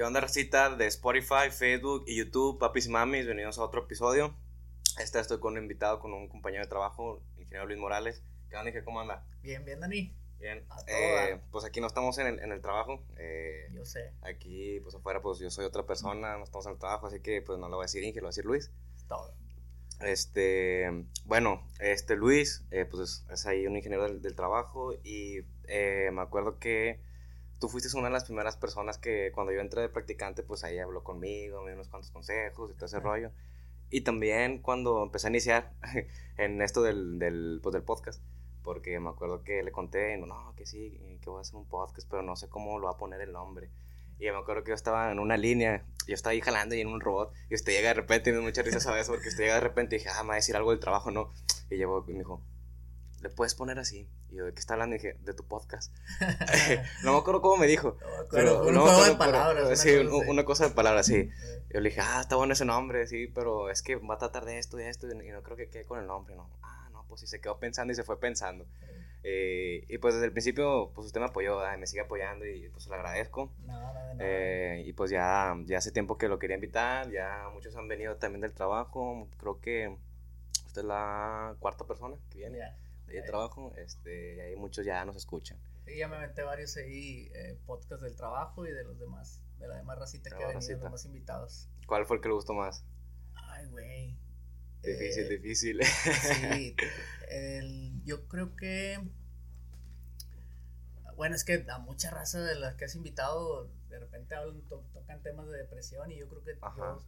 ¿Qué 0.00 0.04
onda, 0.04 0.22
recita 0.22 0.74
de 0.74 0.86
Spotify, 0.86 1.50
Facebook 1.50 2.04
y 2.06 2.16
YouTube? 2.16 2.58
Papis 2.58 2.86
y 2.86 2.88
mamis, 2.88 3.26
bienvenidos 3.26 3.58
a 3.58 3.64
otro 3.64 3.82
episodio. 3.84 4.34
Esta 4.98 5.20
estoy 5.20 5.40
con 5.40 5.52
un 5.52 5.58
invitado, 5.58 6.00
con 6.00 6.14
un 6.14 6.26
compañero 6.26 6.64
de 6.64 6.70
trabajo, 6.70 7.22
el 7.36 7.42
ingeniero 7.42 7.66
Luis 7.66 7.78
Morales. 7.78 8.22
¿Qué 8.48 8.56
onda, 8.56 8.70
Inge? 8.70 8.82
¿Cómo 8.82 9.02
anda? 9.02 9.26
Bien, 9.42 9.62
bien, 9.62 9.78
Dani. 9.78 10.16
Bien. 10.38 10.64
A 10.70 10.78
Eh, 10.86 11.38
pues 11.50 11.66
aquí 11.66 11.82
no 11.82 11.86
estamos 11.86 12.16
en 12.16 12.28
el, 12.28 12.38
en 12.40 12.50
el 12.50 12.62
trabajo. 12.62 13.04
eh, 13.18 13.68
Yo 13.74 13.84
sé, 13.84 14.14
aquí, 14.22 14.80
pues 14.80 14.94
afuera, 14.94 15.20
pues 15.20 15.38
yo 15.38 15.50
soy 15.50 15.66
otra 15.66 15.84
persona, 15.84 16.38
no 16.38 16.44
estamos 16.44 16.64
en 16.64 16.72
el 16.72 16.78
trabajo, 16.78 17.08
así 17.08 17.20
que 17.20 17.42
pues 17.42 17.58
no 17.58 17.68
lo 17.68 17.76
voy 17.76 17.82
a 17.82 17.84
decir 17.84 18.02
Inge, 18.02 18.20
lo 18.20 18.22
voy 18.22 18.28
a 18.28 18.30
decir 18.30 18.46
Luis. 18.46 18.70
es 18.96 19.06
todo. 19.06 19.34
Este, 20.00 21.04
bueno, 21.26 21.62
este 21.78 22.16
Luis, 22.16 22.64
eh, 22.70 22.86
pues 22.86 23.26
es 23.30 23.44
ahí 23.44 23.66
un 23.66 23.76
ingeniero 23.76 24.04
del, 24.04 24.22
del 24.22 24.34
trabajo 24.34 24.94
y 25.04 25.40
eh, 25.68 26.08
me 26.10 26.22
acuerdo 26.22 26.58
que 26.58 27.09
tú 27.60 27.68
fuiste 27.68 27.96
una 27.96 28.08
de 28.08 28.14
las 28.14 28.24
primeras 28.24 28.56
personas 28.56 28.98
que 28.98 29.30
cuando 29.32 29.52
yo 29.52 29.60
entré 29.60 29.82
de 29.82 29.88
practicante, 29.90 30.42
pues 30.42 30.64
ahí 30.64 30.78
habló 30.78 31.04
conmigo, 31.04 31.60
me 31.60 31.68
dio 31.68 31.74
unos 31.74 31.88
cuantos 31.88 32.10
consejos 32.10 32.70
y 32.70 32.74
todo 32.74 32.86
ese 32.86 32.98
rollo. 32.98 33.30
Y 33.90 34.00
también 34.00 34.60
cuando 34.60 35.02
empecé 35.02 35.26
a 35.26 35.30
iniciar 35.30 35.72
en 36.38 36.62
esto 36.62 36.82
del, 36.82 37.18
del, 37.18 37.60
pues, 37.62 37.74
del 37.74 37.82
podcast, 37.82 38.22
porque 38.62 38.98
me 38.98 39.10
acuerdo 39.10 39.44
que 39.44 39.62
le 39.62 39.72
conté, 39.72 40.16
no, 40.16 40.26
no, 40.26 40.54
que 40.56 40.64
sí, 40.64 40.98
que 41.22 41.28
voy 41.28 41.38
a 41.38 41.40
hacer 41.42 41.56
un 41.56 41.66
podcast, 41.66 42.08
pero 42.08 42.22
no 42.22 42.34
sé 42.34 42.48
cómo 42.48 42.78
lo 42.78 42.86
va 42.86 42.92
a 42.92 42.98
poner 42.98 43.20
el 43.20 43.32
nombre. 43.32 43.68
Y 44.18 44.24
me 44.24 44.36
acuerdo 44.36 44.64
que 44.64 44.70
yo 44.70 44.74
estaba 44.74 45.12
en 45.12 45.18
una 45.18 45.36
línea, 45.36 45.84
yo 46.06 46.14
estaba 46.14 46.32
ahí 46.32 46.40
jalando 46.40 46.74
y 46.74 46.80
en 46.80 46.88
un 46.88 47.00
robot, 47.00 47.32
y 47.50 47.54
usted 47.54 47.72
llega 47.72 47.88
de 47.88 47.94
repente, 47.94 48.30
y 48.30 48.32
me 48.32 48.38
dio 48.38 48.46
mucha 48.46 48.62
risa, 48.62 48.80
¿sabes? 48.80 49.08
Porque 49.08 49.28
usted 49.28 49.44
llega 49.44 49.54
de 49.54 49.60
repente 49.60 49.96
y 49.96 49.98
dije, 49.98 50.10
ah, 50.14 50.22
me 50.22 50.28
va 50.28 50.34
a 50.34 50.36
decir 50.36 50.56
algo 50.56 50.70
del 50.70 50.80
trabajo, 50.80 51.10
¿no? 51.10 51.30
Y 51.70 51.76
llegó 51.76 52.04
y 52.06 52.12
me 52.12 52.18
dijo, 52.20 52.42
¿le 53.20 53.28
puedes 53.30 53.54
poner 53.54 53.78
así? 53.78 54.08
Y 54.30 54.36
yo, 54.36 54.44
¿de 54.46 54.52
qué 54.54 54.60
está 54.60 54.74
hablando? 54.74 54.96
Y 54.96 54.98
dije, 54.98 55.16
de 55.20 55.34
tu 55.34 55.44
podcast. 55.44 55.94
no 57.04 57.12
me 57.12 57.18
acuerdo 57.18 57.40
cómo 57.42 57.56
me 57.56 57.66
dijo. 57.66 57.96
No 58.00 58.06
me 58.06 58.14
acuerdo, 58.14 58.28
Pero, 58.30 58.66
un 58.68 58.74
no, 58.74 58.80
juego 58.82 58.98
pero- 59.00 59.12
de 59.12 59.18
palabras. 59.18 59.66
una 59.66 59.76
sí, 59.76 59.96
cosa 60.08 60.30
una 60.30 60.44
cosa 60.44 60.68
de 60.68 60.74
palabras, 60.74 61.06
sí. 61.06 61.14
Eh, 61.70 61.74
Yo 61.74 61.80
le 61.80 61.90
dije, 61.90 62.00
ah, 62.02 62.18
está 62.20 62.36
bueno 62.36 62.52
ese 62.52 62.64
nombre, 62.64 63.06
sí, 63.06 63.28
pero 63.28 63.70
es 63.70 63.82
que 63.82 63.96
va 63.96 64.14
a 64.14 64.18
tratar 64.18 64.44
de 64.44 64.58
esto 64.58 64.80
y 64.80 64.82
esto, 64.84 65.06
y 65.08 65.14
no 65.30 65.42
creo 65.42 65.56
que 65.56 65.68
quede 65.68 65.84
con 65.84 66.00
el 66.00 66.06
nombre, 66.06 66.34
¿no? 66.34 66.50
Ah, 66.62 66.88
no, 66.92 67.04
pues 67.08 67.20
sí, 67.20 67.26
se 67.28 67.40
quedó 67.40 67.58
pensando 67.58 67.92
y 67.92 67.96
se 67.96 68.02
fue 68.02 68.18
pensando. 68.18 68.66
Eh, 69.22 69.84
y 69.88 69.98
pues 69.98 70.14
desde 70.14 70.26
el 70.26 70.32
principio, 70.32 70.90
pues 70.94 71.06
usted 71.06 71.20
me 71.20 71.26
apoyó, 71.26 71.58
¿verdad? 71.58 71.76
me 71.78 71.86
sigue 71.86 72.00
apoyando 72.02 72.46
y 72.46 72.68
pues 72.70 72.88
le 72.88 72.94
agradezco. 72.94 73.52
No, 73.66 73.74
no, 73.92 74.14
no. 74.14 74.18
Eh, 74.18 74.82
y 74.86 74.92
pues 74.94 75.10
ya, 75.10 75.54
ya 75.66 75.78
hace 75.78 75.92
tiempo 75.92 76.16
que 76.18 76.26
lo 76.26 76.38
quería 76.38 76.54
invitar, 76.56 77.10
ya 77.10 77.48
muchos 77.52 77.76
han 77.76 77.86
venido 77.86 78.16
también 78.16 78.40
del 78.40 78.52
trabajo, 78.54 79.28
creo 79.38 79.60
que 79.60 79.94
usted 80.66 80.80
es 80.82 80.86
la 80.86 81.54
cuarta 81.60 81.84
persona 81.84 82.16
que 82.30 82.38
viene 82.38 82.58
Ya. 82.58 82.76
Del 83.16 83.24
trabajo, 83.26 83.72
este, 83.76 84.36
y 84.36 84.40
ahí 84.40 84.56
muchos 84.56 84.84
ya 84.84 85.04
nos 85.04 85.16
escuchan. 85.16 85.58
Sí, 85.86 85.96
ya 85.96 86.08
me 86.08 86.16
aventé 86.16 86.42
varios 86.42 86.76
ahí 86.76 87.30
eh, 87.34 87.58
podcasts 87.66 88.02
del 88.04 88.14
trabajo 88.16 88.66
y 88.66 88.70
de 88.72 88.84
los 88.84 88.98
demás, 88.98 89.42
de 89.58 89.66
la 89.68 89.76
demás 89.76 89.98
racita 89.98 90.30
que 90.30 90.42
ha 90.44 90.48
venido, 90.48 90.78
los 90.82 90.90
más 90.92 91.04
invitados. 91.04 91.68
¿Cuál 91.86 92.06
fue 92.06 92.16
el 92.16 92.22
que 92.22 92.28
le 92.28 92.34
gustó 92.34 92.54
más? 92.54 92.84
Ay, 93.34 93.66
güey. 93.66 94.16
Difícil, 94.82 95.24
Eh, 95.24 95.28
difícil. 95.38 95.80
Sí, 95.84 96.76
el- 97.28 98.02
yo 98.04 98.26
creo 98.28 98.54
que. 98.56 98.98
Bueno, 101.16 101.34
es 101.34 101.44
que 101.44 101.66
a 101.68 101.78
mucha 101.78 102.10
raza 102.10 102.40
de 102.40 102.54
las 102.54 102.76
que 102.76 102.86
has 102.86 102.94
invitado, 102.94 103.68
de 103.90 103.98
repente 103.98 104.34
hablan, 104.34 104.62
to- 104.62 104.84
tocan 104.94 105.22
temas 105.22 105.48
de 105.48 105.58
depresión 105.58 106.10
y 106.10 106.16
yo 106.18 106.28
creo 106.28 106.42
que 106.42 106.54
yo 106.54 107.04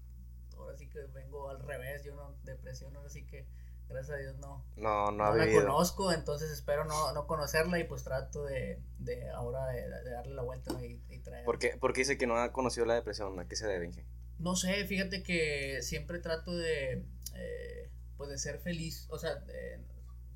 ahora 0.58 0.76
sí 0.76 0.86
que 0.88 0.98
vengo 1.14 1.48
al 1.48 1.60
revés, 1.62 2.04
yo 2.04 2.14
no, 2.14 2.36
depresión, 2.44 2.94
ahora 2.94 3.08
sí 3.08 3.24
que, 3.24 3.46
gracias 3.92 4.16
a 4.16 4.20
Dios, 4.20 4.36
no, 4.38 4.64
No, 4.76 5.10
no, 5.10 5.12
no, 5.12 5.24
ha 5.24 5.36
la 5.36 5.44
vivido. 5.44 5.62
conozco, 5.62 6.12
entonces 6.12 6.50
espero 6.50 6.84
no, 6.84 7.12
no 7.12 7.26
conocerla 7.26 7.78
y 7.78 7.84
pues 7.84 8.02
trato 8.04 8.44
de, 8.44 8.80
de 8.98 9.30
ahora 9.30 9.66
de, 9.68 9.88
de 9.88 10.10
darle 10.10 10.34
la 10.34 10.42
vuelta 10.42 10.72
y, 10.82 11.00
y 11.08 11.18
traer. 11.20 11.44
¿Por 11.44 11.58
qué, 11.58 11.76
por 11.78 11.92
qué 11.92 12.00
dice 12.00 12.18
que 12.18 12.26
no 12.26 12.36
ha 12.36 12.52
conocido 12.52 12.86
la 12.86 12.94
depresión? 12.94 13.38
¿A 13.38 13.46
qué 13.46 13.56
se 13.56 13.66
debe, 13.66 13.86
Inge? 13.86 14.04
No 14.38 14.56
sé, 14.56 14.84
fíjate 14.86 15.22
que 15.22 15.80
siempre 15.82 16.18
trato 16.18 16.52
de, 16.52 17.04
eh, 17.34 17.90
pues 18.16 18.30
de 18.30 18.38
ser 18.38 18.58
feliz, 18.58 19.06
o 19.10 19.18
sea, 19.18 19.36
de- 19.36 19.80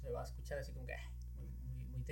se 0.03 0.11
va 0.13 0.21
a 0.21 0.25
escuchar 0.25 0.59
así 0.59 0.73
como 0.73 0.87
que 0.87 0.95
ah, 0.95 1.11
muy, 1.37 1.49
muy, 1.91 2.03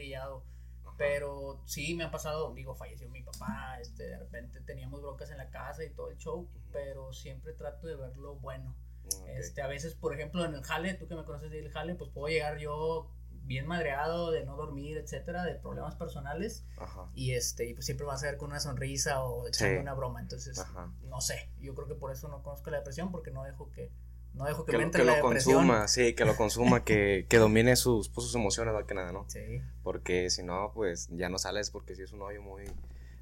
pero 0.96 1.60
sí 1.66 1.94
me 1.94 2.04
ha 2.04 2.10
pasado, 2.10 2.52
digo, 2.54 2.74
falleció 2.74 3.08
mi 3.08 3.22
papá, 3.22 3.78
este, 3.80 4.04
de 4.04 4.18
repente 4.18 4.60
teníamos 4.60 5.02
broncas 5.02 5.30
en 5.30 5.38
la 5.38 5.50
casa 5.50 5.84
y 5.84 5.90
todo 5.90 6.10
el 6.10 6.18
show, 6.18 6.48
pero 6.72 7.12
siempre 7.12 7.52
trato 7.52 7.86
de 7.86 7.96
ver 7.96 8.16
lo 8.16 8.36
bueno. 8.36 8.74
Ok. 9.06 9.28
Este, 9.28 9.62
a 9.62 9.66
veces, 9.66 9.94
por 9.94 10.14
ejemplo, 10.14 10.44
en 10.44 10.54
el 10.54 10.62
jale, 10.62 10.94
tú 10.94 11.06
que 11.08 11.14
me 11.14 11.24
conoces 11.24 11.50
del 11.50 11.70
jale, 11.70 11.94
pues 11.94 12.10
puedo 12.10 12.28
llegar 12.28 12.58
yo 12.58 13.10
bien 13.46 13.66
madreado 13.66 14.30
de 14.30 14.44
no 14.46 14.56
dormir, 14.56 14.96
etcétera, 14.96 15.44
de 15.44 15.54
problemas 15.56 15.96
personales 15.96 16.64
Ajá. 16.78 17.10
y 17.14 17.32
este, 17.32 17.68
y 17.68 17.74
pues 17.74 17.84
siempre 17.84 18.06
vas 18.06 18.22
a 18.22 18.26
ver 18.26 18.38
con 18.38 18.48
una 18.50 18.60
sonrisa 18.60 19.22
o 19.22 19.46
echando 19.46 19.74
Sí. 19.76 19.80
una 19.82 19.92
broma, 19.92 20.20
entonces 20.22 20.58
Ajá. 20.58 20.90
no 21.02 21.20
sé, 21.20 21.50
yo 21.60 21.74
creo 21.74 21.86
que 21.86 21.94
por 21.94 22.10
eso 22.10 22.28
no 22.28 22.42
conozco 22.42 22.70
la 22.70 22.78
depresión 22.78 23.10
porque 23.12 23.30
no 23.30 23.44
dejo 23.44 23.70
que 23.70 23.90
no 24.32 24.46
dejo 24.46 24.64
que, 24.64 24.72
Que, 24.72 24.78
me 24.78 24.84
entre 24.84 25.02
que 25.02 25.06
la 25.06 25.18
lo 25.18 25.26
depresión. 25.28 25.56
consuma, 25.58 25.86
sí, 25.88 26.14
que 26.14 26.24
lo 26.24 26.36
consuma, 26.36 26.82
que, 26.84 27.26
que 27.28 27.36
domine 27.36 27.76
sus, 27.76 28.08
pues, 28.08 28.26
sus 28.26 28.34
emociones, 28.34 28.72
más 28.74 28.84
que 28.84 28.94
nada, 28.94 29.12
¿no? 29.12 29.26
Sí. 29.28 29.60
Porque 29.84 30.28
si 30.30 30.42
no, 30.42 30.72
pues 30.74 31.08
ya 31.12 31.28
no 31.28 31.38
sales 31.38 31.70
porque 31.70 31.94
sí 31.94 32.02
es 32.02 32.10
un 32.12 32.20
hoyo 32.22 32.42
muy, 32.42 32.64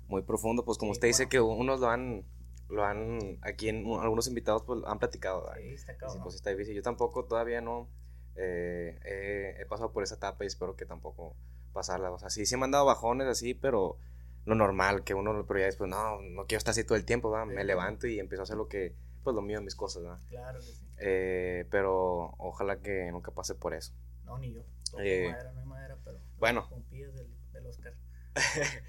muy 0.08 0.22
profundo. 0.22 0.64
Pues 0.64 0.78
como 0.78 0.92
Sí, 0.94 0.98
usted 0.98 1.08
dice 1.08 1.24
bueno. 1.24 1.30
que 1.30 1.40
unos 1.40 1.80
lo 1.80 1.90
han, 1.90 2.24
lo 2.72 2.84
han, 2.84 3.38
aquí 3.42 3.68
en 3.68 3.86
algunos 4.00 4.26
invitados 4.26 4.62
pues 4.64 4.80
han 4.86 4.98
platicado. 4.98 5.50
Sí, 5.56 5.68
está 5.68 5.96
cabrón. 5.96 6.22
pues 6.22 6.34
está 6.34 6.50
difícil. 6.50 6.74
Yo 6.74 6.82
tampoco 6.82 7.24
todavía 7.26 7.60
no 7.60 7.88
eh, 8.34 8.98
he, 9.04 9.62
he 9.62 9.66
pasado 9.66 9.92
por 9.92 10.02
esa 10.02 10.14
etapa 10.14 10.44
y 10.44 10.46
espero 10.46 10.74
que 10.74 10.86
tampoco 10.86 11.36
pasarla. 11.72 12.10
O 12.10 12.18
sea, 12.18 12.30
sí, 12.30 12.46
sí 12.46 12.56
me 12.56 12.64
han 12.64 12.70
dado 12.70 12.84
bajones 12.86 13.26
así, 13.28 13.54
pero 13.54 13.98
lo 14.44 14.54
normal, 14.54 15.04
que 15.04 15.14
uno, 15.14 15.44
pero 15.46 15.60
ya 15.60 15.66
después, 15.66 15.88
no, 15.88 16.20
no 16.20 16.46
quiero 16.46 16.58
estar 16.58 16.72
así 16.72 16.82
todo 16.84 16.96
el 16.96 17.04
tiempo, 17.04 17.30
¿verdad? 17.30 17.46
Sí. 17.48 17.54
Me 17.54 17.64
levanto 17.64 18.06
y 18.06 18.18
empiezo 18.18 18.42
a 18.42 18.44
hacer 18.44 18.56
lo 18.56 18.68
que, 18.68 18.94
pues 19.22 19.36
lo 19.36 19.42
mío, 19.42 19.60
mis 19.60 19.76
cosas, 19.76 20.02
¿verdad? 20.02 20.18
Claro 20.28 20.58
que 20.58 20.64
sí. 20.66 20.82
Eh, 20.98 21.66
pero 21.70 22.34
ojalá 22.38 22.80
que 22.80 23.10
nunca 23.12 23.30
pase 23.32 23.54
por 23.54 23.74
eso. 23.74 23.92
No, 24.24 24.38
ni 24.38 24.52
yo. 24.54 24.62
Toco 24.90 25.02
Eh, 25.02 25.28
madera, 25.30 25.52
no 25.52 25.60
hay 25.60 25.66
madera, 25.66 25.96
pero 26.04 26.18
bueno. 26.38 26.66
pompillas 26.68 27.14
del, 27.14 27.28
del 27.52 27.66
Oscar. 27.66 27.94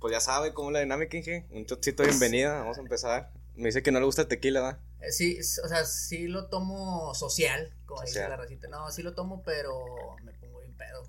Pues 0.00 0.12
ya 0.12 0.20
sabe 0.20 0.52
cómo 0.52 0.68
es 0.70 0.74
la 0.74 0.80
dinámica, 0.80 1.16
Inge. 1.16 1.46
Un 1.50 1.64
chocito 1.66 2.02
de 2.02 2.10
bienvenida, 2.10 2.58
vamos 2.60 2.78
a 2.78 2.80
empezar. 2.80 3.32
Me 3.54 3.66
dice 3.66 3.82
que 3.82 3.90
no 3.90 3.98
le 3.98 4.04
gusta 4.04 4.22
el 4.22 4.28
tequila, 4.28 4.60
¿verdad? 4.60 4.80
Eh, 5.00 5.10
sí, 5.12 5.38
o 5.64 5.68
sea, 5.68 5.84
sí 5.84 6.28
lo 6.28 6.48
tomo 6.48 7.14
social, 7.14 7.74
como 7.86 8.02
dice 8.02 8.14
Social. 8.14 8.30
la 8.30 8.36
racita. 8.36 8.68
No, 8.68 8.90
sí 8.90 9.02
lo 9.02 9.14
tomo, 9.14 9.42
pero 9.42 9.84
me 10.22 10.32
pongo 10.34 10.60
bien 10.60 10.74
pedo. 10.76 11.08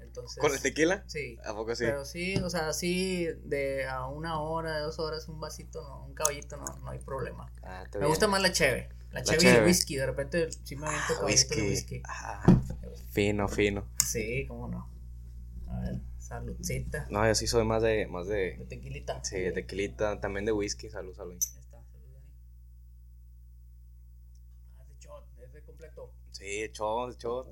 Entonces. 0.00 0.38
¿Con 0.40 0.52
el 0.52 0.60
tequila? 0.60 1.04
Sí. 1.06 1.38
¿A 1.44 1.54
poco 1.54 1.74
sí? 1.76 1.84
Pero 1.84 2.04
sí, 2.04 2.36
o 2.38 2.50
sea, 2.50 2.72
sí, 2.72 3.26
de 3.44 3.86
a 3.86 4.06
una 4.08 4.40
hora, 4.40 4.76
de 4.76 4.82
dos 4.82 4.98
horas, 4.98 5.28
un 5.28 5.40
vasito, 5.40 5.82
no, 5.82 6.04
un 6.06 6.14
caballito, 6.14 6.56
no, 6.56 6.64
no 6.64 6.90
hay 6.90 6.98
problema. 6.98 7.50
Ah, 7.62 7.84
Me 7.92 7.98
bien. 8.00 8.08
gusta 8.10 8.26
más 8.26 8.42
la 8.42 8.52
cheve. 8.52 8.88
La, 9.12 9.20
La 9.20 9.24
cheve 9.24 9.44
y 9.44 9.46
el 9.56 9.64
whisky. 9.64 9.94
De 9.96 10.06
repente 10.06 10.48
sí 10.64 10.74
me 10.74 10.86
aviento 10.88 11.12
Ah, 11.12 11.16
caballitos 11.18 11.48
de 11.56 11.62
whisky. 11.62 11.94
whisky. 11.96 12.02
Ah, 12.08 12.42
fino, 13.12 13.48
fino. 13.48 13.86
Sí, 14.04 14.44
cómo 14.48 14.66
no. 14.66 14.90
A 15.68 15.80
ver, 15.80 16.00
saludcita. 16.38 17.06
No, 17.10 17.26
yo 17.26 17.34
sí 17.34 17.46
soy 17.46 17.64
más 17.64 17.82
de, 17.82 18.06
más 18.06 18.26
De 18.26 18.56
de, 18.58 18.66
tequilita. 18.66 19.22
sí, 19.24 19.38
de 19.40 19.52
tequilita, 19.52 20.20
también 20.20 20.44
de 20.44 20.52
whisky. 20.52 20.90
Salud, 20.90 21.14
salud. 21.14 21.32
Ya 21.32 21.60
está, 21.60 21.82
salud, 21.82 22.08
Dani. 22.12 22.26
Ah, 24.78 24.82
es 24.82 24.88
de 24.88 24.96
shot, 24.98 25.24
es 25.44 25.52
de 25.52 25.62
completo. 25.62 26.12
Sí, 26.32 26.68
shot, 26.72 27.18
shot. 27.18 27.46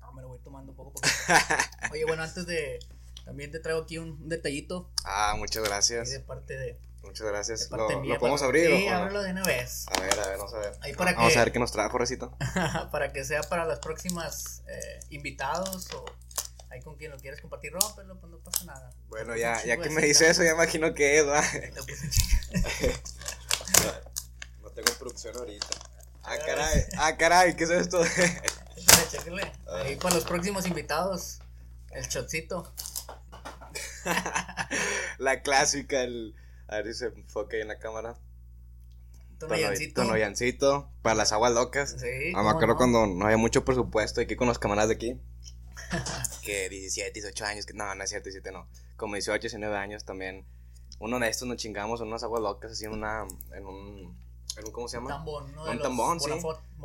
No, 0.00 0.12
me 0.12 0.22
lo 0.22 0.28
voy 0.28 0.38
tomando 0.40 0.72
poco 0.74 0.90
a 0.90 0.92
poco. 0.94 1.08
Oye, 1.92 2.04
bueno, 2.04 2.22
antes 2.22 2.46
de. 2.46 2.78
También 3.24 3.50
te 3.50 3.58
traigo 3.60 3.82
aquí 3.82 3.98
un, 3.98 4.28
detallito. 4.28 4.90
Ah, 5.04 5.34
muchas 5.36 5.62
gracias. 5.64 6.10
de 6.10 6.20
parte 6.20 6.56
de. 6.56 6.78
Muchas 7.02 7.26
gracias. 7.26 7.68
de 7.70 7.76
¿Lo, 7.76 7.82
parte 7.82 7.94
lo 7.94 8.00
mía 8.00 8.18
podemos 8.18 8.42
abrir 8.42 8.66
Sí, 8.74 8.88
ábrelo 8.88 9.22
de 9.22 9.30
una 9.32 9.42
vez. 9.44 9.86
A 9.88 10.00
ver, 10.00 10.18
a 10.18 10.28
ver, 10.28 10.38
vamos 10.38 10.54
a 10.54 10.58
ver. 10.58 10.72
Ahí 10.80 10.94
para 10.94 11.12
vamos 11.12 11.32
que- 11.32 11.38
a 11.38 11.44
ver 11.44 11.52
qué 11.52 11.58
nos 11.58 11.72
trajo, 11.72 11.98
Recito. 11.98 12.36
para 12.90 13.12
que 13.12 13.24
sea 13.24 13.42
para 13.42 13.64
las 13.66 13.78
próximas 13.80 14.62
eh, 14.66 15.00
invitados 15.10 15.92
o 15.94 16.04
ahí 16.70 16.80
con 16.82 16.96
quien 16.96 17.10
lo 17.10 17.18
quieres 17.18 17.40
compartir, 17.40 17.72
rómpelo, 17.72 18.18
pues 18.20 18.30
no 18.30 18.38
pasa 18.38 18.64
nada. 18.64 18.92
Bueno, 19.08 19.34
Le 19.34 19.40
ya, 19.40 19.64
ya 19.64 19.76
que 19.76 19.90
me 19.90 20.02
dice 20.02 20.28
eso, 20.28 20.42
ya 20.42 20.52
imagino 20.52 20.94
que 20.94 21.18
es, 21.18 21.26
¿verdad? 21.26 21.44
No 24.62 24.70
tengo 24.70 24.92
producción 24.98 25.36
ahorita. 25.36 25.66
Ah, 26.22 26.36
caray, 26.44 26.84
ah, 26.98 27.16
caray, 27.16 27.56
¿qué 27.56 27.64
es 27.64 27.70
esto? 27.70 28.04
Chéquele, 28.04 29.08
chéquele. 29.10 29.52
Ahí 29.66 29.96
para 29.96 30.14
los 30.14 30.24
próximos 30.24 30.66
invitados, 30.66 31.40
el 31.90 32.06
shotcito. 32.06 32.72
La 35.18 35.42
clásica, 35.42 36.02
el. 36.02 36.34
A 36.68 36.76
ver 36.76 36.86
si 36.88 36.94
se 36.94 37.06
enfoca 37.06 37.56
ahí 37.56 37.62
en 37.62 37.68
la 37.68 37.78
cámara. 37.78 38.16
Tonoyancito. 39.38 40.02
Tonoyancito, 40.02 40.90
para 41.02 41.14
las 41.14 41.32
aguas 41.32 41.52
locas. 41.52 41.96
Sí. 41.98 42.32
Ah, 42.34 42.42
me 42.42 42.42
cómo 42.42 42.50
acuerdo 42.50 42.74
no. 42.74 42.76
cuando 42.76 43.06
no 43.06 43.24
había 43.24 43.36
mucho 43.36 43.64
presupuesto 43.64 44.20
aquí 44.20 44.36
con 44.36 44.48
los 44.48 44.58
camaradas 44.58 44.88
de 44.88 44.94
aquí. 44.96 45.20
que 46.42 46.68
17, 46.68 47.12
18 47.12 47.44
años, 47.44 47.66
que 47.66 47.74
no, 47.74 47.94
no 47.94 48.04
es 48.04 48.10
cierto, 48.10 48.26
17 48.26 48.52
no. 48.52 48.66
Como 48.96 49.14
18, 49.14 49.40
19 49.40 49.76
años 49.76 50.04
también. 50.04 50.44
Uno 51.00 51.18
de 51.18 51.28
estos 51.28 51.46
nos 51.46 51.56
chingamos 51.58 52.00
en 52.00 52.08
unas 52.08 52.22
aguas 52.22 52.42
locas, 52.42 52.72
así 52.72 52.84
en 52.84 52.92
una. 52.92 53.26
En 53.54 53.66
un. 53.66 54.16
En 54.56 54.64
un 54.64 54.72
¿Cómo 54.72 54.88
se 54.88 54.98
Un 54.98 55.04
llama? 55.04 55.16
tambón, 55.16 55.52
¿no? 55.54 55.70
Un 55.70 55.78
tambón, 55.78 56.20
sí. 56.20 56.30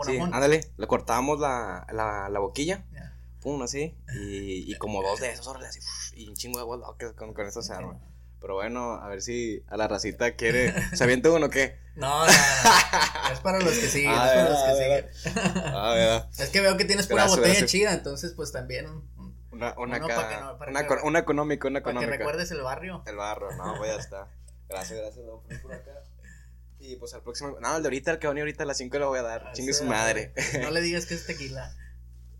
Sí, 0.06 0.20
ándale, 0.20 0.62
le 0.78 0.88
cortábamos 0.88 1.40
la, 1.40 1.88
la, 1.92 2.30
la 2.30 2.40
boquilla, 2.40 2.86
pum, 3.42 3.62
así, 3.64 3.96
y, 4.16 4.72
y 4.72 4.78
como 4.78 5.02
dos 5.02 5.20
de 5.20 5.32
esos, 5.32 5.48
órale, 5.48 5.68
así, 5.68 5.80
y 6.16 6.28
un 6.30 6.36
chingo 6.36 6.60
de 6.60 6.62
aguas 6.62 6.80
locas 6.82 7.14
con, 7.14 7.34
con 7.34 7.48
eso 7.48 7.62
se 7.64 7.74
arma. 7.74 8.00
Pero 8.44 8.56
bueno, 8.56 8.96
a 8.96 9.08
ver 9.08 9.22
si 9.22 9.64
a 9.70 9.78
la 9.78 9.88
racita 9.88 10.36
quiere. 10.36 10.74
¿Se 10.96 11.04
avienta 11.04 11.32
uno 11.32 11.46
o 11.48 11.50
qué? 11.50 11.82
No, 11.96 12.26
no, 12.26 12.26
no. 12.26 13.32
Es 13.32 13.40
para 13.42 13.60
los 13.60 13.72
que 13.78 13.88
siguen. 13.88 14.12
Ah, 14.14 14.26
es 14.28 14.34
para 14.34 14.50
los 14.50 14.60
que 14.64 14.90
verdad. 14.90 15.10
siguen. 15.14 15.64
Ah, 15.76 15.94
¿verdad? 15.94 16.30
Es 16.40 16.50
que 16.50 16.60
veo 16.62 16.76
que 16.76 16.86
tienes 16.86 17.06
pura 17.08 17.22
Gracias, 17.24 17.38
botella 17.38 17.54
gracias. 17.54 17.72
chida, 17.72 17.94
entonces 17.94 18.34
pues 18.34 18.52
también 18.52 18.88
Una, 19.52 19.74
una, 19.78 19.78
Uno 19.78 19.94
que 19.94 20.00
no- 20.14 20.58
una, 20.68 20.80
que- 20.80 20.94
eco- 20.94 21.00
una 21.08 21.20
económica, 21.20 21.68
una 21.68 21.82
para 21.82 21.94
que 21.94 22.00
económica. 22.00 22.18
recuerdes 22.18 22.50
el 22.52 22.62
barrio. 22.62 23.04
El 23.06 23.16
barro, 23.16 23.56
no, 23.56 23.76
pues 23.78 23.92
ya 23.96 24.00
está. 24.00 24.28
Gracias, 24.68 25.00
gracias, 25.00 25.24
poner 25.26 25.62
por 25.62 25.72
acá. 25.74 25.92
Y 26.80 26.96
pues 26.98 27.14
al 27.14 27.22
próximo. 27.22 27.58
No, 27.62 27.78
el 27.78 27.84
de 27.84 27.88
ahorita, 27.88 28.12
el 28.12 28.20
que 28.20 28.28
va 28.28 28.32
a 28.32 28.34
venir 28.34 28.42
ahorita 28.42 28.64
a 28.64 28.66
las 28.66 28.78
5 28.78 28.98
lo 29.00 29.08
voy 29.10 29.20
a 29.20 29.24
dar. 29.24 29.44
Ah, 29.48 29.52
Chingue 29.54 29.72
sí, 29.74 29.80
su 29.80 29.86
madre. 29.86 30.34
No 30.62 30.72
le 30.72 30.82
digas 30.82 31.06
que 31.06 31.14
es 31.14 31.26
tequila. 31.26 31.74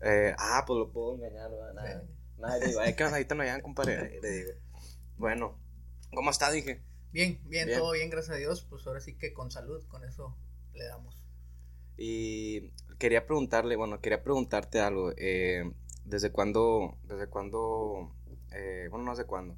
Eh, 0.06 0.34
ah, 0.36 0.64
pues 0.66 0.76
lo 0.80 0.90
puedo 0.92 1.14
engañar, 1.14 1.48
¿verdad? 1.50 1.72
Nada. 1.72 2.02
Sí. 2.02 2.08
Nada, 2.38 2.58
le 2.58 2.66
digo, 2.66 2.80
ay, 2.80 2.92
¿qué 2.94 3.04
onda? 3.04 3.16
Ahorita 3.16 3.34
no 3.36 3.42
llegan, 3.42 3.62
compadre. 3.62 4.18
Le 4.20 4.28
digo. 4.30 4.50
Bueno, 5.16 5.58
¿cómo 6.14 6.30
está? 6.30 6.50
Dije. 6.50 6.82
Bien, 7.12 7.40
bien, 7.44 7.66
Bien. 7.66 7.78
todo 7.78 7.92
bien, 7.92 8.10
gracias 8.10 8.34
a 8.36 8.38
Dios. 8.38 8.64
Pues 8.68 8.86
ahora 8.86 9.00
sí 9.00 9.14
que 9.16 9.32
con 9.32 9.50
salud, 9.50 9.84
con 9.88 10.04
eso 10.04 10.36
le 10.72 10.84
damos. 10.84 11.20
Y 11.96 12.70
quería 12.98 13.24
preguntarle, 13.26 13.76
bueno, 13.76 14.00
quería 14.00 14.22
preguntarte 14.22 14.80
algo. 14.80 15.12
Eh, 15.16 15.70
¿Desde 16.04 16.30
cuándo, 16.32 16.98
desde 17.04 17.28
cuándo, 17.28 18.14
eh, 18.52 18.88
bueno, 18.90 19.04
no 19.06 19.14
sé 19.16 19.24
cuándo, 19.24 19.56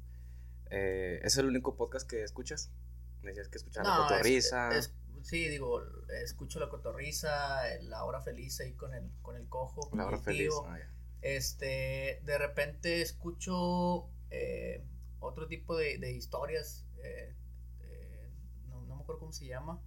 eh, 0.69 1.19
¿es 1.23 1.35
el 1.37 1.47
único 1.47 1.75
podcast 1.75 2.07
que 2.09 2.23
escuchas? 2.23 2.71
Me 3.21 3.31
decías 3.31 3.49
que 3.49 3.57
escuchaba 3.57 3.89
la 3.89 3.95
No, 3.97 4.03
es- 4.05 4.11
cotorriza. 4.11 4.77
es- 4.77 4.93
sí, 5.23 5.49
digo, 5.49 5.81
escucho 6.23 6.59
la 6.59 6.69
cotorriza, 6.69 7.61
la 7.81 8.05
hora 8.05 8.21
feliz 8.21 8.59
ahí 8.61 8.73
con 8.75 8.93
el, 8.93 9.11
con 9.21 9.35
el 9.35 9.49
cojo. 9.49 9.89
con 9.89 9.97
la 9.99 10.05
hora 10.05 10.17
el 10.17 10.23
feliz. 10.23 10.49
tío. 10.49 10.65
Ah. 10.67 10.77
Este, 11.21 12.21
de 12.23 12.37
repente 12.37 13.01
escucho 13.01 14.07
otro 15.19 15.47
tipo 15.47 15.75
de, 15.75 15.97
de 15.97 16.11
historias. 16.11 16.85
eh, 17.03 17.35
eh, 17.81 18.29
no, 18.67 18.81
no 18.85 18.95
me 18.95 19.01
acuerdo 19.01 19.19
cómo 19.19 19.31
se 19.31 19.45
llama, 19.45 19.81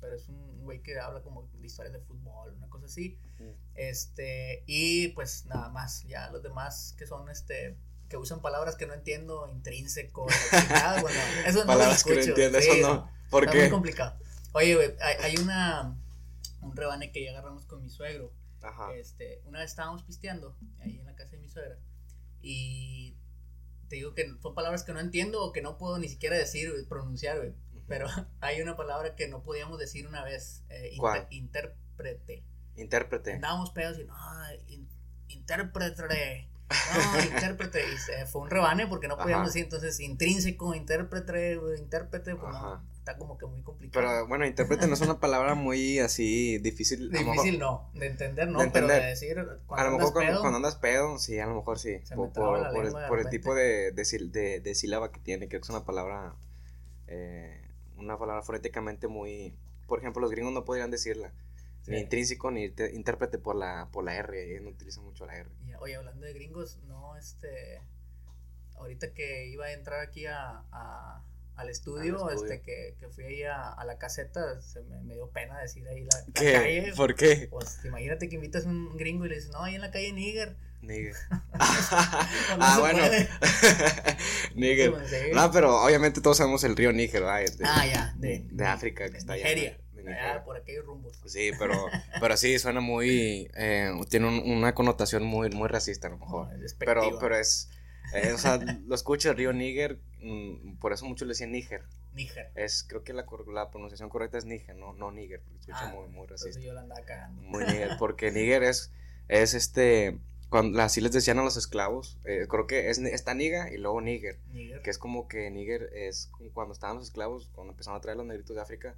pero 0.00 0.14
es 0.14 0.28
un 0.28 0.62
güey 0.62 0.82
que 0.82 0.98
habla 0.98 1.22
como 1.22 1.48
de 1.54 1.66
historias 1.66 1.92
de 1.92 2.00
fútbol, 2.00 2.54
una 2.54 2.68
cosa 2.68 2.86
así. 2.86 3.18
Mm. 3.38 3.50
Este, 3.74 4.64
y 4.66 5.08
pues 5.08 5.46
nada 5.46 5.68
más, 5.70 6.04
ya 6.04 6.30
los 6.30 6.42
demás 6.42 6.94
que 6.98 7.06
son 7.06 7.28
este 7.28 7.76
que 8.08 8.16
usan 8.18 8.42
palabras 8.42 8.76
que 8.76 8.86
no 8.86 8.92
entiendo, 8.92 9.48
intrínseco, 9.48 10.26
bueno, 11.00 11.18
eso 11.46 11.60
no 11.60 11.66
Palabras 11.66 12.04
lo 12.04 12.08
que 12.10 12.14
no 12.14 12.20
escucho, 12.20 12.28
entiendes, 12.28 12.64
sí, 12.64 12.70
eso 12.70 12.88
no. 12.88 13.10
¿Por 13.30 13.50
qué? 13.50 13.60
muy 13.60 13.70
complicado. 13.70 14.18
Oye, 14.52 14.74
güey, 14.74 14.94
hay, 15.00 15.16
hay 15.22 15.36
una 15.38 15.96
un 16.60 16.76
rebane 16.76 17.10
que 17.10 17.24
ya 17.24 17.30
agarramos 17.30 17.64
con 17.64 17.82
mi 17.82 17.88
suegro. 17.88 18.32
Ajá. 18.62 18.94
Este, 18.94 19.40
una 19.46 19.60
vez 19.60 19.70
estábamos 19.70 20.04
pisteando 20.04 20.56
ahí 20.80 20.98
en 20.98 21.06
la 21.06 21.14
casa 21.16 21.32
de 21.32 21.38
mi 21.38 21.48
suegra 21.48 21.78
y 22.42 23.16
te 23.92 23.96
digo 23.96 24.14
que 24.14 24.26
son 24.40 24.54
palabras 24.54 24.84
que 24.84 24.94
no 24.94 25.00
entiendo 25.00 25.44
o 25.44 25.52
que 25.52 25.60
no 25.60 25.76
puedo 25.76 25.98
ni 25.98 26.08
siquiera 26.08 26.34
decir, 26.34 26.70
güey, 26.70 26.86
pronunciar. 26.86 27.52
Pero 27.86 28.06
hay 28.40 28.62
una 28.62 28.74
palabra 28.74 29.14
que 29.14 29.28
no 29.28 29.42
podíamos 29.42 29.78
decir 29.78 30.06
una 30.06 30.24
vez, 30.24 30.64
eh, 30.70 30.96
intérprete. 31.28 32.42
Intérprete. 32.76 33.34
Andábamos 33.34 33.70
pedos 33.72 33.98
y 33.98 34.04
no, 34.04 34.14
in- 34.68 34.88
intérprete. 35.28 36.48
No, 36.70 37.20
intérprete. 37.34 37.82
Y 37.84 38.26
fue 38.28 38.40
un 38.40 38.48
rebane 38.50 38.86
porque 38.86 39.08
no 39.08 39.18
podíamos 39.18 39.42
Ajá. 39.42 39.48
decir 39.48 39.64
entonces 39.64 40.00
intrínseco, 40.00 40.74
intérprete, 40.74 41.60
intérprete, 41.78 42.34
pues 42.34 42.54
Ajá. 42.56 42.82
no, 42.82 42.91
está 43.02 43.18
como 43.18 43.36
que 43.36 43.46
muy 43.46 43.62
complicado. 43.62 44.06
Pero 44.06 44.28
bueno, 44.28 44.46
intérprete 44.46 44.86
no 44.86 44.94
es 44.94 45.00
una 45.00 45.18
palabra 45.18 45.56
muy 45.56 45.98
así 45.98 46.58
difícil. 46.58 47.10
a 47.14 47.20
lo 47.20 47.32
Difícil 47.32 47.58
no, 47.58 47.90
de 47.94 48.06
entender 48.06 48.46
no, 48.48 48.60
De 48.60 48.70
pero 48.70 48.86
de 48.86 48.94
entender. 48.94 49.10
decir 49.10 49.38
A 49.40 49.44
cuando 49.66 49.84
lo 49.90 49.90
andas 49.94 49.98
mejor 49.98 50.12
cuando, 50.12 50.30
pedo, 50.32 50.40
cuando 50.40 50.56
andas 50.58 50.76
pedo, 50.76 51.18
sí, 51.18 51.38
a 51.40 51.46
lo 51.46 51.56
mejor 51.56 51.78
sí. 51.80 51.96
Por, 52.14 52.32
por- 52.32 52.70
por 52.72 52.86
el, 52.86 52.92
por 53.08 53.18
el 53.18 53.28
tipo 53.28 53.54
de, 53.56 53.90
de, 53.90 54.60
de- 54.60 54.74
sílaba 54.76 55.10
que 55.10 55.18
tiene, 55.18 55.48
creo 55.48 55.60
que 55.60 55.64
es 55.66 55.70
una 55.70 55.84
palabra, 55.84 56.36
eh, 57.08 57.60
una 57.96 58.16
palabra 58.18 58.42
fonéticamente 58.42 59.08
muy... 59.08 59.52
Por 59.88 59.98
ejemplo, 59.98 60.22
los 60.22 60.30
gringos 60.30 60.52
no 60.52 60.64
podrían 60.64 60.90
decirla. 60.92 61.32
Ni 61.88 61.96
Sí. 61.96 62.02
intrínseco 62.02 62.52
ni 62.52 62.70
te- 62.70 62.94
intérprete 62.94 63.38
por 63.38 63.56
la, 63.56 63.88
por 63.90 64.04
la 64.04 64.14
R. 64.14 64.48
Ellos 64.48 64.62
no 64.62 64.70
utilizan 64.70 65.02
mucho 65.02 65.26
la 65.26 65.36
R. 65.36 65.50
Y, 65.66 65.74
oye, 65.74 65.96
hablando 65.96 66.24
de 66.24 66.32
gringos, 66.34 66.78
no, 66.86 67.16
este, 67.16 67.82
ahorita 68.76 69.12
que 69.12 69.48
iba 69.48 69.66
a 69.66 69.72
entrar 69.72 69.98
aquí 70.00 70.26
a, 70.26 70.62
a- 70.70 71.24
al 71.56 71.68
estudio, 71.68 72.24
Al 72.26 72.34
estudio. 72.34 72.52
este, 72.52 72.62
que, 72.64 72.94
que 72.98 73.08
fui 73.08 73.24
ahí 73.24 73.42
a, 73.44 73.68
a 73.70 73.84
la 73.84 73.98
caseta, 73.98 74.60
se 74.62 74.80
me, 74.82 75.00
me 75.02 75.14
dio 75.14 75.28
pena 75.30 75.58
decir 75.60 75.86
ahí 75.88 76.02
la, 76.04 76.18
la 76.26 76.32
¿Qué? 76.34 76.52
calle. 76.52 76.92
¿Por 76.96 77.14
qué? 77.14 77.48
Pues 77.50 77.78
imagínate 77.84 78.28
que 78.28 78.34
invitas 78.36 78.64
a 78.66 78.68
un 78.68 78.96
gringo 78.96 79.26
y 79.26 79.28
le 79.28 79.34
dices, 79.36 79.50
no, 79.50 79.62
ahí 79.62 79.74
en 79.74 79.80
la 79.82 79.90
calle 79.90 80.12
Níger. 80.12 80.56
Nigger. 80.80 81.14
No 81.52 82.58
ah, 82.60 82.76
bueno. 82.80 83.02
Níger. 84.54 84.90
Pues. 84.92 85.12
No, 85.34 85.50
pero 85.50 85.82
obviamente 85.82 86.20
todos 86.20 86.36
sabemos 86.38 86.64
el 86.64 86.76
río 86.76 86.92
Níger, 86.92 87.22
¿verdad? 87.22 87.40
De, 87.56 87.64
Ah, 87.64 87.86
ya, 87.86 88.14
de, 88.16 88.44
de 88.50 88.64
África, 88.66 89.08
que 89.10 89.18
está 89.18 89.34
allá, 89.34 89.44
Nigeria. 89.44 89.78
de 89.94 90.40
por 90.44 90.56
aquellos 90.56 90.84
rumbos. 90.84 91.20
Sí, 91.26 91.50
pero, 91.58 91.86
pero 92.20 92.36
sí, 92.36 92.58
suena 92.58 92.80
muy, 92.80 93.48
eh, 93.54 93.92
tiene 94.10 94.26
un- 94.26 94.50
una 94.50 94.74
connotación 94.74 95.22
muy, 95.24 95.50
muy 95.50 95.68
racista 95.68 96.08
a 96.08 96.10
lo 96.10 96.18
mejor. 96.18 96.48
No, 96.52 96.66
Pero, 96.78 97.18
pero 97.20 97.36
es, 97.36 97.68
eh, 98.14 98.32
o 98.32 98.38
sea, 98.38 98.58
lo 98.86 98.94
escucho 98.94 99.30
el 99.30 99.36
río 99.36 99.52
Níger, 99.52 99.98
mm, 100.20 100.76
por 100.78 100.92
eso 100.92 101.04
muchos 101.06 101.26
le 101.26 101.32
decían 101.32 101.52
Níger. 101.52 101.82
Níger. 102.14 102.50
Es, 102.54 102.84
creo 102.84 103.02
que 103.04 103.12
la, 103.12 103.24
la 103.52 103.70
pronunciación 103.70 104.08
correcta 104.10 104.38
es 104.38 104.44
Níger, 104.44 104.76
no, 104.76 104.92
no 104.92 105.10
Níger, 105.10 105.40
porque 105.40 105.58
escucha 105.60 105.88
Ah, 105.90 105.94
muy, 105.94 106.08
muy 106.08 106.26
racista. 106.26 106.60
yo 106.60 106.72
la 106.74 106.82
andaba 106.82 107.00
cagando. 107.04 107.40
Muy 107.42 107.64
Níger, 107.64 107.96
porque 107.98 108.30
Níger 108.30 108.62
es, 108.62 108.92
es 109.28 109.54
este, 109.54 110.18
cuando, 110.50 110.80
así 110.82 111.00
les 111.00 111.12
decían 111.12 111.38
a 111.38 111.42
los 111.42 111.56
esclavos, 111.56 112.18
eh, 112.24 112.46
creo 112.48 112.66
que 112.66 112.90
es, 112.90 112.98
está 112.98 113.34
Niga 113.34 113.70
y 113.72 113.78
luego 113.78 114.00
Níger, 114.00 114.38
Níger. 114.52 114.82
que 114.82 114.90
es 114.90 114.98
como 114.98 115.26
que 115.28 115.50
Níger 115.50 115.90
es 115.94 116.30
cuando 116.52 116.74
estaban 116.74 116.96
los 116.96 117.06
esclavos, 117.06 117.48
cuando 117.54 117.72
empezaron 117.72 117.96
a 117.98 118.02
traer 118.02 118.18
los 118.18 118.26
negritos 118.26 118.54
de 118.56 118.62
África, 118.62 118.94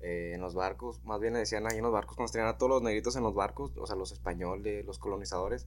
eh, 0.00 0.32
en 0.34 0.40
los 0.42 0.54
barcos, 0.54 1.02
más 1.04 1.20
bien 1.20 1.32
le 1.32 1.38
decían 1.40 1.66
ahí 1.66 1.78
en 1.78 1.82
los 1.82 1.92
barcos, 1.92 2.16
cuando 2.16 2.30
tenían 2.32 2.48
a 2.48 2.58
todos 2.58 2.68
los 2.70 2.82
negritos 2.82 3.16
en 3.16 3.22
los 3.22 3.34
barcos, 3.34 3.72
o 3.76 3.86
sea, 3.86 3.96
los 3.96 4.12
españoles, 4.12 4.84
los 4.84 4.98
colonizadores, 4.98 5.66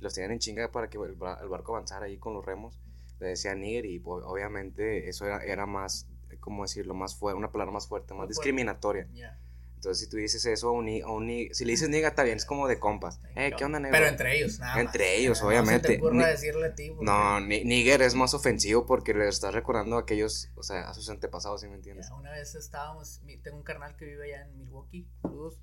los 0.00 0.14
tenían 0.14 0.32
en 0.32 0.38
chinga 0.38 0.70
para 0.70 0.88
que 0.88 0.98
el, 0.98 1.10
el 1.10 1.48
barco 1.48 1.74
avanzara 1.74 2.06
ahí 2.06 2.18
con 2.18 2.34
los 2.34 2.44
remos, 2.44 2.78
le 3.20 3.28
decían 3.28 3.60
nigger 3.60 3.86
y 3.86 3.98
pues, 3.98 4.24
obviamente 4.26 5.08
eso 5.08 5.24
era, 5.26 5.42
era 5.44 5.66
más, 5.66 6.06
¿cómo 6.40 6.62
decirlo? 6.64 6.94
Más 6.94 7.16
fuerte, 7.16 7.38
una 7.38 7.50
palabra 7.50 7.72
más 7.72 7.86
fuerte, 7.88 8.12
más 8.14 8.26
Muy 8.26 8.34
fuerte. 8.34 8.48
discriminatoria. 8.50 9.08
Ya. 9.14 9.38
Entonces, 9.76 10.04
si 10.04 10.10
tú 10.10 10.16
dices 10.16 10.44
eso 10.46 10.70
a 10.70 10.72
un, 10.72 10.88
a 11.02 11.06
un 11.10 11.28
si 11.52 11.64
le 11.64 11.70
dices 11.72 11.88
nigga, 11.90 12.08
está 12.08 12.22
bien, 12.24 12.36
es 12.36 12.44
como 12.44 12.66
de 12.66 12.78
compas. 12.80 13.20
Eh, 13.36 13.52
¿qué 13.56 13.64
onda, 13.64 13.78
negro? 13.78 13.96
Pero 13.96 14.08
entre 14.08 14.36
ellos, 14.36 14.58
nada 14.58 14.80
Entre 14.80 15.04
más. 15.04 15.12
ellos, 15.18 15.40
No 15.42 15.48
obviamente. 15.48 15.88
se 15.88 15.98
te 15.98 16.26
decirle 16.26 16.70
ti. 16.70 16.92
No, 17.00 17.40
ni- 17.40 17.62
nigger 17.64 18.02
es 18.02 18.14
más 18.14 18.34
ofensivo 18.34 18.84
porque 18.86 19.14
le 19.14 19.28
estás 19.28 19.54
recordando 19.54 19.96
a 19.96 20.00
aquellos, 20.00 20.50
o 20.56 20.62
sea, 20.62 20.88
a 20.88 20.94
sus 20.94 21.08
antepasados, 21.10 21.60
¿sí 21.60 21.68
me 21.68 21.74
entiendes? 21.76 22.08
Ya, 22.08 22.14
Una 22.16 22.32
vez 22.32 22.54
estábamos, 22.54 23.20
tengo 23.42 23.58
un 23.58 23.62
carnal 23.62 23.96
que 23.96 24.06
vive 24.06 24.24
allá 24.34 24.42
en 24.46 24.58
Milwaukee, 24.58 25.06
saludos. 25.22 25.58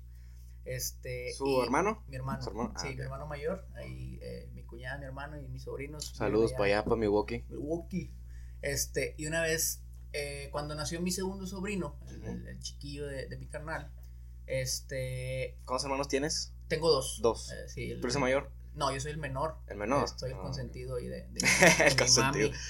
Este, 0.64 1.32
¿Su 1.34 1.46
y- 1.46 1.60
hermano? 1.64 2.02
Mi 2.08 2.16
hermano. 2.16 2.40
Ah, 2.74 2.80
Sí, 2.80 2.88
ok. 2.88 2.94
mi 2.96 3.00
hermano 3.02 3.26
mayor. 3.26 3.66
Ahí, 3.74 4.18
eh, 4.22 4.48
mi 4.54 4.62
cuñada, 4.64 4.98
mi 4.98 5.04
hermano 5.04 5.38
y 5.40 5.46
mis 5.48 5.62
sobrinos. 5.64 6.06
Saludos 6.16 6.52
para 6.52 6.64
allá, 6.64 6.84
para 6.84 6.96
Milwaukee. 6.96 7.44
Milwaukee. 7.48 8.12
Este, 8.62 9.14
y 9.18 9.26
una 9.26 9.42
vez, 9.42 9.82
eh, 10.14 10.48
cuando 10.52 10.74
nació 10.74 11.00
mi 11.02 11.10
segundo 11.10 11.46
sobrino, 11.46 11.98
el, 12.08 12.24
el- 12.24 12.46
el 12.48 12.58
chiquillo 12.60 13.06
de, 13.06 13.28
de 13.28 13.36
mi 13.36 13.46
carnal, 13.46 13.92
este, 14.46 15.58
¿Cuántos 15.64 15.84
hermanos 15.84 16.08
tienes? 16.08 16.52
tengo 16.68 16.90
dos. 16.90 17.18
Dos. 17.20 17.50
Eh, 17.52 17.68
sí, 17.68 17.90
el- 17.90 18.00
¿Tú 18.00 18.06
eres 18.06 18.16
el 18.16 18.22
mayor? 18.22 18.50
No, 18.74 18.92
yo 18.92 19.00
soy 19.00 19.12
el 19.12 19.18
menor. 19.18 19.56
El 19.68 19.76
menor. 19.76 20.08
Soy 20.08 20.30
el 20.30 20.36
Ah, 20.38 20.42
consentido 20.42 20.96
ahí 20.96 21.06
de, 21.08 21.28
de- 21.28 21.40
El 21.84 21.88
de 21.88 21.90
mi 21.90 21.96
consentido. 21.96 22.48
mami. 22.50 22.60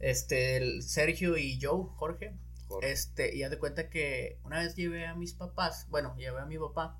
Este, 0.00 0.56
el 0.58 0.82
Sergio 0.82 1.36
y 1.38 1.58
Joe, 1.60 1.86
Jorge. 1.96 2.36
Jorge. 2.68 2.92
Este, 2.92 3.34
y 3.34 3.42
haz 3.42 3.50
de 3.50 3.58
cuenta 3.58 3.88
que 3.90 4.38
una 4.44 4.58
vez 4.60 4.76
llevé 4.76 5.06
a 5.06 5.14
mis 5.14 5.32
papás, 5.34 5.86
bueno, 5.88 6.14
llevé 6.16 6.40
a 6.40 6.44
mi 6.46 6.58
papá. 6.58 6.98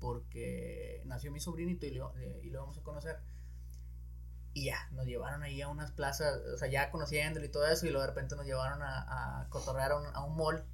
Porque 0.00 1.02
nació 1.06 1.30
mi 1.32 1.40
sobrinito 1.40 1.86
y 1.86 1.92
lo, 1.92 2.14
eh, 2.16 2.40
y 2.42 2.50
lo 2.50 2.60
vamos 2.60 2.78
a 2.78 2.82
conocer. 2.82 3.18
Y 4.54 4.64
ya, 4.66 4.88
nos 4.92 5.06
llevaron 5.06 5.42
ahí 5.42 5.60
a 5.62 5.68
unas 5.68 5.92
plazas, 5.92 6.40
o 6.54 6.58
sea, 6.58 6.68
ya 6.68 6.90
conociéndolo 6.90 7.44
y 7.46 7.50
todo 7.50 7.66
eso, 7.68 7.86
y 7.86 7.90
luego 7.90 8.02
de 8.02 8.08
repente 8.08 8.34
nos 8.34 8.46
llevaron 8.46 8.82
a, 8.82 9.42
a 9.42 9.48
cotorrear 9.50 9.92
a 9.92 9.96
un, 9.96 10.06
a 10.06 10.24
un 10.24 10.36
mall. 10.36 10.64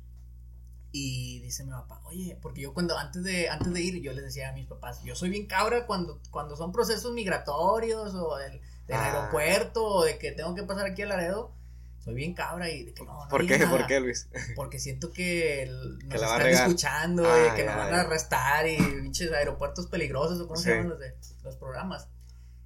Y 0.97 1.41
dice 1.41 1.65
mi 1.65 1.71
papá, 1.71 2.01
oye, 2.05 2.39
porque 2.41 2.61
yo 2.61 2.73
cuando, 2.73 2.97
antes 2.97 3.25
de, 3.25 3.49
antes 3.49 3.73
de 3.75 3.81
ir, 3.81 4.01
yo 4.01 4.13
les 4.13 4.25
decía 4.25 4.51
a 4.51 4.53
mis 4.53 4.67
papás, 4.67 5.03
yo 5.03 5.17
soy 5.17 5.29
bien 5.29 5.47
cabra 5.47 5.87
cuando, 5.87 6.21
cuando 6.31 6.57
son 6.57 6.71
procesos 6.71 7.13
migratorios 7.13 8.15
o 8.15 8.37
del, 8.37 8.61
del 8.87 8.97
Ah. 8.97 9.05
aeropuerto 9.07 9.85
o 9.85 10.05
de 10.05 10.19
que 10.19 10.31
tengo 10.31 10.55
que 10.55 10.63
pasar 10.63 10.87
aquí 10.87 11.03
a 11.03 11.07
Laredo, 11.07 11.53
soy 12.05 12.15
bien 12.15 12.35
cabra 12.35 12.69
y 12.71 12.85
de 12.85 12.93
que 12.95 13.03
no, 13.05 13.25
no 13.25 13.29
¿Por 13.29 13.47
qué? 13.47 13.59
¿Por 13.61 13.69
nada". 13.71 13.87
qué, 13.87 13.99
Luis? 14.01 14.29
Porque 14.55 14.79
siento 14.79 15.11
que 15.11 15.63
el- 15.63 15.99
nos 16.09 16.21
la 16.21 16.37
están 16.37 16.49
escuchando, 16.49 17.25
Ah, 17.27 17.49
y 17.53 17.57
que 17.57 17.65
ya, 17.65 17.75
nos 17.77 17.85
van 17.87 17.95
a 17.95 18.01
arrestar 18.03 18.67
y 18.69 18.77
pinches 18.77 19.33
aeropuertos 19.33 19.87
peligrosos 19.87 20.39
o 20.41 20.47
cómo 20.47 20.57
Sí. 20.59 20.65
se 20.65 20.71
llaman 20.71 20.91
los 20.91 20.99
de 20.99 21.17
los 21.43 21.57
programas. 21.57 22.09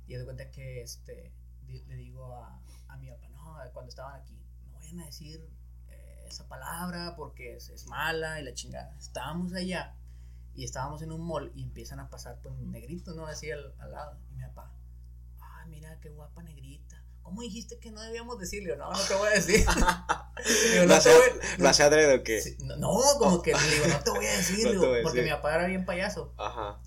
Y 0.07 0.14
de 0.14 0.25
cuenta 0.25 0.50
que 0.50 0.83
este 0.83 1.33
le 1.68 1.97
digo 1.97 2.35
a, 2.35 2.61
a 2.88 2.97
mi 2.97 3.11
papá, 3.11 3.28
no, 3.28 3.54
cuando 3.73 3.90
estaban 3.90 4.21
aquí, 4.21 4.35
no 4.73 4.78
vayan 4.78 5.00
a 5.00 5.07
decir 5.07 5.47
eh, 5.90 6.25
esa 6.28 6.49
palabra 6.49 7.14
porque 7.16 7.57
es, 7.57 7.68
es 7.68 7.87
mala 7.87 8.40
y 8.40 8.45
la 8.45 8.54
chingada. 8.54 8.97
Estábamos 8.99 9.52
allá 9.52 9.95
y 10.54 10.64
estábamos 10.64 11.02
en 11.02 11.12
un 11.12 11.21
mall 11.26 11.52
y 11.54 11.62
empiezan 11.62 12.00
a 12.00 12.09
pasar 12.11 12.40
pues 12.42 12.54
negritos, 12.57 13.14
¿no? 13.14 13.26
Así 13.26 13.50
al, 13.50 13.75
al 13.78 13.92
lado. 13.92 14.18
Y 14.30 14.35
mi 14.37 14.42
papá, 14.45 14.73
ah, 15.40 15.64
mira 15.68 16.00
qué 16.00 16.09
guapa 16.09 16.42
negrita. 16.42 16.88
¿Cómo 17.28 17.42
dijiste 17.42 17.78
que 17.78 17.90
no 17.90 18.00
debíamos 18.00 18.38
decirle? 18.38 18.75
No, 18.76 18.90
no 18.90 18.99
te 18.99 19.14
voy 19.14 19.28
a 19.28 19.32
decir. 19.32 19.56
digo, 20.73 20.87
no 20.87 20.94
¿Lo 21.58 21.68
adrede 21.68 22.14
o 22.16 22.23
qué? 22.23 22.56
no, 22.78 23.00
como 23.18 23.42
que 23.42 23.52
le 23.52 23.70
digo, 23.70 23.87
no 23.87 24.00
te 24.00 24.11
voy 24.11 24.25
a 24.25 24.32
decir, 24.37 24.70
digo, 24.70 24.87
porque 25.02 25.23
mi 25.23 25.28
papá 25.28 25.56
era 25.56 25.66
bien 25.66 25.85
payaso. 25.85 26.32
Ajá. 26.38 26.80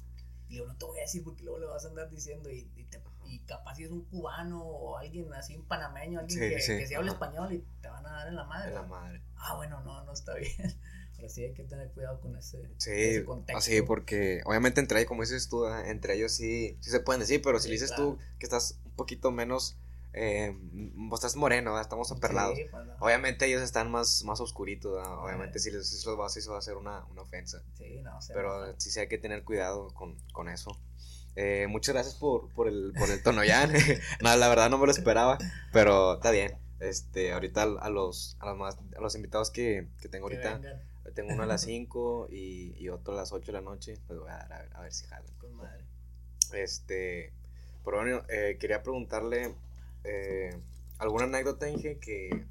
Digo, 0.50 0.66
no 0.66 0.76
te 0.76 0.86
voy 0.86 0.98
a 0.98 1.04
decir 1.04 1.24
porque 1.24 1.44
luego 1.44 1.60
le 1.60 1.68
vas 1.68 1.86
a 1.86 1.90
andar 1.90 2.10
diciendo 2.10 2.50
y, 2.50 2.70
y, 2.76 3.40
capaz 3.46 3.76
si 3.76 3.84
es 3.84 3.92
un 3.92 4.04
cubano 4.06 4.62
o 4.64 4.98
alguien 4.98 5.32
así, 5.34 5.56
un 5.56 5.66
panameño, 5.66 6.20
alguien 6.20 6.40
que, 6.40 6.56
que 6.56 6.88
se 6.88 6.96
habla 6.96 7.12
español 7.12 7.54
y 7.54 7.64
te 7.82 7.88
van 7.88 8.06
a 8.06 8.12
dar 8.12 8.28
en 8.28 8.36
la 8.36 8.44
madre. 8.46 8.70
En 8.70 8.76
la 8.76 8.84
madre. 8.84 9.22
Ah, 9.38 9.56
bueno, 9.56 9.82
no, 9.82 10.04
no 10.04 10.12
está 10.12 10.34
bien. 10.36 10.52
Pero 11.16 11.30
sí 11.30 11.44
hay 11.44 11.54
que 11.54 11.64
tener 11.64 11.92
cuidado 11.92 12.20
con 12.20 12.36
ese, 12.36 12.68
sí, 12.78 13.24
contexto. 13.24 13.62
Sí, 13.62 13.82
porque 13.84 14.42
obviamente 14.46 14.80
entre 14.80 15.00
ellos, 15.00 15.08
como 15.08 15.22
dices 15.22 15.50
tú, 15.50 15.68
entre 15.68 16.16
ellos 16.16 16.32
sí, 16.32 16.78
sí 16.82 16.90
se 16.90 17.00
pueden 17.00 17.20
decir, 17.20 17.44
pero 17.44 17.60
si 17.60 17.70
dices 17.70 17.94
tú 17.94 18.18
que 18.40 18.48
estás 18.48 18.80
un 18.86 18.94
poquito 18.94 19.30
menos 19.30 19.78
eh, 20.14 20.54
vos 20.60 21.20
estás 21.20 21.36
moreno, 21.36 21.80
estamos 21.80 22.12
aperlados. 22.12 22.60
Pues, 22.70 22.88
obviamente 23.00 23.46
ellos 23.46 23.62
están 23.62 23.90
más, 23.90 24.24
más 24.26 24.40
oscuritos, 24.42 25.08
obviamente 25.08 25.60
si 25.60 25.72
les 25.72 26.06
los 26.06 26.18
vas 26.18 26.36
eso 26.38 26.52
va 26.52 26.60
a 26.60 26.62
ser 26.62 26.76
una, 26.76 27.06
una 27.06 27.22
ofensa. 27.22 27.64
Sí, 27.78 28.02
no, 28.02 28.18
Pero 28.34 28.74
sí, 28.78 28.92
sí 28.92 29.00
hay 29.00 29.08
que 29.08 29.18
tener 29.18 29.44
cuidado 29.44 29.88
con, 29.94 30.18
con 30.34 30.50
eso. 30.50 30.78
Eh, 31.38 31.68
muchas 31.70 31.96
gracias 31.96 32.16
por, 32.16 32.50
por, 32.50 32.68
el, 32.68 32.94
por 32.98 33.10
el 33.10 33.24
tono 33.24 33.44
ya. 33.44 33.68
no, 34.22 34.36
la 34.36 34.50
verdad 34.50 34.70
no 34.70 34.78
me 34.78 34.86
lo 34.86 34.92
esperaba, 34.92 35.38
pero 35.72 36.16
está 36.16 36.32
bien. 36.32 36.58
Este, 36.82 37.32
ahorita 37.32 37.64
a 37.64 37.90
los, 37.90 38.36
a 38.40 38.48
los, 38.48 38.58
más, 38.58 38.78
a 38.98 39.02
los 39.02 39.16
invitados 39.16 39.52
que, 39.52 39.88
que 40.02 40.10
tengo 40.10 40.26
ahorita, 40.26 40.60
tengo 41.14 41.34
uno 41.34 41.44
a 41.44 41.46
las 41.46 41.62
5 41.66 42.28
y, 42.32 42.74
y, 42.78 42.90
otro 42.90 43.14
a 43.14 43.18
las 43.18 43.32
8 43.32 43.46
de 43.46 43.52
la 43.54 43.62
noche, 43.62 43.98
pues 44.08 44.20
voy 44.20 44.30
a 44.30 44.38
dar 44.38 44.52
a 44.54 44.60
ver, 44.60 44.76
a 44.76 44.82
ver 44.82 44.92
si 44.92 45.06
jalan. 45.06 45.32
Con 45.40 45.56
madre. 45.56 45.86
Este, 46.54 47.32
pero 47.86 47.98
bueno, 47.98 48.24
eh, 48.30 48.58
quería 48.60 48.84
preguntarle 48.84 49.56
eh, 50.04 50.60
alguna 50.98 51.26
anécdota, 51.26 51.70
Inge, 51.70 51.98
que, 52.00 52.46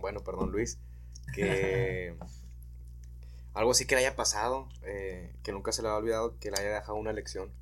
bueno, 0.00 0.22
perdón, 0.22 0.52
Luis, 0.52 0.78
que 1.34 2.14
algo 3.54 3.72
así 3.72 3.86
que 3.86 3.94
le 3.94 4.02
haya 4.02 4.16
pasado, 4.16 4.68
eh, 4.84 5.34
que 5.42 5.52
nunca 5.52 5.72
se 5.72 5.82
le 5.82 5.88
ha 5.88 5.96
olvidado, 5.96 6.38
que 6.38 6.50
le 6.50 6.60
haya 6.60 6.74
dejado 6.74 6.96
una 6.96 7.12
lección. 7.12 7.52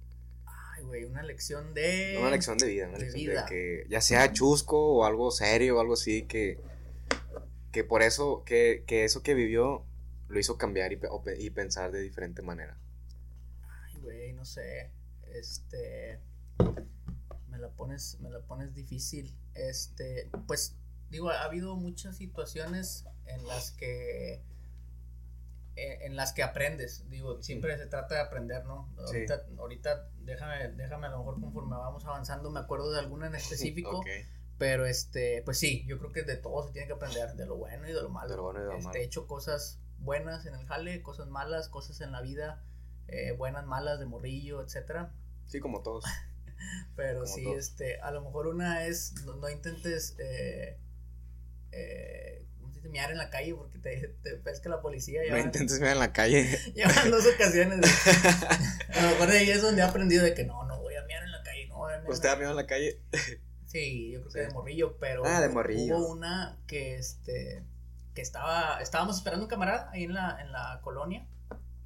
Ay, 0.47 0.85
güey, 0.85 1.05
una 1.05 1.23
lección 1.23 1.75
de... 1.75 2.17
Una 2.21 2.31
lección 2.31 2.59
de 2.59 2.67
vida, 2.67 2.89
una 2.89 2.99
lección 2.99 3.35
de 3.35 3.45
que 3.49 3.87
ya 3.89 4.01
sea 4.01 4.33
chusco 4.33 4.79
o 4.79 5.05
algo 5.05 5.31
serio 5.31 5.77
o 5.77 5.81
algo 5.81 5.95
así, 5.95 6.23
que, 6.25 6.61
que 7.73 7.85
por 7.85 8.03
eso, 8.03 8.43
que, 8.45 8.85
que 8.87 9.05
eso 9.05 9.23
que 9.23 9.35
vivió 9.35 9.85
lo 10.29 10.39
hizo 10.39 10.59
cambiar 10.59 10.93
y, 10.93 11.01
y 11.39 11.51
pensar 11.51 11.93
de 11.93 12.01
diferente 12.03 12.43
manera. 12.43 12.77
Ay, 13.85 14.01
güey, 14.03 14.33
no 14.33 14.45
sé, 14.45 14.91
este 15.33 16.21
pones, 17.77 18.19
me 18.21 18.31
la 18.31 18.41
pones 18.41 18.75
difícil. 18.75 19.37
Este, 19.55 20.31
pues, 20.47 20.77
digo, 21.11 21.31
ha 21.31 21.45
habido 21.45 21.77
muchas 21.77 22.17
situaciones 22.17 23.07
en 23.27 23.47
las 23.47 23.71
que 23.73 24.43
eh, 25.77 26.07
en 26.07 26.17
las 26.17 26.33
que 26.33 26.43
aprendes, 26.43 27.07
digo, 27.11 27.43
siempre 27.43 27.77
se 27.77 27.87
trata 27.87 28.15
de 28.15 28.23
aprender, 28.23 28.65
¿no? 28.65 28.89
Ahorita, 28.97 29.45
ahorita 29.59 30.09
déjame, 30.21 30.69
déjame 30.69 31.07
a 31.07 31.11
lo 31.11 31.19
mejor 31.19 31.39
conforme 31.39 31.77
vamos 31.77 32.03
avanzando, 32.07 32.51
me 32.51 32.61
acuerdo 32.61 32.91
de 32.93 32.99
alguna 32.99 33.27
en 33.27 33.35
específico, 33.35 34.03
pero 34.57 34.87
este, 34.87 35.43
pues 35.45 35.59
sí, 35.59 35.85
yo 35.87 35.99
creo 35.99 36.13
que 36.13 36.23
de 36.23 36.37
todo 36.39 36.67
se 36.67 36.73
tiene 36.73 36.87
que 36.87 36.95
aprender, 36.95 37.35
de 37.35 37.45
lo 37.45 37.57
bueno 37.57 37.87
y 37.87 37.93
de 37.93 38.01
lo 38.01 38.09
malo. 38.09 38.31
De 38.31 38.37
lo 38.37 38.43
bueno 38.45 38.61
y 38.61 38.63
de 38.63 38.69
lo 38.69 38.79
este, 38.79 39.01
He 39.01 39.05
hecho 39.05 39.27
cosas 39.27 39.79
buenas 39.99 40.47
en 40.47 40.55
el 40.55 40.65
jale, 40.65 41.03
cosas 41.03 41.29
malas, 41.29 41.69
cosas 41.69 42.01
en 42.01 42.11
la 42.11 42.23
vida, 42.23 42.65
eh, 43.09 43.33
buenas, 43.33 43.67
malas, 43.67 43.99
de 43.99 44.07
morrillo, 44.07 44.63
etcétera. 44.63 45.13
Sí, 45.45 45.61
como 45.61 45.83
todos. 45.83 46.05
Pero 46.97 47.27
sí, 47.27 47.47
este, 47.57 48.01
a 48.01 48.11
lo 48.11 48.23
mejor 48.23 48.47
una 48.47 48.87
es, 48.87 49.15
no, 49.25 49.49
intentes, 49.49 50.17
eh, 50.19 50.79
eh, 51.73 52.47
miar 52.89 53.11
en 53.11 53.19
la 53.19 53.31
calle 53.31 53.55
porque 53.55 53.79
te, 53.79 54.09
te 54.23 54.37
pesca 54.37 54.69
la 54.69 54.81
policía. 54.81 55.21
no 55.29 55.39
intentes 55.39 55.81
miar 55.81 55.93
en 55.93 55.99
la 55.99 56.13
calle. 56.13 56.59
Llevan 56.75 57.11
dos 57.11 57.27
ocasiones. 57.27 57.81
a 58.95 59.03
lo 59.03 59.09
mejor 59.11 59.31
de 59.31 59.39
ahí 59.39 59.51
es 59.51 59.63
donde 59.63 59.83
he 59.83 59.85
aprendido 59.85 60.25
de 60.25 60.35
que 60.35 60.45
no, 60.45 60.65
no 60.65 60.81
voy 60.81 60.95
a 60.95 61.05
miar 61.05 61.23
en 61.23 61.33
la 61.33 61.43
calle, 61.43 61.67
no 61.69 61.87
¿Usted 62.09 62.29
ha 62.29 62.37
miado 62.37 62.53
en 62.53 62.57
la 62.57 62.67
calle? 62.67 63.01
sí, 63.67 64.13
yo 64.13 64.21
creo 64.23 64.33
que 64.33 64.41
de 64.41 64.51
morrillo, 64.51 64.97
pero 64.99 65.25
ah, 65.27 65.41
de 65.41 65.49
morrillo. 65.49 65.99
hubo 65.99 66.13
una 66.13 66.59
que, 66.67 66.97
este, 66.97 67.63
que 68.15 68.23
estaba, 68.23 68.81
estábamos 68.81 69.17
esperando 69.17 69.45
un 69.45 69.51
camarada 69.51 69.91
ahí 69.93 70.05
en 70.05 70.15
la, 70.15 70.39
en 70.41 70.53
la 70.53 70.81
colonia. 70.83 71.27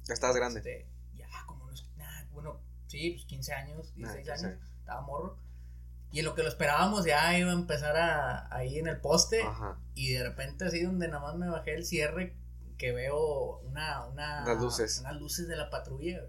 Ya 0.07 0.13
estabas 0.13 0.35
grande. 0.35 0.59
Este, 0.59 0.87
ya, 1.15 1.27
como 1.45 1.65
unos, 1.65 1.89
bueno, 2.31 2.61
sí, 2.91 3.11
pues 3.11 3.25
15 3.25 3.53
años, 3.53 3.95
16 3.95 4.29
ah, 4.29 4.33
años 4.33 4.57
estaba 4.79 5.01
morro. 5.01 5.37
Y 6.11 6.19
en 6.19 6.25
lo 6.25 6.35
que 6.35 6.43
lo 6.43 6.49
esperábamos 6.49 7.05
ya 7.05 7.37
iba 7.37 7.51
a 7.51 7.53
empezar 7.53 7.95
a, 7.95 8.53
ahí 8.53 8.77
en 8.77 8.87
el 8.87 8.97
poste. 8.97 9.41
Y 9.95 10.13
de 10.13 10.23
repente 10.23 10.65
así 10.65 10.83
donde 10.83 11.07
nada 11.07 11.21
más 11.21 11.35
me 11.35 11.47
bajé 11.47 11.73
el 11.73 11.85
cierre 11.85 12.35
que 12.77 12.91
veo 12.91 13.59
una, 13.59 14.05
una 14.07 14.45
Las 14.45 14.61
luces. 14.61 14.99
unas 14.99 15.15
luces 15.15 15.47
de 15.47 15.55
la 15.55 15.69
patrulla. 15.69 16.21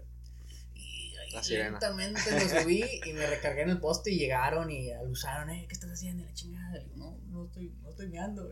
Y 0.73 1.17
ahí 1.17 1.57
lentamente 1.57 2.21
lo 2.31 2.61
subí 2.61 2.85
y 3.05 3.13
me 3.13 3.27
recargué 3.27 3.63
en 3.63 3.71
el 3.71 3.79
poste 3.79 4.11
y 4.11 4.19
llegaron 4.19 4.69
y 4.69 4.91
alusaron, 4.91 5.49
eh, 5.49 5.65
¿qué 5.67 5.73
estás 5.73 5.91
haciendo? 5.91 6.23
la 6.23 6.33
chingada. 6.33 6.79
no, 6.95 7.17
no 7.27 7.45
estoy, 7.45 7.73
no 7.81 7.89
estoy 7.89 8.07
meando, 8.07 8.49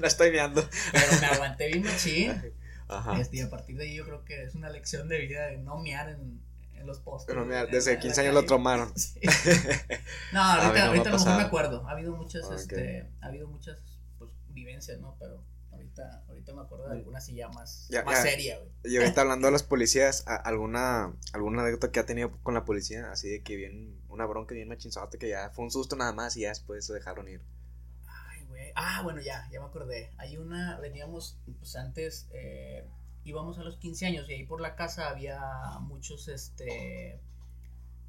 no 0.00 0.06
estoy 0.06 0.32
meando. 0.32 0.68
Pero 0.92 1.20
me 1.20 1.26
aguanté 1.28 1.68
bien 1.68 1.84
machín. 1.84 2.52
Ajá. 2.88 3.18
Este, 3.18 3.38
y 3.38 3.40
a 3.40 3.48
partir 3.48 3.78
de 3.78 3.84
ahí 3.84 3.94
yo 3.94 4.04
creo 4.04 4.24
que 4.24 4.42
es 4.42 4.54
una 4.54 4.68
lección 4.68 5.08
de 5.08 5.18
vida 5.20 5.46
de 5.46 5.56
no 5.56 5.78
mear 5.78 6.10
en, 6.10 6.42
los 6.86 7.00
postes. 7.00 7.26
Pero 7.26 7.44
mira, 7.44 7.66
desde 7.66 7.98
15 7.98 8.20
años 8.22 8.34
lo 8.34 8.44
tomaron. 8.44 8.92
no, 10.32 10.42
ahorita, 10.42 10.86
ahorita 10.86 11.08
a 11.08 11.12
lo 11.12 11.18
mejor 11.18 11.36
me 11.36 11.42
acuerdo. 11.42 11.88
Ha 11.88 11.92
habido 11.92 12.16
muchas, 12.16 12.50
este, 12.50 13.10
ha 13.20 13.26
habido 13.26 13.48
muchas 13.48 13.78
pues, 14.18 14.30
vivencias, 14.48 14.98
¿no? 15.00 15.16
Pero 15.18 15.44
ahorita, 15.72 16.24
ahorita 16.28 16.54
me 16.54 16.62
acuerdo 16.62 16.88
de 16.88 16.92
alguna 16.92 17.18
así 17.18 17.34
ya 17.34 17.48
más, 17.48 17.88
más 18.04 18.22
seria, 18.22 18.58
güey. 18.58 18.70
Y 18.84 18.96
ahorita 18.96 19.20
hablando 19.22 19.46
de 19.46 19.52
las 19.52 19.62
policías, 19.62 20.24
¿alguna, 20.26 21.14
alguna 21.32 21.62
anécdota 21.62 21.90
que 21.90 22.00
ha 22.00 22.06
tenido 22.06 22.32
con 22.42 22.54
la 22.54 22.64
policía? 22.64 23.10
Así 23.10 23.28
de 23.28 23.42
que 23.42 23.56
bien, 23.56 24.00
una 24.08 24.26
bronca 24.26 24.54
bien 24.54 24.68
machinzote 24.68 25.18
que 25.18 25.28
ya 25.28 25.50
fue 25.50 25.64
un 25.64 25.70
susto 25.70 25.96
nada 25.96 26.12
más 26.12 26.36
y 26.36 26.42
ya 26.42 26.48
después 26.50 26.86
se 26.86 26.94
dejaron 26.94 27.28
ir. 27.28 27.42
Ay, 28.06 28.44
güey. 28.46 28.72
Ah, 28.74 29.00
bueno, 29.02 29.20
ya, 29.20 29.48
ya 29.52 29.60
me 29.60 29.66
acordé. 29.66 30.12
Hay 30.18 30.36
una, 30.36 30.78
veníamos, 30.80 31.38
pues 31.58 31.76
antes, 31.76 32.28
eh, 32.32 32.86
íbamos 33.24 33.58
a 33.58 33.64
los 33.64 33.76
15 33.78 34.06
años 34.06 34.28
y 34.28 34.34
ahí 34.34 34.44
por 34.44 34.60
la 34.60 34.76
casa 34.76 35.08
había 35.08 35.40
muchos 35.80 36.28
este 36.28 37.20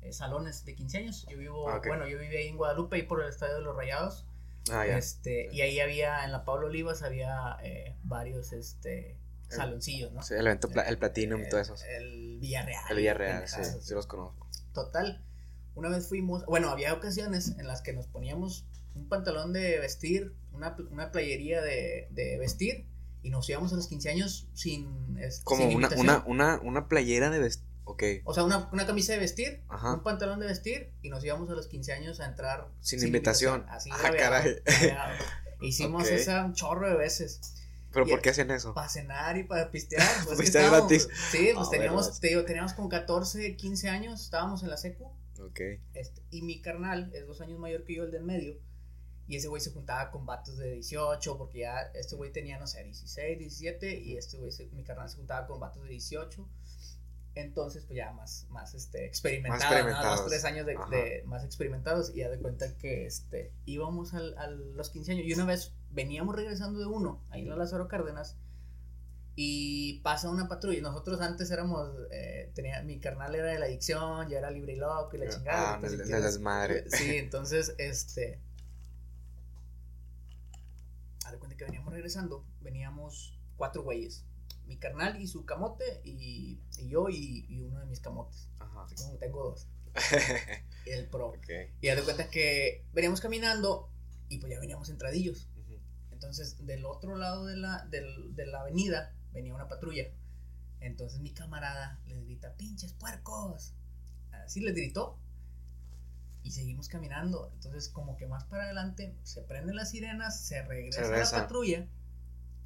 eh, 0.01 0.13
salones 0.13 0.65
de 0.65 0.75
15 0.75 0.97
años. 0.97 1.25
Yo 1.29 1.37
vivo, 1.37 1.69
ah, 1.69 1.81
bueno, 1.85 2.07
yo 2.07 2.19
vivía 2.19 2.39
ahí 2.39 2.47
en 2.47 2.57
Guadalupe, 2.57 2.97
ahí 2.97 3.03
por 3.03 3.23
el 3.23 3.29
Estadio 3.29 3.55
de 3.55 3.61
los 3.61 3.75
Rayados. 3.75 4.25
Ah, 4.71 4.85
este, 4.85 5.49
y 5.51 5.61
ahí 5.61 5.79
había, 5.79 6.25
en 6.25 6.31
la 6.31 6.43
Pablo 6.43 6.67
Olivas 6.67 7.03
había 7.03 7.57
eh, 7.61 7.95
varios 8.03 8.51
este 8.51 9.17
saloncillos, 9.47 10.11
¿no? 10.11 10.23
Sí, 10.23 10.33
el 10.33 10.47
evento, 10.47 10.69
el 10.85 10.97
Platinum 10.97 11.43
y 11.43 11.49
todo 11.49 11.61
eso. 11.61 11.75
El 11.87 12.39
Villarreal. 12.39 12.83
El 12.89 12.97
Villarreal, 12.97 13.47
sí, 13.47 13.61
sí 13.79 13.93
los 13.93 14.07
conozco. 14.07 14.49
Total, 14.73 15.23
una 15.75 15.89
vez 15.89 16.09
fuimos, 16.09 16.45
bueno, 16.45 16.69
había 16.69 16.93
ocasiones 16.93 17.55
en 17.59 17.67
las 17.67 17.81
que 17.81 17.93
nos 17.93 18.07
poníamos 18.07 18.65
un 18.95 19.07
pantalón 19.07 19.53
de 19.53 19.79
vestir, 19.79 20.33
una, 20.51 20.75
una 20.89 21.11
playería 21.11 21.61
de, 21.61 22.07
de 22.11 22.37
vestir 22.39 22.87
y 23.25 23.31
nos 23.31 23.49
íbamos 23.49 23.73
a 23.73 23.75
los 23.75 23.87
15 23.87 24.09
años 24.11 24.47
sin. 24.53 25.17
Como 25.43 25.67
una, 25.69 25.89
una, 25.97 26.23
una, 26.27 26.59
una, 26.61 26.87
playera 26.87 27.31
de 27.31 27.39
vestir. 27.39 27.65
Ok. 27.83 28.03
O 28.23 28.35
sea, 28.35 28.43
una, 28.43 28.69
una, 28.71 28.85
camisa 28.85 29.13
de 29.13 29.19
vestir, 29.19 29.63
un 29.67 30.03
pantalón 30.03 30.39
de 30.39 30.45
vestir 30.45 30.91
y 31.01 31.09
nos 31.09 31.23
íbamos 31.23 31.49
a 31.49 31.53
los 31.53 31.65
15 31.65 31.91
años 31.93 32.19
a 32.19 32.27
entrar 32.27 32.67
sin, 32.81 33.01
invitación. 33.01 33.65
Así 33.67 33.89
ah, 33.91 34.11
caray. 34.15 34.61
Hicimos 35.61 36.07
esa 36.07 36.45
un 36.45 36.53
chorro 36.53 36.87
de 36.87 36.95
veces. 36.95 37.41
¿Pero 37.91 38.05
por 38.05 38.21
qué 38.21 38.29
hacen 38.29 38.51
eso? 38.51 38.75
Para 38.75 38.89
cenar 38.89 39.37
y 39.37 39.43
para 39.43 39.71
pistear. 39.71 40.07
Pues 40.25 40.37
pistear 40.39 40.69
gratis. 40.69 41.09
Sí, 41.31 41.49
pues 41.55 41.71
teníamos, 41.71 42.19
te 42.19 42.27
digo, 42.27 42.45
teníamos 42.45 42.73
como 42.73 42.89
14, 42.89 43.55
15 43.55 43.89
años, 43.89 44.21
estábamos 44.21 44.61
en 44.61 44.69
la 44.69 44.77
secu. 44.77 45.05
Ok. 45.39 45.61
Este, 45.95 46.21
y 46.29 46.43
mi 46.43 46.61
carnal 46.61 47.09
es 47.15 47.25
dos 47.25 47.41
años 47.41 47.57
mayor 47.57 47.85
que 47.85 47.95
yo, 47.95 48.03
el 48.03 48.11
del 48.11 48.23
medio. 48.23 48.59
Y 49.27 49.37
ese 49.37 49.47
güey 49.47 49.61
se 49.61 49.71
juntaba 49.71 50.11
con 50.11 50.25
vatos 50.25 50.57
de 50.57 50.73
18, 50.73 51.37
porque 51.37 51.59
ya 51.59 51.81
este 51.93 52.15
güey 52.15 52.31
tenía, 52.31 52.59
no 52.59 52.67
sé, 52.67 52.83
16, 52.83 53.39
17, 53.39 53.99
y 53.99 54.17
este 54.17 54.37
güey, 54.37 54.51
mi 54.73 54.83
carnal 54.83 55.09
se 55.09 55.17
juntaba 55.17 55.47
con 55.47 55.59
vatos 55.59 55.83
de 55.83 55.89
18. 55.89 56.47
Entonces, 57.35 57.83
pues 57.85 57.97
ya 57.97 58.13
más, 58.13 58.47
más 58.49 58.73
este, 58.75 59.05
experimentados, 59.05 59.91
más, 59.91 60.25
tres 60.25 60.45
años 60.45 60.65
de, 60.65 61.23
más 61.25 61.43
experimentados, 61.43 62.11
y 62.15 62.19
ya 62.19 62.29
de 62.29 62.39
cuenta 62.39 62.77
que 62.77 63.05
este, 63.05 63.51
íbamos 63.65 64.13
a 64.13 64.47
los 64.47 64.89
15 64.89 65.11
años, 65.11 65.25
y 65.25 65.33
una 65.33 65.45
vez 65.45 65.73
veníamos 65.91 66.35
regresando 66.35 66.79
de 66.79 66.85
uno, 66.85 67.21
ahí 67.29 67.41
en 67.41 67.49
la 67.49 67.57
Lázaro 67.57 67.89
Cárdenas, 67.89 68.37
y 69.35 69.99
pasa 69.99 70.29
una 70.29 70.47
patrulla. 70.47 70.81
Nosotros 70.81 71.19
antes 71.19 71.51
éramos, 71.51 71.91
eh, 72.11 72.51
tenía, 72.55 72.81
mi 72.83 72.99
carnal 72.99 73.35
era 73.35 73.51
de 73.51 73.59
la 73.59 73.65
adicción, 73.65 74.29
ya 74.29 74.37
era 74.37 74.49
libre 74.49 74.73
y 74.73 74.77
loco 74.77 75.09
y 75.13 75.17
la 75.19 75.29
chingada. 75.29 75.75
Ah, 75.75 75.79
de, 75.81 76.19
las 76.19 76.39
madres. 76.39 76.85
Sí, 76.87 77.17
entonces, 77.17 77.75
este, 77.77 78.39
a 81.25 81.31
de 81.55 81.57
que 81.57 81.65
veníamos 81.65 81.93
regresando, 81.93 82.45
veníamos 82.61 83.39
cuatro 83.57 83.83
güeyes. 83.83 84.25
Mi 84.67 84.77
carnal 84.77 85.21
y 85.21 85.27
su 85.27 85.45
camote, 85.45 86.01
y, 86.03 86.59
y 86.79 86.89
yo 86.89 87.07
y, 87.09 87.45
y, 87.47 87.61
uno 87.61 87.79
de 87.79 87.85
mis 87.85 87.99
camotes. 87.99 88.49
Ajá. 88.59 88.87
tengo 89.19 89.43
dos. 89.43 89.67
y 90.85 90.89
el 90.89 91.07
pro. 91.07 91.33
Y 91.81 91.87
a 91.89 91.95
de 91.95 92.01
cuenta 92.03 92.29
que 92.29 92.83
veníamos 92.93 93.21
caminando, 93.21 93.89
y 94.27 94.39
pues 94.39 94.51
ya 94.51 94.59
veníamos 94.59 94.89
entradillos. 94.89 95.49
Ujú. 95.55 95.79
Entonces, 96.11 96.65
del 96.65 96.85
otro 96.85 97.15
lado 97.15 97.45
de 97.45 97.57
la, 97.57 97.85
del- 97.85 98.35
de 98.35 98.47
la 98.47 98.61
avenida 98.61 99.13
venía 99.31 99.53
una 99.53 99.67
patrulla. 99.67 100.11
Entonces 100.81 101.19
mi 101.19 101.31
camarada 101.31 102.01
les 102.07 102.23
grita, 102.25 102.55
pinches 102.57 102.93
puercos. 102.93 103.73
Así 104.31 104.59
les 104.61 104.75
gritó. 104.75 105.19
Y 106.45 106.51
seguimos 106.51 106.87
caminando. 106.89 107.49
Entonces, 107.55 107.89
como 107.89 108.15
que 108.17 108.27
más 108.27 108.43
para 108.45 108.65
adelante, 108.65 109.17
se 109.23 109.41
prenden 109.41 109.75
las 109.75 109.89
sirenas, 109.89 110.45
se 110.45 110.61
regresa, 110.61 111.01
Se 111.03 111.09
regresa. 111.09 111.37
la 111.37 111.41
patrulla. 111.43 111.87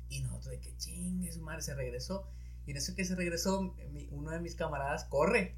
Y 0.09 0.21
nosotros 0.21 0.47
de 0.51 0.59
que 0.59 0.75
chingue 0.75 1.31
su 1.31 1.41
madre, 1.41 1.61
se 1.61 1.73
regresó. 1.75 2.27
Y 2.65 2.71
en 2.71 2.77
eso 2.77 2.93
que 2.93 3.05
se 3.05 3.15
regresó, 3.15 3.73
mi- 3.91 4.07
uno 4.11 4.31
de 4.31 4.41
mis 4.41 4.55
camaradas 4.55 5.05
corre. 5.05 5.55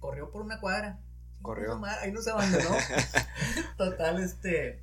Corrió 0.00 0.30
por 0.32 0.42
una 0.42 0.58
cuadra. 0.58 1.00
Corrió. 1.42 1.78
madre, 1.78 2.00
Ahí 2.06 2.12
nos 2.12 2.26
abandonó. 2.26 2.70
Total, 3.78 4.20
este. 4.20 4.82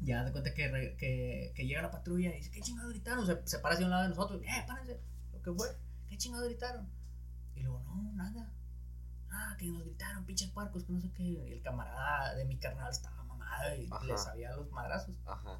Ya 0.00 0.22
de 0.24 0.30
cuenta 0.32 0.54
que, 0.54 0.68
re- 0.68 0.96
que, 0.96 1.52
que 1.56 1.66
llega 1.66 1.82
la 1.82 1.90
patrulla 1.90 2.30
y 2.30 2.36
dice, 2.38 2.50
¿qué 2.50 2.60
chingado 2.60 2.90
gritaron? 2.90 3.26
Se, 3.26 3.40
se 3.46 3.58
para 3.58 3.74
hacia 3.74 3.86
un 3.86 3.90
lado 3.90 4.02
de 4.04 4.10
nosotros, 4.10 4.40
¡eh, 4.42 4.64
párense! 4.68 5.00
¿Lo 5.32 5.40
que 5.42 5.52
fue? 5.52 5.66
¿Qué 6.06 6.16
chingado 6.18 6.44
gritaron? 6.44 6.88
Y 7.54 7.62
luego, 7.62 7.80
no, 7.80 8.12
nada. 8.12 8.52
Ah, 9.36 9.56
que 9.58 9.66
nos 9.66 9.82
gritaron, 9.84 10.24
pinches 10.24 10.50
puercos, 10.50 10.84
que 10.84 10.92
no 10.92 11.00
sé 11.00 11.10
qué. 11.16 11.22
Y 11.24 11.52
el 11.52 11.60
camarada 11.62 12.34
de 12.34 12.44
mi 12.44 12.56
carnal 12.56 12.90
estaba 12.90 13.22
mamado 13.24 13.74
y 13.76 13.88
Ajá. 13.90 14.04
le 14.04 14.16
sabía 14.16 14.54
los 14.54 14.70
madrazos. 14.70 15.16
Ajá. 15.26 15.58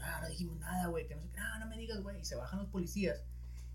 Ah, 0.00 0.18
no 0.22 0.28
dijimos 0.28 0.58
nada, 0.58 0.88
güey, 0.88 1.06
que 1.06 1.14
no 1.14 1.22
sé 1.22 1.28
qué. 1.30 1.38
Ah, 1.38 1.58
no 1.60 1.66
me 1.66 1.76
digas, 1.76 2.00
güey. 2.02 2.20
Y 2.20 2.24
se 2.24 2.34
bajan 2.34 2.58
los 2.58 2.68
policías 2.68 3.22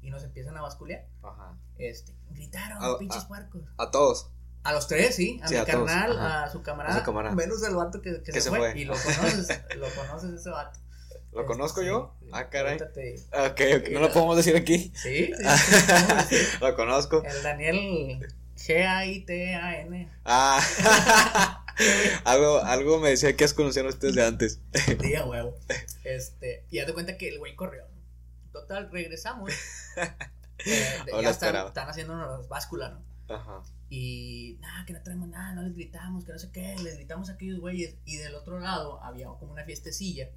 y 0.02 0.10
nos 0.10 0.24
empiezan 0.24 0.58
a 0.58 0.62
basculear. 0.62 1.06
Ajá. 1.24 1.58
Este, 1.78 2.14
gritaron, 2.32 2.98
pinches 3.00 3.24
ah. 3.24 3.28
puercos. 3.28 3.62
A 3.78 3.90
todos. 3.90 4.32
A 4.64 4.74
los 4.74 4.88
tres, 4.88 5.16
sí. 5.16 5.40
A 5.42 5.48
Sí, 5.48 5.54
mi 5.54 5.60
a 5.62 5.66
carnal, 5.66 6.20
a 6.20 6.50
su 6.50 6.62
camarada. 6.62 6.96
A 6.96 7.00
su 7.00 7.06
camarada. 7.06 7.34
Menos 7.36 7.64
el 7.64 7.76
vato 7.76 8.02
que, 8.02 8.22
que 8.22 8.34
Que 8.34 8.42
se, 8.42 8.50
fue. 8.50 8.60
fue. 8.60 8.78
Y 8.78 8.84
lo 8.84 8.96
conoces, 8.96 9.48
lo 9.78 9.88
conoces 9.96 10.32
ese 10.34 10.50
vato. 10.50 10.78
¿Lo 11.32 11.42
Este, 11.42 11.46
conozco 11.54 11.82
sí, 11.82 11.88
yo? 11.88 12.16
sí. 12.20 12.30
Ah, 12.34 12.50
caray. 12.50 12.76
Ok, 12.82 13.62
ok. 13.78 13.90
No 13.94 14.00
lo 14.02 14.12
podemos 14.14 14.36
decir 14.36 14.56
aquí. 14.58 14.92
Sí. 14.96 15.32
Lo 16.62 16.76
conozco. 16.76 17.24
El 17.24 17.44
Daniel 17.44 18.28
G-A-I-T-A-N. 18.68 20.10
Ah. 20.26 21.64
algo, 22.26 22.60
algo 22.64 23.00
me 23.00 23.10
decía 23.10 23.36
que 23.36 23.44
has 23.46 23.54
conocido 23.54 23.88
ustedes 23.88 24.16
de 24.16 24.26
antes. 24.26 24.60
Día 25.02 25.26
huevo. 25.26 25.56
Este, 26.04 26.66
y 26.70 26.80
haz 26.80 26.88
de 26.88 26.94
cuenta 26.94 27.18
que 27.18 27.30
el 27.30 27.40
güey 27.40 27.56
corrió. 27.56 27.86
Total, 28.52 28.90
regresamos. 28.92 29.52
Eh, 30.66 31.04
de- 31.06 31.22
ya 31.22 31.30
están, 31.30 31.56
están 31.68 31.88
haciéndonos 31.88 32.50
báscula, 32.50 32.90
¿no? 32.90 33.34
Ajá. 33.34 33.62
Y 33.92 34.58
nada, 34.60 34.86
que 34.88 34.94
no 34.94 35.04
traemos 35.04 35.30
nada, 35.30 35.54
no 35.54 35.62
les 35.62 35.76
gritamos, 35.76 36.26
que 36.26 36.32
no 36.32 36.40
sé 36.40 36.50
qué, 36.52 36.76
les 36.82 36.96
gritamos 36.96 37.30
a 37.30 37.34
aquellos 37.34 37.60
güeyes. 37.60 37.96
Y 38.06 38.18
del 38.18 38.34
otro 38.34 38.60
lado 38.60 39.00
había 39.04 39.28
como 39.28 39.52
una 39.52 39.64
fiestecilla. 39.66 40.30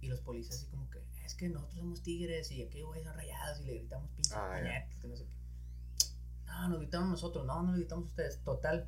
Y 0.00 0.08
los 0.08 0.20
policías 0.20 0.56
así 0.56 0.66
como 0.66 0.90
que, 0.90 0.98
es 1.24 1.34
que 1.36 1.48
nosotros 1.48 1.78
somos 1.78 2.02
tigres 2.02 2.50
y 2.50 2.62
aquellos 2.64 2.88
güeyes 2.88 3.06
son 3.06 3.16
rayados 3.16 3.60
y 3.60 3.64
le 3.64 3.74
gritamos 3.74 4.10
pinches 4.10 4.32
Ah, 4.36 4.60
que 5.00 5.06
no 5.06 5.16
sé 5.16 5.24
qué. 5.24 5.43
No, 6.60 6.68
nos 6.68 6.78
gritamos 6.80 7.08
nosotros, 7.08 7.44
no, 7.46 7.62
no 7.62 7.72
le 7.72 7.78
gritamos 7.78 8.06
ustedes. 8.06 8.40
Total. 8.44 8.86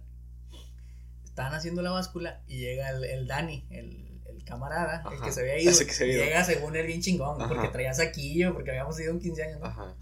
Estaban 1.24 1.54
haciendo 1.54 1.82
la 1.82 1.90
báscula 1.90 2.42
y 2.46 2.58
llega 2.58 2.90
el, 2.90 3.04
el 3.04 3.26
Dani, 3.26 3.66
el, 3.70 4.22
el 4.26 4.44
camarada, 4.44 5.04
el 5.12 5.20
que 5.20 5.32
se 5.32 5.40
había 5.40 5.58
ido. 5.60 5.70
Ese 5.70 5.86
que 5.86 5.92
se 5.92 6.04
había 6.04 6.16
ido. 6.16 6.24
Llega 6.24 6.44
según 6.44 6.76
él 6.76 6.86
bien 6.86 7.02
chingón, 7.02 7.40
Ajá. 7.40 7.48
porque 7.52 7.68
traía 7.68 7.92
saquillo, 7.92 8.54
porque 8.54 8.70
habíamos 8.70 8.98
ido 9.00 9.12
un 9.12 9.20
15 9.20 9.42
años, 9.42 9.60
¿no? 9.60 9.66
Ajá. 9.66 9.94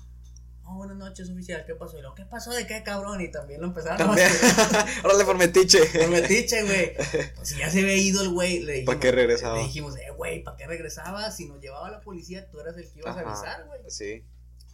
Oh, 0.66 0.76
buenas 0.76 0.96
noches, 0.96 1.28
oficial, 1.28 1.62
¿qué 1.66 1.74
pasó? 1.74 1.98
Y 1.98 2.00
luego, 2.00 2.14
¿qué 2.14 2.24
pasó 2.24 2.50
de 2.52 2.66
qué, 2.66 2.82
cabrón? 2.82 3.20
Y 3.20 3.30
también 3.30 3.60
lo 3.60 3.66
empezaron 3.66 4.10
a. 4.10 4.12
Órale 5.04 5.24
por 5.24 5.36
metiche. 5.36 5.84
Por 5.84 6.08
metiche, 6.08 6.62
güey. 6.62 6.94
Pues 7.34 7.48
si 7.48 7.58
ya 7.58 7.68
se 7.68 7.80
había 7.80 7.96
ido 7.96 8.22
el 8.22 8.30
güey, 8.30 8.60
le 8.60 8.72
dijimos. 8.72 8.94
¿Para 8.94 9.00
qué 9.00 9.12
regresaba? 9.12 9.58
Le 9.58 9.64
dijimos, 9.64 9.96
eh, 9.98 10.10
güey, 10.16 10.42
¿para 10.42 10.56
qué 10.56 10.66
regresaba? 10.66 11.30
Si 11.30 11.46
nos 11.46 11.60
llevaba 11.60 11.90
la 11.90 12.00
policía, 12.00 12.48
tú 12.48 12.60
eras 12.60 12.78
el 12.78 12.90
que 12.90 13.00
ibas 13.00 13.14
a 13.16 13.20
avisar, 13.20 13.66
güey. 13.66 13.80
Sí. 13.88 14.24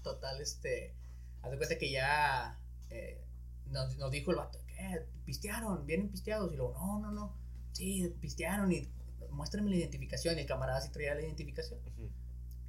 Total, 0.04 0.40
este. 0.40 0.94
Haz 1.42 1.50
de 1.50 1.56
cuenta 1.56 1.76
que 1.78 1.90
ya. 1.90 2.59
Eh, 2.90 3.24
nos, 3.66 3.96
nos 3.98 4.10
dijo 4.10 4.30
el 4.30 4.36
vato, 4.38 4.58
¿qué? 4.66 5.06
¿Pistearon? 5.24 5.86
¿Vienen 5.86 6.08
pisteados? 6.08 6.52
Y 6.52 6.56
luego, 6.56 6.74
no, 6.74 6.98
no, 7.00 7.12
no. 7.12 7.36
Sí, 7.72 8.14
pistearon 8.20 8.70
y 8.72 8.88
muéstrame 9.30 9.70
la 9.70 9.76
identificación. 9.76 10.36
Y 10.36 10.40
el 10.40 10.46
camarada 10.46 10.80
sí 10.80 10.90
traía 10.90 11.14
la 11.14 11.22
identificación. 11.22 11.78
Ujú. 11.86 12.10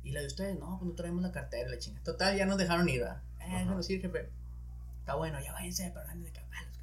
Y 0.04 0.12
la 0.12 0.22
de 0.22 0.28
ustedes, 0.28 0.58
no, 0.60 0.78
pues 0.80 0.90
no 0.90 0.96
traemos 0.96 1.22
la 1.22 1.32
cartera, 1.32 1.70
la 1.70 1.78
chinga. 1.78 2.02
Total, 2.04 2.36
ya 2.38 2.46
nos 2.46 2.58
dejaron 2.58 2.88
ir, 2.90 3.00
¿verdad? 3.02 3.22
Eh, 3.40 3.46
déjanos 3.60 3.90
ir, 3.90 4.02
jefe. 4.02 4.30
Está 5.00 5.16
bueno, 5.16 5.40
ya 5.42 5.54
váyanse, 5.54 5.90
pero 5.94 6.08
anden 6.08 6.24
de 6.24 6.32
cabalos. 6.32 6.78
no. 6.78 6.82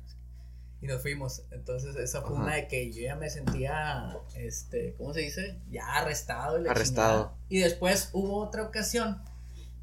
Y 0.80 0.86
nos 0.86 1.02
fuimos. 1.02 1.42
Entonces, 1.50 1.96
esa 1.96 2.22
fue 2.22 2.34
Ajá. 2.36 2.44
una 2.44 2.54
de 2.56 2.68
que 2.68 2.92
yo 2.92 3.02
ya 3.02 3.16
me 3.16 3.30
sentía, 3.30 4.16
este, 4.34 4.94
¿cómo 4.94 5.12
se 5.14 5.20
dice? 5.20 5.60
Ya 5.70 5.84
arrestado. 5.94 6.58
y 6.58 6.62
la 6.64 6.70
Arrestado. 6.72 7.22
chingada. 7.24 7.38
Y 7.48 7.58
después 7.60 8.10
hubo 8.12 8.38
otra 8.38 8.62
ocasión. 8.64 9.20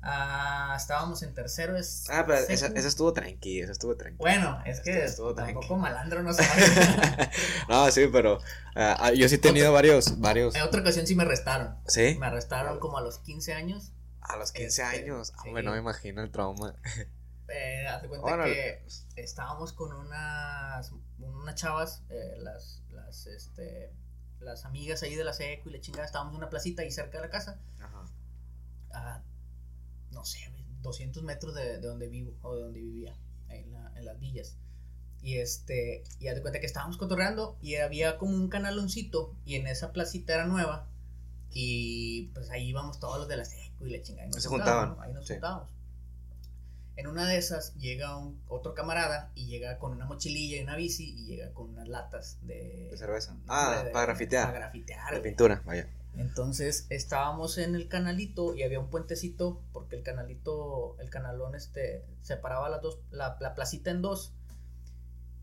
Ah, 0.05 0.73
estábamos 0.77 1.21
en 1.23 1.33
tercero. 1.33 1.75
Es, 1.75 2.05
Ah, 2.09 2.23
pero 2.25 2.39
esa, 2.39 2.67
secu. 2.67 2.77
esa 2.79 2.87
estuvo 2.87 3.11
tranquila, 3.13 3.63
esa 3.63 3.71
estuvo 3.73 3.95
tranquila. 3.97 4.17
Bueno, 4.19 4.61
es 4.65 4.79
que 4.79 5.03
Estuvo 5.05 5.33
tampoco 5.35 5.59
tranqui. 5.67 5.81
malandro 5.81 6.23
no 6.23 6.33
sabe. 6.33 6.49
No, 7.69 7.91
sí, 7.91 8.07
pero 8.11 8.39
ah, 8.75 8.95
ah, 8.99 9.11
yo 9.13 9.27
sí 9.27 9.35
he 9.35 9.39
tenido 9.39 9.73
varios, 9.73 10.19
varios. 10.19 10.55
en 10.55 10.61
otra 10.61 10.81
ocasión 10.81 11.05
sí 11.07 11.15
me 11.15 11.23
arrestaron. 11.23 11.75
¿Sí? 11.87 12.15
Me 12.19 12.27
arrestaron 12.27 12.79
como 12.79 12.97
a 12.97 13.01
los 13.01 13.17
15 13.19 13.53
años. 13.53 13.91
A 14.21 14.37
los 14.37 14.51
15 14.51 14.65
Este, 14.67 14.83
años. 14.83 15.31
Ah, 15.35 15.39
sí. 15.43 15.49
Hombre, 15.49 15.63
no 15.63 15.71
me 15.71 15.77
imagino 15.79 16.21
el 16.23 16.31
trauma. 16.31 16.75
Eh, 17.47 17.85
haz 17.87 18.01
de 18.01 18.07
cuenta 18.07 18.25
Órale. 18.27 18.53
que 18.53 18.85
estábamos 19.21 19.71
con 19.73 19.93
unas, 19.93 20.91
unas 21.19 21.53
chavas, 21.55 22.01
eh, 22.09 22.35
las, 22.39 22.81
las, 22.89 23.27
este, 23.27 23.93
las 24.39 24.65
amigas 24.65 25.03
ahí 25.03 25.13
de 25.13 25.23
la 25.23 25.31
seco 25.33 25.69
y 25.69 25.73
la 25.73 25.79
chingada, 25.79 26.05
estábamos 26.05 26.33
en 26.33 26.37
una 26.37 26.49
placita 26.49 26.81
ahí 26.81 26.89
cerca 26.91 27.19
de 27.19 27.25
la 27.25 27.29
casa, 27.29 27.59
Ajá. 27.79 28.05
a, 28.93 29.23
no 30.15 30.25
sé, 30.25 30.39
200 30.82 31.21
metros 31.23 31.54
de, 31.54 31.80
de 31.80 31.88
donde 31.88 32.08
vivo, 32.08 32.34
o 32.41 32.56
de 32.56 32.63
donde 32.63 32.80
vivía, 32.82 33.15
en, 33.49 33.71
la- 33.71 33.91
en 33.95 34.06
las 34.06 34.19
villas. 34.19 34.58
Y 35.21 35.38
este, 35.38 36.04
y 36.19 36.28
haz 36.28 36.36
de 36.36 36.41
cuenta 36.41 36.60
que 36.60 36.65
estábamos 36.65 36.97
cotorreando 36.97 37.58
y 37.62 37.75
había 37.75 38.17
como 38.17 38.34
un 38.36 38.47
canaloncito 38.49 39.36
y 39.45 39.56
en 39.56 39.67
esa 39.67 39.91
placita 39.91 40.34
era 40.36 40.45
nueva 40.45 40.88
y 41.51 42.28
pues 42.34 42.49
ahí 42.51 42.67
íbamos 42.69 42.99
todos 42.99 43.17
los 43.19 43.28
de 43.28 43.38
la 43.38 43.45
seco 43.45 43.86
y 43.88 43.91
la 43.91 44.01
chingada. 44.04 44.28
y 44.28 44.32
nos 44.32 44.43
Se 44.43 44.49
juntábamos, 44.49 44.89
juntaban, 44.89 44.97
¿no? 44.97 45.04
Ahí 45.04 45.13
nos 45.13 45.25
sí. 45.28 45.34
juntábamos. 45.34 45.69
En 46.97 47.08
una 47.08 47.28
de 47.28 47.38
esas 47.38 47.73
llega 47.75 48.15
un, 48.17 48.39
otro 48.47 48.73
camarada 48.73 49.32
y 49.36 49.47
llega 49.47 49.80
con 49.80 49.91
una 49.91 50.06
mochililla 50.06 50.58
y 50.58 50.63
una 50.63 50.75
bici 50.78 51.04
y 51.17 51.25
llega 51.25 51.51
con 51.54 51.69
unas 51.71 51.88
latas 51.89 52.38
de, 52.41 52.88
De 52.91 52.97
cerveza. 52.97 53.36
Ah, 53.47 53.82
de- 53.84 53.89
para 53.91 54.06
grafitear. 54.08 54.45
Para 54.45 54.60
grafitear. 54.60 55.13
De 55.13 55.19
pintura, 55.21 55.62
vaya. 55.65 55.89
Entonces 56.17 56.88
estábamos 56.89 57.58
en 57.58 57.75
el 57.75 57.88
canalito 57.88 58.56
y 58.56 58.63
había 58.63 58.80
un 58.80 58.89
puentecito 58.89 59.62
porque 59.73 59.95
el 59.95 60.04
canalito, 60.04 60.95
el 60.99 61.10
canalón 61.10 61.56
este 61.56 62.06
separaba 62.21 62.69
las 62.69 62.82
dos, 62.82 62.99
la, 63.12 63.38
la 63.41 63.54
placita 63.54 63.91
en 63.91 64.01
dos 64.01 64.34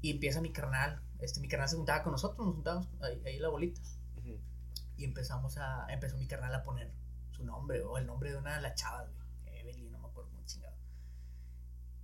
y 0.01 0.11
empieza 0.11 0.41
mi 0.41 0.51
carnal, 0.53 1.03
este 1.21 1.41
mi 1.41 1.49
carnal 1.49 1.69
se 1.69 1.77
juntaba 1.77 2.03
con 2.03 2.13
nosotros, 2.13 2.45
nos 2.47 2.55
juntábamos 2.57 2.89
ahí, 3.03 3.23
ahí 3.27 3.39
la 3.39 3.49
bolita 3.49 3.81
y 4.97 5.05
empezamos 5.05 5.59
a, 5.59 5.87
empezó 5.91 6.17
mi 6.17 6.27
carnal 6.27 6.55
a 6.55 6.63
poner 6.63 6.91
su 7.31 7.45
nombre 7.45 7.83
o 7.83 7.99
el 7.99 8.07
nombre 8.07 8.31
de 8.31 8.37
una 8.37 8.55
de 8.57 8.63
las 8.63 8.75
chavas, 8.75 9.09
güey, 9.45 9.59
Evelyn, 9.59 9.91
no 9.91 9.99
me 9.99 10.07
acuerdo 10.09 10.31
cómo 10.31 10.45
chingado. 10.47 10.75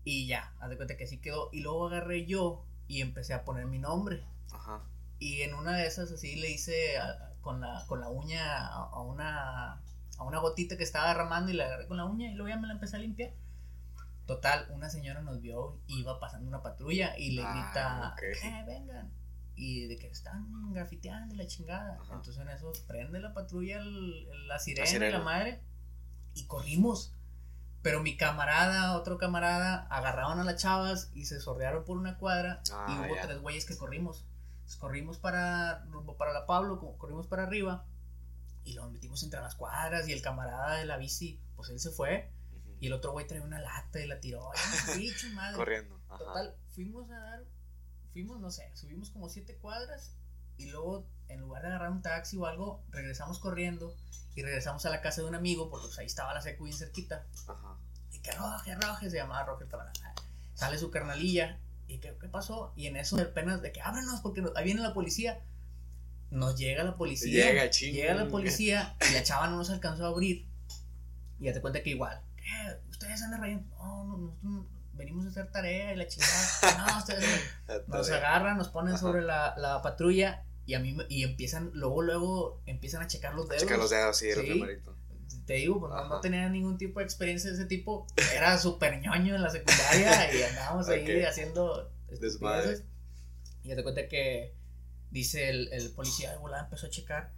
Y 0.05 0.27
ya, 0.27 0.55
haz 0.59 0.71
de 0.71 0.77
cuenta 0.77 0.97
que 0.97 1.05
así 1.05 1.19
quedó 1.21 1.49
y 1.53 1.61
luego 1.61 1.87
agarré 1.87 2.27
yo 2.27 2.65
y 2.87 3.03
empecé 3.03 3.35
a 3.35 3.45
poner 3.45 3.67
mi 3.67 3.79
nombre. 3.79 4.25
Ajá. 4.51 4.83
Y 5.19 5.43
en 5.43 5.55
una 5.55 5.77
de 5.77 5.87
esas 5.87 6.11
así 6.11 6.37
le 6.37 6.51
hice 6.51 6.99
a- 6.99 7.28
con, 7.49 7.63
la, 7.63 7.83
con 7.87 7.99
la 8.01 8.11
uña 8.11 8.67
a, 8.69 8.75
a 8.91 9.01
una, 9.01 9.73
a 10.19 10.23
una 10.25 10.39
gotita 10.39 10.77
que 10.77 10.83
estaba 10.85 11.09
derramando 11.09 11.51
y 11.51 11.55
la 11.55 11.65
agarré 11.65 11.87
con 11.87 11.97
la 11.97 12.05
uña 12.05 12.31
y 12.31 12.35
luego 12.35 12.51
ya 12.51 12.59
me 12.59 12.67
la 12.67 12.75
empecé 12.75 12.97
a 12.97 12.99
limpiar. 12.99 13.31
Total, 14.27 14.67
una 14.71 14.91
señora 14.91 15.23
nos 15.23 15.41
vio, 15.41 15.81
iba 15.87 16.21
pasando 16.21 16.47
una 16.47 16.61
patrulla 16.63 17.17
y 17.17 17.31
le 17.37 17.43
Ah, 17.43 17.53
grita, 17.55 18.13
ok. 18.13 18.23
"Eh, 18.45 18.65
vengan. 18.67 19.11
Y 19.57 19.87
de 19.87 19.99
que 19.99 20.09
están 20.09 20.75
grafiteando 20.75 21.35
y 21.35 21.39
la 21.39 21.47
chingada. 21.47 21.95
Ajá. 21.95 22.17
Entonces 22.17 22.37
en 22.37 22.51
eso 22.51 22.71
prende 22.87 23.19
la 23.19 23.33
patrulla 23.33 23.79
el- 23.79 24.29
el- 24.31 24.47
la, 24.49 24.59
sirena 24.59 24.85
y 24.85 24.91
sirena. 24.93 25.19
la 25.19 25.25
madre 25.25 25.63
y 26.35 26.45
corrimos. 26.47 27.15
Pero 27.81 28.03
mi 28.03 28.19
camarada, 28.19 28.95
otro 28.99 29.17
camarada, 29.17 29.87
agarraron 29.89 30.39
a 30.39 30.45
las 30.45 30.57
chavas 30.61 31.11
y 31.15 31.25
se 31.25 31.41
sordearon 31.41 31.87
por 31.87 31.97
una 31.97 32.19
cuadra 32.19 32.61
y 32.67 32.71
Ah, 32.75 33.05
hubo 33.07 33.15
ya. 33.17 33.23
tres 33.23 33.41
güeyes 33.41 33.65
que 33.65 33.79
corrimos. 33.79 34.27
Entonces, 34.69 34.81
corrimos 34.81 35.17
para 35.19 35.83
rumbo 35.87 36.19
para 36.19 36.35
la 36.35 36.45
Pablo, 36.45 36.79
co- 36.79 36.99
corrimos 36.99 37.27
para 37.27 37.45
arriba 37.45 37.87
y 38.65 38.75
lo 38.75 38.87
metimos 38.91 39.23
entre 39.23 39.41
las 39.41 39.55
cuadras 39.55 40.07
y 40.09 40.13
el 40.13 40.21
camarada 40.21 40.75
de 40.77 40.85
la 40.85 40.99
bici, 40.99 41.41
pues 41.57 41.71
él 41.71 41.81
se 41.81 41.91
fue 41.91 42.31
y 42.79 42.89
el 42.89 42.93
otro 42.93 43.13
güey 43.13 43.27
traía 43.27 43.43
una 43.43 43.59
lata 43.63 43.99
y 43.99 44.07
la 44.07 44.21
tiró. 44.21 44.51
Bicho, 44.99 45.27
madre. 45.33 45.57
Corriendo. 45.57 45.99
Ajá. 46.11 46.19
Total, 46.19 46.55
fuimos 46.75 47.11
a 47.11 47.19
dar, 47.19 47.45
fuimos, 48.13 48.41
no 48.41 48.51
sé, 48.51 48.71
subimos 48.75 49.09
como 49.09 49.31
siete 49.31 49.57
cuadras 49.57 50.13
y 50.59 50.67
luego 50.71 51.07
en 51.29 51.41
lugar 51.41 51.63
de 51.63 51.69
agarrar 51.69 51.91
un 51.91 52.03
taxi 52.03 52.37
o 52.37 52.45
algo, 52.45 52.83
regresamos 52.91 53.39
corriendo 53.39 53.97
y 54.35 54.43
regresamos 54.43 54.85
a 54.85 54.91
la 54.91 55.01
casa 55.01 55.23
de 55.23 55.29
un 55.29 55.35
amigo 55.35 55.71
porque 55.71 55.87
pues, 55.87 55.99
ahí 55.99 56.07
estaba 56.07 56.35
la 56.35 56.43
secu 56.43 56.65
bien 56.65 56.77
cerquita. 56.77 57.25
Ajá. 57.47 57.75
Y 58.13 58.19
que 58.21 58.33
Roge, 58.33 58.75
Roge, 58.75 59.09
se 59.09 59.17
llamaba 59.17 59.45
Roge 59.45 59.65
el 59.65 59.71
camarada. 59.71 59.95
Sale 60.53 60.77
su 60.77 60.91
carnalilla. 60.91 61.59
¿Y 61.89 61.99
qué, 61.99 62.17
qué 62.21 62.29
pasó? 62.29 62.73
Y 62.77 62.87
en 62.87 62.97
eso 62.97 63.19
apenas 63.21 63.61
de 63.63 63.73
que 63.73 63.81
ábrenos 63.81 64.21
porque 64.21 64.41
nos- 64.43 64.55
ahí 64.57 64.65
viene 64.65 64.81
la 64.83 64.95
policía. 64.95 65.43
nos 66.31 66.57
llega 66.59 66.85
la 66.85 66.95
policía. 66.97 67.47
Llega, 67.47 67.71
Llega 67.71 68.15
la 68.15 68.29
policía 68.29 68.95
y 69.11 69.15
la 69.15 69.23
chava 69.23 69.49
no 69.49 69.57
nos 69.57 69.71
alcanzó 69.71 70.05
a 70.05 70.09
abrir. 70.09 70.47
Y 71.41 71.47
ya 71.47 71.55
te 71.55 71.61
cuenta 71.63 71.83
que 71.83 71.89
igual. 71.91 72.21
¿Qué? 72.37 72.45
¿Ustedes 72.91 73.23
andan 73.23 73.41
rayando? 73.41 73.67
No, 73.79 74.05
no, 74.05 74.17
nosotros 74.19 74.43
no- 74.45 74.69
venimos 74.93 75.25
a 75.25 75.29
hacer 75.31 75.51
tarea 75.51 75.95
y 75.95 75.97
la 75.97 76.07
chingada. 76.07 76.87
No, 76.87 76.99
ustedes 76.99 77.25
no. 77.89 77.97
Nos 77.97 78.11
agarran, 78.11 78.59
nos 78.59 78.69
ponen 78.69 78.93
Ajá. 78.95 79.01
sobre 79.01 79.23
la, 79.23 79.55
la 79.57 79.81
patrulla 79.81 80.45
y 80.67 80.75
a 80.75 80.81
mí 80.81 80.95
y 81.09 81.23
empiezan, 81.25 81.71
luego, 81.73 82.03
luego 82.03 82.61
empiezan 82.67 83.01
a 83.01 83.07
checar 83.07 83.33
los 83.35 83.49
dedos. 83.49 83.63
Checa 83.63 83.79
los 83.79 83.89
dedos, 83.89 84.19
sí, 84.19 84.29
el 84.29 84.35
Sí. 84.41 84.43
primerito. 84.51 84.98
Te 85.49 85.55
digo, 85.55 85.81
pues 85.81 85.91
no, 85.91 86.09
no 86.09 86.21
tenía 86.21 86.49
ningún 86.49 86.77
tipo 86.79 87.01
de 87.01 87.05
experiencia 87.07 87.51
de 87.51 87.57
ese 87.57 87.65
tipo. 87.67 88.07
Era 88.37 88.57
súper 88.59 89.01
ñoño 89.01 89.35
en 89.35 89.43
la 89.43 89.51
secundaria 89.51 90.33
y 90.33 90.43
andábamos 90.43 90.89
ahí 90.91 91.03
Ok. 91.03 91.27
haciendo 91.27 91.91
Desmadre. 92.09 92.29
estupideces. 92.75 92.85
Y 93.65 93.69
ya 93.71 93.75
te 93.77 93.83
cuenta 93.83 94.07
que 94.09 94.55
dice 95.11 95.49
el, 95.49 95.73
el 95.73 95.91
policía 95.93 96.31
de 96.33 96.37
volada 96.37 96.65
empezó 96.65 96.87
a 96.87 96.91
checar 96.91 97.33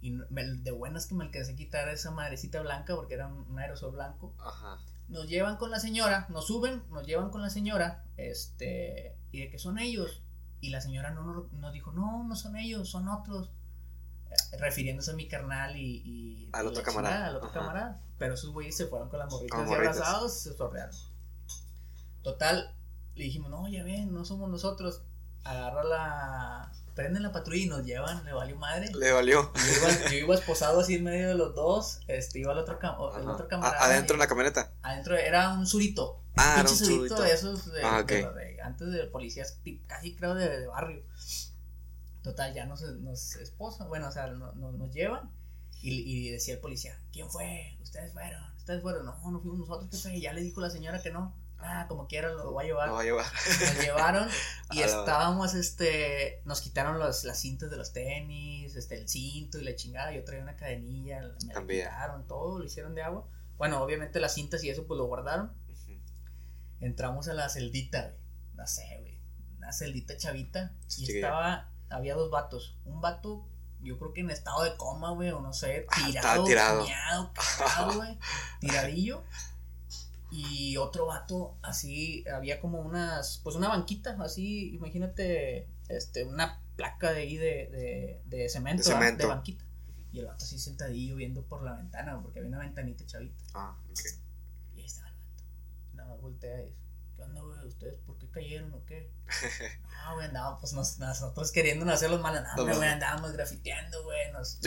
y 0.00 0.10
no- 0.10 0.24
me- 0.30 0.44
de 0.44 0.70
buenas 0.70 1.06
que 1.06 1.16
me 1.16 1.24
alcancé 1.24 1.52
a 1.52 1.56
quitar 1.56 1.88
esa 1.88 2.12
madrecita 2.12 2.60
blanca 2.60 2.94
porque 2.94 3.14
era 3.14 3.26
un, 3.26 3.38
un 3.50 3.58
aerosol 3.58 3.90
blanco. 3.92 4.32
Ajá. 4.38 4.78
Nos 5.08 5.28
llevan 5.28 5.56
con 5.56 5.70
la 5.72 5.80
señora, 5.80 6.26
nos 6.30 6.46
suben, 6.46 6.82
nos 6.90 7.04
llevan 7.06 7.30
con 7.30 7.42
la 7.42 7.50
señora, 7.50 8.04
este, 8.16 9.16
y 9.32 9.40
de 9.40 9.50
que 9.50 9.58
son 9.58 9.78
ellos. 9.78 10.22
Y 10.60 10.70
la 10.70 10.80
señora 10.80 11.10
no 11.10 11.24
nos, 11.24 11.52
nos 11.52 11.72
dijo, 11.72 11.90
no, 11.92 12.22
no 12.24 12.34
son 12.36 12.56
ellos, 12.56 12.88
son 12.88 13.08
otros. 13.08 13.50
Eh, 14.30 14.56
refiriéndose 14.58 15.10
a 15.10 15.14
mi 15.14 15.28
carnal 15.28 15.76
y, 15.76 16.02
y 16.04 16.48
Al 16.52 16.66
otro 16.66 16.82
camarada. 16.82 17.26
al 17.26 17.36
otro 17.36 17.48
Ajá. 17.50 17.58
camarada. 17.60 18.00
Pero 18.18 18.34
esos 18.34 18.50
güeyes 18.52 18.76
se 18.76 18.86
fueron 18.86 19.08
con 19.08 19.18
las 19.18 19.30
morritas 19.30 19.58
y 19.60 19.64
morritas. 19.64 19.96
abrazados, 19.96 20.40
se 20.40 20.54
sorrearon. 20.56 20.94
Total, 22.22 22.74
le 23.14 23.24
dijimos, 23.24 23.50
no, 23.50 23.68
ya 23.68 23.84
ven, 23.84 24.12
no 24.12 24.24
somos 24.24 24.50
nosotros. 24.50 25.02
Agarra 25.44 25.84
la. 25.84 26.72
Prenden 26.94 27.22
la 27.22 27.30
patrulla 27.30 27.62
y 27.62 27.66
nos 27.68 27.84
llevan, 27.84 28.24
le 28.24 28.32
valió 28.32 28.56
madre. 28.56 28.90
Le 28.94 29.12
valió. 29.12 29.52
Yo 29.54 29.60
iba, 29.76 30.10
yo 30.10 30.16
iba 30.16 30.34
esposado 30.34 30.80
así 30.80 30.94
en 30.94 31.04
medio 31.04 31.28
de 31.28 31.34
los 31.34 31.54
dos. 31.54 32.00
Este, 32.08 32.38
iba 32.40 32.52
el 32.52 32.58
otro, 32.58 32.80
cam- 32.80 32.96
el 33.20 33.28
otro 33.28 33.46
camarada. 33.48 33.84
Adentro 33.84 34.14
en 34.14 34.20
la 34.20 34.26
camioneta. 34.26 34.72
Adentro 34.82 35.14
era 35.14 35.50
un 35.52 35.66
surito. 35.66 36.22
Ah, 36.36 36.54
era 36.60 36.64
Pinche 36.68 36.84
un 36.84 36.88
surito 36.90 37.16
surito. 37.16 37.22
de 37.22 37.32
esos 37.32 37.70
de, 37.72 37.82
Ah, 37.84 38.02
de- 38.02 38.26
de- 38.32 38.62
antes 38.62 38.90
de 38.90 39.04
policías, 39.04 39.58
casi 39.86 40.16
creo 40.16 40.34
de 40.34 40.66
barrio. 40.66 41.02
Total, 42.26 42.52
ya 42.52 42.66
nos, 42.66 42.82
nos 42.82 43.36
esposan, 43.36 43.88
bueno, 43.88 44.08
o 44.08 44.10
sea, 44.10 44.26
no- 44.26 44.52
no- 44.54 44.72
nos 44.72 44.92
llevan 44.92 45.30
y, 45.80 45.92
y 46.00 46.30
decía 46.30 46.54
el 46.54 46.60
policía, 46.60 47.00
¿quién 47.12 47.30
fue? 47.30 47.76
Ustedes 47.80 48.12
fueron, 48.12 48.42
ustedes 48.56 48.82
fueron, 48.82 49.06
no, 49.06 49.12
no 49.30 49.40
fuimos 49.40 49.60
nosotros, 49.60 49.88
¿qué 49.90 49.96
fue? 49.96 50.20
Ya 50.20 50.32
le 50.32 50.40
dijo 50.40 50.60
la 50.60 50.70
señora 50.70 51.00
que 51.00 51.10
no. 51.12 51.36
Ah, 51.58 51.86
como 51.88 52.06
quiera 52.08 52.28
lo 52.32 52.50
voy 52.50 52.64
a 52.64 52.66
llevar. 52.66 52.88
Lo 52.88 52.94
va 52.94 53.00
a 53.00 53.04
llevar. 53.04 53.26
Nos 53.60 53.78
llevaron 53.80 54.28
y 54.72 54.80
estábamos, 54.80 55.54
este, 55.54 56.42
nos 56.44 56.60
quitaron 56.60 56.98
los, 56.98 57.22
las 57.24 57.38
cintas 57.38 57.70
de 57.70 57.76
los 57.76 57.92
tenis, 57.92 58.74
este, 58.76 58.96
el 59.00 59.08
cinto 59.08 59.58
y 59.58 59.64
la 59.64 59.74
chingada. 59.76 60.12
Yo 60.12 60.22
traía 60.24 60.42
una 60.42 60.56
cadenilla, 60.56 61.20
me 61.46 61.54
la 61.54 61.60
quitaron, 61.66 62.26
todo, 62.26 62.58
lo 62.58 62.64
hicieron 62.64 62.94
de 62.96 63.02
agua. 63.02 63.26
Bueno, 63.56 63.80
obviamente 63.82 64.18
las 64.20 64.34
cintas 64.34 64.62
y 64.64 64.68
eso 64.70 64.86
pues 64.86 64.98
lo 64.98 65.06
guardaron. 65.06 65.52
Entramos 66.80 67.26
a 67.28 67.34
la 67.34 67.48
celdita, 67.48 68.02
güey. 68.02 68.20
No 68.54 68.66
sé, 68.66 68.84
güey. 69.00 69.18
Una 69.56 69.72
celdita 69.72 70.16
chavita. 70.16 70.74
Y 70.84 70.88
Chiquilla. 70.88 71.16
estaba, 71.18 71.70
había 71.90 72.14
dos 72.14 72.30
vatos. 72.30 72.76
Un 72.84 73.00
vato, 73.00 73.46
yo 73.82 73.98
creo 73.98 74.12
que 74.12 74.20
en 74.20 74.30
estado 74.30 74.62
de 74.64 74.76
coma, 74.76 75.10
güey, 75.10 75.30
o 75.30 75.40
no 75.40 75.52
sé, 75.52 75.86
Ah, 75.90 76.06
tirado, 76.06 76.44
tirado. 76.44 76.86
cagado, 77.58 77.94
güey. 77.96 78.18
Tiradillo. 78.60 79.22
Y 80.30 80.76
otro 80.76 81.06
vato, 81.06 81.56
así, 81.62 82.24
había 82.28 82.60
como 82.60 82.80
unas, 82.80 83.38
pues 83.44 83.54
una 83.56 83.68
banquita, 83.68 84.16
así, 84.20 84.74
imagínate, 84.74 85.68
este, 85.88 86.24
una 86.24 86.60
placa 86.76 87.12
de 87.12 87.20
ahí 87.20 87.36
de, 87.36 87.44
de, 87.70 88.22
de 88.26 88.48
cemento, 88.48 88.82
De 88.82 88.88
¿verdad? 88.90 89.02
cemento. 89.06 89.22
de 89.22 89.28
banquita. 89.34 89.64
Y 90.12 90.18
el 90.18 90.26
vato 90.26 90.44
así 90.44 90.58
sentadillo 90.58 91.16
viendo 91.16 91.42
por 91.44 91.62
la 91.62 91.74
ventana, 91.74 92.20
porque 92.20 92.40
había 92.40 92.48
una 92.50 92.58
ventanita 92.58 93.06
chavita. 93.06 93.42
Ah, 93.54 93.76
ok. 93.90 94.00
Y 94.74 94.80
ahí 94.80 94.86
estaba 94.86 95.08
el 95.08 95.14
vato. 95.14 95.44
Nada 95.94 96.08
más 96.10 96.20
voltea 96.20 96.60
y 96.62 96.66
dice, 96.66 96.76
¿qué 97.16 97.22
onda, 97.22 97.40
güey? 97.42 97.66
¿Ustedes 97.66 97.96
por 97.98 98.18
qué 98.18 98.28
cayeron 98.30 98.74
o 98.74 98.84
qué? 98.84 99.10
Ah, 100.08 100.12
güey, 100.14 100.26
andábamos, 100.26 100.60
pues 100.60 100.72
nos- 100.72 100.98
nosotros 100.98 101.50
queriéndonos 101.50 101.94
hacer 101.94 102.10
los 102.10 102.20
malos. 102.20 102.42
No, 102.56 102.64
güey, 102.64 102.88
andábamos 102.88 103.32
grafiteando, 103.32 104.04
güey. 104.04 104.30
Nos, 104.32 104.58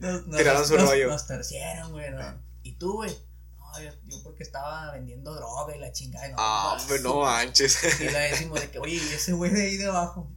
nos, 0.00 0.26
nos- 0.26 0.36
Tiraron 0.36 0.66
su 0.66 0.76
nos- 0.76 0.88
rollo. 0.88 1.08
Nos 1.08 1.26
torcieron, 1.26 1.92
güey. 1.92 2.10
¿no? 2.10 2.42
¿Y 2.62 2.72
tú, 2.72 2.92
güey? 2.94 3.16
No, 3.58 3.80
yo, 3.80 3.90
yo 4.06 4.22
porque 4.22 4.42
estaba 4.42 4.92
vendiendo 4.92 5.34
droga 5.34 5.74
y 5.74 5.78
la 5.78 5.92
chingada. 5.92 6.26
y 6.28 6.32
No, 6.32 6.36
Ah, 6.38 6.76
no, 6.88 6.96
sí. 6.96 7.02
no 7.02 7.20
manches. 7.20 8.00
Y 8.00 8.04
le 8.04 8.18
decimos 8.18 8.60
de 8.60 8.70
que, 8.70 8.78
oye, 8.78 8.94
¿y 8.96 9.12
ese 9.14 9.32
güey 9.32 9.50
de 9.50 9.62
ahí 9.62 9.76
de 9.76 9.86
abajo? 9.86 10.30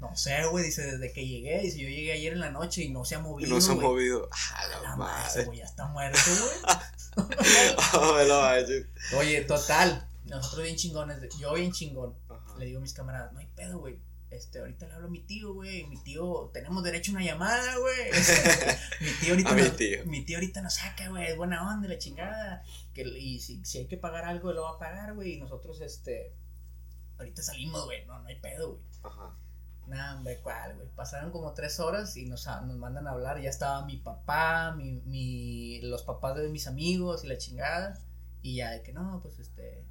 No 0.00 0.14
sé, 0.16 0.44
güey, 0.46 0.64
dice, 0.64 0.82
desde 0.82 1.12
que 1.12 1.26
llegué, 1.26 1.60
dice, 1.60 1.78
yo 1.78 1.88
llegué 1.88 2.12
ayer 2.12 2.32
en 2.34 2.40
la 2.40 2.50
noche 2.50 2.82
y 2.82 2.90
no 2.90 3.04
se 3.04 3.14
ha 3.14 3.18
movido. 3.18 3.48
No 3.54 3.60
se 3.60 3.70
ha 3.72 3.74
güey". 3.74 3.86
movido. 3.86 4.28
Ah, 4.32 4.66
la 4.68 4.80
la 4.80 4.96
madre, 4.96 5.28
ese 5.28 5.44
güey 5.44 5.58
ya 5.58 5.64
está 5.64 5.86
muerto, 5.88 6.18
güey. 6.26 6.76
Ah, 7.78 8.24
no 8.28 8.40
manches. 8.42 8.86
Oye, 9.16 9.40
total, 9.42 10.06
nosotros 10.26 10.64
bien 10.64 10.76
chingones, 10.76 11.18
yo 11.38 11.54
bien 11.54 11.72
chingón. 11.72 12.14
Le 12.58 12.66
digo 12.66 12.78
a 12.78 12.82
mis 12.82 12.94
camaradas, 12.94 13.32
no 13.32 13.38
hay 13.38 13.46
pedo, 13.54 13.78
güey. 13.78 13.98
Este, 14.30 14.58
ahorita 14.58 14.86
le 14.86 14.94
hablo 14.94 15.06
a 15.06 15.10
mi 15.10 15.20
tío, 15.20 15.54
güey. 15.54 15.86
Mi 15.86 15.96
tío, 15.98 16.50
tenemos 16.52 16.82
derecho 16.82 17.12
a 17.12 17.14
una 17.14 17.24
llamada, 17.24 17.76
güey. 17.78 18.10
Mi 19.00 19.10
tío 19.20 19.30
ahorita 19.30 19.54
mi 19.54 19.70
tío. 19.70 20.04
mi 20.06 20.24
tío 20.24 20.36
ahorita 20.38 20.62
nos 20.62 20.74
saca, 20.74 21.08
güey. 21.08 21.26
Es 21.28 21.36
buena 21.36 21.72
onda, 21.72 21.88
la 21.88 21.98
chingada. 21.98 22.64
Que, 22.92 23.02
y 23.02 23.40
si, 23.40 23.64
si 23.64 23.78
hay 23.78 23.86
que 23.86 23.96
pagar 23.96 24.24
algo, 24.24 24.52
lo 24.52 24.62
va 24.62 24.70
a 24.70 24.78
pagar, 24.78 25.14
güey. 25.14 25.34
Y 25.34 25.40
nosotros, 25.40 25.80
este, 25.80 26.34
ahorita 27.18 27.42
salimos, 27.42 27.84
güey. 27.84 28.04
No, 28.06 28.18
no 28.20 28.28
hay 28.28 28.40
pedo, 28.40 28.72
güey. 28.72 28.82
Ajá. 29.04 29.36
Nah, 29.86 30.16
hombre, 30.16 30.40
cuál, 30.42 30.74
güey. 30.74 30.88
Pasaron 30.96 31.30
como 31.30 31.54
tres 31.54 31.78
horas 31.78 32.16
y 32.16 32.26
nos, 32.26 32.46
nos 32.46 32.76
mandan 32.76 33.06
a 33.06 33.12
hablar. 33.12 33.40
Ya 33.40 33.50
estaba 33.50 33.86
mi 33.86 33.98
papá, 33.98 34.74
mi, 34.76 35.00
mi, 35.04 35.80
los 35.82 36.02
papás 36.02 36.36
de 36.36 36.48
mis 36.48 36.66
amigos 36.66 37.24
y 37.24 37.28
la 37.28 37.38
chingada. 37.38 37.96
Y 38.42 38.56
ya 38.56 38.72
de 38.72 38.82
que 38.82 38.92
no, 38.92 39.20
pues 39.22 39.38
este, 39.38 39.84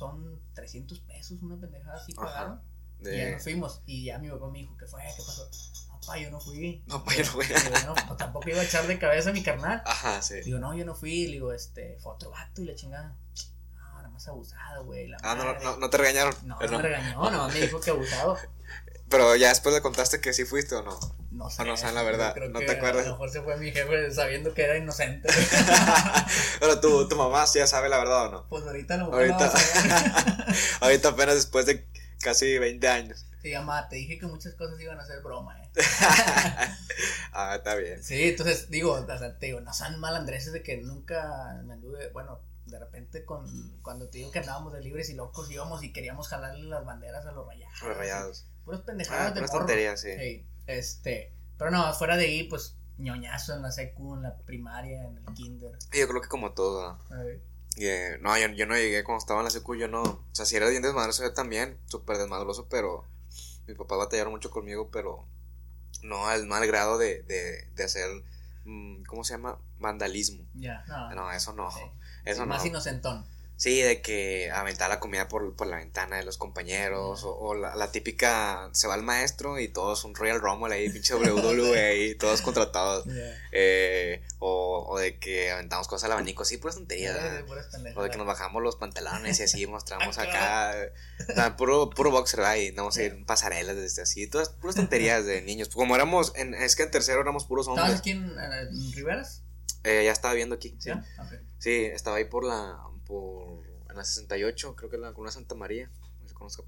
son 0.00 0.40
300 0.54 0.98
pesos, 1.00 1.42
una 1.42 1.60
pendejada 1.60 1.96
así 1.96 2.14
pagaron. 2.14 2.62
Y 3.00 3.16
ya 3.16 3.30
nos 3.32 3.42
fuimos. 3.42 3.82
Y 3.84 4.04
ya 4.04 4.18
mi 4.18 4.30
papá 4.30 4.48
me 4.48 4.60
dijo, 4.60 4.74
¿qué 4.78 4.86
fue? 4.86 5.02
¿Qué 5.02 5.22
pasó? 5.22 5.48
Papá, 5.90 6.18
yo 6.18 6.30
no 6.30 6.40
fui. 6.40 6.82
No, 6.86 7.04
pa, 7.04 7.14
yo 7.14 7.24
no 7.24 7.30
fui. 7.30 7.44
Digo, 7.46 7.78
no, 7.86 7.94
pues, 7.94 8.16
tampoco 8.16 8.48
iba 8.48 8.60
a 8.60 8.64
echar 8.64 8.86
de 8.86 8.98
cabeza 8.98 9.28
a 9.28 9.32
mi 9.34 9.42
carnal. 9.42 9.82
Ajá, 9.84 10.22
sí. 10.22 10.40
Digo, 10.40 10.58
no, 10.58 10.74
yo 10.74 10.86
no 10.86 10.94
fui. 10.94 11.26
Le 11.26 11.32
digo, 11.32 11.52
este, 11.52 11.98
fue 11.98 12.12
otro 12.12 12.30
vato 12.30 12.62
y 12.62 12.64
la 12.64 12.74
chingada. 12.74 13.14
No, 13.74 13.96
nada 13.96 14.08
más 14.08 14.26
abusado, 14.26 14.86
güey. 14.86 15.12
Ah, 15.22 15.34
no, 15.34 15.44
madre". 15.44 15.64
no, 15.64 15.76
no 15.76 15.90
te 15.90 15.98
regañaron. 15.98 16.34
No, 16.44 16.58
no 16.58 16.70
me 16.70 16.82
regañó, 16.82 17.30
no, 17.30 17.48
me 17.48 17.60
dijo 17.60 17.78
que 17.78 17.90
abusado. 17.90 18.38
Pero 19.10 19.34
ya 19.34 19.48
después 19.48 19.74
le 19.74 19.82
contaste 19.82 20.20
que 20.20 20.32
sí 20.32 20.44
fuiste 20.44 20.76
o 20.76 20.82
no. 20.82 20.98
No 21.32 21.50
sé. 21.50 21.64
no 21.64 21.76
saben 21.76 21.94
la 21.94 22.02
verdad, 22.02 22.32
creo 22.32 22.48
no 22.48 22.60
que 22.60 22.66
te 22.66 22.72
acuerdas. 22.72 23.04
A 23.04 23.08
lo 23.08 23.14
mejor 23.14 23.30
se 23.30 23.42
fue 23.42 23.56
mi 23.56 23.70
jefe 23.72 24.12
sabiendo 24.12 24.54
que 24.54 24.62
era 24.62 24.76
inocente. 24.76 25.28
Pero 26.60 26.80
tu, 26.80 27.08
tu 27.08 27.16
mamá 27.16 27.46
sí 27.46 27.58
ya 27.58 27.66
sabe 27.66 27.88
la 27.88 27.98
verdad 27.98 28.26
o 28.26 28.30
no. 28.30 28.48
pues 28.48 28.64
ahorita 28.64 28.96
lo 28.96 29.12
Ahorita. 29.12 29.52
Ahorita 30.80 31.08
apenas 31.08 31.34
después 31.34 31.66
de 31.66 31.88
casi 32.20 32.58
20 32.58 32.88
años. 32.88 33.26
Sí, 33.42 33.52
mamá, 33.52 33.88
te 33.88 33.96
dije 33.96 34.18
que 34.18 34.26
muchas 34.26 34.54
cosas 34.54 34.80
iban 34.80 35.00
a 35.00 35.06
ser 35.06 35.22
broma, 35.22 35.60
eh. 35.62 35.70
ah, 37.32 37.54
está 37.56 37.74
bien. 37.74 38.02
Sí, 38.02 38.28
entonces 38.28 38.70
digo, 38.70 38.92
o 38.92 39.18
sea, 39.18 39.38
te 39.38 39.46
digo, 39.46 39.60
no 39.60 39.72
sean 39.72 39.98
malandreses 39.98 40.52
de 40.52 40.62
que 40.62 40.76
nunca 40.76 41.60
me 41.64 41.74
anduve, 41.74 42.10
bueno, 42.10 42.40
de 42.66 42.78
repente 42.78 43.24
con, 43.24 43.46
cuando 43.82 44.08
te 44.08 44.18
digo 44.18 44.30
que 44.30 44.40
andábamos 44.40 44.72
de 44.72 44.80
libres 44.80 45.10
y 45.10 45.14
locos 45.14 45.50
íbamos 45.50 45.82
y 45.82 45.92
queríamos 45.92 46.28
jalarle 46.28 46.64
las 46.64 46.84
banderas 46.84 47.26
a 47.26 47.32
los 47.32 47.46
rayados. 47.46 47.82
Los 47.82 47.96
rayados. 47.96 48.46
Puras 48.70 48.82
pendejadas 48.86 49.30
Ah, 49.32 49.34
de 49.34 49.40
morro. 49.40 49.52
tonterías, 49.52 50.00
sí. 50.00 50.10
Sí, 50.16 50.46
este, 50.66 51.32
pero 51.58 51.70
no, 51.70 51.92
fuera 51.94 52.16
de 52.16 52.24
ahí, 52.26 52.44
pues, 52.44 52.76
ñoñazo 52.98 53.54
en 53.56 53.62
la 53.62 53.72
secu, 53.72 54.14
en 54.14 54.22
la 54.22 54.36
primaria, 54.38 55.04
en 55.04 55.16
el 55.18 55.34
kinder. 55.34 55.76
Yo 55.92 56.06
creo 56.08 56.20
que 56.22 56.28
como 56.28 56.52
todo. 56.52 56.92
¿no? 57.10 57.16
Ay, 57.16 57.42
Y, 57.76 57.86
eh, 57.86 58.18
no, 58.20 58.36
yo, 58.38 58.48
yo 58.48 58.66
no 58.66 58.74
llegué 58.76 59.02
cuando 59.04 59.18
estaba 59.20 59.40
en 59.40 59.44
la 59.44 59.50
secu, 59.50 59.74
yo 59.74 59.88
no. 59.88 60.02
O 60.02 60.24
sea, 60.32 60.44
si 60.46 60.56
era 60.56 60.68
bien 60.68 60.82
desmadroso 60.82 61.22
yo 61.22 61.32
también, 61.32 61.78
súper 61.86 62.18
desmadroso, 62.18 62.68
pero 62.68 63.04
mis 63.66 63.76
papás 63.76 63.98
batallaron 63.98 64.32
mucho 64.32 64.50
conmigo, 64.50 64.90
pero 64.90 65.26
no 66.02 66.26
al 66.28 66.46
mal 66.46 66.66
grado 66.66 66.98
de, 66.98 67.22
de, 67.22 67.66
de 67.74 67.84
hacer, 67.84 68.08
mm, 68.64 69.02
¿cómo 69.04 69.24
se 69.24 69.34
llama? 69.34 69.58
Vandalismo. 69.78 70.44
Ya, 70.54 70.84
no. 70.86 71.14
No, 71.14 71.32
eso 71.32 71.52
no. 71.54 71.70
sí. 71.70 71.80
Eso 72.24 72.34
Sí, 72.36 72.40
no. 72.40 72.46
Más 72.46 72.64
inocentón. 72.66 73.24
Sí, 73.60 73.82
de 73.82 74.00
que 74.00 74.50
aventar 74.50 74.88
la 74.88 75.00
comida 75.00 75.28
por, 75.28 75.54
por 75.54 75.66
la 75.66 75.76
ventana 75.76 76.16
de 76.16 76.24
los 76.24 76.38
compañeros, 76.38 77.24
o, 77.24 77.36
o 77.36 77.54
la, 77.54 77.76
la 77.76 77.92
típica, 77.92 78.70
se 78.72 78.88
va 78.88 78.94
el 78.94 79.02
maestro 79.02 79.58
y 79.60 79.68
todos 79.68 80.02
un 80.04 80.14
Royal 80.14 80.40
Rumble 80.40 80.74
ahí, 80.74 80.88
pinche 80.88 81.14
WWE 81.14 81.78
ahí, 81.78 82.14
todos 82.14 82.40
contratados. 82.40 83.04
Ya. 83.04 83.12
Eh, 83.52 84.22
o, 84.38 84.86
o 84.88 84.98
de 84.98 85.18
que 85.18 85.50
aventamos 85.50 85.88
cosas 85.88 86.04
al 86.06 86.12
abanico, 86.12 86.46
sí, 86.46 86.56
puras 86.56 86.76
tonterías. 86.76 87.18
Puras 87.46 87.66
O 87.96 88.02
de 88.02 88.08
que 88.08 88.16
nos 88.16 88.26
bajamos 88.26 88.62
los 88.62 88.76
pantalones 88.76 89.38
y 89.40 89.42
así 89.42 89.66
mostramos 89.66 90.16
Acá. 90.18 90.70
acá. 91.28 91.56
puro, 91.58 91.90
puro 91.90 92.10
boxer, 92.10 92.40
¿verdad? 92.40 92.56
Y 92.56 92.72
no 92.72 92.90
sé, 92.90 93.08
en 93.08 93.26
pasarelas, 93.26 93.76
desde 93.76 94.00
así. 94.00 94.26
Todas 94.26 94.48
puras 94.48 94.76
tonterías 94.76 95.26
de 95.26 95.42
niños. 95.42 95.68
Como 95.68 95.94
éramos, 95.94 96.32
en, 96.34 96.54
es 96.54 96.76
que 96.76 96.84
en 96.84 96.90
tercero 96.90 97.20
éramos 97.20 97.44
puros 97.44 97.68
¿Estabas 97.68 97.90
hombres. 97.90 98.00
aquí 98.00 98.10
en, 98.12 98.24
en 98.38 98.92
Riveras? 98.94 99.42
Eh, 99.84 100.00
ya 100.06 100.12
estaba 100.12 100.32
viendo 100.32 100.54
aquí. 100.54 100.76
Sí. 100.78 100.92
Sí, 101.58 101.84
estaba 101.84 102.16
ahí 102.16 102.24
por 102.24 102.44
la. 102.46 102.78
Por. 103.10 103.64
en 103.90 103.96
la 103.96 104.04
68, 104.04 104.76
creo 104.76 104.88
que 104.90 104.96
en 104.96 105.02
la 105.02 105.12
Cuna 105.12 105.30
Santa 105.30 105.54
María. 105.54 105.90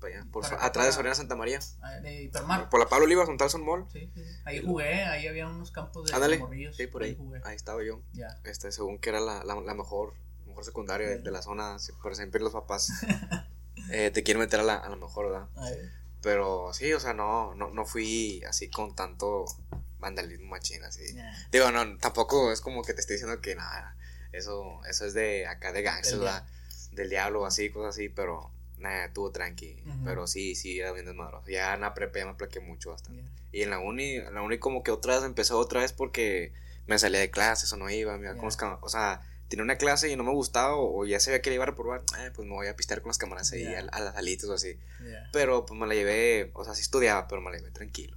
para 0.00 0.14
allá. 0.14 0.26
Por 0.30 0.42
Para 0.42 0.48
so- 0.50 0.54
acá, 0.56 0.66
atrás 0.66 0.86
de 0.86 0.92
Soriana 0.92 1.14
Santa 1.14 1.34
María. 1.36 1.60
ah, 1.80 1.92
de 2.00 2.24
Hipermar. 2.24 2.68
Por 2.68 2.78
la 2.80 2.86
Pablo 2.88 3.04
Olivas, 3.06 3.28
un 3.28 3.38
Talson 3.38 3.64
Mall. 3.64 3.86
Sí, 3.90 4.10
sí, 4.14 4.22
sí. 4.22 4.30
Ahí 4.44 4.62
jugué, 4.62 5.04
ahí 5.04 5.26
había 5.28 5.46
unos 5.48 5.70
campos 5.70 6.08
de 6.08 6.14
Ándale. 6.14 6.38
morrillos. 6.38 6.76
Sí, 6.76 6.86
por 6.88 7.02
ahí. 7.04 7.14
jugué. 7.16 7.40
Ahí 7.44 7.56
estaba 7.56 7.82
yo. 7.82 8.02
Ya. 8.12 8.38
Este, 8.44 8.70
según 8.72 8.98
que 8.98 9.08
era 9.10 9.20
la, 9.20 9.44
la, 9.44 9.54
la 9.60 9.74
mejor, 9.74 10.12
mejor 10.46 10.64
secundaria 10.64 11.08
de, 11.08 11.18
de 11.18 11.30
la 11.30 11.40
zona. 11.42 11.76
Por 12.02 12.14
siempre 12.16 12.40
los 12.42 12.52
papás 12.52 12.90
eh, 13.90 14.10
te 14.10 14.22
quieren 14.22 14.40
meter 14.40 14.60
a 14.60 14.64
la, 14.64 14.76
a 14.76 14.88
la 14.90 14.96
mejor, 14.96 15.30
¿verdad? 15.30 15.48
Ahí. 15.56 15.78
Pero 16.20 16.72
sí, 16.72 16.92
o 16.92 17.00
sea, 17.00 17.14
no, 17.14 17.54
no, 17.54 17.70
no 17.70 17.84
fui 17.86 18.42
así 18.44 18.68
con 18.70 18.94
tanto 18.94 19.44
vandalismo 19.98 20.48
machín, 20.50 20.82
así. 20.84 21.02
Digo, 21.50 21.70
no, 21.70 21.96
tampoco 21.98 22.52
es 22.52 22.60
como 22.60 22.82
que 22.82 22.92
te 22.94 23.00
estoy 23.00 23.14
diciendo 23.16 23.40
que 23.40 23.54
nada, 23.56 23.96
eso, 24.32 24.80
eso 24.88 25.06
es 25.06 25.14
de 25.14 25.46
acá 25.46 25.72
de 25.72 25.82
gangsters, 25.82 26.18
Del 26.18 26.20
¿verdad? 26.26 26.46
Del 26.92 27.10
diablo, 27.10 27.46
así, 27.46 27.70
cosas 27.70 27.94
así, 27.94 28.08
pero 28.08 28.50
nada, 28.78 29.06
estuvo 29.06 29.30
tranqui. 29.30 29.82
Ujú. 29.86 30.04
Pero 30.04 30.26
sí, 30.26 30.54
sí, 30.54 30.78
era 30.78 30.92
bien 30.92 31.06
desmadroso. 31.06 31.48
Ya 31.48 31.74
en 31.74 31.80
la 31.82 31.94
prepa 31.94 32.18
ya 32.18 32.26
me 32.26 32.34
plaqué 32.34 32.60
mucho 32.60 32.90
bastante. 32.90 33.22
Ya. 33.22 33.28
Y 33.52 33.62
en 33.62 33.70
la 33.70 33.78
uni, 33.78 34.16
en 34.16 34.34
la 34.34 34.42
uni 34.42 34.58
como 34.58 34.82
que 34.82 34.90
otra 34.90 35.14
vez 35.16 35.24
empezó 35.24 35.58
otra 35.58 35.80
vez 35.80 35.92
porque 35.92 36.52
me 36.86 36.98
salía 36.98 37.20
de 37.20 37.30
clases 37.30 37.72
o 37.72 37.76
no 37.76 37.88
iba, 37.90 38.16
me 38.18 38.24
iba 38.24 38.32
con 38.36 38.50
Ya. 38.50 38.66
los 38.70 38.78
o 38.82 38.88
sea, 38.88 39.20
tenía 39.48 39.62
una 39.62 39.76
clase 39.76 40.10
y 40.10 40.16
no 40.16 40.24
me 40.24 40.32
gustaba 40.32 40.74
o, 40.76 41.04
ya 41.04 41.20
sabía 41.20 41.42
que 41.42 41.50
le 41.50 41.54
iba 41.56 41.64
a 41.64 41.66
reprobar, 41.66 42.02
eh, 42.18 42.30
pues 42.34 42.48
me 42.48 42.54
voy 42.54 42.66
a 42.66 42.74
pistear 42.76 43.02
con 43.02 43.10
las 43.10 43.18
cámaras 43.18 43.52
ahí 43.52 43.62
Ya. 43.64 43.78
a, 43.80 43.96
a 43.96 44.00
las 44.00 44.16
alitas 44.16 44.48
o 44.48 44.54
así. 44.54 44.78
Pero 45.32 45.64
pues 45.66 45.78
me 45.78 45.86
la 45.86 45.94
llevé, 45.94 46.50
o 46.54 46.64
sea, 46.64 46.74
sí 46.74 46.80
estudiaba, 46.82 47.28
pero 47.28 47.40
me 47.40 47.50
la 47.50 47.58
llevé 47.58 47.70
tranquilo. 47.70 48.16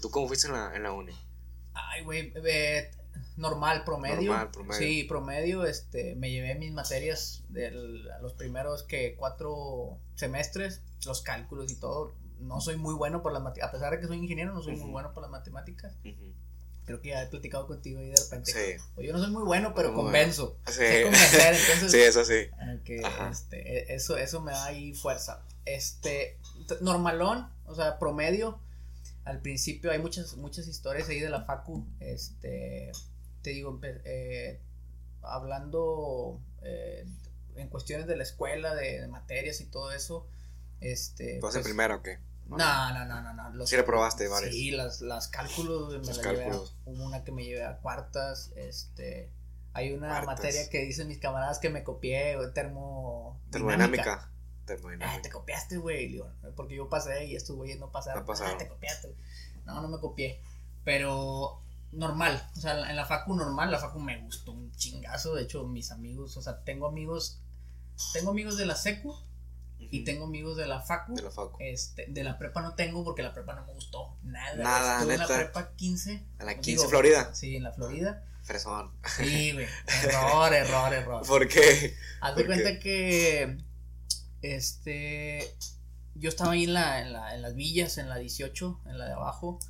¿Tú 0.00 0.10
cómo 0.10 0.28
fuiste 0.28 0.46
en 0.46 0.52
la, 0.52 0.74
en 0.76 0.82
la 0.84 0.92
uni? 0.92 1.18
Ay, 1.74 2.02
güey, 2.04 2.32
eh, 2.44 2.90
normal, 3.40 3.84
promedio. 3.84 4.30
Normal, 4.32 4.50
promedio. 4.50 4.78
Sí, 4.78 5.04
promedio, 5.04 5.64
este, 5.64 6.14
me 6.16 6.30
llevé 6.30 6.54
mis 6.54 6.72
materias 6.72 7.42
de 7.48 7.70
los 8.20 8.34
primeros 8.34 8.82
que 8.84 9.16
cuatro 9.16 9.98
semestres, 10.14 10.82
los 11.06 11.22
cálculos 11.22 11.72
y 11.72 11.76
todo. 11.76 12.14
No 12.38 12.60
soy 12.60 12.76
muy 12.76 12.94
bueno 12.94 13.22
por 13.22 13.32
las 13.32 13.42
matemáticas, 13.42 13.68
a 13.68 13.72
pesar 13.72 13.90
de 13.92 14.00
que 14.00 14.06
soy 14.06 14.18
ingeniero, 14.18 14.52
no 14.52 14.62
soy 14.62 14.72
muy 14.74 14.82
Ujú. 14.84 14.92
bueno 14.92 15.12
por 15.12 15.22
las 15.22 15.30
matemáticas. 15.30 15.94
Ujú. 16.04 16.32
Creo 16.86 17.00
que 17.02 17.10
ya 17.10 17.22
he 17.22 17.26
platicado 17.26 17.66
contigo 17.66 18.00
y 18.02 18.08
de 18.08 18.16
repente. 18.16 18.52
Sí. 18.52 18.82
Pues 18.94 19.06
yo 19.06 19.12
no 19.12 19.20
soy 19.20 19.30
muy 19.30 19.44
bueno, 19.44 19.72
pero 19.74 19.92
Muy 19.92 20.02
convenzo. 20.04 20.56
Sí. 20.66 20.72
Sé 20.72 21.02
convencer, 21.04 21.54
entonces. 21.72 21.92
sí, 21.92 21.98
eso 22.00 22.24
sí. 22.24 22.48
Que, 22.84 23.02
este, 23.30 23.92
e- 23.92 23.94
eso, 23.94 24.16
eso 24.16 24.40
me 24.40 24.52
da 24.52 24.64
ahí 24.66 24.92
fuerza. 24.94 25.42
Este, 25.66 26.38
normalón, 26.80 27.48
o 27.66 27.74
sea, 27.74 27.98
promedio. 27.98 28.58
Al 29.24 29.40
principio 29.40 29.92
hay 29.92 29.98
muchas, 29.98 30.36
muchas 30.38 30.66
historias 30.66 31.08
ahí 31.10 31.20
de 31.20 31.28
la 31.30 31.42
Facu. 31.44 31.86
Este, 32.00 32.90
te 33.42 33.50
digo, 33.50 33.78
eh, 33.82 34.60
hablando 35.22 36.40
eh, 36.62 37.04
en 37.56 37.68
cuestiones 37.68 38.06
de 38.06 38.16
la 38.16 38.22
escuela, 38.22 38.74
de, 38.74 39.00
de 39.00 39.08
materias 39.08 39.60
y 39.60 39.66
todo 39.66 39.92
eso. 39.92 40.26
Este, 40.80 41.38
¿Tú 41.40 41.46
en 41.46 41.52
pues, 41.52 41.58
primera 41.64 41.96
o 41.96 42.02
qué? 42.02 42.18
no, 42.46 42.56
no, 42.56 43.04
no, 43.04 43.20
no, 43.22 43.32
no. 43.34 43.50
los- 43.50 43.68
Sí 43.68 43.76
reprobaste 43.76 44.26
varios. 44.28 44.52
Sí, 44.54 44.70
las, 44.72 45.00
las 45.02 45.28
cálculos 45.28 45.90
me 45.92 45.98
Los 45.98 46.16
la 46.16 46.22
llevé 46.32 46.44
a- 46.44 46.48
cálculos. 46.48 46.76
una 46.86 47.22
que 47.24 47.32
me 47.32 47.44
llevé 47.44 47.64
a 47.64 47.78
cuartas, 47.78 48.50
este, 48.56 49.30
hay 49.72 49.92
una 49.92 50.08
Cuartas. 50.08 50.26
materia 50.26 50.68
que 50.68 50.80
dicen 50.80 51.06
mis 51.08 51.18
camaradas 51.18 51.58
que 51.60 51.70
me 51.70 51.84
copié, 51.84 52.36
termo 52.54 53.40
Termodinámica. 53.50 54.30
Ah, 55.02 55.18
te 55.22 55.30
copiaste, 55.30 55.78
güey, 55.78 56.06
Le 56.06 56.12
digo, 56.12 56.30
porque 56.56 56.76
yo 56.76 56.88
pasé 56.88 57.24
y 57.24 57.34
estos 57.36 57.56
güeyes 57.56 57.78
no 57.80 57.90
pasaron. 57.90 58.22
No 58.22 58.26
pasaron. 58.26 58.54
Ah, 58.54 58.58
te 58.58 58.68
copiaste. 58.68 59.14
No, 59.64 59.80
no 59.82 59.88
me 59.88 59.98
copié. 59.98 60.40
Pero 60.84 61.60
normal, 61.92 62.48
o 62.56 62.60
sea, 62.60 62.88
en 62.88 62.96
la 62.96 63.04
facu 63.04 63.34
normal, 63.34 63.70
la 63.70 63.78
facu 63.78 63.98
me 64.00 64.20
gustó 64.22 64.52
un 64.52 64.70
chingazo, 64.72 65.34
de 65.34 65.42
hecho 65.42 65.66
mis 65.66 65.90
amigos, 65.90 66.36
o 66.36 66.42
sea, 66.42 66.62
tengo 66.62 66.86
amigos 66.86 67.42
tengo 68.12 68.30
amigos 68.30 68.56
de 68.56 68.66
la 68.66 68.74
secu 68.74 69.14
y 69.78 70.04
tengo 70.04 70.26
amigos 70.26 70.56
de 70.56 70.66
la 70.66 70.80
facu. 70.82 71.14
De 71.14 71.22
la 71.22 71.30
facu. 71.30 71.56
Este, 71.58 72.06
de 72.08 72.22
la 72.22 72.38
prepa 72.38 72.60
no 72.60 72.74
tengo 72.74 73.02
porque 73.02 73.22
la 73.22 73.32
prepa 73.32 73.54
no 73.54 73.66
me 73.66 73.72
gustó 73.72 74.18
nada. 74.22 74.56
Nada, 74.56 74.98
Estuve 74.98 75.14
en 75.14 75.20
la 75.20 75.26
prepa 75.26 75.74
15. 75.74 76.12
En 76.12 76.46
la 76.46 76.52
digo, 76.52 76.62
15 76.62 76.88
Florida. 76.88 77.34
Sí, 77.34 77.56
en 77.56 77.62
la 77.62 77.72
Florida. 77.72 78.24
Fresón. 78.42 78.92
Sí, 79.16 79.52
güey. 79.52 79.66
Error, 80.04 80.52
error, 80.52 80.92
error. 80.92 81.26
¿Por 81.26 81.48
qué? 81.48 81.96
Haz 82.20 82.36
de 82.36 82.44
¿por 82.44 82.54
cuenta 82.54 82.78
que 82.78 83.58
este 84.42 85.56
yo 86.14 86.28
estaba 86.28 86.52
ahí 86.52 86.64
en 86.64 86.74
la, 86.74 87.00
en 87.00 87.12
la 87.12 87.34
en 87.34 87.42
las 87.42 87.54
villas, 87.54 87.98
en 87.98 88.08
la 88.08 88.16
18, 88.16 88.82
en 88.86 88.98
la 88.98 89.06
de 89.06 89.12
abajo. 89.12 89.60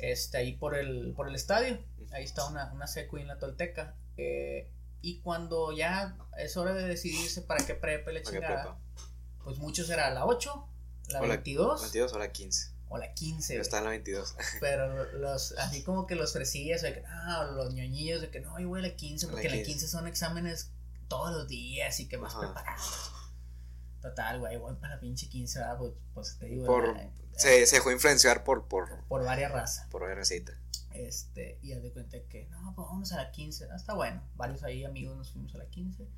Este 0.00 0.38
ahí 0.38 0.56
por 0.56 0.74
el 0.76 1.12
por 1.14 1.28
el 1.28 1.34
estadio. 1.34 1.78
Ahí 2.12 2.24
está 2.24 2.46
una, 2.46 2.72
una 2.72 2.86
secu 2.86 3.16
en 3.18 3.26
la 3.28 3.38
Tolteca. 3.38 3.94
eh, 4.16 4.70
y 5.02 5.20
cuando 5.20 5.70
ya 5.72 6.16
es 6.38 6.56
hora 6.56 6.72
de 6.72 6.82
decidirse 6.88 7.42
para 7.42 7.64
qué 7.64 7.74
prepa 7.74 8.10
la 8.10 8.20
¿Para 8.22 8.30
qué 8.32 8.38
chingada, 8.40 8.62
prepa? 8.62 8.78
pues 9.44 9.58
muchos 9.58 9.88
era 9.90 10.10
la 10.10 10.24
8, 10.26 10.68
la 11.10 11.20
O 11.20 11.22
la 11.22 11.28
22 11.28 11.80
22 11.82 12.12
o 12.12 12.18
la 12.18 12.32
15. 12.32 12.72
o 12.88 12.98
la 12.98 13.12
15. 13.14 13.54
Yo 13.54 13.58
güey. 13.58 13.62
estaba 13.62 13.78
en 13.80 13.84
la 13.84 13.90
22. 13.90 14.34
Pero 14.60 15.12
los, 15.18 15.52
así 15.58 15.82
como 15.84 16.06
que 16.08 16.16
los 16.16 16.32
fresillas, 16.32 16.82
de 16.82 16.94
que 16.94 17.02
no, 17.02 17.52
los 17.52 17.72
ñoñillos, 17.74 18.20
de 18.20 18.30
que 18.30 18.40
no, 18.40 18.58
yo 18.58 18.68
voy 18.68 18.80
a 18.80 18.82
la 18.82 18.96
15, 18.96 19.26
A 19.26 19.28
la 19.28 19.32
porque 19.32 19.46
en 19.48 19.52
la 19.52 19.62
15. 19.62 19.72
15 19.72 19.88
son 19.88 20.06
exámenes 20.08 20.72
todos 21.08 21.32
los 21.32 21.46
días 21.46 22.00
y 22.00 22.08
que 22.08 22.18
más 22.18 22.32
Ajá. 22.34 22.40
preparados. 22.40 23.12
Total, 24.02 24.38
güey, 24.40 24.56
voy 24.56 24.74
para 24.76 24.94
la 24.94 25.00
pinche 25.00 25.28
15, 25.28 25.58
¿verdad? 25.60 25.78
Pues, 25.78 25.92
pues 26.14 26.38
te 26.38 26.46
digo, 26.46 26.66
Por, 26.66 26.96
eh, 26.96 27.10
se, 27.36 27.66
se 27.66 27.76
dejó 27.76 27.90
influenciar 27.90 28.44
por, 28.44 28.66
por, 28.66 29.04
por 29.08 29.24
varias 29.24 29.52
razas. 29.52 29.86
por 29.88 30.02
receta. 30.02 30.52
Este, 30.92 31.58
y 31.62 31.72
haz 31.72 31.82
de 31.82 31.92
cuenta 31.92 32.18
que, 32.28 32.46
no, 32.46 32.72
pues 32.74 32.88
vamos 32.88 33.12
a 33.12 33.16
la 33.16 33.30
15. 33.30 33.68
Ah, 33.70 33.76
está 33.76 33.94
bueno. 33.94 34.22
Varios 34.34 34.62
ahí 34.62 34.84
amigos 34.84 35.16
nos 35.16 35.30
fuimos 35.30 35.54
a 35.54 35.58
la 35.58 35.66
15. 35.66 36.08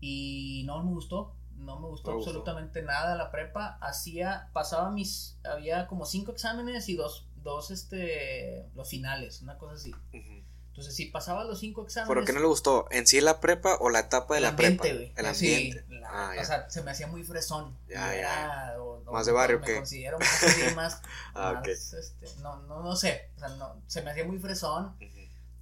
Y 0.00 0.64
no 0.66 0.82
me 0.82 0.90
gustó. 0.90 1.36
No 1.52 1.80
me 1.80 1.88
gustó 1.88 2.10
me 2.10 2.16
gustó. 2.16 2.30
absolutamente 2.30 2.82
nada 2.82 3.14
la 3.14 3.30
prepa. 3.30 3.78
Hacía, 3.80 4.50
pasaba 4.52 4.90
mis, 4.90 5.38
había 5.44 5.86
como 5.86 6.04
cinco 6.04 6.32
exámenes 6.32 6.88
y 6.88 6.96
dos, 6.96 7.28
dos, 7.36 7.70
este, 7.70 8.68
los 8.74 8.88
finales, 8.90 9.40
una 9.40 9.56
cosa 9.56 9.74
así. 9.74 9.92
Ujú. 10.12 10.44
Entonces, 10.76 10.94
si 10.94 11.06
pasaba 11.06 11.44
los 11.44 11.58
cinco 11.58 11.84
exámenes. 11.84 12.08
¿Pero 12.12 12.26
qué 12.26 12.34
no 12.34 12.40
le 12.40 12.46
gustó? 12.46 12.86
¿En 12.90 13.06
sí 13.06 13.18
la 13.22 13.40
prepa 13.40 13.76
o 13.80 13.88
la 13.88 14.00
etapa 14.00 14.34
de 14.34 14.42
la 14.42 14.48
ambiente, 14.48 14.94
prepa? 14.94 15.20
El 15.28 15.34
Sí, 15.34 15.54
ambiente. 15.54 15.84
la- 15.94 16.08
ah. 16.10 16.34
O 16.38 16.44
sea, 16.44 16.68
se 16.68 16.82
me 16.82 16.90
hacía 16.90 17.06
muy 17.06 17.24
fresón. 17.24 17.74
Ya, 17.88 18.14
ya, 18.14 18.74
o- 18.78 19.00
¿Más 19.10 19.24
de 19.24 19.32
barrio 19.32 19.58
me 19.60 19.66
qué? 19.66 19.74
considero 19.76 20.18
más, 20.18 20.42
así, 20.42 20.60
más, 20.76 21.00
Ah, 21.34 21.62
más, 21.64 21.92
este, 21.94 22.26
no, 22.42 22.56
no, 22.64 22.82
no 22.82 22.94
sé. 22.94 23.30
O 23.36 23.38
sea, 23.38 23.48
no, 23.48 23.80
se 23.86 24.02
me 24.02 24.10
hacía 24.10 24.24
muy 24.26 24.38
fresón 24.38 24.94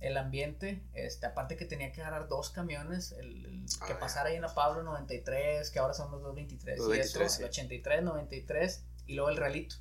el 0.01 0.17
ambiente, 0.17 0.83
este, 0.95 1.27
aparte 1.27 1.57
que 1.57 1.65
tenía 1.65 1.93
que 1.93 2.01
agarrar 2.03 2.27
dos 2.29 2.51
camiones, 2.51 3.13
el, 3.13 3.47
el 3.47 3.67
Ah, 3.81 3.87
que 3.87 3.95
pasara 3.95 4.31
ahí 4.31 4.35
en 4.37 4.43
la 4.43 4.53
Pablo 4.53 4.83
93, 4.83 5.71
que 5.71 5.79
ahora 5.79 5.95
son 5.95 6.11
los 6.11 6.21
223, 6.23 6.77
Los 6.79 6.89
y 6.89 6.91
23, 6.91 7.27
eso, 7.27 7.37
sí. 7.37 7.43
el 7.43 7.49
83, 7.49 8.03
93, 8.03 8.83
y 9.07 9.15
luego 9.15 9.31
el 9.31 9.37
ralito. 9.37 9.77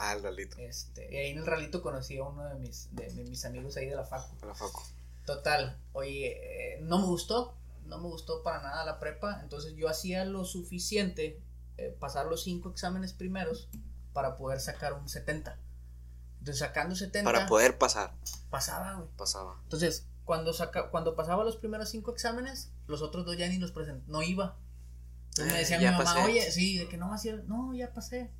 Ah, 0.00 0.12
el 0.14 0.22
ralito. 0.22 0.56
Este, 0.58 1.12
y 1.12 1.16
ahí 1.16 1.30
en 1.30 1.38
el 1.38 1.46
ralito 1.46 1.82
conocí 1.82 2.18
a 2.18 2.24
uno 2.24 2.44
de 2.48 2.54
mis, 2.56 2.88
de, 2.94 3.10
de 3.12 3.24
mis 3.24 3.44
amigos 3.44 3.76
ahí 3.76 3.86
de 3.86 3.96
la 3.96 4.04
facu. 4.04 4.36
A 4.42 4.46
la 4.46 4.54
facu. 4.54 4.82
Total, 5.26 5.78
oye, 5.92 6.76
eh, 6.76 6.80
no 6.82 6.98
me 6.98 7.06
gustó, 7.06 7.54
no 7.84 7.98
me 7.98 8.04
gustó 8.08 8.42
para 8.42 8.62
nada 8.62 8.84
la 8.84 8.98
prepa, 8.98 9.40
entonces 9.42 9.74
yo 9.74 9.88
hacía 9.88 10.24
lo 10.24 10.44
suficiente, 10.44 11.42
eh, 11.76 11.96
pasar 12.00 12.26
los 12.26 12.42
cinco 12.44 12.70
exámenes 12.70 13.12
primeros 13.12 13.68
para 14.12 14.36
poder 14.36 14.60
sacar 14.60 14.94
un 14.94 15.08
70. 15.08 15.58
Entonces 16.38 16.58
sacando 16.60 16.94
70 16.96 17.30
Para 17.30 17.46
poder 17.46 17.76
pasar. 17.78 18.14
pasaba, 18.50 18.94
güey. 18.94 19.08
Pasaba. 19.16 19.58
Entonces, 19.64 20.06
cuando 20.24 20.52
saca, 20.52 20.90
cuando 20.90 21.14
pasaba 21.16 21.44
los 21.44 21.56
primeros 21.56 21.88
cinco 21.90 22.12
exámenes, 22.12 22.70
los 22.86 23.02
otros 23.02 23.26
dos 23.26 23.36
ya 23.36 23.48
ni 23.48 23.58
los 23.58 23.72
presenté, 23.72 24.04
no 24.10 24.22
iba. 24.22 24.56
Entonces 25.30 25.46
me 25.52 25.58
Ah, 25.58 25.60
decía 25.60 25.78
mi 25.78 25.84
mamá, 25.84 25.98
pasé. 26.04 26.20
oye, 26.24 26.50
sí, 26.52 26.78
de 26.78 26.88
que 26.88 26.96
no, 26.96 27.12
así, 27.12 27.30
no, 27.46 27.74
ya 27.74 27.92
pasé. 27.92 28.30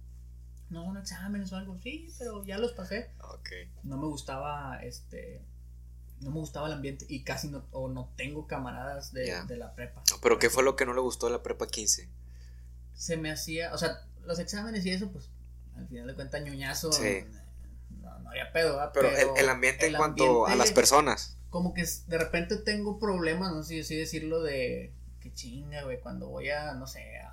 No 0.70 0.84
son 0.84 0.98
exámenes 0.98 1.52
o 1.52 1.56
algo, 1.56 1.78
sí, 1.82 2.08
pero 2.18 2.44
ya 2.44 2.58
los 2.58 2.72
pasé. 2.72 3.10
No 3.82 3.96
me 3.96 4.06
gustaba, 4.06 4.80
este, 4.82 5.40
no 6.20 6.30
me 6.30 6.38
gustaba 6.38 6.66
el 6.66 6.74
ambiente 6.74 7.06
y 7.08 7.22
casi 7.22 7.48
no, 7.48 7.64
o 7.72 7.88
no 7.88 8.12
tengo 8.16 8.46
camaradas 8.46 9.12
de, 9.12 9.34
de 9.46 9.56
la 9.56 9.74
prepa. 9.74 10.02
¿Pero 10.20 10.38
qué 10.38 10.50
fue 10.50 10.62
lo 10.62 10.76
que 10.76 10.84
no 10.84 10.92
le 10.92 11.00
gustó 11.00 11.26
de 11.26 11.32
la 11.32 11.42
prepa 11.42 11.66
15? 11.66 12.08
Se 12.94 13.16
me 13.16 13.30
hacía, 13.30 13.72
o 13.72 13.78
sea, 13.78 14.06
los 14.24 14.38
exámenes 14.38 14.84
y 14.84 14.90
eso, 14.90 15.10
pues, 15.10 15.30
al 15.76 15.86
final 15.88 16.06
de 16.06 16.14
cuentas, 16.14 16.42
ñoñazo. 16.42 16.92
Sí. 16.92 17.24
No, 18.02 18.18
no 18.18 18.30
había 18.30 18.52
pedo, 18.52 18.76
¿verdad? 18.76 18.90
Pero, 18.92 19.08
el, 19.08 19.28
el 19.38 19.48
ambiente 19.48 19.86
en 19.86 19.94
cuanto 19.94 20.46
a 20.46 20.54
las 20.56 20.72
personas. 20.72 21.38
como 21.50 21.72
que 21.72 21.86
de 22.08 22.18
repente 22.18 22.56
tengo 22.56 22.98
problemas, 22.98 23.52
no 23.52 23.62
sé 23.62 23.82
si 23.84 23.96
decirlo, 23.96 24.42
de 24.42 24.92
que 25.20 25.32
chinga, 25.32 25.82
güey, 25.84 26.00
cuando 26.00 26.28
voy 26.28 26.50
a, 26.50 26.74
no 26.74 26.86
sé, 26.86 27.18
a 27.18 27.27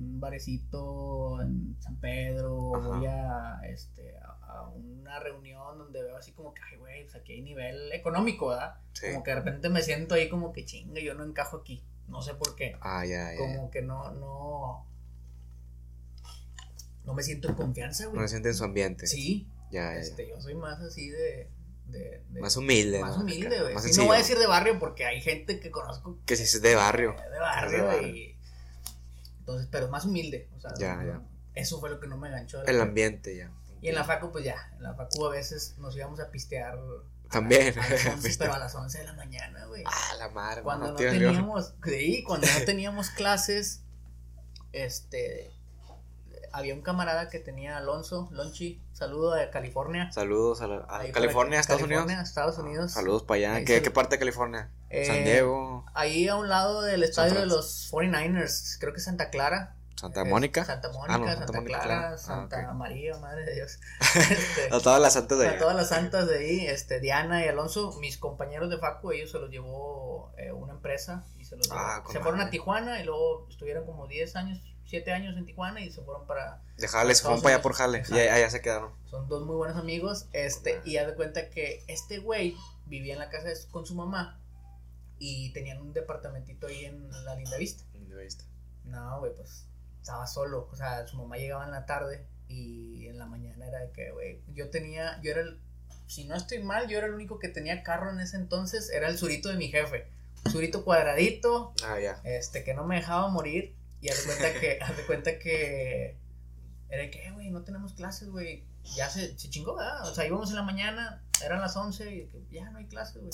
un 0.00 0.20
barecito 0.20 1.40
en 1.40 1.76
San 1.80 1.96
Pedro, 1.96 2.76
Ajá. 2.76 2.88
voy 2.88 3.06
a, 3.06 3.60
este, 3.68 4.16
a, 4.18 4.36
a 4.46 4.68
una 4.68 5.18
reunión 5.20 5.78
donde 5.78 6.02
veo 6.02 6.16
así 6.16 6.32
como 6.32 6.52
que, 6.54 6.60
ay, 6.70 6.78
güey, 6.78 7.02
pues 7.04 7.14
aquí 7.16 7.32
hay 7.32 7.42
nivel 7.42 7.92
económico, 7.92 8.48
¿verdad? 8.48 8.76
Sí. 8.92 9.06
Como 9.12 9.22
que 9.24 9.30
de 9.30 9.36
repente 9.36 9.68
me 9.70 9.82
siento 9.82 10.14
ahí 10.14 10.28
como 10.28 10.52
que 10.52 10.64
chinga, 10.64 11.00
yo 11.00 11.14
no 11.14 11.24
encajo 11.24 11.58
aquí, 11.58 11.82
no 12.08 12.22
sé 12.22 12.34
por 12.34 12.54
qué, 12.56 12.76
Ah, 12.80 13.04
ya, 13.06 13.32
ya. 13.32 13.38
como 13.38 13.70
que 13.70 13.82
no, 13.82 14.10
no, 14.12 14.86
no 17.04 17.14
me 17.14 17.22
siento 17.22 17.48
en 17.48 17.54
confianza, 17.54 18.04
No 18.04 18.10
güey. 18.10 18.22
se 18.22 18.28
siente 18.28 18.48
en 18.48 18.54
su 18.54 18.64
ambiente. 18.64 19.06
Sí, 19.06 19.46
Ya, 19.70 19.88
ya, 19.90 19.94
ya. 19.94 20.00
este, 20.00 20.28
yo 20.28 20.40
soy 20.40 20.54
más 20.54 20.80
así 20.80 21.08
de... 21.10 21.50
de- 21.88 22.22
de- 22.30 22.40
Más 22.40 22.56
humilde. 22.56 22.98
más 23.00 23.16
¿no? 23.18 23.22
humilde, 23.24 23.56
güey. 23.60 23.68
Sí, 23.68 23.74
no 23.74 23.80
sencillo. 23.80 24.06
voy 24.06 24.14
a 24.16 24.18
decir 24.18 24.38
de 24.38 24.46
barrio 24.46 24.78
porque 24.78 25.04
hay 25.04 25.20
gente 25.20 25.60
que 25.60 25.70
conozco 25.70 26.18
Que 26.24 26.34
si 26.36 26.44
es 26.44 26.62
de 26.62 26.74
barrio. 26.74 27.14
de 27.30 27.38
barrio, 27.38 27.78
de 27.78 27.82
barrio. 27.84 28.08
y 28.08 28.33
Entonces, 29.44 29.68
pero 29.70 29.88
más 29.88 30.04
humilde. 30.06 30.48
O 30.56 30.60
sea, 30.60 30.72
Ya, 30.78 30.96
no- 30.96 31.06
ya. 31.06 31.20
eso 31.54 31.78
fue 31.80 31.90
lo 31.90 32.00
que 32.00 32.06
no 32.06 32.16
me 32.16 32.30
la 32.30 32.46
El 32.66 32.80
ambiente 32.80 33.36
ya. 33.36 33.50
Y 33.82 33.88
en 33.90 33.94
la 33.94 34.04
facu, 34.04 34.32
pues 34.32 34.42
ya, 34.44 34.56
en 34.76 34.82
la 34.82 34.94
facu 34.94 35.26
a 35.26 35.30
veces 35.30 35.74
nos 35.76 35.94
íbamos 35.94 36.18
a 36.20 36.30
pistear. 36.30 36.78
También. 37.30 37.78
A 37.78 37.88
las 37.90 38.06
11, 38.06 38.36
pero 38.38 38.54
a 38.54 38.58
las 38.58 38.74
11 38.74 38.98
de 38.98 39.04
la 39.04 39.12
mañana, 39.12 39.66
güey. 39.66 39.82
Ah, 39.86 40.14
la 40.18 40.28
madre. 40.30 40.62
Cuando 40.62 40.88
no, 40.92 40.94
teníamos, 40.94 41.74
sí, 41.84 42.22
cuando 42.26 42.46
no 42.46 42.52
teníamos 42.64 43.10
clases, 43.10 43.82
este, 44.72 45.50
había 46.52 46.74
un 46.74 46.82
camarada 46.82 47.28
que 47.28 47.38
tenía 47.40 47.76
Alonso, 47.76 48.28
Lonchi, 48.32 48.80
saludo 48.92 49.34
de 49.34 49.50
California. 49.50 50.10
Saludos 50.12 50.62
a, 50.62 50.66
la- 50.68 50.86
a 50.88 51.10
California, 51.12 51.60
Estados 51.60 51.82
California, 51.82 52.14
Unidos. 52.14 52.28
Estados 52.28 52.58
Unidos. 52.58 52.92
Saludos 52.92 53.22
para 53.24 53.52
allá. 53.58 53.64
¿Qué, 53.64 53.82
qué 53.82 53.90
parte 53.90 54.14
de 54.14 54.18
California? 54.20 54.70
Eh, 54.94 55.04
San 55.06 55.24
Diego, 55.24 55.84
Ahí 55.94 56.28
a 56.28 56.36
un 56.36 56.48
lado 56.48 56.82
del 56.82 57.02
estadio 57.02 57.34
de 57.40 57.46
los 57.46 57.90
49ers, 57.92 58.78
creo 58.80 58.92
que 58.92 59.00
Santa 59.00 59.30
Clara. 59.30 59.76
Santa 59.96 60.24
Mónica. 60.24 60.64
Santa 60.64 60.88
Mónica, 60.92 61.14
Ah, 61.14 61.18
no, 61.18 61.26
Santa, 61.26 61.44
Santa 61.46 61.60
Mónica, 61.60 61.80
Clara. 61.82 62.10
Ah, 62.12 62.18
Santa. 62.18 62.72
María, 62.74 63.16
madre 63.18 63.44
de 63.44 63.54
Dios. 63.54 63.78
Este, 64.14 64.68
A 64.74 64.80
todas 64.80 65.00
las 65.00 65.12
santas 65.14 65.38
de 65.38 65.46
a 65.46 65.50
allá. 65.50 65.58
todas 65.60 65.76
las 65.76 65.88
santas 65.88 66.26
de 66.28 66.38
ahí, 66.38 66.66
este, 66.66 67.00
Diana 67.00 67.44
y 67.44 67.48
Alonso, 67.48 67.96
mis 68.00 68.18
compañeros 68.18 68.68
de 68.70 68.78
Facu, 68.78 69.12
ellos 69.12 69.30
se 69.30 69.38
los 69.38 69.50
llevó 69.50 70.32
eh, 70.36 70.52
una 70.52 70.72
empresa 70.74 71.24
y 71.38 71.44
se 71.44 71.56
los. 71.56 71.70
Ah, 71.70 72.02
se 72.06 72.18
fueron 72.18 72.38
madre. 72.38 72.48
a 72.48 72.50
Tijuana 72.50 73.00
y 73.00 73.04
luego 73.04 73.46
estuvieron 73.48 73.86
como 73.86 74.06
10 74.08 74.34
años, 74.36 74.58
7 74.86 75.12
años 75.12 75.36
en 75.36 75.46
Tijuana 75.46 75.80
y 75.80 75.90
se 75.90 76.02
fueron 76.02 76.26
para... 76.26 76.60
De 76.76 76.88
Jale, 76.88 77.14
se 77.14 77.22
fueron 77.22 77.40
para 77.40 77.54
allá 77.54 77.62
por 77.62 77.72
Jale. 77.74 78.02
Y 78.10 78.14
ahí- 78.18 78.28
allá 78.28 78.50
se 78.50 78.60
quedaron. 78.60 78.92
Son 79.06 79.28
dos 79.28 79.46
muy 79.46 79.54
buenos 79.56 79.76
amigos, 79.78 80.26
este, 80.32 80.80
y 80.84 80.96
haz 80.98 81.06
de 81.06 81.14
cuenta 81.14 81.48
que 81.50 81.84
este 81.86 82.18
güey 82.18 82.56
vivía 82.86 83.14
en 83.14 83.20
la 83.20 83.30
casa 83.30 83.48
de- 83.48 83.56
con 83.70 83.86
su 83.86 83.94
mamá 83.94 84.40
y 85.18 85.52
tenían 85.52 85.80
un 85.80 85.92
departamentito 85.92 86.66
ahí 86.66 86.84
en 86.84 87.10
la 87.24 87.34
Linda 87.36 87.56
Vista. 87.56 87.84
No, 88.84 89.20
güey, 89.20 89.34
pues 89.34 89.66
estaba 90.00 90.26
solo. 90.26 90.68
O 90.70 90.76
sea, 90.76 91.06
su 91.06 91.16
mamá 91.16 91.36
llegaba 91.36 91.64
en 91.64 91.70
la 91.70 91.86
tarde 91.86 92.26
y 92.48 93.06
en 93.06 93.18
la 93.18 93.26
mañana 93.26 93.66
era 93.66 93.78
de 93.80 93.90
que, 93.92 94.10
güey, 94.12 94.40
yo 94.54 94.68
tenía, 94.70 95.20
yo 95.22 95.30
era 95.32 95.40
el, 95.40 95.58
si 96.06 96.24
no 96.24 96.34
estoy 96.36 96.62
mal, 96.62 96.88
yo 96.88 96.98
era 96.98 97.06
el 97.06 97.14
único 97.14 97.38
que 97.38 97.48
tenía 97.48 97.82
carro 97.82 98.10
en 98.10 98.20
ese 98.20 98.36
entonces, 98.36 98.90
era 98.90 99.08
el 99.08 99.16
surito 99.18 99.48
de 99.48 99.56
mi 99.56 99.68
jefe. 99.68 100.06
Surito 100.52 100.84
cuadradito, 100.84 101.72
Ah, 101.84 101.98
ya. 101.98 102.20
este, 102.24 102.64
que 102.64 102.74
no 102.74 102.84
me 102.84 102.96
dejaba 102.96 103.28
morir. 103.28 103.74
Y 104.02 104.10
haz 104.10 104.18
de 104.18 104.24
cuenta 104.36 104.60
que, 104.60 104.78
haz 104.82 104.96
de 104.96 105.06
cuenta 105.06 105.38
que, 105.38 106.16
era 106.90 107.02
de 107.02 107.10
que, 107.10 107.26
"Eh, 107.26 107.30
güey, 107.32 107.50
no 107.50 107.62
tenemos 107.62 107.94
clases, 107.94 108.28
güey. 108.28 108.62
Ya 108.96 109.08
se, 109.08 109.38
se 109.38 109.48
chingó, 109.48 109.76
¿verdad? 109.76 110.06
O 110.10 110.14
sea, 110.14 110.26
íbamos 110.26 110.50
en 110.50 110.56
la 110.56 110.62
mañana, 110.62 111.22
eran 111.42 111.62
las 111.62 111.74
11 111.76 112.14
y 112.14 112.30
ya 112.50 112.68
no 112.70 112.78
hay 112.78 112.84
clases, 112.86 113.16
güey. 113.22 113.32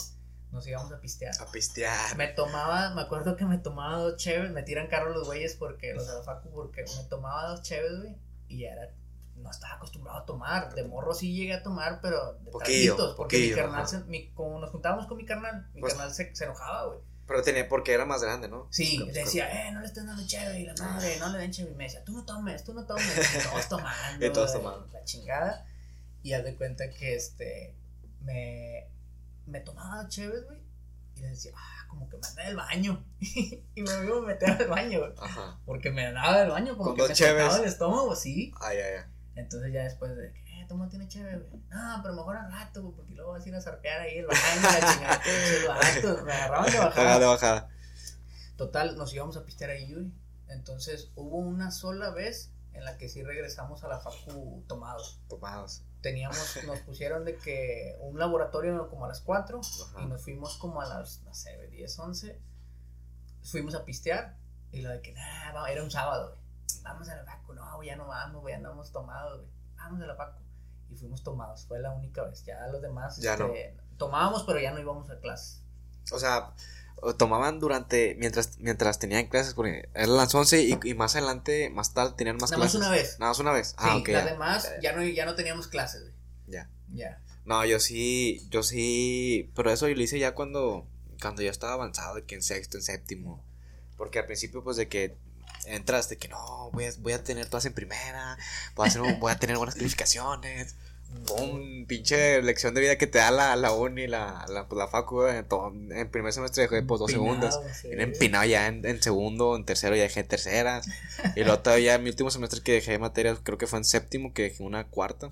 Nos 0.53 0.67
íbamos 0.67 0.91
a 0.93 1.01
pistear. 1.01 1.33
A 1.41 1.47
pistear. 1.51 2.17
Me 2.17 2.29
tomaba, 2.29 2.91
me 2.95 3.03
acuerdo 3.03 3.37
que 3.37 3.45
me 3.45 3.59
tomaba 3.59 3.99
dos 3.99 4.17
cheves, 4.17 4.51
me 4.51 4.63
tiran 4.65 4.89
carro 4.89 5.11
los 5.11 5.27
güeyes 5.27 5.55
porque, 5.55 5.93
los 5.95 6.07
de 6.09 6.15
la 6.15 6.23
facu, 6.23 6.51
porque 6.51 6.83
me 6.97 7.05
tomaba 7.09 7.49
dos 7.51 7.63
cheves, 7.63 7.99
güey, 8.01 8.17
y 8.49 8.65
era, 8.65 8.91
no 9.37 9.49
estaba 9.51 9.75
acostumbrado 9.75 10.19
a 10.19 10.27
tomar, 10.27 10.75
de 10.75 10.83
morro 10.85 11.15
sí 11.15 11.33
llegué 11.35 11.55
a 11.55 11.63
tomar, 11.63 12.01
pero 12.01 12.33
de 12.35 12.51
Poquillo, 12.51 12.97
traguitos, 12.97 13.17
porque 13.17 13.37
poquillo, 13.37 13.57
mi 13.57 13.63
carnal, 13.63 13.89
se- 13.89 14.01
mi- 14.05 14.31
como 14.33 14.59
nos 14.59 14.71
juntábamos 14.71 15.07
con 15.07 15.17
mi 15.19 15.25
carnal, 15.25 15.69
mi 15.73 15.81
Pues- 15.81 15.95
carnal 15.95 16.13
se, 16.13 16.35
se 16.35 16.45
enojaba, 16.45 16.87
güey. 16.87 16.99
Pero 17.29 17.43
tenía, 17.45 17.69
porque 17.69 17.93
era 17.93 18.05
más 18.05 18.21
grande, 18.25 18.49
¿no? 18.49 18.67
Sí, 18.73 18.99
Con- 18.99 19.13
decía, 19.13 19.69
eh, 19.69 19.71
no 19.71 19.79
le 19.81 19.87
estén 19.87 20.05
dando 20.05 20.27
cheve, 20.27 20.59
y 20.59 20.67
la 20.67 20.75
madre, 20.75 21.17
no 21.21 21.29
le 21.29 21.39
den 21.39 21.53
cheve, 21.53 21.71
y 21.71 21.75
me 21.77 21.85
decía, 21.85 22.03
tú 22.05 22.11
no 22.13 22.25
tomes, 22.25 22.65
tú 22.65 22.75
no 22.75 22.85
tomes, 22.87 23.07
y 23.07 23.49
todos 23.49 23.69
tomando, 23.69 24.27
Y 24.27 24.33
todos 24.33 24.53
tomando. 24.53 24.89
la 24.93 25.05
chingada, 25.05 25.65
y 26.25 26.33
haz 26.33 26.43
de 26.43 26.57
cuenta 26.57 26.91
que, 26.91 27.15
este, 27.15 27.77
me, 28.23 28.89
me 29.51 29.61
tomaba 29.61 30.09
cheves, 30.09 30.45
güey, 30.47 30.59
y 31.17 31.21
le 31.21 31.29
decía, 31.29 31.53
ah, 31.57 31.87
como 31.89 32.09
que 32.09 32.17
me 32.17 32.27
anda 32.27 32.43
del 32.45 32.57
baño, 32.57 33.05
y 33.21 33.63
me 33.83 34.05
iba 34.05 34.19
a 34.19 34.23
meter 34.23 34.51
al 34.51 34.69
baño, 34.69 35.01
güey, 35.01 35.13
Ajá. 35.21 35.59
porque 35.67 35.91
me 35.91 36.07
andaba 36.07 36.39
del 36.41 36.51
baño, 36.51 36.77
como 36.77 36.95
que 36.95 37.03
me 37.03 37.09
tocaba 37.15 37.57
el 37.59 37.65
estómago, 37.65 38.15
sí, 38.17 38.53
Ah, 38.61 38.73
ya, 38.75 38.81
ya. 38.91 39.11
entonces 39.35 39.73
ya 39.73 39.85
después 39.85 40.17
de 40.17 40.33
que, 40.33 40.41
eh, 40.61 40.67
toma, 40.69 40.89
tiene 40.89 41.09
cheve, 41.09 41.37
güey, 41.39 41.63
no, 41.71 42.01
pero 42.03 42.15
mejor 42.15 42.37
al 42.37 42.51
rato, 42.51 42.83
güey, 42.83 42.95
porque 42.95 43.15
luego 43.15 43.33
vas 43.33 43.45
a 43.45 43.49
ir 43.49 43.55
a 43.55 43.61
zarpear 43.61 44.01
ahí 44.01 44.19
el 44.19 44.27
baño, 44.27 44.41
la 44.63 44.93
chingada, 44.93 45.21
el 45.27 45.69
vato, 45.69 46.25
me 46.25 46.33
agarraban 46.33 46.71
de 46.73 46.79
bajada. 46.79 47.19
De 47.19 47.27
bajada. 47.27 47.69
Total, 48.57 48.97
nos 48.97 49.13
íbamos 49.15 49.37
a 49.37 49.45
pistear 49.45 49.71
ahí, 49.71 49.93
güey. 49.93 50.13
Entonces 50.49 51.11
hubo 51.15 51.39
una 51.39 51.71
sola 51.71 52.11
vez 52.11 52.51
en 52.75 52.85
la 52.85 52.99
que 52.99 53.09
sí 53.09 53.23
regresamos 53.23 53.83
a 53.85 53.89
la 53.89 54.01
facu 54.01 54.65
tomados. 54.69 55.19
Tomados. 55.29 55.83
Teníamos, 56.03 56.59
nos 56.67 56.79
pusieron 56.81 57.25
de 57.25 57.37
que 57.37 57.97
un 58.01 58.19
laboratorio 58.19 58.89
como 58.89 59.05
a 59.05 59.09
las 59.09 59.21
4 59.21 59.61
Ajá. 59.61 60.03
y 60.03 60.07
nos 60.07 60.23
fuimos 60.23 60.57
como 60.57 60.81
a 60.81 60.87
las, 60.87 61.23
no 61.25 61.35
sé, 61.35 61.67
10, 61.69 61.99
11. 61.99 62.41
Fuimos 63.43 63.75
a 63.75 63.85
pistear 63.85 64.37
y 64.73 64.83
lo 64.83 64.91
de 64.91 65.01
que, 65.03 65.13
nah, 65.13 65.53
va- 65.53 65.71
era 65.71 65.83
un 65.83 65.91
sábado, 65.91 66.29
güey. 66.37 66.41
Vamos 66.83 67.09
a 67.09 67.17
la 67.17 67.25
facu, 67.25 67.53
no, 67.53 67.83
ya 67.83 67.97
no 67.97 68.07
vamos, 68.07 68.41
güey, 68.43 68.55
andamos 68.55 68.93
tomados, 68.93 69.39
güey. 69.41 69.51
Vamos 69.77 70.01
a 70.03 70.07
la 70.07 70.15
facu. 70.15 70.41
Y 70.89 70.97
fuimos 70.97 71.23
tomados, 71.23 71.67
fue 71.67 71.79
la 71.81 71.93
única 71.93 72.23
vez. 72.25 72.45
Ya 72.45 72.67
los 72.69 72.81
demás, 72.83 73.17
Ya 73.19 73.37
no. 73.37 73.47
este, 73.47 73.77
tomábamos, 73.97 74.45
pero 74.45 74.59
ya 74.61 74.73
no 74.73 74.81
íbamos 74.81 75.09
a 75.11 75.19
clases. 75.21 75.63
O 76.13 76.19
sea, 76.19 76.53
tomaban 77.19 77.61
durante, 77.61 78.15
mientras, 78.19 78.59
mientras 78.59 78.99
tenían 78.99 79.27
clases, 79.27 79.55
porque 79.55 79.89
eran 79.95 80.17
las 80.17 80.35
11 80.35 80.63
y, 80.63 80.79
y 80.85 80.95
más 80.95 81.17
adelante, 81.17 81.71
más 81.71 81.95
tarde 81.95 82.15
tenían 82.17 82.37
más 82.37 82.51
Nada 82.51 82.65
más 82.65 82.73
clases. 82.73 82.87
una 82.87 82.91
vez. 82.91 83.17
Nada 83.19 83.31
más 83.31 83.39
una 83.39 83.53
vez. 83.53 83.75
Ah, 83.79 83.93
sí, 83.95 84.01
ok. 84.01 84.09
las 84.09 84.25
ya. 84.25 84.31
demás 84.33 84.71
no, 84.95 85.03
ya 85.03 85.25
no 85.25 85.35
teníamos 85.35 85.69
clases, 85.69 86.03
güey. 86.03 86.15
Ya. 86.47 86.69
Ya. 86.93 87.23
No, 87.45 87.65
yo 87.65 87.81
sí, 87.81 88.47
yo 88.51 88.63
sí, 88.63 89.51
pero 89.55 89.71
eso 89.71 89.89
yo 89.89 89.95
lo 89.95 90.03
hice 90.03 90.19
ya 90.19 90.35
cuando, 90.35 90.87
cuando 91.21 91.43
ya 91.43 91.51
estaba 91.51 91.73
avanzado, 91.73 92.17
de 92.17 92.25
que 92.25 92.35
en 92.35 92.43
sexto, 92.43 92.77
en 92.77 92.83
séptimo. 92.83 93.43
Porque 93.97 94.19
al 94.19 94.27
principio, 94.27 94.63
pues, 94.63 94.77
de 94.77 94.89
que 94.89 95.17
entras, 95.67 96.09
de 96.09 96.19
que 96.19 96.29
no, 96.29 96.71
voy 96.73 96.85
a, 96.85 96.93
voy 96.99 97.13
a 97.13 97.23
tener 97.23 97.47
todas 97.47 97.67
en 97.67 97.73
primera, 97.73 98.39
voy 98.75 98.87
a, 98.87 98.89
hacer 98.89 99.03
voy 99.19 99.33
a 99.33 99.39
tener 99.39 99.57
buenas 99.57 99.75
calificaciones. 99.75 100.77
Un 101.39 101.87
pinche 101.87 102.43
lección 102.43 102.75
de 102.75 102.81
vida 102.81 102.99
que 102.99 103.07
te 103.07 103.19
da 103.19 103.31
la, 103.31 103.55
la 103.57 103.73
uni, 103.73 104.07
la, 104.07 104.45
la, 104.49 104.67
la 104.71 104.89
facu, 104.89 105.25
en, 105.27 105.47
todo- 105.47 105.69
en 105.73 106.11
primer 106.11 106.33
semestre 106.33 106.63
dejé 106.65 106.83
pues 106.83 106.99
dos 106.99 107.11
segundos. 107.11 107.59
sí. 107.81 107.89
Empinado 107.93 108.45
ya 108.47 108.67
en, 108.67 108.85
en 108.85 109.01
segundo, 109.03 109.55
en 109.57 109.65
tercero 109.65 109.95
ya 109.97 110.03
dejé 110.03 110.25
tercera. 110.25 110.81
Y 111.37 111.41
luego 111.45 111.61
todavía 111.61 111.95
en 111.95 112.03
mi 112.03 112.11
último 112.11 112.31
semestre 112.31 112.61
que 112.63 112.73
dejé 112.73 112.99
materias, 112.99 113.39
creo 113.43 113.59
que 113.59 113.67
fue 113.67 113.79
en 113.79 113.85
séptimo, 113.85 114.33
que 114.33 114.43
dejé 114.45 114.63
una 114.63 114.89
cuarta. 114.89 115.31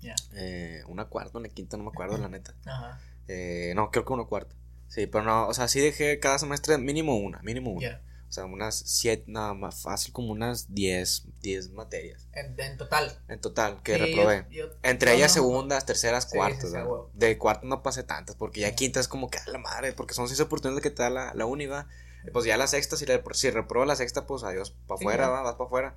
Ya. 0.00 0.14
Eh, 0.34 0.82
una 0.88 1.06
cuarta, 1.06 1.38
una 1.38 1.48
quinta, 1.48 1.76
no 1.78 1.84
me 1.84 1.90
acuerdo, 1.90 2.18
la 2.18 2.28
neta. 2.28 2.54
Ajá. 2.66 3.00
Eh, 3.28 3.72
no, 3.74 3.90
creo 3.90 4.04
que 4.04 4.12
una 4.12 4.24
cuarta. 4.24 4.54
Sí, 4.88 5.06
pero 5.06 5.24
no, 5.24 5.48
o 5.48 5.54
sea, 5.54 5.68
sí 5.68 5.80
dejé 5.80 6.20
cada 6.20 6.38
semestre 6.38 6.76
mínimo 6.76 7.16
una, 7.16 7.40
mínimo 7.42 7.70
una. 7.72 8.00
O 8.34 8.38
sea, 8.42 8.46
unas 8.46 8.74
siete, 8.74 9.22
nada 9.28 9.54
más 9.54 9.80
fácil, 9.82 10.12
como 10.12 10.32
unas 10.32 10.74
diez, 10.74 11.22
diez 11.40 11.70
materias 11.70 12.26
En, 12.32 12.58
en 12.58 12.76
total. 12.76 13.16
en 13.28 13.40
total 13.40 13.80
que 13.84 13.94
Sí, 13.94 14.00
reprobé. 14.00 14.44
yo- 14.50 14.66
yo- 14.66 14.72
Entre 14.82 15.12
yo 15.12 15.16
ellas 15.18 15.30
no- 15.30 15.34
segundas, 15.34 15.86
terceras, 15.86 16.24
Sí, 16.28 16.36
cuartas. 16.36 16.72
De 17.12 17.38
cuartas 17.38 17.62
no 17.64 17.84
pasé 17.84 18.02
tantas, 18.02 18.34
porque 18.34 18.62
ya 18.62 18.74
quinta 18.74 18.98
es 18.98 19.06
como 19.06 19.30
que 19.30 19.38
a 19.38 19.44
la 19.46 19.58
madre, 19.58 19.92
porque 19.92 20.14
son 20.14 20.26
seis 20.26 20.40
oportunidades 20.40 20.82
que 20.82 20.90
te 20.90 21.04
da 21.04 21.10
la, 21.10 21.32
la 21.32 21.46
uni, 21.46 21.66
¿va? 21.66 21.86
Pues 22.32 22.44
ya 22.44 22.56
la 22.56 22.66
sexta, 22.66 22.96
si, 22.96 23.06
la, 23.06 23.22
si 23.34 23.50
reprobo 23.50 23.84
la 23.84 23.94
sexta, 23.94 24.26
pues 24.26 24.42
adiós, 24.42 24.74
para 24.88 24.98
afuera. 24.98 25.28
¿va? 25.28 25.42
vas 25.42 25.54
para 25.54 25.66
afuera. 25.66 25.94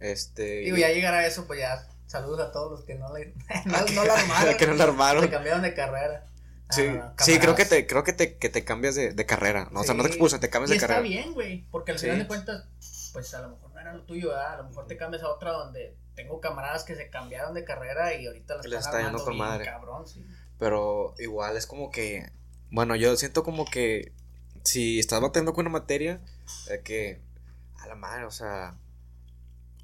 Este. 0.00 0.62
Digo, 0.62 0.76
ya 0.76 0.88
llegar 0.88 1.14
a 1.14 1.24
eso, 1.28 1.46
pues 1.46 1.60
ya. 1.60 1.86
Saludos 2.08 2.40
a 2.40 2.50
todos 2.50 2.72
los 2.72 2.84
que 2.84 2.96
no, 2.96 3.14
le, 3.16 3.34
no, 3.66 3.78
no 3.94 4.04
la 4.04 4.14
armaron. 4.18 4.56
que 4.56 4.66
no 4.66 4.74
la 4.74 4.84
armaron. 4.84 5.22
Se 5.22 5.30
cambiaron 5.30 5.62
de 5.62 5.74
carrera. 5.74 6.26
Sí, 6.72 7.00
sí, 7.18 7.38
creo 7.38 7.54
que 7.54 7.64
te, 7.64 7.86
creo 7.86 8.02
que 8.04 8.12
te, 8.12 8.36
que 8.36 8.48
te 8.48 8.64
cambias 8.64 8.94
de, 8.94 9.12
de 9.12 9.26
carrera. 9.26 9.68
No, 9.70 9.80
o 9.80 9.84
sea, 9.84 9.94
no 9.94 10.02
te 10.02 10.08
Sí. 10.08 10.14
expulsan, 10.14 10.40
te 10.40 10.50
cambias 10.50 10.70
Y 10.70 10.72
de 10.72 10.76
está 10.76 10.86
carrera. 10.88 11.02
bien, 11.08 11.32
güey. 11.34 11.64
Porque 11.70 11.92
al 11.92 11.98
Sí. 11.98 12.06
final 12.06 12.18
de 12.20 12.26
cuentas, 12.26 12.64
pues 13.12 13.32
a 13.34 13.42
lo 13.42 13.50
mejor 13.50 13.70
no 13.72 13.80
era 13.80 13.92
lo 13.94 14.02
tuyo, 14.04 14.28
¿verdad? 14.28 14.54
A 14.54 14.56
lo 14.58 14.64
mejor 14.68 14.86
te 14.86 14.96
cambias 14.96 15.22
a 15.22 15.28
otra 15.28 15.52
donde 15.52 15.94
tengo 16.14 16.40
camaradas 16.40 16.84
que 16.84 16.94
se 16.94 17.08
cambiaron 17.10 17.54
de 17.54 17.64
carrera 17.64 18.14
y 18.14 18.26
ahorita 18.26 18.56
las 18.56 18.66
Les 18.66 18.78
están 18.80 18.94
está 19.00 19.02
yendo 19.10 19.24
con 19.24 19.34
bien, 19.34 19.46
madre. 19.46 19.64
cabrón, 19.64 20.06
sí. 20.06 20.24
Pero 20.58 21.14
igual 21.18 21.56
es 21.56 21.66
como 21.66 21.90
que. 21.90 22.30
Bueno, 22.70 22.96
yo 22.96 23.16
siento 23.16 23.42
como 23.44 23.64
que. 23.64 24.12
Si 24.64 24.98
estás 25.00 25.20
batallando 25.20 25.52
con 25.54 25.66
una 25.66 25.72
materia, 25.78 26.20
es 26.70 26.80
que. 26.82 27.20
A 27.80 27.86
la 27.86 27.94
madre, 27.96 28.24
o 28.24 28.30
sea. 28.30 28.76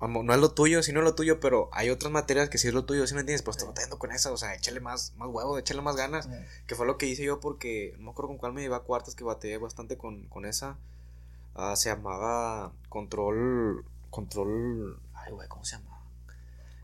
No 0.00 0.32
es 0.32 0.38
lo 0.40 0.52
tuyo, 0.52 0.82
sí 0.82 0.92
no 0.92 1.00
es 1.00 1.04
lo 1.04 1.14
tuyo, 1.16 1.40
pero 1.40 1.68
hay 1.72 1.90
otras 1.90 2.12
materias 2.12 2.48
que 2.48 2.58
sí 2.58 2.68
es 2.68 2.74
lo 2.74 2.84
tuyo, 2.84 3.04
¿sí 3.08 3.14
me 3.14 3.20
entiendes? 3.20 3.42
Pues 3.42 3.56
Sí. 3.56 3.66
batallando 3.66 3.98
con 3.98 4.12
esa, 4.12 4.30
o 4.30 4.36
sea, 4.36 4.54
échale 4.54 4.78
más, 4.80 5.12
más 5.16 5.28
huevo, 5.28 5.58
échale 5.58 5.82
más 5.82 5.96
ganas. 5.96 6.26
Eh, 6.26 6.46
Que 6.66 6.76
fue 6.76 6.86
lo 6.86 6.98
que 6.98 7.06
hice 7.06 7.24
yo 7.24 7.40
porque 7.40 7.94
no 7.98 8.04
me 8.04 8.10
acuerdo 8.12 8.28
con 8.28 8.38
cuál 8.38 8.52
me 8.52 8.60
llevé 8.60 8.76
a 8.76 8.80
cuartas 8.80 9.16
que 9.16 9.24
batallé 9.24 9.58
bastante 9.58 9.96
con, 9.98 10.28
con 10.28 10.44
esa. 10.44 10.76
Ah, 11.56 11.74
se 11.74 11.88
llamaba 11.90 12.72
control. 12.88 13.84
Control. 14.10 15.00
Ay, 15.14 15.32
güey, 15.32 15.48
¿cómo 15.48 15.64
se 15.64 15.76
llamaba? 15.78 16.00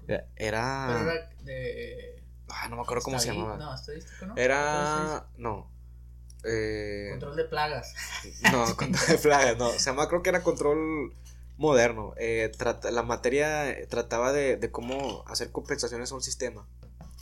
Era. 0.09 0.27
Pero 0.37 1.01
era 1.01 1.13
era 1.13 1.31
de. 1.45 2.23
ah, 2.49 2.69
no 2.69 2.77
me 2.77 2.83
acuerdo 2.83 3.05
cómo 3.05 3.19
se 3.21 3.29
llamaba. 3.33 3.57
No, 3.57 3.75
estadístico, 3.75 4.27
¿no? 4.27 4.37
Era. 4.37 5.27
No. 5.39 5.71
Eh, 6.45 7.09
Control 7.13 7.37
de 7.37 7.45
plagas. 7.45 7.95
no, 8.53 8.65
control 8.77 9.07
de 9.07 9.19
plagas, 9.19 9.57
no. 9.57 9.71
Se 9.71 9.79
llama, 9.79 10.09
creo 10.09 10.23
que 10.23 10.29
era 10.31 10.43
control 10.43 11.15
moderno. 11.57 12.15
Eh, 12.17 12.51
trata- 12.57 12.91
la 12.91 13.03
materia 13.03 13.71
eh, 13.71 13.87
trataba 13.87 14.33
de, 14.33 14.57
de 14.57 14.71
cómo 14.71 15.25
hacer 15.27 15.51
compensaciones 15.51 16.13
a 16.13 16.15
un 16.15 16.23
sistema. 16.23 16.67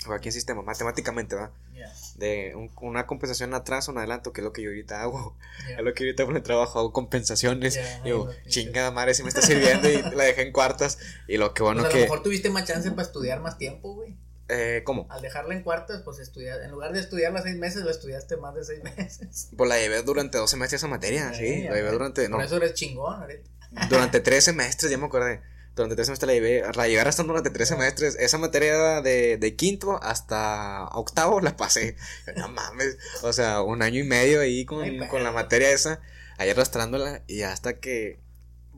o 0.09 0.13
aquí 0.13 0.31
en 0.31 0.33
sistema, 0.33 0.63
matemáticamente, 0.63 1.37
¿va? 1.37 1.53
Ya. 1.75 1.93
De 2.17 2.55
un- 2.57 2.73
una 2.81 3.07
compensación 3.07 3.55
atrás 3.55 3.89
o 3.89 3.93
un 3.93 3.99
adelanto, 3.99 4.33
que 4.33 4.41
es 4.41 4.45
lo 4.45 4.53
que 4.53 4.61
yo 4.63 4.71
ahorita 4.71 5.01
hago. 5.01 5.37
Ya. 5.69 5.77
Es 5.77 5.83
lo 5.85 5.95
que 5.95 6.03
ahorita 6.05 6.25
con 6.27 6.35
el 6.37 6.43
trabajo 6.43 6.81
hago 6.81 6.93
compensaciones. 6.93 7.75
Ya, 7.75 7.99
y 8.01 8.05
digo, 8.07 8.27
lo- 8.27 8.51
chingada 8.51 8.91
madre, 8.91 9.15
si 9.15 9.23
me 9.23 9.29
está 9.29 9.43
sirviendo 9.43 9.89
y 9.89 10.03
la 10.03 10.25
dejé 10.25 10.43
en 10.43 10.53
cuartas. 10.53 10.99
Y 11.29 11.37
lo 11.37 11.55
que 11.55 11.63
bueno 11.63 11.83
Pues 11.83 11.95
a 11.95 11.97
lo 11.97 12.01
que. 12.01 12.09
mejor 12.11 12.23
tuviste 12.25 12.51
más 12.51 12.65
chance 12.67 12.91
para 12.91 13.03
estudiar 13.03 13.41
más 13.41 13.59
tiempo, 13.59 13.95
güey. 13.95 14.17
Eh, 14.49 14.83
¿Cómo? 14.85 15.07
Al 15.09 15.23
dejarla 15.23 15.55
en 15.55 15.63
cuartas, 15.63 16.03
pues 16.03 16.19
estudiar, 16.19 16.61
en 16.63 16.73
lugar 16.73 16.93
de 16.93 16.99
estudiar 17.01 17.33
las 17.33 17.45
seis 17.45 17.57
meses, 17.57 17.85
lo 17.85 17.91
estudiaste 17.91 18.37
más 18.39 18.55
de 18.57 18.65
seis 18.65 18.83
meses. 18.97 19.51
Pues 19.57 19.69
la 19.69 19.79
llevé 19.79 20.03
durante 20.03 20.37
dos 20.37 20.51
semestres 20.51 20.81
esa 20.81 20.89
materia, 20.89 21.33
sí. 21.33 21.63
Ya, 21.63 21.71
La 21.71 21.77
llevé 21.77 21.93
durante. 21.93 22.29
No, 22.29 22.37
Por 22.39 22.45
eso 22.45 22.57
eres 22.57 22.75
chingón, 22.75 23.21
ahorita. 23.23 23.49
Durante 23.89 24.21
tres 24.21 24.45
semestres, 24.45 24.91
ya 24.91 24.99
me 24.99 25.07
acordé. 25.07 25.41
Durante 25.75 25.95
tres 25.97 26.07
semestres 26.09 26.27
la 26.29 26.35
llevé. 26.35 26.63
La 26.75 26.87
llevé 26.87 27.01
arrastrando 27.01 27.33
durante 27.33 27.49
tres 27.51 27.69
semestres. 27.69 28.17
Esa 28.19 28.37
materia 28.37 29.01
de, 29.01 29.39
de 29.39 29.57
quinto 29.57 29.99
hasta 30.03 30.85
octavo 30.93 31.41
la 31.41 31.57
pasé. 31.57 31.97
No 32.37 32.49
mames. 32.49 32.99
O 33.23 33.33
sea, 33.33 33.63
un 33.63 33.81
año 33.83 34.01
y 34.01 34.05
medio 34.05 34.41
ahí 34.41 34.65
con, 34.67 34.83
Ay, 34.83 35.09
con 35.09 35.23
la 35.25 35.33
materia 35.33 35.71
esa. 35.71 36.01
Ahí 36.39 36.51
arrastrándola. 36.51 37.23
Y 37.27 37.43
hasta 37.43 37.79
que. 37.81 38.21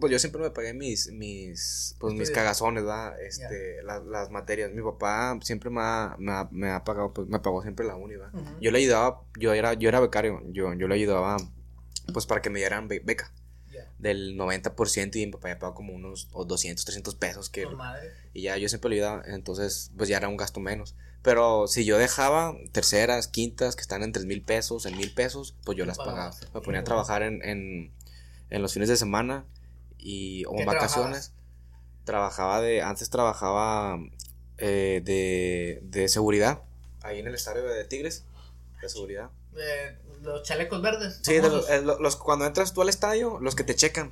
Pues 0.01 0.11
yo 0.13 0.19
siempre 0.21 0.41
me 0.43 0.51
pagué 0.51 0.73
mis. 0.75 1.11
mis 1.13 1.97
pues 1.99 2.15
mis 2.15 2.29
cagazones, 2.35 2.85
¿verdad? 2.85 3.21
Este, 3.21 3.83
la- 3.83 4.01
las 4.01 4.31
materias. 4.31 4.71
Mi 4.73 4.83
papá 4.83 5.37
siempre 5.43 5.71
me 5.71 5.81
ha, 5.81 6.15
me 6.19 6.33
ha, 6.33 6.49
me 6.53 6.71
ha 6.71 6.85
pagado. 6.85 7.13
Pues 7.13 7.27
me 7.29 7.41
pagó 7.41 7.63
siempre 7.63 7.85
la 7.87 7.97
uni, 7.97 8.15
¿verdad? 8.17 8.33
Yo 8.61 8.71
le 8.71 8.79
ayudaba. 8.79 9.21
Yo 9.39 9.53
era, 9.53 9.75
yo 9.75 9.89
era 9.89 9.99
becario. 9.99 10.43
Yo, 10.53 10.73
yo 10.75 10.87
le 10.87 10.95
ayudaba. 10.95 11.37
Pues 12.13 12.27
para 12.27 12.41
que 12.43 12.51
me 12.51 12.59
dieran 12.61 12.87
be- 12.87 13.03
beca. 13.05 13.33
Del 14.05 14.37
90% 14.37 15.17
y 15.17 15.27
mi 15.27 15.33
papá 15.33 15.49
ya 15.49 15.59
pagaba 15.59 15.75
como 15.75 15.95
unos 15.95 16.29
o 16.33 16.45
200, 16.45 16.85
300 16.85 17.15
pesos 17.15 17.49
que, 17.49 17.67
madre. 17.67 18.13
y 18.35 18.43
ya 18.43 18.59
yo 18.59 18.69
siempre 18.69 18.91
le 18.91 18.97
ayudaba, 18.97 19.23
entonces 19.27 19.91
pues 19.97 20.11
ya 20.11 20.19
era 20.19 20.29
un 20.29 20.37
gasto 20.37 20.61
menos. 20.61 20.95
Pero 21.23 21.67
si 21.69 21.87
yo 21.87 21.97
dejaba 21.97 22.55
terceras, 22.73 23.29
quintas 23.29 23.77
que 23.77 23.81
están 23.81 24.03
en 24.03 24.13
3 24.13 24.27
mil 24.27 24.43
pesos, 24.43 24.85
en 24.85 24.99
mil 24.99 25.15
pesos, 25.15 25.55
pues 25.65 25.79
yo 25.79 25.85
Lo 25.85 25.89
las 25.89 25.97
pagaba. 25.97 26.37
Me 26.53 26.61
ponía 26.61 26.81
a 26.81 26.85
trabajar 26.85 27.23
en, 27.23 27.43
en, 27.43 27.93
en 28.51 28.63
los 28.63 28.75
fines 28.75 28.91
de 28.91 28.99
semana 28.99 29.47
y, 29.99 30.45
o 30.45 30.53
¿Qué 30.53 30.61
en 30.61 30.67
vacaciones. 30.67 31.33
Trabajaba 32.05 32.61
de, 32.61 32.83
antes 32.83 33.09
trabajaba 33.09 33.99
eh, 34.59 35.01
de, 35.03 35.81
de 35.83 36.09
seguridad, 36.09 36.61
ahí 37.03 37.21
en 37.21 37.27
el 37.27 37.35
estadio 37.35 37.65
de 37.65 37.85
Tigres, 37.87 38.27
de 38.83 38.89
seguridad. 38.91 39.31
Eh, 39.57 39.97
los 40.25 40.43
chalecos 40.43 40.83
verdes. 40.83 41.21
Sí, 41.23 41.35
de 41.35 41.43
los, 41.43 41.51
famosos. 41.51 41.71
eh, 41.71 41.83
lo- 41.83 41.99
los- 42.01 42.17
cuando 42.17 42.47
entras 42.47 42.73
tú 42.73 42.83
al 42.83 42.89
estadio, 42.89 43.39
los 43.41 43.55
que 43.55 43.63
te 43.65 43.75
checan, 43.75 44.11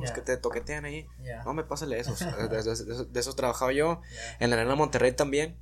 los 0.00 0.10
que 0.12 0.20
te 0.20 0.36
toquetean 0.36 0.84
ahí. 0.84 1.06
No 1.44 1.54
me 1.54 1.64
pásale 1.64 1.98
esos. 1.98 2.18
De, 2.20 2.48
de- 2.48 2.62
de- 2.62 2.84
de- 2.84 3.04
de 3.06 3.20
esos 3.20 3.34
trabajaba 3.36 3.72
yo. 3.72 4.00
ya. 4.14 4.36
En 4.40 4.50
la 4.50 4.56
Arena 4.56 4.74
Monterrey 4.76 5.12
también. 5.12 5.56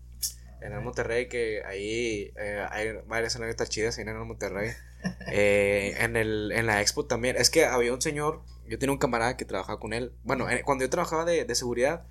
En 0.60 0.70
la 0.70 0.76
Arena 0.76 0.80
Monterrey, 0.82 1.28
que 1.28 1.62
ahí 1.64 2.32
eh, 2.36 2.66
hay 2.70 2.92
varias 3.08 3.34
anécdotas 3.36 3.68
chidas 3.68 3.98
en 3.98 4.08
Arena 4.08 4.24
Monterrey. 4.24 4.70
Eh, 5.26 5.96
en, 5.98 6.14
el, 6.16 6.52
en 6.52 6.66
la 6.66 6.80
Expo 6.80 7.04
también. 7.06 7.34
Es 7.36 7.50
que 7.50 7.64
había 7.64 7.92
un 7.92 8.00
señor, 8.00 8.40
yo 8.68 8.78
tenía 8.78 8.92
un 8.92 8.98
camarada 9.00 9.36
que 9.36 9.44
trabajaba 9.44 9.80
con 9.80 9.92
él. 9.92 10.12
Bueno, 10.22 10.48
en- 10.48 10.62
cuando 10.62 10.84
yo 10.84 10.90
trabajaba 10.90 11.24
de, 11.24 11.44
de 11.44 11.54
seguridad, 11.56 12.04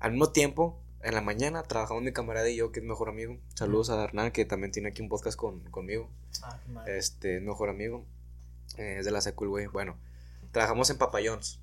al 0.00 0.12
mismo 0.12 0.30
tiempo, 0.32 0.80
en 1.02 1.14
la 1.14 1.20
mañana, 1.20 1.62
trabajamos 1.62 2.02
mi 2.02 2.12
camarada 2.12 2.48
y 2.48 2.56
yo, 2.56 2.72
que 2.72 2.80
es 2.80 2.86
mejor 2.86 3.08
amigo. 3.08 3.36
Saludos 3.54 3.90
a 3.90 4.02
Hernán, 4.02 4.30
que 4.32 4.44
también 4.44 4.72
tiene 4.72 4.88
aquí 4.90 5.02
un 5.02 5.08
podcast 5.08 5.36
con, 5.36 5.60
conmigo. 5.70 6.08
Ah, 6.42 6.58
qué. 6.84 6.96
Este, 6.98 7.36
es 7.36 7.42
mejor 7.42 7.68
amigo. 7.70 8.04
eh, 8.78 8.96
es 8.98 9.04
de 9.04 9.10
la 9.10 9.20
Secul, 9.20 9.48
güey. 9.48 9.66
Bueno, 9.66 9.96
trabajamos 10.52 10.88
en 10.90 10.98
Papayons. 10.98 11.58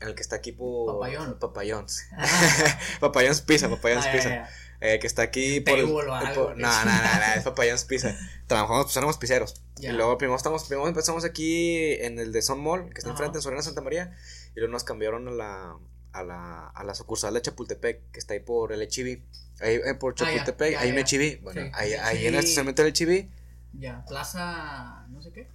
En 0.00 0.08
el 0.08 0.14
que 0.14 0.22
está 0.22 0.36
aquí 0.36 0.52
por. 0.52 0.94
Papayón. 0.94 1.38
Papayons. 1.38 2.06
Ah, 2.16 2.78
Papayons 3.00 3.40
Pizza, 3.42 3.68
Papayons 3.68 4.04
ya, 4.04 4.12
Pizza. 4.12 4.48
Eh, 4.80 4.98
que 4.98 5.06
está 5.06 5.22
aquí 5.22 5.60
por. 5.60 5.78
el- 5.78 5.86
por- 5.88 6.06
no, 6.06 6.14
no, 6.16 6.56
no, 6.56 6.84
no, 6.84 7.34
es 7.36 7.44
Papayons 7.44 7.84
Pizza. 7.84 8.16
Trabajamos, 8.48 8.86
pues 8.86 8.96
éramos 8.96 9.16
pizzeros. 9.16 9.62
Y 9.78 9.88
luego 9.88 10.18
primero, 10.18 10.36
estamos, 10.36 10.64
primero 10.64 10.88
empezamos 10.88 11.24
aquí 11.24 11.92
en 12.00 12.18
el 12.18 12.32
de 12.32 12.42
Son 12.42 12.60
Mall, 12.60 12.90
que 12.92 12.98
está 12.98 13.10
enfrente 13.10 13.38
en 13.38 13.42
Soriana 13.42 13.62
Santa 13.62 13.80
María. 13.80 14.12
Y 14.56 14.58
luego 14.60 14.72
nos 14.72 14.82
cambiaron 14.84 15.28
a 15.28 15.30
la, 15.30 15.76
a 16.12 16.22
la, 16.22 16.68
a 16.68 16.84
la 16.84 16.94
sucursal 16.94 17.34
de 17.34 17.42
Chapultepec, 17.42 18.10
que 18.10 18.18
está 18.18 18.34
ahí 18.34 18.40
por 18.40 18.72
el 18.72 18.82
Echivi. 18.82 19.22
Ahí 19.60 19.76
eh, 19.84 19.94
por 19.94 20.12
Ah, 20.12 20.16
ya, 20.18 20.26
Chapultepec, 20.26 20.72
ya, 20.72 20.80
hay 20.80 20.88
un 20.90 20.96
ya. 20.96 21.00
Echivi. 21.02 21.36
Bueno, 21.36 21.62
Sí. 21.62 21.70
ahí, 21.74 21.92
en 22.26 22.34
el 22.34 22.40
estacionamiento 22.40 22.82
del 22.82 22.90
Echivi. 22.90 23.30
Ya, 23.74 24.04
Plaza, 24.06 25.06
no 25.08 25.22
sé 25.22 25.32
qué. 25.32 25.48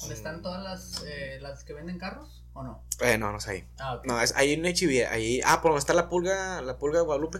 ¿Dónde 0.00 0.14
Mm. 0.14 0.18
están 0.18 0.42
todas 0.42 0.62
las, 0.62 1.02
eh, 1.06 1.38
las 1.40 1.64
que 1.64 1.72
venden 1.74 1.98
carros? 1.98 2.42
¿O 2.52 2.62
no? 2.62 2.82
Eh, 3.00 3.18
no, 3.18 3.30
no 3.32 3.38
es 3.38 3.48
ahí. 3.48 3.66
Ah, 3.78 3.94
ok. 3.96 4.06
No, 4.06 4.20
es 4.20 4.34
ahí 4.36 4.52
en 4.52 4.64
Echivi. 4.66 5.02
Ahí, 5.02 5.40
ah, 5.44 5.60
por 5.62 5.70
donde 5.72 5.80
está 5.80 5.94
la 5.94 6.08
pulga, 6.08 6.60
la 6.62 6.78
pulga 6.78 6.98
de 6.98 7.04
Guadalupe. 7.04 7.38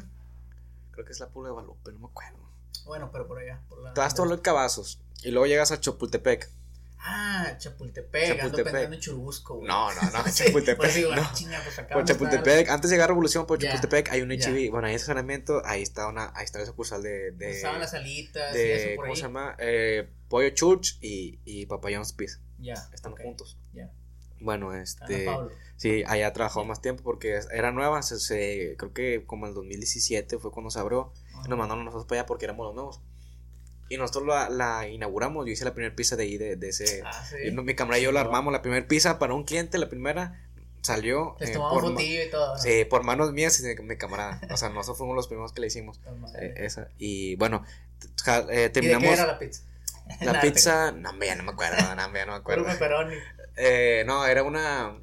Creo 0.92 1.04
que 1.04 1.12
es 1.12 1.20
la 1.20 1.28
pulga 1.28 1.48
de 1.48 1.52
Guadalupe, 1.52 1.92
no 1.92 1.98
me 2.00 2.06
acuerdo. 2.06 2.38
Bueno, 2.86 3.10
pero 3.12 3.26
por 3.26 3.38
allá. 3.38 3.60
Por 3.68 3.78
la 3.82 3.92
Te 3.94 4.00
vas 4.00 4.14
todo 4.14 4.26
los 4.26 4.40
cabazos. 4.40 5.00
Y 5.22 5.30
luego 5.30 5.46
llegas 5.46 5.70
a 5.72 5.80
Chapultepec. 5.80 6.48
Ah, 7.02 7.54
Chapultepec. 7.58 8.22
Ando 8.30 8.36
Chapultepec. 8.42 8.72
pensando 8.72 8.94
en 8.96 9.00
Churubusco, 9.00 9.54
güey. 9.56 9.68
No, 9.68 9.90
no, 9.94 10.00
no, 10.02 10.24
Chapultepec, 10.34 10.76
pues 10.76 10.94
digo, 10.94 11.14
no. 11.14 11.22
ah, 11.22 11.32
chinga, 11.34 11.60
pues 11.64 11.78
acá 11.78 11.94
Por 11.94 12.02
el- 12.02 12.06
Chapultepec, 12.08 12.68
antes 12.68 12.90
de 12.90 12.96
llegar 12.96 13.06
a 13.06 13.08
Revolución, 13.08 13.46
por 13.46 13.58
Ya, 13.58 13.68
Chapultepec 13.70 14.12
hay 14.12 14.20
un. 14.22 14.30
HIV. 14.32 14.70
Bueno, 14.70 14.86
ahí 14.86 14.92
en 14.92 14.96
ese 14.96 15.04
estacionamiento, 15.04 15.62
ahí 15.64 15.82
está 15.82 16.08
una, 16.08 16.30
ahí 16.34 16.44
está 16.44 16.58
la 16.58 16.66
sucursal 16.66 17.02
de, 17.02 17.30
de, 17.32 17.50
Estaban 17.52 17.80
las 17.80 17.94
alitas 17.94 18.54
y 18.54 18.58
de 18.58 18.74
eso 18.76 18.96
por 18.96 19.04
¿cómo 19.04 19.12
ahí. 19.14 19.16
se 19.16 19.22
llama? 19.22 19.56
Eh, 19.58 20.08
Pollo 20.28 20.50
Church 20.50 20.98
y, 21.00 21.38
y 21.44 21.66
Papa 21.66 21.88
John's 21.92 22.12
Pizza. 22.12 22.38
Ya. 22.58 22.74
Están 22.92 23.12
ok, 23.12 23.20
juntos. 23.22 23.56
Ya. 23.72 23.90
Bueno, 24.42 24.74
este, 24.74 25.24
Pablo. 25.26 25.50
sí, 25.76 26.02
allá 26.06 26.32
trabajó 26.32 26.64
más 26.64 26.80
tiempo 26.80 27.02
porque 27.02 27.40
era 27.52 27.72
nueva, 27.72 28.02
se, 28.02 28.18
se- 28.18 28.74
creo 28.78 28.92
que 28.92 29.24
como 29.26 29.46
el 29.46 29.54
2017 29.54 30.38
fue 30.38 30.50
cuando 30.50 30.70
se 30.70 30.78
abrió. 30.78 31.12
Ajá. 31.32 31.42
Y 31.46 31.48
nos 31.48 31.58
mandaron 31.58 31.84
nosotros 31.84 32.06
para 32.06 32.20
allá 32.22 32.26
porque 32.26 32.44
éramos 32.46 32.66
los 32.66 32.74
nuevos. 32.74 33.00
Y 33.90 33.98
nosotros 33.98 34.26
la, 34.26 34.48
la 34.48 34.88
inauguramos, 34.88 35.44
yo 35.44 35.52
hice 35.52 35.64
la 35.64 35.74
primera 35.74 35.94
pizza 35.94 36.14
de 36.16 36.22
ahí, 36.22 36.38
de, 36.38 36.54
de 36.56 36.68
ese... 36.68 37.02
Ah, 37.04 37.24
sí. 37.28 37.48
y 37.48 37.50
mi 37.50 37.74
camarada 37.74 37.98
y 37.98 38.04
yo 38.04 38.12
la 38.12 38.20
armamos, 38.20 38.52
la 38.52 38.62
primera 38.62 38.86
pizza 38.86 39.18
para 39.18 39.34
un 39.34 39.42
cliente, 39.44 39.78
la 39.78 39.88
primera 39.88 40.40
salió... 40.80 41.36
Les 41.40 41.50
eh, 41.50 41.52
tomamos 41.54 41.82
por 41.82 42.00
y 42.00 42.30
todo. 42.30 42.54
¿no? 42.54 42.62
Sí, 42.62 42.84
por 42.84 43.02
manos 43.02 43.32
mías 43.32 43.58
y 43.58 43.64
de 43.64 43.74
mi 43.82 43.96
camarada. 43.96 44.40
O 44.48 44.56
sea, 44.56 44.68
nosotros 44.68 44.98
fuimos 44.98 45.16
los 45.16 45.26
primeros 45.26 45.52
que 45.52 45.60
le 45.60 45.66
hicimos 45.66 46.00
eh, 46.40 46.54
esa. 46.58 46.88
Y 46.98 47.34
bueno, 47.34 47.64
ja- 48.24 48.46
eh, 48.48 48.54
¿Y 48.54 48.54
de 48.54 48.70
terminamos 48.70 49.08
qué 49.08 49.14
era 49.14 49.26
la 49.26 49.38
pizza? 49.40 49.62
la 50.20 50.40
pizza. 50.40 50.92
No, 50.92 51.12
ya 51.22 51.34
no 51.34 51.42
me 51.42 51.50
acuerdo, 51.50 51.76
no, 51.76 51.96
ya 52.14 52.26
no 52.26 52.32
me 52.32 52.38
acuerdo. 52.38 52.64
Eh, 53.56 54.04
no, 54.06 54.24
era 54.24 54.44
una. 54.44 54.94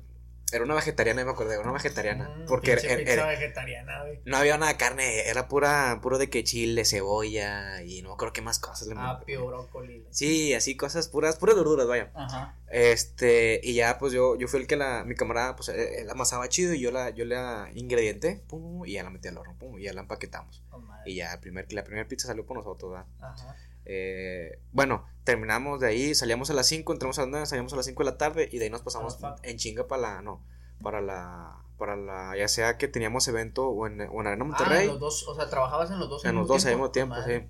Era 0.51 0.63
una 0.63 0.75
vegetariana, 0.75 1.25
me 1.25 1.31
acuerdo, 1.31 1.51
era 1.51 1.61
una 1.61 1.73
vegetariana. 1.73 2.29
Mm, 2.29 2.45
porque 2.45 2.71
era- 2.71 2.81
pizza 2.81 2.93
era- 3.13 3.25
vegetariana, 3.27 4.03
güey. 4.03 4.21
no 4.23 4.37
había 4.37 4.57
nada 4.57 4.71
de 4.71 4.77
carne, 4.77 5.27
era 5.27 5.49
pura, 5.49 5.99
puro 6.01 6.17
de 6.17 6.29
que 6.29 6.43
chile, 6.45 6.85
cebolla 6.85 7.81
y 7.83 8.01
no 8.01 8.13
acuerdo 8.13 8.31
qué 8.31 8.41
más 8.41 8.57
cosas 8.57 8.87
le 8.87 8.95
Apio, 8.97 9.45
brócoli. 9.47 10.05
Sí, 10.09 10.53
así 10.53 10.77
cosas 10.77 11.09
puras, 11.09 11.35
puras 11.35 11.55
verduras, 11.57 11.85
vaya. 11.85 12.11
Ajá. 12.13 12.55
Este, 12.69 13.59
y 13.61 13.73
ya 13.73 13.97
pues 13.97 14.13
yo, 14.13 14.37
yo 14.37 14.47
fui 14.47 14.61
el 14.61 14.67
que 14.67 14.77
la, 14.77 15.03
mi 15.03 15.15
camarada, 15.15 15.55
pues 15.57 15.67
él, 15.69 15.79
él 15.79 16.09
amasaba 16.09 16.47
chido 16.47 16.73
y 16.73 16.79
yo 16.79 16.91
la, 16.91 17.09
yo 17.09 17.25
la 17.25 17.69
ingrediente, 17.73 18.41
pum, 18.47 18.85
y 18.85 18.93
ya 18.93 19.03
la 19.03 19.09
metí 19.09 19.27
al 19.27 19.37
horno, 19.37 19.55
pum, 19.59 19.77
y 19.79 19.83
ya 19.83 19.93
la 19.93 20.01
empaquetamos. 20.01 20.63
Madre. 20.79 21.11
Y 21.11 21.15
ya 21.15 21.33
el 21.33 21.39
primer, 21.39 21.71
la 21.73 21.83
primera 21.83 22.07
pizza 22.07 22.27
salió 22.27 22.45
por 22.45 22.55
nosotros, 22.57 22.91
¿verdad? 22.91 23.05
Ajá. 23.19 23.55
Eh, 23.89 24.59
bueno, 24.73 25.05
terminamos 25.23 25.79
de 25.79 25.88
ahí, 25.88 26.13
salíamos 26.13 26.49
a 26.49 26.53
las 26.53 26.67
5, 26.67 26.91
entramos 26.91 27.17
a 27.19 27.21
las 27.21 27.29
9, 27.29 27.45
salíamos 27.45 27.71
a 27.71 27.77
las 27.77 27.85
5 27.85 28.03
de 28.03 28.11
la 28.11 28.17
tarde 28.17 28.49
y 28.51 28.57
de 28.57 28.65
ahí 28.65 28.69
nos 28.69 28.81
pasamos 28.81 29.17
Ah, 29.23 29.38
en 29.43 29.55
chinga 29.57 29.88
para 29.88 30.01
la, 30.01 30.21
no, 30.21 30.43
para 30.83 30.99
la, 30.99 31.55
para 31.77 31.95
la, 31.95 32.35
ya 32.38 32.49
sea 32.49 32.77
que 32.77 32.89
teníamos 32.89 33.29
evento 33.29 33.69
o 33.69 33.88
en, 33.88 34.01
o 34.01 34.19
en 34.19 34.27
Arena 34.27 34.43
Monterrey, 34.43 34.88
Ah, 34.88 34.91
los 34.91 34.99
dos, 34.99 35.25
o 35.29 35.35
sea, 35.35 35.49
trabajabas 35.49 35.89
en 35.89 35.99
los 35.99 36.09
dos 36.09 36.25
en 36.25 36.35
los 36.35 36.49
dos 36.49 36.65
al 36.65 36.73
mismo 36.73 36.91
tiempo, 36.91 37.15
sí. 37.25 37.43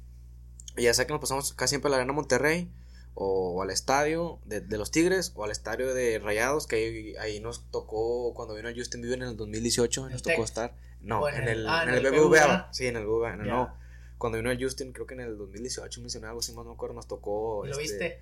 Y 0.77 0.83
ya 0.83 0.93
sea 0.93 1.07
que 1.07 1.11
nos 1.13 1.19
pasamos 1.19 1.53
casi 1.53 1.71
siempre 1.71 1.89
a 1.89 1.91
la 1.91 1.97
Arena 1.97 2.13
Monterrey 2.13 2.71
o, 3.15 3.63
al 3.63 3.71
estadio 3.71 4.37
de, 4.45 4.61
de 4.61 4.77
los 4.77 4.91
Tigres 4.91 5.33
o 5.35 5.43
al 5.43 5.49
estadio 5.49 5.91
de 5.91 6.19
Rayados, 6.19 6.67
que 6.67 6.75
ahí, 6.75 7.15
ahí 7.15 7.39
nos 7.39 7.63
tocó 7.71 8.35
cuando 8.35 8.53
vino 8.53 8.69
Justin 8.75 9.01
Bieber 9.01 9.23
en 9.23 9.29
el 9.29 9.37
2018, 9.37 10.05
¿En 10.05 10.11
nos 10.11 10.21
tocó 10.21 10.43
estar, 10.43 10.75
no, 11.01 11.21
¿O 11.21 11.29
en 11.29 11.47
el, 11.47 11.67
ah, 11.67 11.81
en 11.81 11.95
el 11.95 12.11
BBVA, 12.11 12.69
sí, 12.71 12.85
en 12.85 12.97
el 12.97 13.07
BBVA, 13.07 13.33
en 13.33 13.47
no. 13.47 13.86
Cuando 14.17 14.37
vino 14.39 14.51
Justin, 14.59 14.91
creo 14.93 15.05
que 15.05 15.13
en 15.13 15.21
el 15.21 15.37
2018 15.37 16.01
mencioné 16.01 16.27
algo 16.27 16.39
así, 16.39 16.51
más 16.53 16.65
no 16.65 16.71
me 16.71 16.75
acuerdo, 16.75 16.95
nos 16.95 17.07
tocó. 17.07 17.65
¿Y 17.65 17.69
lo 17.69 17.79
este, 17.79 17.81
viste? 17.81 18.21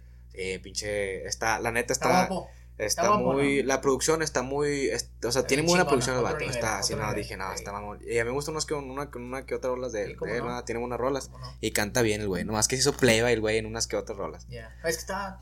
Sí, 0.53 0.59
pinche. 0.59 1.25
Está, 1.25 1.59
la 1.59 1.71
neta 1.71 1.93
Está 1.93 2.05
está. 2.09 2.27
guapo. 2.27 2.49
Está, 2.77 3.03
Está 3.03 3.07
guapo, 3.07 3.33
muy. 3.33 3.61
¿no? 3.61 3.67
La 3.67 3.79
producción 3.79 4.21
está 4.21 4.41
muy. 4.41 4.87
es- 4.89 5.09
o 5.23 5.31
sea, 5.31 5.39
Está 5.39 5.47
tiene 5.47 5.63
muy 5.63 5.69
buena 5.69 5.85
producción 5.87 6.17
el 6.17 6.23
vato. 6.23 6.39
nivel, 6.39 6.53
está 6.53 6.81
no, 6.81 6.97
nivel, 6.97 7.15
dije, 7.15 7.37
no, 7.37 7.47
sí. 7.49 7.55
está 7.55 7.71
mamón. 7.71 7.99
Y 8.05 8.17
a 8.19 8.23
mí 8.25 8.29
me 8.29 8.33
gustan 8.35 8.51
unas 8.53 8.65
que, 8.65 8.73
una, 8.73 9.09
una 9.15 9.45
que 9.45 9.55
otras 9.55 9.71
rolas 9.73 9.93
de, 9.93 10.05
Sí, 10.07 10.11
él, 10.11 10.17
de 10.19 10.35
él. 10.35 10.41
¿verdad? 10.43 10.65
Tiene 10.65 10.81
buenas 10.81 10.99
rolas. 10.99 11.31
Y 11.61 11.71
canta 11.71 12.01
bien 12.01 12.19
el 12.19 12.27
güey. 12.27 12.43
Nomás 12.43 12.67
que 12.67 12.75
se 12.75 12.81
hizo 12.81 12.91
playba 12.97 13.31
el 13.31 13.39
güey 13.39 13.57
en 13.59 13.65
unas 13.65 13.87
que 13.87 13.95
otras 13.95 14.17
rolas. 14.17 14.45
Ya. 14.49 14.75
Es 14.83 14.95
que 14.97 15.01
estaba. 15.01 15.41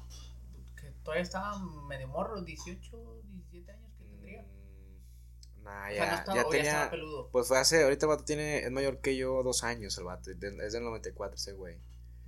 Que 0.80 0.91
todavía 1.04 1.24
estaba 1.24 1.58
medio 1.88 2.08
morro, 2.10 2.39
18, 2.43 3.12
Nah, 5.74 5.89
O 5.89 5.93
sea, 5.93 6.05
no 6.05 6.11
ya, 6.11 6.15
estaba, 6.19 6.36
ya 6.38 6.45
o 6.47 6.51
ya 6.53 6.59
estaba 6.59 6.80
tenía. 6.82 6.91
peludo. 6.91 7.30
Pues 7.32 7.47
fue 7.47 7.57
hace. 7.57 7.84
Ahorita 7.84 8.05
el 8.05 8.09
vato 8.09 8.24
tiene. 8.26 8.59
Es 8.59 8.71
mayor 8.71 8.99
que 8.99 9.15
yo 9.15 9.41
dos 9.43 9.63
años 9.63 9.97
el 9.97 10.03
vato. 10.03 10.30
Es 10.32 10.39
del 10.39 10.84
94 10.84 11.36
ese 11.36 11.53
güey. 11.53 11.78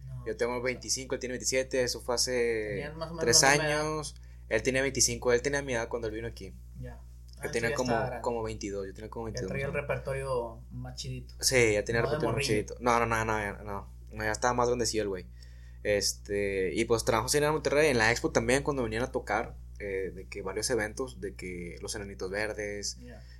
No, 0.06 0.26
Yo 0.26 0.36
tengo 0.38 0.62
25, 0.62 1.16
él 1.16 1.20
tiene 1.20 1.34
27. 1.34 1.84
Eso 1.84 2.02
fue 2.02 2.16
hace. 2.16 2.68
Tenían 2.70 2.98
más 2.98 3.10
o 3.10 3.14
menos 3.14 3.24
Tres 3.24 3.43
años. 3.43 4.16
Él 4.50 4.64
tenía 4.64 4.82
25. 4.82 5.34
Él 5.34 5.41
tenía 5.41 5.62
mi 5.62 5.74
edad 5.74 5.88
cuando 5.89 6.08
él 6.08 6.14
vino 6.14 6.28
aquí. 6.28 6.54
Ya. 6.82 7.00
Yo 7.43 7.50
Ah, 7.50 7.52
tenía 7.52 7.70
ya 7.72 7.76
como, 7.76 7.93
como 8.22 8.43
22, 8.43 8.88
yo 8.88 8.93
tenía 8.93 9.10
como 9.10 9.28
Ya 9.28 9.34
22. 9.34 9.50
traía 9.50 9.66
el 9.66 9.72
más 9.74 9.82
repertorio 9.82 10.62
más 10.72 10.96
chidito. 10.96 11.36
Sí, 11.41 11.74
ya 11.74 11.84
tenía 11.84 12.02
No 12.02 12.08
de 12.08 12.14
repertorio 12.14 12.30
morrillo. 12.32 12.48
chidito. 12.48 12.76
No, 12.80 12.98
no, 13.00 13.06
no, 13.06 13.26
no, 13.26 13.64
no, 13.64 13.88
no. 14.12 14.24
Ya 14.24 14.32
estaba 14.32 14.54
más 14.54 14.68
grandecillo 14.68 15.04
el 15.04 15.10
güey. 15.10 15.26
Este, 15.84 16.74
y 16.74 16.86
pues 16.86 17.06
trabajamos 17.06 17.36
en 17.36 17.43
Monterrey, 17.52 17.89
en 17.91 17.98
la 18.00 18.10
expo 18.12 18.32
también, 18.32 18.64
cuando 18.64 18.84
venían 18.84 19.04
a 19.04 19.12
tocar, 19.12 19.56
eh, 19.80 20.12
de 20.16 20.28
que 20.28 20.41
varios 20.41 20.70
eventos, 20.72 21.20
de 21.22 21.36
que 21.36 21.78
los 21.82 21.93
enanitos 21.93 22.32
verdes, 22.32 22.98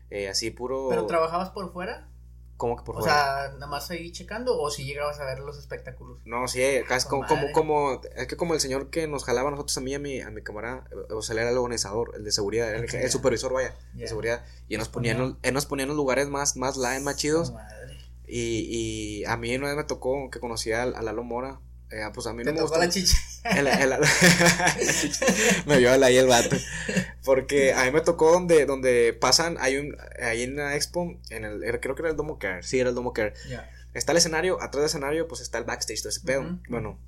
eh, 0.10 0.30
así 0.30 0.52
puro. 0.52 0.88
¿Pero 0.90 1.06
trabajabas 1.06 1.50
por 1.50 1.72
fuera? 1.72 2.10
¿Cómo 2.58 2.78
que 2.78 2.84
por 2.84 2.96
o 2.96 3.02
sea, 3.02 3.50
nada 3.54 3.68
más 3.68 3.92
ahí 3.92 4.14
checando 4.14 4.58
o 4.58 4.70
si 4.72 4.86
llegabas 4.86 5.20
a 5.20 5.26
ver 5.26 5.40
los 5.40 5.58
espectáculos. 5.58 6.20
No, 6.24 6.48
sí, 6.48 6.62
es 6.62 7.06
como, 7.06 7.28
como, 7.28 7.52
como, 7.52 8.02
es 8.16 8.28
que 8.28 8.38
como 8.38 8.54
el 8.54 8.62
señor 8.62 8.90
que 8.90 9.08
nos 9.08 9.26
jalaba 9.26 9.50
a 9.50 9.52
nosotros 9.52 9.78
a 9.78 9.82
mí 9.82 9.94
a 9.94 10.00
mi, 10.00 10.22
a 10.22 10.30
mi 10.30 10.42
camarada, 10.42 10.86
o 11.10 11.22
sea, 11.22 11.36
era 11.36 11.50
el 11.50 11.58
organizador, 11.58 12.14
el 12.16 12.24
de 12.24 12.32
seguridad, 12.32 12.74
el, 12.74 12.86
el, 12.96 13.12
supervisor, 13.12 13.52
vaya, 13.52 13.76
de 13.94 14.08
seguridad, 14.08 14.46
y 14.70 14.76
él 14.76 14.80
nos 14.80 14.88
ponía, 14.88 15.12
en, 15.12 15.38
él 15.42 15.54
nos 15.54 15.66
ponía 15.66 15.84
en 15.84 15.90
los 15.90 15.98
lugares 15.98 16.30
más, 16.30 16.56
más 16.56 16.78
line, 16.78 17.02
más 17.02 17.18
chidos, 17.18 17.54
y, 18.26 18.68
y 18.70 19.26
a 19.26 19.36
mí 19.36 19.54
una 19.54 19.68
vez 19.68 19.76
me 19.76 19.84
tocó 19.84 20.30
que 20.30 20.40
conocía 20.40 20.84
a, 20.84 20.86
a 20.86 21.02
Lalo 21.02 21.26
Mora, 21.26 21.60
eh, 21.96 22.12
pues 22.14 22.28
a 22.28 22.34
mí 22.34 22.44
no 22.44 22.52
me 22.52 22.60
tocó 22.60 22.78
la 22.78 22.90
chicha. 22.90 23.18
me 25.66 25.78
vio 25.78 25.92
ahí 25.92 26.18
el 26.18 26.28
vato. 26.28 26.58
Porque 27.24 27.74
a 27.74 27.86
mí 27.86 27.92
me 27.92 28.02
tocó 28.02 28.32
donde, 28.32 28.66
donde 28.66 29.14
pasan, 29.14 29.56
hay 29.62 29.78
un, 29.78 29.96
ahí 30.22 30.44
en 30.44 30.58
la 30.58 30.76
expo, 30.76 31.18
en 31.30 31.46
el, 31.46 31.62
creo 31.80 31.96
que 31.96 32.02
era 32.02 32.10
el 32.10 32.18
Domo 32.18 32.38
Care, 32.38 32.64
sí, 32.64 32.80
era 32.80 32.90
el 32.90 32.96
Domo 32.96 33.14
Care. 33.14 33.34
Está 33.94 34.12
el 34.12 34.18
escenario, 34.18 34.62
atrás 34.62 34.82
del 34.82 34.86
escenario, 34.86 35.28
pues 35.30 35.40
está 35.40 35.58
el 35.58 35.64
backstage, 35.64 36.02
todo 36.02 36.10
ese 36.10 36.20
pedo. 36.20 36.60
Bueno, 36.68 37.00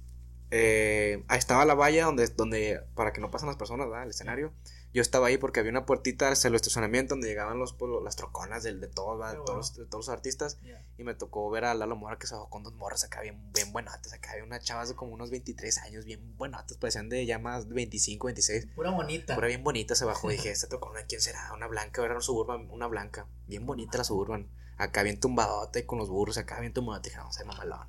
eh, 0.51 1.21
ahí 1.27 1.37
estaba 1.37 1.65
la 1.65 1.73
valla 1.73 2.05
donde, 2.05 2.25
donde, 2.27 2.79
para 2.95 3.11
que 3.11 3.19
no 3.19 3.29
pasen 3.29 3.47
las 3.47 3.57
personas, 3.57 3.87
¿verdad? 3.87 4.03
El 4.03 4.11
escenario. 4.11 4.53
Yo 4.93 5.01
estaba 5.01 5.27
ahí 5.27 5.37
porque 5.37 5.59
había 5.59 5.71
una 5.71 5.85
puertita 5.85 6.29
hacia 6.29 6.47
el 6.47 6.55
estacionamiento 6.55 7.13
donde 7.13 7.27
llegaban 7.27 7.59
los, 7.59 7.73
pues, 7.73 7.91
las 8.03 8.15
troconas 8.15 8.63
de, 8.63 8.73
todos, 8.87 9.31
de, 9.31 9.37
todos, 9.45 9.75
de 9.75 9.85
todos 9.85 10.07
los 10.07 10.09
artistas. 10.09 10.57
Y 10.97 11.03
me 11.03 11.13
tocó 11.13 11.49
ver 11.49 11.65
a 11.65 11.73
Lalo 11.73 11.95
Mora 11.95 12.17
que 12.17 12.25
se 12.25 12.33
bajó 12.33 12.49
con 12.49 12.63
dos 12.63 12.73
morras 12.73 13.03
acá 13.03 13.21
bien, 13.21 13.51
bien 13.53 13.71
buenotas. 13.71 14.13
Acá 14.13 14.31
había 14.31 14.43
una 14.43 14.59
chava 14.59 14.85
de 14.85 14.95
como 14.95 15.13
unos 15.13 15.29
23 15.29 15.77
años, 15.79 16.05
bien 16.05 16.35
buenotas, 16.37 16.77
parecían 16.77 17.09
de 17.09 17.25
ya 17.25 17.37
más 17.37 17.67
25, 17.67 18.27
26. 18.27 18.67
Pura 18.75 18.91
bonita. 18.91 19.35
Pura 19.35 19.47
bien 19.47 19.63
bonita 19.63 19.93
se 19.93 20.05
bajó. 20.05 20.29
Dije, 20.29 20.49
esta 20.51 20.67
trocona, 20.67 21.01
¿quién 21.03 21.21
será? 21.21 21.53
Una 21.53 21.67
blanca, 21.67 22.03
era 22.03 22.13
una 22.13 22.21
suburban, 22.21 22.69
una 22.71 22.87
blanca. 22.87 23.27
Bien 23.47 23.65
bonita 23.65 23.97
la 23.97 24.03
suburban. 24.03 24.47
Acá 24.77 25.03
bien 25.03 25.19
tumbadota 25.19 25.79
y 25.79 25.83
con 25.83 25.99
los 25.99 26.09
burros, 26.09 26.37
acá 26.37 26.59
bien 26.59 26.73
tumbadota. 26.73 27.09
Dije, 27.09 27.17
no, 27.17 27.31
sé, 27.31 27.43
mamalona. 27.43 27.87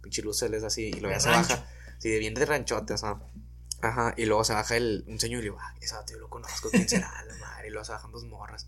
Pinche 0.00 0.22
luces 0.22 0.64
así. 0.64 0.88
Y 0.88 1.00
luego 1.00 1.14
ya 1.14 1.20
se 1.20 1.28
baja. 1.28 1.66
Sí, 1.98 2.16
bien 2.18 2.34
de 2.34 2.46
ranchote, 2.46 2.94
o 2.94 2.98
sea. 2.98 3.20
Ajá, 3.80 4.14
y 4.16 4.24
luego 4.26 4.44
se 4.44 4.54
baja 4.54 4.76
el, 4.76 5.04
un 5.06 5.20
señor 5.20 5.38
y 5.38 5.42
le 5.42 5.50
digo, 5.50 5.58
ah, 5.60 5.74
ese 5.80 5.94
yo 6.10 6.18
lo 6.18 6.28
conozco, 6.28 6.68
¿quién 6.70 6.88
será? 6.88 7.12
La 7.26 7.36
madre, 7.36 7.68
y 7.68 7.70
luego 7.70 7.84
se 7.84 7.92
bajan 7.92 8.10
dos 8.10 8.24
morras. 8.24 8.66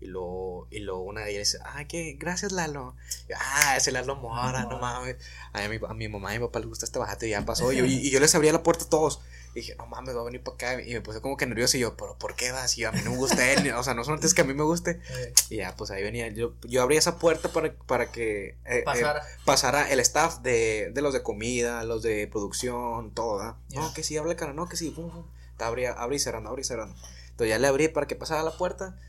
Y 0.00 0.06
luego, 0.06 0.66
y 0.70 0.80
luego 0.80 1.00
una 1.02 1.22
de 1.22 1.30
ellas 1.30 1.52
dice, 1.52 1.58
ah, 1.64 1.84
¿qué? 1.86 2.16
Gracias, 2.18 2.52
Lalo. 2.52 2.94
Y, 3.28 3.32
ah, 3.32 3.76
ese 3.76 3.92
Lalo 3.92 4.16
Mora, 4.16 4.64
no, 4.64 4.78
mames. 4.78 5.16
A 5.52 5.66
mi, 5.68 5.78
a 5.88 5.94
mi 5.94 6.08
mamá 6.08 6.34
y 6.34 6.38
mi 6.38 6.44
papá 6.46 6.58
les 6.58 6.68
gusta 6.68 6.84
este 6.84 6.98
bajate 6.98 7.28
y 7.28 7.30
ya 7.30 7.44
pasó. 7.44 7.72
y, 7.72 7.78
y, 7.80 8.10
yo 8.10 8.20
les 8.20 8.34
abría 8.34 8.52
la 8.52 8.62
puerta 8.62 8.84
a 8.84 8.88
todos. 8.88 9.20
Y 9.56 9.60
dije, 9.60 9.74
no 9.76 9.86
mames, 9.86 10.14
va 10.14 10.20
a 10.20 10.24
venir 10.24 10.42
para 10.42 10.54
acá. 10.54 10.82
Y 10.82 10.92
me 10.92 11.00
puse 11.00 11.22
como 11.22 11.38
que 11.38 11.46
nervioso. 11.46 11.78
Y 11.78 11.80
yo, 11.80 11.96
¿pero 11.96 12.18
por 12.18 12.36
qué 12.36 12.52
vas? 12.52 12.76
Y 12.76 12.82
yo, 12.82 12.90
a 12.90 12.92
mí 12.92 13.00
no 13.02 13.12
me 13.12 13.16
gusta 13.16 13.50
él. 13.54 13.72
o 13.72 13.82
sea, 13.82 13.94
no 13.94 14.04
solamente 14.04 14.26
es 14.26 14.34
que 14.34 14.42
a 14.42 14.44
mí 14.44 14.52
me 14.52 14.64
guste. 14.64 15.00
Y 15.48 15.56
ya, 15.56 15.74
pues 15.74 15.90
ahí 15.90 16.02
venía. 16.02 16.28
Yo, 16.28 16.52
yo 16.64 16.82
abría 16.82 16.98
esa 16.98 17.18
puerta 17.18 17.48
para, 17.48 17.72
para 17.72 18.12
que 18.12 18.48
eh, 18.48 18.56
eh, 18.66 18.82
pasara. 18.84 19.22
pasara. 19.46 19.90
el 19.90 19.98
staff 20.00 20.40
de, 20.40 20.90
de, 20.92 21.00
los 21.00 21.14
de 21.14 21.22
comida, 21.22 21.84
los 21.84 22.02
de 22.02 22.28
producción, 22.28 23.14
todo. 23.14 23.38
¿verdad? 23.38 23.56
No, 23.70 23.94
que 23.94 24.02
sí, 24.02 24.18
habla 24.18 24.36
cara, 24.36 24.52
no, 24.52 24.68
que 24.68 24.76
sí. 24.76 24.90
Pum, 24.90 25.10
pum. 25.10 25.24
Abría, 25.58 25.92
abrí 25.92 26.18
cerrando, 26.18 26.50
abrí 26.50 26.62
cerrando. 26.62 26.94
Entonces 27.30 27.48
ya 27.48 27.58
le 27.58 27.66
abrí 27.66 27.88
para 27.88 28.06
que 28.06 28.14
pasara 28.14 28.42
la 28.42 28.54
puerta. 28.58 29.00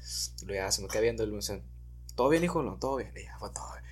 Y 0.42 0.46
luego 0.46 0.64
ya 0.64 0.72
se 0.72 0.82
me 0.82 0.88
quedé 0.88 1.02
viendo. 1.02 1.26
Y 1.26 1.28
me 1.28 1.36
dice, 1.36 1.62
¿todo 2.16 2.30
bien, 2.30 2.46
hijo? 2.46 2.64
No, 2.64 2.78
todo 2.78 2.96
bien. 2.96 3.12
Y 3.18 3.24
ya, 3.24 3.38
fue 3.38 3.50
todo 3.50 3.70
bien. 3.74 3.84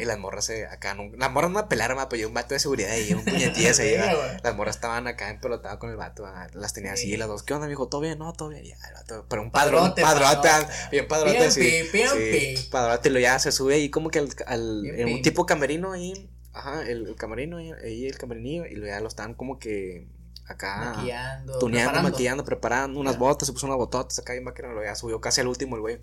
Y, 0.00 0.04
las 0.04 0.18
morras 0.18 0.44
se, 0.44 0.66
acá, 0.66 0.94
no, 0.94 1.10
las 1.16 1.30
morras 1.30 1.50
no 1.50 1.60
me 1.62 1.68
pelaron, 1.68 1.98
pero 2.08 2.20
yo 2.20 2.28
un 2.28 2.34
vato 2.34 2.54
de 2.54 2.60
seguridad 2.60 2.94
y 2.96 3.12
un 3.14 3.24
puñetilla 3.24 3.74
se. 3.74 3.98
Las 4.42 4.54
morras 4.54 4.76
estaban 4.76 5.06
acá 5.06 5.30
empelotadas 5.30 5.78
con 5.78 5.90
el 5.90 5.96
vato, 5.96 6.26
las 6.54 6.72
tenía 6.72 6.92
así, 6.92 7.16
las 7.16 7.28
dos, 7.28 7.42
¿qué 7.42 7.54
onda, 7.54 7.66
mijo? 7.66 7.88
¿Todo 7.88 8.00
bien? 8.00 8.18
No, 8.18 8.32
todo 8.32 8.48
bien. 8.48 8.64
Ya, 8.64 8.76
el 8.88 8.94
vato, 8.94 9.26
pero 9.28 9.42
un 9.42 9.50
padrón, 9.50 9.94
padrote, 9.94 10.48
bien 10.90 11.08
padrote, 11.08 11.50
sí. 11.50 11.84
sí 11.92 12.68
padrote, 12.70 13.10
lo 13.10 13.18
ya 13.18 13.38
se 13.38 13.52
sube 13.52 13.74
ahí 13.74 13.90
como 13.90 14.10
que 14.10 14.18
al, 14.18 14.28
al 14.46 14.82
un 15.06 15.22
tipo 15.22 15.46
camerino 15.46 15.92
ahí, 15.92 16.28
ajá, 16.52 16.88
el, 16.88 17.14
camerino 17.16 17.58
ahí, 17.58 18.06
el 18.06 18.18
camerinillo, 18.18 18.66
y 18.66 18.80
ya 18.80 19.00
lo 19.00 19.08
estaban 19.08 19.34
como 19.34 19.58
que 19.58 20.08
acá 20.46 20.92
maquillando, 20.96 21.58
tuneando, 21.58 21.90
preparando. 21.90 22.10
maquillando, 22.10 22.44
preparando 22.44 23.00
unas 23.00 23.18
botas, 23.18 23.46
se 23.46 23.52
puso 23.52 23.66
unas 23.66 23.78
bototas 23.78 24.18
acá 24.18 24.34
y 24.34 24.40
máquina, 24.40 24.68
lo 24.68 24.82
ya 24.82 24.94
subió 24.94 25.20
casi 25.20 25.40
al 25.40 25.48
último 25.48 25.76
el 25.76 25.82
güey. 25.82 26.00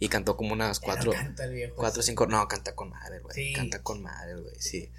Y 0.00 0.08
cantó 0.08 0.36
como 0.36 0.54
unas 0.54 0.80
cuatro. 0.80 1.12
cuatro 1.76 2.00
o 2.00 2.02
cinco. 2.02 2.26
No, 2.26 2.48
canta 2.48 2.74
con 2.74 2.90
madre, 2.90 3.20
güey. 3.20 3.52
Canta 3.52 3.82
con 3.82 4.02
madre, 4.02 4.34
güey, 4.34 4.54
sí. 4.58 4.90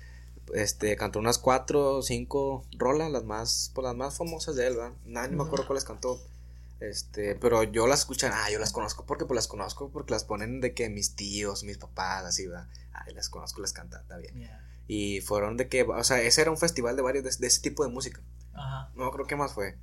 Este, 0.54 0.96
cantó 0.96 1.20
unas 1.20 1.38
cuatro 1.38 2.02
cinco 2.02 2.66
rolas, 2.78 3.12
las 3.12 3.24
más, 3.24 3.72
pues 3.74 3.84
las 3.84 3.96
más 3.96 4.18
famosas 4.18 4.56
de 4.56 4.68
él, 4.68 4.76
¿verdad? 4.76 4.94
Nada, 5.06 5.28
ni 5.28 5.36
me 5.36 5.44
acuerdo 5.44 5.66
cuáles 5.66 5.86
cantó. 5.86 6.22
Este, 6.80 7.36
pero 7.36 7.64
yo 7.64 7.88
las 7.88 8.02
escucho, 8.02 8.28
ah, 8.32 8.50
yo 8.52 8.58
las 8.58 8.72
conozco 8.72 9.06
porque 9.06 9.26
pues 9.26 9.36
las 9.36 9.48
conozco 9.48 9.90
porque 9.90 10.12
las 10.12 10.24
ponen 10.24 10.62
de 10.62 10.74
que 10.74 10.90
mis 10.90 11.16
tíos, 11.16 11.64
mis 11.64 11.78
papás, 11.78 12.26
así, 12.26 12.48
¿verdad? 12.48 12.68
Ah, 12.92 13.06
las 13.14 13.30
conozco, 13.30 13.62
las 13.62 13.72
cantan, 13.74 14.02
está 14.02 14.18
bien. 14.18 14.50
Y 14.88 15.22
fueron 15.22 15.58
de 15.58 15.68
que, 15.68 15.84
o 15.84 16.04
sea, 16.04 16.22
ese 16.22 16.42
era 16.42 16.52
un 16.52 16.58
festival 16.58 16.96
de 16.96 17.02
varios, 17.02 17.40
de, 17.40 17.48
ese 17.48 17.62
tipo 17.62 17.84
de 17.84 17.92
música. 17.92 18.22
Ajá. 18.54 18.92
No 18.96 19.12
creo 19.12 19.26
que 19.26 19.36
más 19.36 19.54
fue. 19.54 19.78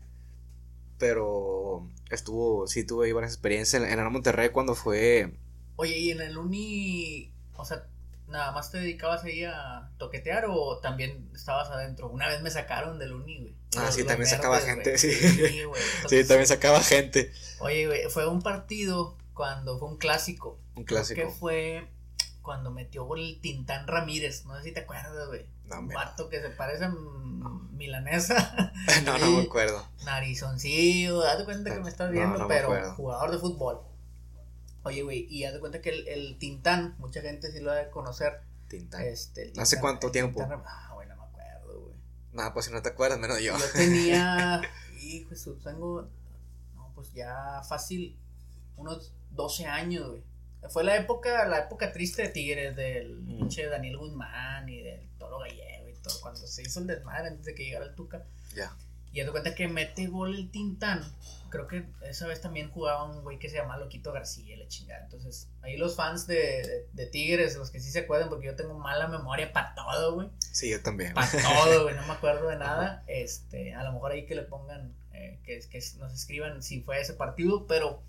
Pero 0.99 1.89
estuvo, 2.11 2.67
sí 2.67 2.85
tuve 2.85 3.07
ahí 3.07 3.13
varias 3.13 3.33
experiencias 3.33 3.83
en, 3.83 3.99
en 3.99 4.13
Monterrey 4.13 4.51
cuando 4.51 4.75
fue. 4.75 5.39
Oye, 5.77 5.97
¿y 5.97 6.11
en 6.11 6.21
el 6.21 6.37
uni, 6.37 7.33
o 7.57 7.65
sea, 7.65 7.87
nada 8.27 8.53
más 8.53 8.71
te 8.71 8.79
dedicabas 8.79 9.25
ahí 9.25 9.45
a 9.45 9.91
toquetear 9.99 10.47
o 10.49 10.79
también 10.79 11.31
estabas 11.35 11.71
adentro? 11.71 12.09
Una 12.09 12.29
vez 12.29 12.43
me 12.43 12.51
sacaron 12.51 12.99
del 12.99 13.13
uni, 13.13 13.39
güey. 13.41 13.55
Ah, 13.77 13.93
sí, 13.93 14.05
también 14.05 14.29
sacaba 14.29 14.61
gente, 14.61 14.99
sí. 14.99 15.13
Sí, 15.13 16.25
también 16.27 16.47
sacaba 16.47 16.81
gente. 16.81 17.33
Oye, 17.61 17.87
güey, 17.87 18.09
fue 18.11 18.27
un 18.27 18.43
partido 18.43 19.17
cuando 19.35 19.79
fue 19.79 19.89
un 19.89 19.99
clásico. 19.99 20.59
Un 20.75 20.85
clásico. 20.85 21.21
Que 21.21 21.29
fue 21.29 21.89
cuando 22.43 22.71
metió 22.71 23.05
gol 23.05 23.21
el 23.21 23.41
Tintán 23.41 23.87
Ramírez. 23.87 24.45
No 24.47 24.57
sé 24.57 24.65
si 24.65 24.73
te 24.73 24.81
acuerdas, 24.81 25.29
güey. 25.29 25.47
No, 25.67 25.81
un 25.81 25.89
vato 25.89 26.29
que 26.29 26.41
se 26.41 26.51
parece 26.51 26.85
a 26.85 26.95
milanesa. 27.73 28.73
no, 29.05 29.19
no 29.19 29.31
me 29.31 29.43
acuerdo. 29.43 29.87
Narizoncillo, 30.05 31.21
date 31.21 31.45
cuenta 31.45 31.73
que 31.73 31.81
me 31.81 31.89
estás 31.89 32.11
viendo, 32.11 32.49
pero 32.49 32.95
jugador 32.95 33.31
de 33.31 33.39
fútbol. 33.39 33.81
Oye, 34.83 35.03
güey, 35.03 35.27
y 35.29 35.45
haz 35.45 35.53
de 35.53 35.61
cuenta 35.61 35.81
que 35.81 35.91
el, 35.91 36.09
el, 36.09 36.39
Tintán, 36.39 36.95
mucha 36.99 37.21
gente 37.21 37.51
sí 37.53 37.61
lo 37.61 37.73
debe 37.73 37.91
conocer. 37.91 38.41
Tintán. 38.69 39.03
Este, 39.03 39.53
¿Hace 39.59 39.81
cuánto 39.81 40.11
tiempo? 40.11 40.41
ah, 40.43 40.91
güey, 40.95 41.09
no 41.09 41.17
me 41.17 41.23
acuerdo, 41.23 41.81
güey. 41.81 41.95
No, 42.33 42.53
pues 42.55 42.67
si 42.67 42.73
no 42.73 42.81
te 42.83 42.91
acuerdas, 42.91 43.19
menos 43.19 43.41
yo. 43.41 43.57
Yo 43.59 43.73
tenía, 43.73 44.63
hijo, 45.01 45.35
tengo, 45.63 46.09
no, 46.75 46.93
pues 46.95 47.13
ya 47.13 47.63
fácil, 47.69 48.17
unos 48.77 49.13
12 49.33 49.67
años, 49.67 50.09
güey. 50.09 50.23
Fue 50.71 50.85
la 50.85 50.97
época, 50.97 51.47
la 51.47 51.61
época 51.61 51.93
triste 51.93 52.23
de 52.23 52.29
Tigres, 52.29 52.77
del 52.77 53.21
mm. 53.21 53.27
pinche 53.27 53.67
Daniel 53.67 53.97
Guzmán 53.97 54.69
y 54.69 54.83
del 54.83 55.09
Toro 55.19 55.39
Gallego 55.39 55.89
y 55.89 55.95
todo, 56.03 56.21
cuando 56.21 56.47
se 56.47 56.63
hizo 56.63 56.81
el 56.81 56.87
desmadre 56.87 57.29
antes 57.29 57.45
de 57.45 57.55
que 57.55 57.65
llegara 57.65 57.87
el 57.87 57.95
Tuca. 57.95 58.25
Ya. 58.55 58.77
Y 59.13 59.23
de 59.23 59.31
cuenta 59.31 59.55
que 59.55 59.69
mete 59.69 60.07
gol 60.07 60.35
el 60.35 60.51
Tintán. 60.51 61.03
Creo 61.49 61.67
que 61.67 61.87
esa 62.03 62.27
vez 62.27 62.43
también 62.43 62.71
jugaba 62.71 63.05
un 63.05 63.23
güey 63.23 63.39
que 63.39 63.49
se 63.49 63.57
llama 63.57 63.79
Loquito 63.79 64.13
García, 64.13 64.57
la 64.59 64.69
chingada. 64.69 65.05
Entonces, 65.05 65.49
ahí 65.63 65.79
los 65.79 65.97
fans 65.97 66.27
de, 66.27 66.87
de, 66.93 67.07
Tigres, 67.07 67.57
los 67.57 67.71
que 67.71 67.81
sí 67.81 67.91
se 67.91 68.01
acuerdan, 68.01 68.29
porque 68.29 68.47
yo 68.47 68.55
tengo 68.55 68.75
mala 68.75 69.09
memoria 69.09 69.51
para 69.51 69.75
todo, 69.75 70.15
güey. 70.15 70.29
Sí, 70.53 70.71
yo 70.71 70.83
también. 70.83 71.15
Para 71.15 71.31
todo, 71.31 71.85
güey, 71.85 71.95
no 71.97 72.07
me 72.07 72.13
acuerdo 72.13 72.49
de 72.49 72.57
nada. 72.59 73.03
Este, 73.07 73.75
a 73.75 73.83
lo 73.83 73.93
mejor 73.93 74.13
ahí 74.13 74.27
que 74.27 74.35
le 74.35 74.43
pongan, 74.43 74.95
eh, 75.15 75.41
que, 75.43 75.59
que 75.61 75.83
nos 75.99 76.13
escriban 76.13 76.63
si 76.63 76.83
fue 76.83 77.01
ese 77.01 77.15
partido, 77.15 77.67
pero 77.67 78.03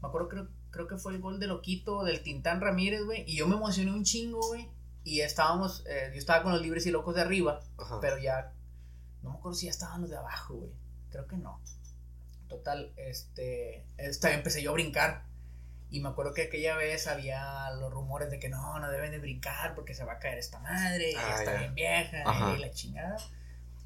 me 0.00 0.08
acuerdo, 0.08 0.28
creo, 0.28 0.48
creo 0.76 0.86
que 0.86 0.98
fue 0.98 1.14
el 1.14 1.20
gol 1.20 1.40
de 1.40 1.46
Loquito 1.46 2.04
del 2.04 2.22
Tintán 2.22 2.60
Ramírez, 2.60 3.02
güey. 3.04 3.24
Y 3.26 3.36
yo 3.36 3.48
me 3.48 3.56
emocioné 3.56 3.92
un 3.92 4.04
chingo, 4.04 4.46
güey. 4.46 4.68
Y 5.04 5.20
estábamos, 5.22 5.84
eh, 5.86 6.10
yo 6.12 6.18
estaba 6.18 6.42
con 6.42 6.52
los 6.52 6.60
libres 6.60 6.84
y 6.86 6.90
locos 6.90 7.14
de 7.14 7.22
arriba, 7.22 7.62
pero 8.00 8.18
ya, 8.18 8.52
no 9.22 9.30
me 9.30 9.36
acuerdo 9.36 9.56
si 9.56 9.66
ya 9.66 9.70
estaban 9.70 10.02
los 10.02 10.10
de 10.10 10.16
abajo, 10.16 10.54
güey. 10.54 10.70
Creo 11.10 11.26
que 11.26 11.36
no. 11.36 11.60
Total, 12.48 12.92
este, 12.96 13.86
esta, 13.96 14.32
empecé 14.34 14.62
yo 14.62 14.70
a 14.70 14.74
brincar. 14.74 15.24
Y 15.88 16.00
me 16.00 16.08
acuerdo 16.08 16.34
que 16.34 16.42
aquella 16.42 16.76
vez 16.76 17.06
había 17.06 17.70
los 17.70 17.90
rumores 17.90 18.30
de 18.30 18.38
que 18.38 18.48
no, 18.48 18.78
no 18.78 18.90
deben 18.90 19.12
de 19.12 19.18
brincar 19.18 19.74
porque 19.74 19.94
se 19.94 20.04
va 20.04 20.14
a 20.14 20.18
caer 20.18 20.38
esta 20.38 20.58
madre, 20.58 21.12
y 21.12 21.14
ah, 21.14 21.36
está 21.38 21.58
bien 21.58 21.74
vieja, 21.74 22.54
y 22.54 22.58
la 22.58 22.70
chingada. 22.72 23.16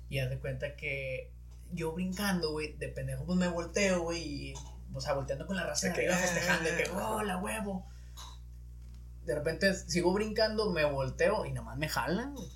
Y 0.09 0.19
haz 0.19 0.31
de 0.31 0.39
cuenta 0.39 0.75
que 0.75 1.31
yo 1.71 1.93
brincando, 1.93 2.51
güey, 2.51 2.73
de 2.79 2.89
pendejo, 2.89 3.25
pues 3.27 3.39
me 3.39 3.49
volteo, 3.49 4.03
güey, 4.03 4.23
y 4.23 4.55
o 4.95 5.01
sea, 5.01 5.15
volteando 5.15 5.47
con 5.47 5.57
la 5.57 5.65
raza 5.65 5.93
que 5.93 6.05
iba 6.05 6.15
festejando, 6.15 6.71
de 6.71 6.85
que, 6.85 6.91
oh, 6.91 7.23
la 7.23 7.39
huevo. 7.39 7.87
De 9.25 9.35
repente 9.35 9.75
sigo 9.75 10.13
brincando, 10.13 10.71
me 10.71 10.85
volteo 10.85 11.45
y 11.45 11.53
nada 11.53 11.67
más 11.67 11.79
me 11.79 11.89
jalan, 11.89 12.35
güey. 12.35 12.51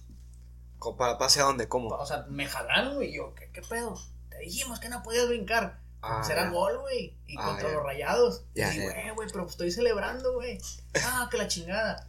¿Para 0.98 1.16
pase 1.16 1.40
a 1.40 1.44
dónde? 1.44 1.68
¿Cómo? 1.68 1.88
O 1.88 2.06
sea, 2.06 2.26
me 2.28 2.46
jalan, 2.46 2.96
güey. 2.96 3.10
Y 3.10 3.16
yo, 3.16 3.34
¿qué, 3.34 3.50
¿qué 3.52 3.62
pedo? 3.62 3.98
Te 4.28 4.38
dijimos 4.38 4.80
que 4.80 4.88
no 4.88 5.02
podías 5.02 5.28
brincar. 5.28 5.80
Ah, 6.02 6.22
Será 6.22 6.50
gol, 6.50 6.78
güey. 6.80 7.16
Y 7.26 7.36
ah, 7.38 7.44
contra 7.44 7.72
los 7.72 7.82
rayados. 7.82 8.44
y 8.54 8.60
güey, 8.62 9.10
güey, 9.14 9.28
pero 9.32 9.46
estoy 9.46 9.70
celebrando, 9.70 10.34
güey. 10.34 10.58
Ah, 11.02 11.28
que 11.30 11.38
la 11.38 11.48
chingada. 11.48 12.06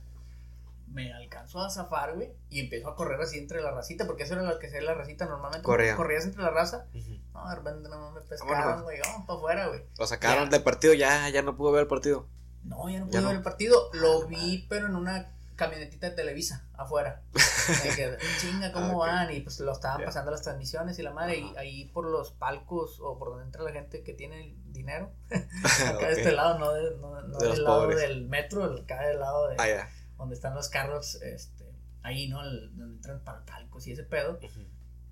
Me 0.96 1.12
alcanzo 1.12 1.60
a 1.60 1.70
zafar, 1.70 2.16
güey, 2.16 2.32
y 2.50 2.62
empiezo 2.62 2.88
a 2.88 2.96
correr 2.96 3.20
así 3.20 3.38
entre 3.38 3.62
la 3.62 3.72
racita, 3.72 4.08
porque 4.08 4.24
eso 4.24 4.34
era 4.34 4.43
lo 4.43 4.58
que 4.60 4.68
hacía 4.68 4.82
la 4.82 4.93
racita 4.93 5.26
normalmente. 5.26 5.66
Corría. 5.66 5.98
Corrías 5.98 6.24
entre 6.24 6.41
la 6.41 6.52
raza. 6.52 6.88
No, 7.34 7.50
de 7.50 7.56
repente 7.56 7.89
no 7.89 8.12
me 8.12 8.22
pescaron, 8.22 8.84
güey, 8.84 9.00
vamos 9.02 9.28
para 9.28 9.38
afuera, 9.38 9.68
güey. 9.68 9.84
Lo 10.00 10.08
sacaron 10.08 10.50
del 10.50 10.64
partido, 10.64 10.93
ya, 10.93 11.28
ya 11.28 11.41
no 11.41 11.58
pudo 11.58 11.74
ver 11.74 11.82
el 11.82 11.88
partido. 11.88 12.28
No, 12.64 12.89
ya 12.89 13.02
no 13.02 13.08
pude 13.08 13.22
ver 13.22 13.36
el 13.36 13.41
partido. 13.43 13.89
Lo 13.91 14.26
vi, 14.26 14.66
pero 14.70 14.88
en 14.88 14.96
una 14.96 15.36
camionetita 15.58 16.10
de 16.10 16.16
Televisa 16.16 16.66
afuera. 16.78 17.24
que, 17.96 18.18
chinga, 18.39 18.72
¿cómo 18.72 19.04
ah, 19.04 19.08
van? 19.08 19.34
Y 19.34 19.41
pues 19.41 19.60
lo 19.60 19.74
estaban 19.74 20.02
pasando 20.06 20.32
las 20.32 20.43
transmisiones 20.43 20.98
y 20.98 21.04
la 21.04 21.12
madre, 21.12 21.39
y 21.39 21.58
ahí 21.58 21.86
por 21.93 22.06
los 22.06 22.32
palcos 22.32 23.02
o 23.02 23.20
por 23.20 23.32
donde 23.32 23.43
entra 23.43 23.64
la 23.64 23.74
gente 23.74 24.02
que 24.02 24.14
tiene 24.14 24.56
dinero, 24.68 25.12
acá 25.30 26.08
de 26.08 26.14
este 26.14 26.32
lado, 26.32 26.58
no, 26.58 26.72
de, 26.72 26.96
no, 26.98 27.38
del 27.38 27.64
lado 27.66 27.88
del 27.88 28.28
metro, 28.30 28.64
acá 28.64 29.08
del 29.08 29.20
lado 29.20 29.50
de 29.50 29.56
ah, 29.60 29.89
donde 30.18 30.36
están 30.36 30.53
los 30.55 30.70
carros, 30.70 31.22
este, 31.22 31.66
ahí, 32.03 32.28
¿no? 32.28 32.43
donde 32.43 32.95
entran 32.95 33.24
para 33.24 33.45
palcos 33.45 33.88
y 33.88 33.91
ese 33.91 34.03
pedo. 34.03 34.39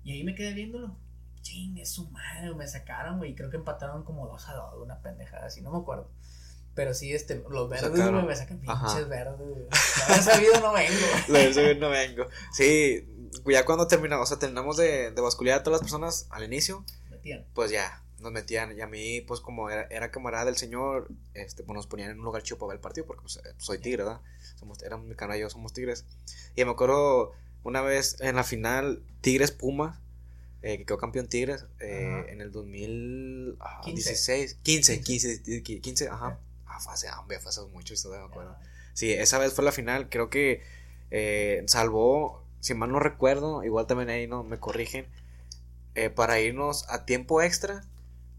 Y 0.02 0.12
ahí 0.12 0.24
me 0.24 0.34
quedé 0.34 0.52
viéndolo. 0.54 0.96
Ching, 1.42 1.76
es 1.76 1.90
su 1.90 2.10
madre, 2.10 2.54
me 2.54 2.66
sacaron, 2.66 3.18
güey, 3.18 3.34
creo 3.34 3.50
que 3.50 3.56
empataron 3.56 4.02
como 4.02 4.26
dos 4.26 4.48
a 4.48 4.54
dos, 4.54 4.82
una 4.82 5.02
pendejada 5.02 5.46
así, 5.46 5.60
no 5.60 5.70
me 5.70 5.78
acuerdo. 5.78 6.10
Pero 6.74 6.92
sí, 6.94 7.12
este, 7.12 7.44
los 7.48 7.68
verdes, 7.68 7.90
güey, 7.90 8.26
me 8.26 8.34
sacan 8.34 8.58
pinches 8.58 9.08
verdes, 9.08 9.38
güey. 9.38 9.66
No 10.08 10.22
sabido, 10.22 10.60
no 10.60 10.72
vengo. 10.72 10.94
Lo 11.28 11.52
sabido, 11.52 11.74
no 11.74 11.90
vengo. 11.90 12.26
Sí, 12.52 13.06
ya 13.46 13.64
cuando 13.64 13.86
terminamos, 13.86 14.24
o 14.24 14.26
sea, 14.26 14.38
terminamos 14.38 14.76
de, 14.76 15.12
de 15.12 15.20
bascular 15.20 15.58
a 15.58 15.62
todas 15.62 15.80
las 15.80 15.82
personas 15.82 16.26
al 16.30 16.44
inicio, 16.44 16.84
metían. 17.10 17.44
pues 17.54 17.70
ya, 17.70 18.02
nos 18.18 18.32
metían. 18.32 18.76
Y 18.76 18.80
a 18.80 18.86
mí, 18.88 19.20
pues 19.20 19.40
como 19.40 19.70
era, 19.70 19.86
era 19.90 20.10
camarada 20.10 20.46
del 20.46 20.56
señor, 20.56 21.08
este, 21.34 21.62
pues 21.62 21.76
nos 21.76 21.86
ponían 21.86 22.10
en 22.10 22.18
un 22.18 22.24
lugar 22.24 22.42
chido 22.42 22.58
para 22.58 22.70
ver 22.70 22.76
el 22.76 22.80
partido, 22.80 23.06
porque 23.06 23.22
pues, 23.22 23.40
soy 23.58 23.78
tigre, 23.78 24.02
¿verdad? 24.02 24.20
Somos, 24.54 24.82
era 24.82 24.96
mi 24.96 25.14
canal 25.14 25.36
y 25.36 25.40
yo 25.40 25.50
somos 25.50 25.72
tigres. 25.72 26.04
Y 26.56 26.64
me 26.64 26.70
acuerdo 26.70 27.32
una 27.62 27.82
vez 27.82 28.20
en 28.20 28.36
la 28.36 28.44
final, 28.44 29.02
Tigres 29.20 29.50
Puma, 29.50 30.00
eh, 30.62 30.78
que 30.78 30.86
quedó 30.86 30.98
campeón 30.98 31.28
Tigres 31.28 31.66
eh, 31.80 32.26
en 32.28 32.40
el 32.40 32.52
2016, 32.52 34.58
15, 34.62 35.00
15, 35.00 35.42
15, 35.42 35.80
15 35.80 36.08
ajá. 36.08 36.38
Ah, 36.66 36.80
fue 36.80 36.94
hace, 36.94 37.08
fue 37.40 37.50
hace 37.50 37.60
mucho, 37.72 37.94
esto 37.94 38.10
me 38.10 38.16
acuerdo. 38.16 38.56
Sí, 38.94 39.12
esa 39.12 39.38
vez 39.38 39.52
fue 39.52 39.64
la 39.64 39.72
final, 39.72 40.08
creo 40.08 40.30
que 40.30 40.62
eh, 41.10 41.62
salvó, 41.66 42.44
si 42.60 42.74
mal 42.74 42.90
no 42.90 42.98
recuerdo, 42.98 43.62
igual 43.62 43.86
también 43.86 44.10
ahí 44.10 44.26
no 44.26 44.42
me 44.42 44.58
corrigen, 44.58 45.06
eh, 45.94 46.10
para 46.10 46.40
irnos 46.40 46.88
a 46.88 47.04
tiempo 47.04 47.42
extra, 47.42 47.82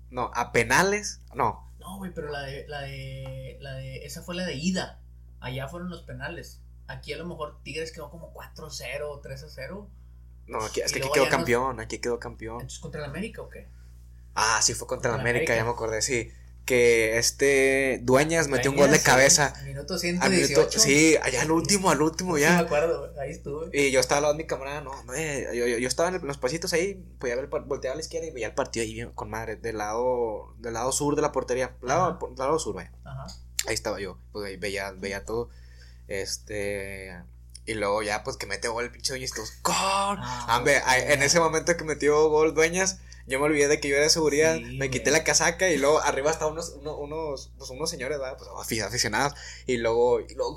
no, 0.09 0.31
a 0.33 0.51
penales, 0.51 1.21
no. 1.33 1.71
No, 1.79 1.97
güey, 1.97 2.11
pero 2.13 2.29
la 2.29 2.41
de, 2.41 2.67
la 2.67 2.81
de, 2.81 3.57
la 3.61 3.75
de, 3.75 4.05
esa 4.05 4.23
fue 4.23 4.35
la 4.35 4.45
de 4.45 4.55
ida, 4.55 4.99
allá 5.45 5.67
fueron 5.67 5.89
los 5.89 6.03
penales. 6.03 6.61
Aquí 6.87 7.13
a 7.13 7.17
lo 7.17 7.25
mejor 7.25 7.61
Tigres 7.63 7.91
quedó 7.91 8.09
como 8.09 8.33
4-0, 8.33 9.21
3-0. 9.21 9.87
No, 10.47 10.59
aquí, 10.59 10.81
es 10.81 10.91
que 10.91 10.99
aquí 10.99 11.09
quedó 11.13 11.29
campeón, 11.29 11.79
aquí 11.79 11.99
quedó 11.99 12.19
campeón. 12.19 12.55
¿Entonces 12.55 12.79
contra 12.79 13.03
el 13.03 13.09
América 13.09 13.41
o 13.41 13.49
qué? 13.49 13.67
Ah, 14.35 14.59
sí, 14.61 14.73
fue 14.73 14.87
contra, 14.87 15.13
el 15.13 15.19
América, 15.19 15.55
ya 15.55 15.63
me 15.63 15.71
acordé, 15.71 16.01
sí 16.01 16.31
que 16.65 17.19
este 17.19 17.99
Dueñas 18.03 18.47
metió 18.47 18.71
un 18.71 18.77
gol 18.77 18.89
de 18.89 18.99
cabeza. 18.99 19.53
Minuto 19.65 19.97
118. 19.97 20.79
sí, 20.79 21.15
allá 21.21 21.43
al 21.43 21.51
último, 21.51 21.91
al 21.91 22.01
último 22.01 22.37
ya. 22.37 22.49
Sí, 22.49 22.53
me 22.55 22.61
acuerdo, 22.61 23.13
ahí 23.19 23.31
estuve. 23.31 23.69
Y 23.71 23.91
yo 23.91 23.99
estaba 23.99 24.17
al 24.17 24.21
lado 24.23 24.33
de 24.33 24.43
mi 24.43 24.47
cámara, 24.47 24.81
no, 24.81 24.91
no 25.03 25.15
yo, 25.15 25.67
yo, 25.67 25.77
yo, 25.77 25.87
estaba 25.87 26.09
en 26.09 26.25
los 26.25 26.37
pasitos 26.37 26.73
ahí, 26.73 26.95
podía 27.19 27.35
ver, 27.35 27.47
volteaba 27.47 27.93
a 27.93 27.95
la 27.95 28.01
izquierda 28.01 28.27
y 28.27 28.31
veía 28.31 28.47
el 28.47 28.55
partido 28.55 28.83
ahí 28.83 29.07
con 29.13 29.29
madre, 29.29 29.57
del 29.57 29.77
lado, 29.77 30.55
del 30.57 30.73
lado 30.73 30.91
sur 30.91 31.15
de 31.15 31.21
la 31.21 31.31
portería, 31.31 31.77
lado, 31.81 32.17
lado 32.35 32.57
sur, 32.57 32.75
vaya. 32.75 32.91
Ajá. 33.03 33.27
Ahí 33.67 33.73
estaba 33.73 33.99
yo, 33.99 34.17
pues 34.31 34.45
ahí 34.45 34.57
veía, 34.57 34.91
veía 34.91 35.25
todo, 35.25 35.49
este, 36.07 37.15
y 37.65 37.73
luego 37.73 38.03
ya, 38.03 38.23
pues 38.23 38.37
que 38.37 38.45
mete 38.45 38.67
gol 38.67 38.85
el 38.85 38.91
pinche 38.91 39.13
Dueñas, 39.13 39.41
¡gol! 39.63 39.75
Ah, 39.75 40.63
en 40.65 41.23
ese 41.23 41.39
momento 41.39 41.75
que 41.75 41.83
metió 41.83 42.29
gol 42.29 42.53
Dueñas, 42.53 42.99
yo 43.27 43.39
me 43.39 43.45
olvidé 43.45 43.67
de 43.67 43.79
que 43.79 43.87
yo 43.87 43.95
era 43.95 44.03
de 44.03 44.09
seguridad, 44.09 44.59
me 44.59 44.89
quité 44.89 45.09
la 45.09 45.23
casaca 45.23 45.69
y 45.69 45.77
luego 45.77 45.99
arriba 46.01 46.29
estaban 46.31 46.53
unos, 46.53 46.75
unos, 46.79 46.95
unos, 46.99 47.51
pues 47.57 47.69
unos 47.71 47.89
señores, 47.89 48.19
¿verdad? 48.19 48.37
Pues 48.37 48.81
aficionados. 48.81 49.33
Y 49.65 49.77
luego, 49.77 50.19
y 50.19 50.35
luego, 50.35 50.55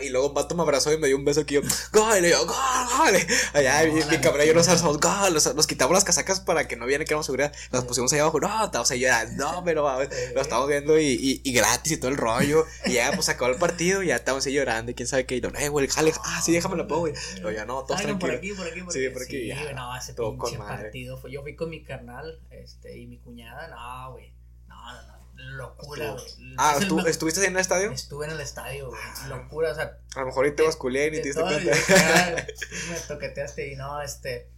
y 0.00 0.08
luego 0.08 0.28
un 0.28 0.34
vato 0.34 0.54
me 0.54 0.62
abrazó 0.62 0.92
y 0.92 0.98
me 0.98 1.08
dio 1.08 1.16
un 1.16 1.24
beso 1.24 1.42
aquí 1.42 1.54
yo, 1.54 1.60
¡Gol! 1.92 2.24
Y 2.24 2.30
yo, 2.30 2.46
¡Gol! 2.46 3.16
Allá, 3.52 3.84
mi, 3.84 4.02
mi 4.04 4.18
cabrón 4.18 4.44
y 4.44 4.48
yo 4.48 4.54
nos 4.54 4.68
alzamos, 4.68 4.98
¡Gol! 4.98 5.34
Nos, 5.34 5.66
quitamos 5.66 5.94
las 5.94 6.04
casacas 6.04 6.40
para 6.40 6.66
que 6.66 6.76
no 6.76 6.86
vieran 6.86 7.06
que 7.06 7.12
éramos 7.12 7.26
seguridad. 7.26 7.52
Nos 7.72 7.84
pusimos 7.84 8.12
ahí 8.12 8.20
abajo, 8.20 8.40
no, 8.40 8.64
estábamos 8.64 8.90
ahí 8.90 9.00
llorando, 9.00 9.52
no, 9.52 9.62
pero 9.64 9.86
lo 10.34 10.40
estamos 10.40 10.68
viendo 10.68 10.98
y, 10.98 11.06
y, 11.06 11.40
y, 11.44 11.52
gratis 11.52 11.92
y 11.92 11.96
todo 11.96 12.10
el 12.10 12.16
rollo. 12.16 12.66
Y 12.84 12.94
ya, 12.94 13.12
pues 13.14 13.28
acabó 13.28 13.50
el 13.50 13.58
partido 13.58 14.02
y 14.02 14.08
ya 14.08 14.16
estábamos 14.16 14.46
ahí 14.46 14.54
llorando 14.54 14.90
y 14.90 14.94
quién 14.94 15.06
sabe 15.06 15.26
qué. 15.26 15.36
Y 15.36 15.40
lo, 15.40 15.54
eh, 15.54 15.68
güey, 15.68 15.88
Alex, 15.96 16.20
ah, 16.24 16.40
sí, 16.42 16.52
déjame 16.52 16.76
lo 16.76 16.86
pongo, 16.86 17.02
güey. 17.02 17.14
Pero 17.34 17.50
ya 17.50 17.64
no, 17.64 17.84
todos 17.84 18.00
tranquilos. 18.00 18.20
por 18.20 18.30
aquí, 18.30 18.52
por 18.52 18.66
aquí, 18.66 18.80
por 18.80 18.92
aquí. 18.92 19.00
Sí, 19.00 19.08
por 19.10 19.22
aquí. 19.22 19.52
Sí, 19.52 19.74
no, 19.74 19.96
ese 19.96 20.14
pinche 20.14 20.58
partido 20.58 21.18
fue, 21.18 21.30
yo 21.30 21.42
fui 21.42 21.54
con 21.54 21.70
mi 21.70 21.82
carnal, 21.82 22.05
este, 22.50 22.98
y 22.98 23.06
mi 23.06 23.18
cuñada, 23.18 23.68
no, 23.68 24.12
güey. 24.12 24.32
No, 24.66 24.92
no, 24.92 25.02
no. 25.02 25.16
Locura, 25.36 26.12
güey. 26.12 26.54
Ah, 26.56 26.78
¿tú, 26.88 26.98
¿estuviste 27.00 27.44
en 27.44 27.54
el 27.54 27.60
estadio? 27.60 27.90
Estuve 27.90 28.26
en 28.26 28.32
el 28.32 28.40
estadio, 28.40 28.88
güey. 28.88 29.00
Locura, 29.28 29.72
o 29.72 29.74
sea. 29.74 29.98
A 30.14 30.20
lo 30.20 30.26
mejor 30.26 30.46
ahí 30.46 30.54
te 30.54 30.62
basculé 30.62 31.08
y 31.08 31.10
te 31.10 31.28
diste 31.28 31.42
cuenta. 31.42 31.72
me 32.90 33.00
toqueteaste 33.06 33.72
y 33.72 33.76
no, 33.76 34.00
este. 34.00 34.50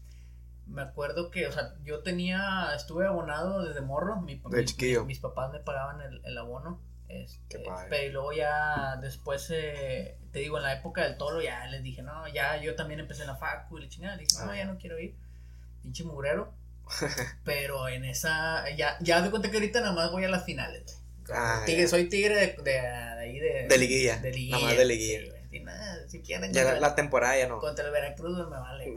Me 0.66 0.82
acuerdo 0.82 1.30
que, 1.30 1.46
o 1.46 1.52
sea, 1.52 1.74
yo 1.82 2.02
tenía, 2.02 2.72
estuve 2.76 3.06
abonado 3.06 3.64
desde 3.64 3.80
morro. 3.80 4.20
Mi, 4.20 4.40
de 4.50 4.64
chiquillo. 4.64 5.04
mis 5.04 5.18
papás 5.18 5.50
me 5.50 5.60
pagaban 5.60 6.00
el, 6.02 6.20
el 6.24 6.38
abono. 6.38 6.80
Este, 7.08 7.64
pero 7.88 8.12
luego 8.12 8.32
ya 8.32 8.98
después, 9.00 9.48
eh, 9.50 10.18
te 10.30 10.40
digo, 10.40 10.58
en 10.58 10.64
la 10.64 10.74
época 10.74 11.04
del 11.04 11.16
toro 11.16 11.40
ya 11.40 11.66
les 11.68 11.82
dije, 11.82 12.02
no, 12.02 12.28
ya 12.28 12.60
yo 12.60 12.74
también 12.74 13.00
empecé 13.00 13.22
en 13.22 13.28
la 13.28 13.36
facu 13.36 13.78
y 13.78 13.82
le 13.82 13.88
chingada, 13.88 14.16
le 14.16 14.24
dije, 14.24 14.44
no, 14.44 14.50
ah. 14.50 14.56
ya 14.56 14.66
no 14.66 14.76
quiero 14.76 14.98
ir, 14.98 15.16
pinche 15.82 16.04
mugrero. 16.04 16.52
Pero 17.44 17.88
en 17.88 18.04
esa, 18.04 18.68
ya, 18.76 18.96
ya 19.00 19.20
de 19.20 19.30
cuenta 19.30 19.50
que 19.50 19.56
ahorita 19.56 19.80
nada 19.80 19.92
más 19.92 20.10
voy 20.10 20.24
a 20.24 20.28
las 20.28 20.44
finales, 20.44 21.00
ah, 21.32 21.64
soy 21.88 22.08
tigre 22.08 22.34
de, 22.34 22.62
de, 22.62 22.78
ahí 22.80 23.38
de, 23.38 23.66
de, 23.68 23.78
liguilla. 23.78 24.18
De 24.18 24.32
liguilla. 24.32 24.56
Nada 24.56 24.68
más 24.68 24.76
de 24.76 24.84
liguilla. 24.84 25.34
si, 25.50 25.60
nada, 25.60 26.08
si 26.08 26.20
quieren. 26.20 26.52
Ya 26.52 26.78
la, 26.80 26.94
temporada 26.94 27.38
ya 27.38 27.48
no. 27.48 27.58
Contra 27.58 27.84
el 27.84 27.92
Veracruz 27.92 28.36
me 28.48 28.58
vale. 28.58 28.94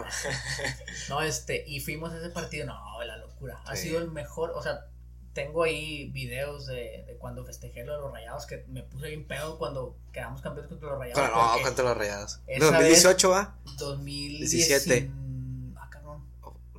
no, 1.09 1.21
este, 1.21 1.63
y 1.67 1.79
fuimos 1.79 2.13
a 2.13 2.17
ese 2.17 2.29
partido, 2.29 2.65
no, 2.65 3.03
la 3.03 3.17
locura. 3.17 3.61
Ha 3.65 3.75
sido 3.75 3.99
el 3.99 4.11
mejor, 4.11 4.51
o 4.51 4.61
sea, 4.61 4.85
tengo 5.33 5.63
ahí 5.63 6.09
videos 6.11 6.67
de, 6.67 7.05
de 7.07 7.15
cuando 7.17 7.45
festejé 7.45 7.85
lo 7.85 7.93
de 7.93 8.01
los 8.01 8.11
rayados 8.11 8.45
que 8.45 8.65
me 8.67 8.83
puse 8.83 9.07
bien 9.07 9.25
pedo 9.25 9.57
cuando 9.57 9.95
quedamos 10.11 10.41
campeones 10.41 10.69
contra 10.69 10.89
los 10.89 10.99
rayados. 10.99 11.31
no, 11.31 11.63
contra 11.63 11.85
los 11.85 11.97
rayados. 11.97 12.39
¿2018 12.47 13.31
va? 13.31 13.55
2017. 13.77 15.11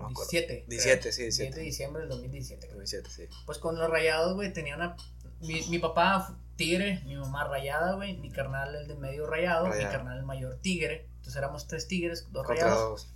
Cabrón. 0.09 0.15
17. 0.31 0.65
17, 0.69 1.13
sí, 1.13 1.23
17. 1.23 1.57
de 1.57 1.63
diciembre 1.63 2.01
del 2.03 2.11
2017. 2.11 2.67
2017, 2.67 3.11
sí. 3.11 3.23
Pues 3.47 3.59
con 3.59 3.79
los 3.79 3.89
rayados, 3.89 4.35
güey, 4.35 4.53
tenía 4.53 4.77
una. 4.77 4.97
Mi, 5.41 5.61
mi 5.69 5.79
papá 5.79 6.39
tigre, 6.57 7.03
mi 7.05 7.17
mamá 7.17 7.45
rayada, 7.45 7.95
güey, 7.95 8.17
mi 8.17 8.31
carnal 8.31 8.75
el 8.75 8.87
de 8.87 8.95
medio 8.95 9.27
rayado, 9.27 9.67
mi 9.67 9.85
carnal 9.85 10.19
el 10.19 10.25
mayor 10.25 10.59
tigre. 10.61 11.09
Entonces 11.17 11.37
éramos 11.37 11.67
tres 11.67 11.89
tigres, 11.89 12.29
dos 12.31 12.47
rayados. 12.47 13.09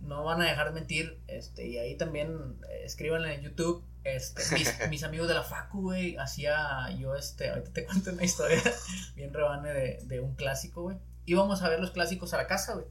No 0.00 0.24
van 0.24 0.42
a 0.42 0.46
dejar 0.46 0.68
de 0.68 0.72
mentir, 0.72 1.20
este, 1.28 1.66
y 1.66 1.78
ahí 1.78 1.96
también 1.96 2.56
eh, 2.68 2.82
escríbanle 2.84 3.34
en 3.34 3.42
YouTube 3.42 3.84
este, 4.04 4.42
mis, 4.88 5.02
amigos 5.04 5.28
de 5.28 5.34
la 5.34 5.42
facu, 5.42 5.82
güey, 5.82 6.16
hacía 6.16 6.90
yo, 6.98 7.14
este, 7.14 7.50
ahorita 7.50 7.72
te 7.72 7.84
cuento 7.84 8.10
una 8.10 8.24
historia 8.24 8.60
bien 9.14 9.32
rebane 9.32 9.72
de, 9.72 9.98
de 10.04 10.20
un 10.20 10.34
clásico, 10.34 10.82
güey. 10.82 10.98
Íbamos 11.24 11.62
a 11.62 11.68
ver 11.68 11.80
los 11.80 11.92
clásicos 11.92 12.34
a 12.34 12.36
la 12.36 12.46
casa, 12.46 12.74
güey. 12.74 12.86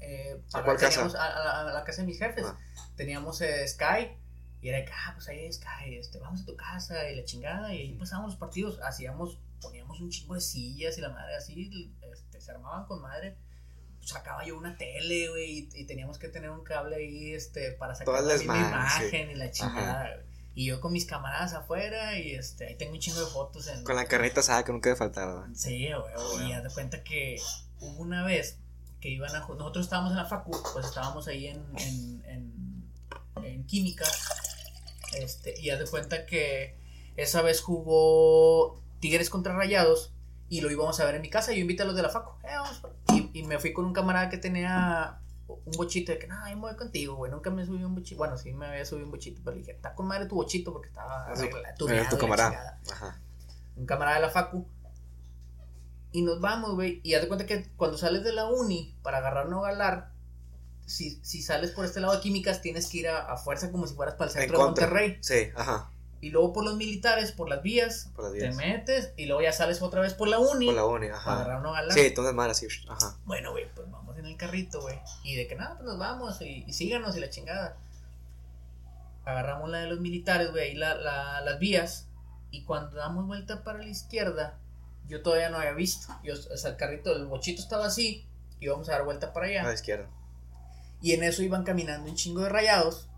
Eh, 0.00 0.40
¿A 0.52 0.62
cuál 0.62 0.76
casa? 0.76 1.02
A, 1.04 1.64
la 1.72 1.84
casa 1.84 2.02
de 2.02 2.06
mis 2.06 2.18
jefes. 2.18 2.44
Ah. 2.46 2.58
Teníamos 2.96 3.40
eh, 3.40 3.66
Sky. 3.66 4.16
Y 4.62 4.68
era 4.68 4.84
que, 4.84 4.92
ah, 4.92 5.12
pues 5.14 5.28
ahí 5.28 5.52
Sky, 5.52 5.96
este, 5.96 6.18
vamos 6.18 6.42
a 6.42 6.46
tu 6.46 6.56
casa 6.56 7.08
y 7.10 7.16
la 7.16 7.24
chingada. 7.24 7.72
Y 7.74 7.80
ahí 7.80 7.92
pasábamos 7.92 8.32
los 8.32 8.38
partidos. 8.38 8.80
Hacíamos, 8.82 9.38
poníamos 9.60 10.00
un 10.00 10.10
chingo 10.10 10.34
de 10.34 10.40
sillas 10.40 10.96
y 10.98 11.00
la 11.00 11.10
madre 11.10 11.36
así, 11.36 11.92
este, 12.12 12.40
se 12.40 12.50
armaban 12.50 12.86
con 12.86 13.00
madre 13.00 13.36
sacaba 14.06 14.44
yo 14.44 14.56
una 14.56 14.76
tele, 14.76 15.28
güey, 15.28 15.68
y, 15.74 15.84
teníamos 15.84 16.18
que 16.18 16.28
tener 16.28 16.50
un 16.50 16.62
cable 16.62 16.96
ahí, 16.96 17.32
este, 17.32 17.72
para 17.72 17.94
sacar 17.94 18.22
la 18.22 18.34
misma 18.34 18.58
imagen 18.58 19.30
y 19.30 19.34
la 19.34 19.50
chingada, 19.50 20.22
Y 20.54 20.66
yo 20.66 20.80
con 20.80 20.92
mis 20.92 21.04
camaradas 21.04 21.52
afuera 21.52 22.18
y 22.18 22.34
este, 22.34 22.66
ahí 22.66 22.76
tengo 22.76 22.92
un 22.92 22.98
chingo 22.98 23.20
de 23.20 23.26
fotos. 23.26 23.66
En, 23.68 23.84
con 23.84 23.96
la 23.96 24.06
carnita 24.06 24.40
asada 24.40 24.64
que 24.64 24.72
nunca 24.72 24.94
¿verdad? 24.94 25.46
Sí, 25.54 25.88
güey, 25.88 26.48
y 26.48 26.52
haz 26.52 26.62
de 26.62 26.70
cuenta 26.70 27.02
que 27.02 27.36
hubo 27.80 28.00
una 28.00 28.24
vez 28.24 28.58
que 29.00 29.08
iban 29.08 29.34
a... 29.34 29.40
Nosotros 29.40 29.84
estábamos 29.84 30.12
en 30.12 30.18
la 30.18 30.24
facu, 30.24 30.52
pues 30.72 30.86
estábamos 30.86 31.28
ahí 31.28 31.48
en, 31.48 31.64
en, 31.78 32.24
en, 32.26 33.44
en 33.44 33.66
química, 33.66 34.04
este, 35.18 35.58
y 35.60 35.70
haz 35.70 35.78
de 35.78 35.86
cuenta 35.86 36.26
que 36.26 36.78
esa 37.16 37.42
vez 37.42 37.60
jugó 37.60 38.82
Tigres 39.00 39.30
contra 39.30 39.54
Rayados 39.54 40.12
y 40.48 40.60
lo 40.60 40.70
íbamos 40.70 40.98
a 41.00 41.04
ver 41.04 41.16
en 41.16 41.22
mi 41.22 41.30
casa. 41.30 41.52
Yo 41.52 41.58
invité 41.58 41.82
a 41.82 41.86
los 41.86 41.96
de 41.96 42.02
la 42.02 42.08
facu. 42.08 42.32
Eh, 42.44 43.30
y, 43.32 43.42
me 43.44 43.58
fui 43.58 43.72
con 43.72 43.84
un 43.84 43.92
camarada 43.92 44.28
que 44.28 44.38
tenía 44.38 45.20
un 45.48 45.72
bochito 45.76 46.12
de 46.12 46.18
que, 46.18 46.26
no, 46.26 46.36
yo 46.48 46.54
me 46.56 46.62
voy 46.62 46.76
contigo, 46.76 47.14
güey. 47.16 47.30
Nunca 47.30 47.50
me 47.50 47.64
subí 47.64 47.82
un 47.82 47.94
bochito. 47.94 48.18
Bueno, 48.18 48.36
sí 48.36 48.52
me 48.52 48.66
había 48.66 48.84
subido 48.84 49.06
un 49.06 49.12
bochito, 49.12 49.40
pero 49.44 49.54
le 49.56 49.62
dije, 49.62 49.72
está 49.72 49.94
con 49.94 50.06
madre 50.06 50.26
tu 50.26 50.34
bochito 50.34 50.72
porque 50.72 50.88
estaba 50.88 51.32
tu 51.78 52.18
camarada. 52.18 52.80
Un 53.76 53.86
camarada 53.86 54.16
de 54.16 54.22
la 54.22 54.30
facu. 54.30 54.66
Y 56.12 56.22
nos 56.22 56.40
vamos, 56.40 56.74
güey. 56.74 57.00
Y 57.02 57.14
haz 57.14 57.22
de 57.22 57.28
cuenta 57.28 57.46
que 57.46 57.68
cuando 57.76 57.98
sales 57.98 58.24
de 58.24 58.32
la 58.32 58.46
uni 58.46 58.96
para 59.02 59.18
agarrar 59.18 59.48
Nogalar, 59.48 60.12
si, 60.86 61.18
si 61.22 61.42
sales 61.42 61.72
por 61.72 61.84
este 61.84 62.00
lado 62.00 62.14
de 62.14 62.20
químicas, 62.20 62.62
tienes 62.62 62.88
que 62.88 62.98
ir 62.98 63.08
a, 63.08 63.36
fuerza 63.36 63.70
como 63.70 63.86
si 63.86 63.94
fueras 63.94 64.14
para 64.14 64.30
el 64.30 64.36
centro 64.36 64.58
de 64.58 64.64
Monterrey. 64.64 65.18
Sí, 65.20 65.48
ajá. 65.54 65.90
Y 66.20 66.30
luego 66.30 66.52
por 66.52 66.64
los 66.64 66.76
militares, 66.76 67.32
por 67.32 67.48
las 67.48 67.62
vías, 67.62 68.10
te 68.38 68.50
metes 68.52 69.12
y 69.16 69.26
luego 69.26 69.42
ya 69.42 69.52
sales 69.52 69.82
otra 69.82 70.00
vez 70.00 70.14
por 70.14 70.28
la 70.28 70.38
uni. 70.38 70.66
Por 70.66 70.74
la 70.74 70.86
uni, 70.86 71.08
ajá. 71.08 71.24
Para 71.24 71.40
agarrar 71.42 71.62
Nogalar. 71.62 71.92
Sí, 71.92 72.00
entonces 72.00 72.34
mal 72.34 72.50
así, 72.50 72.66
ajá. 72.88 73.16
Bueno, 73.26 73.52
güey, 73.52 73.66
pues 73.74 73.90
vamos 73.90 74.16
en 74.16 74.26
el 74.26 74.36
carrito, 74.36 74.80
güey. 74.80 74.98
Y 75.24 75.36
de 75.36 75.46
que 75.46 75.56
nada, 75.56 75.74
pues 75.74 75.86
nos 75.86 75.98
vamos 75.98 76.40
y, 76.40 76.64
y 76.66 76.72
síganos 76.72 77.16
y 77.16 77.20
la 77.20 77.28
chingada. 77.28 77.76
Agarramos 79.24 79.68
la 79.68 79.78
de 79.78 79.88
los 79.88 80.00
militares, 80.00 80.52
güey, 80.52 80.72
y 80.72 80.74
la, 80.76 80.94
la, 80.94 81.40
las 81.42 81.58
vías. 81.58 82.06
Y 82.50 82.64
cuando 82.64 82.96
damos 82.96 83.26
vuelta 83.26 83.62
para 83.62 83.78
la 83.78 83.88
izquierda, 83.88 84.58
yo 85.08 85.22
todavía 85.22 85.50
no 85.50 85.58
había 85.58 85.72
visto. 85.72 86.12
Yo, 86.22 86.34
o 86.34 86.56
sea, 86.56 86.70
el 86.70 86.76
carrito, 86.76 87.14
el 87.14 87.26
bochito 87.26 87.62
estaba 87.62 87.86
así, 87.86 88.28
y 88.60 88.66
íbamos 88.66 88.88
a 88.88 88.92
dar 88.92 89.04
vuelta 89.04 89.32
para 89.32 89.46
allá. 89.46 89.62
A 89.62 89.66
la 89.66 89.74
izquierda. 89.74 90.08
Y 91.00 91.12
en 91.12 91.22
eso 91.22 91.42
iban 91.42 91.64
caminando 91.64 92.08
un 92.10 92.16
chingo 92.16 92.42
de 92.42 92.48
rayados, 92.48 93.08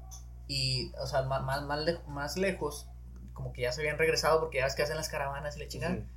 y, 0.46 0.92
o 1.00 1.06
sea, 1.06 1.22
más, 1.22 1.42
más, 1.42 1.62
más, 2.08 2.36
lejos, 2.36 2.88
como 3.34 3.52
que 3.52 3.62
ya 3.62 3.72
se 3.72 3.82
habían 3.82 3.98
regresado 3.98 4.40
porque 4.40 4.58
ya 4.58 4.64
ves 4.64 4.74
que 4.74 4.82
hacen 4.82 4.96
las 4.96 5.08
caravanas 5.08 5.56
y 5.56 5.60
le 5.60 5.68
chingan. 5.68 6.10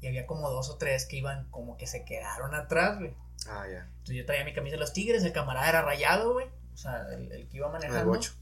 Y 0.00 0.08
había 0.08 0.26
como 0.26 0.50
dos 0.50 0.70
o 0.70 0.76
tres 0.76 1.06
que 1.06 1.16
iban 1.16 1.48
como 1.50 1.76
que 1.76 1.86
se 1.86 2.04
quedaron 2.04 2.54
atrás, 2.54 2.98
güey. 2.98 3.14
Ah, 3.48 3.66
ya. 3.70 3.84
Entonces 3.84 4.16
yo 4.16 4.26
traía 4.26 4.44
mi 4.44 4.52
camisa 4.52 4.74
de 4.74 4.80
los 4.80 4.92
tigres, 4.92 5.22
el 5.24 5.32
camarada 5.32 5.68
era 5.68 5.82
rayado, 5.82 6.32
güey. 6.32 6.46
O 6.74 6.76
sea, 6.76 7.06
el, 7.12 7.48
que 7.48 7.56
iba 7.58 7.68
manejando. 7.68 8.00
El 8.00 8.06
bocho. 8.06 8.32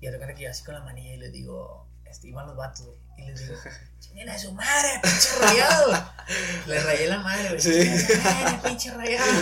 Y 0.00 0.06
de 0.06 0.12
repente 0.12 0.34
que 0.34 0.44
yo 0.44 0.50
así 0.50 0.64
con 0.64 0.74
la 0.74 0.80
manilla 0.80 1.14
y 1.14 1.16
les 1.18 1.32
digo, 1.32 1.87
iban 2.24 2.46
los 2.46 2.56
vatos, 2.56 2.86
güey. 2.86 2.98
Y 3.18 3.30
les 3.30 3.40
digo, 3.40 3.60
chinguen 4.00 4.28
a 4.28 4.38
su 4.38 4.52
madre, 4.52 5.00
pinche 5.02 5.28
rayado. 5.40 6.12
Le 6.66 6.80
rayé 6.80 7.08
la 7.08 7.18
madre, 7.18 7.48
güey. 7.48 7.60
Sí. 7.60 8.18
madre, 8.24 8.60
pinche 8.64 8.90
rayado. 8.92 9.32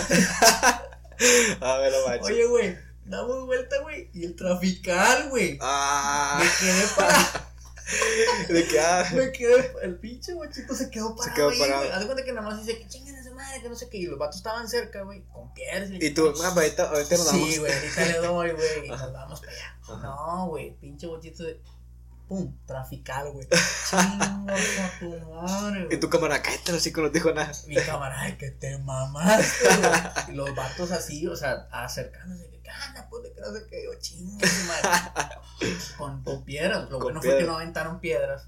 A 1.61 1.77
ver, 1.77 1.91
lo 1.91 2.07
macho. 2.07 2.25
Oye, 2.25 2.45
güey, 2.45 2.77
damos 3.05 3.45
vuelta, 3.45 3.79
güey. 3.81 4.09
Y 4.13 4.25
el 4.25 4.35
trafical, 4.35 5.29
güey. 5.29 5.57
Ah. 5.61 6.39
Me 6.41 6.67
quedé 6.67 6.87
para. 6.95 7.47
¿De 8.49 8.67
qué? 8.67 8.79
Ah. 8.79 9.09
Me 9.13 9.31
quedé. 9.31 9.71
El 9.81 9.95
pinche 9.97 10.33
guachito 10.33 10.75
se 10.75 10.89
quedó 10.89 11.15
parado. 11.15 11.29
Se 11.29 11.35
quedó 11.35 11.59
parado. 11.59 11.93
Haz 11.93 12.05
cuenta 12.05 12.23
que 12.23 12.33
nada 12.33 12.47
más 12.47 12.65
dice 12.65 12.77
que 12.77 12.87
chinguen 12.87 13.15
a 13.15 13.23
su 13.23 13.33
madre, 13.33 13.61
que 13.61 13.69
no 13.69 13.75
sé 13.75 13.89
qué. 13.89 13.97
Y 13.97 14.05
los 14.07 14.19
vatos 14.19 14.37
estaban 14.37 14.67
cerca, 14.67 15.03
güey, 15.03 15.23
con 15.33 15.53
piedras. 15.53 15.89
Y 15.91 16.09
tú, 16.11 16.33
mamá, 16.37 16.61
ahorita, 16.61 16.89
ahorita 16.89 17.17
nos 17.17 17.25
damos. 17.27 17.49
Sí, 17.49 17.57
güey, 17.57 17.71
ahorita 17.71 18.05
le 18.05 18.17
doy, 18.17 18.51
güey. 18.51 18.85
Y 18.85 18.89
nos 18.89 19.13
vamos 19.13 19.39
para 19.39 19.51
allá. 19.51 19.79
No, 20.01 20.47
güey, 20.49 20.75
pinche 20.79 21.07
bochito 21.07 21.43
de. 21.43 21.61
Pum, 22.27 22.57
trafical, 22.65 23.31
güey. 23.31 23.47
Chingas 23.89 24.99
tu 24.99 25.09
madre, 25.31 25.85
güey. 25.85 25.95
Y 25.95 25.99
tu 25.99 26.09
cámara, 26.09 26.41
cállate 26.41 26.73
así 26.73 26.91
que 26.91 27.01
no 27.01 27.09
dijo 27.09 27.31
nada. 27.31 27.51
Mi 27.67 27.75
cámara, 27.75 28.19
ay, 28.19 28.37
que 28.37 28.51
te 28.51 28.77
mamaste, 28.79 29.67
güey. 29.77 29.91
Y 30.29 30.31
los 30.33 30.53
vatos 30.53 30.91
así, 30.91 31.25
o 31.27 31.35
sea, 31.35 31.67
acercándose, 31.71 32.49
que 32.49 32.59
gana, 32.59 33.07
pues 33.09 33.23
de 33.23 33.33
que 33.33 33.41
no 33.41 33.53
sé 33.53 33.65
qué, 33.69 33.83
yo 33.85 33.97
chingas, 33.99 34.51
madre. 34.67 35.35
Con, 35.97 36.23
con 36.23 36.43
piedras. 36.43 36.89
Lo 36.89 36.99
bueno 36.99 37.19
fue 37.21 37.39
que 37.39 37.43
no 37.43 37.55
aventaron 37.55 37.99
piedras. 37.99 38.47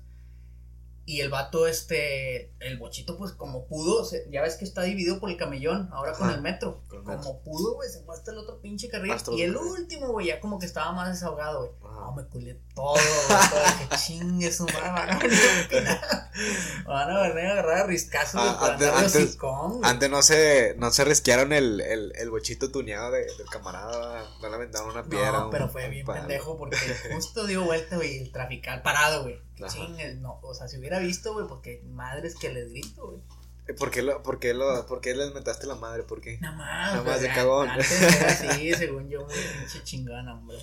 Y 1.09 1.21
el 1.21 1.29
vato, 1.31 1.65
este, 1.65 2.53
el 2.59 2.77
bochito, 2.77 3.17
pues 3.17 3.31
como 3.31 3.65
pudo, 3.65 4.07
ya 4.29 4.43
ves 4.43 4.57
que 4.57 4.63
está 4.63 4.83
dividido 4.83 5.19
por 5.19 5.31
el 5.31 5.37
camellón, 5.37 5.89
ahora 5.91 6.13
con 6.13 6.29
el 6.29 6.39
metro. 6.39 6.83
como 6.87 7.41
pudo, 7.41 7.73
güey, 7.73 7.89
se 7.89 8.03
fue 8.03 8.15
hasta 8.15 8.29
el 8.29 8.37
otro 8.37 8.61
pinche 8.61 8.89
carril. 8.89 9.15
y 9.35 9.41
el 9.41 9.57
último, 9.57 10.11
güey, 10.11 10.27
ya 10.27 10.39
como 10.39 10.59
que 10.59 10.67
estaba 10.67 10.91
más 10.91 11.09
desahogado, 11.09 11.61
güey. 11.61 11.71
No, 11.81 12.13
me 12.13 12.27
culé 12.27 12.61
todo, 12.75 12.93
güey, 12.93 13.89
que 13.89 13.95
chingue 14.05 14.51
su 14.51 14.67
madre, 14.67 15.17
van 16.85 17.09
a 17.09 17.21
venir 17.21 17.45
a 17.45 17.51
agarrar 17.53 17.77
a 17.79 17.87
riscazos, 17.87 18.39
ah, 18.39 18.73
antes, 18.73 18.87
antes, 18.87 19.37
antes, 19.81 20.09
no 20.11 20.21
se, 20.21 20.75
no 20.77 20.91
se 20.91 21.05
risquearon 21.05 21.53
el, 21.53 21.81
el, 21.81 22.13
el 22.17 22.29
bochito 22.29 22.69
tuneado 22.69 23.09
de, 23.09 23.21
del 23.21 23.49
camarada, 23.49 24.29
no 24.43 24.47
le 24.47 24.55
aventaron 24.55 24.91
una 24.91 25.03
piedra. 25.03 25.31
No, 25.31 25.49
pero 25.49 25.69
fue 25.69 25.89
bien 25.89 26.05
pendejo 26.05 26.55
porque 26.55 26.77
justo 27.15 27.47
dio 27.47 27.63
vuelta, 27.63 27.95
güey, 27.95 28.19
el 28.19 28.31
trafical 28.31 28.83
parado, 28.83 29.23
güey. 29.23 29.48
Chingue, 29.67 30.15
no, 30.15 30.39
o 30.41 30.53
sea, 30.53 30.67
si 30.67 30.77
hubiera 30.77 30.99
visto, 30.99 31.33
güey, 31.33 31.47
porque 31.47 31.81
madres 31.85 32.35
que 32.35 32.51
les 32.51 32.69
grito, 32.69 33.07
güey. 33.07 33.21
Eh, 33.67 33.73
¿Por 33.73 33.91
qué, 33.91 34.01
lo, 34.01 34.23
por, 34.23 34.39
qué 34.39 34.53
lo, 34.53 34.85
¿Por 34.87 34.99
qué 34.99 35.13
les 35.13 35.33
metaste 35.33 35.67
la 35.67 35.75
madre? 35.75 36.03
¿Por 36.03 36.21
qué? 36.21 36.39
Nada 36.39 36.55
más. 36.55 36.93
Nada 36.93 37.03
más 37.03 37.21
de 37.21 37.29
cagón. 37.29 37.69
Así, 37.69 38.73
según 38.73 39.09
yo, 39.09 39.25
muy 39.25 39.35
pinche 39.57 39.83
chingona, 39.83 40.33
hombre. 40.33 40.57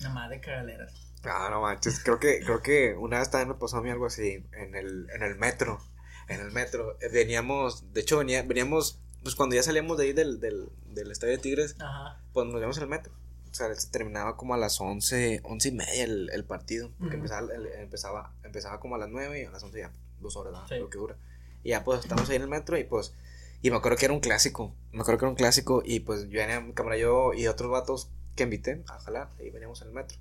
Nada 0.00 0.14
más 0.14 0.30
de 0.30 0.40
cagaleras. 0.40 0.92
Ah, 1.24 1.48
no 1.50 1.62
manches. 1.62 2.00
Creo 2.00 2.20
que, 2.20 2.40
creo 2.40 2.62
que 2.62 2.94
una 2.94 3.18
vez 3.18 3.30
también 3.30 3.48
me 3.48 3.54
pasó 3.54 3.78
a 3.78 3.82
mí 3.82 3.90
algo 3.90 4.06
así 4.06 4.44
en 4.52 4.74
el, 4.74 5.08
en 5.10 5.22
el 5.22 5.36
metro. 5.36 5.80
En 6.28 6.40
el 6.40 6.52
metro. 6.52 6.96
Eh, 7.00 7.08
veníamos, 7.08 7.92
de 7.92 8.02
hecho, 8.02 8.18
venía, 8.18 8.42
veníamos, 8.42 9.00
pues 9.22 9.34
cuando 9.34 9.56
ya 9.56 9.62
salíamos 9.62 9.98
de 9.98 10.04
ahí 10.04 10.12
del, 10.12 10.38
del, 10.38 10.68
del 10.86 11.10
estadio 11.10 11.32
de 11.32 11.38
Tigres, 11.38 11.76
Ajá. 11.80 12.20
pues 12.32 12.46
nos 12.46 12.58
íbamos 12.58 12.78
al 12.78 12.88
metro. 12.88 13.12
O 13.54 13.56
sea, 13.56 13.72
se 13.72 13.88
terminaba 13.88 14.36
como 14.36 14.52
a 14.54 14.56
las 14.56 14.80
once, 14.80 15.40
once 15.44 15.68
y 15.68 15.70
media 15.70 16.02
el, 16.02 16.28
el 16.32 16.44
partido. 16.44 16.90
Porque 16.98 17.14
empezaba, 17.14 17.46
empezaba, 17.78 18.32
empezaba 18.42 18.80
como 18.80 18.96
a 18.96 18.98
las 18.98 19.08
nueve 19.08 19.42
y 19.42 19.44
a 19.44 19.50
las 19.52 19.62
once 19.62 19.78
ya, 19.78 19.92
dos 20.18 20.36
horas, 20.36 20.54
¿no? 20.68 20.76
lo 20.76 20.90
que 20.90 20.98
dura. 20.98 21.16
Y 21.62 21.68
ya 21.68 21.84
pues 21.84 22.00
estamos 22.00 22.28
ahí 22.28 22.34
en 22.34 22.42
el 22.42 22.48
metro 22.48 22.76
y 22.76 22.82
pues, 22.82 23.14
y 23.62 23.70
me 23.70 23.76
acuerdo 23.76 23.96
que 23.96 24.06
era 24.06 24.12
un 24.12 24.18
clásico. 24.18 24.74
Me 24.90 25.02
acuerdo 25.02 25.20
que 25.20 25.24
era 25.26 25.30
un 25.30 25.36
clásico 25.36 25.84
y 25.86 26.00
pues 26.00 26.28
yo 26.30 26.40
venía, 26.40 26.60
mi 26.60 26.72
cámara 26.72 26.96
yo 26.96 27.32
y 27.32 27.46
otros 27.46 27.70
vatos 27.70 28.10
que 28.34 28.42
invité 28.42 28.82
a 28.88 28.98
jalar 28.98 29.30
y 29.38 29.50
veníamos 29.50 29.80
en 29.82 29.88
el 29.88 29.94
metro. 29.94 30.18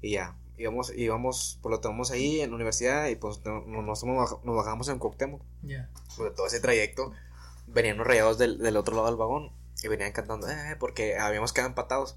Y 0.00 0.12
ya, 0.12 0.36
íbamos, 0.56 0.96
íbamos, 0.96 1.58
pues 1.62 1.72
lo 1.72 1.80
tomamos 1.80 2.12
ahí 2.12 2.40
en 2.40 2.50
la 2.50 2.54
universidad 2.54 3.08
y 3.08 3.16
pues 3.16 3.44
nos, 3.44 4.04
nos, 4.04 4.44
bajamos 4.44 4.88
en 4.88 5.00
Coctemoc. 5.00 5.42
Ya. 5.64 5.90
Pues 6.16 6.36
todo 6.36 6.46
ese 6.46 6.60
trayecto 6.60 7.10
venían 7.66 7.98
los 7.98 8.06
rayados 8.06 8.38
del, 8.38 8.58
del 8.58 8.76
otro 8.76 8.94
lado 8.94 9.08
del 9.08 9.16
vagón 9.16 9.58
y 9.82 9.88
venían 9.88 10.12
cantando, 10.12 10.48
eh, 10.50 10.76
porque 10.78 11.16
habíamos 11.16 11.52
quedado 11.52 11.68
empatados. 11.68 12.16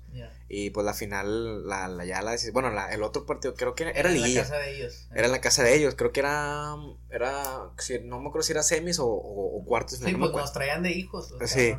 Y 0.50 0.70
pues 0.72 0.86
la 0.86 0.94
final, 0.94 1.68
la, 1.68 1.88
la 1.88 2.06
ya 2.06 2.22
la 2.22 2.36
bueno, 2.52 2.70
la, 2.72 2.94
el 2.94 3.04
otro 3.04 3.26
partido 3.26 3.56
creo 3.56 3.74
que 3.76 3.84
era, 3.84 3.92
era, 3.92 4.12
en 4.12 4.22
la 4.22 4.42
casa 4.42 4.58
de 4.58 4.76
ellos. 4.76 5.08
Era 5.14 5.26
en 5.26 5.32
la 5.32 5.42
casa 5.42 5.64
de 5.64 5.76
ellos, 5.76 5.96
creo 5.96 6.12
que 6.12 6.20
era, 6.20 6.76
era, 7.10 7.72
no 8.04 8.20
me 8.20 8.28
acuerdo 8.28 8.44
si 8.44 8.52
era 8.52 8.64
semis 8.64 9.00
o, 9.00 9.08
o, 9.08 9.64
cuartos. 9.66 10.00
Sí, 10.00 10.14
pues 10.14 10.32
nos 10.32 10.54
traían 10.54 10.84
de 10.84 10.92
hijos. 10.92 11.34
sí. 11.46 11.76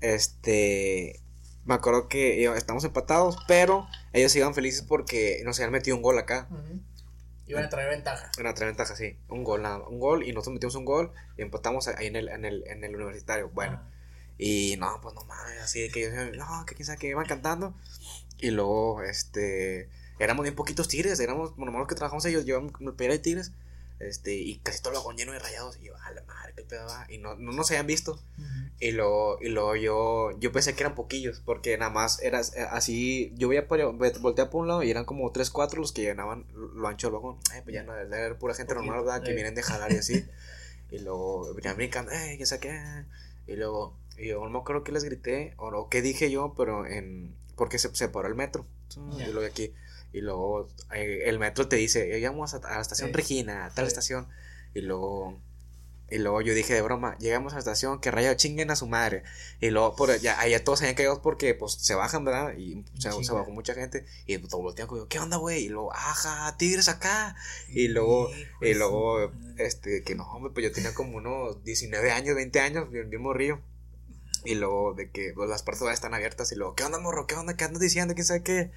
Este, 0.00 1.20
me 1.64 1.74
acuerdo 1.74 2.08
que 2.08 2.44
estamos 2.56 2.84
empatados, 2.84 3.36
pero 3.46 3.86
ellos 4.12 4.34
iban 4.34 4.52
felices 4.52 4.82
porque 4.82 5.40
nos 5.44 5.58
habían 5.60 5.70
metido 5.72 5.96
un 5.96 6.02
gol 6.02 6.18
acá. 6.18 6.48
Iban 7.46 7.64
a 7.64 7.68
traer 7.68 7.90
ventaja. 7.90 8.30
Iban 8.36 8.50
a 8.50 8.54
traer 8.54 8.70
ventaja, 8.70 8.96
sí. 8.96 9.16
Un 9.28 9.44
gol, 9.44 9.62
nada, 9.62 9.78
un 9.86 10.00
gol 10.00 10.24
y 10.24 10.32
nosotros 10.32 10.54
metimos 10.54 10.74
un 10.74 10.84
gol 10.84 11.12
y 11.36 11.42
empatamos 11.42 11.86
ahí 11.86 12.06
en 12.06 12.16
el, 12.16 12.28
en 12.28 12.44
el, 12.44 12.64
en 12.66 12.82
el 12.82 12.96
universitario. 12.96 13.50
Bueno. 13.50 13.80
Y 14.38 14.76
no, 14.78 14.98
pues 15.02 15.14
no 15.14 15.24
mames, 15.24 15.60
así 15.62 15.80
de 15.80 15.90
que 15.90 16.10
no, 16.36 16.66
que 16.66 16.74
quién 16.74 16.86
sabe 16.86 16.98
que 16.98 17.08
iban 17.08 17.26
cantando. 17.26 17.74
Y 18.38 18.50
luego, 18.50 19.02
este, 19.02 19.88
éramos 20.18 20.42
bien 20.42 20.54
poquitos 20.54 20.88
tigres, 20.88 21.20
éramos, 21.20 21.56
bueno, 21.56 21.78
los 21.78 21.88
que 21.88 21.94
trabajamos 21.94 22.24
ellos, 22.24 22.44
llevamos 22.44 22.72
el 22.80 22.92
pera 22.94 23.12
de 23.12 23.18
tigres, 23.20 23.52
este, 24.02 24.34
y 24.34 24.58
casi 24.58 24.80
todo 24.80 24.92
el 24.92 24.98
vagón 24.98 25.16
lleno 25.16 25.32
de 25.32 25.38
rayados. 25.38 25.78
Y 25.80 25.86
yo, 25.86 25.96
a 25.96 26.10
la 26.10 26.22
madre, 26.24 26.54
qué 26.56 26.64
pedo 26.64 26.86
va. 26.86 27.06
Y 27.08 27.18
no, 27.18 27.36
no 27.36 27.52
nos 27.52 27.70
habían 27.70 27.86
visto. 27.86 28.20
Y 28.80 28.90
luego, 28.90 29.38
y 29.40 29.48
luego 29.48 29.76
yo, 29.76 30.38
yo 30.40 30.50
pensé 30.50 30.74
que 30.74 30.82
eran 30.82 30.96
poquillos, 30.96 31.40
porque 31.44 31.78
nada 31.78 31.92
más 31.92 32.20
era 32.20 32.40
así, 32.72 33.32
yo 33.36 33.48
veía, 33.48 33.66
voltear 33.68 34.50
por 34.50 34.62
un 34.62 34.68
lado 34.68 34.82
y 34.82 34.90
eran 34.90 35.04
como 35.04 35.30
3, 35.30 35.50
4 35.50 35.80
los 35.80 35.92
que 35.92 36.02
llenaban 36.02 36.46
lo 36.52 36.88
ancho 36.88 37.06
del 37.06 37.14
vagón. 37.14 37.38
Ay, 37.52 37.60
pues 37.62 37.74
ya 37.74 37.84
no, 37.84 37.94
era 37.96 38.36
pura 38.36 38.54
gente 38.54 38.74
normal, 38.74 39.04
¿verdad? 39.04 39.22
Que 39.22 39.34
vienen 39.34 39.54
de 39.54 39.62
jalar 39.62 39.92
y 39.92 39.98
así. 39.98 40.26
y 40.90 40.98
luego 40.98 41.54
venían 41.54 41.76
brincando, 41.76 42.10
eh, 42.10 42.34
qué 42.36 42.44
saqué. 42.44 42.76
Y 43.46 43.54
luego, 43.54 43.94
y 44.18 44.28
yo 44.28 44.40
no 44.40 44.50
me 44.50 44.58
acuerdo 44.58 44.84
que 44.84 44.92
les 44.92 45.04
grité 45.04 45.54
o 45.56 45.88
qué 45.88 46.02
dije 46.02 46.30
yo, 46.30 46.54
pero 46.56 46.86
en 46.86 47.34
porque 47.56 47.78
se 47.78 47.94
separó 47.94 48.28
el 48.28 48.34
metro. 48.34 48.66
Y 49.18 49.24
luego 49.30 49.46
aquí 49.46 49.72
y 50.12 50.20
luego 50.20 50.68
eh, 50.94 51.22
el 51.24 51.38
metro 51.38 51.68
te 51.68 51.76
dice, 51.76 52.06
llegamos 52.06 52.54
a, 52.54 52.58
a 52.58 52.76
la 52.76 52.82
estación 52.82 53.12
Regina, 53.12 53.66
a 53.66 53.70
tal 53.70 53.86
estación. 53.86 54.28
Y 54.74 54.80
luego 54.82 55.38
y 56.12 56.18
luego 56.18 56.42
yo 56.42 56.52
dije 56.52 56.74
de 56.74 56.82
broma, 56.82 57.16
llegamos 57.18 57.54
a 57.54 57.56
la 57.56 57.60
estación, 57.60 57.98
que 57.98 58.10
rayo 58.10 58.34
chinguen 58.34 58.70
a 58.70 58.76
su 58.76 58.86
madre. 58.86 59.22
Y 59.60 59.70
luego 59.70 59.96
por 59.96 60.14
ya 60.20 60.38
allá 60.38 60.62
todos 60.62 60.80
se 60.80 60.84
habían 60.84 60.96
caído 60.96 61.22
porque 61.22 61.54
pues 61.54 61.72
se 61.72 61.94
bajan, 61.94 62.22
¿verdad? 62.22 62.54
Y 62.58 62.84
se, 62.98 63.10
se 63.24 63.32
bajó 63.32 63.50
mucha 63.50 63.72
gente. 63.72 64.04
Y 64.26 64.36
todo 64.36 64.60
voltean 64.60 64.88
como, 64.88 65.08
¿qué 65.08 65.18
onda, 65.18 65.38
güey? 65.38 65.64
Y 65.64 65.68
luego, 65.70 65.90
ajá, 65.94 66.54
tigres 66.58 66.90
acá. 66.90 67.34
Y 67.70 67.88
luego, 67.88 68.30
y 68.60 68.74
luego, 68.74 69.32
este, 69.56 70.02
que 70.02 70.14
no, 70.14 70.30
hombre, 70.30 70.52
pues 70.52 70.64
yo 70.64 70.72
tenía 70.72 70.92
como 70.92 71.16
unos 71.16 71.64
19 71.64 72.10
años, 72.10 72.36
20 72.36 72.60
años, 72.60 72.90
bien, 72.90 73.08
bien 73.08 73.22
morrillo. 73.22 73.60
Y 74.44 74.54
luego 74.56 74.94
de 74.94 75.10
que 75.10 75.32
pues, 75.34 75.48
las 75.48 75.62
puertas 75.62 75.92
están 75.92 76.14
abiertas 76.14 76.52
y 76.52 76.56
luego, 76.56 76.74
¿qué 76.74 76.84
onda, 76.84 76.98
morro? 76.98 77.26
¿Qué 77.26 77.34
onda? 77.34 77.56
¿Qué 77.56 77.64
andas 77.64 77.80
diciendo? 77.80 78.14
¿Quién 78.14 78.26
sabe 78.26 78.42
qué? 78.42 78.70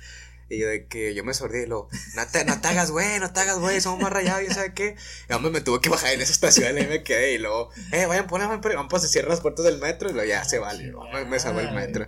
Y 0.48 0.60
yo 0.60 0.68
de 0.68 0.86
que 0.86 1.16
yo 1.16 1.24
me 1.24 1.34
sordí 1.34 1.62
y 1.62 1.66
lo, 1.66 1.88
no 2.16 2.28
te, 2.28 2.46
no 2.46 2.62
te 2.62 2.68
hagas, 2.68 2.92
güey, 2.92 3.20
no 3.20 3.34
te 3.34 3.40
hagas, 3.40 3.58
güey, 3.58 3.82
somos 3.82 4.00
más 4.00 4.14
rayados, 4.14 4.44
y 4.44 4.54
sabe 4.54 4.74
qué. 4.74 4.96
Y 5.28 5.34
hombre, 5.34 5.52
me 5.52 5.62
tuve 5.62 5.82
que 5.82 5.90
bajar 5.90 6.14
en 6.14 6.22
esa 6.22 6.32
estación 6.32 6.78
y 6.78 6.86
me 6.86 7.04
quedé. 7.04 7.34
Y 7.34 7.38
luego, 7.40 7.72
eh, 7.92 8.06
vayan, 8.06 8.28
ponen, 8.28 8.62
vayan, 8.62 8.88
pues 8.88 9.02
se 9.02 9.08
cierran 9.08 9.32
las 9.32 9.42
puertas 9.42 9.66
del 9.66 9.80
metro. 9.80 10.10
Y 10.10 10.14
luego 10.14 10.28
ya 10.28 10.44
se 10.44 10.60
vale. 10.60 10.94
Me, 11.14 11.26
me 11.26 11.40
salvó 11.40 11.62
el 11.62 11.74
metro. 11.74 12.08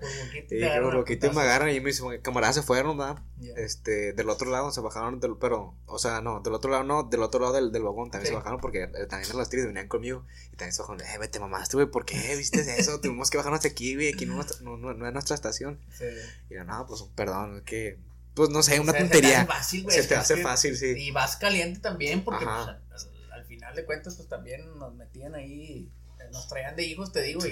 Y 0.52 0.64
por 0.82 0.96
poquito 0.96 1.34
me 1.34 1.42
agarran 1.42 1.70
y 1.70 1.80
me 1.80 1.88
dicen, 1.88 2.22
camaradas 2.22 2.56
se 2.56 2.62
fueron, 2.62 2.98
¿verdad? 2.98 3.18
Este, 3.56 4.14
del 4.14 4.30
otro 4.30 4.52
lado 4.52 4.72
se 4.72 4.82
bajaron, 4.82 5.20
del, 5.20 5.38
pero, 5.40 5.76
o 5.86 6.00
sea, 6.00 6.22
no, 6.22 6.40
del 6.42 6.54
otro 6.54 6.72
lado 6.72 6.84
no, 6.84 7.04
del 7.04 7.22
otro 7.22 7.40
lado 7.40 7.54
del, 7.54 7.72
del 7.72 7.84
vagón 7.84 8.10
también 8.12 8.32
se 8.32 8.36
bajaron 8.36 8.60
porque 8.60 8.84
eh, 8.84 9.06
también 9.08 9.38
las 9.38 9.50
tristes 9.50 9.68
venían 9.68 9.88
conmigo. 9.88 10.26
Y 10.54 10.58
también 10.58 10.74
se 10.74 10.82
bajaron, 10.82 11.02
eh, 11.02 11.18
vete 11.20 11.40
mamaste, 11.40 11.78
güey, 11.78 11.88
¿por 11.88 12.06
qué 12.06 12.36
viste 12.36 12.62
eso? 12.80 13.00
Tuvimos 13.00 13.30
que 13.30 13.38
bajarnos 13.38 13.66
aquí, 13.66 13.96
güey, 13.96 14.14
aquí 14.14 14.26
no, 14.26 14.44
no, 14.62 14.78
no, 14.78 14.94
no 14.94 15.08
es 15.08 15.14
nuestra 15.14 15.36
estación. 15.36 15.80
Sí. 15.92 16.06
Y 16.50 16.56
yo, 16.56 16.64
no, 16.64 16.86
pues 16.88 17.04
perdón, 17.16 17.58
es 17.58 17.64
que 17.64 17.98
pues 18.38 18.52
no 18.52 18.62
sé, 18.62 18.80
una 18.80 18.94
tontería. 18.94 19.40
Se 19.40 19.46
te, 19.46 19.46
fácil, 19.48 19.92
se 19.92 20.04
te 20.04 20.16
hace 20.16 20.38
fácil, 20.38 20.78
sí. 20.78 20.94
Y 20.96 21.10
vas 21.10 21.38
caliente 21.38 21.80
también, 21.80 22.24
porque 22.24 22.46
pues, 22.46 23.10
al, 23.32 23.46
final 23.46 23.76
de 23.76 23.84
cuentas, 23.84 24.16
pues 24.16 24.30
también 24.30 24.78
nos 24.78 24.94
metían 24.94 25.34
ahí, 25.34 25.92
nos 26.32 26.48
traían 26.48 26.76
de 26.76 26.84
hijos, 26.84 27.12
te 27.12 27.24
digo, 27.24 27.44
y 27.48 27.52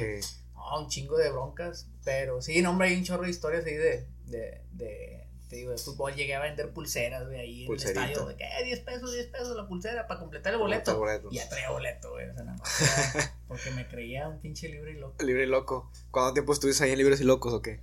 no, 0.54 0.80
un 0.80 0.88
chingo 0.88 1.18
de 1.18 1.32
broncas. 1.32 1.88
Pero 2.04 2.40
sí, 2.40 2.62
no, 2.62 2.70
hombre, 2.70 2.90
hay 2.90 2.98
un 2.98 3.04
chorro 3.04 3.24
de 3.24 3.32
historias 3.32 3.66
ahí 3.66 3.74
de, 3.74 4.08
de, 4.28 4.62
de 4.74 5.28
te 5.50 5.56
digo, 5.56 5.72
de 5.72 5.80
fútbol. 5.80 6.14
Llegué 6.14 6.36
a 6.36 6.40
vender 6.40 6.70
pulseras, 6.70 7.26
güey, 7.26 7.40
ahí 7.40 7.66
en 7.66 7.72
el 7.72 7.84
estadio, 7.84 8.26
de 8.28 8.36
que, 8.36 8.46
10 8.64 8.80
pesos, 8.82 9.12
10 9.12 9.28
pesos 9.28 9.58
la 9.58 9.68
pulsera 9.68 10.06
para 10.06 10.20
completar 10.20 10.54
el 10.54 10.60
boleto. 10.60 11.04
Y 11.32 11.38
ya 11.38 11.50
traía 11.50 11.72
boleto, 11.72 12.12
güey, 12.12 12.30
o 12.30 12.34
sea, 12.36 12.44
nada 12.44 12.60
más. 12.60 13.32
porque 13.48 13.72
me 13.72 13.88
creía 13.88 14.28
un 14.28 14.40
pinche 14.40 14.70
libre 14.70 14.92
y 14.92 15.00
loco. 15.00 15.24
Libre 15.24 15.46
y 15.46 15.48
loco. 15.48 15.92
¿Cuánto 16.12 16.34
tiempo 16.34 16.54
estuviste 16.54 16.84
ahí 16.84 16.92
en 16.92 17.00
Libres 17.00 17.22
y 17.22 17.24
Locos 17.24 17.54
o 17.54 17.64
qué? 17.64 17.80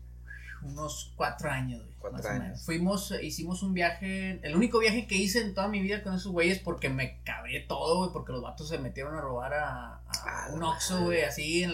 Unos 0.62 1.12
cuatro 1.16 1.50
años, 1.50 1.82
Cuatro 1.98 2.28
años. 2.28 2.64
Fuimos, 2.64 3.12
hicimos 3.22 3.62
un 3.62 3.74
viaje, 3.74 4.40
el 4.42 4.56
único 4.56 4.80
viaje 4.80 5.06
que 5.06 5.14
hice 5.14 5.40
en 5.40 5.54
toda 5.54 5.68
mi 5.68 5.80
vida 5.80 6.02
con 6.02 6.14
esos 6.14 6.32
güeyes 6.32 6.58
porque 6.58 6.88
me 6.88 7.22
cabré 7.22 7.60
todo, 7.60 7.98
güey, 7.98 8.10
porque 8.12 8.32
los 8.32 8.42
vatos 8.42 8.68
se 8.68 8.78
metieron 8.78 9.14
a 9.14 9.20
robar 9.20 9.54
a, 9.54 10.02
a 10.06 10.48
un 10.52 10.62
Oxxo, 10.62 11.04
güey, 11.04 11.22
así 11.22 11.62
en, 11.62 11.72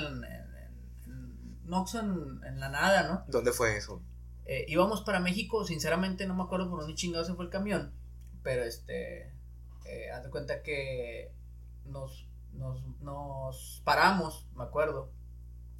un 1.66 1.74
Oxxo 1.74 2.00
en, 2.00 2.60
la 2.60 2.68
nada, 2.68 3.08
¿no? 3.08 3.24
¿Dónde 3.28 3.52
fue 3.52 3.76
eso? 3.76 4.02
Eh, 4.44 4.66
íbamos 4.68 5.02
para 5.02 5.20
México, 5.20 5.64
sinceramente 5.64 6.26
no 6.26 6.34
me 6.34 6.42
acuerdo 6.42 6.70
por 6.70 6.80
dónde 6.80 6.94
chingado 6.94 7.24
se 7.24 7.34
fue 7.34 7.44
el 7.44 7.50
camión, 7.50 7.92
pero 8.42 8.64
este, 8.64 9.32
eh, 9.84 10.10
haz 10.14 10.24
de 10.24 10.30
cuenta 10.30 10.62
que 10.62 11.32
nos, 11.84 12.26
nos, 12.52 12.82
nos 13.00 13.82
paramos, 13.84 14.46
me 14.54 14.64
acuerdo, 14.64 15.10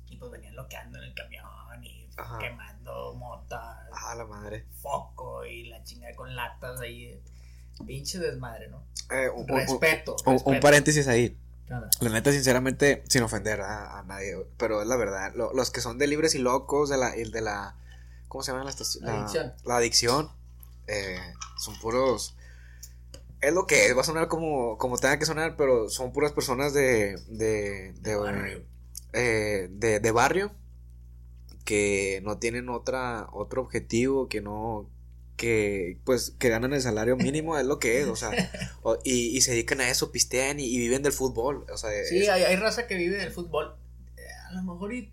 y 0.09 0.17
pues 0.17 0.31
venían 0.31 0.57
loqueando 0.57 0.99
en 0.99 1.05
el 1.05 1.15
camión 1.15 1.47
y 1.83 1.98
quemando 2.39 3.15
mota. 3.15 3.89
Ah, 3.93 4.15
la 4.15 4.25
madre. 4.25 4.67
Foco 4.81 5.45
y 5.45 5.69
la 5.69 5.83
chingada 5.85 6.15
con 6.15 6.35
latas 6.35 6.81
ahí. 6.81 7.21
Pinche 7.87 8.19
desmadre, 8.19 8.69
¿no? 8.69 8.83
Eh, 9.11 9.29
un, 9.31 9.47
respeto, 9.47 10.17
un, 10.27 10.61
paréntesis 10.61 11.07
ahí. 11.07 11.39
La 12.01 12.11
neta, 12.11 12.33
sinceramente, 12.33 13.05
sin 13.09 13.23
ofender 13.23 13.61
a, 13.61 14.03
nadie, 14.07 14.37
pero 14.57 14.83
es 14.83 14.89
la 14.89 14.97
verdad. 14.97 15.33
los 15.35 15.71
que 15.71 15.81
son 15.81 15.99
de 15.99 16.07
libres 16.07 16.35
y 16.35 16.39
locos, 16.39 16.89
de 16.89 16.97
la, 16.97 17.15
el 17.15 17.31
de 17.31 17.43
la. 17.43 17.77
¿Cómo 18.27 18.43
se 18.43 18.53
llama 18.53 18.65
la 18.65 18.71
estación? 18.71 19.05
La, 19.05 19.21
adicción. 19.21 19.55
La 19.65 19.77
adicción. 19.77 20.31
Eh, 20.87 21.21
son 21.59 21.79
puros. 21.79 22.37
Es 23.41 23.53
lo 23.53 23.67
que 23.67 23.87
es, 23.87 23.97
va 23.97 24.01
a 24.01 24.05
sonar 24.05 24.29
como, 24.29 24.77
como 24.79 24.99
tenga 24.99 25.19
que 25.19 25.27
sonar, 25.27 25.57
pero 25.57 25.89
son 25.89 26.13
puras 26.13 26.33
personas 26.33 26.73
de. 26.75 27.17
de. 27.29 27.93
de, 28.01 28.17
barrio. 28.17 28.65
Eh, 29.13 29.69
de, 29.71 30.01
de 30.01 30.11
barrio 30.11 30.53
que 31.69 32.23
no 32.25 32.39
tienen 32.39 32.71
otra 32.71 33.29
otro 33.31 33.61
objetivo, 33.61 34.27
que 34.27 34.41
no 34.41 34.89
que 35.37 35.99
pues 36.05 36.35
que 36.39 36.49
ganan 36.49 36.73
el 36.73 36.81
salario 36.81 37.15
mínimo 37.15 37.59
es 37.59 37.67
lo 37.67 37.79
que 37.79 38.01
es, 38.01 38.07
o 38.07 38.17
sea, 38.17 38.31
y, 39.05 39.37
y, 39.37 39.41
se 39.43 39.51
dedican 39.51 39.83
a 39.83 39.91
eso, 39.91 40.11
pistean 40.11 40.61
y, 40.61 40.79
viven 40.79 41.03
del 41.03 41.13
fútbol, 41.13 41.67
o 41.71 41.77
sea, 41.77 41.91
sí, 42.09 42.27
hay, 42.27 42.45
hay, 42.45 42.57
raza 42.57 42.87
que 42.87 42.97
vive 42.97 43.19
del 43.19 43.31
fútbol, 43.31 43.77
a 44.49 44.53
lo 44.55 44.63
mejor 44.63 44.95
y 44.95 45.13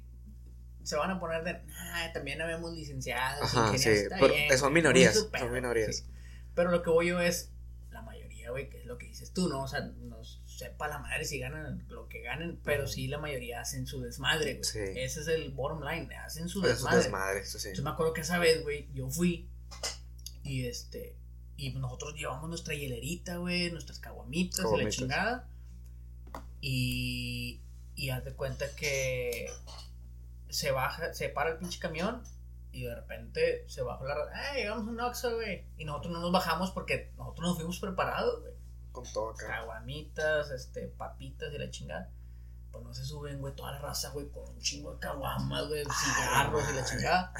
se 0.84 0.95
van 0.95 1.12
a 1.12 1.20
poner 1.20 1.43
de, 1.43 1.62
ah, 1.78 2.10
también 2.14 2.41
habemos 2.41 2.74
licenciados, 2.74 3.43
Ajá, 3.43 3.78
sí, 3.78 3.89
pero 4.18 4.58
son 4.58 4.72
minorías, 4.72 5.28
son 5.38 5.51
minorías. 5.51 6.06
Pero 6.56 6.72
lo 6.72 6.84
que 6.84 6.89
voy 6.89 7.10
yo 7.10 7.20
es, 7.20 7.51
la 7.91 8.01
mayoría, 8.01 8.51
güey, 8.51 8.70
que 8.70 8.80
es 8.80 8.86
lo 8.86 8.97
que 8.97 9.08
dices 9.08 9.34
tú, 9.34 9.49
¿no? 9.49 9.64
O 9.64 9.68
sea, 9.68 9.82
nos 9.82 10.35
sepa 10.56 10.88
la 10.88 10.99
madre 10.99 11.26
si 11.26 11.39
ganan 11.39 11.86
lo 11.89 12.08
que 12.08 12.22
ganen, 12.22 12.60
pero 12.64 12.88
sí 12.88 13.08
la 13.08 13.18
mayoría 13.18 13.60
hacen 13.60 13.86
su 13.86 14.01
desmadre, 14.01 14.56
güey. 14.56 14.99
Ese 14.99 15.22
es 15.22 15.28
el 15.28 15.51
bottom 15.51 15.84
line, 15.84 16.16
hacen 16.16 16.47
su 16.47 16.62
desmadre. 16.62 16.97
desmadre 16.97 17.39
eso 17.41 17.60
sí. 17.60 17.70
Yo 17.76 17.84
me 17.84 17.89
acuerdo 17.89 18.14
que 18.14 18.22
esa 18.22 18.39
vez, 18.39 18.64
güey, 18.64 18.89
yo 18.93 19.10
fui 19.10 19.49
y 20.43 20.66
este, 20.66 21.18
y 21.58 21.74
nosotros 21.74 22.16
llevamos 22.16 22.47
nuestra 22.47 22.74
hielerita, 22.74 23.38
güey, 23.38 23.70
nuestras 23.72 23.99
caguamitas 23.99 24.66
y 24.74 24.84
la 24.84 24.89
chingada. 24.89 25.49
Y, 26.62 27.62
y 27.95 28.10
haz 28.10 28.24
de 28.24 28.34
cuenta 28.34 28.66
que 28.76 29.51
se 30.49 30.72
baja, 30.72 31.14
se 31.14 31.30
para 31.30 31.51
el 31.51 31.58
pinche 31.58 31.80
camión 31.80 32.24
y 32.72 32.84
de 32.84 32.95
repente 32.95 33.66
se 33.68 33.82
baja 33.82 34.06
la... 34.06 34.51
¡Eh, 34.53 34.62
llegamos 34.62 34.88
a 34.88 34.89
un 34.89 34.99
Oxxo, 34.99 35.36
güey! 35.36 35.66
Y 35.78 35.86
nosotros 35.86 36.14
no 36.14 36.22
nos 36.22 36.32
bajamos 36.32 36.72
porque 36.72 37.12
nosotros 37.18 37.49
nos 37.49 37.58
fuimos 37.58 37.80
preparados, 37.80 38.41
güey 38.41 38.55
con 38.96 39.04
todo 39.12 39.32
acá. 39.32 39.48
Caguamitas, 39.48 40.50
este, 40.52 40.88
papitas 40.88 41.54
y 41.54 41.58
la 41.58 41.70
chingada. 41.70 42.10
Pues 42.72 42.84
no 42.84 42.93
se 42.93 43.06
suben, 43.06 43.39
güey, 43.39 43.54
toda 43.54 43.74
la 43.74 43.80
raza, 43.80 44.10
güey, 44.12 44.28
con 44.30 44.50
un 44.50 44.60
chingo 44.60 44.93
de 44.93 45.00
caguamas, 45.00 45.68
güey, 45.68 45.84
cigarros 45.86 46.64
y 46.70 46.76
la 46.76 46.86
chingada. 46.86 47.34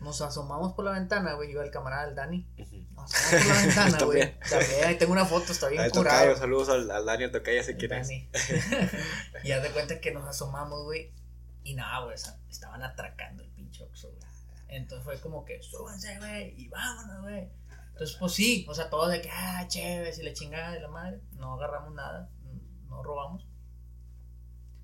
Nos 0.00 0.20
asomamos 0.20 0.72
por 0.72 0.84
la 0.84 0.92
ventana, 0.92 1.34
güey, 1.34 1.52
iba 1.52 1.62
el 1.62 1.70
camarada, 1.70 2.08
el 2.08 2.14
Dani. 2.14 2.46
Nos 2.96 3.14
asomamos 3.14 3.46
por 3.46 3.46
la 3.46 3.62
ventana, 3.62 3.98
güey. 4.04 4.40
También, 4.40 4.84
ahí 4.84 4.98
tengo 4.98 5.12
una 5.12 5.24
foto, 5.24 5.52
está 5.52 5.68
bien 5.68 5.88
curado. 5.90 6.36
saludos 6.36 6.68
al, 6.70 6.90
al 6.90 7.06
Dani, 7.06 7.24
al 7.24 7.32
tocayo, 7.32 7.62
si 7.62 7.74
quieres. 7.74 8.10
y 9.44 9.52
haz 9.52 9.62
de 9.62 9.70
cuenta 9.70 10.00
que 10.00 10.10
nos 10.10 10.26
asomamos, 10.26 10.82
güey, 10.84 11.12
y 11.64 11.74
nada, 11.74 12.04
güey, 12.04 12.16
estaban 12.50 12.82
atracando 12.82 13.42
el 13.42 13.50
pinche 13.50 13.84
Oxxo, 13.84 14.08
güey. 14.08 14.32
Entonces 14.68 15.04
fue 15.04 15.20
como 15.20 15.44
que, 15.44 15.62
súbanse, 15.62 16.18
güey, 16.18 16.54
y 16.60 16.68
vámonos, 16.68 17.22
güey. 17.22 17.61
Entonces, 17.92 18.16
pues 18.18 18.32
sí, 18.32 18.66
o 18.68 18.74
sea, 18.74 18.90
todo 18.90 19.08
de 19.08 19.20
que, 19.20 19.30
ah, 19.30 19.66
chévere, 19.68 20.12
si 20.12 20.22
le 20.22 20.32
chingada 20.32 20.72
de 20.72 20.80
la 20.80 20.88
madre, 20.88 21.20
no 21.36 21.54
agarramos 21.54 21.94
nada, 21.94 22.30
no 22.88 23.02
robamos. 23.02 23.46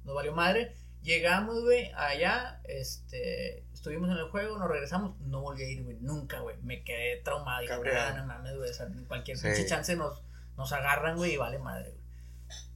Nos 0.04 0.14
valió 0.14 0.32
madre. 0.32 0.74
Llegamos, 1.02 1.62
güey, 1.62 1.90
allá, 1.96 2.60
este, 2.64 3.64
estuvimos 3.72 4.10
en 4.10 4.16
el 4.16 4.28
juego, 4.30 4.58
nos 4.58 4.68
regresamos, 4.68 5.18
no 5.20 5.40
volví 5.40 5.62
a 5.62 5.70
ir, 5.70 5.84
güey, 5.84 5.96
nunca, 6.00 6.40
güey, 6.40 6.56
me 6.62 6.82
quedé 6.82 7.22
traumado. 7.22 7.62
Dije, 7.62 7.74
ah, 7.96 8.14
no 8.16 8.26
mames, 8.26 8.56
güey, 8.56 8.68
o 8.68 8.74
sea, 8.74 8.88
cualquier 9.06 9.38
chance 9.66 9.96
nos, 9.96 10.22
nos 10.56 10.72
agarran, 10.72 11.16
güey, 11.16 11.34
y 11.34 11.36
vale 11.36 11.58
madre, 11.58 11.90
güey. 11.92 12.02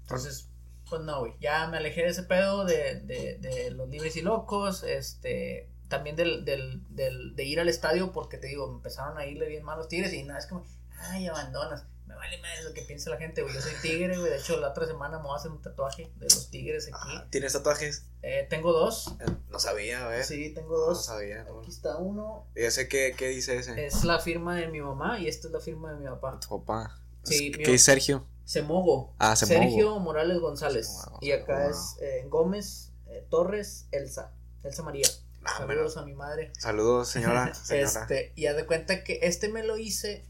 Entonces, 0.03 0.51
pues 0.89 1.03
no, 1.03 1.21
güey, 1.21 1.35
ya 1.41 1.67
me 1.67 1.79
alejé 1.79 2.03
de 2.03 2.09
ese 2.09 2.23
pedo 2.23 2.65
de, 2.65 3.01
de, 3.01 3.39
de 3.39 3.71
los 3.73 3.89
libres 3.89 4.17
y 4.17 4.23
locos, 4.23 4.83
este, 4.85 5.72
también 5.93 6.17
del, 6.17 6.47
del, 6.47 6.81
del, 6.89 7.37
de 7.37 7.45
ir 7.45 7.61
al 7.61 7.69
estadio 7.69 8.13
porque 8.13 8.39
te 8.39 8.47
digo, 8.47 8.67
empezaron 8.73 9.19
a 9.19 9.27
irle 9.27 9.47
bien 9.47 9.63
mal 9.63 9.77
los 9.77 9.89
tigres 9.89 10.11
y 10.15 10.23
nada, 10.23 10.39
es 10.39 10.47
como, 10.47 10.65
ay, 10.99 11.27
abandonas. 11.27 11.85
Me 12.07 12.15
vale 12.15 12.39
más 12.41 12.65
lo 12.65 12.73
que 12.73 12.81
piensa 12.81 13.11
la 13.11 13.19
gente, 13.19 13.43
güey. 13.43 13.55
Yo 13.55 13.61
soy 13.61 13.75
tigre, 13.83 14.17
güey. 14.19 14.31
De 14.31 14.39
hecho, 14.39 14.59
la 14.59 14.71
otra 14.71 14.87
semana 14.87 15.19
me 15.19 15.25
voy 15.25 15.35
a 15.35 15.37
hacer 15.37 15.51
un 15.51 15.61
tatuaje 15.61 16.11
de 16.17 16.25
los 16.25 16.51
tigres 16.51 16.89
aquí. 16.93 17.21
¿Tienes 17.31 17.53
tatuajes? 17.53 18.07
Eh, 18.23 18.47
tengo 18.49 18.73
dos. 18.73 19.15
Eh, 19.21 19.27
no 19.51 19.59
sabía, 19.59 20.07
güey. 20.07 20.23
Sí, 20.25 20.51
tengo 20.55 20.79
dos. 20.79 20.97
No 20.99 21.15
sabía. 21.15 21.43
Aquí 21.43 21.69
está 21.71 21.99
uno. 21.99 22.47
¿Y 22.57 22.63
ese 22.63 22.89
qué, 22.89 23.15
qué 23.17 23.29
dice 23.29 23.57
ese? 23.57 23.85
Es 23.87 24.05
la 24.05 24.19
firma 24.19 24.57
de 24.57 24.69
mi 24.69 24.81
mamá 24.81 25.19
y 25.19 25.29
esta 25.29 25.47
es 25.49 25.53
la 25.53 25.61
firma 25.61 25.93
de 25.93 26.01
mi 26.01 26.07
papá. 26.07 26.41
Tu 26.41 26.49
papá. 26.49 26.99
Sí, 27.23 27.53
¿Qué 27.53 27.75
es 27.75 27.85
Sergio? 27.85 28.27
Semogo. 28.45 29.15
Ah, 29.19 29.37
Semogo. 29.37 29.61
Sergio 29.63 29.99
Morales 29.99 30.39
González. 30.39 30.91
y 31.21 31.33
acá 31.33 31.69
es 31.69 31.97
eh, 32.01 32.25
Gómez 32.29 32.93
Torres 33.29 33.89
Elsa. 33.91 34.33
Elsa 34.63 34.83
María. 34.83 35.09
Ah, 35.45 35.59
Saludos 35.59 35.97
a 35.97 36.05
mi 36.05 36.15
madre. 36.15 36.53
Saludos, 36.59 37.09
señora, 37.11 37.53
Este, 37.71 38.33
y 38.37 38.47
haz 38.47 38.57
de 38.57 38.67
cuenta 38.67 39.05
que 39.05 39.21
este 39.23 39.49
me 39.49 39.63
lo 39.63 39.77
hice 39.77 40.25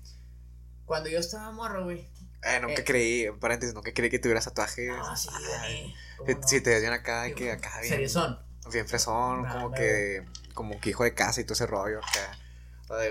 cuando 0.87 1.09
yo 1.09 1.19
estaba 1.19 1.51
morro, 1.53 1.85
güey. 1.85 2.09
Eh, 2.45 2.59
nunca 2.61 2.83
eh, 2.83 2.85
creí, 2.85 3.31
paréntesis, 3.39 3.75
nunca 3.75 3.93
creí 3.95 4.11
que 4.11 4.19
tuvieras 4.19 4.45
tatuajes. 4.45 4.91
Ah, 4.93 5.17
sí, 5.17 5.29
Si 6.47 6.61
te 6.61 6.71
decían 6.71 6.93
acá, 6.93 7.29
y 7.29 7.35
que 7.35 7.53
acá 7.53 7.81
bien. 7.81 7.95
Seriosón. 7.95 8.39
Bien 8.73 8.87
fresón, 8.87 9.45
como 9.47 9.73
que, 9.73 10.25
como 10.55 10.81
que 10.81 10.91
hijo 10.91 11.05
de 11.05 11.15
casa 11.15 11.41
y 11.41 11.45
todo 11.45 11.55
ese 11.55 11.67
rollo 11.67 11.99
acá. 11.99 12.39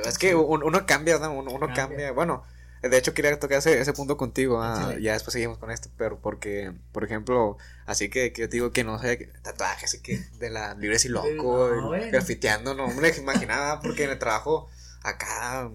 Es 0.05 0.17
que 0.17 0.35
uno, 0.35 0.85
cambia, 0.85 1.17
¿no? 1.19 1.33
Uno, 1.33 1.73
cambia. 1.73 2.11
Bueno, 2.11 2.43
de 2.81 2.97
hecho, 2.97 3.13
quería 3.13 3.39
tocar 3.39 3.59
ese, 3.59 3.79
ese 3.79 3.93
punto 3.93 4.17
contigo. 4.17 4.61
Ah, 4.61 4.95
ya 4.99 5.13
después 5.13 5.33
seguimos 5.33 5.59
con 5.59 5.69
esto. 5.69 5.89
Pero 5.97 6.19
porque, 6.19 6.73
por 6.91 7.03
ejemplo, 7.03 7.57
así 7.85 8.09
que, 8.09 8.33
que 8.33 8.43
yo 8.43 8.47
digo 8.47 8.71
que 8.71 8.83
no 8.83 8.99
sé, 8.99 9.31
tatuajes, 9.43 9.85
así 9.85 10.01
que 10.01 10.17
de 10.39 10.49
la 10.49 10.73
libres 10.73 11.05
y 11.05 11.09
loco, 11.09 11.69
no, 11.69 11.89
grafiteando, 11.89 12.73
no 12.73 12.87
me 12.87 13.09
imaginaba 13.17 13.81
porque 13.81 14.05
en 14.05 14.11
el 14.11 14.19
trabajo 14.19 14.67
acá, 15.03 15.69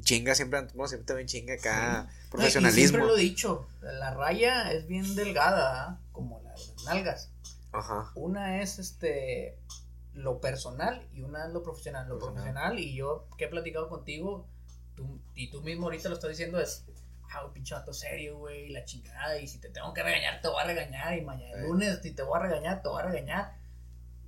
chinga, 0.00 0.34
siempre, 0.34 0.60
bueno, 0.74 0.88
siempre 0.88 1.06
también 1.06 1.26
chinga 1.26 1.54
acá, 1.54 2.08
profesionalismo. 2.30 2.98
siempre 2.98 3.06
lo 3.08 3.16
he 3.16 3.20
dicho, 3.20 3.66
la 3.80 4.14
raya 4.14 4.72
es 4.72 4.86
bien 4.86 5.14
delgada, 5.16 5.82
¿ah? 5.82 6.00
como 6.12 6.40
las 6.44 6.74
nalgas. 6.84 7.30
Ajá. 7.72 8.10
Una 8.14 8.62
es 8.62 8.78
este 8.78 9.58
lo 10.14 10.40
personal 10.40 11.08
y 11.14 11.22
una 11.22 11.46
es 11.46 11.52
lo 11.52 11.62
profesional. 11.62 12.08
Lo 12.08 12.18
profesional, 12.18 12.78
y 12.78 12.94
yo 12.94 13.26
que 13.38 13.44
he 13.44 13.48
platicado 13.48 13.88
contigo 13.88 14.46
tú, 14.94 15.20
y 15.34 15.50
tú 15.50 15.62
mismo 15.62 15.84
ahorita 15.84 16.08
lo 16.08 16.14
estás 16.14 16.30
diciendo, 16.30 16.60
es, 16.60 16.84
ah, 17.30 17.44
un 17.44 17.52
pinche 17.52 17.74
vato 17.74 17.92
serio, 17.92 18.38
güey, 18.38 18.70
la 18.70 18.84
chingada, 18.84 19.38
y 19.38 19.48
si 19.48 19.58
te 19.58 19.68
tengo 19.68 19.92
que 19.92 20.02
regañar, 20.02 20.40
te 20.40 20.48
voy 20.48 20.62
a 20.62 20.66
regañar, 20.66 21.16
y 21.18 21.22
mañana 21.22 21.62
lunes, 21.62 22.00
si 22.02 22.12
te 22.12 22.22
voy 22.22 22.38
a 22.38 22.42
regañar, 22.42 22.82
te 22.82 22.88
voy 22.88 23.02
a 23.02 23.06
regañar. 23.06 23.56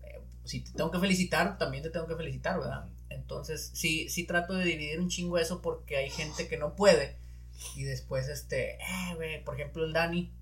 Eh, 0.03 0.21
si 0.45 0.61
te 0.61 0.73
tengo 0.73 0.91
que 0.91 0.99
felicitar, 0.99 1.59
también 1.59 1.83
te 1.83 1.91
tengo 1.91 2.07
que 2.07 2.17
felicitar, 2.17 2.59
¿verdad? 2.59 2.87
Entonces, 3.11 3.71
sí, 3.75 4.09
sí 4.09 4.27
trato 4.27 4.55
de 4.55 4.65
dividir 4.65 5.01
un 5.01 5.09
chingo 5.09 5.39
eso 5.39 5.63
porque 5.63 5.97
hay 5.97 6.11
gente 6.11 6.49
que 6.49 6.57
no 6.57 6.75
puede. 6.75 7.17
Y 7.77 7.85
después, 7.85 8.29
este, 8.29 8.75
eh, 8.75 9.15
güey, 9.15 9.43
por 9.45 9.55
ejemplo, 9.55 9.85
el 9.85 9.93
Dani, 9.93 10.33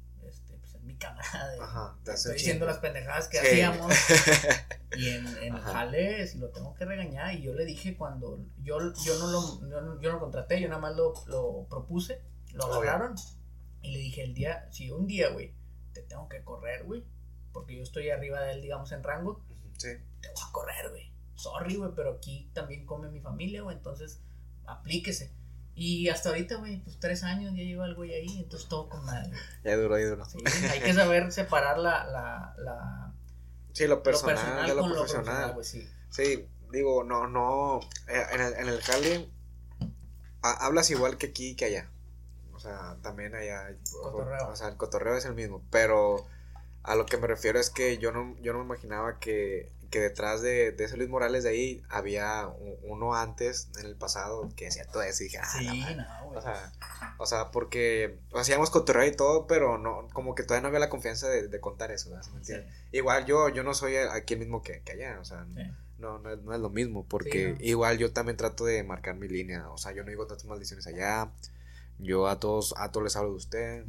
mi 1.03 1.15
camarada. 1.23 1.65
Ajá, 1.65 1.99
estoy 2.07 2.35
diciendo 2.35 2.67
las 2.67 2.79
pendejadas 2.79 3.29
que 3.29 3.39
hacíamos. 3.39 3.93
y 4.97 5.09
en, 5.09 5.27
en 5.43 5.57
jale, 5.59 6.27
si 6.27 6.39
lo 6.39 6.51
tengo 6.51 6.75
que 6.75 6.85
regañar. 6.85 7.35
Y 7.35 7.43
yo 7.43 7.55
le 7.55 7.65
dije 7.65 7.97
cuando 7.97 8.45
yo, 8.63 8.79
yo, 9.05 9.19
no, 9.19 9.31
lo, 9.31 10.01
yo, 10.01 10.13
no, 10.13 10.21
contraté, 10.21 10.61
yo 10.61 10.69
nada 10.69 10.81
más 10.81 10.97
lo, 10.97 11.15
lo 11.27 11.67
propuse, 11.69 12.23
lo 12.53 12.67
agarraron. 12.67 13.15
Y 13.83 13.93
le 13.93 13.99
dije, 13.99 14.23
el 14.23 14.35
día, 14.35 14.69
si 14.71 14.91
un 14.91 15.07
día, 15.07 15.31
güey, 15.31 15.55
te 15.93 16.03
tengo 16.03 16.29
que 16.29 16.45
correr, 16.45 16.85
güey, 16.85 17.05
porque 17.53 17.77
yo 17.77 17.83
estoy 17.83 18.11
arriba 18.11 18.41
de 18.41 18.53
él, 18.53 18.63
digamos, 18.63 18.93
en 18.93 19.03
rango, 19.03 19.45
sí. 19.77 19.89
te 20.21 20.29
voy 20.29 20.43
a 20.49 20.53
correr, 20.53 20.91
güey 20.91 21.13
sorry, 21.43 21.77
güey, 21.77 21.91
pero 21.95 22.13
aquí 22.13 22.51
también 22.55 22.87
come 22.87 23.11
mi 23.11 23.21
familia, 23.21 23.63
güey, 23.63 23.77
entonces 23.77 24.21
aplíquese. 24.65 25.33
Y 25.75 26.09
hasta 26.09 26.29
ahorita, 26.29 26.57
güey, 26.57 26.81
pues 26.83 26.99
tres 27.01 27.23
años 27.23 27.55
ya 27.57 27.63
lleva 27.63 27.87
el 27.87 27.95
güey 27.95 28.13
ahí, 28.15 28.41
entonces 28.41 28.69
todo 28.69 28.89
con 28.89 29.05
madre. 29.05 29.31
Ya 29.65 29.77
duró, 29.77 29.99
ya 29.99 30.07
duró. 30.07 30.25
Sí, 30.27 30.39
hay 30.71 30.81
que 30.81 30.93
saber 30.93 31.33
separar 31.33 31.79
la, 31.79 32.05
la, 32.05 32.55
la 32.59 33.15
Sí, 33.73 33.87
lo 33.87 34.03
personal, 34.03 34.67
de 34.67 34.75
lo 34.75 34.85
profesional. 34.93 35.55
sí. 35.63 35.89
sí. 36.11 36.47
digo, 36.71 37.05
no, 37.05 37.27
no, 37.27 37.81
eh, 38.09 38.27
en 38.33 38.41
el, 38.41 38.55
en 38.55 38.69
el 38.69 38.81
jale 38.83 39.31
hablas 40.43 40.91
igual 40.91 41.17
que 41.17 41.27
aquí 41.29 41.55
que 41.57 41.67
allá. 41.67 41.89
O 42.53 42.59
sea, 42.59 42.97
también 43.03 43.35
allá. 43.35 43.75
Cotorreo. 44.03 44.49
O 44.49 44.57
sea, 44.57 44.69
el 44.69 44.77
cotorreo 44.77 45.17
es 45.17 45.25
el 45.25 45.35
mismo, 45.35 45.63
pero 45.71 46.27
a 46.83 46.95
lo 46.95 47.07
que 47.07 47.17
me 47.17 47.27
refiero 47.27 47.59
es 47.59 47.71
que 47.71 47.99
yo 47.99 48.13
no, 48.13 48.37
yo 48.41 48.53
no 48.53 48.59
me 48.61 48.65
imaginaba 48.65 49.19
que 49.19 49.71
que 49.93 50.01
detrás 50.01 50.41
de, 50.41 50.73
de 50.73 50.85
ese 50.85 50.97
Luis 50.97 51.11
Morales 51.11 51.45
de 51.45 51.51
ahí 51.51 51.83
había 51.91 52.49
uno 52.83 53.15
antes 53.15 53.69
en 53.79 53.85
el 53.85 53.95
pasado 53.95 54.49
que 54.57 54.67
hacía 54.67 54.87
todo 54.87 55.03
eso 55.03 55.23
y 55.23 55.27
dije, 55.27 55.37
ah, 55.37 55.47
sí, 55.47 55.67
no. 55.95 56.31
O 56.31 56.41
sea, 56.41 56.73
o 57.19 57.27
sea, 57.27 57.51
porque 57.51 58.19
hacíamos 58.35 58.71
cotorreo 58.71 59.07
y 59.07 59.15
todo, 59.15 59.47
pero 59.47 59.77
no, 59.77 60.09
como 60.15 60.35
que 60.35 60.45
todavía 60.45 60.63
no 60.63 60.69
había 60.69 60.81
la 60.81 60.89
confianza 60.89 61.29
de, 61.29 61.47
de 61.47 61.61
contar 61.61 61.93
eso, 61.93 62.11
Igual 62.91 63.27
yo, 63.27 63.51
yo 63.51 63.63
no 63.65 63.75
soy 63.75 63.97
aquí 63.97 64.33
el 64.33 64.41
mismo 64.41 64.63
que, 64.63 64.81
que 64.81 64.93
allá, 64.93 65.19
o 65.21 65.27
sea, 65.27 65.45
no, 65.99 66.19
no, 66.19 66.31
es, 66.31 66.43
no, 66.43 66.55
es, 66.55 66.61
lo 66.61 66.71
mismo, 66.71 67.05
porque 67.07 67.57
igual 67.61 67.99
yo 67.99 68.15
también 68.15 68.39
trato 68.39 68.65
de 68.65 68.83
marcar 68.85 69.17
mi 69.17 69.29
línea, 69.29 69.69
o 69.69 69.77
sea, 69.77 69.93
yo 69.93 70.05
no 70.05 70.09
digo 70.09 70.27
tantas 70.27 70.47
maldiciones 70.47 70.87
allá, 70.87 71.31
yo 71.99 72.29
a 72.29 72.41
todos, 72.41 72.75
a 72.79 72.91
todos 72.91 73.05
les 73.05 73.17
hablo 73.17 73.33
de 73.33 73.37
usted, 73.37 73.85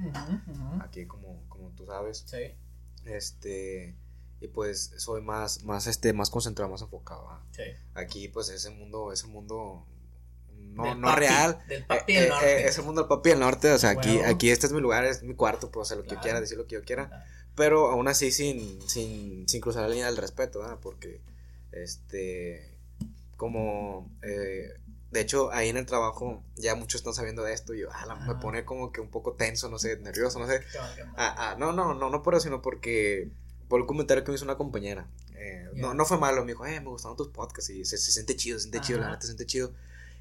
aquí 0.81 1.05
como, 1.05 1.41
como 1.47 1.69
tú 1.69 1.85
sabes. 1.85 2.25
Sí. 2.27 2.53
Este 3.05 3.95
y 4.43 4.49
pues 4.49 4.91
soy 4.97 5.21
más 5.21 5.63
más 5.63 5.87
este 5.87 6.11
más 6.11 6.29
concentrado 6.29 6.69
más 6.69 6.81
enfocado 6.81 7.29
aquí 7.93 8.27
pues 8.27 8.49
ese 8.49 8.69
mundo 8.71 9.13
ese 9.13 9.25
mundo 9.27 9.87
no, 10.57 10.95
no 10.95 11.15
real. 11.15 11.63
del 11.67 11.85
papi 11.85 12.13
del 12.13 12.23
eh, 12.23 12.25
eh, 12.25 12.29
norte. 12.29 12.61
eh, 12.61 12.67
ese 12.67 12.81
mundo 12.81 13.01
del 13.01 13.07
papi 13.07 13.29
del 13.29 13.39
norte 13.39 13.71
o 13.71 13.79
sea 13.79 13.91
aquí 13.91 14.19
aquí 14.19 14.49
este 14.49 14.67
es 14.67 14.73
mi 14.73 14.81
lugar 14.81 15.05
es 15.05 15.23
mi 15.23 15.33
cuarto 15.33 15.71
puedo 15.71 15.83
hacer 15.83 15.97
lo 15.97 16.03
que 16.03 16.15
yo 16.15 16.19
quiera 16.19 16.41
decir 16.41 16.57
lo 16.57 16.67
que 16.67 16.75
yo 16.75 16.83
quiera 16.83 17.25
pero 17.55 17.89
aún 17.89 18.09
así 18.09 18.31
sin 18.33 18.81
sin 18.89 19.47
sin 19.47 19.61
cruzar 19.61 19.83
la 19.83 19.87
línea 19.89 20.07
del 20.07 20.17
respeto 20.17 20.59
¿verdad? 20.59 20.79
porque 20.81 21.21
este 21.71 22.77
como 23.37 24.09
de 24.21 25.21
hecho, 25.21 25.51
ahí 25.53 25.69
en 25.69 25.77
el 25.77 25.85
trabajo 25.85 26.43
ya 26.55 26.73
muchos 26.73 27.01
están 27.01 27.13
sabiendo 27.13 27.43
de 27.43 27.53
esto 27.53 27.75
y 27.75 27.81
yo, 27.81 27.89
ah, 27.91 28.15
me 28.27 28.33
pone 28.33 28.65
como 28.65 28.91
que 28.91 28.99
un 28.99 29.09
poco 29.11 29.33
tenso, 29.33 29.69
no 29.69 29.77
sé, 29.77 29.95
nervioso, 29.97 30.39
no 30.39 30.47
sé. 30.47 30.61
Ah, 31.15 31.35
ah, 31.37 31.55
no, 31.59 31.71
no, 31.71 31.93
no, 31.93 32.09
no 32.09 32.23
por 32.23 32.33
eso, 32.33 32.45
sino 32.45 32.63
porque 32.63 33.29
por 33.73 33.81
el 33.81 33.87
comentario 33.87 34.23
que 34.23 34.29
me 34.29 34.35
hizo 34.35 34.45
una 34.45 34.55
compañera. 34.55 35.07
Eh, 35.33 35.67
no, 35.73 35.95
no 35.95 36.05
fue 36.05 36.19
malo, 36.19 36.45
me 36.45 36.51
dijo, 36.51 36.63
eh, 36.63 36.79
me 36.79 36.89
gustaron 36.89 37.17
tus 37.17 37.29
podcasts 37.29 37.71
y 37.71 37.83
se, 37.83 37.97
se 37.97 38.11
siente 38.11 38.35
chido, 38.35 38.59
se 38.59 38.69
siente 38.69 38.81
chido, 38.81 38.99
la 38.99 39.09
neta 39.09 39.21
se 39.21 39.29
siente 39.29 39.47
chido. 39.47 39.73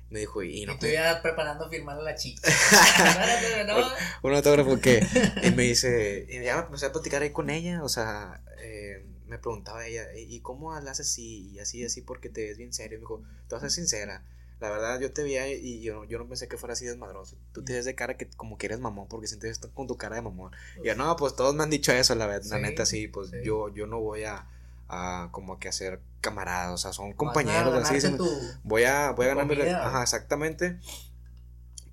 Me 0.08 0.20
dijo, 0.20 0.42
y 0.42 0.64
no. 0.64 0.72
Y 0.72 0.78
te... 0.78 0.98
preparando 1.20 1.68
firmar 1.68 1.98
a 1.98 2.00
la 2.00 2.14
chica. 2.14 2.48
un 4.22 4.32
autógrafo 4.32 4.80
que. 4.80 5.06
Y 5.42 5.50
me 5.50 5.64
dice, 5.64 6.26
y 6.30 6.42
ya 6.42 6.56
me 6.56 6.62
empecé 6.62 6.86
a 6.86 6.92
platicar 6.92 7.20
ahí 7.20 7.28
con 7.28 7.50
ella, 7.50 7.84
o 7.84 7.90
sea, 7.90 8.40
eh, 8.62 9.04
me 9.26 9.36
preguntaba 9.36 9.86
ella, 9.86 10.06
¿y 10.16 10.40
cómo 10.40 10.72
la 10.80 10.90
haces 10.90 11.08
así 11.08 11.50
y 11.50 11.58
así, 11.58 11.84
así, 11.84 12.00
porque 12.00 12.30
te 12.30 12.46
ves 12.46 12.56
bien 12.56 12.72
serio? 12.72 12.96
Me 12.96 13.02
dijo, 13.02 13.22
tú 13.48 13.54
vas 13.54 13.64
a 13.64 13.68
ser 13.68 13.70
sincera 13.72 14.24
la 14.62 14.70
verdad, 14.70 15.00
yo 15.00 15.12
te 15.12 15.24
vi 15.24 15.36
y 15.36 15.80
yo, 15.80 16.04
yo 16.04 16.18
no 16.18 16.28
pensé 16.28 16.46
que 16.46 16.56
fuera 16.56 16.74
así 16.74 16.86
desmadroso. 16.86 17.36
Tú 17.52 17.64
te 17.64 17.72
ves 17.72 17.84
de 17.84 17.96
cara 17.96 18.16
que 18.16 18.30
como 18.30 18.56
que 18.56 18.66
eres 18.66 18.78
mamón 18.78 19.08
porque 19.08 19.26
sientes 19.26 19.58
con 19.74 19.88
tu 19.88 19.96
cara 19.96 20.14
de 20.14 20.22
mamón. 20.22 20.52
y 20.80 20.86
yo, 20.86 20.94
no, 20.94 21.16
pues 21.16 21.34
todos 21.34 21.52
me 21.52 21.64
han 21.64 21.70
dicho 21.70 21.90
eso, 21.90 22.14
la, 22.14 22.26
verdad, 22.26 22.48
la 22.48 22.58
neta, 22.60 22.86
sí, 22.86 23.08
pues 23.08 23.32
yo, 23.42 23.70
yo 23.70 23.88
no 23.88 23.98
voy 23.98 24.22
a, 24.22 24.46
a 24.88 25.30
como 25.32 25.58
que 25.58 25.68
hacer 25.68 26.00
camaradas, 26.20 26.72
o 26.72 26.78
sea, 26.78 26.92
son 26.92 27.12
compañeros, 27.12 27.74
así. 27.74 28.16
voy 28.62 28.84
a, 28.84 29.10
voy 29.10 29.26
a 29.26 29.34
ganarme, 29.34 29.68
ajá, 29.68 30.00
exactamente. 30.00 30.78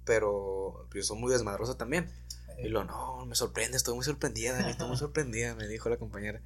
Pero 0.06 0.88
yo 0.94 1.02
soy 1.02 1.18
muy 1.18 1.32
desmadroso 1.32 1.76
también. 1.76 2.08
Y 2.60 2.68
lo, 2.68 2.84
no, 2.84 3.26
me 3.26 3.34
sorprende, 3.34 3.78
estoy 3.78 3.96
muy 3.96 4.06
sorprendida, 4.06 4.70
estoy 4.70 4.88
muy 4.88 4.98
sorprendida, 4.98 5.56
me 5.56 5.68
dijo 5.68 5.90
la 5.90 5.98
compañera. 5.98 6.40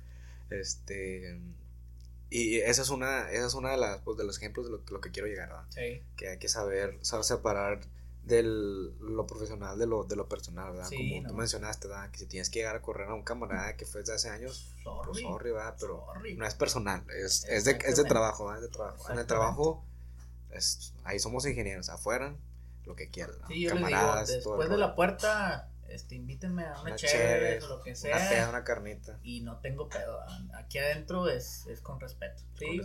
Este, 0.50 1.38
y 2.34 2.58
esa 2.62 2.82
es 2.82 2.90
una, 2.90 3.30
esa 3.32 3.46
es 3.46 3.54
una 3.54 3.72
de 3.72 3.78
las, 3.78 4.02
pues, 4.02 4.18
de 4.18 4.24
los 4.24 4.38
ejemplos 4.38 4.66
de 4.66 4.72
lo, 4.72 4.82
lo 4.90 5.02
que 5.02 5.12
quiero 5.12 5.28
llegar, 5.28 5.50
¿verdad? 5.50 5.66
Sí. 5.70 6.02
Que 6.16 6.30
hay 6.30 6.40
que 6.40 6.50
saber, 6.50 6.98
saber 7.02 7.24
separar 7.24 7.82
del 8.24 8.98
lo 9.00 9.28
profesional 9.28 9.78
de 9.78 9.86
lo, 9.86 10.06
de 10.06 10.16
lo 10.16 10.28
personal, 10.28 10.72
¿verdad? 10.72 10.90
Como 10.90 11.28
tú 11.28 11.34
mencionaste, 11.36 11.88
¿verdad? 11.88 12.10
Que 12.10 12.20
si 12.20 12.26
tienes 12.26 12.50
que 12.50 12.60
llegar 12.60 12.76
a 12.76 12.82
correr 12.82 13.10
a 13.10 13.14
un 13.14 13.24
camarada 13.24 13.76
que 13.76 13.86
fue 13.86 14.02
de 14.02 14.14
hace 14.14 14.30
años, 14.30 14.74
pues 15.06 15.20
sorry, 15.20 15.52
¿verdad? 15.52 15.76
Pero 15.80 16.06
no 16.38 16.46
es 16.46 16.56
personal, 16.56 17.04
es, 17.10 17.46
es, 17.46 17.66
de, 17.66 17.78
es 17.86 17.98
de 17.98 18.04
trabajo, 18.06 18.46
¿verdad? 18.46 18.64
Es 18.64 18.70
de 18.72 18.76
trabajo. 18.76 19.12
En 19.12 19.20
el 19.20 19.28
trabajo, 19.28 19.86
es, 20.50 20.94
ahí 21.04 21.20
somos 21.20 21.46
ingenieros, 21.46 21.90
afuera, 21.90 22.36
lo 22.86 22.96
que 22.96 23.10
quieran. 23.10 23.36
Sí, 23.48 23.68
Camaradas, 23.68 24.30
digo, 24.30 24.52
después 24.52 24.70
de 24.70 24.78
la 24.78 24.96
puerta 24.96 25.70
este, 25.94 26.16
invítenme 26.16 26.66
a 26.66 26.82
una, 26.82 26.96
chévere, 26.96 27.62
o 27.62 27.68
lo 27.68 27.82
que 27.82 27.96
sea. 27.96 28.16
Una 28.16 28.30
peda, 28.30 28.50
una 28.50 28.64
carnita. 28.64 29.20
Y 29.24 29.42
no 29.42 29.60
tengo 29.60 29.88
pedo. 29.90 30.20
Aquí 30.56 30.80
adentro 30.80 31.30
es, 31.30 31.68
es 31.68 31.82
con 31.82 32.00
respeto. 32.00 32.42
Sí, 32.58 32.82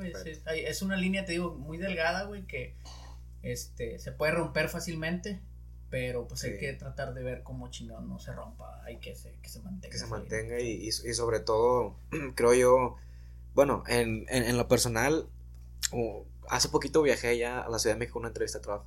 Es, 0.47 0.83
una 0.83 0.97
línea, 0.97 1.25
te 1.25 1.33
digo, 1.33 1.55
muy 1.55 1.79
delgada, 1.79 2.25
güey, 2.25 2.47
que 2.47 2.75
este, 3.43 3.99
se 3.99 4.13
puede 4.13 4.33
romper 4.33 4.69
fácilmente, 4.69 5.41
pero 5.91 6.29
pues 6.29 6.45
hay 6.45 6.59
que 6.59 6.73
tratar 6.75 7.15
de 7.15 7.23
ver 7.23 7.43
cómo 7.43 7.71
chingón 7.71 8.09
no 8.09 8.19
se 8.19 8.33
rompa, 8.33 8.83
hay 8.85 8.99
que 8.99 9.15
se, 9.15 9.33
que 9.41 9.49
se 9.49 9.61
mantenga. 9.61 9.93
Que 9.93 9.99
se 9.99 10.07
mantenga 10.07 10.61
y, 10.61 10.89
y, 10.89 10.93
sobre 10.93 11.41
todo, 11.41 11.97
creo 12.35 12.55
yo, 12.55 12.97
bueno, 13.55 13.85
en, 13.87 14.27
en, 14.29 14.45
en 14.45 14.57
lo 14.59 14.69
personal, 14.69 15.29
hace 16.49 16.69
poquito 16.69 17.03
viajé 17.03 17.39
ya 17.39 17.61
a 17.61 17.69
la 17.69 17.79
Ciudad 17.79 17.97
de 17.97 18.01
México 18.01 18.19
una 18.19 18.29
entrevista 18.29 18.59
de 18.59 18.65
trabajo 18.65 18.87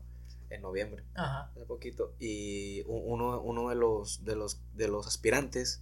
en 0.52 0.62
noviembre, 0.62 1.04
Ajá. 1.16 1.52
hace 1.56 1.66
poquito, 1.66 2.14
y 2.20 2.84
uno, 2.86 3.42
uno 3.42 3.70
de, 3.70 3.76
los, 3.76 4.24
de, 4.24 4.36
los, 4.36 4.60
de 4.74 4.88
los 4.88 5.08
aspirantes, 5.08 5.82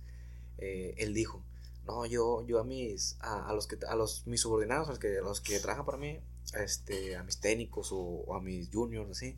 eh, 0.57 0.95
él 0.97 1.13
dijo, 1.13 1.43
no, 1.85 2.05
yo, 2.05 2.45
yo 2.45 2.59
a 2.59 2.63
mis, 2.63 3.17
a, 3.21 3.51
los 3.53 3.67
que, 3.67 3.77
a 3.87 3.95
los, 3.95 4.25
mis 4.27 4.41
subordinados, 4.41 4.87
a 4.87 4.91
los 4.91 4.99
que, 4.99 5.19
los 5.21 5.41
que 5.41 5.59
trabajan 5.59 5.85
para 5.85 5.97
mí, 5.97 6.19
este, 6.53 7.15
a 7.15 7.23
mis 7.23 7.39
técnicos 7.39 7.89
o, 7.91 8.33
a 8.35 8.41
mis 8.41 8.69
juniors, 8.71 9.09
así, 9.09 9.37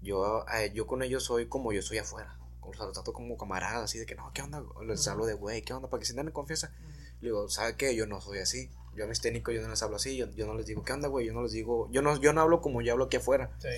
yo, 0.00 0.44
eh, 0.54 0.70
yo 0.74 0.86
con 0.86 1.02
ellos 1.02 1.24
soy 1.24 1.46
como 1.46 1.72
yo 1.72 1.82
soy 1.82 1.98
afuera, 1.98 2.38
o 2.68 2.74
sea, 2.74 2.84
los 2.84 2.94
trato 2.94 3.12
como 3.12 3.36
camaradas, 3.36 3.84
así 3.84 3.98
de 3.98 4.06
que, 4.06 4.14
no, 4.14 4.30
¿qué 4.32 4.42
onda? 4.42 4.62
Les 4.86 5.06
hablo 5.08 5.26
de 5.26 5.34
güey, 5.34 5.62
¿qué 5.62 5.72
onda? 5.72 5.88
Para 5.88 6.00
que 6.00 6.06
se 6.06 6.14
den 6.14 6.26
en 6.26 6.32
confianza. 6.32 6.72
Le 7.20 7.28
digo, 7.28 7.48
¿sabe 7.48 7.76
qué? 7.76 7.96
Yo 7.96 8.06
no 8.06 8.20
soy 8.20 8.38
así. 8.38 8.70
Yo 8.94 9.04
a 9.04 9.06
mis 9.06 9.20
técnicos 9.20 9.54
yo 9.54 9.62
no 9.62 9.68
les 9.68 9.82
hablo 9.82 9.96
así, 9.96 10.16
yo, 10.16 10.28
yo 10.32 10.46
no 10.46 10.54
les 10.54 10.66
digo, 10.66 10.82
¿qué 10.82 10.92
onda, 10.92 11.08
güey? 11.08 11.26
Yo 11.26 11.32
no 11.32 11.42
les 11.42 11.52
digo, 11.52 11.88
yo 11.90 12.02
no, 12.02 12.20
yo 12.20 12.32
no 12.32 12.40
hablo 12.40 12.60
como 12.60 12.82
yo 12.82 12.92
hablo 12.92 13.04
aquí 13.04 13.16
afuera. 13.16 13.56
Sí. 13.58 13.68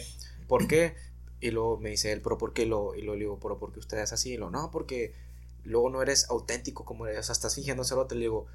¿Por 0.51 0.67
qué? 0.67 0.97
Y 1.41 1.53
luego 1.53 1.79
me 1.79 1.91
dice 1.91 2.13
él, 2.13 2.21
pero 2.21 2.37
¿por 2.37 2.53
qué? 2.53 2.67
Lo, 2.67 2.95
y 2.97 3.03
lo 3.03 3.15
digo, 3.15 3.39
pero 3.41 3.59
¿por 3.59 3.73
qué 3.73 3.79
usted 3.79 3.99
es 3.99 4.13
así? 4.13 4.33
Y 4.33 4.37
lo, 4.37 4.51
no, 4.51 4.71
porque 4.73 5.15
luego 5.63 5.89
no 5.91 6.03
eres 6.03 6.29
auténtico 6.29 6.85
como 6.85 7.07
eres, 7.07 7.21
o 7.21 7.23
sea, 7.23 7.33
estás 7.33 7.55
fingiendo 7.55 7.85
ser 7.85 7.99
otro. 7.99 8.19
Le 8.19 8.23
digo, 8.23 8.47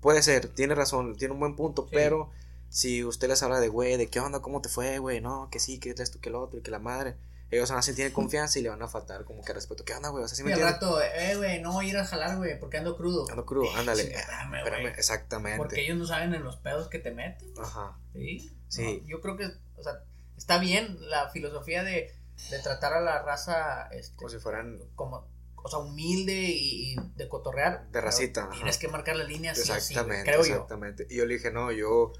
puede 0.00 0.22
ser, 0.22 0.48
tiene 0.48 0.74
razón, 0.74 1.14
tiene 1.16 1.34
un 1.34 1.40
buen 1.40 1.54
punto, 1.54 1.86
pero 1.92 2.30
si 2.70 3.04
usted 3.04 3.28
les 3.28 3.42
habla 3.42 3.60
de, 3.60 3.68
güey, 3.68 3.98
de 3.98 4.08
qué 4.08 4.18
onda, 4.18 4.40
cómo 4.40 4.62
te 4.62 4.70
fue, 4.70 4.98
güey, 4.98 5.20
no, 5.20 5.50
que 5.50 5.60
sí, 5.60 5.78
que 5.78 5.90
esto, 5.90 6.20
que 6.20 6.30
el 6.30 6.36
otro, 6.36 6.58
y 6.58 6.62
que 6.62 6.70
la 6.70 6.78
madre, 6.78 7.16
ellos 7.50 7.68
van 7.68 7.80
a 7.80 7.82
sentir 7.82 8.10
confianza 8.14 8.58
y 8.58 8.62
le 8.62 8.70
van 8.70 8.80
a 8.80 8.88
faltar 8.88 9.24
como 9.26 9.44
que 9.44 9.52
respeto. 9.52 9.84
¿Qué 9.84 9.92
onda, 9.92 10.08
güey? 10.08 10.24
O 10.24 10.28
sea, 10.28 10.36
¿sí 10.36 10.42
me 10.42 10.50
y 10.50 10.52
al 10.54 10.60
rato, 10.60 11.02
eh, 11.02 11.36
güey, 11.36 11.60
no 11.60 11.72
voy 11.74 11.86
a 11.86 11.88
ir 11.90 11.96
a 11.98 12.06
jalar, 12.06 12.38
güey, 12.38 12.58
porque 12.58 12.78
ando 12.78 12.96
crudo. 12.96 13.26
Ando 13.30 13.44
crudo, 13.44 13.68
ándale. 13.76 14.04
espérame, 14.04 14.86
exactamente. 14.96 15.58
Porque 15.58 15.82
ellos 15.82 15.98
no 15.98 16.06
saben 16.06 16.32
en 16.32 16.42
los 16.42 16.56
pedos 16.56 16.88
que 16.88 16.98
te 16.98 17.10
meten. 17.10 17.52
Ajá. 17.60 17.98
Sí. 18.14 18.56
Sí. 18.68 19.04
yo 19.06 19.20
creo 19.20 19.36
que, 19.36 19.44
o 19.76 19.82
sea, 19.82 20.02
está 20.36 20.58
bien 20.58 20.98
la 21.08 21.30
filosofía 21.30 21.84
de, 21.84 22.14
de 22.50 22.58
tratar 22.60 22.94
a 22.94 23.00
la 23.00 23.22
raza 23.22 23.88
este, 23.88 24.16
como 24.16 24.28
si 24.28 24.38
fueran 24.38 24.80
como 24.94 25.26
o 25.56 25.68
sea 25.68 25.78
humilde 25.78 26.34
y, 26.34 26.96
de 27.16 27.28
cotorrear 27.28 27.88
de 27.90 28.00
racita 28.00 28.50
tienes 28.50 28.78
que 28.78 28.88
marcar 28.88 29.14
la 29.14 29.24
línea 29.24 29.52
exactamente 29.52 30.24
creo 30.24 30.40
exactamente 30.40 31.06
y 31.08 31.16
yo 31.16 31.26
le 31.26 31.34
dije 31.34 31.52
no 31.52 31.70
yo 31.70 32.12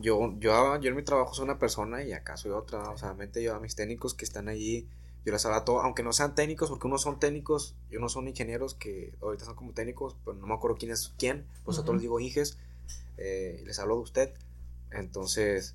yo, 0.00 0.34
yo, 0.38 0.80
yo 0.80 0.88
en 0.88 0.96
mi 0.96 1.02
trabajo 1.02 1.34
soy 1.34 1.44
una 1.44 1.58
persona 1.58 2.02
y 2.02 2.12
acá 2.12 2.36
soy 2.36 2.52
otra. 2.52 2.90
O 2.90 2.98
sea, 2.98 3.14
mente 3.14 3.42
yo 3.42 3.54
a 3.54 3.60
mis 3.60 3.74
técnicos 3.76 4.14
que 4.14 4.24
están 4.24 4.48
allí, 4.48 4.88
yo 5.24 5.32
les 5.32 5.44
hablo 5.44 5.62
todo, 5.64 5.80
aunque 5.80 6.02
no 6.02 6.12
sean 6.12 6.34
técnicos, 6.34 6.70
porque 6.70 6.86
unos 6.86 7.02
son 7.02 7.18
técnicos 7.18 7.74
y 7.90 7.96
unos 7.96 8.12
son 8.12 8.28
ingenieros 8.28 8.74
que 8.74 9.14
ahorita 9.20 9.44
son 9.44 9.54
como 9.54 9.72
técnicos, 9.72 10.16
pero 10.24 10.36
no 10.36 10.46
me 10.46 10.54
acuerdo 10.54 10.78
quién 10.78 10.92
es 10.92 11.12
quién, 11.18 11.46
pues 11.64 11.78
a 11.78 11.82
todos 11.82 11.96
les 11.96 12.02
digo 12.02 12.20
Inges, 12.20 12.58
eh, 13.18 13.62
les 13.66 13.78
hablo 13.78 13.96
de 13.96 14.02
usted. 14.02 14.34
Entonces, 14.90 15.74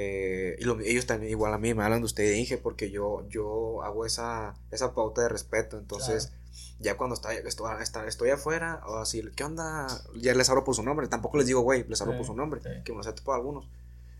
eh, 0.00 0.56
y 0.60 0.90
ellos 0.90 1.06
también 1.06 1.32
igual 1.32 1.52
a 1.52 1.58
mí 1.58 1.74
me 1.74 1.82
hablan 1.82 1.98
de 1.98 2.04
usted 2.04 2.32
Inge 2.32 2.56
porque 2.56 2.88
yo, 2.88 3.28
yo 3.28 3.82
hago 3.82 4.06
esa, 4.06 4.54
esa 4.70 4.94
pauta 4.94 5.22
de 5.22 5.28
respeto. 5.28 5.76
Entonces, 5.76 6.30
ya 6.78 6.96
cuando 6.96 7.14
está, 7.14 7.34
estoy, 7.34 7.72
estoy 8.06 8.30
afuera, 8.30 8.80
o 8.86 8.98
así, 8.98 9.24
¿qué 9.34 9.42
onda? 9.42 9.88
Ya 10.14 10.36
les 10.36 10.48
hablo 10.50 10.62
por 10.62 10.76
su 10.76 10.84
nombre. 10.84 11.08
Tampoco 11.08 11.36
les 11.36 11.48
digo, 11.48 11.62
güey, 11.62 11.84
les 11.88 12.00
hablo 12.00 12.16
por 12.16 12.24
su 12.24 12.34
nombre. 12.34 12.60
Que 12.84 12.92
me 12.92 12.98
lo 12.98 13.02
sé 13.02 13.12
para 13.24 13.38
algunos. 13.38 13.68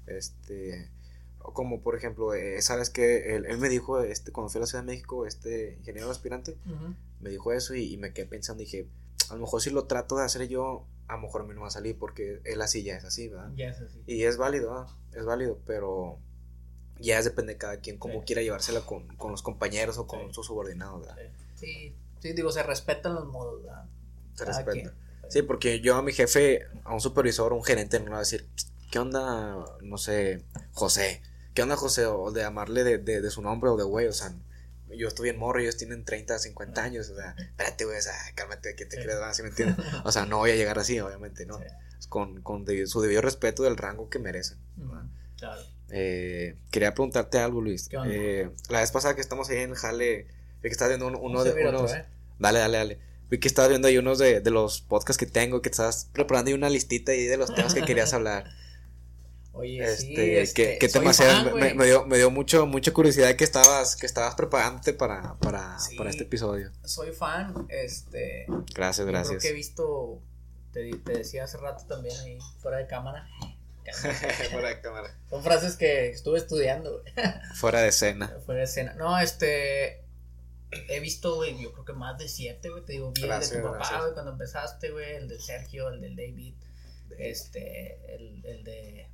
Este, 0.08 0.90
como 1.38 1.80
por 1.80 1.94
ejemplo, 1.94 2.34
eh, 2.34 2.60
¿sabes 2.60 2.90
que 2.90 3.36
él, 3.36 3.46
él, 3.46 3.58
me 3.58 3.68
dijo, 3.68 4.00
este, 4.00 4.32
cuando 4.32 4.50
fui 4.50 4.58
a 4.58 4.62
la 4.62 4.66
Ciudad 4.66 4.82
de 4.82 4.90
México, 4.90 5.26
este 5.26 5.76
ingeniero 5.78 6.10
aspirante, 6.10 6.56
me 7.20 7.30
dijo 7.30 7.52
eso 7.52 7.76
y, 7.76 7.96
me 7.98 8.12
quedé 8.12 8.26
pensando, 8.26 8.62
dije, 8.62 8.88
a 9.30 9.34
lo 9.34 9.42
mejor 9.42 9.62
si 9.62 9.70
lo 9.70 9.84
trato 9.84 10.16
de 10.16 10.24
hacer 10.24 10.48
yo, 10.48 10.86
a 11.06 11.14
lo 11.14 11.22
mejor 11.22 11.42
a 11.42 11.44
mí 11.44 11.54
no 11.54 11.60
va 11.60 11.68
a 11.68 11.70
salir 11.70 11.96
porque 11.96 12.40
él 12.44 12.60
así 12.62 12.82
ya 12.82 12.96
es 12.96 13.04
así, 13.04 13.28
¿verdad? 13.28 13.52
Ya 13.54 13.68
es 13.68 13.80
así. 13.80 14.02
Y 14.06 14.24
es 14.24 14.38
válido, 14.38 14.88
es 15.18 15.26
válido, 15.26 15.58
pero 15.66 16.18
ya 16.98 17.22
depende 17.22 17.54
de 17.54 17.58
cada 17.58 17.78
quien 17.78 17.98
cómo 17.98 18.24
quiera 18.24 18.42
llevársela 18.42 18.80
con, 18.80 19.06
con, 19.16 19.30
los 19.30 19.42
compañeros 19.42 19.98
o 19.98 20.06
con 20.06 20.32
sus 20.34 20.46
subordinados, 20.46 21.00
¿verdad? 21.00 21.16
Sí. 21.54 21.94
sí, 22.20 22.32
digo, 22.32 22.50
se 22.50 22.62
respetan 22.62 23.14
los 23.14 23.26
modos, 23.26 23.62
¿verdad? 23.62 23.84
Se 24.34 24.44
respeta. 24.44 24.92
Sí, 25.28 25.42
porque 25.42 25.80
yo 25.80 25.96
a 25.96 26.02
mi 26.02 26.12
jefe, 26.12 26.66
a 26.84 26.94
un 26.94 27.00
supervisor, 27.00 27.52
un 27.52 27.62
gerente, 27.62 27.98
no 27.98 28.06
le 28.06 28.10
voy 28.10 28.16
a 28.16 28.20
decir, 28.20 28.48
¿qué 28.90 28.98
onda, 28.98 29.64
no 29.82 29.98
sé, 29.98 30.42
José? 30.72 31.22
¿Qué 31.52 31.62
onda, 31.62 31.76
José? 31.76 32.06
O 32.06 32.30
de 32.30 32.44
amarle 32.44 32.82
de, 32.82 32.98
de, 32.98 33.20
de 33.20 33.30
su 33.30 33.42
nombre 33.42 33.68
o 33.70 33.76
de 33.76 33.84
güey, 33.84 34.06
o 34.06 34.12
sea, 34.12 34.32
yo 34.96 35.08
estoy 35.08 35.28
en 35.28 35.38
morro, 35.38 35.60
ellos 35.60 35.76
tienen 35.76 36.04
30, 36.04 36.38
50 36.38 36.82
años, 36.82 37.10
o 37.10 37.16
sea, 37.16 37.34
espérate, 37.38 37.84
güey, 37.84 37.98
o 37.98 38.02
sea, 38.02 38.14
cálmate, 38.34 38.74
¿qué 38.74 38.86
te 38.86 38.96
crees? 38.96 39.18
¿Sí 39.32 39.42
me 39.42 39.48
entiendes? 39.48 39.76
O 40.04 40.12
sea, 40.12 40.24
no 40.24 40.38
voy 40.38 40.50
a 40.50 40.56
llegar 40.56 40.78
así, 40.78 40.98
obviamente, 41.00 41.44
¿no? 41.44 41.58
Con, 42.08 42.42
con 42.42 42.64
su 42.86 43.00
debido 43.00 43.20
respeto 43.20 43.62
del 43.62 43.76
rango 43.76 44.08
que 44.08 44.18
merecen. 44.18 44.58
Claro. 45.36 45.62
Eh, 45.90 46.56
quería 46.70 46.94
preguntarte 46.94 47.38
algo, 47.38 47.60
Luis. 47.60 47.88
Eh, 48.06 48.50
la 48.68 48.80
vez 48.80 48.90
pasada 48.90 49.14
que 49.14 49.20
estamos 49.20 49.48
ahí 49.50 49.58
en 49.58 49.74
Jale, 49.74 50.26
vi 50.62 50.62
que 50.62 50.68
estás 50.68 50.88
viendo 50.88 51.06
uno, 51.06 51.44
de 51.44 51.68
unos... 51.68 51.92
¿eh? 51.92 52.04
Dale, 52.38 52.58
dale, 52.58 52.78
dale. 52.78 52.98
Vi 53.30 53.38
que 53.38 53.48
estabas 53.48 53.68
viendo 53.68 53.88
ahí 53.88 53.98
unos 53.98 54.18
de, 54.18 54.40
de 54.40 54.50
los 54.50 54.80
podcasts 54.80 55.18
que 55.18 55.26
tengo, 55.26 55.60
que 55.60 55.68
estás 55.68 56.08
preparando 56.12 56.48
ahí 56.48 56.54
una 56.54 56.70
listita 56.70 57.12
ahí 57.12 57.24
de 57.24 57.36
los 57.36 57.54
temas 57.54 57.74
que 57.74 57.82
querías 57.82 58.12
hablar. 58.14 58.44
Oye, 59.58 59.82
este, 59.82 60.04
sí, 60.04 60.36
este, 60.36 60.78
¿qué, 60.78 60.88
tema 60.88 61.10
me, 61.74 61.84
dio, 61.84 62.06
me 62.06 62.16
dio 62.16 62.30
mucho, 62.30 62.64
mucha 62.66 62.92
curiosidad 62.92 63.34
que 63.34 63.42
estabas, 63.42 63.96
que 63.96 64.06
estabas 64.06 64.36
preparándote 64.36 64.92
para, 64.92 65.34
para, 65.40 65.76
para 65.96 66.10
este 66.10 66.22
episodio. 66.22 66.70
Soy 66.84 67.10
fan, 67.10 67.66
este. 67.68 68.46
Gracias, 68.72 69.04
gracias. 69.04 69.38
Creo 69.38 69.40
que 69.40 69.48
he 69.48 69.52
visto, 69.52 70.22
te, 70.72 70.90
te, 70.90 71.12
decía 71.18 71.44
hace 71.44 71.58
rato 71.58 71.84
también 71.86 72.18
ahí, 72.20 72.38
fuera 72.60 72.78
de 72.78 72.86
cámara. 72.86 73.28
fuera 74.50 74.68
de 74.68 74.80
cámara. 74.80 75.16
Son 75.30 75.42
frases 75.42 75.76
que 75.76 76.10
estuve 76.10 76.38
estudiando, 76.38 77.02
Fuera 77.54 77.80
de 77.80 77.88
escena. 77.88 78.28
Fuera 78.46 78.60
de 78.60 78.64
escena. 78.64 78.94
No, 78.94 79.18
este. 79.18 80.04
He 80.70 81.00
visto, 81.00 81.36
güey, 81.36 81.58
yo 81.62 81.72
creo 81.72 81.86
que 81.86 81.94
más 81.94 82.18
de 82.18 82.28
siete, 82.28 82.68
güey. 82.68 82.84
Te 82.84 82.92
digo, 82.92 83.10
bien 83.12 83.40
de 83.40 83.48
tu 83.48 83.62
papá, 83.62 84.00
güey, 84.00 84.12
cuando 84.12 84.32
empezaste, 84.32 84.90
güey. 84.90 85.14
El 85.14 85.28
de 85.28 85.40
Sergio, 85.40 85.88
el 85.88 86.02
del 86.02 86.14
David. 86.14 86.54
Este, 87.18 87.98
el, 88.14 88.44
el 88.44 88.64
de 88.64 89.08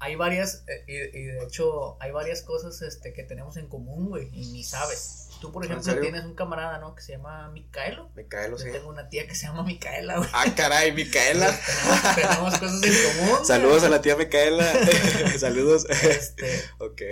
hay 0.00 0.16
varias, 0.16 0.64
eh, 0.66 1.10
y, 1.14 1.22
de 1.22 1.44
hecho, 1.44 1.96
hay 2.00 2.10
varias 2.10 2.42
cosas 2.42 2.82
este, 2.82 3.12
que 3.12 3.22
tenemos 3.22 3.56
en 3.56 3.68
común, 3.68 4.08
güey, 4.08 4.28
y 4.32 4.46
ni 4.52 4.64
sabes. 4.64 5.27
Tú, 5.40 5.52
por 5.52 5.64
ejemplo, 5.64 6.00
tienes 6.00 6.24
un 6.24 6.34
camarada, 6.34 6.78
¿no? 6.78 6.94
Que 6.94 7.02
se 7.02 7.12
llama 7.12 7.48
Micaelo. 7.50 8.10
Micaelo, 8.16 8.58
sí. 8.58 8.70
tengo 8.72 8.88
una 8.88 9.08
tía 9.08 9.26
que 9.28 9.34
se 9.34 9.46
llama 9.46 9.62
Micaela, 9.62 10.18
güey. 10.18 10.28
Ah, 10.32 10.46
caray, 10.56 10.92
Micaela. 10.92 11.56
tenemos, 12.14 12.58
cosas 12.58 12.82
en 12.82 13.20
común. 13.20 13.46
Saludos 13.46 13.84
a 13.84 13.88
la 13.88 14.00
tía 14.00 14.16
Micaela. 14.16 14.66
Saludos. 15.38 15.86
Este. 15.88 16.64
ok. 16.78 17.02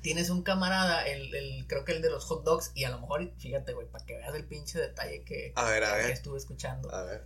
Tienes 0.00 0.30
un 0.30 0.42
camarada, 0.42 1.06
el, 1.06 1.34
el, 1.34 1.66
creo 1.66 1.84
que 1.84 1.92
el 1.92 2.02
de 2.02 2.10
los 2.10 2.24
hot 2.24 2.44
dogs, 2.44 2.70
y 2.74 2.84
a 2.84 2.90
lo 2.90 3.00
mejor, 3.00 3.28
fíjate, 3.38 3.72
güey, 3.72 3.86
para 3.88 4.04
que 4.04 4.16
veas 4.16 4.34
el 4.34 4.44
pinche 4.44 4.78
detalle 4.78 5.22
que, 5.22 5.52
a 5.54 5.64
ver, 5.64 5.84
a 5.84 5.94
ver. 5.94 6.06
que 6.06 6.12
estuve 6.12 6.38
escuchando. 6.38 6.92
A 6.92 7.02
ver. 7.02 7.24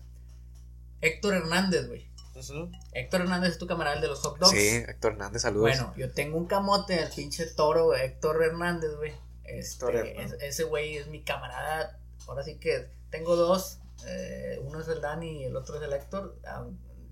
Héctor 1.01 1.35
Hernández, 1.35 1.87
güey. 1.89 2.09
Héctor 2.93 3.23
Hernández 3.23 3.53
es 3.53 3.59
tu 3.59 3.67
camarada 3.67 4.01
de 4.01 4.09
los 4.09 4.21
hot 4.21 4.39
dogs. 4.39 4.53
Sí, 4.53 4.85
Héctor 4.87 5.13
Hernández, 5.13 5.43
saludos. 5.43 5.71
Bueno, 5.71 5.95
yo 5.97 6.13
tengo 6.13 6.37
un 6.37 6.47
camote, 6.47 7.03
el 7.03 7.09
pinche 7.11 7.47
toro, 7.47 7.95
Héctor 7.95 8.43
Hernández, 8.43 8.95
güey. 8.97 9.13
Este, 9.49 10.47
ese 10.47 10.65
güey 10.65 10.97
es 10.97 11.07
mi 11.09 11.23
camarada. 11.23 11.99
Ahora 12.27 12.43
sí 12.43 12.57
que 12.57 12.89
tengo 13.11 13.37
dos. 13.37 13.79
Eh, 14.07 14.61
uno 14.63 14.81
es 14.81 14.89
el 14.89 15.01
Dani 15.01 15.43
y 15.43 15.45
el 15.45 15.57
otro 15.57 15.77
es 15.77 15.83
el 15.83 15.93
Héctor. 15.93 16.39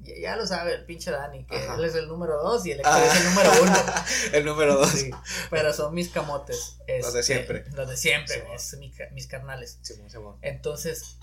ya, 0.02 0.36
lo 0.36 0.46
sabe 0.46 0.74
el 0.74 0.84
pinche 0.84 1.10
Dani, 1.10 1.46
que 1.46 1.56
él 1.56 1.84
es 1.84 1.94
el 1.94 2.08
número 2.08 2.42
dos 2.42 2.66
y 2.66 2.72
el 2.72 2.80
Héctor 2.80 2.92
ah. 2.94 3.04
es 3.04 3.20
el 3.20 3.24
número 3.24 3.50
uno. 3.62 3.76
el 4.32 4.44
número 4.44 4.76
dos. 4.76 4.90
Sí, 4.90 5.10
pero 5.50 5.72
son 5.72 5.94
mis 5.94 6.10
camotes. 6.10 6.76
los 6.86 7.12
de 7.12 7.20
este, 7.20 7.22
siempre. 7.22 7.64
Los 7.72 7.88
de 7.88 7.96
siempre, 7.96 8.44
es 8.54 8.78
mis 9.12 9.26
carnales. 9.26 9.80
Entonces, 10.42 11.18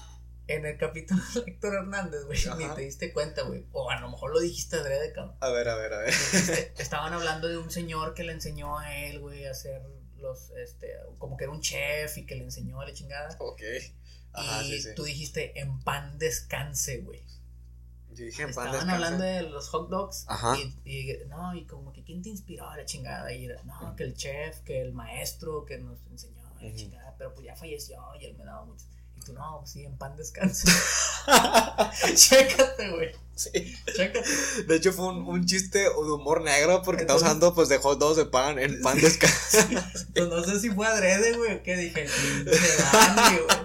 en 0.47 0.65
el 0.65 0.77
capítulo 0.77 1.21
de 1.35 1.51
Héctor 1.51 1.75
Hernández, 1.75 2.25
güey, 2.25 2.39
ni 2.57 2.67
te 2.75 2.81
diste 2.81 3.13
cuenta, 3.13 3.43
güey. 3.43 3.65
O 3.71 3.89
a 3.89 3.99
lo 3.99 4.09
mejor 4.09 4.31
lo 4.31 4.39
dijiste 4.39 4.77
adrede, 4.77 5.13
cabrón. 5.13 5.35
A 5.39 5.49
ver, 5.49 5.69
a 5.69 5.75
ver, 5.75 5.93
a 5.93 5.99
ver. 5.99 6.13
estaban 6.77 7.13
hablando 7.13 7.47
de 7.47 7.57
un 7.57 7.71
señor 7.71 8.13
que 8.13 8.23
le 8.23 8.33
enseñó 8.33 8.77
a 8.77 8.95
él, 8.97 9.19
güey, 9.19 9.45
a 9.45 9.51
hacer 9.51 9.81
los, 10.21 10.51
este, 10.51 10.93
como 11.17 11.37
que 11.37 11.45
era 11.45 11.53
un 11.53 11.61
chef 11.61 12.17
y 12.17 12.25
que 12.25 12.35
le 12.35 12.43
enseñó 12.43 12.81
a 12.81 12.85
la 12.85 12.93
chingada. 12.93 13.35
Ok. 13.39 13.61
Ajá, 14.33 14.63
y 14.63 14.81
tú 14.95 15.03
dijiste, 15.03 15.59
en 15.59 15.79
pan 15.83 16.17
descanse, 16.17 16.99
güey. 16.99 17.23
Yo 18.13 18.25
dije, 18.25 18.43
en 18.43 18.53
pan 18.53 18.67
Estaban 18.67 18.89
hablando 18.89 19.23
de 19.23 19.43
los 19.43 19.69
hot 19.69 19.89
dogs. 19.89 20.25
Ajá. 20.27 20.57
Y, 20.85 21.17
no, 21.27 21.53
y 21.55 21.65
como 21.65 21.91
que, 21.91 22.03
¿quién 22.03 22.21
te 22.21 22.29
inspiró 22.29 22.69
a 22.69 22.77
la 22.77 22.85
chingada? 22.85 23.33
Y 23.33 23.47
no, 23.65 23.95
que 23.95 24.03
el 24.03 24.15
chef, 24.15 24.59
que 24.61 24.81
el 24.81 24.93
maestro 24.93 25.65
que 25.65 25.77
nos 25.77 25.99
enseñó 26.09 26.47
a 26.47 26.63
la 26.63 26.73
chingada. 26.75 27.15
Pero 27.17 27.33
pues 27.33 27.45
ya 27.45 27.55
falleció 27.55 28.01
y 28.19 28.25
él 28.25 28.35
me 28.37 28.45
daba 28.45 28.65
mucho 28.65 28.85
tú, 29.25 29.33
no, 29.33 29.59
pues 29.59 29.71
sí, 29.71 29.85
en 29.85 29.97
pan 29.97 30.15
descanse. 30.15 30.67
Chécate, 32.15 32.91
güey. 32.91 33.11
Sí. 33.41 33.75
Chécate. 33.95 34.29
De 34.67 34.75
hecho, 34.75 34.93
fue 34.93 35.07
un, 35.07 35.27
un 35.27 35.45
chiste 35.45 35.79
de 35.79 35.89
humor 35.89 36.43
negro 36.43 36.83
porque 36.83 37.01
estamos 37.01 37.23
hablando 37.23 37.55
pues 37.55 37.69
de 37.69 37.77
hot 37.79 37.97
dogs 37.97 38.17
de 38.17 38.25
pan 38.25 38.59
en 38.59 38.81
pan 38.81 38.99
descanse. 39.01 39.65
pues 40.13 40.27
no 40.27 40.43
sé 40.43 40.59
si 40.59 40.69
fue 40.69 40.85
adrede, 40.85 41.35
güey, 41.35 41.63
qué 41.63 41.75
dije. 41.75 42.05
Dani, 42.05 43.37
güey. 43.37 43.61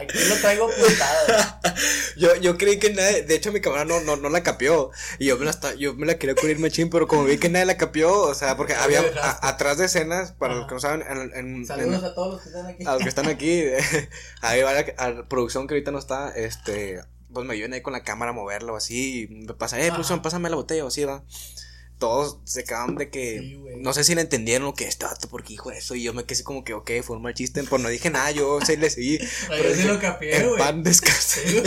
Aquí 0.00 0.18
lo 0.28 0.36
traigo 0.36 0.68
apuntado. 0.68 1.74
yo, 2.16 2.34
yo 2.36 2.58
creí 2.58 2.78
que 2.78 2.92
nadie, 2.92 3.22
de 3.22 3.34
hecho 3.34 3.52
mi 3.52 3.60
cámara 3.60 3.84
no, 3.84 4.00
no, 4.00 4.16
no 4.16 4.28
la 4.28 4.42
capió. 4.42 4.90
Y 5.18 5.26
yo 5.26 5.38
me 5.38 5.44
la, 5.44 5.74
yo 5.78 5.94
me 5.94 6.06
la 6.06 6.18
quería 6.18 6.34
cubrir 6.34 6.58
machín, 6.58 6.90
pero 6.90 7.06
como 7.06 7.24
vi 7.24 7.38
que 7.38 7.48
nadie 7.48 7.66
la 7.66 7.76
capió, 7.76 8.22
o 8.22 8.34
sea, 8.34 8.56
porque 8.56 8.74
había 8.74 9.04
atrás 9.42 9.78
de 9.78 9.86
escenas, 9.86 10.32
para 10.32 10.54
los 10.54 10.66
que 10.66 10.74
no 10.74 10.80
saben, 10.80 11.02
en, 11.08 11.32
en, 11.34 11.66
Saludos 11.66 12.02
a 12.02 12.14
todos 12.14 12.34
los 12.34 12.42
que 12.42 12.48
están 12.48 12.66
aquí. 12.66 12.84
A 12.84 12.92
los 12.94 13.02
que 13.02 13.08
están 13.08 13.26
aquí. 13.28 13.62
la 14.42 15.28
producción 15.28 15.66
que 15.66 15.74
ahorita 15.74 15.90
no 15.90 15.98
está, 15.98 16.30
este, 16.30 17.00
pues 17.32 17.46
me 17.46 17.54
ayudan 17.54 17.72
ahí 17.72 17.82
con 17.82 17.92
la 17.92 18.02
cámara 18.02 18.30
a 18.30 18.34
moverlo 18.34 18.76
así, 18.76 19.22
y 19.22 19.28
me 19.28 19.54
pasa, 19.54 19.80
eh, 19.80 19.88
producción, 19.88 20.22
pásame 20.22 20.50
la 20.50 20.56
botella 20.56 20.84
o 20.84 20.88
así, 20.88 21.04
va. 21.04 21.24
Todos 21.98 22.38
se 22.42 22.64
quedaron 22.64 22.96
de 22.96 23.10
que 23.10 23.60
no 23.78 23.92
sé 23.92 24.02
si 24.02 24.16
le 24.16 24.22
entendieron 24.22 24.64
lo 24.64 24.74
que 24.74 24.88
es 24.88 24.98
porque 25.30 25.52
hijo 25.52 25.70
eso 25.70 25.94
y 25.94 26.02
yo 26.02 26.12
me 26.12 26.24
quedé 26.24 26.42
como 26.42 26.64
que 26.64 26.74
ok, 26.74 26.90
fue 27.04 27.14
un 27.14 27.22
mal 27.22 27.32
chiste, 27.32 27.62
pues 27.62 27.80
no 27.80 27.88
dije 27.88 28.10
nada, 28.10 28.32
yo 28.32 28.58
sí 28.66 28.76
le 28.76 28.90
seguí. 28.90 29.20
pero 29.48 29.68
yo 29.68 29.74
sí 29.76 29.84
lo 29.84 30.00
capié, 30.00 30.44
güey. 30.44 30.58
Pan 30.58 30.82
descanse. 30.82 31.62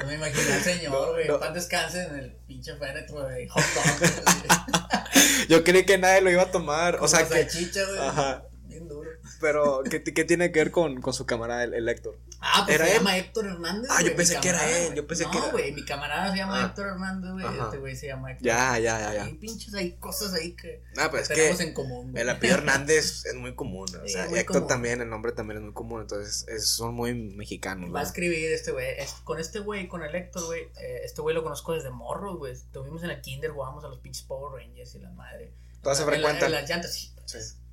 no 0.00 0.06
me 0.06 0.14
imaginé 0.16 0.52
al 0.54 0.64
señor, 0.64 1.10
güey, 1.12 1.38
pan 1.38 1.54
descanse 1.54 2.02
en 2.02 2.16
el 2.16 2.32
pinche 2.48 2.74
féretro 2.78 3.28
de 3.28 3.48
hot 3.48 3.62
dog. 3.62 5.04
yo 5.48 5.62
creí 5.62 5.84
que 5.84 5.98
nadie 5.98 6.20
lo 6.20 6.32
iba 6.32 6.42
a 6.42 6.50
tomar, 6.50 6.96
o 7.00 7.06
sea 7.06 7.28
que 7.28 7.44
güey. 7.44 7.98
Ajá. 8.00 8.42
Bien 8.64 8.88
duro. 8.88 9.08
Pero, 9.40 9.82
¿qué, 9.88 10.02
¿qué, 10.02 10.24
tiene 10.24 10.50
que 10.50 10.58
ver 10.58 10.70
con, 10.72 11.00
con 11.00 11.14
su 11.14 11.26
camarada, 11.26 11.62
el, 11.62 11.74
el 11.74 11.88
Héctor? 11.88 12.18
Ah, 12.42 12.64
pues 12.66 12.78
se 12.78 12.94
llama 12.94 13.18
Héctor 13.18 13.46
Hernández. 13.46 13.90
Ah, 13.92 14.02
yo 14.02 14.16
pensé 14.16 14.40
que 14.40 14.48
era 14.48 14.78
él. 14.78 14.94
Yo 14.94 15.06
pensé 15.06 15.24
que 15.30 15.36
era. 15.36 15.46
No, 15.46 15.52
güey, 15.52 15.72
mi 15.72 15.84
camarada 15.84 16.30
se 16.32 16.38
llama 16.38 16.62
ah. 16.62 16.66
Héctor 16.66 16.86
Hernández, 16.88 17.32
güey. 17.32 17.46
Este 17.46 17.78
güey 17.78 17.96
se 17.96 18.06
llama 18.06 18.32
Héctor. 18.32 18.46
Ya, 18.46 18.78
ya, 18.78 18.98
ya, 18.98 19.14
ya. 19.14 19.24
Hay 19.24 19.34
pinches, 19.34 19.74
hay 19.74 19.92
cosas 19.96 20.32
ahí 20.32 20.52
que, 20.52 20.82
ah, 20.96 21.10
pues 21.10 21.28
tenemos 21.28 21.60
en 21.60 21.74
común. 21.74 22.16
El 22.16 22.30
apellido 22.30 22.58
Hernández 22.58 23.26
es 23.26 23.34
muy 23.34 23.54
común. 23.54 23.88
O 24.02 24.08
sea, 24.08 24.26
Héctor 24.26 24.66
también, 24.66 25.00
el 25.00 25.10
nombre 25.10 25.32
también 25.32 25.58
es 25.58 25.64
muy 25.64 25.74
común. 25.74 26.00
Entonces, 26.00 26.46
son 26.66 26.94
muy 26.94 27.14
mexicanos. 27.14 27.94
Va 27.94 28.00
a 28.00 28.04
escribir 28.04 28.52
este 28.52 28.72
güey. 28.72 28.96
Con 29.24 29.38
este 29.38 29.58
güey, 29.58 29.86
con 29.88 30.02
el 30.02 30.14
Héctor, 30.14 30.46
güey. 30.46 30.62
Eh, 30.80 31.02
este 31.04 31.20
güey 31.20 31.34
lo 31.34 31.42
conozco 31.42 31.74
desde 31.74 31.90
morro, 31.90 32.36
güey. 32.36 32.56
Tuvimos 32.72 33.02
en 33.02 33.10
el 33.10 33.20
Kinder, 33.20 33.50
jugábamos 33.50 33.84
a 33.84 33.88
los 33.88 33.98
pinches 33.98 34.24
Power 34.24 34.62
Rangers 34.62 34.94
y 34.94 34.98
la 35.00 35.10
madre. 35.10 35.52
¿Todas 35.82 35.98
se 35.98 36.04
frecuentan? 36.04 36.46
En 36.46 36.52
las 36.52 36.68
llantas, 36.68 36.92
sí. 36.94 37.12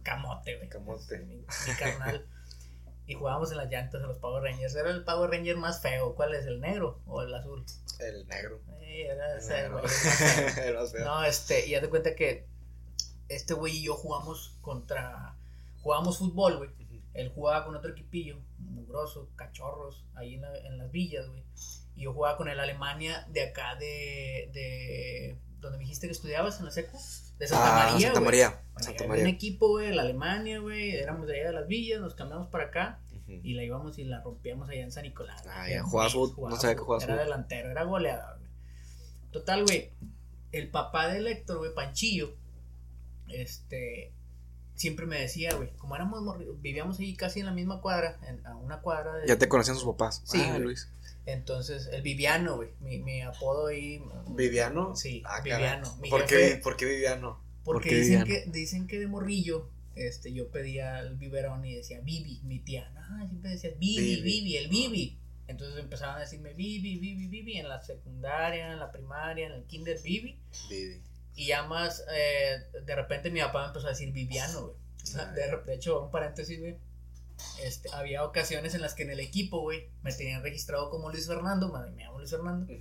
Camote, 0.04 0.56
güey. 0.58 0.70
Camote. 0.70 1.20
Mi, 1.20 1.36
mi 1.36 1.74
carnal. 1.78 2.26
y 3.08 3.14
jugábamos 3.14 3.52
en 3.52 3.58
las 3.58 3.70
llantas 3.72 4.02
de 4.02 4.08
los 4.08 4.18
Power 4.18 4.44
Rangers. 4.44 4.76
Era 4.76 4.92
el 4.92 5.06
Power 5.06 5.32
Ranger 5.32 5.56
más 5.56 5.82
feo. 5.82 6.14
¿Cuál 6.14 6.36
es? 6.36 6.46
¿El 6.46 6.60
negro 6.60 7.00
o 7.08 7.22
el 7.22 7.34
azul? 7.34 7.66
El 8.00 8.28
negro. 8.28 8.60
Sí, 8.80 9.02
era 9.02 9.38
ese, 9.38 9.70
güey. 9.70 11.04
No, 11.04 11.24
este, 11.24 11.68
y 11.68 11.76
haz 11.76 11.82
de 11.82 11.90
cuenta 11.90 12.16
que 12.16 12.46
este 13.30 13.54
güey 13.54 13.78
y 13.78 13.84
yo 13.84 13.96
jugamos 13.96 14.58
contra. 14.62 15.36
Jugamos 15.82 16.18
fútbol, 16.18 16.58
güey. 16.58 16.70
Él 17.14 17.32
jugaba 17.34 17.66
con 17.66 17.76
otro 17.76 17.92
equipillo, 17.92 18.38
mugroso, 18.60 19.32
cachorros, 19.36 20.06
ahí 20.14 20.36
en, 20.36 20.44
en 20.44 20.78
las 20.78 20.92
villas, 20.92 21.28
güey. 21.28 21.44
Y 21.96 22.04
yo 22.04 22.14
jugaba 22.14 22.38
con 22.38 22.48
el 22.48 22.60
Alemania 22.60 23.26
de 23.30 23.42
acá 23.42 23.76
de, 23.76 24.52
de 24.54 25.40
donde 25.60 25.80
me 25.80 25.86
dijiste 25.86 26.06
que 26.08 26.14
estudiabas 26.14 26.60
en 26.60 26.66
la 26.66 26.72
secu, 26.72 26.96
de 27.40 27.48
Santa 27.48 27.88
ah, 27.88 27.92
María. 27.92 28.08
Santa 28.08 28.22
María. 28.22 28.62
Santa 28.78 29.08
María. 29.08 29.24
Un 29.24 29.30
equipo, 29.30 29.70
güey, 29.70 29.94
la 29.94 30.04
Alemania, 30.04 30.60
güey, 30.60 30.92
éramos 30.92 31.28
de 31.28 31.40
allá 31.40 31.48
de 31.48 31.54
las 31.54 31.68
villas, 31.68 32.02
nos 32.02 32.16
cambiamos 32.16 32.48
para 32.48 32.66
acá 32.66 33.00
y 33.28 33.54
la 33.54 33.64
íbamos 33.64 33.98
y 33.98 34.06
la 34.06 34.22
rompíamos 34.22 34.70
allá 34.70 34.84
en 34.84 34.92
San 34.92 35.04
Nicolás. 35.04 35.44
Ah, 35.48 35.70
ya, 35.70 35.84
jugabas 35.84 36.16
no 36.16 36.56
sabía 36.56 36.76
que 36.76 36.82
jugabas 36.82 37.04
Era 37.04 37.18
delantero, 37.18 37.70
era 37.70 37.84
goleador, 37.84 38.40
güey. 38.40 38.52
Total, 39.32 39.64
güey, 39.64 39.92
el 40.52 40.70
papá 40.70 41.08
de 41.10 41.30
Héctor, 41.30 41.58
güey, 41.58 41.74
Panchillo, 41.74 42.34
este, 43.28 44.14
siempre 44.76 45.06
me 45.06 45.20
decía, 45.20 45.56
güey, 45.56 45.74
como 45.76 45.96
éramos 45.96 46.38
vivíamos 46.62 47.00
ahí 47.00 47.16
casi 47.16 47.42
en 47.42 47.48
la 47.48 47.52
misma 47.52 47.82
cuadra, 47.82 48.18
en, 48.28 48.46
a 48.46 48.56
una 48.56 48.82
cuadra 48.82 49.16
de... 49.16 49.28
Ya 49.28 49.38
te 49.38 49.50
conocían 49.50 49.76
sus 49.76 49.86
papás. 49.86 50.22
Sí, 50.26 50.42
ah, 50.42 50.58
Luis. 50.58 50.90
Entonces, 51.28 51.90
el 51.92 52.02
Viviano, 52.04 52.56
güey, 52.56 52.70
mi, 52.80 53.00
mi 53.00 53.22
apodo 53.22 53.68
ahí. 53.68 54.02
¿Viviano? 54.30 54.96
Sí, 54.96 55.22
ah, 55.26 55.42
Viviano. 55.42 56.00
¿Por, 56.10 56.26
qué, 56.26 56.58
¿Por, 56.64 56.78
qué, 56.78 56.86
Viviano? 56.86 57.44
Porque 57.66 57.94
dicen, 57.94 58.24
Que, 58.24 58.46
dicen 58.48 58.88
que 58.88 58.98
de 58.98 59.08
morrillo, 59.08 59.70
este, 59.96 60.32
yo 60.32 60.50
pedía 60.50 61.00
el 61.02 61.18
biberón 61.18 61.66
y 61.66 61.76
decía 61.76 62.00
Vivi, 62.00 62.40
mi 62.44 62.60
tía. 62.60 62.90
No, 62.92 63.28
siempre 63.28 63.52
decía 63.52 63.72
Vivi, 63.78 64.22
Vivi, 64.22 64.56
el 64.56 64.70
Vivi. 64.70 65.20
Entonces 65.50 65.78
empezaban 65.78 66.16
a 66.16 66.22
decirme 66.22 66.54
Vivi, 66.54 66.98
Vivi, 66.98 67.28
Vivi, 67.28 67.58
en 67.58 67.68
la 67.68 67.82
secundaria, 67.82 68.72
en 68.72 68.80
la 68.80 68.90
primaria, 68.90 69.48
en 69.48 69.52
el 69.52 69.66
kinder, 69.66 70.02
Vivi. 70.02 70.40
Vivi. 70.70 71.02
Y 71.36 71.48
ya 71.48 71.64
más, 71.64 72.06
eh, 72.10 72.80
de 72.86 72.96
repente 72.96 73.32
mi 73.32 73.42
papá 73.42 73.64
me 73.64 73.68
empezó 73.68 73.88
a 73.88 73.90
decir 73.90 74.14
Viviano, 74.14 74.62
güey. 74.62 74.78
De, 75.36 75.58
de 75.66 75.76
hecho, 75.76 76.06
un 76.06 76.12
paréntesis, 76.12 76.58
güey 76.58 76.78
este, 77.64 77.90
había 77.94 78.24
ocasiones 78.24 78.74
en 78.76 78.82
las 78.82 78.94
que 78.94 79.04
en 79.04 79.12
el 79.12 79.20
equipo, 79.20 79.62
güey, 79.62 79.90
me 80.02 80.12
tenían 80.14 80.44
registrado 80.44 80.90
como 80.90 81.12
Luis 81.12 81.28
Fernando, 81.28 81.72
me, 81.72 82.04
llamo 82.04 82.20
Luis 82.20 82.32
Fernando, 82.32 82.72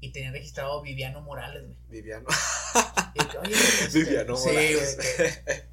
y 0.00 0.12
tenían 0.12 0.32
registrado 0.32 0.80
Viviano 0.82 1.20
Morales, 1.20 1.64
güey. 1.64 1.76
Viviano. 1.88 2.26
Este, 3.12 3.98
Viviano 3.98 4.36
Morales. 4.36 4.98
Sí, 5.00 5.22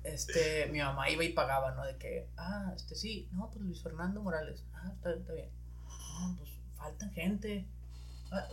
este, 0.03 0.65
mi 0.71 0.79
mamá 0.79 1.07
iba 1.11 1.23
y 1.23 1.33
pagaba, 1.33 1.71
¿no? 1.75 1.85
De 1.85 1.95
que, 1.97 2.27
ah, 2.35 2.73
este 2.75 2.95
sí, 2.95 3.29
no, 3.31 3.51
pues 3.51 3.63
Luis 3.63 3.83
Fernando 3.83 4.23
Morales, 4.23 4.63
ah, 4.73 4.91
está, 4.95 5.13
está 5.13 5.33
bien. 5.33 5.49
No, 6.19 6.35
pues 6.35 6.49
faltan 6.77 7.11
gente. 7.13 7.65
Ah, 8.31 8.47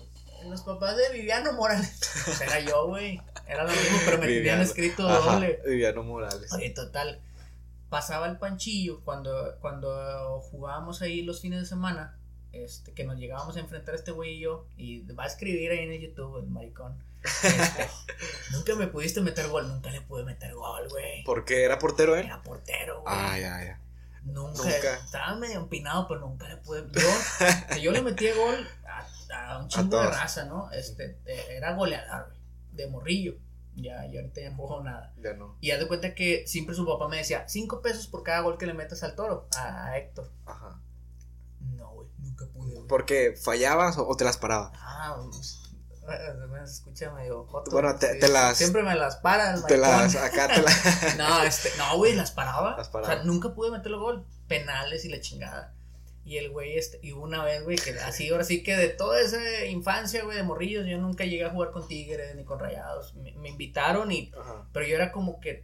los 0.45 0.63
papás 0.63 0.99
de 0.99 1.19
Viviano 1.19 1.55
Morales. 1.55 1.99
Pues 2.27 2.41
era 2.43 2.61
yo, 2.61 2.89
güey. 2.89 3.21
Era 3.47 3.65
lo 3.65 3.71
mismo, 3.71 3.99
pero 4.05 4.19
me 4.19 4.27
tenían 4.27 4.61
escrito 4.61 5.03
doble. 5.03 5.61
Viviano 5.67 6.03
Morales. 6.03 6.53
Oye, 6.53 6.71
total 6.71 7.21
pasaba 7.95 8.27
el 8.27 8.39
panchillo 8.39 9.03
cuando, 9.05 9.57
cuando 9.61 10.41
jugábamos 10.51 11.01
ahí 11.01 11.23
los 11.23 11.41
fines 11.41 11.61
de 11.61 11.67
semana, 11.67 12.19
este, 12.51 12.93
que 12.93 13.05
nos 13.05 13.17
llegábamos 13.19 13.57
a 13.57 13.61
enfrentar 13.61 13.95
a 13.95 13.97
este 13.97 14.11
güey 14.11 14.33
y 14.33 14.41
yo, 14.41 14.67
y 14.77 15.03
va 15.13 15.23
a 15.23 15.27
escribir 15.29 15.71
ahí 15.71 15.79
en 15.79 15.93
el 15.93 16.01
YouTube, 16.01 16.39
el 16.39 16.51
maricón. 16.51 17.01
Este, 17.23 17.89
nunca 18.53 18.75
me 18.75 18.89
pudiste 18.89 19.21
meter 19.21 19.47
gol, 19.47 19.69
nunca 19.69 19.93
le 19.93 20.01
pude 20.01 20.25
meter 20.25 20.55
gol, 20.55 20.89
güey. 20.89 21.23
¿Por 21.23 21.45
qué? 21.45 21.63
¿Era 21.63 21.79
portero, 21.79 22.17
eh? 22.17 22.25
Era 22.25 22.43
portero, 22.43 23.03
güey. 23.03 23.15
Ah, 23.17 23.39
ya, 23.39 23.65
ya. 23.65 23.81
Nunca, 24.25 24.69
Estaba 24.69 25.37
medio 25.37 25.61
empinado, 25.61 26.09
pero 26.09 26.19
nunca 26.19 26.49
le 26.49 26.57
pude. 26.57 26.85
Yo, 26.91 27.77
yo 27.81 27.93
le 27.93 28.03
metía 28.03 28.35
gol 28.35 28.67
a, 29.33 29.59
un 29.59 29.69
chingo 29.69 30.01
de 30.01 30.09
raza, 30.09 30.47
¿no? 30.47 30.69
Este, 30.73 31.21
era 31.49 31.75
goleador, 31.75 32.27
güey. 32.27 32.41
De 32.73 32.89
morrillo. 32.89 33.37
Ya, 33.77 34.07
yo 34.07 34.21
ahorita 34.21 34.41
ya 34.41 34.51
no 34.51 34.83
nada. 34.83 35.13
Ya 35.21 35.35
no. 35.35 35.57
Y 35.61 35.71
haz 35.71 35.81
de 35.81 35.89
cuenta 35.89 36.15
que 36.15 36.47
siempre 36.47 36.75
su 36.75 36.87
papá 36.87 37.09
me 37.09 37.17
decía, 37.17 37.49
cinco 37.49 37.83
pesos 37.83 38.07
por 38.07 38.23
cada 38.23 38.41
gol 38.41 38.57
que 38.57 38.67
le 38.67 38.75
metas 38.75 39.03
al 39.03 39.15
toro, 39.15 39.49
a, 39.57 39.99
Héctor. 39.99 40.31
Ajá. 40.47 40.81
No, 41.61 41.91
güey, 41.91 42.09
nunca 42.19 42.47
pude. 42.47 42.81
¿Por 42.83 43.05
qué? 43.05 43.35
¿Fallabas 43.37 43.99
o, 43.99 44.17
te 44.17 44.25
las 44.25 44.37
paraba? 44.37 44.73
Ah, 44.77 45.17
pues, 45.31 45.61
escúchame, 46.65 47.25
digo, 47.25 47.47
Bueno, 47.71 47.97
te, 47.97 48.29
las. 48.29 48.57
Siempre 48.57 48.83
me 48.83 48.95
las 48.95 49.17
paran, 49.17 49.65
Te 49.67 49.77
las. 49.77 50.15
Acá 50.17 50.49
te 50.49 50.63
las. 50.63 51.17
no, 51.19 51.43
este, 51.43 51.71
no, 51.79 51.97
güey, 51.97 52.15
las 52.15 52.31
paraba. 52.31 52.77
Las 52.77 52.89
paraba. 52.89 53.13
O 53.13 53.17
sea, 53.17 53.25
nunca 53.25 53.55
pude 53.55 53.71
meterle 53.71 53.99
gol. 53.99 54.27
Penales 54.47 55.05
y 55.05 55.09
la 55.09 55.21
chingada. 55.21 55.75
Y 56.27 56.39
el 56.39 56.51
güey, 56.51 56.79
este, 56.79 56.99
y 57.03 57.13
una 57.13 57.45
vez, 57.45 57.63
güey, 57.65 57.77
que 57.77 57.91
así, 57.91 58.31
ahora 58.31 58.45
sí 58.45 58.63
que 58.63 58.77
de 58.77 58.89
toda 58.89 59.21
esa 59.21 59.67
infancia, 59.67 60.25
güey, 60.25 60.39
de 60.39 60.43
morrillos, 60.43 60.87
yo 60.87 60.97
nunca 60.97 61.25
llegué 61.25 61.45
a 61.45 61.51
jugar 61.51 61.71
con 61.71 61.87
Tigres 61.87 62.35
ni 62.35 62.45
con 62.45 62.59
Rayados. 62.59 63.15
Me, 63.15 63.49
invitaron 63.49 64.11
y. 64.11 64.33
Pero 64.73 64.87
yo 64.87 64.95
era 64.95 65.13
como 65.13 65.39
que 65.41 65.63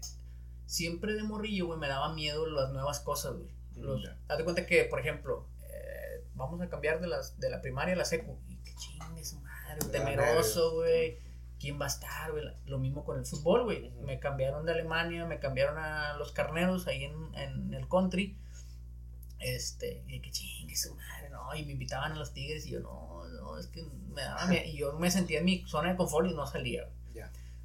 siempre 0.66 1.14
de 1.14 1.22
morrillo, 1.22 1.66
güey, 1.66 1.78
me 1.78 1.88
daba 1.88 2.12
miedo 2.12 2.46
las 2.46 2.70
nuevas 2.72 3.00
cosas, 3.00 3.36
güey. 3.36 3.48
Los, 3.76 4.02
Haz 4.28 4.42
cuenta 4.42 4.66
que, 4.66 4.84
por 4.84 5.00
ejemplo, 5.00 5.46
eh, 5.62 6.24
vamos 6.34 6.60
a 6.60 6.68
cambiar 6.68 7.00
de, 7.00 7.06
las, 7.06 7.40
de 7.40 7.48
la 7.48 7.62
primaria 7.62 7.94
a 7.94 7.96
la 7.96 8.04
secu. 8.04 8.38
Y 8.46 8.56
qué 8.56 8.74
chingue 8.74 9.24
su 9.24 9.40
madre, 9.40 9.78
temeroso, 9.90 10.74
güey. 10.74 11.18
¿Quién 11.58 11.80
va 11.80 11.86
a 11.86 11.88
estar, 11.88 12.32
güey? 12.32 12.44
Lo 12.66 12.78
mismo 12.78 13.02
con 13.04 13.18
el 13.18 13.24
fútbol, 13.24 13.64
güey. 13.64 13.90
Me 14.04 14.18
cambiaron 14.18 14.66
de 14.66 14.72
Alemania, 14.72 15.24
me 15.24 15.38
cambiaron 15.38 15.78
a 15.78 16.18
los 16.18 16.32
carneros 16.32 16.86
ahí 16.86 17.04
en, 17.04 17.34
en 17.34 17.72
el 17.72 17.88
country 17.88 18.36
este, 19.40 20.04
y 20.06 20.20
que 20.20 20.30
chingue 20.30 20.76
su 20.76 20.94
madre, 20.94 21.30
no, 21.30 21.54
y 21.54 21.64
me 21.64 21.72
invitaban 21.72 22.12
a 22.12 22.16
los 22.16 22.32
tigres 22.32 22.66
y 22.66 22.70
yo, 22.70 22.80
no, 22.80 23.26
no, 23.26 23.58
es 23.58 23.66
que 23.68 23.82
me 23.82 24.22
daba, 24.22 24.54
y 24.54 24.76
yo 24.76 24.92
me 24.98 25.10
sentía 25.10 25.38
en 25.38 25.46
mi 25.46 25.64
zona 25.66 25.90
de 25.90 25.96
confort 25.96 26.30
y 26.30 26.34
no 26.34 26.46
salía. 26.46 26.88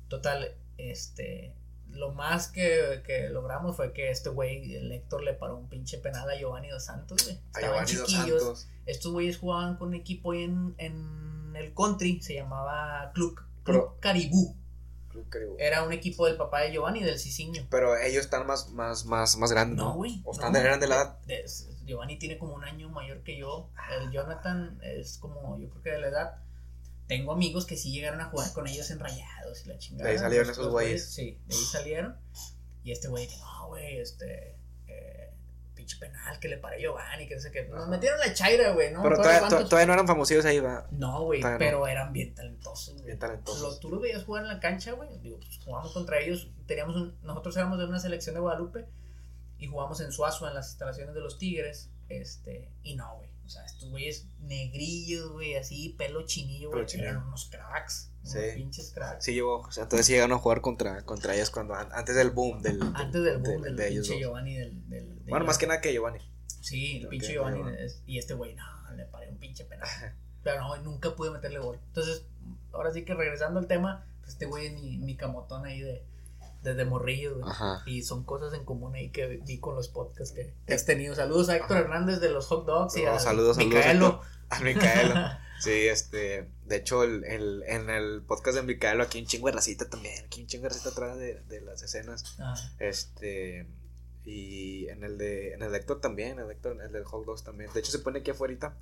Total, 0.07 0.55
este, 0.77 1.55
lo 1.89 2.13
más 2.13 2.47
que, 2.47 3.01
que, 3.05 3.29
logramos 3.29 3.75
fue 3.75 3.91
que 3.91 4.11
este 4.11 4.29
güey, 4.29 4.75
el 4.75 4.91
Héctor, 4.91 5.23
le 5.23 5.33
paró 5.33 5.57
un 5.57 5.67
pinche 5.67 5.97
penal 5.97 6.29
a 6.29 6.37
Giovanni 6.37 6.69
Dos 6.69 6.85
Santos, 6.85 7.23
güey. 7.23 7.39
Estaban 7.53 7.85
chiquillos. 7.85 8.67
Estos 8.85 9.11
güeyes 9.11 9.37
jugaban 9.37 9.77
con 9.77 9.89
un 9.89 9.93
equipo 9.95 10.33
en, 10.33 10.75
en 10.77 11.55
el 11.55 11.73
country, 11.73 12.21
se 12.21 12.35
llamaba 12.35 13.11
Club, 13.13 13.41
Club 13.63 13.99
Caribú. 13.99 14.55
Era 15.59 15.83
un 15.83 15.93
equipo 15.93 16.25
del 16.25 16.37
papá 16.37 16.61
de 16.61 16.71
Giovanni, 16.71 17.03
del 17.03 17.19
Cicinho. 17.19 17.65
Pero 17.69 17.97
ellos 17.97 18.25
están 18.25 18.45
más, 18.47 18.69
más, 18.69 19.05
más, 19.05 19.37
más 19.37 19.51
grandes, 19.51 19.77
¿no? 19.77 19.93
güey. 19.93 20.21
¿O 20.25 20.31
están 20.31 20.55
eran 20.55 20.79
de 20.79 20.87
la 20.87 20.95
edad? 20.95 21.19
Giovanni 21.85 22.17
tiene 22.17 22.37
como 22.37 22.55
un 22.55 22.63
año 22.63 22.89
mayor 22.89 23.23
que 23.23 23.37
yo. 23.37 23.69
El 23.99 24.11
Jonathan 24.11 24.79
es 24.81 25.17
como, 25.17 25.57
yo 25.59 25.69
creo 25.69 25.83
que 25.83 25.91
de 25.91 25.99
la 25.99 26.07
edad. 26.07 26.35
Tengo 27.07 27.33
amigos 27.33 27.65
que 27.65 27.77
sí 27.77 27.91
llegaron 27.91 28.19
a 28.19 28.25
jugar 28.25 28.51
con 28.53 28.67
ellos 28.67 28.89
en 28.89 28.99
rayados 28.99 29.65
y 29.65 29.69
la 29.69 29.77
chingada. 29.77 30.09
De 30.09 30.15
ahí 30.15 30.19
salieron 30.19 30.49
esos 30.49 30.71
güeyes. 30.71 31.13
Sí, 31.13 31.39
de 31.45 31.55
ahí 31.55 31.61
salieron. 31.61 32.17
Y 32.83 32.91
este 32.91 33.07
güey 33.07 33.27
no, 33.39 33.67
güey, 33.67 33.99
este 33.99 34.54
pinche 35.85 35.97
penal 35.97 36.39
que 36.39 36.47
le 36.47 36.57
paré 36.57 36.81
Giovanni, 36.81 37.27
que 37.27 37.35
no 37.35 37.41
sé 37.41 37.51
qué. 37.51 37.65
Nos 37.65 37.87
metieron 37.87 38.19
la 38.19 38.33
chaira, 38.33 38.71
güey, 38.71 38.91
¿no? 38.91 39.03
Pero 39.03 39.17
todavía, 39.17 39.85
no 39.85 39.93
eran 39.93 40.07
famosos 40.07 40.43
ahí, 40.45 40.59
va. 40.59 40.87
No, 40.91 41.23
güey, 41.23 41.41
pero 41.41 41.87
eran 41.87 42.11
bien 42.11 42.33
talentosos, 42.33 43.03
Bien 43.03 43.19
talentosos. 43.19 43.79
tú 43.79 43.89
los 43.89 44.01
veías 44.01 44.23
jugar 44.23 44.43
en 44.43 44.49
la 44.49 44.59
cancha, 44.59 44.93
güey. 44.93 45.09
Digo, 45.21 45.37
pues 45.37 45.59
jugamos 45.63 45.91
contra 45.91 46.19
ellos. 46.19 46.49
Teníamos 46.65 46.95
un, 46.95 47.15
nosotros 47.21 47.55
éramos 47.57 47.77
de 47.77 47.85
una 47.85 47.99
selección 47.99 48.33
de 48.35 48.41
Guadalupe 48.41 48.85
y 49.59 49.67
jugamos 49.67 50.01
en 50.01 50.11
Suazo, 50.11 50.47
en 50.47 50.55
las 50.55 50.69
instalaciones 50.69 51.13
de 51.13 51.21
los 51.21 51.37
Tigres. 51.37 51.89
Este, 52.09 52.71
y 52.83 52.95
no, 52.95 53.17
güey. 53.17 53.29
O 53.45 53.49
sea, 53.49 53.63
estos 53.63 53.91
güeyes 53.91 54.25
negrillos, 54.39 55.31
güey, 55.31 55.55
así, 55.55 55.89
pelo 55.89 56.25
chinillo, 56.25 56.71
güey. 56.71 56.85
Eran 56.95 57.17
unos 57.27 57.45
cracks. 57.45 58.11
Sí. 58.23 58.39
Unos 58.39 58.53
pinches 58.55 58.91
cracks. 58.91 59.23
Sí, 59.23 59.33
llegó. 59.35 59.59
O 59.59 59.71
sea, 59.71 59.83
entonces 59.83 60.07
llegaron 60.07 60.35
a 60.35 60.39
jugar 60.39 60.61
contra, 60.61 61.05
contra 61.05 61.35
ellos 61.35 61.51
cuando, 61.51 61.75
antes 61.75 62.15
del 62.15 62.31
boom 62.31 62.63
del. 62.63 62.81
Antes 62.95 63.23
del 63.23 63.37
boom 63.37 63.61
del, 63.61 63.75
de 63.75 63.87
pinche 63.87 64.17
Giovanni 64.17 64.55
del, 64.55 64.89
del 64.89 65.14
bueno, 65.27 65.45
más 65.45 65.57
que 65.57 65.67
nada 65.67 65.81
que 65.81 65.93
Giovanni. 65.93 66.19
Sí, 66.61 67.01
el 67.01 67.07
pinche 67.07 67.33
Giovanni. 67.33 67.61
y 68.05 68.17
este 68.17 68.33
güey, 68.33 68.55
no, 68.55 68.63
le 68.95 69.05
paré 69.05 69.29
un 69.29 69.37
pinche 69.37 69.65
penal. 69.65 69.87
Pero 70.43 70.61
no, 70.61 70.77
nunca 70.77 71.15
pude 71.15 71.31
meterle 71.31 71.59
gol. 71.59 71.79
Entonces, 71.87 72.25
ahora 72.71 72.91
sí 72.91 73.03
que 73.03 73.13
regresando 73.13 73.59
al 73.59 73.67
tema, 73.67 74.05
pues 74.19 74.33
este 74.33 74.45
güey 74.45 74.67
es 74.67 74.73
mi, 74.73 74.97
mi 74.97 75.15
camotón 75.15 75.65
ahí 75.65 75.81
de 75.81 76.03
desde 76.65 76.83
morrillo, 76.83 77.37
güey. 77.37 77.53
Y 77.85 78.01
son 78.01 78.23
cosas 78.23 78.53
en 78.53 78.65
común 78.65 78.95
ahí 78.95 79.11
que 79.11 79.27
vi 79.45 79.59
con 79.59 79.75
los 79.75 79.87
podcasts 79.87 80.35
que, 80.35 80.73
has 80.73 80.85
tenido. 80.85 81.15
Saludos 81.15 81.47
a 81.49 81.55
Héctor 81.55 81.77
Hernández 81.77 82.19
de 82.19 82.31
los 82.31 82.47
Hot 82.47 82.65
Dogs 82.65 82.97
y 82.97 83.05
a 83.05 83.19
saludos, 83.19 83.57
Micaelo. 83.57 84.21
A 84.49 84.59
Micaelo. 84.59 85.15
sí, 85.59 85.87
este, 85.87 86.49
de 86.65 86.75
hecho, 86.75 87.03
el, 87.03 87.23
el, 87.23 87.63
en 87.67 87.89
el 87.89 88.23
podcast 88.23 88.57
de 88.57 88.63
Micaelo, 88.63 89.03
aquí 89.03 89.19
un 89.19 89.27
chingo 89.27 89.47
de 89.47 89.53
racita 89.53 89.89
también, 89.89 90.25
aquí 90.25 90.41
un 90.41 90.47
chingo 90.47 90.63
de 90.63 90.69
racita 90.69 90.89
atrás 90.89 91.17
de, 91.17 91.41
de 91.41 91.61
las 91.61 91.81
escenas. 91.83 92.37
Este, 92.79 93.67
y 94.25 94.89
en 94.89 95.03
el 95.03 95.17
de, 95.19 95.53
en 95.53 95.61
el 95.61 95.73
Héctor 95.75 96.01
también, 96.01 96.39
el 96.39 96.49
Héctor, 96.49 96.81
el 96.81 96.91
del 96.91 97.03
Hot 97.03 97.25
Dogs 97.25 97.43
también. 97.43 97.71
De 97.71 97.79
hecho, 97.79 97.91
se 97.91 97.99
pone 97.99 98.19
aquí 98.19 98.31
afuera, 98.31 98.75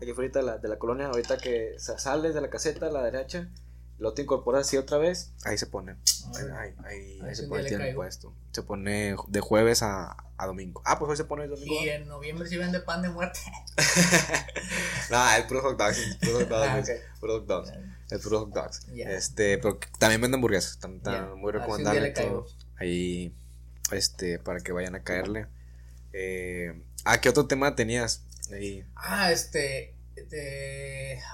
aquí 0.00 0.10
afuera 0.10 0.30
de 0.32 0.42
la, 0.42 0.58
de 0.58 0.68
la 0.68 0.78
colonia, 0.78 1.06
ahorita 1.06 1.38
que 1.38 1.74
sales 1.78 2.34
de 2.34 2.40
la 2.40 2.48
caseta 2.50 2.86
a 2.86 2.90
la 2.90 3.02
derecha 3.02 3.50
Lo 3.98 4.14
te 4.14 4.22
incorporas 4.22 4.68
así 4.68 4.76
otra 4.76 4.98
vez, 4.98 5.32
ahí 5.44 5.58
se 5.58 5.66
pone. 5.66 5.96
Ahí, 6.36 6.72
ahí, 6.84 7.20
ahí, 7.20 7.34
se 7.34 7.48
pone 7.48 7.66
el 7.66 7.94
puesto. 7.96 8.32
Se 8.52 8.62
pone 8.62 9.16
de 9.26 9.40
jueves 9.40 9.82
a, 9.82 10.16
a, 10.36 10.46
domingo. 10.46 10.82
Ah, 10.84 10.98
pues 11.00 11.10
hoy 11.10 11.16
se 11.16 11.24
pone 11.24 11.44
el 11.44 11.50
domingo. 11.50 11.74
Y 11.82 11.88
en 11.88 12.06
noviembre 12.06 12.48
sí 12.48 12.56
vende 12.56 12.78
pan 12.78 13.02
de 13.02 13.08
muerte. 13.08 13.40
no, 15.10 15.36
el 15.36 15.46
puro 15.46 15.62
hot 15.62 15.78
dogs. 15.78 15.98
El 15.98 16.18
puro 16.18 16.38
hot 16.38 16.48
dogs. 16.48 16.90
Ah, 16.90 17.16
puro 17.18 17.32
hot 17.38 17.46
dogs. 17.46 17.72
El 18.10 18.20
puro 18.20 18.40
hot 18.40 18.54
dogs. 18.54 18.86
Este, 18.94 19.58
pero 19.58 19.80
también 19.98 20.20
vende 20.20 20.36
hamburguesas. 20.36 20.72
Están, 20.72 21.00
muy 21.38 21.50
recomendables. 21.50 22.14
Ahí, 22.78 23.34
este, 23.92 24.38
para 24.38 24.60
que 24.60 24.72
vayan 24.72 24.94
a 24.94 25.02
caerle. 25.02 25.46
Eh, 26.12 26.82
ah, 27.04 27.20
¿qué 27.20 27.28
otro 27.28 27.46
tema 27.46 27.74
tenías? 27.74 28.24
Ahí. 28.52 28.84
Ah, 28.94 29.32
este, 29.32 29.94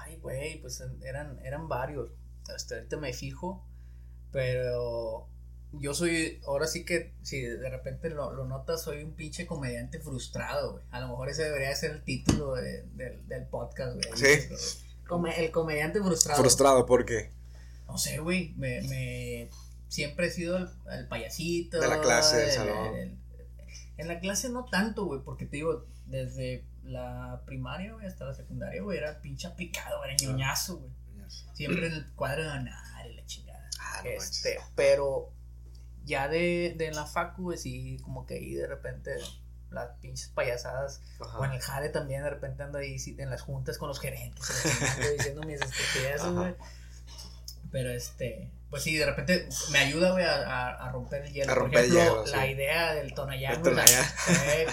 ay, 0.01 0.17
güey, 0.17 0.61
pues 0.61 0.83
eran, 1.05 1.39
eran 1.45 1.69
varios. 1.69 2.11
Hasta 2.55 2.77
ahorita 2.77 2.97
me 2.97 3.13
fijo, 3.13 3.65
pero 4.33 5.29
yo 5.73 5.95
soy, 5.95 6.41
ahora 6.47 6.67
sí 6.67 6.85
que, 6.85 7.15
si 7.23 7.41
de 7.41 7.71
repente 7.71 8.11
lo, 8.11 8.33
lo 8.33 8.45
notas, 8.45 8.83
soy 8.83 9.03
un 9.03 9.15
pinche 9.15 9.47
comediante 9.47 10.01
frustrado, 10.01 10.73
güey. 10.73 10.85
A 10.91 11.01
lo 11.01 11.09
mejor 11.09 11.31
ese 11.31 11.45
debería 11.45 11.75
ser 11.75 11.93
el 11.93 12.05
título 12.05 12.55
de, 12.55 12.85
del 12.95 13.47
podcast, 13.47 13.95
güey. 13.95 14.17
Sí. 14.17 14.49
el 15.37 15.51
comediante 15.51 16.01
frustrado. 16.01 16.41
Frustrado, 16.41 16.87
¿por 16.87 17.05
qué? 17.05 17.31
No 17.87 17.99
sé, 17.99 18.19
güey, 18.19 18.55
me, 18.57 18.83
me, 18.83 19.51
siempre 19.93 20.29
he 20.29 20.31
sido 20.31 20.57
el, 20.57 21.07
payasito. 21.09 21.79
De 21.79 21.87
la 21.87 22.01
clase, 22.01 22.37
del 22.37 22.51
salón. 22.51 23.19
en 23.99 24.09
la 24.09 24.21
clase 24.21 24.49
no 24.49 24.65
tanto, 24.65 25.05
güey, 25.05 25.21
porque 25.23 25.45
te 25.45 25.57
digo, 25.57 25.87
desde 26.07 26.65
la 26.83 27.43
primaria, 27.45 27.93
güey, 27.93 28.07
hasta 28.07 28.25
la 28.25 28.33
secundaria, 28.33 28.83
güey, 28.83 28.97
era 28.97 29.21
pinche 29.21 29.47
aplicado, 29.47 30.03
era 30.03 30.17
ñoñazo, 30.17 30.79
güey. 30.79 30.93
Siempre 31.53 31.87
en 31.87 31.93
el 31.93 32.07
cuadro 32.13 32.43
de 32.43 32.49
ganar 32.49 33.11
y 33.11 33.15
la 33.15 33.25
chingada. 33.27 33.69
Ah, 33.81 34.03
este, 34.05 34.59
pero 34.75 35.31
ya 36.05 36.29
de, 36.29 36.75
de 36.77 36.91
la 36.91 37.07
facu, 37.07 37.43
güey, 37.43 37.59
sí, 37.59 37.99
como 38.03 38.27
que 38.27 38.35
ahí 38.35 38.55
de 38.55 38.67
repente 38.67 39.13
las 39.71 39.91
pinches 40.01 40.29
payasadas. 40.29 41.03
O 41.39 41.45
en 41.45 41.53
el 41.53 41.61
jale 41.61 41.91
también 41.91 42.23
de 42.23 42.31
repente 42.31 42.63
ando 42.63 42.79
ahí 42.79 42.97
en 43.19 43.31
las 43.31 43.43
juntas 43.43 43.77
con 43.77 43.89
los 43.89 44.01
gerentes, 44.01 44.65
diciendo 45.19 45.43
mis 45.43 45.61
estupideces, 45.61 46.33
güey. 46.33 46.55
Pero 47.71 47.91
este, 47.91 48.51
pues 48.73 48.85
sí, 48.85 48.97
de 48.97 49.05
repente 49.05 49.47
me 49.71 49.81
ayuda, 49.81 50.13
güey, 50.13 50.25
a, 50.25 50.71
a, 50.71 50.91
romper 50.91 51.27
el 51.27 51.33
hielo. 51.35 51.53
A 51.53 51.55
romper 51.55 51.81
Por 51.81 51.95
ejemplo, 51.95 52.23
el 52.23 52.25
hielo, 52.25 52.37
la 52.39 52.47
idea 52.47 52.95
del 52.95 53.13
Tonayán, 53.13 53.61
güey, 53.61 53.75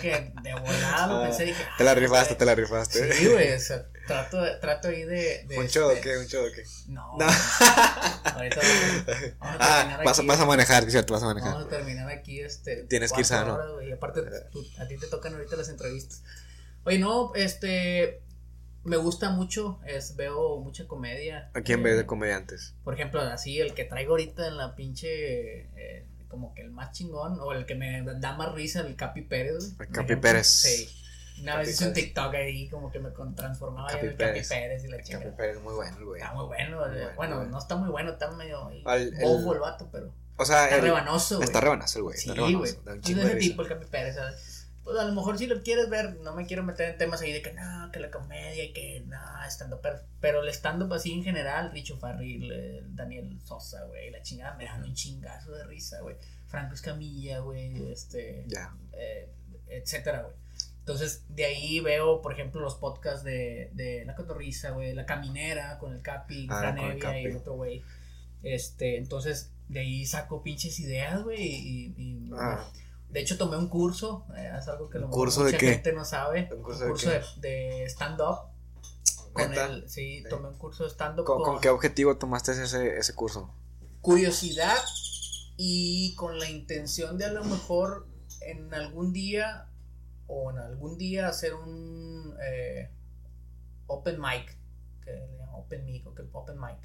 que 0.01 0.31
de 0.41 0.53
volado 0.53 1.23
pensé, 1.23 1.43
dije, 1.43 1.61
Te 1.77 1.83
la 1.83 1.95
rifaste, 1.95 2.35
te 2.35 2.45
la 2.45 2.55
rifaste. 2.55 3.11
Sí, 3.11 3.27
güey, 3.27 3.51
o 3.51 3.59
sea, 3.59 3.85
trato, 4.07 4.41
trato 4.61 4.87
ahí 4.87 5.03
de... 5.03 5.43
de 5.49 5.59
¿Un 5.59 5.67
show 5.67 5.91
este... 5.91 6.01
qué? 6.01 6.17
¿Un 6.17 6.27
show 6.27 6.45
qué? 6.55 6.63
No, 6.87 7.17
no. 7.17 7.25
ahorita 8.23 8.61
vamos, 9.39 9.59
a 9.59 9.81
ah, 9.81 10.01
vas, 10.05 10.25
vas, 10.25 10.39
a 10.39 10.45
manejar, 10.45 10.89
¿cierto? 10.89 11.11
Vas 11.11 11.23
a 11.23 11.25
manejar. 11.25 11.51
Vamos 11.51 11.67
a 11.67 11.69
terminar 11.69 12.09
aquí, 12.09 12.39
este... 12.39 12.83
Tienes 12.83 13.11
que 13.11 13.19
ir 13.19 13.25
sano. 13.25 13.55
Horas, 13.55 13.85
y 13.85 13.91
aparte, 13.91 14.21
tú, 14.49 14.65
a 14.77 14.87
ti 14.87 14.95
te 14.95 15.07
tocan 15.07 15.33
ahorita 15.33 15.57
las 15.57 15.67
entrevistas. 15.67 16.23
Oye, 16.85 16.99
no, 16.99 17.33
este 17.35 18.21
me 18.89 18.97
gusta 18.97 19.29
mucho, 19.29 19.79
es, 19.85 20.15
veo 20.15 20.59
mucha 20.59 20.87
comedia. 20.87 21.51
¿A 21.53 21.61
quién 21.61 21.83
ves 21.83 21.95
de 21.95 22.05
comediantes? 22.05 22.75
Por 22.83 22.95
ejemplo, 22.95 23.21
así 23.21 23.59
el 23.59 23.73
que 23.73 23.85
traigo 23.85 24.11
ahorita 24.13 24.47
en 24.47 24.57
la 24.57 24.75
pinche, 24.75 25.69
eh, 25.77 26.07
como 26.27 26.53
que 26.55 26.63
el 26.63 26.71
más 26.71 26.91
chingón, 26.91 27.39
o 27.39 27.53
el 27.53 27.65
que 27.65 27.75
me 27.75 28.01
da 28.01 28.35
más 28.35 28.51
risa, 28.53 28.81
el 28.81 28.95
Capi 28.95 29.21
Pérez. 29.21 29.75
El 29.79 29.89
Capi 29.89 30.15
Pérez. 30.15 30.47
Sí. 30.47 30.89
Una 31.41 31.57
vez 31.57 31.69
hice 31.69 31.87
un 31.87 31.93
TikTok 31.93 32.33
ahí, 32.33 32.67
como 32.67 32.91
que 32.91 32.99
me 32.99 33.11
transformaba 33.35 33.91
en 33.91 34.07
el 34.07 34.17
Capi 34.17 34.41
Pérez 34.41 34.83
y 34.83 34.87
la 34.87 35.01
chica. 35.03 35.19
Capi 35.19 35.37
Pérez, 35.37 35.61
muy 35.61 35.75
bueno, 35.75 36.05
güey. 36.05 36.21
Está 36.21 36.33
muy 36.33 36.45
bueno, 36.47 36.81
bueno, 37.15 37.45
no 37.45 37.59
está 37.59 37.75
muy 37.75 37.89
bueno, 37.89 38.11
está 38.11 38.31
medio 38.31 38.71
bobo 39.21 39.53
el 39.53 39.59
vato, 39.59 39.87
pero. 39.91 40.11
O 40.35 40.45
sea, 40.45 40.65
está 40.65 40.81
rebanoso, 40.81 41.35
güey. 41.35 41.45
Está 41.47 41.61
rebanoso 41.61 41.99
el 41.99 42.03
güey. 42.03 42.17
Sí, 42.17 42.31
güey. 42.33 42.63
Es 42.63 43.09
ese 43.09 43.35
tipo, 43.35 43.61
el 43.61 43.67
Capi 43.67 43.85
Pérez, 43.85 44.15
¿sabes? 44.15 44.35
Pues 44.89 45.01
a 45.01 45.05
lo 45.05 45.13
mejor 45.13 45.37
si 45.37 45.45
lo 45.45 45.61
quieres 45.61 45.87
ver, 45.87 46.15
no 46.21 46.33
me 46.33 46.47
quiero 46.47 46.63
meter 46.63 46.89
en 46.89 46.97
temas 46.97 47.21
ahí 47.21 47.31
de 47.31 47.43
que 47.43 47.53
no, 47.53 47.91
que 47.91 47.99
la 47.99 48.09
comedia 48.09 48.63
y 48.63 48.73
que 48.73 49.03
no, 49.05 49.19
estando 49.47 49.79
pero, 49.81 49.99
pero 50.19 50.41
el 50.41 50.49
stand-up 50.49 50.91
así 50.93 51.13
en 51.13 51.23
general, 51.23 51.71
Richo 51.71 51.95
Farril, 51.97 52.51
Daniel 52.95 53.39
Sosa, 53.45 53.83
güey, 53.83 54.09
la 54.09 54.23
chingada 54.23 54.57
me 54.57 54.65
dan 54.65 54.83
un 54.83 54.95
chingazo 54.95 55.51
de 55.51 55.63
risa, 55.65 56.01
güey. 56.01 56.15
Franco 56.47 56.73
Escamilla, 56.73 57.39
güey, 57.39 57.91
este, 57.91 58.47
eh, 58.93 59.29
etcétera, 59.67 60.23
güey. 60.23 60.33
Entonces, 60.79 61.23
de 61.29 61.45
ahí 61.45 61.79
veo, 61.81 62.23
por 62.23 62.33
ejemplo, 62.33 62.59
los 62.59 62.73
podcasts 62.73 63.23
de, 63.23 63.69
de 63.73 64.05
La 64.05 64.15
Cotorriza, 64.15 64.71
güey, 64.71 64.95
La 64.95 65.05
Caminera 65.05 65.77
con 65.77 65.93
el 65.93 66.01
Capi, 66.01 66.47
ah, 66.49 66.75
y 66.75 67.25
el 67.25 67.35
otro 67.35 67.53
güey. 67.53 67.83
Este, 68.41 68.97
entonces, 68.97 69.51
de 69.67 69.81
ahí 69.81 70.05
saco 70.07 70.41
pinches 70.41 70.79
ideas, 70.79 71.21
güey, 71.21 71.43
y, 71.43 71.93
y 71.95 72.31
ah. 72.33 72.67
De 73.09 73.19
hecho, 73.21 73.37
tomé 73.37 73.57
un 73.57 73.69
curso, 73.69 74.27
eh, 74.35 74.51
es 74.57 74.67
algo 74.67 74.89
que 74.89 74.99
lo 74.99 75.09
curso 75.09 75.41
mucha 75.41 75.53
de 75.53 75.57
qué? 75.57 75.71
gente 75.73 75.93
no 75.93 76.05
sabe. 76.05 76.47
¿Un 76.53 76.61
curso, 76.61 77.09
de, 77.09 77.23
de 77.37 77.85
stand-up. 77.85 78.51
Con 79.33 79.53
el, 79.53 79.89
sí, 79.89 80.23
tomé 80.29 80.49
un 80.49 80.57
curso 80.57 80.83
de 80.83 80.89
stand-up. 80.91 81.25
¿Con, 81.25 81.41
¿Con, 81.41 81.59
qué 81.59 81.69
objetivo 81.69 82.17
tomaste 82.17 82.51
ese, 82.51 82.97
ese 82.97 83.15
curso? 83.15 83.53
Curiosidad 84.01 84.77
y 85.57 86.15
con 86.15 86.39
la 86.39 86.49
intención 86.49 87.17
de 87.17 87.25
a 87.25 87.31
lo 87.31 87.43
mejor 87.43 88.07
en 88.41 88.73
algún 88.73 89.11
día 89.11 89.67
o 90.27 90.51
en 90.51 90.59
algún 90.59 90.97
día 90.97 91.27
hacer 91.27 91.55
un 91.55 92.35
eh, 92.41 92.89
open 93.87 94.21
mic, 94.21 94.55
que 95.03 95.11
le 95.11 95.37
llaman 95.37 95.55
open 95.55 95.85
mic 95.85 96.05
o 96.07 96.13
que 96.13 96.23
open 96.31 96.59
mic. 96.59 96.77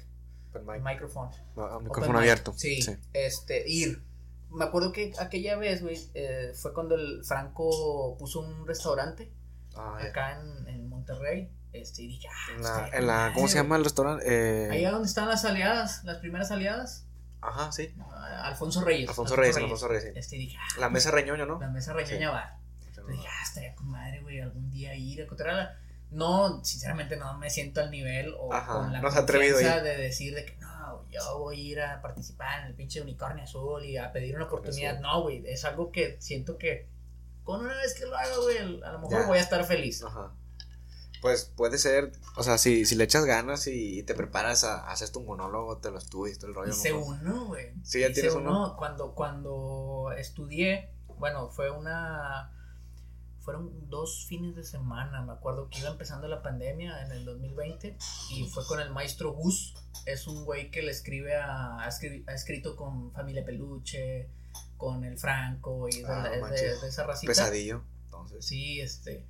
Open 0.49 0.65
mic. 0.65 0.83
Micrófono. 0.83 1.31
Ah, 1.55 1.79
micrófono 1.81 2.17
abierto. 2.17 2.53
sí, 2.57 2.79
este, 3.13 3.69
ir 3.69 4.03
me 4.49 4.65
acuerdo 4.65 4.91
que 4.91 5.13
aquella 5.19 5.57
vez, 5.57 5.81
güey, 5.81 5.99
eh, 6.13 6.53
fue 6.55 6.73
cuando 6.73 6.95
el 6.95 7.23
Franco 7.25 8.15
puso 8.17 8.41
un 8.41 8.65
restaurante 8.67 9.31
ah, 9.75 9.97
acá 10.01 10.39
en, 10.39 10.67
en, 10.67 10.89
Monterrey. 10.89 11.51
Este, 11.73 12.03
y 12.03 12.07
dije, 12.07 12.27
ah, 12.29 12.53
en 12.55 12.63
la, 12.63 12.89
en 12.93 13.07
la 13.07 13.31
¿cómo 13.33 13.47
se 13.47 13.55
llama 13.55 13.75
el 13.75 13.83
restaurante? 13.83 14.23
Eh... 14.27 14.69
Ahí 14.71 14.85
donde 14.85 15.07
están 15.07 15.27
las 15.27 15.43
aliadas, 15.43 16.03
las 16.03 16.17
primeras 16.17 16.51
aliadas. 16.51 17.05
Ajá, 17.41 17.71
sí. 17.71 17.93
Ah, 17.99 18.47
Alfonso 18.47 18.81
Reyes. 18.81 19.09
Alfonso, 19.09 19.35
Reyes, 19.35 19.57
Alfonso 19.57 19.87
Reyes. 19.87 20.13
Este, 20.15 20.37
dije, 20.37 20.57
ah, 20.59 20.79
la 20.79 20.89
mesa 20.89 21.11
reñoño, 21.11 21.45
¿no? 21.45 21.59
La 21.59 21.69
mesa 21.69 21.93
reñoña 21.93 22.31
va. 22.31 22.59
Dije, 23.07 23.27
ah, 23.29 23.43
estaría 23.43 23.75
con 23.75 23.87
madre, 23.87 24.21
güey, 24.21 24.39
algún 24.39 24.71
día 24.71 24.95
ir 24.95 25.19
a 25.19 25.23
encontrarla. 25.25 25.77
No, 26.11 26.63
sinceramente 26.63 27.17
no 27.17 27.37
me 27.37 27.49
siento 27.49 27.81
al 27.81 27.91
nivel 27.91 28.33
o 28.37 28.49
con 28.49 28.93
la 28.93 29.01
no 29.01 29.09
confianza 29.09 29.81
de 29.81 29.97
decir 29.97 30.33
de 30.33 30.45
que 30.45 30.55
no, 30.57 30.67
yo 31.09 31.39
voy 31.39 31.57
a 31.57 31.63
ir 31.63 31.81
a 31.81 32.01
participar 32.01 32.61
en 32.61 32.67
el 32.67 32.75
pinche 32.75 33.01
unicornio 33.01 33.43
azul 33.43 33.83
y 33.83 33.97
a 33.97 34.11
pedir 34.11 34.35
una 34.35 34.45
oportunidad. 34.45 34.99
No, 34.99 35.21
güey, 35.21 35.43
es 35.47 35.65
algo 35.65 35.91
que 35.91 36.17
siento 36.19 36.57
que 36.57 36.87
con 37.43 37.61
una 37.61 37.75
vez 37.75 37.93
que 37.93 38.05
lo 38.05 38.17
haga, 38.17 38.37
güey, 38.37 38.57
a 38.57 38.91
lo 38.91 38.99
mejor 38.99 39.27
voy 39.27 39.37
a 39.37 39.41
estar 39.41 39.63
feliz. 39.65 40.03
Ajá. 40.03 40.33
Pues 41.21 41.45
puede 41.45 41.77
ser, 41.77 42.11
o 42.35 42.43
sea, 42.43 42.57
si, 42.57 42.85
si 42.85 42.95
le 42.95 43.03
echas 43.03 43.25
ganas 43.25 43.67
y 43.67 44.03
te 44.03 44.13
preparas 44.13 44.63
a, 44.63 44.89
hacer 44.91 45.09
tu 45.09 45.21
monólogo, 45.21 45.77
te 45.77 45.89
lo 45.89 45.97
estudias, 45.97 46.37
todo 46.37 46.49
el 46.49 46.55
rollo. 46.55 46.71
Hice 46.71 46.93
uno, 46.93 47.47
güey. 47.47 47.73
Sí, 47.83 48.01
ya 48.01 48.11
tienes 48.11 48.33
uno. 48.33 48.75
Cuando, 48.77 49.15
cuando 49.15 50.13
estudié, 50.17 50.91
bueno, 51.17 51.49
fue 51.49 51.71
una 51.71 52.54
fueron 53.45 53.89
dos 53.89 54.25
fines 54.27 54.55
de 54.55 54.63
semana, 54.63 55.21
me 55.21 55.31
acuerdo 55.31 55.69
que 55.69 55.79
iba 55.79 55.89
empezando 55.89 56.27
la 56.27 56.41
pandemia 56.41 57.05
en 57.05 57.11
el 57.11 57.25
2020 57.25 57.95
y 58.31 58.43
fue 58.45 58.65
con 58.65 58.79
el 58.79 58.89
maestro 58.89 59.33
Gus, 59.33 59.75
es 60.07 60.25
un 60.25 60.43
güey 60.45 60.71
que 60.71 60.81
le 60.81 60.89
escribe 60.89 61.35
a, 61.37 61.77
ha, 61.79 61.87
escrito 61.87 62.75
con 62.75 63.11
Familia 63.13 63.45
Peluche, 63.45 64.27
con 64.77 65.03
el 65.03 65.19
Franco 65.19 65.87
y 65.87 66.01
de, 66.01 66.07
ah, 66.07 66.31
esa 66.87 67.03
racita. 67.03 67.29
Pesadillo, 67.29 67.83
entonces. 68.05 68.43
Sí, 68.43 68.81
este, 68.81 69.23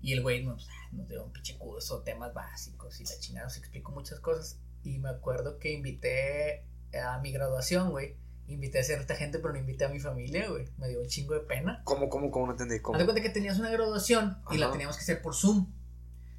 y 0.00 0.12
el 0.12 0.22
güey 0.22 0.44
nos, 0.44 0.68
nos 0.92 1.08
dio 1.08 1.24
un 1.24 1.32
pinche 1.32 1.58
curso, 1.58 2.02
temas 2.02 2.32
básicos 2.32 3.00
y 3.00 3.04
la 3.04 3.18
chingada 3.18 3.46
nos 3.46 3.56
explicó 3.56 3.90
muchas 3.90 4.20
cosas 4.20 4.60
y 4.84 4.98
me 4.98 5.08
acuerdo 5.08 5.58
que 5.58 5.72
invité 5.72 6.64
a 6.96 7.18
mi 7.18 7.32
graduación, 7.32 7.90
güey 7.90 8.14
invité 8.48 8.80
a 8.80 8.84
cierta 8.84 9.14
gente, 9.14 9.38
pero 9.38 9.52
no 9.52 9.60
invité 9.60 9.84
a 9.84 9.88
mi 9.88 10.00
familia, 10.00 10.48
güey. 10.48 10.66
Me 10.78 10.88
dio 10.88 11.00
un 11.00 11.06
chingo 11.06 11.34
de 11.34 11.40
pena. 11.40 11.82
¿Cómo, 11.84 12.08
cómo, 12.08 12.30
cómo 12.30 12.46
no 12.46 12.52
entendí? 12.52 12.80
¿Cómo? 12.80 12.96
Haz 12.96 13.00
de 13.00 13.04
cuenta 13.04 13.22
que 13.22 13.30
tenías 13.30 13.58
una 13.58 13.70
graduación 13.70 14.42
y 14.50 14.58
la 14.58 14.70
teníamos 14.70 14.96
que 14.96 15.02
hacer 15.02 15.22
por 15.22 15.34
Zoom. 15.34 15.66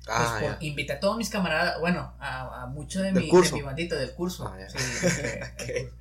Ah, 0.08 0.38
pues, 0.40 0.56
invité 0.62 0.94
a 0.94 1.00
todos 1.00 1.18
mis 1.18 1.30
camaradas, 1.30 1.80
bueno, 1.80 2.16
a, 2.20 2.64
a 2.64 2.66
muchos 2.68 3.04
de, 3.04 3.12
mi, 3.12 3.30
de 3.30 3.52
mi 3.52 3.62
bandita 3.62 3.96
del 3.96 4.14
curso. 4.16 4.48
Ah, 4.48 4.58
sí, 4.68 4.78
este, 5.06 5.94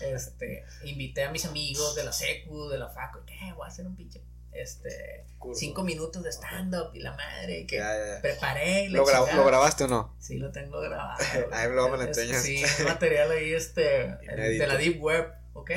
este, 0.14 0.64
invité 0.84 1.24
a 1.24 1.32
mis 1.32 1.44
amigos 1.46 1.96
de 1.96 2.04
la 2.04 2.12
secu, 2.12 2.68
de 2.68 2.78
la 2.78 2.88
facu, 2.88 3.20
¿qué? 3.26 3.52
Voy 3.56 3.64
a 3.64 3.68
hacer 3.68 3.86
un 3.86 3.96
pinche 3.96 4.22
este 4.52 5.26
cinco 5.54 5.84
minutos 5.84 6.22
de 6.22 6.32
stand-up 6.32 6.90
y 6.94 7.00
la 7.00 7.12
madre 7.12 7.66
que 7.66 7.80
preparé 8.20 8.84
y 8.84 8.88
¿Lo, 8.88 9.04
¿Lo, 9.04 9.44
grabaste 9.44 9.84
o 9.84 9.88
no? 9.88 10.16
Sí, 10.18 10.38
lo 10.38 10.50
tengo 10.50 10.80
grabado. 10.80 11.22
ahí 11.52 11.68
luego 11.70 11.90
me 11.90 11.98
lo 11.98 12.02
enseñas. 12.04 12.42
Sí, 12.42 12.62
material 12.84 13.30
ahí 13.30 13.52
este 13.52 13.82
de 14.36 14.66
la 14.66 14.76
Deep 14.76 15.00
Web. 15.00 15.32
¿Ok? 15.56 15.70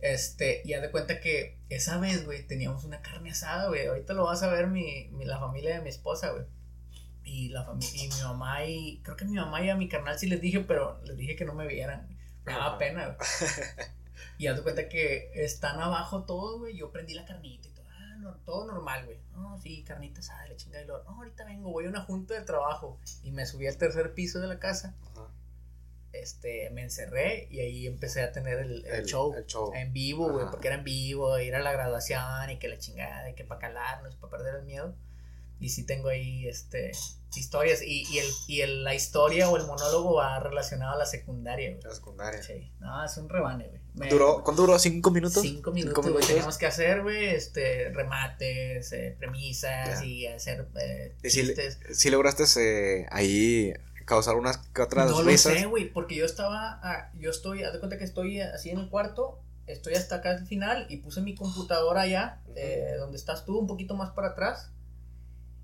Este, 0.00 0.60
y 0.66 0.74
haz 0.74 0.82
de 0.82 0.90
cuenta 0.90 1.18
que 1.18 1.58
esa 1.70 1.98
vez, 1.98 2.26
güey, 2.26 2.46
teníamos 2.46 2.84
una 2.84 3.00
carne 3.00 3.30
asada, 3.30 3.68
güey. 3.68 3.86
Ahorita 3.86 4.12
lo 4.12 4.24
vas 4.24 4.42
a 4.42 4.50
ver 4.50 4.66
mi, 4.66 5.08
mi, 5.12 5.24
la 5.24 5.38
familia 5.38 5.76
de 5.76 5.82
mi 5.82 5.88
esposa, 5.88 6.30
güey. 6.30 6.44
Y, 7.24 7.48
la 7.48 7.66
y 7.94 8.08
mi 8.08 8.22
mamá 8.22 8.66
y, 8.66 9.00
creo 9.02 9.16
que 9.16 9.24
mi 9.24 9.36
mamá 9.36 9.64
y 9.64 9.70
a 9.70 9.76
mi 9.76 9.88
carnal 9.88 10.18
sí 10.18 10.26
les 10.26 10.42
dije, 10.42 10.60
pero 10.60 11.00
les 11.04 11.16
dije 11.16 11.36
que 11.36 11.46
no 11.46 11.54
me 11.54 11.66
vieran. 11.66 12.06
Me 12.44 12.52
daba 12.52 12.76
pena, 12.76 13.06
güey. 13.06 13.16
y 14.38 14.46
haz 14.46 14.60
cuenta 14.60 14.90
que 14.90 15.30
están 15.34 15.80
abajo 15.80 16.24
todos, 16.24 16.60
güey. 16.60 16.76
Yo 16.76 16.92
prendí 16.92 17.14
la 17.14 17.24
carnita 17.24 17.68
y 17.68 17.70
todo, 17.70 17.86
ah, 17.88 18.16
no, 18.18 18.34
todo 18.44 18.66
normal, 18.66 19.06
güey. 19.06 19.18
No, 19.32 19.58
sí, 19.58 19.84
carnita 19.84 20.20
asada, 20.20 20.46
le 20.48 20.56
chingada 20.56 20.84
y 20.84 20.86
lo, 20.86 21.02
no, 21.04 21.12
ahorita 21.12 21.46
vengo, 21.46 21.70
voy 21.70 21.86
a 21.86 21.88
una 21.88 22.02
junta 22.02 22.34
de 22.34 22.42
trabajo. 22.42 23.00
Y 23.22 23.30
me 23.30 23.46
subí 23.46 23.66
al 23.66 23.78
tercer 23.78 24.12
piso 24.12 24.38
de 24.38 24.48
la 24.48 24.58
casa. 24.58 24.94
Ajá 25.12 25.30
este, 26.14 26.70
me 26.70 26.82
encerré 26.82 27.48
y 27.50 27.60
ahí 27.60 27.86
empecé 27.86 28.22
a 28.22 28.32
tener 28.32 28.58
el, 28.58 28.86
el, 28.86 29.04
show, 29.04 29.34
en 29.74 29.92
vivo, 29.92 30.30
güey, 30.30 30.46
porque 30.50 30.68
era 30.68 30.76
en 30.76 30.84
vivo, 30.84 31.38
ir 31.38 31.54
a 31.54 31.60
la 31.60 31.72
graduación 31.72 32.50
y 32.50 32.58
que 32.58 32.68
la 32.68 32.78
chingada, 32.78 33.30
y 33.30 33.34
que 33.34 33.44
para 33.44 33.60
calarnos, 33.60 34.16
para 34.16 34.30
perder 34.30 34.56
el 34.56 34.64
miedo. 34.64 34.94
Y 35.60 35.68
sí 35.68 35.84
tengo 35.84 36.08
ahí, 36.08 36.48
este, 36.48 36.92
historias 37.36 37.82
y, 37.82 38.04
y, 38.10 38.18
el, 38.18 38.26
y 38.48 38.60
el, 38.60 38.84
la 38.84 38.94
historia 38.94 39.48
o 39.48 39.56
el 39.56 39.66
monólogo 39.66 40.14
va 40.14 40.38
relacionado 40.40 40.94
a 40.94 40.98
la 40.98 41.06
secundaria, 41.06 41.70
güey. 41.70 41.82
La 41.82 41.94
secundaria. 41.94 42.42
Sí, 42.42 42.72
no, 42.80 43.04
es 43.04 43.16
un 43.16 43.28
rebane, 43.28 43.68
güey. 43.68 44.10
¿Duró, 44.10 44.42
¿Cuánto 44.42 44.62
duró? 44.62 44.78
¿Cinco 44.78 45.10
minutos? 45.12 45.42
Cinco 45.42 45.70
minutos, 45.70 46.10
güey. 46.10 46.26
Teníamos 46.26 46.58
que 46.58 46.66
hacer, 46.66 47.02
güey, 47.02 47.26
este, 47.26 47.90
remates, 47.90 48.92
eh, 48.92 49.14
premisas 49.16 50.02
y 50.02 50.26
hacer 50.26 50.66
eh, 50.80 51.14
chistes. 51.22 51.78
Si, 51.92 52.10
lograste 52.10 52.44
eh, 52.56 53.06
ahí 53.10 53.72
causar 54.04 54.36
unas 54.36 54.58
que 54.58 54.82
otras 54.82 55.10
No 55.10 55.22
lo 55.22 55.38
sé, 55.38 55.66
güey, 55.66 55.90
porque 55.92 56.14
yo 56.14 56.24
estaba, 56.24 57.10
yo 57.14 57.30
estoy, 57.30 57.62
haz 57.62 57.72
de 57.72 57.78
cuenta 57.78 57.98
que 57.98 58.04
estoy 58.04 58.40
así 58.40 58.70
en 58.70 58.78
el 58.78 58.88
cuarto, 58.88 59.40
estoy 59.66 59.94
hasta 59.94 60.16
acá 60.16 60.30
al 60.30 60.46
final 60.46 60.86
y 60.88 60.98
puse 60.98 61.20
mi 61.20 61.34
computadora 61.34 62.02
allá, 62.02 62.42
eh, 62.54 62.94
donde 62.98 63.16
estás 63.16 63.44
tú, 63.44 63.58
un 63.58 63.66
poquito 63.66 63.94
más 63.94 64.10
para 64.10 64.28
atrás. 64.28 64.70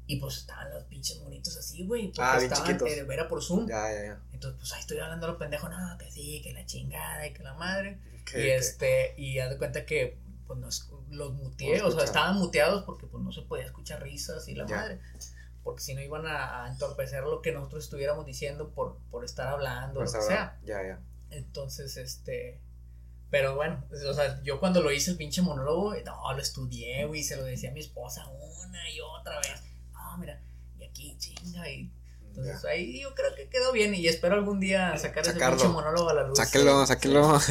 Y 0.06 0.16
pues 0.16 0.38
estaban 0.38 0.70
los 0.74 0.82
pinches 0.84 1.20
monitos 1.20 1.56
así, 1.56 1.86
güey. 1.86 2.06
Porque 2.08 2.22
ah, 2.22 2.38
bien 2.38 2.52
estaban, 2.52 2.80
eh, 2.84 3.06
era 3.12 3.28
por 3.28 3.44
Zoom. 3.44 3.68
Ya, 3.68 3.92
ya, 3.92 4.04
ya. 4.06 4.20
Entonces, 4.32 4.58
pues 4.58 4.72
ahí 4.72 4.80
estoy 4.80 4.98
hablando 4.98 5.26
a 5.26 5.28
los 5.28 5.38
pendejos, 5.38 5.70
no, 5.70 5.98
que 5.98 6.10
sí, 6.10 6.42
que 6.42 6.52
la 6.52 6.66
chingada 6.66 7.28
y 7.28 7.32
que 7.32 7.44
la 7.44 7.54
madre. 7.54 8.00
y 8.34 8.40
este, 8.40 9.14
y 9.16 9.38
haz 9.38 9.50
de 9.50 9.58
cuenta 9.58 9.86
que, 9.86 10.18
pues 10.48 10.58
nos, 10.58 10.90
los 11.10 11.32
muteé, 11.34 11.80
o 11.82 11.92
sea, 11.92 12.02
estaban 12.02 12.38
muteados 12.38 12.82
porque 12.82 13.06
pues 13.06 13.22
no 13.22 13.30
se 13.30 13.42
podía 13.42 13.66
escuchar 13.66 14.02
risas 14.02 14.48
y 14.48 14.56
la 14.56 14.66
madre 14.66 14.98
porque 15.62 15.82
si 15.82 15.94
no 15.94 16.00
iban 16.00 16.26
a, 16.26 16.68
entorpecer 16.68 17.24
lo 17.24 17.42
que 17.42 17.52
nosotros 17.52 17.84
estuviéramos 17.84 18.26
diciendo 18.26 18.70
por, 18.70 18.98
por 19.10 19.24
estar 19.24 19.48
hablando, 19.48 20.00
o 20.00 20.04
lo 20.04 20.10
que 20.10 20.20
sea. 20.22 20.58
Ya, 20.64 20.82
ya. 20.82 21.00
Entonces, 21.30 21.96
este. 21.96 22.60
Pero 23.30 23.54
bueno, 23.54 23.84
o 24.08 24.12
sea, 24.12 24.42
yo 24.42 24.58
cuando 24.58 24.82
lo 24.82 24.90
hice 24.90 25.12
el 25.12 25.16
pinche 25.16 25.40
monólogo, 25.40 25.94
no, 26.04 26.32
lo 26.32 26.42
estudié, 26.42 27.04
güey, 27.06 27.22
se 27.22 27.36
lo 27.36 27.44
decía 27.44 27.70
a 27.70 27.72
mi 27.72 27.80
esposa 27.80 28.26
una 28.28 28.90
y 28.90 28.98
otra 29.00 29.38
vez. 29.38 29.62
No, 29.92 30.18
mira, 30.18 30.42
y 30.78 30.84
aquí 30.84 31.16
chinga, 31.18 31.68
y. 31.68 31.92
Entonces 32.26 32.64
ahí 32.64 33.00
yo 33.02 33.12
creo 33.14 33.34
que 33.34 33.48
quedó 33.48 33.72
bien 33.72 33.92
y 33.92 34.06
espero 34.06 34.36
algún 34.36 34.60
día 34.60 34.96
sacar 34.98 35.26
ese 35.26 35.34
pinche 35.34 35.66
monólogo 35.66 36.10
a 36.10 36.14
la 36.14 36.22
luz. 36.22 36.38
Sáquelo, 36.38 36.86
sáquelo. 36.86 37.38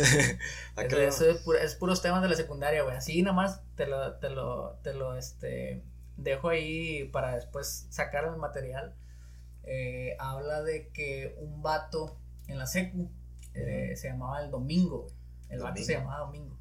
Es, 0.77 1.19
es, 1.19 1.75
puros 1.75 2.01
temas 2.01 2.21
de 2.21 2.29
la 2.29 2.35
secundaria, 2.35 2.83
güey. 2.83 2.95
Así 2.95 3.21
nada 3.21 3.35
más 3.35 3.61
te 3.75 3.85
lo, 3.85 4.13
te 4.15 4.29
lo, 4.29 4.79
te 4.81 4.93
lo, 4.93 5.17
este 5.17 5.83
dejo 6.23 6.49
ahí 6.49 7.05
para 7.05 7.35
después 7.35 7.87
sacar 7.89 8.25
el 8.25 8.37
material. 8.37 8.95
Eh, 9.63 10.15
habla 10.19 10.63
de 10.63 10.89
que 10.89 11.35
un 11.37 11.61
vato 11.61 12.17
en 12.47 12.57
la 12.57 12.65
secu 12.65 13.11
eh, 13.53 13.95
se 13.95 14.09
llamaba 14.09 14.41
el 14.43 14.51
Domingo, 14.51 15.07
El 15.49 15.59
vato 15.59 15.81
se 15.83 15.93
llamaba 15.93 16.25
Domingo. 16.25 16.57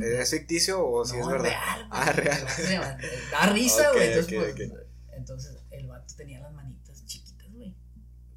¿Es 0.00 0.30
ficticio 0.30 0.86
o 0.86 1.04
si 1.04 1.18
es 1.18 1.26
verdad? 1.26 1.50
Real, 1.50 1.88
ah, 1.90 2.12
real. 2.12 2.98
da 3.30 3.46
risa, 3.52 3.92
güey. 3.92 4.12
entonces, 4.12 4.72
entonces, 5.12 5.58
el 5.70 5.86
vato 5.86 6.14
tenía 6.16 6.40
las 6.40 6.52
manitas 6.52 7.04
chiquitas, 7.04 7.52
güey. 7.52 7.76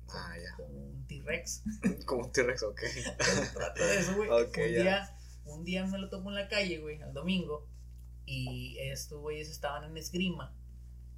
Ah, 0.09 0.33
ya. 0.37 0.55
Como 0.57 0.79
un 0.79 1.07
T-Rex. 1.07 1.63
como 2.05 2.25
un 2.25 2.31
T-Rex, 2.31 2.63
ok. 2.63 2.81
Trato 3.53 3.85
de 3.85 3.99
eso, 3.99 4.15
güey. 4.15 4.29
un, 4.29 4.51
día, 4.51 5.17
un 5.45 5.63
día 5.63 5.85
me 5.85 5.97
lo 5.97 6.09
tomo 6.09 6.29
en 6.29 6.35
la 6.35 6.49
calle, 6.49 6.79
güey, 6.79 7.01
el 7.01 7.13
domingo. 7.13 7.67
Y 8.25 8.77
estos 8.79 9.19
güeyes 9.19 9.49
estaban 9.49 9.83
en 9.83 9.97
esgrima. 9.97 10.53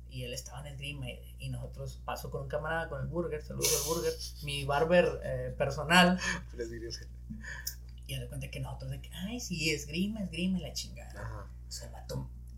Y 0.10 0.24
él 0.24 0.34
estaba 0.34 0.62
en 0.62 0.74
esgrima. 0.74 1.08
Y 1.40 1.50
nosotros 1.50 2.02
paso 2.06 2.32
con 2.32 2.44
un 2.44 2.48
camarada, 2.48 2.90
con 2.90 3.02
el 3.02 3.08
burger. 3.08 3.44
Saludos 3.44 3.82
al 3.82 3.94
burger. 3.94 4.14
Mi 4.44 4.66
barber 4.66 5.22
eh, 5.24 5.56
personal. 5.58 6.20
y 8.08 8.18
me 8.18 8.28
cuenta 8.28 8.50
que 8.50 8.60
nosotros 8.60 8.92
de 8.92 9.02
que, 9.02 9.10
ay, 9.14 9.40
sí, 9.40 9.70
esgrima, 9.72 10.22
esgrima 10.22 10.60
y 10.60 10.62
la 10.62 10.74
chingada. 10.74 11.22
Ajá. 11.22 11.48
O 11.68 11.72
sea, 11.72 11.88
el 11.88 11.94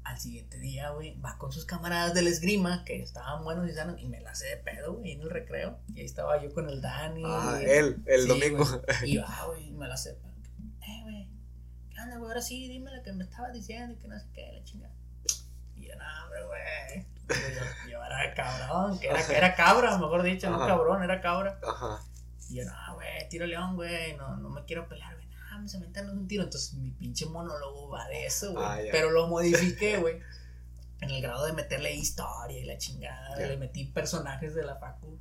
al 0.04 0.20
siguiente 0.20 0.58
día, 0.58 0.90
güey, 0.90 1.20
va 1.20 1.38
con 1.38 1.52
sus 1.52 1.66
camaradas 1.66 2.16
del 2.16 2.28
esgrima, 2.28 2.84
que 2.84 3.02
estaban 3.02 3.44
buenos 3.44 3.70
y 3.70 3.74
sanos, 3.74 4.02
y 4.02 4.08
me 4.08 4.20
la 4.22 4.32
hace 4.32 4.48
de 4.48 4.58
pedo, 4.58 4.94
güey, 4.94 5.12
en 5.12 5.22
el 5.22 5.30
recreo. 5.30 5.78
Y 5.94 6.00
ahí 6.00 6.06
estaba 6.06 6.42
yo 6.42 6.52
con 6.52 6.68
el 6.68 6.82
Dani. 6.82 7.22
Ah, 7.26 7.60
él, 7.62 8.02
el 8.08 8.28
domingo. 8.28 8.66
y 9.06 9.18
va, 9.20 9.46
güey, 9.46 9.72
me 9.72 9.88
la 9.88 9.94
hace 9.94 10.18
anda, 12.00 12.18
güey, 12.18 12.30
ahora 12.30 12.42
sí, 12.42 12.68
dime 12.68 12.96
lo 12.96 13.04
que 13.04 13.14
me 13.14 13.24
estabas 13.24 13.54
diciendo 13.54 13.94
y 13.94 13.98
que 13.98 14.08
no 14.08 14.20
sé 14.20 14.26
qué, 14.34 14.52
la 14.54 14.64
chingada. 14.64 14.94
Y 15.76 15.88
yo, 15.88 15.96
no, 15.96 16.06
hombre, 16.24 16.44
güey. 16.46 17.06
Yo, 17.30 17.90
yo, 17.92 18.04
era 18.04 18.34
cabrón, 18.34 19.00
que 19.00 19.08
era, 19.08 19.22
era 19.28 19.56
cabra, 19.56 19.98
mejor 19.98 20.24
dicho, 20.24 20.50
no 20.50 20.60
cabrón, 20.60 21.04
era 21.04 21.22
cabra. 21.22 21.60
Ajá. 21.64 22.04
Y 22.50 22.56
yo, 22.56 22.66
no, 22.66 22.96
güey, 22.96 23.30
tiro 23.30 23.46
león, 23.46 23.76
güey, 23.76 24.16
no, 24.18 24.36
no 24.38 24.50
me 24.50 24.66
quiero 24.66 24.88
pelear, 24.88 25.14
güey, 25.14 25.28
no, 25.28 25.36
vamos 25.52 25.76
a 25.76 25.80
meternos 25.80 26.16
un 26.16 26.28
tiro. 26.28 26.44
Entonces 26.44 26.74
mi 26.74 26.92
pinche 26.92 27.26
monólogo 27.28 27.90
va 27.90 28.08
de 28.08 28.26
eso, 28.26 28.54
güey. 28.54 28.66
Ah, 28.66 28.80
Pero 28.92 29.12
lo 29.12 29.28
modifiqué, 29.28 29.98
güey. 30.02 30.20
En 31.02 31.12
el 31.12 31.22
grado 31.22 31.46
de 31.46 31.54
meterle 31.54 31.94
historia 31.94 32.60
y 32.60 32.66
la 32.66 32.78
chingada, 32.78 33.36
le 33.38 33.56
metí 33.56 33.86
personajes 33.86 34.54
de 34.54 34.64
la 34.66 34.76
facu. 34.76 35.18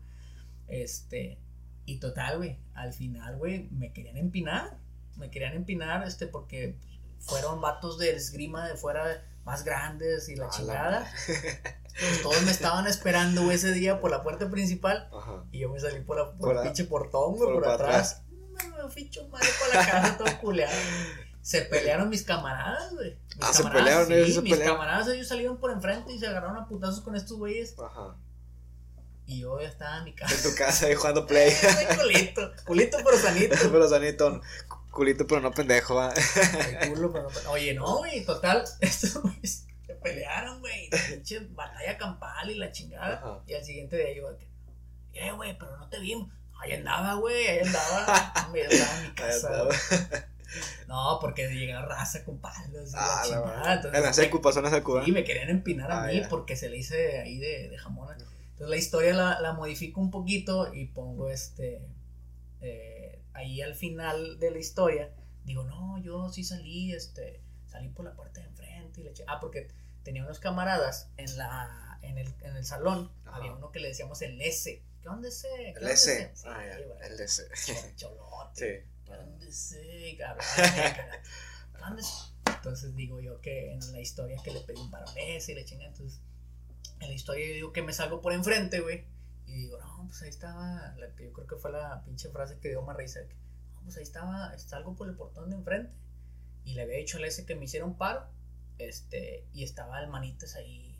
Este, 0.67 1.39
y 1.85 2.01
total, 2.01 2.39
güey, 2.39 2.59
al 2.75 2.93
final, 2.93 3.37
güey, 3.37 3.69
me 3.71 3.93
querían 3.93 4.17
empinar 4.17 4.77
me 5.19 5.31
querían 5.31 5.55
empinar, 5.55 6.07
este, 6.07 6.27
porque 6.27 6.77
fueron 7.19 7.61
vatos 7.61 7.99
de 7.99 8.15
esgrima 8.15 8.67
de 8.67 8.77
fuera 8.77 9.25
más 9.45 9.65
grandes 9.65 10.29
y 10.29 10.37
la 10.37 10.49
chingada. 10.51 11.11
Pues 11.99 12.23
todos 12.23 12.43
me 12.43 12.53
estaban 12.53 12.87
esperando 12.87 13.51
ese 13.51 13.73
día 13.73 14.01
por 14.01 14.11
la 14.11 14.23
puerta 14.23 14.49
principal 14.49 15.11
y 15.51 15.61
yo 15.61 15.69
me 15.69 15.81
salí 15.81 16.01
por, 16.01 16.17
la, 16.17 16.33
por, 16.33 16.57
el 16.57 16.63
pinche 16.63 16.85
portón, 16.85 17.35
güey, 17.35 17.55
por, 17.55 17.67
atrás. 17.67 18.23
Me 18.53 18.91
ficho 18.91 19.27
madre 19.29 19.49
por 19.59 19.75
la 19.75 19.87
casa 19.87 20.17
todo 20.17 20.39
culeado. 20.41 20.77
Se 21.43 21.63
pelearon 21.63 22.09
mis 22.09 22.23
camaradas, 22.23 22.95
güey. 22.95 23.19
ah, 23.41 23.53
se 23.53 23.65
pelearon 23.65 24.13
ellos, 24.13 24.43
Mis 24.43 24.59
camaradas, 24.59 25.09
ellos 25.09 25.27
salieron 25.27 25.59
por 25.59 25.71
enfrente 25.71 26.13
y 26.13 26.19
se 26.19 26.27
agarraron 26.27 26.57
a 26.59 26.69
putazos 26.69 27.01
con 27.01 27.17
estos 27.17 27.39
güeyes. 27.39 27.75
Ajá. 27.79 28.17
Y 29.29 29.41
yo 29.41 29.61
ya 29.61 29.69
estaba 29.69 29.99
en 29.99 30.05
mi 30.05 30.15
casa. 30.15 30.35
En 30.35 30.43
tu 30.43 30.57
casa 30.57 30.87
ahí 30.87 30.95
jugando 30.95 31.27
play. 31.27 31.53
culito. 32.01 32.51
Culito 32.65 32.97
pero 33.05 33.19
sanito. 33.19 33.57
pero 33.73 33.87
sanito. 33.87 34.41
Culito, 34.91 35.27
pero 35.27 35.41
no 35.41 35.53
pendejo, 35.53 35.95
va. 35.95 36.13
culo, 36.89 37.13
pero 37.13 37.29
no 37.31 37.51
Oye, 37.51 37.75
no, 37.75 37.99
güey, 37.99 38.25
total. 38.25 38.65
Estos 38.81 39.23
güeyes 39.23 39.67
se 39.87 39.95
pelearon, 39.95 40.61
güey. 40.61 40.91
Batalla 41.51 41.99
campal 41.99 42.51
y 42.51 42.55
la 42.55 42.73
chingada. 42.73 43.43
Y 43.47 43.55
al 43.55 43.65
siguiente 43.65 43.97
día 43.97 44.15
yo, 44.15 44.29
eh, 45.15 45.33
güey, 45.33 45.57
pero 45.59 45.77
no 45.77 45.89
te 45.89 45.99
vimos. 46.01 46.29
Ahí 46.61 46.73
andaba, 46.73 47.15
güey, 47.15 47.47
ahí 47.47 47.59
andaba. 47.61 48.07
Andaba 48.35 48.57
en 48.57 49.03
mi 49.03 49.15
casa. 49.15 49.69
No, 50.87 51.19
porque 51.21 51.47
llegaba 51.49 51.87
raza 51.87 52.25
con 52.25 52.39
palos. 52.39 52.93
Ah, 52.95 53.23
la 53.29 53.81
chingada. 53.81 53.99
en 53.99 54.03
la 54.03 54.13
secu 54.13 54.41
pasó 54.41 54.61
en 54.61 54.65
la 54.65 54.71
secu. 54.71 55.01
Sí, 55.05 55.13
me 55.13 55.23
querían 55.23 55.51
empinar 55.51 55.93
a 55.93 56.05
ah, 56.05 56.07
mí 56.07 56.23
porque 56.29 56.57
se 56.57 56.71
le 56.71 56.79
hice 56.79 57.21
ahí 57.21 57.39
de, 57.39 57.69
de 57.69 57.79
jamón. 57.79 58.09
Entonces 58.13 58.69
la 58.69 58.77
historia 58.77 59.13
la, 59.13 59.41
la 59.41 59.53
modifico 59.53 60.01
un 60.01 60.11
poquito 60.11 60.73
y 60.73 60.87
pongo 60.87 61.29
este. 61.29 61.83
Eh, 62.61 62.98
ahí 63.39 63.63
al 63.63 63.75
final 63.75 64.39
de 64.39 64.51
la 64.51 64.59
historia, 64.59 65.13
digo, 65.45 65.65
no, 65.65 65.99
yo 66.03 66.29
sí 66.29 66.45
salí, 66.45 66.93
este, 66.93 67.41
salí 67.67 67.89
por 67.89 68.05
la 68.05 68.15
puerta 68.15 68.41
de 68.41 68.49
enfrente 68.49 69.01
y 69.01 69.05
le 69.05 69.11
eché, 69.11 69.25
ah, 69.27 69.39
porque 69.41 69.69
tenía 70.03 70.23
unos 70.23 70.41
camaradas 70.41 71.11
en 71.17 71.37
la, 71.37 71.99
en 72.03 72.19
el, 72.19 72.35
en 72.43 72.57
el 72.57 72.65
salón, 72.65 73.11
había 73.25 73.53
uno 73.53 73.71
que 73.71 73.81
le 73.81 73.89
decíamos 73.89 74.21
el 74.23 74.41
S, 74.41 74.83
¿qué 75.01 75.09
onda 75.09 75.29
ese? 75.29 75.49
¿Qué 75.49 75.81
el 75.81 75.89
S, 75.89 76.33
ah, 76.47 76.65
ya, 76.67 77.07
el 77.07 77.21
S. 77.21 77.49
Cholote. 77.97 78.87
Sí. 78.87 79.07
¿Qué 79.07 79.13
onda 79.13 79.47
ese? 79.47 80.19
Entonces 82.47 82.95
digo 82.97 83.21
yo 83.21 83.41
que 83.41 83.73
en 83.73 83.93
la 83.93 84.01
historia 84.01 84.37
que 84.43 84.51
le 84.51 84.61
pedí 84.61 84.81
un 84.81 84.91
paro 84.91 85.07
S 85.17 85.51
y 85.51 85.55
le 85.55 85.65
chinga, 85.65 85.87
entonces 85.87 86.21
en 87.01 87.09
la 87.09 87.15
historia 87.15 87.47
yo 87.47 87.55
digo 87.55 87.73
que 87.73 87.83
me 87.83 87.93
salgo 87.93 88.21
por 88.21 88.33
enfrente, 88.33 88.81
güey, 88.81 89.05
y 89.49 89.53
digo, 89.53 89.79
no, 89.79 90.05
pues 90.07 90.23
ahí 90.23 90.29
estaba, 90.29 90.95
la 90.99 91.15
que 91.15 91.25
yo 91.25 91.33
creo 91.33 91.47
que 91.47 91.57
fue 91.57 91.73
la 91.73 92.05
pinche 92.05 92.29
frase 92.29 92.59
que 92.61 92.69
dio 92.69 92.83
más 92.83 92.97
risa, 92.97 93.21
que, 93.27 93.35
no, 93.73 93.81
pues 93.83 93.97
ahí 93.97 94.03
estaba, 94.03 94.57
salgo 94.59 94.95
por 94.95 95.09
el 95.09 95.17
portón 95.17 95.49
de 95.51 95.57
enfrente, 95.57 95.93
y 96.65 96.75
le 96.75 96.83
había 96.83 96.99
dicho 96.99 97.17
al 97.17 97.25
ese 97.25 97.47
que 97.47 97.57
me 97.57 97.65
hiciera 97.65 97.87
un 97.87 97.97
paro, 97.97 98.27
este, 98.77 99.47
y 99.55 99.65
estaba 99.65 100.03
el 100.03 100.11
manitas 100.11 100.55
ahí, 100.55 100.95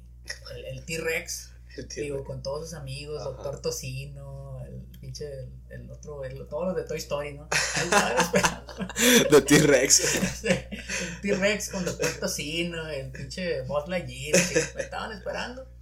el, 0.55 0.85
T-Rex, 0.85 1.53
digo, 1.97 2.25
con 2.25 2.43
todos 2.43 2.71
sus 2.71 2.79
amigos, 2.79 3.23
Doctor 3.23 3.61
Tocino, 3.61 4.65
el 4.65 4.81
pinche, 4.99 5.49
el, 5.69 5.91
otro, 5.91 6.25
el, 6.25 6.47
todos 6.49 6.69
los 6.69 6.77
de 6.77 6.85
Toy 6.85 6.99
Story, 6.99 7.35
¿no? 7.35 7.49
De 9.31 9.41
T-Rex. 9.43 10.45
el 10.45 11.21
T-Rex 11.23 11.69
con 11.71 11.85
Doctor 11.85 12.11
Tocino, 12.21 12.89
el 12.89 13.11
pinche 13.11 13.63
Buzz 13.63 13.89
Lightyear, 13.89 14.39
me 14.75 14.83
estaban 14.83 15.13
esperando. 15.13 15.78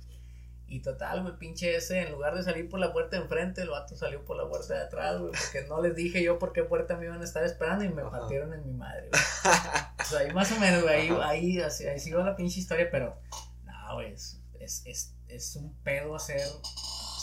Y 0.69 0.81
total, 0.81 1.23
güey, 1.23 1.39
pinche 1.39 1.77
ese, 1.77 2.01
en 2.01 2.13
lugar 2.13 2.35
de 2.35 2.43
salir 2.43 2.69
por 2.69 2.81
la 2.81 2.93
puerta 2.93 3.17
de 3.17 3.23
enfrente, 3.23 3.63
el 3.63 3.71
vato 3.71 3.97
salió 3.97 4.25
por 4.25 4.37
la 4.37 4.49
puerta 4.49 4.75
de 4.75 4.81
atrás, 4.81 5.21
güey, 5.21 5.31
porque 5.31 5.67
no 5.69 5.81
les 5.81 5.95
dije 5.95 6.23
yo 6.23 6.41
por 6.41 6.53
qué 6.53 6.65
puerta 6.65 6.97
me 6.97 7.07
iban 7.07 7.21
a 7.21 7.25
estar 7.25 7.45
esperando 7.45 7.85
y 7.85 7.89
me 7.89 8.03
partieron 8.03 8.53
en 8.53 8.67
mi 8.67 8.73
madre, 8.73 9.09
güey. 9.09 9.23
o 10.01 10.05
sea, 10.05 10.19
ahí 10.21 10.33
más 10.33 10.51
o 10.51 10.59
menos, 10.59 10.83
güey, 10.83 10.95
ahí, 10.95 11.19
ahí, 11.23 11.61
así, 11.61 11.87
ahí 11.87 12.01
sigo 12.01 12.21
la 12.23 12.35
pinche 12.35 12.59
historia, 12.59 12.89
pero, 12.91 13.17
no, 13.65 13.95
güey, 13.95 14.13
es, 14.13 14.41
es, 14.59 15.15
es, 15.29 15.57
un 15.57 15.73
pedo 15.85 16.17
hacer 16.17 16.43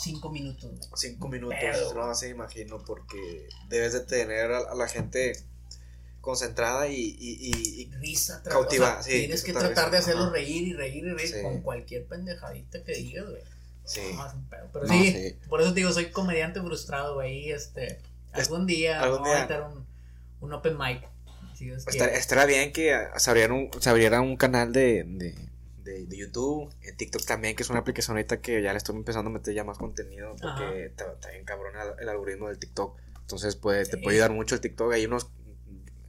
cinco 0.00 0.30
minutos, 0.30 0.70
güey. 0.70 0.90
Cinco 0.94 1.28
minutos, 1.28 1.94
no, 1.94 2.14
se 2.14 2.30
imagino, 2.30 2.78
porque 2.78 3.48
debes 3.68 3.92
de 3.92 4.00
tener 4.00 4.52
a 4.52 4.74
la 4.74 4.88
gente 4.88 5.32
concentrada 6.24 6.88
y, 6.88 7.16
y, 7.18 7.82
y, 7.82 7.90
risa 8.00 8.42
cautiva. 8.42 9.00
tienes 9.04 9.44
que 9.44 9.52
tratar 9.52 9.90
de 9.90 9.98
hacerlo 9.98 10.30
reír 10.30 10.68
y 10.68 10.72
reír 10.72 11.04
y 11.04 11.12
reír 11.12 11.42
con 11.42 11.60
cualquier 11.60 12.06
pendejadita 12.06 12.82
que 12.82 12.94
digas, 12.94 13.28
güey. 13.28 13.42
Sí. 13.84 14.00
pero 14.72 14.86
sí, 14.88 15.36
por 15.48 15.60
eso 15.60 15.74
te 15.74 15.80
digo, 15.80 15.92
soy 15.92 16.06
comediante 16.06 16.60
frustrado, 16.60 17.14
güey. 17.14 17.50
Este, 17.50 18.00
algún 18.32 18.66
día 18.66 19.00
¿Algún 19.00 19.20
voy 19.20 19.32
a 19.32 19.40
meter 19.42 19.60
un, 19.60 19.86
un 20.40 20.52
open 20.52 20.78
mic. 20.78 21.06
Si 21.54 21.70
estaría 21.70 22.46
bien 22.46 22.72
que 22.72 22.98
se 23.16 23.30
abriera 23.30 23.52
un, 23.52 23.70
se 23.78 23.90
abriera 23.90 24.20
un 24.20 24.36
canal 24.36 24.72
de, 24.72 25.04
de, 25.06 25.34
de, 25.84 26.06
de, 26.06 26.16
YouTube, 26.16 26.72
en 26.82 26.96
TikTok 26.96 27.24
también, 27.24 27.54
que 27.54 27.62
es 27.62 27.70
una 27.70 27.80
aplicación 27.80 28.16
ahorita 28.16 28.40
que 28.40 28.60
ya 28.60 28.72
le 28.72 28.78
estoy 28.78 28.96
empezando 28.96 29.30
a 29.30 29.32
meter 29.34 29.54
ya 29.54 29.62
más 29.62 29.78
contenido 29.78 30.34
porque 30.40 30.86
está, 30.86 31.30
bien 31.30 31.44
cabrón 31.44 31.74
el, 32.00 32.08
algoritmo 32.08 32.48
del 32.48 32.58
TikTok. 32.58 32.98
Entonces 33.20 33.54
puede, 33.56 33.84
te 33.86 33.98
puede 33.98 34.16
ayudar 34.16 34.32
mucho 34.32 34.54
el 34.54 34.60
TikTok. 34.60 34.92
Hay 34.92 35.06
unos 35.06 35.30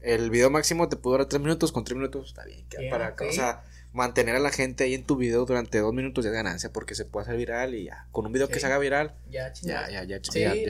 el 0.05 0.29
video 0.29 0.49
máximo 0.49 0.87
te 0.87 0.95
puede 0.95 1.15
durar 1.15 1.27
3 1.27 1.41
minutos, 1.41 1.71
con 1.71 1.83
3 1.83 1.97
minutos 1.97 2.29
está 2.29 2.45
bien. 2.45 2.65
para, 2.89 3.15
O 3.27 3.31
sea, 3.31 3.63
mantener 3.91 4.35
a 4.35 4.39
la 4.39 4.51
gente 4.51 4.83
ahí 4.83 4.93
en 4.93 5.03
tu 5.03 5.15
video 5.15 5.45
durante 5.45 5.79
2 5.79 5.93
minutos 5.93 6.23
ya 6.23 6.29
es 6.29 6.35
ganancia 6.35 6.71
porque 6.71 6.93
se 6.93 7.05
puede 7.05 7.23
hacer 7.25 7.37
viral 7.37 7.73
y 7.73 7.85
ya. 7.85 8.07
Con 8.11 8.25
un 8.25 8.31
video 8.31 8.47
que 8.47 8.59
se 8.59 8.67
haga 8.67 8.77
viral, 8.77 9.15
ya 9.29 9.51
chingaste. 9.51 9.91
Ya, 9.91 10.03
ya, 10.03 10.19
ya, 10.19 10.21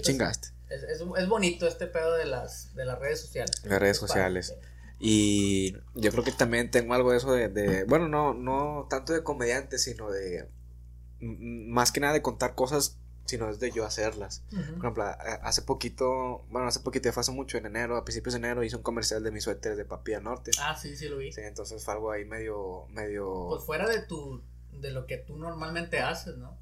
chingaste. 0.01 0.49
Es, 0.69 0.83
es, 0.83 1.01
es, 1.17 1.27
bonito 1.27 1.67
este 1.67 1.87
pedo 1.87 2.13
de 2.13 2.25
las, 2.25 2.73
de 2.75 2.85
las 2.85 2.97
redes 2.97 3.21
sociales. 3.21 3.61
Las 3.65 3.79
redes 3.79 3.97
sociales. 3.97 4.55
Y 4.99 5.73
yo 5.93 6.11
creo 6.11 6.23
que 6.23 6.31
también 6.31 6.71
tengo 6.71 6.93
algo 6.93 7.11
de 7.11 7.17
eso 7.17 7.33
de, 7.33 7.49
de, 7.49 7.83
bueno, 7.83 8.07
no, 8.07 8.33
no 8.33 8.87
tanto 8.89 9.11
de 9.11 9.23
comediante, 9.23 9.77
sino 9.77 10.09
de, 10.09 10.47
más 11.19 11.91
que 11.91 11.99
nada 11.99 12.13
de 12.13 12.21
contar 12.21 12.55
cosas 12.55 12.97
sino 13.25 13.49
es 13.49 13.59
de 13.59 13.71
yo 13.71 13.85
hacerlas. 13.85 14.43
Por 14.51 14.77
ejemplo, 14.79 15.03
hace 15.03 15.61
poquito, 15.63 16.45
bueno, 16.49 16.67
hace 16.67 16.79
poquito, 16.79 17.11
fue 17.11 17.21
hace 17.21 17.31
mucho, 17.31 17.57
en 17.57 17.65
enero, 17.65 17.97
a 17.97 18.05
principios 18.05 18.33
de 18.33 18.39
enero, 18.39 18.63
hice 18.63 18.75
un 18.75 18.83
comercial 18.83 19.23
de 19.23 19.31
mis 19.31 19.43
suéteres 19.43 19.77
de 19.77 19.85
Papilla 19.85 20.19
Norte. 20.19 20.51
Ah, 20.59 20.75
sí, 20.75 20.95
sí 20.95 21.07
lo 21.07 21.17
vi. 21.17 21.31
Sí, 21.31 21.41
entonces 21.41 21.83
fue 21.83 21.93
algo 21.95 22.11
ahí 22.11 22.25
medio, 22.25 22.85
medio... 22.89 23.47
Pues 23.49 23.63
fuera 23.63 23.87
de 23.87 24.01
tu, 24.01 24.41
de 24.71 24.91
lo 24.91 25.07
que 25.07 25.17
tú 25.17 25.37
normalmente 25.37 25.99
haces, 25.99 26.37
¿no? 26.37 26.57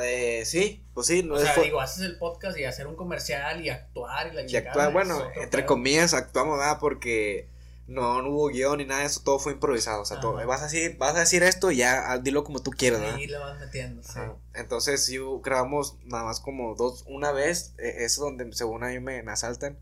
Eh, 0.00 0.44
sí, 0.44 0.84
pues 0.94 1.06
sí. 1.08 1.22
No 1.22 1.34
o 1.34 1.38
sea, 1.38 1.54
digo, 1.56 1.80
haces 1.80 2.04
el 2.04 2.18
podcast 2.18 2.56
y 2.56 2.64
hacer 2.64 2.86
un 2.86 2.94
comercial 2.94 3.60
y 3.64 3.68
actuar 3.68 4.28
y 4.28 4.36
la. 4.36 4.42
Y 4.42 4.56
actuar, 4.56 4.92
bueno, 4.92 5.20
entre 5.34 5.66
comillas, 5.66 6.14
actuamos, 6.14 6.58
¿verdad? 6.58 6.78
Porque 6.80 7.48
no, 7.88 8.20
no 8.20 8.28
hubo 8.28 8.48
guion 8.48 8.76
ni 8.76 8.84
nada 8.84 9.00
de 9.00 9.06
eso, 9.06 9.22
todo 9.24 9.38
fue 9.38 9.52
improvisado. 9.52 10.02
O 10.02 10.04
sea, 10.04 10.20
todo, 10.20 10.34
vas, 10.46 10.60
a 10.60 10.64
decir, 10.64 10.98
vas 10.98 11.16
a 11.16 11.20
decir 11.20 11.42
esto 11.42 11.70
y 11.70 11.78
ya 11.78 12.12
ah, 12.12 12.18
dilo 12.18 12.44
como 12.44 12.62
tú 12.62 12.70
quieras. 12.70 13.00
Ahí 13.00 13.26
lo 13.26 13.40
vas 13.40 13.58
metiendo, 13.58 14.02
sí. 14.02 14.20
Entonces, 14.52 15.02
sí, 15.02 15.18
grabamos 15.42 15.96
nada 16.04 16.24
más 16.24 16.38
como 16.38 16.74
dos, 16.74 17.04
una 17.08 17.32
vez, 17.32 17.72
e, 17.78 18.04
eso 18.04 18.22
donde 18.22 18.52
según 18.52 18.84
a 18.84 18.88
mí 18.88 19.00
me, 19.00 19.20
asaltan. 19.20 19.78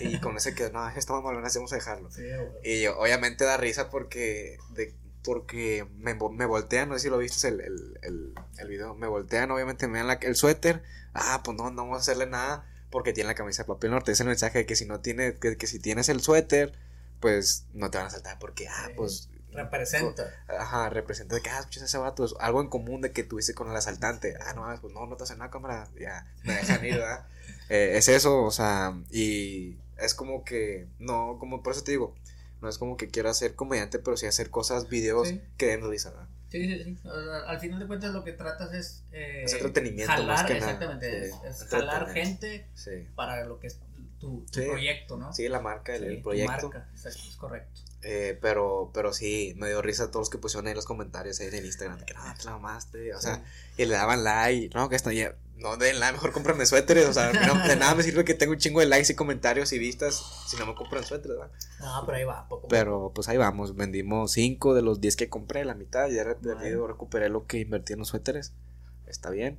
Y 0.00 0.18
con 0.20 0.36
ese 0.36 0.56
que, 0.56 0.70
no, 0.70 0.86
estamos 0.90 1.22
mal, 1.22 1.36
vamos 1.36 1.72
a 1.72 1.76
dejarlo. 1.76 2.10
Sí, 2.10 2.24
y 2.64 2.86
obviamente 2.88 3.44
da 3.44 3.56
risa 3.56 3.88
porque, 3.88 4.58
de, 4.70 4.92
porque 5.22 5.86
me, 5.96 6.14
me 6.14 6.46
voltean, 6.46 6.88
no 6.88 6.96
sé 6.96 7.02
si 7.02 7.08
lo 7.08 7.18
viste 7.18 7.46
el, 7.46 7.60
el, 7.60 7.98
el, 8.02 8.34
el 8.58 8.68
video, 8.68 8.96
me 8.96 9.06
voltean, 9.06 9.52
obviamente 9.52 9.86
me 9.86 9.98
dan 9.98 10.08
la, 10.08 10.14
el 10.14 10.34
suéter. 10.34 10.82
Ah, 11.12 11.42
pues 11.44 11.56
no, 11.56 11.70
no 11.70 11.82
vamos 11.82 11.98
a 11.98 12.00
hacerle 12.00 12.26
nada 12.26 12.68
porque 12.90 13.12
tiene 13.12 13.28
la 13.28 13.36
camisa 13.36 13.62
de 13.62 13.68
papel 13.68 13.92
norte. 13.92 14.10
Es 14.10 14.18
el 14.18 14.26
mensaje 14.26 14.58
de 14.58 14.66
que 14.66 14.74
si 14.74 14.86
no 14.86 14.98
tiene, 14.98 15.36
que, 15.36 15.56
que 15.56 15.68
si 15.68 15.78
tienes 15.78 16.08
el 16.08 16.20
suéter 16.20 16.72
pues 17.24 17.64
no 17.72 17.90
te 17.90 17.96
van 17.96 18.08
a 18.08 18.10
saltar 18.10 18.38
porque, 18.38 18.68
ah, 18.68 18.90
pues... 18.94 19.30
Representa. 19.50 20.30
Ajá, 20.46 20.90
representa 20.90 21.36
de 21.36 21.40
que, 21.40 21.48
ah, 21.48 21.60
escuchas 21.60 21.84
ese 21.84 21.96
vato, 21.96 22.26
algo 22.38 22.60
en 22.60 22.68
común 22.68 23.00
de 23.00 23.12
que 23.12 23.24
tuviste 23.24 23.54
con 23.54 23.70
el 23.70 23.74
asaltante. 23.74 24.36
Ah, 24.42 24.52
no, 24.52 24.66
pues 24.78 24.92
no, 24.92 25.06
no 25.06 25.16
te 25.16 25.22
hacen 25.22 25.38
nada, 25.38 25.50
cámara, 25.50 25.88
ya, 25.98 26.30
me 26.42 26.52
dejan 26.52 26.84
ir, 26.84 26.98
¿verdad? 26.98 27.26
Eh, 27.70 27.96
es 27.96 28.08
eso, 28.08 28.42
o 28.42 28.50
sea, 28.50 28.92
y 29.10 29.78
es 29.96 30.14
como 30.14 30.44
que, 30.44 30.86
no, 30.98 31.38
como 31.38 31.62
por 31.62 31.72
eso 31.72 31.82
te 31.82 31.92
digo, 31.92 32.14
no 32.60 32.68
es 32.68 32.76
como 32.76 32.98
que 32.98 33.08
quiera 33.08 33.32
ser 33.32 33.54
comediante, 33.54 33.98
pero 33.98 34.18
sí 34.18 34.26
hacer 34.26 34.50
cosas, 34.50 34.90
videos 34.90 35.32
que 35.56 35.68
den 35.68 35.88
risa, 35.88 36.10
¿verdad? 36.10 36.28
Sí, 36.50 36.66
sí, 36.66 36.84
sí. 36.84 37.08
Al 37.46 37.58
final 37.58 37.80
de 37.80 37.86
cuentas 37.86 38.12
lo 38.12 38.22
que 38.22 38.32
tratas 38.32 38.74
es... 38.74 39.02
Eh, 39.12 39.44
es 39.44 39.54
entretenimiento 39.54 40.12
jalar, 40.12 40.26
más 40.26 40.44
que 40.44 40.58
exactamente, 40.58 41.24
es, 41.24 41.64
jalar 41.70 42.10
gente 42.10 42.68
para 43.14 43.44
lo 43.46 43.58
que 43.58 43.68
tu, 44.24 44.46
proyecto, 44.46 45.16
¿no? 45.16 45.32
Sí, 45.32 45.48
la 45.48 45.60
marca, 45.60 45.94
el, 45.94 46.22
proyecto. 46.22 46.70
marca, 46.70 46.88
es 46.94 47.36
correcto. 47.36 47.80
Eh, 48.02 48.38
pero, 48.42 48.90
pero 48.92 49.14
sí, 49.14 49.54
me 49.56 49.68
dio 49.68 49.80
risa 49.80 50.04
a 50.04 50.06
todos 50.08 50.22
los 50.22 50.30
que 50.30 50.36
pusieron 50.36 50.66
ahí 50.66 50.74
los 50.74 50.84
comentarios 50.84 51.40
ahí 51.40 51.46
en 51.46 51.54
el 51.54 51.64
Instagram, 51.64 52.04
que 52.04 52.12
no, 52.12 52.20
te 52.38 52.44
la 52.44 52.52
mamaste, 52.52 53.14
o 53.14 53.20
sea, 53.20 53.42
y 53.78 53.86
le 53.86 53.94
daban 53.94 54.24
like, 54.24 54.74
no, 54.74 54.90
que 54.90 54.96
está 54.96 55.10
ya, 55.14 55.34
no 55.56 55.78
den 55.78 56.00
like, 56.00 56.12
mejor 56.12 56.32
cómprame 56.32 56.66
suéteres, 56.66 57.06
o 57.06 57.14
sea, 57.14 57.32
de 57.32 57.76
nada 57.76 57.94
me 57.94 58.02
sirve 58.02 58.26
que 58.26 58.34
tengo 58.34 58.52
un 58.52 58.58
chingo 58.58 58.80
de 58.80 58.86
likes 58.86 59.10
y 59.10 59.16
comentarios 59.16 59.72
y 59.72 59.78
vistas 59.78 60.22
si 60.46 60.58
no 60.58 60.66
me 60.66 60.74
compran 60.74 61.02
suéteres, 61.02 61.38
¿verdad? 61.38 61.52
No, 61.80 62.02
pero 62.04 62.18
ahí 62.18 62.24
va, 62.24 62.46
poco. 62.46 62.68
Pero 62.68 63.12
pues 63.14 63.28
ahí 63.28 63.38
vamos, 63.38 63.74
vendimos 63.74 64.32
5 64.32 64.74
de 64.74 64.82
los 64.82 65.00
10 65.00 65.16
que 65.16 65.30
compré, 65.30 65.64
la 65.64 65.74
mitad, 65.74 66.08
ya 66.10 66.24
recuperé 66.24 67.30
lo 67.30 67.46
que 67.46 67.60
invertí 67.60 67.94
en 67.94 68.00
los 68.00 68.08
suéteres, 68.08 68.52
está 69.06 69.30
bien. 69.30 69.58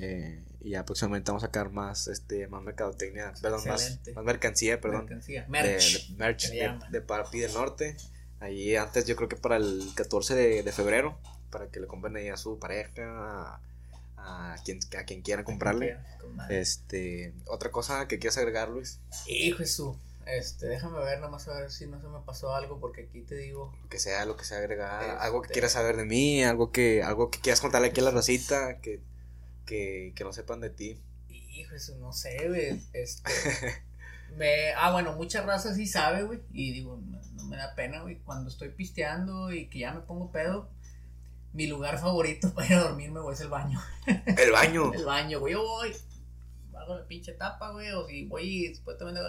Eh, 0.00 0.42
y 0.60 0.70
ya 0.70 0.84
próximamente 0.84 1.30
vamos 1.30 1.44
a 1.44 1.46
sacar 1.46 1.70
más, 1.70 2.08
este, 2.08 2.48
más 2.48 2.62
mercadotecnia, 2.62 3.32
perdón, 3.40 3.62
más, 3.66 4.00
más, 4.14 4.24
mercancía, 4.24 4.80
perdón. 4.80 5.04
Mercancía. 5.04 5.46
Merch. 5.48 6.08
De, 6.08 6.16
merch 6.16 6.50
de, 6.50 6.78
de, 6.90 7.00
Parapi 7.00 7.40
del 7.40 7.54
Norte. 7.54 7.96
Allí 8.40 8.76
antes, 8.76 9.06
yo 9.06 9.16
creo 9.16 9.28
que 9.28 9.36
para 9.36 9.56
el 9.56 9.82
14 9.94 10.34
de, 10.34 10.62
de 10.62 10.72
febrero, 10.72 11.18
para 11.50 11.68
que 11.68 11.80
le 11.80 11.86
compren 11.86 12.16
ahí 12.16 12.28
a 12.28 12.36
su 12.36 12.58
pareja, 12.58 13.60
a, 14.16 14.56
quien, 14.64 14.80
a 14.98 15.04
quien 15.04 15.22
quiera 15.22 15.44
comprarle. 15.44 15.98
este, 16.50 17.32
otra 17.46 17.70
cosa 17.70 18.08
que 18.08 18.18
quieras 18.18 18.36
agregar, 18.38 18.68
Luis. 18.68 19.00
Hijo 19.26 19.58
Jesús. 19.58 19.96
Este, 20.26 20.66
déjame 20.66 20.98
ver, 20.98 21.20
nada 21.20 21.30
más 21.30 21.46
a 21.46 21.54
ver 21.54 21.70
si 21.70 21.86
no 21.86 22.00
se 22.00 22.08
me 22.08 22.18
pasó 22.26 22.52
algo, 22.52 22.80
porque 22.80 23.02
aquí 23.02 23.20
te 23.20 23.36
digo. 23.36 23.72
que 23.88 24.00
sea, 24.00 24.24
lo 24.26 24.36
que 24.36 24.44
sea 24.44 24.58
agregar, 24.58 25.18
algo 25.20 25.40
que 25.40 25.46
este 25.46 25.52
quieras 25.54 25.72
saber 25.72 25.96
de 25.96 26.04
mí, 26.04 26.42
algo 26.42 26.72
que, 26.72 27.04
algo 27.04 27.30
que 27.30 27.38
quieras 27.38 27.60
contarle 27.60 27.88
aquí 27.88 28.00
a 28.00 28.04
la 28.04 28.10
racita, 28.10 28.80
que 28.80 29.00
que, 29.66 30.14
que 30.16 30.24
no 30.24 30.32
sepan 30.32 30.60
de 30.60 30.70
ti? 30.70 30.98
Hijo, 31.28 31.74
eso 31.74 31.96
no 31.98 32.12
sé, 32.12 32.48
güey. 32.48 32.80
Este, 32.92 33.30
me, 34.36 34.72
ah, 34.72 34.92
bueno, 34.92 35.12
mucha 35.12 35.42
raza 35.42 35.74
sí 35.74 35.86
sabe, 35.86 36.22
güey. 36.22 36.40
Y 36.52 36.72
digo, 36.72 37.00
no, 37.04 37.44
me 37.44 37.56
da 37.56 37.74
pena, 37.74 38.00
güey. 38.00 38.18
Cuando 38.20 38.48
estoy 38.48 38.70
pisteando 38.70 39.52
y 39.52 39.68
que 39.68 39.80
ya 39.80 39.92
me 39.92 40.00
pongo 40.00 40.30
pedo, 40.30 40.70
mi 41.52 41.66
lugar 41.66 41.98
favorito 41.98 42.50
para 42.54 42.66
ir 42.66 42.72
a 42.74 42.80
dormirme, 42.80 43.20
güey, 43.20 43.34
es 43.34 43.40
el 43.40 43.48
baño. 43.48 43.82
¿El 44.06 44.52
baño? 44.52 44.92
el 44.94 45.04
baño, 45.04 45.40
güey. 45.40 45.52
Yo 45.52 45.62
voy, 45.62 45.92
hago 46.74 46.96
la 46.96 47.06
pinche 47.06 47.32
tapa, 47.32 47.72
güey. 47.72 47.90
O 47.92 48.06
si 48.06 48.24
voy 48.26 48.42
y 48.42 48.74
supuestamente 48.74 49.20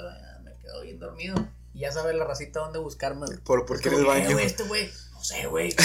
me 0.43 0.55
quedo 0.57 0.84
bien 0.84 0.99
dormido. 0.99 1.35
Y 1.73 1.80
ya 1.81 1.91
sabe 1.91 2.14
la 2.14 2.26
racita 2.26 2.59
dónde 2.59 2.80
buscarme. 2.80 3.27
¿Por, 3.43 3.65
¿por 3.65 3.81
qué 3.81 3.89
el 3.89 4.05
baño? 4.05 4.39
Este, 4.39 4.64
güey, 4.64 4.89
no 5.14 5.23
sé, 5.23 5.45
güey. 5.47 5.76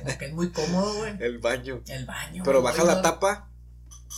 Como 0.00 0.18
que 0.18 0.24
es 0.26 0.32
muy 0.32 0.50
cómodo, 0.50 0.94
güey. 0.98 1.16
El 1.20 1.38
baño. 1.38 1.82
El 1.86 2.06
baño. 2.06 2.42
Pero 2.44 2.62
baja 2.62 2.82
la 2.84 3.02
tapa 3.02 3.48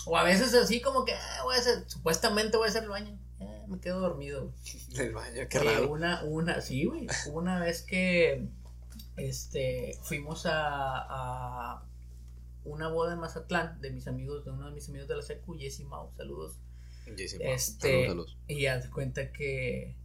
o 0.07 0.17
a 0.17 0.23
veces 0.23 0.55
así 0.55 0.81
como 0.81 1.05
que, 1.05 1.13
ah, 1.13 1.41
voy 1.45 1.57
a 1.57 1.59
hacer, 1.59 1.85
supuestamente 1.89 2.57
voy 2.57 2.67
a 2.67 2.71
hacer 2.71 2.85
el 2.85 2.89
baño. 2.89 3.19
Eh, 3.41 3.65
me 3.69 3.81
quedo 3.81 4.01
dormido. 4.01 4.53
El 4.99 5.13
baño, 5.13 5.43
qué 5.49 5.59
raro. 5.59 5.91
Una, 5.91 6.23
una, 6.25 6.61
sí, 6.61 6.85
güey. 6.85 7.07
Una 7.33 7.59
vez 7.59 7.83
que 7.83 8.49
este, 9.17 9.99
fuimos 10.03 10.47
a, 10.47 10.53
a 10.53 11.85
una 12.65 12.89
boda 12.89 13.15
en 13.15 13.21
Mazatlán 13.21 13.81
de 13.81 13.91
mis 13.91 14.07
amigos, 14.07 14.45
de 14.45 14.51
uno 14.51 14.67
de 14.67 14.73
mis 14.73 14.89
amigos 14.89 15.09
de 15.09 15.17
la 15.17 15.23
secu, 15.23 15.57
Jesse 15.59 15.85
Mau, 15.85 16.11
saludos. 16.17 16.59
Jesse 17.17 17.39
Este, 17.41 18.09
saludos, 18.09 18.37
Y 18.47 18.67
haz 18.67 18.89
cuenta 18.89 19.33
que 19.33 19.97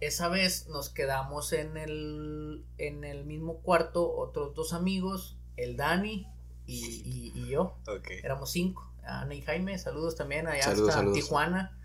esa 0.00 0.28
vez 0.28 0.68
nos 0.68 0.90
quedamos 0.90 1.52
en 1.52 1.76
el, 1.76 2.64
en 2.78 3.04
el 3.04 3.24
mismo 3.24 3.58
cuarto, 3.60 4.14
otros 4.14 4.54
dos 4.54 4.72
amigos, 4.72 5.36
el 5.56 5.76
Dani 5.76 6.26
y, 6.66 7.32
y, 7.34 7.48
yo. 7.48 7.76
Éramos 8.22 8.50
cinco. 8.50 8.92
Ana 9.06 9.34
y 9.34 9.42
Jaime, 9.42 9.78
saludos 9.78 10.16
también 10.16 10.46
allá 10.46 10.70
hasta 10.70 11.12
Tijuana. 11.12 11.78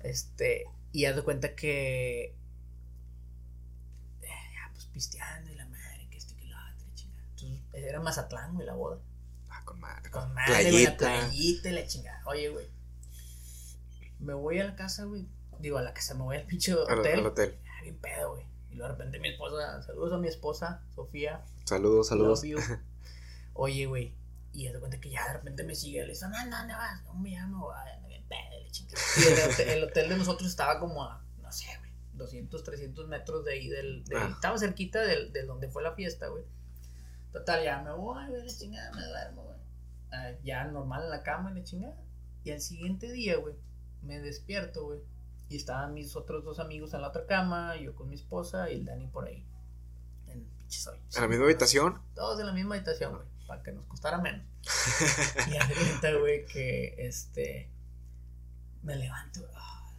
Este, 0.00 0.64
y 0.92 1.04
haz 1.04 1.16
de 1.16 1.22
cuenta 1.22 1.54
que. 1.54 2.36
Eh, 4.22 4.26
ya, 4.26 4.70
pues 4.72 4.86
pisteando 4.86 5.50
y 5.50 5.54
la 5.54 5.66
madre, 5.66 6.08
que 6.10 6.18
este 6.18 6.34
que 6.36 6.46
la 6.46 6.58
otra, 6.74 6.94
chingada. 6.94 7.24
Entonces, 7.30 7.62
era 7.72 8.00
Mazatlán, 8.00 8.54
güey, 8.54 8.66
la 8.66 8.74
boda. 8.74 9.00
Ah, 9.48 9.62
con 9.64 9.80
madre. 9.80 10.10
Con 10.10 10.32
madre, 10.34 10.70
playita. 10.70 10.90
la 10.90 10.96
playita 10.96 11.68
y 11.68 11.72
la 11.72 11.86
chingada. 11.86 12.22
Oye, 12.26 12.48
güey. 12.48 12.66
Me 14.18 14.34
voy 14.34 14.58
a 14.58 14.64
la 14.64 14.76
casa, 14.76 15.04
güey. 15.04 15.26
Digo, 15.58 15.78
a 15.78 15.82
la 15.82 15.92
casa, 15.92 16.14
me 16.14 16.22
voy 16.22 16.36
al 16.36 16.46
pinche 16.46 16.74
hotel. 16.74 17.20
Al, 17.20 17.26
hotel. 17.26 17.58
Ah, 17.66 17.82
bien 17.82 17.98
pedo, 17.98 18.32
güey. 18.32 18.44
Y 18.70 18.76
luego 18.76 18.92
de 18.92 18.98
repente 18.98 19.18
mi 19.18 19.28
esposa, 19.28 19.82
saludos 19.82 20.12
a 20.12 20.18
mi 20.18 20.28
esposa, 20.28 20.82
Sofía. 20.94 21.44
Saludos, 21.64 22.08
saludos. 22.08 22.42
Oye, 23.52 23.86
güey, 23.86 24.14
Y 24.52 24.68
de 24.68 24.80
cuenta 24.80 25.00
que 25.00 25.10
ya 25.10 25.26
de 25.26 25.34
repente 25.34 25.62
me 25.62 25.74
sigue, 25.74 26.02
le 26.02 26.08
dice, 26.08 26.26
no, 26.28 26.44
no, 26.46 26.66
no, 26.66 26.76
no 27.04 27.14
me 27.14 27.30
llamo, 27.30 27.72
y 29.16 29.22
el 29.26 29.50
hotel, 29.50 29.68
el 29.68 29.84
hotel 29.84 30.08
de 30.08 30.16
nosotros 30.16 30.48
estaba 30.48 30.78
como 30.78 31.04
a, 31.04 31.22
no 31.42 31.52
sé, 31.52 31.66
güey, 31.78 31.90
200, 32.14 32.62
300 32.62 33.08
metros 33.08 33.44
de 33.44 33.52
ahí 33.52 33.68
del, 33.68 34.04
ah. 34.14 34.30
estaba 34.32 34.58
cerquita 34.58 35.00
del, 35.00 35.32
de 35.32 35.44
donde 35.44 35.68
fue 35.68 35.82
la 35.82 35.94
fiesta, 35.94 36.28
güey. 36.28 36.44
Total, 37.32 37.62
ya 37.62 37.82
me 37.82 37.92
voy, 37.92 38.26
güey, 38.28 38.42
la 38.44 38.52
chingada, 38.52 38.92
me 38.92 39.04
duermo, 39.04 39.42
güey. 39.44 39.58
Ah, 40.12 40.32
ya 40.42 40.64
normal 40.64 41.04
en 41.04 41.10
la 41.10 41.22
cama, 41.22 41.50
la 41.50 41.62
chingada. 41.62 41.96
Y 42.44 42.50
al 42.50 42.60
siguiente 42.60 43.10
día, 43.12 43.36
güey, 43.36 43.54
me 44.02 44.20
despierto, 44.20 44.84
güey. 44.84 45.00
Y 45.48 45.56
estaban 45.56 45.94
mis 45.94 46.14
otros 46.14 46.44
dos 46.44 46.60
amigos 46.60 46.94
en 46.94 47.02
la 47.02 47.08
otra 47.08 47.26
cama, 47.26 47.76
yo 47.76 47.94
con 47.94 48.08
mi 48.08 48.14
esposa 48.14 48.70
y 48.70 48.76
el 48.76 48.84
Dani 48.84 49.08
por 49.08 49.26
ahí. 49.26 49.44
En 50.28 50.44
pinches 50.44 50.88
¿En 51.16 51.22
la 51.22 51.28
misma 51.28 51.44
habitación? 51.44 52.00
Todos 52.14 52.38
en 52.38 52.46
la 52.46 52.52
misma 52.52 52.76
habitación, 52.76 53.14
güey, 53.16 53.26
para 53.50 53.64
que 53.64 53.72
nos 53.72 53.84
costara 53.86 54.18
menos. 54.18 54.46
y 55.50 55.56
hace 55.56 55.74
cuenta, 55.74 56.14
güey, 56.14 56.46
que 56.46 56.94
este. 56.98 57.68
Me 58.84 58.94
levanto, 58.94 59.40
ah, 59.56 59.90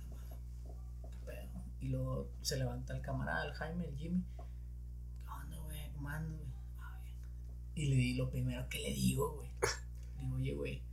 Y 1.82 1.90
luego 1.90 2.32
se 2.42 2.58
levanta 2.58 2.96
el 2.96 3.02
camarada, 3.02 3.46
el 3.46 3.54
Jaime, 3.54 3.86
el 3.86 3.98
Jimmy. 3.98 4.24
¿Qué 4.38 5.30
onda, 5.30 5.58
güey? 5.58 5.92
¿Cómo 5.92 6.08
ando, 6.08 6.38
güey? 6.38 6.50
Ah, 6.80 6.98
y 7.76 7.88
le 7.88 7.96
di 7.98 8.14
lo 8.14 8.30
primero 8.30 8.70
que 8.70 8.80
le 8.80 8.94
digo, 8.94 9.36
güey. 9.36 9.50
Digo, 10.18 10.36
oye, 10.38 10.54
güey, 10.54 10.84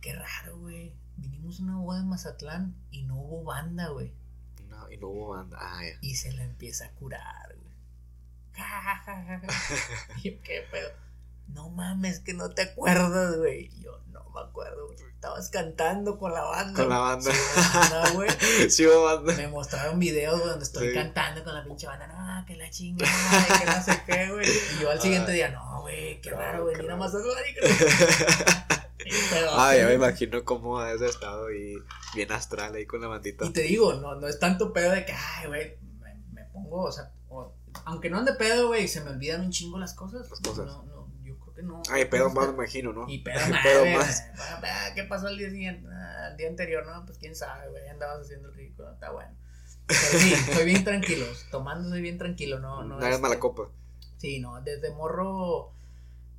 qué 0.00 0.14
raro, 0.14 0.58
güey 0.58 0.94
vinimos 1.16 1.60
a 1.60 1.62
una 1.62 1.76
boda 1.76 2.00
en 2.00 2.08
Mazatlán 2.08 2.76
y 2.90 3.02
no 3.04 3.16
hubo 3.16 3.44
banda, 3.44 3.88
güey. 3.88 4.12
No, 4.68 4.90
y 4.90 4.96
no 4.96 5.08
hubo 5.08 5.28
banda. 5.28 5.56
Ah, 5.60 5.84
ya. 5.84 5.98
Y 6.00 6.14
se 6.14 6.32
la 6.32 6.44
empieza 6.44 6.86
a 6.86 6.90
curar, 6.92 7.56
güey. 7.56 7.74
y 10.18 10.30
yo, 10.30 10.42
¿qué 10.42 10.66
pedo? 10.70 11.03
No 11.48 11.70
mames, 11.70 12.20
que 12.20 12.34
no 12.34 12.50
te 12.50 12.62
acuerdas, 12.62 13.36
güey. 13.36 13.70
yo, 13.80 14.00
no 14.12 14.28
me 14.30 14.40
acuerdo, 14.40 14.86
güey. 14.86 14.98
Estabas 15.14 15.48
cantando 15.48 16.18
con 16.18 16.34
la 16.34 16.42
banda. 16.42 16.80
Con 16.82 16.88
la 16.90 16.98
banda. 16.98 17.30
Sí, 17.32 18.14
güey. 18.14 18.28
sí, 18.70 18.84
banda. 18.84 19.34
Me 19.34 19.48
mostraron 19.48 19.98
videos 19.98 20.44
donde 20.44 20.64
estoy 20.64 20.92
cantando 20.92 21.42
con 21.42 21.54
la 21.54 21.64
pinche 21.64 21.86
banda. 21.86 22.06
No, 22.06 22.44
que 22.46 22.56
la 22.56 22.68
chingada, 22.68 23.10
que 23.58 23.66
no 23.66 23.82
sé 23.82 24.02
qué, 24.06 24.30
güey. 24.30 24.46
Y 24.46 24.82
yo 24.82 24.90
al 24.90 25.00
siguiente 25.00 25.32
día, 25.32 25.48
no, 25.48 25.80
güey, 25.80 26.20
qué 26.20 26.30
raro 26.30 26.66
venir 26.66 26.90
a 26.90 26.96
Mazatlán. 26.96 27.34
Ah, 29.52 29.74
ya 29.76 29.86
me 29.86 29.94
imagino 29.94 30.44
cómo 30.44 30.78
has 30.78 31.00
estado 31.00 31.52
y 31.52 31.76
bien 32.14 32.32
astral 32.32 32.74
ahí 32.74 32.86
con 32.86 33.00
la 33.00 33.08
bandita. 33.08 33.44
Y 33.44 33.50
te 33.50 33.62
digo, 33.62 33.94
no, 33.94 34.14
no 34.14 34.26
es 34.28 34.38
tanto 34.38 34.72
pedo 34.72 34.92
de 34.92 35.04
que, 35.04 35.12
ay, 35.12 35.48
güey, 35.48 35.76
me, 36.32 36.44
pongo, 36.46 36.84
o 36.84 36.92
sea, 36.92 37.10
aunque 37.84 38.08
no 38.08 38.18
ande 38.18 38.34
pedo, 38.34 38.68
güey, 38.68 38.88
se 38.88 39.02
me 39.02 39.10
olvidan 39.10 39.42
un 39.42 39.50
chingo 39.50 39.78
las 39.78 39.94
cosas. 39.94 40.28
Las 40.30 40.40
cosas. 40.40 40.66
No, 40.66 40.84
no, 40.84 40.93
no. 41.64 41.82
Ay, 41.90 42.04
pedo 42.06 42.30
más, 42.30 42.48
me 42.48 42.54
imagino, 42.54 42.92
¿no? 42.92 43.08
Y 43.08 43.18
pedo, 43.24 43.40
pedo 43.62 43.86
más. 43.98 44.24
¿Qué 44.94 45.04
pasó 45.04 45.28
el 45.28 45.38
día 45.38 45.50
siguiente? 45.50 45.88
Ah, 45.90 46.28
el 46.30 46.36
día 46.36 46.48
anterior, 46.48 46.86
no, 46.86 47.04
pues 47.04 47.18
quién 47.18 47.34
sabe, 47.34 47.68
güey, 47.70 47.88
andabas 47.88 48.22
haciendo 48.22 48.48
el 48.48 48.54
ridículo, 48.54 48.92
está 48.92 49.10
bueno. 49.10 49.34
Pero 49.86 50.00
sí, 50.00 50.34
soy 50.52 50.64
bien 50.64 50.84
tranquilo, 50.84 51.26
tomando 51.50 51.88
soy 51.88 52.00
bien 52.00 52.18
tranquilo, 52.18 52.58
no, 52.58 52.84
no. 52.84 52.98
No 52.98 53.06
eres 53.06 53.20
mala 53.20 53.38
copa. 53.38 53.68
Sí, 54.18 54.38
no, 54.38 54.60
desde 54.62 54.90
morro, 54.90 55.72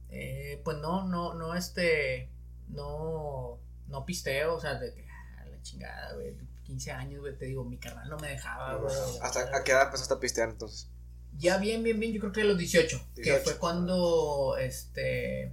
eh, 0.10 0.62
pues 0.64 0.78
no, 0.78 1.08
no, 1.08 1.34
no, 1.34 1.56
este 1.56 2.30
no, 2.70 3.60
no 3.88 4.06
pisteo, 4.06 4.56
o 4.56 4.60
sea, 4.60 4.76
de 4.76 4.94
que, 4.94 5.06
ah, 5.08 5.46
la 5.46 5.62
chingada, 5.62 6.14
güey, 6.14 6.36
15 6.64 6.92
años, 6.92 7.22
güey, 7.22 7.38
te 7.38 7.46
digo, 7.46 7.64
mi 7.64 7.78
carnal 7.78 8.10
no 8.10 8.18
me 8.18 8.30
dejaba, 8.30 8.76
güey. 8.76 8.96
¿Hasta 9.22 9.56
a 9.56 9.64
qué 9.64 9.72
edad 9.72 9.84
empezaste 9.84 10.14
a 10.14 10.20
pistear 10.20 10.50
entonces? 10.50 10.90
Ya 11.38 11.58
bien, 11.58 11.84
bien, 11.84 12.00
bien, 12.00 12.14
yo 12.14 12.20
creo 12.20 12.32
que 12.32 12.42
a 12.42 12.46
los 12.46 12.58
18, 12.58 13.08
que 13.16 13.34
fue 13.38 13.58
cuando, 13.58 14.56
este, 14.58 15.52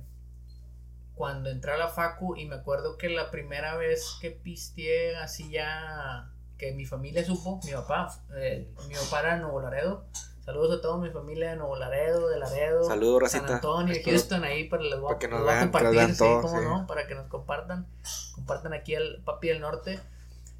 cuando 1.14 1.50
entré 1.50 1.72
a 1.72 1.76
la 1.76 1.88
facu 1.88 2.36
y 2.36 2.46
me 2.46 2.56
acuerdo 2.56 2.96
que 2.96 3.08
la 3.08 3.30
primera 3.30 3.76
vez 3.76 4.16
que 4.20 4.30
pisteé 4.30 5.16
así 5.16 5.50
ya, 5.50 6.30
que 6.56 6.72
mi 6.72 6.86
familia 6.86 7.24
supo, 7.24 7.60
mi 7.64 7.72
papá, 7.72 8.22
eh, 8.36 8.68
mi 8.88 8.94
papá 8.94 9.20
era 9.20 9.36
Nuevo 9.38 9.60
Laredo, 9.60 10.06
Saludos 10.44 10.78
a 10.78 10.82
toda 10.82 10.96
mi 10.98 11.08
familia 11.10 11.50
de 11.50 11.56
Nuevo 11.56 11.76
Laredo, 11.76 12.28
de 12.28 12.36
Laredo, 12.36 12.82
Saludos, 12.82 13.30
San 13.30 13.48
Antonio, 13.48 13.94
Houston, 14.04 14.42
ahí 14.42 14.68
para, 14.68 14.82
les 14.82 14.98
voy, 14.98 15.10
para 15.10 15.18
que 15.20 15.28
nos 15.28 15.44
vean, 15.44 15.70
compartir, 15.70 16.14
sí, 16.16 16.24
cómo 16.24 16.60
no, 16.60 16.86
para 16.88 17.06
que 17.06 17.14
nos 17.14 17.28
compartan, 17.28 17.86
compartan 18.34 18.72
aquí 18.72 18.94
el 18.94 19.22
Papi 19.24 19.48
del 19.48 19.60
Norte. 19.60 20.00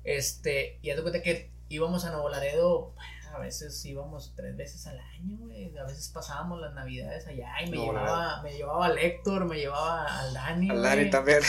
Este, 0.05 0.79
y 0.83 0.91
haz 0.91 1.01
cuenta 1.01 1.21
que 1.21 1.51
íbamos 1.69 2.05
a 2.05 2.13
Nuevo 2.13 2.29
Laredo, 2.29 2.95
a 3.33 3.39
veces 3.39 3.85
íbamos 3.85 4.35
tres 4.37 4.57
veces 4.57 4.87
al 4.87 4.99
año, 4.99 5.39
güey, 5.39 5.77
a 5.77 5.85
veces 5.85 6.11
pasábamos 6.11 6.61
las 6.61 6.75
navidades 6.75 7.27
allá 7.27 7.51
y 7.65 7.71
me 7.71 7.79
llevaba, 7.79 8.43
me 8.43 8.53
llevaba 8.53 8.87
a 8.87 9.01
Héctor, 9.01 9.47
me 9.47 9.59
llevaba 9.59 10.21
al 10.21 10.35
Dani, 10.35 10.71
Al 10.71 10.83
Dani 10.83 11.11
también. 11.11 11.41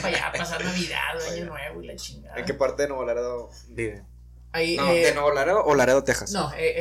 Para 0.00 0.08
allá 0.08 0.28
a 0.28 0.32
pasar 0.38 0.64
Navidad, 0.64 1.20
Año 1.30 1.46
Nuevo 1.46 1.82
y 1.82 1.86
la 1.86 1.96
chingada. 1.96 2.38
¿En 2.38 2.44
qué 2.44 2.54
parte 2.54 2.82
de 2.82 2.88
Nuevo 2.88 3.04
Laredo 3.04 3.50
vive? 3.68 4.04
Ahí, 4.52 4.76
no, 4.76 4.84
¿De 4.86 5.08
eh, 5.08 5.14
Nuevo 5.14 5.32
Laredo 5.32 5.64
o 5.64 5.74
Laredo, 5.74 6.04
Texas? 6.04 6.30
No, 6.32 6.52
eh, 6.52 6.74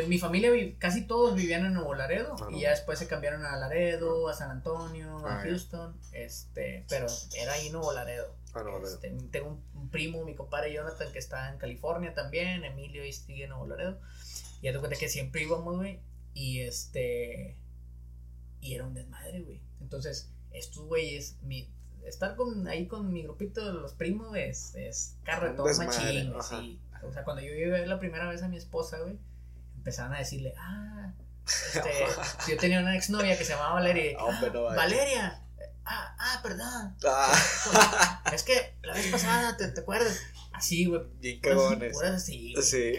eh, 0.00 0.04
mi 0.06 0.18
familia, 0.18 0.50
casi 0.78 1.02
todos 1.08 1.34
vivían 1.34 1.66
en 1.66 1.74
Nuevo 1.74 1.92
Laredo 1.94 2.36
ah, 2.40 2.48
y 2.52 2.60
ya 2.60 2.70
después 2.70 3.00
se 3.00 3.08
cambiaron 3.08 3.44
a 3.44 3.56
Laredo, 3.56 4.28
a 4.28 4.34
San 4.34 4.50
Antonio, 4.50 5.26
a 5.26 5.40
ah, 5.40 5.42
Houston, 5.42 5.96
este, 6.12 6.84
pero 6.88 7.08
era 7.36 7.54
ahí 7.54 7.70
Nuevo 7.70 7.92
Laredo. 7.92 8.32
Ah, 8.56 8.80
este, 8.82 9.10
tengo 9.30 9.62
un, 9.74 9.90
primo, 9.90 10.24
mi 10.24 10.34
compadre 10.34 10.72
Jonathan, 10.72 11.12
que 11.12 11.18
está 11.18 11.52
en 11.52 11.58
California 11.58 12.14
también, 12.14 12.64
Emilio 12.64 13.04
y 13.04 13.12
sigue 13.12 13.44
en 13.44 13.50
Nuevo 13.50 13.66
Laredo. 13.66 14.00
Y 14.60 14.66
ya 14.66 14.72
te 14.72 14.78
cuenta 14.78 14.98
que 14.98 15.08
siempre 15.08 15.42
íbamos, 15.42 15.76
güey, 15.76 16.00
y 16.34 16.60
este, 16.60 17.56
y 18.60 18.74
era 18.74 18.86
un 18.86 18.94
desmadre, 18.94 19.42
güey. 19.42 19.60
Entonces, 19.80 20.32
estos 20.52 20.84
güeyes, 20.86 21.36
mi, 21.42 21.70
estar 22.04 22.36
con, 22.36 22.66
ahí 22.68 22.86
con 22.86 23.12
mi 23.12 23.22
grupito 23.22 23.64
de 23.64 23.80
los 23.80 23.94
primos 23.94 24.36
es, 24.36 24.74
es 24.74 25.16
carretón 25.24 25.76
machín, 25.78 26.34
sí 26.42 26.80
o 27.02 27.12
sea, 27.12 27.24
cuando 27.24 27.42
yo 27.42 27.52
llevé 27.52 27.86
la 27.86 27.98
primera 27.98 28.28
vez 28.28 28.42
a 28.42 28.48
mi 28.48 28.56
esposa, 28.56 28.98
güey, 28.98 29.18
empezaban 29.76 30.14
a 30.14 30.18
decirle, 30.18 30.54
ah, 30.58 31.12
este, 31.46 31.90
yo 32.50 32.56
tenía 32.56 32.80
una 32.80 32.96
exnovia 32.96 33.36
que 33.36 33.44
se 33.44 33.52
llamaba 33.52 33.74
Valeria. 33.74 34.18
Ah, 34.18 34.40
Valeria. 34.74 35.42
Ah, 35.88 36.16
ah, 36.18 36.40
perdón. 36.42 36.96
Ah. 37.06 38.22
Es 38.32 38.42
que 38.42 38.76
la 38.82 38.92
vez 38.92 39.06
pasada, 39.06 39.56
¿te, 39.56 39.68
te 39.68 39.80
acuerdas? 39.80 40.20
Así, 40.52 40.86
güey. 40.86 41.02
Bien 41.20 41.40
cagones. 41.40 42.00
así. 42.02 42.54
Sí. 42.60 42.94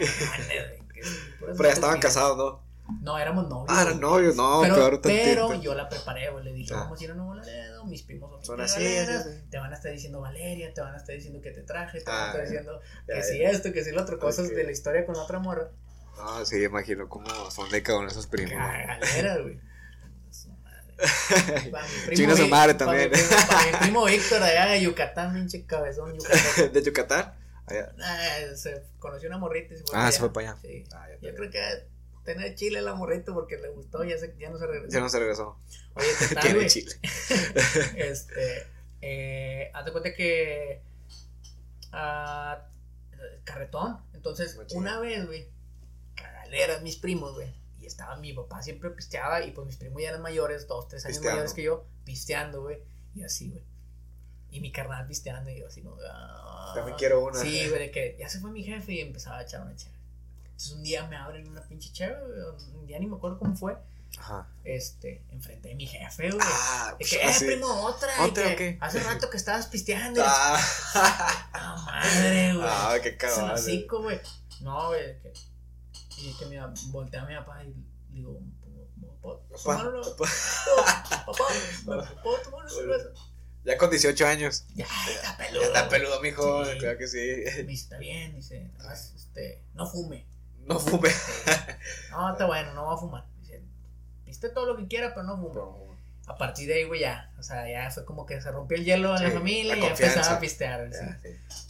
Pero 1.39 1.63
ya 1.63 1.73
estaban 1.73 1.99
casados, 1.99 2.37
¿no? 2.37 2.67
No, 3.01 3.17
éramos 3.19 3.49
novios. 3.49 3.65
Ah, 3.67 3.81
eran 3.81 3.99
novios, 3.99 4.35
no, 4.37 4.61
pero, 4.61 5.01
pero 5.01 5.61
yo 5.61 5.75
la 5.75 5.89
preparé, 5.89 6.29
güey. 6.29 6.45
Le 6.45 6.53
dije, 6.53 6.73
ah. 6.73 6.83
vamos 6.83 7.01
a 7.01 7.03
ir 7.03 7.11
a 7.11 7.15
Nuevo 7.15 7.35
Laredo, 7.35 7.85
mis 7.85 8.03
primos 8.03 8.45
son, 8.45 8.61
así, 8.61 8.79
Te 9.49 9.57
van 9.57 9.73
a 9.73 9.75
estar 9.75 9.91
diciendo 9.91 10.21
Valeria, 10.21 10.73
te 10.73 10.79
van 10.79 10.93
a 10.93 10.97
estar 10.97 11.13
diciendo 11.13 11.41
que 11.41 11.51
te 11.51 11.63
traje, 11.63 11.99
te 11.99 12.09
van 12.09 12.21
a 12.21 12.25
estar 12.27 12.41
ah, 12.41 12.43
diciendo 12.43 12.81
que 13.05 13.23
si 13.23 13.43
esto, 13.43 13.73
que 13.73 13.83
si 13.83 13.91
lo 13.91 14.01
otro, 14.01 14.17
cosas 14.19 14.49
de 14.49 14.63
la 14.63 14.71
historia 14.71 15.05
con 15.05 15.15
la 15.15 15.23
otra 15.23 15.39
morra. 15.39 15.69
Ah, 16.17 16.43
sí, 16.45 16.63
imagino 16.63 17.09
cómo 17.09 17.29
son 17.51 17.69
de 17.69 17.81
de 17.81 18.05
esos 18.07 18.27
primos. 18.27 18.53
Galera, 18.53 19.37
güey. 19.41 19.59
China 22.15 22.35
su 22.35 22.47
madre 22.47 22.73
también. 22.73 23.11
Para 23.11 23.65
mi, 23.65 23.77
primo 23.81 24.05
Víctor 24.05 24.41
allá 24.41 24.67
de 24.67 24.81
Yucatán, 24.81 25.33
pinche 25.33 25.65
cabezón 25.65 26.17
Yucatán. 26.17 26.71
¿De 26.73 26.83
Yucatán? 26.83 27.33
Allá. 27.65 27.93
Ah, 28.01 28.55
se 28.55 28.83
conoció 28.99 29.29
una 29.29 29.37
morrita 29.37 29.73
y 29.73 29.77
se 29.77 29.83
fue 29.83 29.99
ah, 29.99 30.11
se 30.11 30.19
fue 30.19 30.33
para 30.33 30.51
allá. 30.51 30.61
Sí. 30.61 30.83
Ah, 30.93 31.07
yo 31.21 31.35
creo 31.35 31.51
que 31.51 31.59
tener 32.23 32.55
chile 32.55 32.79
el 32.79 32.87
amorrito 32.87 33.33
porque 33.33 33.57
le 33.57 33.69
gustó, 33.69 34.03
ya, 34.03 34.17
se, 34.17 34.35
ya 34.37 34.49
no 34.49 34.57
se 34.57 34.67
regresó. 34.67 34.93
Ya 34.93 34.99
no 34.99 35.09
se 35.09 35.19
regresó. 35.19 35.59
Oye, 35.93 36.07
¿qué 36.19 36.35
tal, 36.35 36.43
Tiene 36.43 36.67
chile. 36.67 36.91
este, 37.95 38.67
eh, 39.01 39.71
hazte 39.73 39.91
cuenta 39.91 40.13
que 40.13 40.81
uh, 41.93 42.61
carretón, 43.43 44.01
entonces 44.13 44.59
una 44.73 44.99
vez, 44.99 45.25
güey, 45.25 45.49
cagaleras 46.15 46.81
mis 46.81 46.97
primos, 46.97 47.35
güey, 47.35 47.53
y 47.87 47.89
estaba 47.89 48.17
mi 48.17 48.33
papá 48.33 48.61
siempre 48.61 48.89
pisteaba 48.89 49.41
y 49.43 49.51
pues 49.51 49.65
mis 49.65 49.77
primos 49.77 50.01
ya 50.01 50.09
eran 50.09 50.21
mayores, 50.21 50.67
dos, 50.67 50.89
tres 50.89 51.05
años 51.05 51.21
mayores 51.23 51.53
que 51.53 51.63
yo, 51.63 51.85
pisteando, 52.03 52.61
güey, 52.61 52.79
y 53.15 53.23
así, 53.23 53.49
güey. 53.49 53.63
Y 54.49 54.59
mi 54.59 54.71
carnal 54.71 55.07
pisteando 55.07 55.49
y 55.49 55.59
yo 55.59 55.67
así, 55.67 55.81
no, 55.81 55.95
ah, 56.09 56.73
También 56.75 56.97
quiero 56.97 57.23
una. 57.25 57.39
Sí, 57.39 57.69
güey, 57.69 57.91
que 57.91 58.17
ya 58.19 58.27
se 58.27 58.39
fue 58.39 58.51
mi 58.51 58.63
jefe 58.63 58.93
y 58.93 58.99
empezaba 58.99 59.37
a 59.37 59.43
echar 59.43 59.61
una 59.61 59.75
chévere. 59.75 59.97
Entonces 60.43 60.71
un 60.71 60.83
día 60.83 61.07
me 61.07 61.15
abren 61.15 61.47
una 61.47 61.61
pinche 61.61 61.91
chévere, 61.91 62.19
día 62.85 62.99
ni 62.99 63.07
me 63.07 63.15
acuerdo 63.15 63.39
cómo 63.39 63.55
fue. 63.55 63.77
Ajá. 64.17 64.47
Este, 64.63 65.23
enfrente 65.31 65.69
de 65.69 65.75
mi 65.75 65.85
jefe, 65.85 66.29
güey. 66.29 66.41
Ah, 66.41 66.95
pues 66.97 67.09
que, 67.09 67.17
eh, 67.17 67.35
primo, 67.39 67.67
otra. 67.85 68.09
¿Otra 68.23 68.55
que 68.55 68.77
Hace 68.81 68.99
rato 68.99 69.29
que 69.29 69.37
estabas 69.37 69.67
pisteando. 69.67 70.23
Ah. 70.25 70.59
ah 71.53 71.83
madre, 71.85 72.53
güey. 72.53 72.67
Ah, 72.69 72.97
qué 73.01 73.15
cabrón. 73.15 73.51
Güey. 73.87 74.19
No, 74.61 74.87
güey. 74.87 75.21
Que, 75.21 75.33
y 76.17 76.33
que 76.33 76.45
me 76.45 76.59
voltea 76.87 77.23
a 77.23 77.25
mi 77.25 77.35
papá 77.35 77.63
y 77.63 77.73
digo, 78.09 78.41
¿puedo 79.21 79.39
tomar 79.51 79.87
una 79.87 80.03
cerveza? 82.69 83.09
Ya 83.67 83.77
con 83.77 83.89
18 83.89 84.25
años. 84.25 84.65
Ya, 84.75 84.87
está 85.13 85.37
peludo. 85.37 85.61
Ya 85.61 85.67
está 85.67 85.89
peludo, 85.89 86.21
mijo. 86.21 86.65
Sí. 86.65 86.77
Claro 86.77 86.97
que 86.97 87.07
sí. 87.07 87.17
Me 87.17 87.63
dice, 87.63 87.83
está 87.83 87.97
bien, 87.97 88.33
dice, 88.33 88.71
este, 89.13 89.61
no 89.73 89.85
fume. 89.85 90.25
No 90.65 90.79
fume. 90.79 91.09
no, 92.11 92.31
está 92.31 92.45
bueno, 92.45 92.73
no 92.73 92.85
va 92.85 92.93
a 92.93 92.97
fumar. 92.97 93.25
Dice, 93.41 93.61
viste 94.25 94.49
todo 94.49 94.67
lo 94.67 94.77
que 94.77 94.87
quiera, 94.87 95.13
pero 95.13 95.23
no 95.23 95.37
fume. 95.37 95.59
a 96.27 96.37
partir 96.37 96.69
de 96.69 96.75
ahí, 96.75 96.83
güey, 96.85 97.01
ya. 97.01 97.29
O 97.37 97.43
sea, 97.43 97.69
ya 97.69 97.91
fue 97.91 98.05
como 98.05 98.25
que 98.25 98.39
se 98.39 98.49
rompió 98.51 98.77
el 98.77 98.85
hielo 98.85 99.17
en 99.17 99.23
la 99.23 99.31
familia 99.31 99.75
y 99.75 99.81
ya 99.81 99.89
empezaba 99.89 100.37
a 100.37 100.39
pistear. 100.39 100.89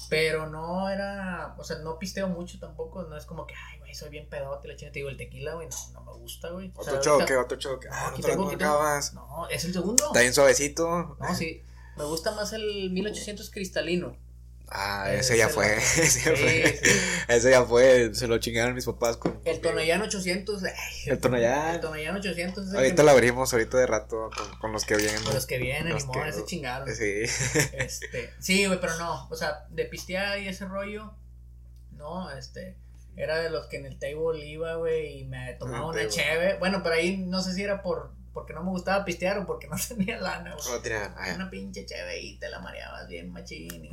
Pero 0.08 0.48
no 0.48 0.90
era, 0.90 1.56
o 1.58 1.64
sea, 1.64 1.80
no 1.80 1.98
pisteo 1.98 2.28
mucho 2.28 2.60
tampoco. 2.60 3.04
No 3.04 3.18
es 3.18 3.26
como 3.26 3.48
que, 3.48 3.56
ay, 3.56 3.77
soy 3.98 4.10
bien 4.10 4.30
pedote. 4.30 4.68
La 4.68 4.76
chingada 4.76 4.94
te 4.94 5.00
digo, 5.00 5.10
el 5.10 5.18
tequila, 5.18 5.56
güey, 5.56 5.68
no, 5.68 5.76
no 5.94 6.12
me 6.12 6.18
gusta, 6.20 6.50
güey. 6.50 6.72
Otro 6.76 7.02
choque, 7.02 7.36
otro 7.36 7.58
choque. 7.58 7.88
Ah, 7.92 8.14
no 8.16 8.24
te 8.24 8.36
lo 8.36 8.50
acabas. 8.50 9.14
No, 9.14 9.48
es 9.50 9.66
el 9.66 9.74
segundo. 9.74 10.06
Está 10.08 10.22
bien 10.22 10.34
suavecito. 10.34 11.18
No, 11.20 11.36
sí. 11.36 11.64
Me 11.98 12.04
gusta 12.04 12.32
más 12.32 12.54
el 12.54 12.92
1800 12.92 13.50
cristalino. 13.50 14.16
Ah, 14.70 15.14
ese, 15.14 15.38
ya 15.38 15.48
fue. 15.48 15.78
Ese 15.78 16.20
ya 16.26 16.36
fue. 16.36 16.82
Ese 17.30 17.52
ya 17.52 17.64
fue. 17.64 18.14
Se 18.14 18.28
lo 18.28 18.38
chingaron 18.38 18.76
mis 18.76 18.86
papás 18.86 19.16
con. 19.16 19.40
El 19.46 19.62
Tonayán 19.62 20.02
800. 20.02 20.62
el 21.06 21.20
Tonayán. 21.20 21.76
El 21.76 21.82
Tonayán 21.82 22.18
800. 22.18 22.74
Ahorita 22.74 23.04
lo 23.04 23.12
abrimos, 23.12 23.54
ahorita 23.54 23.78
de 23.78 23.88
rato, 23.88 24.30
con, 24.60 24.74
los 24.74 24.84
que 24.84 24.98
vienen. 24.98 25.24
Con 25.24 25.34
los 25.34 25.46
que 25.46 25.58
vienen, 25.58 25.96
ni 25.96 26.04
modo, 26.04 26.26
ese 26.26 26.44
chingaron. 26.46 26.94
Sí. 26.94 27.24
Este, 27.74 28.34
sí, 28.40 28.66
güey, 28.66 28.80
pero 28.82 28.98
no. 28.98 29.28
O 29.30 29.36
sea, 29.36 29.66
de 29.70 29.86
pistear 29.86 30.38
y 30.40 30.50
ese 30.50 30.66
rollo. 30.66 31.14
No, 31.92 32.30
este. 32.32 32.76
Era 33.18 33.40
de 33.40 33.50
los 33.50 33.66
que 33.66 33.78
en 33.78 33.88
el 33.88 34.00
table 34.00 34.46
iba, 34.46 34.76
güey, 34.76 35.20
y 35.20 35.24
me 35.26 35.54
tomaba 35.54 35.88
una 35.88 36.08
cheve. 36.08 36.58
Bueno, 36.60 36.82
pero 36.84 36.96
ahí 36.96 37.18
no 37.18 37.42
sé 37.42 37.54
si 37.54 37.64
era 37.64 37.82
por 37.82 38.16
porque 38.38 38.54
no 38.54 38.64
me 38.64 38.70
gustaba 38.70 39.04
pistear 39.04 39.40
o 39.40 39.48
porque 39.48 39.68
no 39.72 39.76
tenía 39.88 40.22
lana, 40.22 40.54
güey. 40.54 40.72
No 40.72 40.80
tenía, 40.80 41.16
ah, 41.18 41.34
Una 41.34 41.50
pinche 41.50 41.88
cheve 41.88 42.22
y 42.22 42.38
te 42.38 42.50
la 42.50 42.60
mareabas 42.60 43.08
bien 43.08 43.32
machín. 43.32 43.86
Y 43.86 43.92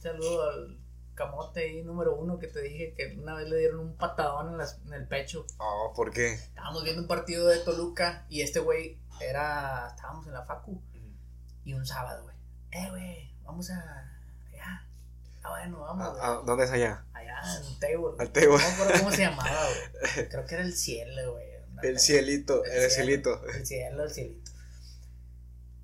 saludo 0.00 0.48
al 0.50 0.78
camote 1.14 1.60
ahí, 1.60 1.82
número 1.82 2.16
uno, 2.16 2.38
que 2.38 2.46
te 2.46 2.62
dije 2.62 2.94
que 2.96 3.14
una 3.18 3.34
vez 3.34 3.46
le 3.46 3.58
dieron 3.58 3.80
un 3.80 3.96
patadón 3.96 4.58
en, 4.58 4.92
el 4.94 5.06
pecho. 5.06 5.44
Oh, 5.58 5.92
¿por 5.94 6.12
qué? 6.12 6.32
Estábamos 6.32 6.82
viendo 6.82 7.02
un 7.02 7.08
partido 7.08 7.46
de 7.46 7.58
Toluca 7.58 8.24
y 8.30 8.40
este 8.40 8.58
güey 8.58 8.98
era. 9.20 9.88
Estábamos 9.94 10.26
en 10.26 10.32
la 10.32 10.46
Facu. 10.46 10.80
Y 11.66 11.74
un 11.74 11.84
sábado, 11.84 12.22
güey. 12.22 12.36
Eh, 12.70 12.88
güey, 12.88 13.34
vamos 13.42 13.70
a. 13.70 14.13
Ah, 15.44 15.50
bueno, 15.50 15.80
vamos. 15.80 16.18
¿A, 16.20 16.42
¿Dónde 16.44 16.64
es 16.64 16.70
allá? 16.70 17.04
Allá, 17.12 17.38
en 17.58 17.78
Table. 17.78 18.16
Al 18.18 18.32
Table. 18.32 18.56
No 18.56 18.98
cómo 18.98 19.12
se 19.12 19.22
llamaba, 19.22 19.66
güey. 19.68 20.28
Creo 20.30 20.46
que 20.46 20.54
era 20.54 20.64
el 20.64 20.74
cielo, 20.74 21.32
güey. 21.32 21.54
El 21.82 22.00
cielito, 22.00 22.64
el, 22.64 22.90
cielito. 22.90 23.44
El 23.46 23.66
cielo, 23.66 24.04
el 24.04 24.10
cielito. 24.10 24.50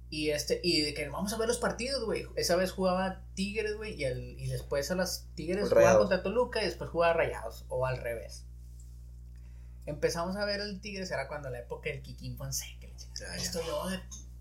Y 0.09 0.31
este, 0.31 0.61
y 0.63 0.83
de 0.83 0.95
que 0.95 1.09
vamos 1.09 1.33
a 1.33 1.37
ver 1.37 1.47
los 1.47 1.59
partidos, 1.59 2.05
güey. 2.05 2.27
Esa 2.37 2.57
vez 2.57 2.73
jugaba 2.73 3.25
Tigres, 3.35 3.77
güey, 3.77 4.03
y, 4.03 4.07
y 4.07 4.47
después 4.47 4.91
a 4.91 4.95
las 4.95 5.29
Tigres 5.35 5.69
jugaba 5.69 5.99
contra 5.99 6.23
Toluca 6.23 6.63
y 6.63 6.67
después 6.67 6.91
jugaba 6.91 7.13
Rayados, 7.13 7.67
o 7.69 7.87
al 7.87 7.99
revés. 7.99 8.47
Empezamos 9.85 10.37
a 10.37 10.45
ver 10.45 10.61
el 10.61 10.81
Tigres, 10.81 11.11
era 11.11 11.29
cuando 11.29 11.51
la 11.51 11.61
época 11.61 11.91
del 11.91 12.03
Kikín 12.03 12.37
Fonseca. 12.37 12.87
estoy 13.37 13.67
yo 13.67 13.85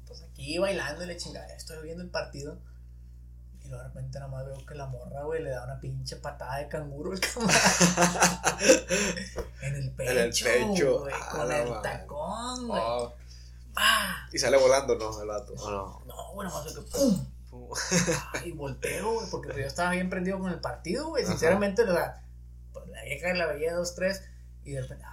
pues 0.08 0.24
aquí 0.24 0.58
bailando 0.58 1.04
y 1.04 1.08
le 1.08 1.18
chingada, 1.18 1.54
estoy 1.56 1.84
viendo 1.84 2.04
el 2.04 2.10
partido. 2.10 2.60
Y 3.70 3.72
luego 3.72 3.84
de 3.84 3.90
repente 3.90 4.18
nada 4.18 4.32
más 4.32 4.48
veo 4.48 4.66
que 4.66 4.74
la 4.74 4.88
morra, 4.88 5.22
güey, 5.26 5.44
le 5.44 5.52
da 5.52 5.64
una 5.64 5.80
pinche 5.80 6.16
patada 6.16 6.58
de 6.58 6.68
canguro 6.68 7.14
en 9.62 9.76
el 9.76 9.92
pecho. 9.92 10.12
En 10.12 10.18
el 10.18 10.32
pecho. 10.32 11.06
con 11.30 11.52
el 11.52 11.82
tacón, 11.84 12.68
güey. 12.68 12.82
Oh. 12.84 13.14
Y 14.32 14.40
sale 14.40 14.58
volando, 14.58 14.96
¿no? 14.96 15.22
El 15.22 15.28
vato. 15.28 15.54
no? 15.56 16.02
No, 16.08 16.34
bueno, 16.34 16.52
más 16.52 16.74
que 16.74 16.82
¡pum! 16.82 17.28
y 18.44 18.54
volteo, 18.54 19.14
güey, 19.14 19.30
porque 19.30 19.50
yo 19.50 19.68
estaba 19.68 19.92
bien 19.92 20.10
prendido 20.10 20.40
con 20.40 20.52
el 20.52 20.60
partido, 20.60 21.10
güey. 21.10 21.24
Sinceramente, 21.24 21.86
la, 21.86 22.24
pues, 22.74 22.88
la 22.88 23.04
vieja 23.04 23.32
la 23.36 23.46
veía 23.46 23.76
dos, 23.76 23.94
tres, 23.94 24.24
y 24.64 24.72
de 24.72 24.82
repente, 24.82 25.06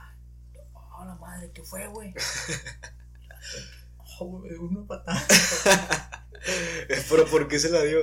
oh, 0.73 1.05
la 1.05 1.17
madre, 1.17 1.51
¿qué 1.53 1.63
fue, 1.63 1.87
güey? 1.89 2.15
oh, 4.19 4.25
güey, 4.25 4.55
una 4.55 4.87
patada. 4.87 5.21
¿Pero 7.11 7.27
por 7.27 7.49
qué 7.49 7.59
se 7.59 7.71
la 7.71 7.83
dio? 7.83 8.01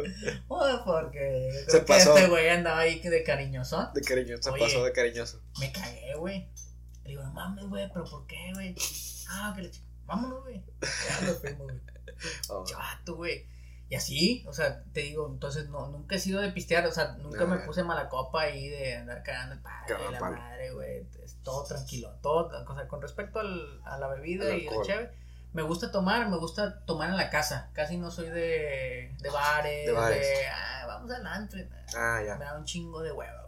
Oh, 0.47 0.81
porque 0.85 1.65
se 1.68 1.81
pasó. 1.81 2.15
este 2.15 2.30
güey 2.30 2.49
andaba 2.49 2.80
ahí 2.80 2.99
de 2.99 3.23
cariñoso. 3.23 3.89
De 3.93 4.01
cariñoso, 4.01 4.51
se 4.51 4.60
pasó 4.60 4.84
de 4.84 4.91
cariñoso. 4.91 5.41
Me 5.60 5.72
cagué, 5.72 6.15
güey. 6.15 6.47
Le 7.03 7.10
digo, 7.10 7.23
no 7.23 7.34
mames, 7.34 7.65
güey, 7.65 7.89
pero 7.93 8.05
¿por 8.05 8.26
qué, 8.27 8.51
güey? 8.53 8.76
Ah, 9.30 9.53
que 9.55 9.64
le 9.64 9.72
vámonos, 10.05 10.43
güey. 10.43 10.64
Ya 10.81 11.34
fuimos, 11.34 11.64
güey. 11.64 11.80
Oh. 12.47 12.64
Chato, 12.64 13.15
güey. 13.15 13.47
Y 13.89 13.95
así, 13.95 14.45
o 14.47 14.53
sea, 14.53 14.84
te 14.93 15.01
digo, 15.01 15.30
entonces 15.30 15.68
no, 15.69 15.88
nunca 15.88 16.15
he 16.15 16.19
sido 16.19 16.41
de 16.41 16.51
pistear, 16.51 16.85
o 16.88 16.91
sea, 16.91 17.18
nunca 17.18 17.45
me 17.45 17.60
puse 17.60 17.84
mala 17.84 18.07
copa 18.07 18.41
ahí 18.41 18.69
de 18.69 18.95
andar 18.95 19.22
cagando 19.23 19.55
el 19.55 19.61
padre, 19.61 19.95
la 20.11 20.19
madre, 20.19 20.72
güey. 20.72 21.05
Todo 21.43 21.64
tranquilo, 21.65 22.10
todo, 22.22 22.47
o 22.47 22.76
sea, 22.76 22.88
con 22.88 23.01
respecto 23.01 23.39
al, 23.39 23.81
a 23.84 23.97
la 23.97 24.07
bebida 24.07 24.55
y 24.55 24.65
la 24.65 24.81
chévere. 24.84 25.11
Me 25.53 25.61
gusta 25.61 25.91
tomar, 25.91 26.30
me 26.30 26.38
gusta 26.38 26.84
tomar 26.85 27.09
en 27.09 27.17
la 27.17 27.30
casa. 27.30 27.69
Casi 27.73 27.97
no 27.97 28.09
soy 28.11 28.30
de, 28.30 29.15
de 29.19 29.30
bares, 29.30 29.85
de, 29.85 29.91
bares. 29.91 30.19
de 30.19 30.47
ah, 30.47 30.85
vamos 30.88 31.11
al 31.11 31.25
antro. 31.27 31.59
Ah, 31.95 32.21
ya. 32.25 32.35
Me 32.35 32.45
da 32.45 32.57
un 32.57 32.65
chingo 32.65 33.01
de 33.01 33.11
hueva 33.11 33.43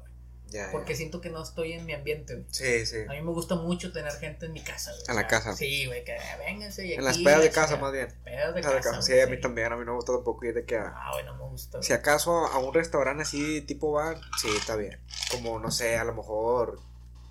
porque 0.71 0.95
siento 0.95 1.21
que 1.21 1.29
no 1.29 1.41
estoy 1.43 1.73
en 1.73 1.85
mi 1.85 1.93
ambiente, 1.93 2.45
Sí, 2.51 2.85
sí. 2.85 2.97
A 3.07 3.13
mí 3.13 3.21
me 3.21 3.31
gusta 3.31 3.55
mucho 3.55 3.91
tener 3.91 4.11
gente 4.13 4.45
en 4.45 4.53
mi 4.53 4.61
casa, 4.61 4.91
En 5.07 5.15
la 5.15 5.27
casa. 5.27 5.55
Sí, 5.55 5.85
güey, 5.85 6.03
que 6.03 6.17
vénganse. 6.39 6.85
Y 6.85 6.93
en 6.93 7.03
las 7.03 7.17
pedas 7.17 7.41
de 7.41 7.51
casa, 7.51 7.77
más 7.77 7.91
bien. 7.91 8.07
Pedas 8.23 8.53
de 8.55 8.61
casa. 8.61 9.01
Sí, 9.01 9.19
a 9.19 9.27
mí 9.27 9.39
también. 9.39 9.71
A 9.71 9.75
mí 9.75 9.85
no 9.85 9.91
me 9.91 9.97
gusta 9.97 10.13
tampoco 10.13 10.45
ir 10.45 10.53
de 10.53 10.65
que. 10.65 10.77
Ah, 10.77 11.09
güey, 11.13 11.25
no 11.25 11.35
me 11.35 11.43
gusta. 11.45 11.81
Si 11.81 11.93
acaso 11.93 12.45
a 12.45 12.57
un 12.59 12.73
restaurante 12.73 13.23
así, 13.23 13.61
tipo 13.61 13.91
bar, 13.91 14.17
sí, 14.39 14.49
está 14.55 14.75
bien. 14.75 14.99
Como, 15.31 15.59
no 15.59 15.71
sé, 15.71 15.97
a 15.97 16.03
lo 16.03 16.13
mejor. 16.13 16.79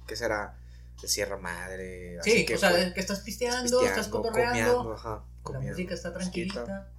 ¿Qué 0.07 0.17
será? 0.17 0.59
De 1.01 1.09
Sierra 1.09 1.37
Madre. 1.37 2.19
Sí, 2.23 2.47
o 2.53 2.59
sea, 2.59 2.93
que 2.95 3.01
estás 3.01 3.21
pisteando, 3.21 3.83
estás 3.83 4.09
cotorreando. 4.09 4.93
Ajá, 4.93 5.25
la 5.53 5.61
música 5.61 5.95
está 5.95 6.13
tranquilita. 6.13 6.91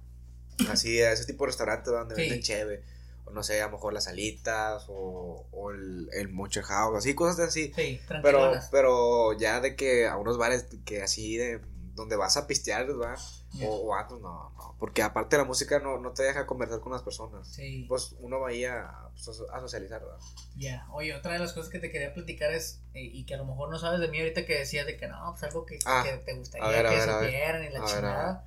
Así, 0.70 1.02
a 1.02 1.12
ese 1.12 1.26
tipo 1.26 1.44
de 1.44 1.48
restaurante 1.48 1.90
donde 1.90 2.14
venden 2.14 2.40
chévere 2.40 2.96
no 3.32 3.42
sé, 3.42 3.60
a 3.60 3.66
lo 3.66 3.72
mejor 3.72 3.92
las 3.92 4.06
alitas 4.08 4.86
o, 4.88 5.46
o 5.50 5.70
el, 5.70 6.08
el 6.12 6.32
house, 6.62 6.96
así, 6.96 7.14
cosas 7.14 7.48
así. 7.48 7.72
Sí, 7.74 8.00
pero, 8.22 8.52
pero 8.70 9.32
ya 9.34 9.60
de 9.60 9.76
que 9.76 10.06
a 10.06 10.16
unos 10.16 10.38
bares 10.38 10.66
que 10.84 11.02
así 11.02 11.36
de 11.36 11.60
donde 11.94 12.16
vas 12.16 12.36
a 12.36 12.46
pistear, 12.46 12.86
¿verdad? 12.86 13.18
O, 13.62 13.92
o 13.92 14.18
no, 14.18 14.18
no, 14.20 14.76
porque 14.78 15.02
aparte 15.02 15.36
la 15.36 15.44
música 15.44 15.80
no, 15.80 15.98
no 15.98 16.12
te 16.12 16.22
deja 16.22 16.46
conversar 16.46 16.80
con 16.80 16.92
las 16.92 17.02
personas. 17.02 17.48
Sí. 17.48 17.86
Pues 17.88 18.14
uno 18.20 18.38
va 18.38 18.50
ahí 18.50 18.64
a, 18.64 19.05
pues, 19.24 19.42
a 19.52 19.60
socializar, 19.60 20.00
¿verdad? 20.00 20.18
Ya, 20.56 20.86
oye, 20.92 21.14
otra 21.14 21.32
de 21.32 21.38
las 21.38 21.52
cosas 21.52 21.70
que 21.70 21.78
te 21.78 21.90
quería 21.90 22.14
platicar 22.14 22.52
es, 22.52 22.80
eh, 22.94 23.02
y 23.02 23.24
que 23.24 23.34
a 23.34 23.38
lo 23.38 23.44
mejor 23.44 23.70
no 23.70 23.78
sabes 23.78 24.00
de 24.00 24.08
mí 24.08 24.18
ahorita 24.18 24.44
que 24.46 24.58
decías 24.58 24.86
de 24.86 24.96
que 24.96 25.08
no, 25.08 25.32
pues 25.32 25.42
algo 25.44 25.66
que, 25.66 25.78
ah, 25.84 26.02
que 26.04 26.16
te 26.18 26.34
gustaría 26.34 26.88
que 26.88 27.00
supieran 27.00 27.64
y 27.64 27.70
la 27.70 27.84
chingada. 27.84 28.44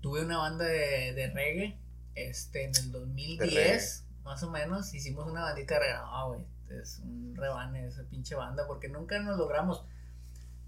Tuve 0.00 0.24
una 0.24 0.38
banda 0.38 0.64
de, 0.64 1.12
de 1.12 1.30
reggae 1.30 1.78
este, 2.14 2.64
en 2.64 2.76
el 2.76 2.92
2010, 2.92 4.04
más 4.24 4.42
o 4.42 4.50
menos, 4.50 4.92
hicimos 4.94 5.26
una 5.26 5.42
bandita 5.42 5.74
de 5.74 5.80
reggae. 5.80 6.00
güey, 6.28 6.46
es 6.80 6.98
un 7.00 7.34
rebane 7.36 7.86
esa 7.86 8.02
pinche 8.04 8.34
banda, 8.34 8.66
porque 8.66 8.88
nunca 8.88 9.18
nos 9.20 9.38
logramos. 9.38 9.84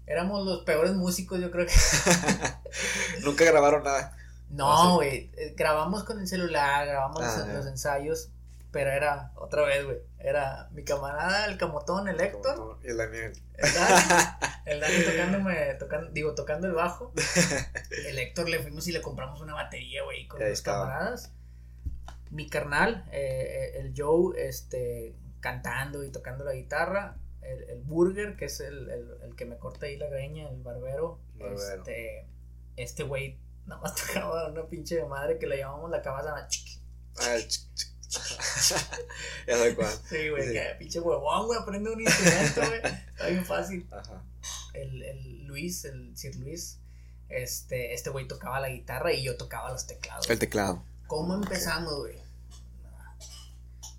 Éramos 0.07 0.45
los 0.45 0.63
peores 0.63 0.93
músicos, 0.93 1.39
yo 1.39 1.51
creo 1.51 1.65
que. 1.65 1.73
nunca 3.23 3.43
grabaron 3.43 3.83
nada. 3.83 4.15
No, 4.49 4.95
güey, 4.95 5.31
eh, 5.37 5.53
grabamos 5.57 6.03
con 6.03 6.19
el 6.19 6.27
celular, 6.27 6.85
grabamos 6.85 7.21
los, 7.21 7.65
ah, 7.65 7.69
ensayos, 7.69 8.29
pero 8.75 8.91
era, 8.91 9.31
otra 9.35 9.63
vez, 9.63 9.85
güey, 9.85 9.99
era 10.19 10.67
mi 10.73 10.83
camarada, 10.83 11.45
el 11.45 11.57
camotón, 11.57 12.09
el 12.09 12.19
Héctor. 12.19 12.77
Y 12.83 12.89
el 12.89 12.97
Daniel. 12.97 13.31
El 13.53 13.73
Dani, 13.73 14.35
el 14.65 14.79
Dani 14.81 15.03
tocándome, 15.05 15.73
tocando, 15.75 16.11
digo, 16.11 16.35
tocando 16.35 16.67
el 16.67 16.73
bajo. 16.73 17.13
El 18.09 18.19
Héctor 18.19 18.49
le 18.49 18.59
fuimos 18.59 18.85
y 18.89 18.91
le 18.91 19.01
compramos 19.01 19.39
una 19.39 19.53
batería, 19.53 20.03
güey, 20.03 20.27
con 20.27 20.41
los 20.41 20.61
camaradas 20.61 21.31
mi 22.31 22.49
carnal, 22.49 23.05
eh, 23.13 23.75
eh, 23.75 23.79
el 23.79 23.93
Joe, 23.95 24.35
este, 24.45 25.15
cantando 25.39 26.03
y 26.03 26.11
tocando 26.11 26.43
la 26.43 26.51
guitarra, 26.51 27.17
el, 27.43 27.81
Burger, 27.83 28.35
que 28.35 28.45
es 28.45 28.59
el, 28.59 28.89
que 29.37 29.45
me 29.45 29.57
corta 29.57 29.85
ahí 29.85 29.95
la 29.95 30.09
greña, 30.09 30.49
el 30.49 30.61
barbero, 30.61 31.21
este, 31.39 32.27
este 32.75 33.03
güey 33.03 33.39
nada 33.67 33.79
más 33.81 33.95
tocaba 34.07 34.49
una 34.49 34.67
pinche 34.67 34.97
de 34.97 35.05
madre 35.05 35.37
que 35.39 35.47
le 35.47 35.59
llamamos 35.59 35.89
la 35.89 36.01
cabazana 36.01 36.45
chiqui. 36.49 36.81
Ya 39.47 39.57
sé 39.57 39.75
cuál. 39.75 39.93
Sí, 40.09 40.29
güey, 40.29 40.53
que 40.53 40.75
pinche 40.79 40.99
huevón, 40.99 41.47
güey, 41.47 41.59
aprende 41.59 41.91
un 41.91 42.01
instrumento, 42.01 42.61
güey. 42.61 42.93
Está 43.09 43.27
bien 43.27 43.45
fácil. 43.45 43.87
Ajá. 43.91 44.23
El, 44.73 45.01
el 45.03 45.45
Luis, 45.45 45.85
el 45.85 46.17
Sir 46.17 46.35
Luis, 46.37 46.79
este, 47.29 47.93
este 47.93 48.09
güey 48.09 48.27
tocaba 48.27 48.59
la 48.59 48.69
guitarra 48.69 49.13
y 49.13 49.23
yo 49.23 49.37
tocaba 49.37 49.71
los 49.71 49.87
teclados. 49.87 50.29
El 50.29 50.39
teclado. 50.39 50.83
¿Cómo 51.07 51.33
empezamos, 51.35 51.97
güey? 51.97 52.15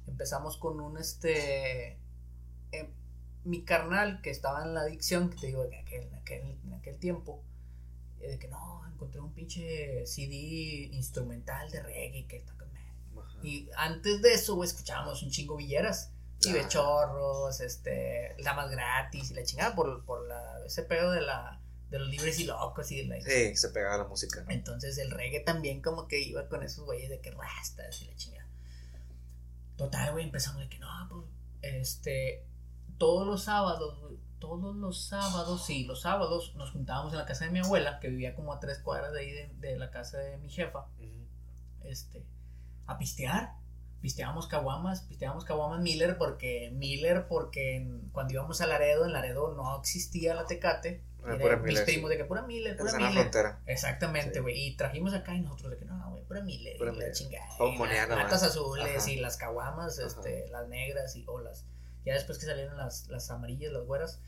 Empezamos 0.06 0.56
con 0.56 0.80
un 0.80 0.98
este. 0.98 1.98
Eh, 2.72 2.90
mi 3.44 3.64
carnal 3.64 4.20
que 4.22 4.30
estaba 4.30 4.64
en 4.64 4.74
la 4.74 4.80
adicción, 4.82 5.30
que 5.30 5.36
te 5.36 5.46
digo, 5.46 5.64
en 5.64 5.74
aquel, 5.74 6.08
en 6.64 6.74
aquel, 6.74 6.98
tiempo, 6.98 7.42
eh, 8.20 8.30
de 8.30 8.38
que 8.38 8.48
no, 8.48 8.82
encontré 8.92 9.20
un 9.20 9.32
pinche 9.32 10.06
CD 10.06 10.88
instrumental 10.92 11.70
de 11.70 11.82
reggae 11.82 12.26
que 12.26 12.40
Y 13.42 13.68
antes 13.76 14.22
de 14.22 14.34
eso, 14.34 14.54
güey, 14.54 14.68
escuchábamos 14.68 15.22
un 15.22 15.30
chingo 15.30 15.56
villeras. 15.56 16.12
Y 16.42 16.52
de 16.52 16.68
chorros, 16.68 17.60
este, 17.60 18.36
damas 18.44 18.70
gratis 18.70 19.30
y 19.30 19.34
la 19.34 19.42
chingada 19.42 19.74
por, 19.74 20.04
por 20.04 20.28
la, 20.28 20.64
ese 20.64 20.82
pedo 20.82 21.10
de 21.10 21.22
la 21.22 21.60
de 21.90 21.98
los 21.98 22.08
libres 22.08 22.38
y 22.40 22.44
locos 22.44 22.90
y 22.90 22.96
de 22.96 23.04
la... 23.04 23.20
Sí, 23.20 23.56
se 23.56 23.68
pegaba 23.70 23.98
la 23.98 24.04
música. 24.04 24.44
Entonces 24.48 24.98
el 24.98 25.10
reggae 25.10 25.40
también 25.40 25.80
como 25.80 26.08
que 26.08 26.20
iba 26.20 26.48
con 26.48 26.62
esos 26.62 26.84
güeyes 26.84 27.08
de 27.08 27.20
que 27.20 27.30
rastas 27.30 28.02
y 28.02 28.06
la 28.06 28.16
chingada. 28.16 28.48
Total, 29.76 30.12
güey, 30.12 30.24
empezamos 30.24 30.62
de 30.62 30.68
que 30.68 30.78
no, 30.78 30.88
pues, 31.08 31.24
este, 31.62 32.44
todos 32.98 33.26
los 33.26 33.44
sábados, 33.44 33.98
todos 34.38 34.74
los 34.74 35.04
sábados, 35.06 35.66
sí, 35.66 35.84
los 35.84 36.00
sábados 36.00 36.54
nos 36.56 36.72
juntábamos 36.72 37.12
en 37.12 37.18
la 37.18 37.26
casa 37.26 37.44
de 37.44 37.50
mi 37.50 37.58
abuela, 37.60 38.00
que 38.00 38.08
vivía 38.08 38.34
como 38.34 38.52
a 38.52 38.60
tres 38.60 38.78
cuadras 38.78 39.12
de 39.12 39.20
ahí 39.20 39.52
de, 39.58 39.76
la 39.76 39.90
casa 39.90 40.18
de 40.18 40.38
mi 40.38 40.48
jefa, 40.48 40.86
este, 41.84 42.24
a 42.86 42.98
pistear 42.98 43.54
pisteábamos 44.00 44.46
caguamas, 44.46 45.02
pisteábamos 45.02 45.44
caguamas 45.44 45.80
Miller 45.80 46.16
porque 46.16 46.70
Miller 46.72 47.26
porque 47.26 47.84
cuando 48.12 48.34
íbamos 48.34 48.60
a 48.60 48.66
Laredo, 48.66 49.04
en 49.04 49.12
Laredo 49.12 49.54
no 49.54 49.78
existía 49.80 50.32
la 50.34 50.46
Tecate. 50.46 51.02
Ah, 51.24 51.36
era 51.40 51.56
mis 51.56 51.80
primos 51.80 52.08
de 52.08 52.16
que 52.16 52.24
pura 52.24 52.42
Miller, 52.42 52.76
pura 52.76 52.92
Miller. 52.92 53.12
frontera. 53.14 53.60
Exactamente, 53.66 54.38
güey. 54.38 54.68
Y 54.68 54.76
trajimos 54.76 55.12
acá 55.12 55.34
y 55.34 55.40
nosotros 55.40 55.72
de 55.72 55.78
que 55.78 55.84
no, 55.86 56.10
güey, 56.10 56.22
pura 56.22 56.40
Miller, 56.40 56.76
pura 56.78 56.92
la 56.92 57.10
chingada. 57.10 57.48
Las 57.58 58.08
latas 58.08 58.44
azules 58.44 59.08
y 59.08 59.16
las 59.16 59.36
caguamas, 59.36 59.98
este, 59.98 60.46
las 60.50 60.68
negras 60.68 61.16
y 61.16 61.24
o 61.26 61.40
las 61.40 61.66
ya 62.04 62.14
después 62.14 62.38
que 62.38 62.46
salieron 62.46 62.76
las, 62.76 63.08
las 63.08 63.28
amarillas, 63.30 63.72
las 63.72 63.84
güeras. 63.84 64.22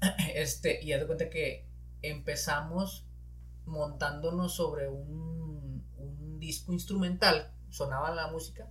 Este, 0.36 0.80
y 0.80 0.92
haz 0.92 1.00
de 1.00 1.06
cuenta 1.08 1.28
que 1.28 1.66
empezamos 2.02 3.04
montándonos 3.66 4.54
sobre 4.54 4.88
un, 4.88 5.84
un 5.96 6.38
disco 6.38 6.72
instrumental, 6.72 7.52
sonaba 7.78 8.10
la 8.14 8.26
música 8.28 8.68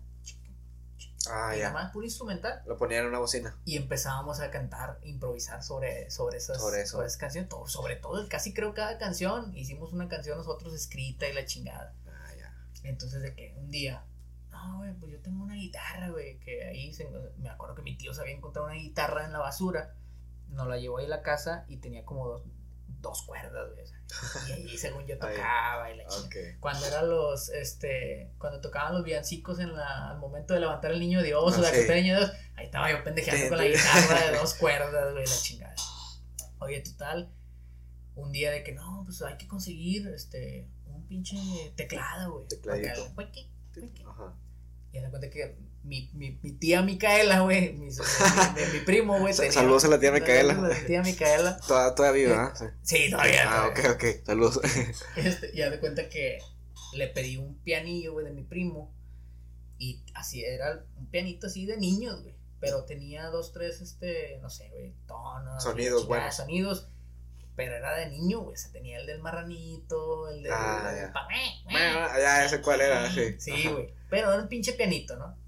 Ah, 1.29 1.55
ya. 1.55 1.71
Más 1.71 1.91
puro 1.91 2.05
instrumental. 2.05 2.61
Lo 2.65 2.77
ponían 2.77 3.01
en 3.01 3.09
una 3.09 3.19
bocina. 3.19 3.55
Y 3.65 3.77
empezábamos 3.77 4.39
a 4.39 4.49
cantar, 4.51 4.99
improvisar 5.03 5.63
sobre, 5.63 6.09
sobre, 6.09 6.37
esas, 6.37 6.59
sobre, 6.59 6.81
eso. 6.81 6.93
sobre 6.93 7.07
esas 7.07 7.17
canciones. 7.17 7.49
Todo, 7.49 7.67
sobre 7.67 7.95
todo, 7.95 8.27
casi 8.29 8.53
creo 8.53 8.73
cada 8.73 8.97
canción. 8.97 9.55
Hicimos 9.55 9.93
una 9.93 10.07
canción 10.07 10.37
nosotros 10.37 10.73
escrita 10.73 11.27
y 11.27 11.33
la 11.33 11.45
chingada. 11.45 11.93
Ah, 12.07 12.33
ya. 12.37 12.53
Entonces, 12.83 13.21
de 13.21 13.35
que 13.35 13.55
un 13.57 13.69
día, 13.69 14.05
no, 14.51 14.77
güey, 14.77 14.93
pues 14.93 15.11
yo 15.11 15.19
tengo 15.21 15.43
una 15.43 15.55
guitarra, 15.55 16.09
güey. 16.09 16.39
Que 16.39 16.65
ahí 16.65 16.95
me 17.37 17.49
acuerdo 17.49 17.75
que 17.75 17.81
mi 17.81 17.97
tío 17.97 18.13
se 18.13 18.21
había 18.21 18.35
encontrado 18.35 18.67
una 18.67 18.77
guitarra 18.77 19.25
en 19.25 19.33
la 19.33 19.39
basura. 19.39 19.95
Nos 20.49 20.67
la 20.67 20.77
llevó 20.77 20.99
ahí 20.99 21.05
a 21.05 21.09
la 21.09 21.23
casa 21.23 21.65
y 21.67 21.77
tenía 21.77 22.05
como 22.05 22.27
dos, 22.27 22.43
dos 23.07 23.23
cuerdas, 23.23 23.69
güey. 23.73 23.85
Y 24.47 24.51
ahí, 24.51 24.77
según 24.77 25.05
yo, 25.05 25.17
tocaba 25.19 25.91
y 25.91 25.97
la 25.97 26.05
Cuando 26.59 26.85
eran 26.85 27.09
los, 27.09 27.49
este, 27.49 28.33
cuando 28.37 28.61
tocaban 28.61 28.93
los 28.93 29.03
villancicos 29.03 29.59
en 29.59 29.75
la, 29.75 30.11
al 30.11 30.19
momento 30.19 30.53
de 30.53 30.61
levantar 30.61 30.91
el 30.91 30.99
niño 30.99 31.21
Dios 31.21 31.57
o 31.57 31.61
la 31.61 31.69
sí. 31.69 31.87
niño 31.89 32.17
Dios, 32.17 32.31
ahí 32.55 32.65
estaba 32.65 32.91
yo 32.91 33.03
pendejeando 33.03 33.49
con 33.49 33.57
la 33.57 33.65
guitarra 33.65 34.31
de 34.31 34.37
dos 34.39 34.53
cuerdas, 34.55 35.13
güey, 35.13 35.25
la 35.25 35.35
chingada. 35.35 35.75
Oye, 36.59 36.81
total, 36.81 37.31
un 38.15 38.31
día 38.31 38.51
de 38.51 38.63
que 38.63 38.73
no, 38.73 39.03
pues 39.05 39.21
hay 39.21 39.37
que 39.37 39.47
conseguir, 39.47 40.07
este, 40.07 40.67
un 40.85 41.07
pinche 41.07 41.37
teclado, 41.75 42.33
güey. 42.33 42.47
Tecladito. 42.47 43.13
Ajá. 44.09 44.35
Y 44.91 44.99
se 44.99 45.09
cuenta 45.09 45.29
que 45.29 45.57
mi, 45.87 46.09
mi, 46.13 46.37
mi 46.41 46.51
tía 46.51 46.81
Micaela, 46.81 47.39
güey, 47.41 47.73
mi, 47.73 47.87
mi, 47.87 48.79
primo, 48.85 49.19
güey. 49.19 49.33
Saludos 49.33 49.85
a 49.85 49.87
la 49.87 49.99
tía 49.99 50.11
Micaela. 50.11 50.53
A 50.53 50.61
la 50.61 50.85
tía 50.85 51.01
Micaela. 51.01 51.57
Todavía 51.67 52.11
viva, 52.11 52.53
¿eh? 52.61 52.71
Sí, 52.83 53.09
todavía. 53.09 53.43
Ah, 53.47 53.67
ok, 53.67 53.79
ok, 53.95 54.03
saludos. 54.25 54.59
Este, 55.15 55.51
y 55.53 55.61
haz 55.61 55.71
de 55.71 55.79
cuenta 55.79 56.09
que 56.09 56.39
le 56.93 57.07
pedí 57.07 57.37
un 57.37 57.55
pianillo, 57.59 58.13
güey, 58.13 58.25
de 58.25 58.33
mi 58.33 58.43
primo. 58.43 58.93
Y 59.79 60.03
así 60.13 60.43
era 60.43 60.83
un 60.97 61.07
pianito 61.07 61.47
así 61.47 61.65
de 61.65 61.77
niños, 61.77 62.21
güey. 62.21 62.35
Pero 62.59 62.83
tenía 62.83 63.27
dos, 63.27 63.53
tres, 63.53 63.81
este, 63.81 64.39
no 64.41 64.49
sé, 64.49 64.69
güey, 64.69 64.93
tonos. 65.07 65.63
Sonidos, 65.63 66.05
güey. 66.05 66.21
Sonidos. 66.31 66.89
Pero 67.55 67.75
era 67.75 67.95
de 67.95 68.09
niño, 68.09 68.41
güey. 68.41 68.57
Se 68.57 68.69
tenía 68.69 68.99
el 68.99 69.07
del 69.07 69.19
marranito, 69.19 70.29
el 70.29 70.43
del. 70.43 70.51
Ah, 70.51 70.91
ya. 70.93 71.13
Bueno, 71.71 72.07
ya, 72.19 72.45
ese 72.45 72.61
cuál 72.61 72.81
era, 72.81 73.09
sí. 73.09 73.35
Sí, 73.39 73.67
güey. 73.67 73.93
Pero 74.09 74.33
era 74.33 74.41
un 74.41 74.47
pinche 74.47 74.73
pianito, 74.73 75.15
¿no? 75.15 75.46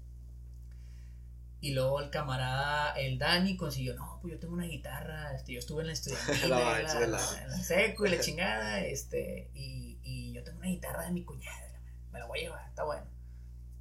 Y 1.62 1.74
luego 1.74 2.00
el 2.00 2.10
camarada, 2.10 2.92
el 2.92 3.18
Dani, 3.18 3.56
consiguió, 3.56 3.94
no, 3.94 4.18
pues 4.22 4.32
yo 4.32 4.40
tengo 4.40 4.54
una 4.54 4.64
guitarra, 4.64 5.34
este, 5.34 5.52
yo 5.52 5.58
estuve 5.58 5.82
en 5.82 5.88
la 5.88 5.92
estudiantina, 5.92 6.48
la, 6.48 6.80
en, 6.80 7.10
la, 7.10 7.18
seco 7.62 8.06
y 8.06 8.10
la 8.10 8.20
chingada, 8.20 8.80
este, 8.80 9.50
y, 9.54 9.98
y 10.02 10.32
yo 10.32 10.42
tengo 10.42 10.58
una 10.58 10.68
guitarra 10.68 11.04
de 11.04 11.12
mi 11.12 11.22
cuñada, 11.22 11.78
me 12.12 12.18
la 12.18 12.26
voy 12.26 12.40
a 12.40 12.42
llevar, 12.44 12.68
está 12.68 12.84
bueno. 12.84 13.04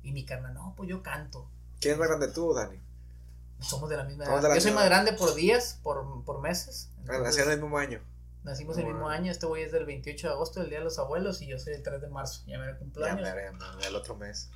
Y 0.03 0.11
mi 0.11 0.25
carnal, 0.25 0.53
no, 0.53 0.73
pues 0.75 0.89
yo 0.89 1.01
canto. 1.01 1.49
¿Quién 1.79 1.93
es 1.93 1.99
más 1.99 2.09
grande 2.09 2.27
tú, 2.29 2.53
Dani? 2.53 2.79
Somos 3.61 3.89
de 3.89 3.97
la 3.97 4.03
misma 4.03 4.25
edad. 4.25 4.55
yo 4.55 4.61
soy 4.61 4.71
más 4.71 4.85
grande 4.85 5.13
por 5.13 5.33
días, 5.35 5.79
por, 5.81 6.23
por 6.25 6.41
meses. 6.41 6.89
Ah, 7.07 7.19
Nacieron 7.19 7.53
el 7.53 7.61
mismo 7.61 7.77
año. 7.77 8.01
Nacimos 8.43 8.77
el 8.77 8.85
mismo 8.85 9.09
año, 9.09 9.31
este 9.31 9.45
güey 9.45 9.63
es 9.63 9.71
del 9.71 9.85
28 9.85 10.27
de 10.27 10.33
agosto, 10.33 10.61
el 10.61 10.69
Día 10.69 10.79
de 10.79 10.85
los 10.85 10.97
Abuelos, 10.97 11.41
y 11.41 11.47
yo 11.47 11.59
soy 11.59 11.73
el 11.73 11.83
3 11.83 12.01
de 12.01 12.07
marzo, 12.07 12.43
ya 12.47 12.57
me 12.57 12.73
cumpleaños. 12.77 13.25
Ya 13.25 13.35
me 13.35 13.87
el 13.87 13.95
otro 13.95 14.15
mes 14.15 14.49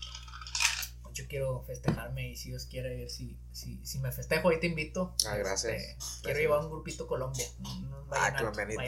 yo 1.14 1.28
quiero 1.28 1.64
festejarme 1.64 2.30
y 2.30 2.36
si 2.36 2.50
Dios 2.50 2.66
quiere, 2.66 3.10
si, 3.10 3.38
si, 3.52 3.86
si 3.86 4.00
me 4.00 4.12
festejo 4.12 4.50
ahí 4.50 4.60
te 4.60 4.68
invito. 4.68 5.16
Ah, 5.28 5.38
gracias. 5.38 5.74
Este, 5.74 6.24
quiero 6.24 6.40
llevar 6.40 6.60
un 6.60 6.70
grupito 6.70 7.08
Colombia. 7.08 7.46
ah, 8.12 8.36
colombianito. 8.38 8.82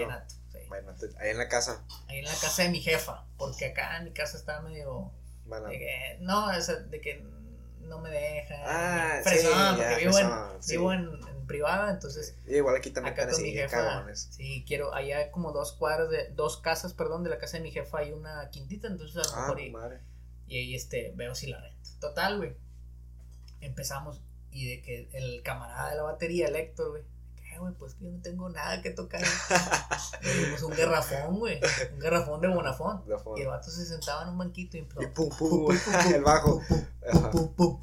Ahí 1.19 1.29
en 1.29 1.37
la 1.37 1.47
casa. 1.47 1.85
Ahí 2.07 2.19
en 2.19 2.25
la 2.25 2.33
casa 2.33 2.63
de 2.63 2.69
mi 2.69 2.81
jefa, 2.81 3.25
porque 3.37 3.65
acá 3.65 3.97
en 3.97 4.05
mi 4.05 4.11
casa 4.11 4.37
está 4.37 4.61
medio... 4.61 5.11
no, 6.19 6.51
es 6.51 6.67
de 6.89 7.01
que 7.01 7.23
no 7.81 7.99
me 7.99 8.09
deja. 8.09 8.55
Ah, 8.65 9.21
sí, 9.23 9.47
porque 9.47 10.05
vivo, 10.05 10.19
en, 10.19 10.29
vivo 10.67 10.93
en, 10.93 11.45
privada, 11.45 11.91
entonces. 11.91 12.35
igual 12.47 12.75
aquí 12.75 12.89
también 12.89 13.13
acá 13.13 13.29
con 13.29 13.41
mi 13.41 13.51
jefa. 13.51 14.05
Sí, 14.15 14.65
quiero, 14.67 14.93
allá 14.93 15.19
hay 15.19 15.31
como 15.31 15.51
dos 15.51 15.73
cuadras 15.73 16.09
de, 16.09 16.29
dos 16.31 16.57
casas, 16.57 16.93
perdón, 16.93 17.23
de 17.23 17.29
la 17.29 17.37
casa 17.37 17.57
de 17.57 17.63
mi 17.63 17.71
jefa 17.71 17.99
hay 17.99 18.11
una 18.11 18.49
quintita, 18.49 18.87
entonces 18.87 19.17
a 19.17 19.27
lo 19.27 19.35
ah, 19.35 19.41
mejor 19.41 19.59
y, 19.61 19.73
ahí 20.51 20.75
este, 20.75 21.13
veo 21.15 21.33
si 21.35 21.47
la 21.47 21.59
renta. 21.59 21.89
Total, 21.99 22.37
güey. 22.37 22.55
Empezamos 23.61 24.21
y 24.55 24.69
de 24.69 24.81
que 24.81 25.09
el 25.11 25.43
camarada 25.43 25.89
de 25.89 25.97
la 25.97 26.03
batería, 26.03 26.47
el 26.47 26.55
Héctor, 26.55 26.91
güey, 26.91 27.03
que, 27.35 27.59
güey, 27.59 27.73
pues 27.73 27.95
que 27.95 28.05
yo 28.05 28.11
no 28.11 28.21
tengo 28.21 28.49
nada 28.49 28.81
que 28.81 28.91
tocar. 28.91 29.21
Dimos 30.21 30.63
un 30.63 30.71
garrafón, 30.71 31.39
güey, 31.39 31.59
un 31.91 31.99
garrafón 31.99 32.39
de 32.39 32.47
bonafón. 32.47 33.03
Y 33.35 33.41
el 33.41 33.47
vato 33.47 33.69
se 33.69 33.85
sentaba 33.85 34.23
en 34.23 34.29
un 34.29 34.37
banquito 34.37 34.77
y 34.77 34.79
empezó. 34.79 35.01
Y 35.01 35.07
pum, 35.07 35.29
pum, 35.37 35.65
pum, 35.65 35.75
el 36.13 36.23
bajo. 36.23 36.61
Pum, 37.11 37.31
pum, 37.31 37.53
pum, 37.53 37.81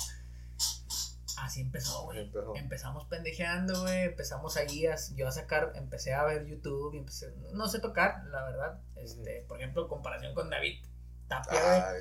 Así 1.36 1.60
empezó, 1.60 2.05
güey. 2.05 2.30
Empezamos 2.55 3.05
pendejeando, 3.05 3.82
güey. 3.82 4.05
Empezamos 4.05 4.56
ahí 4.56 4.86
a, 4.86 4.97
yo 5.14 5.28
a 5.28 5.32
sacar, 5.32 5.72
empecé 5.74 6.14
a 6.14 6.24
ver 6.24 6.47
YouTube 6.47 6.94
y 6.94 6.98
empecé, 6.98 7.34
no 7.52 7.68
sé 7.68 7.80
tocar, 7.80 8.24
la 8.30 8.44
verdad. 8.44 8.80
Este, 8.97 9.44
por 9.47 9.59
ejemplo, 9.60 9.89
comparación 9.89 10.34
con 10.34 10.48
David 10.48 10.78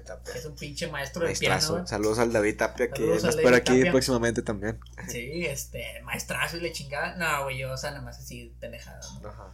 Tapia, 0.06 0.36
es 0.36 0.46
un 0.46 0.56
pinche 0.56 0.88
maestro 0.88 1.26
de 1.26 1.36
piano. 1.36 1.88
Saludos 1.88 2.20
al 2.20 2.34
David 2.34 2.58
Tapia, 2.58 2.92
que 2.92 3.06
nos 3.06 3.24
espera 3.24 3.58
aquí 3.58 3.86
próximamente 3.86 4.42
también. 4.42 4.80
Sí, 5.08 5.46
este, 5.46 6.02
maestrazo 6.04 6.58
y 6.58 6.62
le 6.62 6.72
chingada. 6.72 7.16
No, 7.16 7.44
güey, 7.44 7.60
yo, 7.60 7.72
o 7.72 7.78
sea, 7.78 7.92
nada 7.92 8.04
más 8.04 8.20
así 8.20 8.56
pendejada, 8.60 9.00
¿no? 9.22 9.30
Ajá. 9.30 9.52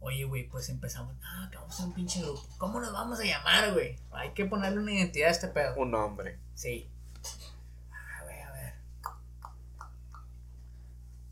Oye, 0.00 0.24
güey, 0.24 0.48
pues 0.48 0.68
empezamos. 0.68 1.16
Ah, 1.22 1.48
que 1.50 1.56
vamos 1.56 1.78
a 1.80 1.84
un 1.84 1.92
pinche 1.92 2.20
grupo. 2.22 2.46
¿Cómo 2.58 2.80
nos 2.80 2.92
vamos 2.92 3.18
a 3.18 3.24
llamar, 3.24 3.72
güey? 3.72 3.96
Hay 4.12 4.32
que 4.32 4.44
ponerle 4.44 4.78
una 4.78 4.92
identidad 4.92 5.28
a 5.28 5.32
este 5.32 5.48
pedo. 5.48 5.74
Un 5.76 5.90
nombre. 5.90 6.38
Sí. 6.54 6.88
Ah, 7.90 8.22
güey, 8.22 8.40
a 8.40 8.52
ver. 8.52 8.74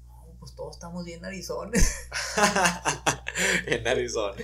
Oh, 0.09 0.35
pues 0.40 0.45
todos 0.57 0.77
estamos 0.77 1.05
bien 1.05 1.20
narizones. 1.20 2.09
en 3.66 3.87
Arizona. 3.87 4.43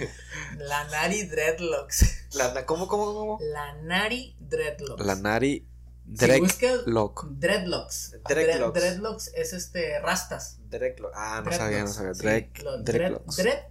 La 0.59 0.85
Nari 0.85 1.25
Dreadlocks. 1.25 2.35
La, 2.35 2.67
¿Cómo, 2.67 2.87
cómo, 2.87 3.07
cómo? 3.07 3.39
La 3.41 3.75
Nari 3.83 4.37
Dreadlocks. 4.39 5.05
La 5.05 5.17
Nari 5.17 5.67
Dreadlocks. 6.05 6.59
Dreadlocks. 6.61 8.17
Dreadlocks. 8.29 8.75
Dreadlocks 8.75 9.29
es 9.35 9.53
este, 9.55 9.99
rastas. 10.01 10.59
Dreadlocks. 10.69 11.17
Ah, 11.17 11.43
no 11.45 11.53
sabía, 11.53 11.83
no 11.83 11.89
sabía. 11.89 12.13
Dreadlocks. 12.13 13.37
Dread, 13.37 13.63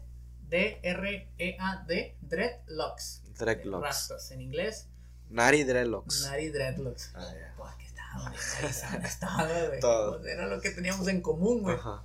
D-R-E-A-D, 0.50 2.18
Dreadlocks. 2.22 3.22
Dreadlocks. 3.38 3.84
Rastas 3.84 4.32
en 4.32 4.42
inglés. 4.42 4.88
Nari 5.30 5.64
Dreadlocks. 5.64 6.24
Nari 6.24 6.50
Dreadlocks. 6.50 7.12
Ah, 7.16 7.34
ya. 7.34 7.78
qué 7.78 7.86
estaba, 8.66 8.98
estaba, 9.06 9.68
güey. 9.68 9.80
Todo. 9.80 10.26
Era 10.26 10.48
lo 10.48 10.60
que 10.60 10.72
teníamos 10.72 11.08
en 11.08 11.22
común, 11.22 11.62
güey. 11.62 11.76
Ajá. 11.76 12.04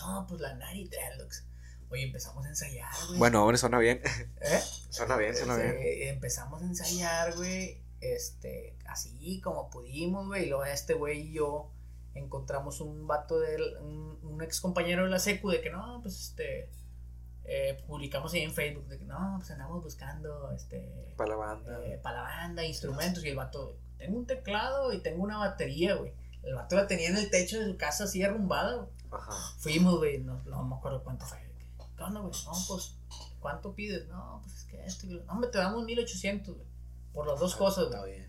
No, 0.00 0.26
pues 0.28 0.40
la 0.40 0.54
Nari 0.54 0.88
Dreadlocks. 0.88 1.44
Oye, 1.90 2.02
empezamos 2.02 2.44
a 2.44 2.48
ensayar, 2.48 2.92
güey. 3.06 3.18
Bueno, 3.18 3.42
hombre, 3.42 3.56
suena 3.56 3.78
bien. 3.78 4.02
¿Eh? 4.40 4.60
Suena 4.90 5.16
bien, 5.16 5.34
suena 5.34 5.56
bien. 5.56 5.76
Empezamos 6.08 6.60
a 6.62 6.64
ensayar, 6.66 7.34
güey. 7.36 7.82
Este, 8.00 8.76
así 8.86 9.40
como 9.40 9.70
pudimos, 9.70 10.26
güey. 10.26 10.44
Y 10.44 10.48
luego 10.48 10.64
este 10.64 10.94
güey 10.94 11.28
y 11.28 11.32
yo 11.32 11.70
encontramos 12.14 12.80
un 12.80 13.06
vato 13.06 13.38
de 13.40 13.54
él, 13.54 13.76
un, 13.80 14.42
ex 14.42 14.60
compañero 14.60 15.04
de 15.04 15.10
la 15.10 15.18
secu, 15.18 15.50
de 15.50 15.60
que 15.60 15.70
no, 15.70 16.00
pues 16.02 16.20
este. 16.20 16.70
Eh, 17.50 17.82
publicamos 17.86 18.34
ahí 18.34 18.42
en 18.42 18.52
Facebook 18.52 18.86
de 18.88 18.98
que 18.98 19.06
no, 19.06 19.36
pues 19.38 19.50
andamos 19.50 19.82
buscando 19.82 20.52
este. 20.52 21.14
Para 21.16 21.30
la 21.30 21.36
banda. 21.36 21.86
Eh, 21.86 21.98
para 22.02 22.18
la 22.18 22.22
banda, 22.24 22.64
instrumentos. 22.64 23.24
Y 23.24 23.28
el 23.30 23.36
vato, 23.36 23.78
tengo 23.96 24.18
un 24.18 24.26
teclado 24.26 24.92
y 24.92 25.00
tengo 25.00 25.22
una 25.22 25.38
batería, 25.38 25.94
güey. 25.94 26.12
El 26.48 26.54
vato 26.54 26.76
la 26.76 26.86
tenía 26.86 27.10
en 27.10 27.16
el 27.16 27.30
techo 27.30 27.58
de 27.60 27.66
su 27.66 27.76
casa 27.76 28.04
así 28.04 28.22
arrumbada, 28.22 28.76
güey. 28.76 28.88
Ajá. 29.10 29.32
Fuimos, 29.58 29.98
güey, 29.98 30.18
no, 30.18 30.42
no 30.44 30.64
me 30.64 30.76
acuerdo 30.76 31.02
cuánto 31.02 31.26
fue 31.26 31.38
¿qué 31.96 32.02
onda, 32.02 32.20
güey? 32.20 32.32
No, 32.44 32.52
pues, 32.68 32.94
¿cuánto 33.40 33.74
pides? 33.74 34.06
No, 34.08 34.40
pues 34.42 34.56
es 34.56 34.64
que 34.64 34.84
esto, 34.84 35.06
no, 35.06 35.32
hombre, 35.32 35.50
te 35.50 35.58
damos 35.58 35.84
1800, 35.84 36.54
güey. 36.54 36.66
Por 37.12 37.26
las 37.26 37.38
dos 37.40 37.54
ah, 37.54 37.58
cosas, 37.58 37.88
güey. 37.88 38.26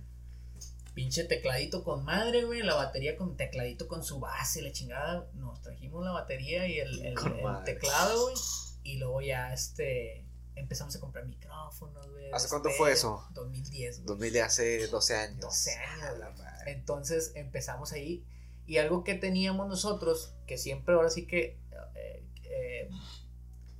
Pinche 0.93 1.23
tecladito 1.23 1.83
con 1.83 2.03
madre, 2.03 2.43
güey. 2.43 2.61
La 2.61 2.75
batería 2.75 3.15
con 3.15 3.37
tecladito 3.37 3.87
con 3.87 4.03
su 4.03 4.19
base, 4.19 4.61
la 4.61 4.71
chingada. 4.71 5.29
Nos 5.33 5.61
trajimos 5.61 6.03
la 6.03 6.11
batería 6.11 6.67
y 6.67 6.79
el, 6.79 7.05
el, 7.05 7.15
teclado, 7.63 8.23
güey. 8.23 8.35
Y 8.83 8.97
luego 8.97 9.21
ya, 9.21 9.53
este. 9.53 10.25
Empezamos 10.55 10.93
a 10.95 10.99
comprar 10.99 11.25
micrófonos, 11.25 12.09
güey. 12.11 12.31
¿Hace 12.33 12.49
cuánto 12.49 12.69
fue 12.71 12.91
eso? 12.91 13.25
2010, 13.31 13.97
güey. 13.97 14.07
2010, 14.07 14.45
hace 14.45 14.87
12 14.87 15.15
años. 15.15 15.39
12 15.39 15.71
años, 15.71 16.17
Entonces 16.65 17.31
empezamos 17.35 17.91
ahí. 17.91 18.25
Y 18.65 18.77
algo 18.77 19.03
que 19.03 19.15
teníamos 19.15 19.67
nosotros, 19.67 20.33
que 20.45 20.57
siempre 20.57 20.95
ahora 20.95 21.09
sí 21.09 21.25
que. 21.25 21.59
Eh, 21.95 22.23
eh, 22.43 22.89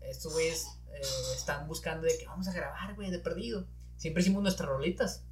estos 0.01 0.33
güeyes 0.33 0.65
eh, 0.91 1.01
están 1.35 1.67
buscando 1.67 2.07
de 2.07 2.17
que 2.17 2.25
vamos 2.25 2.47
a 2.47 2.53
grabar, 2.53 2.95
güey, 2.95 3.11
de 3.11 3.19
perdido. 3.19 3.67
Siempre 3.97 4.21
hicimos 4.21 4.41
nuestras 4.41 4.69
rolitas. 4.69 5.23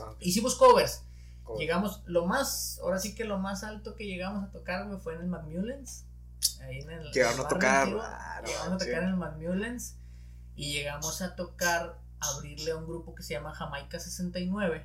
Ah, 0.00 0.14
hicimos 0.20 0.54
covers. 0.54 1.02
Llegamos, 1.58 2.02
lo 2.06 2.26
más, 2.26 2.78
ahora 2.80 3.00
sí 3.00 3.14
que 3.14 3.24
lo 3.24 3.38
más 3.38 3.64
alto 3.64 3.96
que 3.96 4.06
llegamos 4.06 4.44
a 4.44 4.52
tocar, 4.52 4.86
güey, 4.86 5.00
fue 5.00 5.14
en 5.14 5.22
el 5.22 5.26
Macmullens. 5.26 6.04
Ahí 6.60 6.78
en 6.78 6.90
el. 6.90 7.10
Llegamos 7.10 7.46
a 7.46 7.48
tocar. 7.48 7.88
llegamos 7.88 8.72
a 8.72 8.78
tocar 8.78 9.02
en 9.02 9.08
el 9.08 9.16
Macmullens. 9.16 9.96
Y 10.54 10.72
llegamos 10.74 11.22
a 11.22 11.34
tocar, 11.34 11.98
abrirle 12.20 12.72
a 12.72 12.76
un 12.76 12.86
grupo 12.86 13.14
que 13.14 13.22
se 13.22 13.34
llama 13.34 13.52
Jamaica 13.52 13.98
69. 13.98 14.82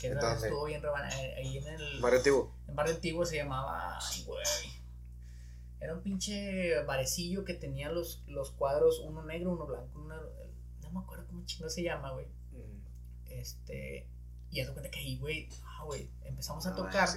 Que 0.00 0.08
era, 0.08 0.34
estuvo 0.34 0.64
bien 0.64 0.82
eh, 0.84 1.34
ahí 1.36 1.58
en 1.58 1.66
el. 1.66 2.00
Barrio 2.00 2.18
Antiguo. 2.18 2.54
En 2.68 2.76
Barrio 2.76 2.94
Antiguo 2.94 3.24
se 3.24 3.36
llamaba. 3.36 3.98
Ay, 4.00 4.24
güey. 4.24 4.44
Era 5.80 5.94
un 5.94 6.02
pinche 6.02 6.82
barecillo 6.84 7.44
que 7.44 7.54
tenía 7.54 7.90
los, 7.90 8.22
los 8.26 8.50
cuadros, 8.52 9.00
uno 9.00 9.22
negro, 9.22 9.52
uno 9.52 9.66
blanco, 9.66 9.90
uno, 9.96 10.16
no 10.82 10.90
me 10.90 11.00
acuerdo 11.00 11.26
cómo 11.26 11.44
chingo 11.44 11.68
se 11.68 11.82
llama, 11.82 12.12
güey. 12.12 12.26
Este. 13.26 14.08
Y 14.50 14.56
ya 14.56 14.72
cuenta 14.72 14.90
que 14.90 15.00
ahí, 15.00 15.18
güey, 15.18 15.48
güey, 15.84 16.10
empezamos 16.24 16.66
a 16.66 16.74
tocar. 16.74 17.08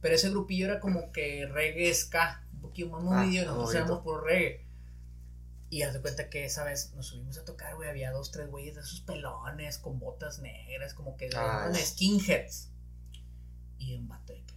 Pero 0.00 0.14
ese 0.14 0.30
grupillo 0.30 0.66
era 0.66 0.80
como 0.80 1.10
que 1.12 1.46
reggae 1.46 1.92
ska, 1.94 2.44
un 2.54 2.60
poquito 2.60 2.90
más 2.90 3.02
movido, 3.02 3.42
ah, 3.42 3.46
nosotros 3.46 3.74
éramos 3.74 4.00
por 4.00 4.24
reggae. 4.24 4.65
Y 5.76 5.82
haz 5.82 5.92
de 5.92 6.00
cuenta 6.00 6.30
que 6.30 6.46
esa 6.46 6.64
vez 6.64 6.94
nos 6.94 7.08
subimos 7.08 7.36
a 7.36 7.44
tocar, 7.44 7.74
güey, 7.74 7.90
había 7.90 8.10
dos, 8.10 8.30
tres 8.30 8.48
güeyes 8.48 8.76
de 8.76 8.80
esos 8.80 9.02
pelones 9.02 9.76
con 9.76 9.98
botas 9.98 10.38
negras, 10.38 10.94
como 10.94 11.18
que 11.18 11.26
eran 11.26 11.74
skinheads. 11.74 12.70
Y 13.76 13.94
un 13.94 14.08
vato 14.08 14.32
de 14.32 14.42
que, 14.42 14.54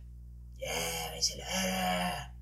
yeah, 0.60 1.12
vencedora. 1.12 2.34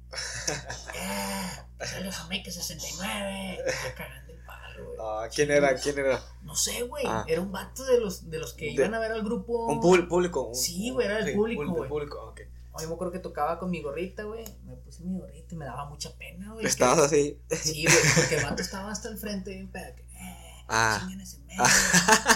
yeah, 0.93 1.67
salió 1.87 2.11
Jamaica 2.11 2.51
69. 2.51 3.57
Y 3.65 3.95
cagando 3.95 4.31
el 4.31 4.45
palo, 4.45 4.85
güey. 4.85 4.97
Ah, 5.01 5.27
¿quién 5.33 5.49
era? 5.49 5.75
¿Quién 5.75 5.97
era? 5.97 6.23
No 6.43 6.53
sé, 6.55 6.83
güey. 6.83 7.03
Ah. 7.07 7.25
Era 7.27 7.41
un 7.41 7.51
vato 7.51 7.83
de 7.83 7.99
los, 7.99 8.29
de 8.29 8.37
los 8.37 8.53
que 8.53 8.69
iban 8.69 8.93
a 8.93 8.99
ver 8.99 9.11
al 9.11 9.23
grupo. 9.23 9.65
Un 9.65 9.81
público. 9.81 10.53
sí, 10.53 10.91
güey, 10.91 11.07
era 11.07 11.17
el 11.17 11.33
público, 11.33 11.65
güey. 11.65 11.89
público, 11.89 12.27
ok. 12.27 12.41
Yo 12.79 12.87
me 12.87 12.93
acuerdo 12.93 13.11
que 13.13 13.19
tocaba 13.19 13.59
con 13.59 13.69
mi 13.69 13.81
gorrita, 13.81 14.23
güey. 14.23 14.45
Me 14.65 14.75
puse 14.75 15.03
mi 15.03 15.17
gorrita 15.17 15.53
y 15.53 15.57
me 15.57 15.65
daba 15.65 15.85
mucha 15.85 16.15
pena, 16.17 16.53
güey. 16.53 16.65
¿Estabas 16.65 16.99
así? 16.99 17.39
Sí, 17.51 17.85
güey, 17.85 17.97
porque 18.15 18.35
el 18.35 18.43
vato 18.43 18.61
estaba 18.61 18.91
hasta 18.91 19.09
el 19.09 19.17
frente 19.17 19.51
bien 19.51 19.69
pero 19.71 19.95
que, 19.95 20.01
eh, 20.03 20.65
ah. 20.67 21.07
medio. 21.07 21.25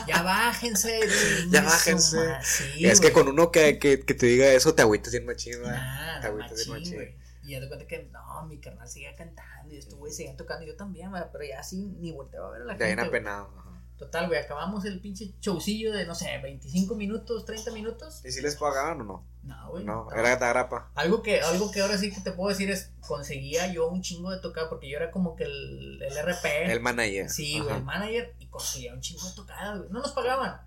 ya 0.08 0.22
bájense, 0.24 1.00
Ya 1.52 1.64
bájense. 1.64 2.18
Sí, 2.44 2.86
es 2.86 3.00
que 3.00 3.12
con 3.12 3.28
uno 3.28 3.52
que, 3.52 3.78
que, 3.80 4.00
que, 4.02 4.14
te 4.14 4.26
diga 4.26 4.52
eso 4.52 4.74
te 4.74 4.82
agüitas 4.82 5.12
bien 5.12 5.26
machín, 5.26 5.60
güey. 5.62 5.74
te 6.22 6.28
agüitas 6.28 6.56
bien 6.56 6.70
machín. 6.70 7.22
Y 7.44 7.52
ya 7.52 7.60
te 7.60 7.68
cuenta 7.68 7.88
que, 7.88 8.10
no, 8.12 8.46
mi 8.46 8.60
carnal 8.60 8.88
seguía 8.88 9.16
cantando 9.16 9.74
y 9.74 9.78
estos 9.78 9.96
güey 9.96 10.12
seguían 10.12 10.38
tocando. 10.38 10.66
Yo 10.66 10.76
también, 10.76 11.10
güey, 11.10 11.24
pero 11.32 11.44
ya 11.44 11.60
así 11.60 11.78
ni 12.00 12.12
volteaba 12.12 12.48
a 12.48 12.52
ver 12.52 12.62
a 12.62 12.66
la 12.66 12.74
gente. 12.74 12.86
De 12.86 13.02
ahí 13.02 13.08
apenado. 13.08 13.71
Total, 14.02 14.26
güey, 14.26 14.40
acabamos 14.40 14.84
el 14.86 15.00
pinche 15.00 15.36
showcillo 15.40 15.94
de, 15.94 16.08
no 16.08 16.16
sé, 16.16 16.36
25 16.42 16.96
minutos, 16.96 17.46
30 17.46 17.70
minutos. 17.70 18.26
¿Y 18.26 18.32
si 18.32 18.42
les 18.42 18.56
pagaban 18.56 19.00
o 19.02 19.04
no? 19.04 19.28
No, 19.44 19.70
güey. 19.70 19.86
No, 19.86 20.12
era 20.12 20.38
de 20.38 20.38
grapa. 20.38 20.92
Algo 20.96 21.22
que, 21.22 21.40
algo 21.40 21.70
que 21.70 21.82
ahora 21.82 22.00
sí 22.00 22.12
que 22.12 22.20
te 22.20 22.32
puedo 22.32 22.50
decir 22.50 22.72
es, 22.72 22.90
conseguía 23.00 23.72
yo 23.72 23.88
un 23.90 24.02
chingo 24.02 24.32
de 24.32 24.40
tocar, 24.40 24.70
porque 24.70 24.90
yo 24.90 24.98
era 24.98 25.12
como 25.12 25.36
que 25.36 25.44
el, 25.44 26.02
el 26.02 26.18
RP. 26.18 26.72
El 26.72 26.80
manager. 26.80 27.30
Sí, 27.30 27.60
güey, 27.60 27.76
el 27.76 27.84
manager, 27.84 28.34
y 28.40 28.48
conseguía 28.48 28.92
un 28.92 29.02
chingo 29.02 29.24
de 29.30 29.36
tocadas, 29.36 29.78
güey. 29.78 29.92
No 29.92 30.00
nos 30.00 30.14
pagaban. 30.14 30.62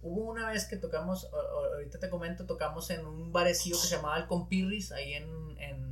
Hubo 0.00 0.32
una 0.32 0.50
vez 0.50 0.64
que 0.64 0.74
tocamos, 0.74 1.28
ahorita 1.32 2.00
te 2.00 2.10
comento, 2.10 2.46
tocamos 2.46 2.90
en 2.90 3.06
un 3.06 3.30
barecillo 3.30 3.80
que 3.80 3.86
se 3.86 3.94
llamaba 3.94 4.18
El 4.18 4.26
Compirris, 4.26 4.90
ahí 4.90 5.12
en, 5.12 5.56
en 5.58 5.91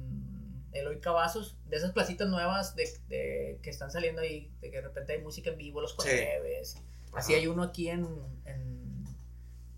Eloy 0.72 1.01
Cavazos, 1.01 1.56
de 1.68 1.76
esas 1.76 1.92
placitas 1.92 2.28
nuevas 2.28 2.76
de, 2.76 2.88
de, 3.09 3.59
que 3.62 3.70
están 3.70 3.90
saliendo 3.90 4.22
ahí, 4.22 4.51
de 4.60 4.70
que 4.70 4.76
de 4.76 4.82
repente 4.82 5.12
hay 5.14 5.22
música 5.22 5.51
en 5.51 5.59
vivo 5.59 5.80
los 5.80 5.94
jueves. 5.94 6.76
Así 7.12 7.34
hay 7.34 7.47
uno 7.47 7.64
aquí 7.64 7.88
en, 7.88 8.06
en, 8.44 9.05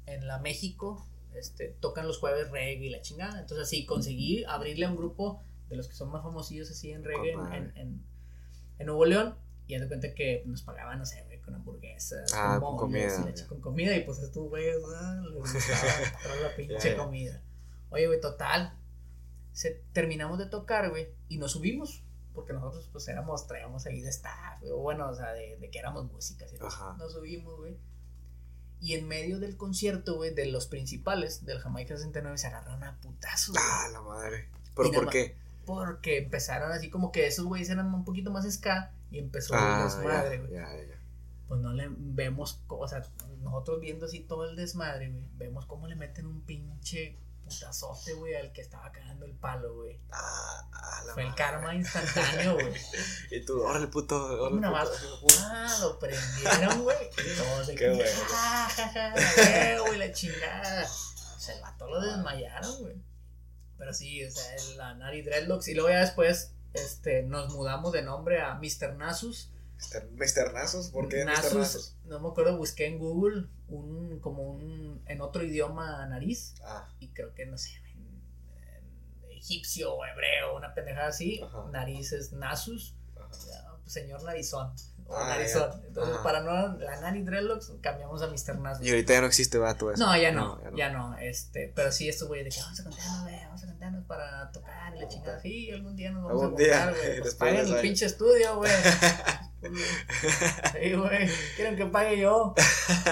en, 0.06 0.26
la 0.26 0.38
México, 0.38 1.06
este, 1.34 1.68
tocan 1.80 2.06
los 2.06 2.18
jueves 2.18 2.50
reggae 2.50 2.86
y 2.86 2.90
la 2.90 3.00
chingada. 3.00 3.40
Entonces 3.40 3.66
así 3.66 3.86
conseguí 3.86 4.44
abrirle 4.44 4.84
a 4.84 4.90
un 4.90 4.96
grupo 4.96 5.42
de 5.70 5.76
los 5.76 5.88
que 5.88 5.94
son 5.94 6.10
más 6.10 6.22
famosillos 6.22 6.70
así 6.70 6.90
en 6.90 7.04
reggae 7.04 7.32
en, 7.32 7.72
en, 7.76 8.04
en, 8.78 8.86
Nuevo 8.86 9.06
León. 9.06 9.34
Y 9.66 9.78
de 9.78 9.88
cuenta 9.88 10.12
que 10.12 10.42
nos 10.44 10.60
pagaban, 10.62 10.98
no 10.98 11.06
sé, 11.06 11.24
con 11.42 11.54
hamburguesas, 11.54 12.30
ah, 12.34 12.58
con, 12.60 12.76
comida. 12.76 13.32
Y 13.34 13.46
con 13.46 13.60
comida. 13.60 13.96
Y 13.96 14.04
pues 14.04 14.18
estos 14.18 14.48
güeyes, 14.48 14.76
ah, 14.94 15.22
les 15.24 15.40
gustaba 15.40 16.36
la 16.42 16.54
pinche 16.54 16.96
comida. 16.96 17.40
Oye, 17.90 18.06
güey, 18.06 18.20
total, 18.20 18.74
se, 19.52 19.82
terminamos 19.92 20.38
de 20.38 20.46
tocar, 20.46 20.90
güey, 20.90 21.08
y 21.28 21.38
nos 21.38 21.52
subimos, 21.52 22.02
porque 22.34 22.52
nosotros 22.52 22.88
pues 22.92 23.06
éramos, 23.08 23.46
traíamos 23.46 23.86
ahí 23.86 24.00
de 24.00 24.08
staff, 24.08 24.62
o 24.70 24.78
bueno, 24.78 25.08
o 25.08 25.14
sea, 25.14 25.32
de, 25.32 25.56
de 25.58 25.70
que 25.70 25.78
éramos 25.78 26.10
músicas, 26.10 26.52
y 26.52 26.58
nos 26.58 27.12
subimos, 27.12 27.58
güey. 27.58 27.76
Y 28.80 28.94
en 28.94 29.06
medio 29.06 29.38
del 29.38 29.56
concierto, 29.56 30.16
güey, 30.16 30.34
de 30.34 30.46
los 30.46 30.66
principales 30.66 31.44
del 31.44 31.60
Jamaica 31.60 31.96
69 31.96 32.36
se 32.36 32.48
agarraron 32.48 32.82
a 32.82 33.00
putazos. 33.00 33.54
Ah, 33.56 33.88
la 33.92 34.00
madre. 34.00 34.48
¿Pero 34.74 34.90
por 34.90 35.08
qué? 35.08 35.36
Porque 35.64 36.18
empezaron 36.18 36.72
así 36.72 36.90
como 36.90 37.12
que 37.12 37.28
esos 37.28 37.44
güeyes 37.44 37.70
eran 37.70 37.94
un 37.94 38.04
poquito 38.04 38.32
más 38.32 38.50
ska 38.52 38.92
y 39.12 39.20
empezó 39.20 39.54
ah, 39.54 39.78
el 39.78 39.84
desmadre, 39.84 40.38
güey. 40.38 40.60
Pues 41.46 41.60
no 41.60 41.72
le 41.72 41.86
vemos, 41.90 42.60
o 42.66 42.88
sea, 42.88 43.06
nosotros 43.42 43.80
viendo 43.80 44.06
así 44.06 44.20
todo 44.20 44.48
el 44.50 44.56
desmadre, 44.56 45.10
güey, 45.10 45.28
vemos 45.36 45.66
cómo 45.66 45.86
le 45.86 45.94
meten 45.94 46.26
un 46.26 46.40
pinche 46.40 47.16
putazote, 47.52 48.14
güey, 48.14 48.34
al 48.34 48.52
que 48.52 48.60
estaba 48.60 48.90
cagando 48.90 49.26
el 49.26 49.34
palo, 49.34 49.74
güey. 49.74 49.98
Ah, 50.10 50.68
ah 50.72 51.02
Fue 51.14 51.24
el 51.24 51.34
karma 51.34 51.74
instantáneo, 51.74 52.54
güey. 52.54 52.74
y 53.30 53.44
tú, 53.44 53.62
órale, 53.62 53.86
puto, 53.88 54.16
órale, 54.16 54.56
Una 54.56 54.70
más, 54.70 54.88
ah, 55.40 55.78
lo 55.80 55.98
prendieron, 55.98 56.82
güey. 56.82 57.10
Qué 57.76 57.90
bueno. 57.90 58.20
Ah, 58.32 58.68
güey, 59.86 59.98
la 59.98 60.12
chingada. 60.12 60.88
Se 61.38 61.60
mató, 61.60 61.88
lo 61.88 62.00
desmayaron, 62.00 62.78
güey. 62.80 62.96
Pero 63.78 63.92
sí, 63.92 64.24
o 64.24 64.30
sea, 64.30 64.56
la 64.76 64.94
Nari 64.94 65.22
Dreadlocks. 65.22 65.68
Y 65.68 65.74
luego 65.74 65.90
ya 65.90 66.00
después, 66.00 66.52
este, 66.72 67.22
nos 67.22 67.52
mudamos 67.52 67.92
de 67.92 68.02
nombre 68.02 68.40
a 68.40 68.54
Mr. 68.54 68.94
Nasus. 68.96 69.51
Mr. 70.12 70.52
Nasus, 70.52 70.88
¿por 70.88 71.08
qué 71.08 71.24
Nasus, 71.24 71.52
Mr. 71.52 71.58
Nasus? 71.58 71.96
No 72.04 72.20
me 72.20 72.28
acuerdo, 72.28 72.56
busqué 72.56 72.86
en 72.86 72.98
Google 72.98 73.48
un, 73.68 74.20
como 74.20 74.42
un, 74.42 75.02
en 75.06 75.20
otro 75.20 75.42
idioma 75.44 76.06
nariz. 76.06 76.54
Ah. 76.64 76.88
Y 77.00 77.08
creo 77.08 77.34
que, 77.34 77.46
no 77.46 77.58
sé, 77.58 77.70
en, 77.94 78.22
egipcio 79.30 79.94
o 79.94 80.04
hebreo, 80.04 80.56
una 80.56 80.72
pendejada 80.74 81.08
así. 81.08 81.40
Nariz 81.72 82.12
es 82.12 82.32
Nasus. 82.32 82.94
Pues, 83.14 83.48
señor 83.86 84.22
Narizón. 84.22 84.72
O 85.06 85.16
ah, 85.16 85.28
narizón. 85.28 85.82
Entonces, 85.86 86.16
para 86.22 86.40
no, 86.40 86.78
la 86.78 87.00
Nani 87.00 87.22
Dreadlocks, 87.22 87.72
cambiamos 87.80 88.22
a 88.22 88.28
Mr. 88.28 88.58
Nasus. 88.60 88.86
Y 88.86 88.90
ahorita 88.90 89.14
ya 89.14 89.20
no 89.20 89.26
existe 89.26 89.58
vato 89.58 89.90
eso. 89.90 90.04
No, 90.04 90.16
ya 90.16 90.30
no, 90.32 90.60
ya 90.76 90.90
no, 90.90 91.16
Este, 91.18 91.72
pero 91.74 91.90
sí, 91.90 92.08
esto, 92.08 92.28
güey, 92.28 92.44
de 92.44 92.50
que 92.50 92.60
vamos 92.60 92.80
a 92.80 92.84
contarnos, 92.84 93.22
güey, 93.22 93.44
vamos 93.44 93.62
a 93.62 93.66
contarnos 93.66 94.04
para 94.06 94.52
tocar 94.52 94.96
y 94.96 95.00
la 95.00 95.08
chingada. 95.08 95.40
Sí, 95.40 95.70
algún 95.70 95.96
día 95.96 96.12
nos 96.12 96.24
vamos 96.24 96.42
a 96.42 96.46
contar, 96.46 96.94
güey. 96.94 97.20
Pues 97.20 97.34
paguen 97.34 97.66
el 97.66 97.80
pinche 97.80 98.06
estudio, 98.06 98.56
güey. 98.56 98.72
Sí, 100.72 100.92
güey. 100.94 101.28
Quieren 101.56 101.76
que 101.76 101.86
pague 101.86 102.18
yo. 102.18 102.54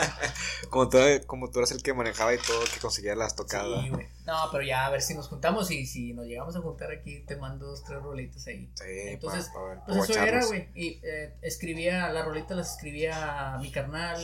como, 0.70 0.88
tú, 0.88 0.98
como 1.26 1.50
tú 1.50 1.60
eres 1.60 1.70
el 1.72 1.82
que 1.82 1.94
manejaba 1.94 2.34
y 2.34 2.38
todo, 2.38 2.62
que 2.72 2.80
conseguía 2.80 3.14
las 3.14 3.36
tocadas. 3.36 3.84
Sí, 3.84 3.90
güey. 3.90 4.08
No, 4.26 4.36
pero 4.50 4.64
ya 4.64 4.86
a 4.86 4.90
ver 4.90 5.02
si 5.02 5.14
nos 5.14 5.28
juntamos 5.28 5.70
y 5.70 5.86
si 5.86 6.12
nos 6.12 6.26
llegamos 6.26 6.56
a 6.56 6.60
juntar 6.60 6.90
aquí, 6.90 7.20
te 7.20 7.36
mando 7.36 7.66
dos, 7.66 7.84
tres 7.84 8.02
rolitas 8.02 8.46
ahí. 8.46 8.70
Sí, 8.74 8.84
Entonces, 8.86 9.50
pues 9.86 10.10
eso 10.10 10.20
era, 10.20 10.44
güey. 10.44 10.68
Y 10.74 11.00
eh, 11.02 11.34
escribía, 11.42 12.10
las 12.10 12.24
rolitas 12.24 12.56
las 12.56 12.74
escribía 12.74 13.56
mi 13.60 13.70
carnal, 13.70 14.20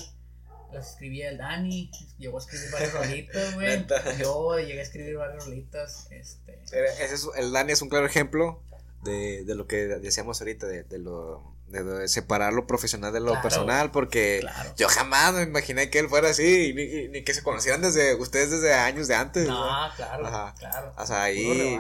las 0.73 0.91
escribía 0.91 1.29
el 1.29 1.39
Dani, 1.39 1.91
llegó 2.19 2.39
a 2.39 2.41
escribir 2.41 2.71
varias 2.73 2.93
rolitas, 2.95 3.55
güey. 3.55 3.87
Yo 4.19 4.59
llegué 4.59 4.81
a 4.81 4.83
escribir 4.83 5.17
varias 5.17 5.45
rolitas. 5.45 6.09
Este. 6.11 6.61
Ese 6.65 7.15
es, 7.15 7.29
el 7.37 7.53
Dani 7.53 7.73
es 7.73 7.83
un 7.83 7.89
claro 7.89 8.07
ejemplo 8.07 8.63
de, 9.05 9.45
de 9.45 9.55
lo 9.55 9.67
que 9.67 9.77
decíamos 9.87 10.41
ahorita, 10.41 10.67
de, 10.67 10.83
de 10.83 10.99
lo 10.99 11.56
de, 11.69 12.09
separar 12.09 12.53
lo 12.53 12.67
profesional 12.67 13.13
de 13.13 13.21
lo 13.21 13.41
personal, 13.43 13.91
porque 13.91 14.47
yo 14.77 14.89
jamás 14.89 15.35
me 15.35 15.43
imaginé 15.43 15.91
que 15.91 15.99
él 15.99 16.09
fuera 16.09 16.31
así, 16.31 16.73
ni, 16.75 17.09
ni, 17.09 17.25
que 17.25 17.35
se 17.35 17.43
conocieran 17.43 17.83
desde 17.83 18.15
ustedes 18.15 18.51
desde 18.51 18.75
años 18.75 19.09
de 19.09 19.15
antes. 19.15 19.49
No, 19.49 19.67
claro, 19.97 20.55
claro. 20.59 20.95
O 20.97 21.07
sea, 21.07 21.25
ahí, 21.25 21.79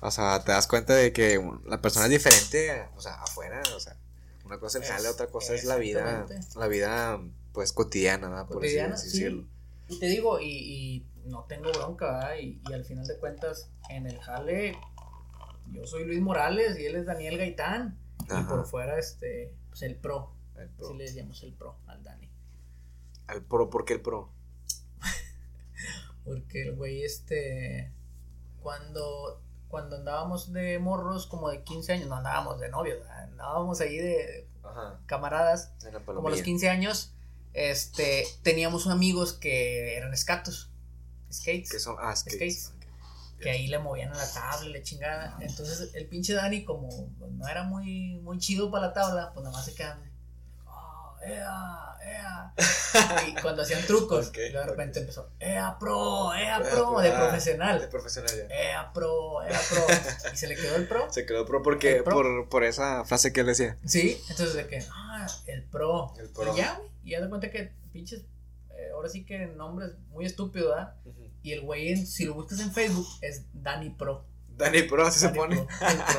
o 0.00 0.10
sea, 0.10 0.42
te 0.44 0.52
das 0.52 0.66
cuenta 0.66 0.94
de 0.94 1.12
que 1.12 1.42
la 1.66 1.80
persona 1.80 2.06
es 2.06 2.12
diferente, 2.12 2.88
o 2.96 3.00
sea, 3.00 3.14
afuera, 3.14 3.62
o 3.74 3.80
sea, 3.80 3.96
Una 4.44 4.58
cosa 4.58 4.78
es 4.78 4.88
el 4.88 4.92
jale, 4.92 5.08
otra 5.08 5.26
cosa 5.26 5.54
es 5.54 5.64
la 5.64 5.76
vida, 5.76 6.26
la 6.56 6.68
vida, 6.68 7.20
pues, 7.52 7.72
cotidiana, 7.72 8.28
¿verdad? 8.28 8.46
Por 8.46 8.64
así 8.64 9.06
decirlo. 9.06 9.44
Y 9.88 9.98
te 9.98 10.06
digo, 10.06 10.40
y, 10.40 10.46
y 10.46 11.06
no 11.26 11.44
tengo 11.48 11.70
bronca, 11.72 12.06
¿verdad? 12.10 12.36
Y, 12.40 12.60
y 12.68 12.72
al 12.72 12.84
final 12.84 13.06
de 13.06 13.18
cuentas, 13.18 13.68
en 13.90 14.06
el 14.06 14.18
jale, 14.18 14.78
yo 15.72 15.86
soy 15.86 16.04
Luis 16.04 16.20
Morales 16.20 16.78
y 16.78 16.86
él 16.86 16.96
es 16.96 17.06
Daniel 17.06 17.38
Gaitán. 17.38 17.98
Y 18.28 18.42
por 18.44 18.66
fuera, 18.66 18.98
este, 18.98 19.54
pues 19.68 19.82
el 19.82 19.96
pro. 19.96 20.32
El 20.56 20.68
pro. 20.70 20.86
Así 20.86 20.94
le 20.96 21.04
decíamos 21.04 21.42
el 21.42 21.52
pro 21.54 21.76
al 21.86 22.02
Dani. 22.02 22.30
¿Al 23.26 23.42
pro? 23.42 23.70
¿Por 23.70 23.84
qué 23.84 23.94
el 23.94 24.00
pro? 24.02 24.32
Porque 26.24 26.62
el 26.62 26.76
güey, 26.76 27.02
este, 27.02 27.92
cuando, 28.62 29.42
cuando 29.68 29.96
andábamos 29.96 30.52
de 30.52 30.78
morros, 30.78 31.26
como 31.26 31.50
de 31.50 31.62
15 31.62 31.92
años, 31.92 32.08
no 32.08 32.16
andábamos 32.16 32.60
de 32.60 32.68
novios, 32.68 33.06
andábamos 33.08 33.80
ahí 33.80 33.98
de 33.98 34.48
camaradas, 35.06 35.72
como 36.04 36.30
los 36.30 36.42
15 36.42 36.68
años, 36.68 37.14
este, 37.52 38.26
teníamos 38.42 38.86
amigos 38.86 39.34
que 39.34 39.96
eran 39.96 40.12
escatos, 40.12 40.70
skates. 41.32 41.70
Que 41.70 41.78
son, 41.78 41.96
ah, 41.98 42.16
skates. 42.16 42.73
Que 43.40 43.50
ahí 43.50 43.66
le 43.66 43.78
movían 43.78 44.12
a 44.12 44.16
la 44.16 44.32
tabla 44.32 44.68
y 44.68 44.72
le 44.72 44.82
chingada. 44.82 45.36
Entonces 45.40 45.90
el 45.94 46.06
pinche 46.06 46.34
Dani, 46.34 46.64
como 46.64 47.10
no 47.32 47.48
era 47.48 47.64
muy, 47.64 48.18
muy 48.22 48.38
chido 48.38 48.70
para 48.70 48.88
la 48.88 48.92
tabla, 48.92 49.32
pues 49.34 49.44
nada 49.44 49.56
más 49.56 49.64
se 49.64 49.74
quedaba. 49.74 50.00
Oh, 50.66 51.16
ea, 51.22 51.96
ea. 52.02 52.54
y 53.28 53.34
cuando 53.42 53.62
hacían 53.62 53.84
trucos, 53.86 54.32
de 54.32 54.64
repente 54.64 55.00
empezó, 55.00 55.30
ea 55.40 55.76
pro, 55.78 56.32
ea 56.34 56.62
pro, 56.62 57.00
de 57.00 57.10
profesional. 57.10 57.80
De 57.80 57.88
profesional 57.88 58.30
ya. 58.36 58.54
Ea 58.54 58.92
pro, 58.92 59.42
ea 59.42 59.60
pro. 59.68 59.86
Y 60.32 60.36
se 60.36 60.46
le 60.46 60.56
quedó 60.56 60.76
el 60.76 60.86
pro. 60.86 61.12
Se 61.12 61.26
quedó 61.26 61.44
pro 61.44 61.62
porque, 61.62 62.02
Por, 62.02 62.48
por 62.48 62.64
esa 62.64 63.04
frase 63.04 63.32
que 63.32 63.40
él 63.40 63.46
decía. 63.46 63.78
Sí, 63.84 64.22
entonces 64.30 64.54
de 64.54 64.66
que, 64.68 64.84
ah, 64.90 65.26
el 65.46 65.64
pro. 65.64 66.14
El 66.18 66.30
pro. 66.30 66.54
Y 66.54 66.58
ya, 66.58 66.76
güey. 66.76 66.90
Y 67.04 67.10
ya 67.10 67.20
de 67.20 67.28
cuenta 67.28 67.50
que 67.50 67.72
pinches, 67.92 68.22
eh, 68.70 68.90
ahora 68.94 69.08
sí 69.08 69.24
que 69.24 69.46
nombres 69.46 69.92
muy 70.08 70.24
estúpidos, 70.24 70.70
¿verdad? 70.70 70.94
Y 71.44 71.52
el 71.52 71.60
güey, 71.60 71.94
si 71.94 72.24
lo 72.24 72.32
buscas 72.32 72.58
en 72.60 72.72
Facebook, 72.72 73.06
es 73.20 73.44
Dani 73.52 73.90
Pro. 73.90 74.24
Dani 74.56 74.82
Pro, 74.84 75.06
así 75.06 75.20
se 75.20 75.28
pone. 75.28 75.66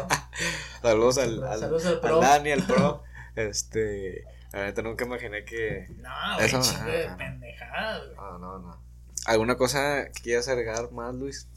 Saludos 0.84 1.18
al, 1.18 1.44
al, 1.44 1.60
Saludos 1.60 1.86
al, 1.88 2.00
Pro. 2.00 2.20
Dani, 2.20 2.52
al 2.52 2.64
Pro. 2.64 3.04
Este. 3.36 4.24
La 4.54 4.66
neta 4.66 4.84
nunca 4.84 5.04
imaginé 5.04 5.44
que. 5.44 5.88
No, 5.98 6.40
eso, 6.40 6.62
de 6.86 7.10
pendejada, 7.18 8.04
No, 8.16 8.38
no, 8.38 8.60
no. 8.60 8.80
¿Alguna 9.26 9.58
cosa 9.58 10.06
que 10.14 10.22
quieras 10.22 10.48
agregar 10.48 10.92
más, 10.92 11.16
Luis? 11.16 11.50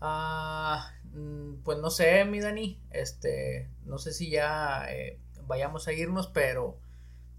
Ah. 0.00 0.94
pues 1.64 1.78
no 1.78 1.90
sé, 1.90 2.24
mi 2.24 2.38
Dani. 2.38 2.80
Este. 2.90 3.68
No 3.86 3.98
sé 3.98 4.12
si 4.12 4.30
ya 4.30 4.86
eh, 4.88 5.18
vayamos 5.48 5.88
a 5.88 5.92
irnos, 5.92 6.28
pero. 6.28 6.78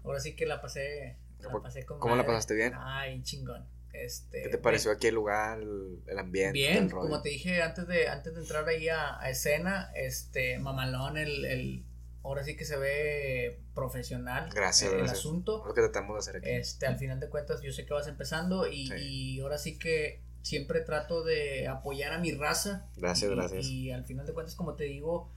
Ahora 0.04 0.20
sí 0.20 0.36
que 0.36 0.44
la 0.44 0.60
pasé. 0.60 1.16
La 1.40 1.50
pasé 1.62 1.86
con 1.86 1.98
¿Cómo 1.98 2.14
la 2.14 2.26
pasaste 2.26 2.54
bien? 2.54 2.74
Ay, 2.76 3.22
chingón. 3.22 3.66
Este, 4.04 4.42
¿Qué 4.42 4.48
te 4.48 4.58
pareció 4.58 4.90
aquí 4.90 5.06
el 5.08 5.14
lugar, 5.14 5.60
el, 5.60 6.18
ambiente? 6.18 6.52
Bien, 6.52 6.90
como 6.90 7.22
te 7.22 7.30
dije 7.30 7.62
antes 7.62 7.86
de, 7.86 8.08
antes 8.08 8.34
de 8.34 8.40
entrar 8.40 8.68
ahí 8.68 8.88
a, 8.88 9.18
escena, 9.28 9.90
este, 9.94 10.58
mamalón, 10.58 11.16
el, 11.16 11.44
el, 11.44 11.84
ahora 12.22 12.44
sí 12.44 12.56
que 12.56 12.64
se 12.64 12.76
ve 12.76 13.60
profesional 13.74 14.50
gracias, 14.54 14.92
el, 14.92 15.00
asunto. 15.02 15.64
Lo 15.66 15.74
que 15.74 15.80
tratamos 15.82 16.14
de 16.14 16.18
hacer 16.18 16.36
aquí. 16.36 16.50
Este, 16.50 16.86
al 16.86 16.98
final 16.98 17.20
de 17.20 17.28
cuentas, 17.28 17.62
yo 17.62 17.72
sé 17.72 17.86
que 17.86 17.94
vas 17.94 18.08
empezando 18.08 18.66
y, 18.66 18.92
y 18.92 19.40
ahora 19.40 19.58
sí 19.58 19.78
que 19.78 20.22
siempre 20.42 20.80
trato 20.80 21.24
de 21.24 21.66
apoyar 21.66 22.12
a 22.12 22.18
mi 22.18 22.32
raza. 22.32 22.88
Gracias, 22.96 23.30
gracias. 23.30 23.66
Y 23.66 23.90
al 23.90 24.04
final 24.04 24.26
de 24.26 24.32
cuentas, 24.32 24.54
como 24.54 24.74
te 24.74 24.84
digo, 24.84 25.30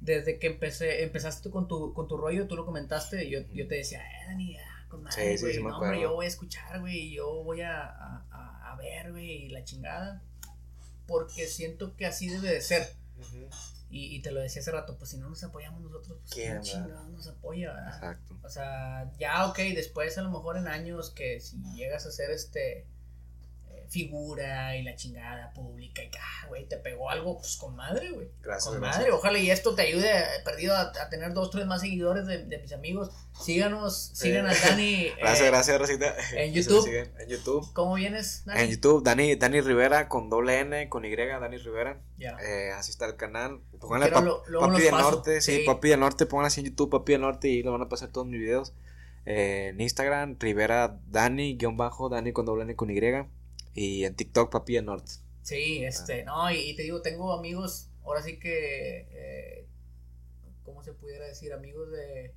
desde 0.00 0.38
que 0.38 0.48
empecé, 0.48 1.04
empezaste 1.04 1.50
con 1.50 1.68
tu, 1.68 1.94
con 1.94 2.08
tu 2.08 2.16
rollo, 2.16 2.46
tú 2.46 2.56
lo 2.56 2.66
comentaste, 2.66 3.30
yo, 3.30 3.40
yo 3.52 3.66
te 3.68 3.76
decía, 3.76 4.00
eh, 4.02 4.26
Dani, 4.26 4.56
sí, 5.10 5.38
sí, 5.38 5.52
sí, 5.54 5.62
no, 5.62 5.94
yo 5.94 6.14
voy 6.14 6.26
a 6.26 6.28
escuchar, 6.28 6.80
güey, 6.80 7.10
yo 7.10 7.42
voy 7.42 7.60
a, 7.62 7.82
a, 7.82 8.72
a 8.72 8.76
ver, 8.76 9.12
güey, 9.12 9.48
la 9.48 9.64
chingada. 9.64 10.22
Porque 11.06 11.46
siento 11.46 11.96
que 11.96 12.06
así 12.06 12.28
debe 12.28 12.50
de 12.50 12.60
ser. 12.60 12.94
y, 13.90 14.16
y, 14.16 14.22
te 14.22 14.30
lo 14.30 14.40
decía 14.40 14.62
hace 14.62 14.70
rato, 14.70 14.96
pues 14.96 15.10
si 15.10 15.18
no 15.18 15.28
nos 15.28 15.42
apoyamos 15.44 15.82
nosotros, 15.82 16.18
pues 16.20 16.32
¿quién 16.32 16.60
chingada 16.62 17.06
nos 17.08 17.26
apoya? 17.26 17.74
Exacto. 17.88 18.38
O 18.42 18.48
sea, 18.48 19.12
ya, 19.18 19.46
ok, 19.48 19.58
después 19.74 20.16
a 20.18 20.22
lo 20.22 20.30
mejor 20.30 20.56
en 20.56 20.68
años 20.68 21.10
que 21.10 21.40
si 21.40 21.56
llegas 21.74 22.06
a 22.06 22.12
ser 22.12 22.30
este 22.30 22.86
figura 23.92 24.74
y 24.76 24.82
la 24.82 24.96
chingada 24.96 25.52
pública 25.52 26.02
y 26.02 26.10
que, 26.10 26.18
ah, 26.18 26.46
güey, 26.48 26.66
te 26.66 26.78
pegó 26.78 27.10
algo, 27.10 27.38
pues 27.38 27.56
con 27.56 27.76
madre, 27.76 28.10
güey. 28.10 28.28
Gracias. 28.40 28.72
Con 28.72 28.80
madre, 28.80 29.10
ojalá 29.12 29.38
y 29.38 29.50
esto 29.50 29.74
te 29.74 29.82
ayude, 29.82 30.10
eh, 30.10 30.24
perdido, 30.44 30.74
a, 30.74 30.92
tener 31.10 31.34
dos, 31.34 31.50
tres 31.50 31.66
más 31.66 31.82
seguidores 31.82 32.26
de, 32.26 32.44
de 32.44 32.58
mis 32.58 32.72
amigos. 32.72 33.10
Síganos, 33.38 34.12
sigan 34.14 34.46
a 34.46 34.54
Dani. 34.54 35.08
gracias, 35.18 35.40
eh, 35.40 35.50
gracias, 35.50 35.78
Rosita. 35.78 36.14
En 36.34 36.52
YouTube. 36.52 36.88
En 37.18 37.28
YouTube. 37.28 37.72
¿Cómo 37.72 37.94
vienes, 37.94 38.44
Dani? 38.44 38.60
En 38.60 38.70
YouTube, 38.70 39.02
Dani, 39.02 39.36
Dani 39.36 39.60
Rivera 39.60 40.08
con 40.08 40.30
doble 40.30 40.60
N, 40.60 40.88
con 40.88 41.04
Y, 41.04 41.14
Dani 41.14 41.58
Rivera. 41.58 42.00
Ya. 42.18 42.36
Eh, 42.40 42.72
así 42.72 42.92
está 42.92 43.06
el 43.06 43.16
canal. 43.16 43.60
Pónganle 43.78 44.10
Papi 44.10 44.82
del 44.82 44.90
Norte, 44.92 45.40
sí, 45.40 45.64
Papi 45.66 45.88
del 45.88 46.00
Norte, 46.00 46.26
pónganle 46.26 46.48
así 46.48 46.60
en 46.60 46.66
YouTube, 46.66 46.90
Papi 46.90 47.12
del 47.12 47.20
Norte 47.20 47.48
y 47.48 47.62
lo 47.62 47.72
van 47.72 47.82
a 47.82 47.88
pasar 47.88 48.10
todos 48.10 48.26
mis 48.26 48.40
videos. 48.40 48.72
Eh, 49.26 49.68
en 49.72 49.80
Instagram, 49.80 50.36
Rivera 50.38 50.98
Dani, 51.06 51.56
guion 51.56 51.76
bajo, 51.76 52.08
Dani 52.08 52.32
con 52.32 52.46
doble 52.46 52.62
N 52.62 52.74
con 52.76 52.90
Y. 52.90 53.00
Y 53.74 54.04
en 54.04 54.14
TikTok, 54.14 54.50
Papi 54.50 54.80
Norte. 54.80 55.12
Sí, 55.42 55.84
este, 55.84 56.24
no, 56.24 56.50
y, 56.50 56.74
te 56.76 56.82
digo, 56.82 57.02
tengo 57.02 57.32
amigos, 57.32 57.88
ahora 58.04 58.22
sí 58.22 58.38
que, 58.38 59.08
eh, 59.10 59.66
¿cómo 60.64 60.82
se 60.82 60.92
pudiera 60.92 61.26
decir? 61.26 61.52
Amigos 61.52 61.90
de, 61.90 62.32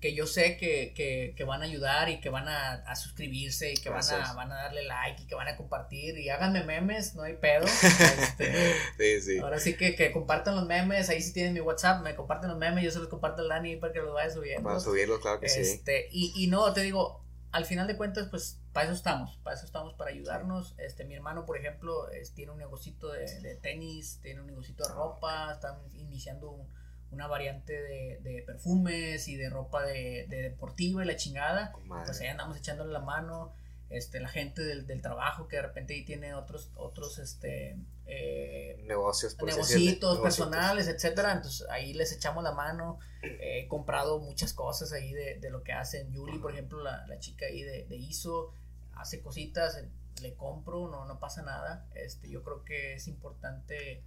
que 0.00 0.14
yo 0.14 0.26
sé 0.26 0.56
que, 0.56 0.92
que, 0.94 1.34
que 1.36 1.44
van 1.44 1.62
a 1.62 1.64
ayudar 1.64 2.08
y 2.08 2.20
que 2.20 2.30
van 2.30 2.48
a, 2.48 2.74
a 2.74 2.94
suscribirse 2.94 3.72
y 3.72 3.74
que 3.74 3.90
van 3.90 4.04
a, 4.04 4.32
van 4.34 4.52
a 4.52 4.54
darle 4.54 4.84
like 4.84 5.22
y 5.22 5.26
que 5.26 5.34
van 5.34 5.48
a 5.48 5.56
compartir 5.56 6.16
y 6.18 6.28
háganme 6.28 6.62
memes, 6.64 7.14
no 7.14 7.22
hay 7.22 7.34
pedo. 7.34 7.66
Este, 8.18 8.74
sí, 8.98 9.20
sí. 9.20 9.38
Ahora 9.38 9.58
sí 9.58 9.76
que, 9.76 9.96
que 9.96 10.12
compartan 10.12 10.54
los 10.54 10.66
memes, 10.66 11.08
ahí 11.08 11.20
sí 11.20 11.32
tienen 11.32 11.54
mi 11.54 11.60
WhatsApp, 11.60 12.02
me 12.02 12.14
comparten 12.14 12.50
los 12.50 12.58
memes, 12.58 12.84
yo 12.84 12.90
se 12.90 13.00
los 13.00 13.08
comparto 13.08 13.42
al 13.42 13.48
Dani 13.48 13.76
para 13.76 13.92
que 13.92 14.00
los 14.00 14.14
vaya 14.14 14.30
subiendo. 14.30 14.62
Para 14.62 14.80
subirlos, 14.80 15.20
claro 15.20 15.40
que 15.40 15.46
este, 15.46 16.08
sí. 16.10 16.32
Y, 16.36 16.44
y 16.44 16.46
no, 16.46 16.72
te 16.72 16.82
digo, 16.82 17.24
al 17.50 17.64
final 17.64 17.86
de 17.86 17.96
cuentas, 17.96 18.28
pues 18.30 18.60
para 18.78 18.90
eso 18.90 18.96
estamos, 18.96 19.36
para 19.42 19.56
eso 19.56 19.66
estamos, 19.66 19.94
para 19.94 20.12
ayudarnos. 20.12 20.76
Este, 20.78 21.04
mi 21.04 21.16
hermano, 21.16 21.44
por 21.44 21.58
ejemplo, 21.58 22.06
tiene 22.36 22.52
un 22.52 22.58
negocito 22.58 23.10
de, 23.10 23.58
tenis, 23.60 24.20
tiene 24.22 24.40
un 24.40 24.46
negocito 24.46 24.84
de 24.86 24.94
ropa, 24.94 25.52
están 25.52 25.80
iniciando 25.94 26.64
una 27.10 27.26
variante 27.26 27.72
de, 27.72 28.44
perfumes 28.46 29.26
y 29.26 29.34
de 29.34 29.50
ropa 29.50 29.84
de, 29.84 30.26
deportiva 30.28 31.02
y 31.02 31.08
la 31.08 31.16
chingada. 31.16 31.72
Pues 32.06 32.20
ahí 32.20 32.28
andamos 32.28 32.56
echándole 32.56 32.92
la 32.92 33.00
mano. 33.00 33.52
Este, 33.90 34.20
la 34.20 34.28
gente 34.28 34.62
del, 34.62 35.02
trabajo 35.02 35.48
que 35.48 35.56
de 35.56 35.62
repente 35.62 35.94
ahí 35.94 36.04
tiene 36.04 36.34
otros, 36.34 36.70
otros, 36.76 37.18
este, 37.18 37.78
eh, 38.06 38.84
negocios, 38.86 39.36
negocios 39.42 40.18
personales, 40.20 40.86
etcétera. 40.86 41.32
Entonces 41.32 41.66
ahí 41.68 41.94
les 41.94 42.12
echamos 42.12 42.44
la 42.44 42.52
mano. 42.52 43.00
He 43.22 43.66
comprado 43.66 44.20
muchas 44.20 44.52
cosas 44.52 44.92
ahí 44.92 45.12
de, 45.12 45.40
de 45.40 45.50
lo 45.50 45.64
que 45.64 45.72
hacen. 45.72 46.12
Yuli, 46.12 46.38
por 46.38 46.52
ejemplo, 46.52 46.80
la, 46.80 47.04
la 47.08 47.18
chica 47.18 47.46
ahí 47.46 47.62
de, 47.62 47.86
de 47.86 47.96
ISO, 47.96 48.52
hace 48.98 49.20
cositas, 49.20 49.82
le 50.20 50.34
compro, 50.34 50.88
no, 50.88 51.04
no 51.04 51.18
pasa 51.18 51.42
nada. 51.42 51.86
Este, 51.94 52.28
yo 52.28 52.42
creo 52.42 52.64
que 52.64 52.94
es 52.94 53.08
importante 53.08 54.02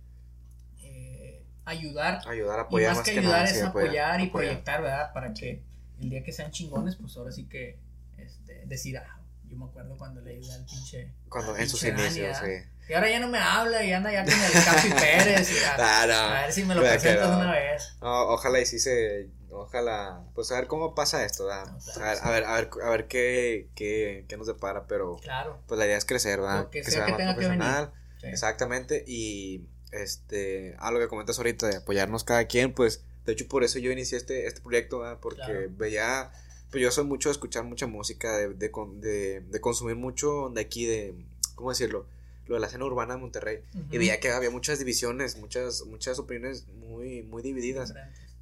eh, 0.79 1.43
ayudar. 1.65 2.21
Ayudar, 2.27 2.59
apoyar. 2.59 2.93
Y 2.93 2.95
más, 2.95 3.05
que, 3.05 3.19
ayudar 3.19 3.45
es 3.45 3.61
apoyar, 3.63 4.21
y 4.21 4.27
proyectar, 4.27 4.81
¿verdad? 4.81 5.13
Para 5.13 5.33
que 5.33 5.61
el 5.99 6.09
día 6.09 6.23
que 6.23 6.31
sean 6.31 6.51
chingones, 6.51 6.95
pues 6.95 7.15
ahora 7.17 7.31
sí 7.31 7.45
que 7.45 7.77
este, 8.17 8.65
decir, 8.65 8.97
ah, 8.97 9.19
yo 9.47 9.57
me 9.57 9.65
acuerdo 9.65 9.97
cuando 9.97 10.21
le 10.21 10.31
ayudé 10.31 10.53
al 10.53 10.65
pinche. 10.65 11.11
Cuando 11.29 11.57
en 11.57 11.69
sus 11.69 11.83
inicios, 11.83 12.37
sí. 12.37 12.51
Y 12.89 12.93
ahora 12.93 13.09
ya 13.09 13.21
no 13.21 13.29
me 13.29 13.37
habla 13.37 13.83
y 13.85 13.93
anda 13.93 14.11
ya 14.11 14.25
con 14.25 14.33
el 14.33 14.51
Capi 14.65 14.89
Pérez. 14.99 15.49
Y 15.49 15.63
a, 15.63 16.03
a, 16.03 16.41
ver 16.41 16.51
si 16.51 16.65
me 16.65 16.75
lo 16.75 16.81
presentas 16.81 17.27
una 17.27 17.51
vez. 17.51 17.95
ojalá 18.01 18.59
y 18.59 18.65
si 18.65 18.79
se. 18.79 19.29
Ojalá. 19.51 20.23
Pues 20.33 20.51
a 20.51 20.55
ver 20.55 20.67
cómo 20.67 20.95
pasa 20.95 21.25
esto, 21.25 21.45
¿verdad? 21.45 21.77
a, 21.95 21.99
ver, 21.99 22.17
a, 22.21 22.31
ver, 22.31 22.43
a 22.45 22.55
ver, 22.55 22.69
a 22.83 22.89
ver 22.89 23.07
qué, 23.07 23.69
qué, 23.75 24.25
qué 24.27 24.37
nos 24.37 24.47
depara, 24.47 24.87
pero. 24.87 25.17
Claro. 25.17 25.59
Pues 25.67 25.77
la 25.77 25.85
idea 25.85 25.97
es 25.97 26.05
crecer, 26.05 26.39
¿verdad? 26.39 26.69
que, 26.69 26.83
sea, 26.83 27.07
más 27.07 27.21
profesional. 27.21 27.93
Exactamente. 28.23 29.03
Y 29.07 29.65
este. 29.91 30.75
Algo 30.79 30.99
que 30.99 31.07
comentas 31.07 31.37
ahorita 31.37 31.67
de 31.67 31.77
apoyarnos 31.77 32.23
cada 32.23 32.45
quien, 32.45 32.73
pues. 32.73 33.03
De 33.25 33.33
hecho, 33.33 33.47
por 33.47 33.63
eso 33.63 33.77
yo 33.77 33.91
inicié 33.91 34.17
este, 34.17 34.47
este 34.47 34.61
proyecto, 34.61 34.99
¿verdad? 34.99 35.19
Porque 35.21 35.67
veía 35.69 36.31
pues 36.71 36.81
yo 36.81 36.89
soy 36.89 37.03
mucho 37.03 37.29
de 37.29 37.33
escuchar 37.33 37.65
mucha 37.65 37.85
música, 37.85 38.37
de, 38.37 38.53
de, 38.53 39.41
de, 39.41 39.61
consumir 39.61 39.97
mucho 39.97 40.49
de 40.49 40.61
aquí, 40.61 40.85
de, 40.85 41.13
¿cómo 41.55 41.69
decirlo? 41.69 42.05
Lo 42.47 42.55
de 42.55 42.61
la 42.61 42.67
escena 42.67 42.85
urbana 42.85 43.15
de 43.15 43.19
Monterrey. 43.19 43.59
Y 43.91 43.97
veía 43.97 44.21
que 44.21 44.31
había 44.31 44.49
muchas 44.49 44.79
divisiones, 44.79 45.37
muchas, 45.37 45.85
muchas 45.85 46.17
opiniones 46.17 46.67
muy, 46.69 47.23
muy 47.23 47.43
divididas. 47.43 47.93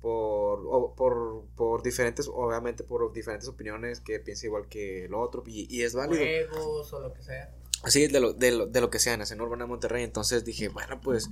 Por, 0.01 0.95
por, 0.95 1.43
por 1.57 1.83
diferentes, 1.83 2.29
obviamente 2.33 2.85
por 2.85 3.11
diferentes 3.11 3.49
opiniones 3.49 3.99
que 3.99 4.19
piensa 4.19 4.45
igual 4.45 4.69
que 4.69 5.05
el 5.05 5.13
otro 5.13 5.43
y, 5.45 5.67
y 5.69 5.83
es 5.83 5.93
válido. 5.93 6.23
o 6.53 6.99
lo 6.99 7.13
que 7.13 7.21
sea. 7.21 7.53
Así, 7.83 8.07
de 8.07 8.19
lo, 8.19 8.33
de 8.33 8.51
lo, 8.51 8.65
de 8.65 8.81
lo 8.81 8.89
que 8.89 8.99
sea 8.99 9.13
en 9.13 9.41
urbana 9.41 9.65
Monterrey. 9.65 10.03
Entonces 10.03 10.45
dije, 10.45 10.69
bueno, 10.69 10.99
pues 11.01 11.29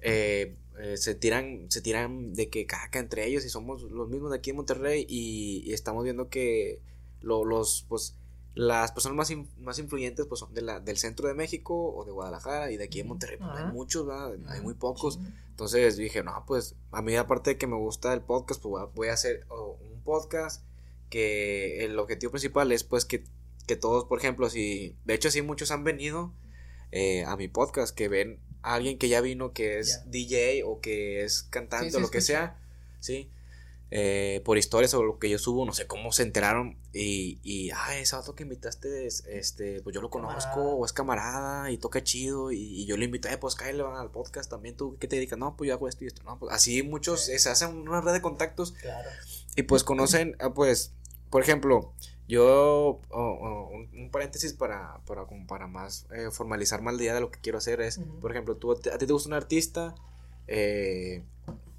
eh, 0.00 0.56
eh, 0.78 0.96
se 0.96 1.14
tiran 1.14 1.70
se 1.70 1.80
tiran 1.80 2.34
de 2.34 2.50
que 2.50 2.66
caca 2.66 2.98
entre 2.98 3.26
ellos 3.26 3.44
y 3.44 3.48
somos 3.48 3.82
los 3.82 4.08
mismos 4.08 4.30
de 4.30 4.38
aquí 4.38 4.50
en 4.50 4.56
Monterrey 4.56 5.06
y, 5.08 5.72
estamos 5.72 6.04
viendo 6.04 6.28
que 6.28 6.80
los 7.20 7.86
pues 7.88 8.16
las 8.54 8.92
personas 8.92 9.16
más, 9.16 9.32
más 9.58 9.78
influyentes 9.78 10.26
pues 10.26 10.38
son 10.38 10.54
de 10.54 10.62
la, 10.62 10.80
del 10.80 10.96
centro 10.96 11.26
de 11.26 11.34
México 11.34 11.74
o 11.94 12.04
de 12.04 12.12
Guadalajara 12.12 12.70
y 12.70 12.76
de 12.76 12.84
aquí 12.84 13.00
en 13.00 13.08
Monterrey 13.08 13.36
pues, 13.38 13.50
hay 13.52 13.72
muchos, 13.72 14.08
hay 14.48 14.60
muy 14.60 14.74
pocos. 14.74 15.18
Entonces 15.50 15.96
dije, 15.96 16.22
no, 16.22 16.44
pues 16.46 16.76
a 16.92 17.02
mí 17.02 17.16
aparte 17.16 17.50
de 17.50 17.58
que 17.58 17.66
me 17.66 17.76
gusta 17.76 18.12
el 18.12 18.20
podcast, 18.20 18.62
pues 18.62 18.84
voy 18.94 19.08
a 19.08 19.14
hacer 19.14 19.46
un 19.50 20.02
podcast 20.02 20.64
que 21.10 21.84
el 21.84 21.98
objetivo 21.98 22.32
principal 22.32 22.70
es 22.72 22.84
pues 22.84 23.04
que, 23.04 23.24
que 23.66 23.76
todos, 23.76 24.04
por 24.04 24.18
ejemplo, 24.18 24.48
si 24.50 24.96
de 25.04 25.14
hecho 25.14 25.30
sí 25.30 25.42
muchos 25.42 25.70
han 25.70 25.84
venido 25.84 26.32
eh, 26.92 27.24
a 27.24 27.36
mi 27.36 27.48
podcast, 27.48 27.94
que 27.94 28.08
ven 28.08 28.40
a 28.62 28.74
alguien 28.74 28.98
que 28.98 29.08
ya 29.08 29.20
vino 29.20 29.52
que 29.52 29.78
es 29.78 30.02
DJ 30.06 30.62
o 30.64 30.80
que 30.80 31.24
es 31.24 31.42
cantante 31.42 31.96
o 31.96 32.00
lo 32.00 32.10
que 32.10 32.20
sea, 32.20 32.58
¿sí? 33.00 33.30
Eh, 33.96 34.42
por 34.44 34.58
historias 34.58 34.92
o 34.94 35.04
lo 35.04 35.20
que 35.20 35.30
yo 35.30 35.38
subo, 35.38 35.64
no 35.64 35.72
sé 35.72 35.86
cómo 35.86 36.10
se 36.10 36.24
enteraron 36.24 36.76
y, 36.92 37.38
y 37.44 37.70
ah, 37.70 37.96
ese 37.96 38.16
vato 38.16 38.34
que 38.34 38.42
invitaste, 38.42 39.06
este, 39.06 39.82
pues 39.82 39.94
yo 39.94 40.02
lo 40.02 40.10
conozco 40.10 40.62
o 40.62 40.84
es 40.84 40.92
camarada 40.92 41.70
y 41.70 41.78
toca 41.78 42.02
chido 42.02 42.50
y, 42.50 42.86
yo 42.86 42.96
le 42.96 43.04
invité, 43.04 43.32
eh, 43.32 43.38
pues 43.38 43.54
cállale 43.54 43.84
al 43.84 44.10
podcast 44.10 44.50
también, 44.50 44.76
tú, 44.76 44.96
¿qué 44.98 45.06
te 45.06 45.14
dedicas? 45.14 45.38
No, 45.38 45.56
pues 45.56 45.68
yo 45.68 45.74
hago 45.74 45.86
esto 45.86 46.02
y 46.02 46.08
esto, 46.08 46.24
no, 46.24 46.40
pues 46.40 46.52
así 46.52 46.82
muchos, 46.82 47.26
se 47.26 47.48
hacen 47.48 47.88
una 47.88 48.00
red 48.00 48.14
de 48.14 48.20
contactos 48.20 48.72
claro. 48.72 49.08
y 49.54 49.62
pues 49.62 49.84
conocen, 49.84 50.34
ah, 50.40 50.52
pues, 50.52 50.90
por 51.30 51.42
ejemplo, 51.42 51.92
yo, 52.26 53.00
un, 53.12 54.10
paréntesis 54.10 54.54
para, 54.54 54.98
para, 55.06 55.24
para 55.46 55.68
más 55.68 56.06
eh, 56.10 56.32
formalizar 56.32 56.82
más 56.82 56.94
la 56.94 57.02
idea 57.04 57.14
de 57.14 57.20
lo 57.20 57.30
que 57.30 57.38
quiero 57.38 57.58
hacer 57.58 57.80
es, 57.80 58.00
por 58.20 58.32
ejemplo, 58.32 58.56
tú, 58.56 58.72
a 58.72 58.76
ti 58.76 59.06
te 59.06 59.12
gusta 59.12 59.28
un 59.28 59.34
artista, 59.34 59.94
eh, 60.48 61.22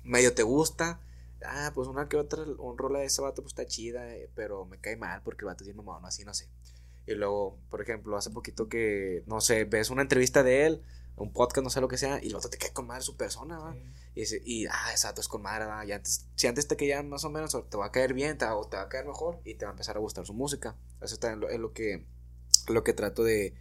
medio 0.05 0.33
te 0.33 0.43
gusta, 0.43 1.01
ah, 1.47 1.71
pues 1.73 1.87
una 1.87 2.07
que 2.07 2.17
otra, 2.17 2.43
un 2.43 2.77
rola 2.77 2.99
de 2.99 3.05
ese 3.05 3.21
vato 3.21 3.41
pues 3.41 3.51
está 3.51 3.65
chida, 3.65 4.13
eh, 4.15 4.29
pero 4.35 4.65
me 4.65 4.79
cae 4.79 4.95
mal 4.95 5.21
porque 5.23 5.41
el 5.41 5.47
vato 5.47 5.63
tiene 5.63 5.81
mamá, 5.81 6.07
así, 6.07 6.23
no 6.23 6.33
sé. 6.33 6.47
Y 7.07 7.13
luego, 7.13 7.59
por 7.69 7.81
ejemplo, 7.81 8.17
hace 8.17 8.31
poquito 8.31 8.67
que, 8.67 9.23
no 9.27 9.41
sé, 9.41 9.65
ves 9.65 9.89
una 9.89 10.01
entrevista 10.01 10.43
de 10.43 10.65
él, 10.65 10.81
un 11.15 11.31
podcast, 11.31 11.63
no 11.63 11.69
sé 11.69 11.79
lo 11.81 11.87
que 11.87 11.97
sea, 11.97 12.19
y 12.21 12.27
el 12.27 12.35
otro 12.35 12.49
te 12.49 12.57
cae 12.57 12.73
con 12.73 12.87
madre 12.87 13.03
su 13.03 13.15
persona, 13.15 13.59
¿va? 13.59 13.75
Y, 14.15 14.21
dice, 14.21 14.41
y, 14.43 14.65
ah, 14.65 14.91
ese 14.93 15.07
vato 15.07 15.21
es 15.21 15.27
con 15.27 15.41
madre, 15.41 15.65
¿va? 15.65 15.85
Y 15.85 15.91
antes, 15.91 16.25
si 16.35 16.47
antes 16.47 16.67
te 16.67 16.75
caía 16.75 17.03
más 17.03 17.23
o 17.23 17.29
menos, 17.29 17.55
te 17.69 17.77
va 17.77 17.85
a 17.85 17.91
caer 17.91 18.13
bien, 18.13 18.37
te 18.37 18.45
va, 18.45 18.59
te 18.69 18.77
va 18.77 18.83
a 18.83 18.89
caer 18.89 19.05
mejor, 19.05 19.39
y 19.45 19.53
te 19.53 19.65
va 19.65 19.71
a 19.71 19.73
empezar 19.73 19.97
a 19.97 19.99
gustar 19.99 20.25
su 20.25 20.33
música. 20.33 20.75
Eso 21.01 21.17
también 21.17 21.51
es 21.51 21.59
lo 21.59 21.73
que, 21.73 22.05
lo 22.67 22.83
que 22.83 22.93
trato 22.93 23.23
de, 23.23 23.53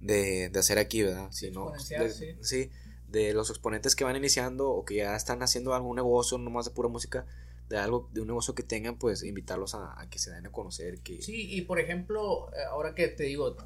de, 0.00 0.50
de 0.50 0.58
hacer 0.58 0.78
aquí, 0.78 1.02
¿verdad? 1.02 1.32
Si 1.32 1.50
no, 1.50 1.72
sí. 1.78 1.94
sí 2.42 2.70
de 3.10 3.34
los 3.34 3.50
exponentes 3.50 3.96
que 3.96 4.04
van 4.04 4.16
iniciando 4.16 4.70
o 4.70 4.84
que 4.84 4.96
ya 4.96 5.16
están 5.16 5.42
haciendo 5.42 5.74
algún 5.74 5.96
negocio, 5.96 6.38
no 6.38 6.50
más 6.50 6.66
de 6.66 6.70
pura 6.70 6.88
música, 6.88 7.26
de 7.68 7.78
algo, 7.78 8.08
de 8.12 8.20
un 8.20 8.28
negocio 8.28 8.54
que 8.54 8.62
tengan, 8.62 8.98
pues 8.98 9.22
invitarlos 9.22 9.74
a, 9.74 10.06
que 10.10 10.18
se 10.18 10.30
den 10.30 10.46
a 10.46 10.52
conocer. 10.52 11.00
Que... 11.00 11.20
Sí, 11.22 11.54
y 11.54 11.62
por 11.62 11.80
ejemplo, 11.80 12.50
eh, 12.52 12.64
ahora 12.68 12.94
que 12.94 13.08
te 13.08 13.24
digo, 13.24 13.56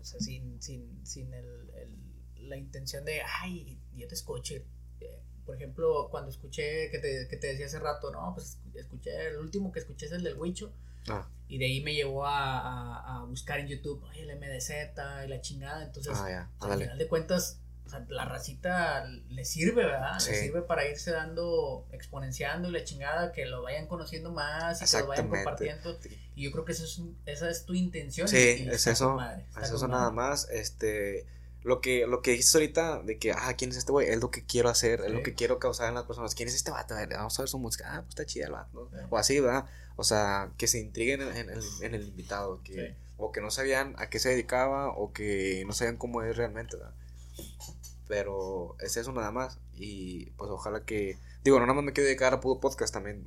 o 0.00 0.04
sea, 0.04 0.20
sin, 0.20 0.60
sin, 0.60 1.04
sin 1.04 1.32
el, 1.32 1.66
la 2.48 2.56
intención 2.56 3.04
de, 3.04 3.20
ay, 3.40 3.78
yo 3.94 4.06
te 4.06 4.14
escuché. 4.14 4.64
Eh, 5.00 5.20
por 5.44 5.56
ejemplo, 5.56 6.08
cuando 6.10 6.30
escuché 6.30 6.90
que 6.90 6.98
te, 6.98 7.28
que 7.28 7.36
te 7.36 7.48
decía 7.48 7.66
hace 7.66 7.78
rato, 7.78 8.10
no, 8.10 8.32
pues 8.34 8.58
escuché, 8.74 9.28
el 9.28 9.38
último 9.38 9.72
que 9.72 9.80
escuché 9.80 10.06
es 10.06 10.12
el 10.12 10.22
del 10.22 10.36
Huicho. 10.36 10.72
Ah. 11.08 11.28
Y 11.48 11.58
de 11.58 11.66
ahí 11.66 11.80
me 11.82 11.94
llevó 11.94 12.26
a, 12.26 13.20
a, 13.20 13.24
buscar 13.24 13.60
en 13.60 13.68
YouTube, 13.68 14.04
el 14.16 14.36
MDZ 14.36 14.70
y 15.24 15.28
la 15.28 15.40
chingada. 15.40 15.84
Entonces, 15.84 16.12
ah, 16.16 16.50
al 16.60 16.78
final 16.78 16.98
de 16.98 17.06
cuentas, 17.06 17.60
o 17.86 17.88
sea, 17.88 18.04
la 18.08 18.24
racita 18.24 19.04
le 19.04 19.44
sirve, 19.44 19.84
¿verdad? 19.84 20.18
Le 20.26 20.34
sirve 20.34 20.62
para 20.62 20.88
irse 20.88 21.12
dando, 21.12 21.86
exponenciando 21.92 22.68
y 22.68 22.72
la 22.72 22.82
chingada, 22.82 23.30
que 23.30 23.46
lo 23.46 23.62
vayan 23.62 23.86
conociendo 23.86 24.32
más 24.32 24.82
y 24.82 24.90
que 24.90 25.00
lo 25.00 25.06
vayan 25.06 25.28
compartiendo. 25.28 25.98
Y 26.34 26.42
yo 26.42 26.52
creo 26.52 26.64
que 26.64 26.72
eso 26.72 26.84
es, 26.84 27.00
esa 27.26 27.48
es 27.48 27.64
tu 27.64 27.74
intención. 27.74 28.26
Sí, 28.26 28.66
es 28.68 28.86
eso. 28.88 29.18
es 29.62 29.70
eso 29.70 29.86
nada 29.86 30.10
más. 30.10 30.48
Este, 30.50 31.26
lo 31.62 31.80
que, 31.80 32.08
lo 32.08 32.22
que 32.22 32.32
dijiste 32.32 32.58
ahorita 32.58 33.02
de 33.02 33.18
que, 33.18 33.30
ah, 33.32 33.54
¿quién 33.56 33.70
es 33.70 33.76
este 33.76 33.92
güey? 33.92 34.08
Es 34.08 34.20
lo 34.20 34.32
que 34.32 34.44
quiero 34.44 34.68
hacer, 34.68 35.00
es 35.02 35.12
lo 35.12 35.22
que 35.22 35.34
quiero 35.34 35.60
causar 35.60 35.88
en 35.88 35.94
las 35.94 36.04
personas. 36.04 36.34
¿Quién 36.34 36.48
es 36.48 36.56
este 36.56 36.72
vato? 36.72 36.94
Vamos 36.94 37.38
a 37.38 37.42
ver 37.42 37.48
su 37.48 37.58
música. 37.58 37.84
Ah, 37.88 38.00
pues 38.00 38.10
está 38.10 38.26
chida 38.26 38.46
el 38.46 38.52
vato. 38.52 38.90
O 39.10 39.16
así, 39.16 39.38
¿verdad? 39.38 39.66
O 39.94 40.02
sea, 40.02 40.50
que 40.58 40.66
se 40.66 40.80
intriguen 40.80 41.22
en, 41.22 41.50
el, 41.50 41.60
en 41.82 41.94
el, 41.94 42.02
invitado. 42.02 42.60
Que, 42.64 42.96
O 43.16 43.30
que 43.30 43.40
no 43.40 43.52
sabían 43.52 43.94
a 43.98 44.10
qué 44.10 44.18
se 44.18 44.30
dedicaba 44.30 44.88
o 44.88 45.12
que 45.12 45.62
no 45.66 45.72
sabían 45.72 45.96
cómo 45.96 46.22
es 46.22 46.36
realmente, 46.36 46.76
¿verdad? 46.76 46.92
Pero 48.08 48.76
es 48.80 48.96
eso 48.96 49.12
nada 49.12 49.30
más. 49.30 49.58
Y 49.74 50.26
pues 50.32 50.50
ojalá 50.50 50.84
que. 50.84 51.18
Digo, 51.44 51.58
no 51.58 51.66
nada 51.66 51.74
más 51.74 51.84
me 51.84 51.92
quiero 51.92 52.06
dedicar 52.06 52.34
a 52.34 52.40
puro 52.40 52.60
podcast 52.60 52.92
también. 52.92 53.26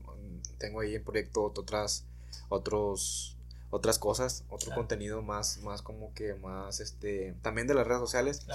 Tengo 0.57 0.81
ahí 0.81 0.95
en 0.95 1.03
proyecto 1.03 1.43
otras. 1.43 2.05
Otros. 2.49 3.35
Otras 3.71 3.99
cosas, 3.99 4.45
otro 4.49 4.73
contenido 4.73 5.21
más, 5.21 5.59
más 5.59 5.83
como 5.83 6.11
que 6.15 6.33
más, 6.33 6.79
este, 6.79 7.35
también 7.43 7.67
de 7.67 7.75
las 7.75 7.85
redes 7.85 7.99
sociales, 7.99 8.47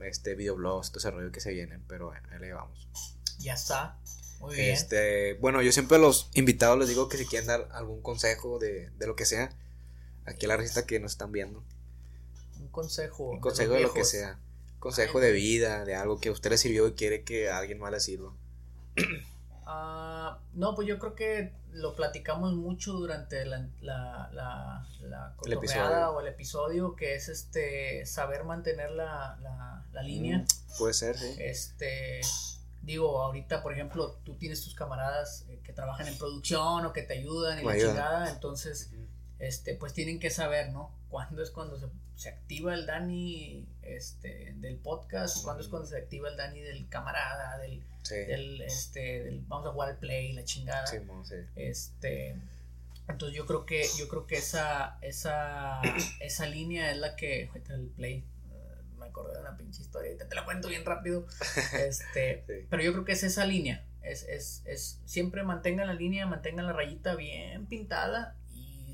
este, 0.00 0.34
videoblogs, 0.34 0.88
todo 0.88 0.98
ese 0.98 1.12
rollo 1.12 1.30
que 1.30 1.40
se 1.40 1.52
vienen, 1.52 1.84
pero 1.86 2.10
ahí 2.10 2.40
le 2.40 2.52
vamos. 2.52 2.88
Ya 3.38 3.54
está, 3.54 3.96
muy 4.40 4.56
bien. 4.56 4.70
Este, 4.70 5.34
bueno, 5.34 5.62
yo 5.62 5.70
siempre 5.70 5.98
a 5.98 6.00
los 6.00 6.30
invitados 6.34 6.80
les 6.80 6.88
digo 6.88 7.08
que 7.08 7.16
si 7.16 7.26
quieren 7.26 7.46
dar 7.46 7.68
algún 7.70 8.02
consejo 8.02 8.58
de, 8.58 8.90
de 8.98 9.06
lo 9.06 9.14
que 9.14 9.24
sea, 9.24 9.50
aquí 10.24 10.46
a 10.46 10.48
la 10.48 10.56
revista 10.56 10.84
que 10.84 10.98
nos 10.98 11.12
están 11.12 11.30
viendo. 11.30 11.62
Un 12.58 12.66
consejo. 12.66 13.30
Un 13.30 13.40
consejo 13.40 13.74
de 13.74 13.82
lo 13.82 13.94
que 13.94 14.02
sea 14.02 14.40
consejo 14.86 15.18
de 15.18 15.32
vida, 15.32 15.84
de 15.84 15.96
algo 15.96 16.20
que 16.20 16.28
a 16.28 16.32
usted 16.32 16.48
le 16.48 16.58
sirvió 16.58 16.86
y 16.86 16.92
quiere 16.92 17.24
que 17.24 17.50
a 17.50 17.58
alguien 17.58 17.80
más 17.80 17.90
le 17.90 17.98
sirva. 17.98 18.32
Ah, 19.68 20.38
no, 20.54 20.76
pues 20.76 20.86
yo 20.86 20.96
creo 21.00 21.16
que 21.16 21.52
lo 21.72 21.96
platicamos 21.96 22.54
mucho 22.54 22.92
durante 22.92 23.44
la, 23.44 23.68
la, 23.80 24.30
la, 24.32 24.86
la 25.00 25.34
o 26.12 26.20
el 26.20 26.28
episodio, 26.28 26.94
que 26.94 27.16
es 27.16 27.28
este 27.28 28.06
saber 28.06 28.44
mantener 28.44 28.92
la, 28.92 29.36
la, 29.92 30.02
línea. 30.04 30.38
Mm, 30.38 30.46
puede 30.78 30.94
ser, 30.94 31.18
sí. 31.18 31.34
Este, 31.40 32.20
digo, 32.82 33.20
ahorita, 33.20 33.64
por 33.64 33.72
ejemplo, 33.72 34.20
tú 34.22 34.36
tienes 34.36 34.62
tus 34.62 34.76
camaradas 34.76 35.44
eh, 35.48 35.58
que 35.64 35.72
trabajan 35.72 36.06
en 36.06 36.16
producción 36.16 36.86
o 36.86 36.92
que 36.92 37.02
te 37.02 37.14
ayudan 37.14 37.58
y 37.58 37.64
la 37.64 37.76
chingada, 37.76 38.30
entonces, 38.30 38.92
este, 39.40 39.74
pues 39.74 39.92
tienen 39.92 40.20
que 40.20 40.30
saber, 40.30 40.70
¿no? 40.70 40.94
Cuándo 41.16 41.42
es 41.42 41.50
cuando 41.50 41.78
se 41.78 41.86
se 42.16 42.30
activa 42.30 42.74
el 42.74 42.86
Dani 42.86 43.66
este, 43.82 44.54
del 44.56 44.76
podcast, 44.76 45.44
cuando 45.44 45.62
es 45.62 45.68
cuando 45.68 45.86
se 45.86 45.98
activa 45.98 46.30
el 46.30 46.36
Dani 46.36 46.60
del 46.60 46.88
camarada, 46.88 47.58
del, 47.58 47.82
del, 48.10 48.62
este, 48.62 49.22
del 49.24 49.40
vamos 49.46 49.66
a 49.66 49.72
jugar 49.72 49.90
al 49.90 49.98
play, 49.98 50.32
la 50.32 50.44
chingada. 50.44 50.86
Sí, 50.86 50.96
Este, 51.54 52.36
entonces 53.08 53.36
yo 53.36 53.46
creo 53.46 53.66
que, 53.66 53.86
yo 53.98 54.08
creo 54.08 54.26
que 54.26 54.36
esa, 54.36 54.98
esa, 55.02 55.82
esa 56.20 56.46
línea 56.46 56.90
es 56.90 56.96
la 56.96 57.16
que, 57.16 57.50
el 57.68 57.88
play, 57.88 58.24
me 58.98 59.06
acordé 59.06 59.34
de 59.34 59.40
una 59.40 59.56
pinche 59.58 59.82
historia, 59.82 60.16
te 60.16 60.34
la 60.34 60.44
cuento 60.46 60.68
bien 60.68 60.84
rápido, 60.84 61.26
este, 61.78 62.44
pero 62.70 62.82
yo 62.82 62.92
creo 62.92 63.04
que 63.04 63.12
es 63.12 63.22
esa 63.22 63.44
línea, 63.44 63.84
es, 64.02 64.22
es, 64.22 64.62
es, 64.64 65.00
siempre 65.04 65.42
mantengan 65.42 65.86
la 65.86 65.94
línea, 65.94 66.26
mantengan 66.26 66.66
la 66.66 66.72
rayita 66.72 67.14
bien 67.14 67.66
pintada 67.66 68.36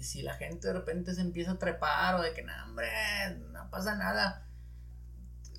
si 0.03 0.23
la 0.23 0.35
gente 0.35 0.69
de 0.69 0.75
repente 0.75 1.15
se 1.15 1.21
empieza 1.21 1.53
a 1.53 1.59
trepar 1.59 2.17
o 2.17 2.23
de 2.23 2.33
que, 2.33 2.43
no, 2.43 2.53
hombre, 2.67 2.89
no 3.51 3.71
pasa 3.71 3.95
nada, 3.97 4.47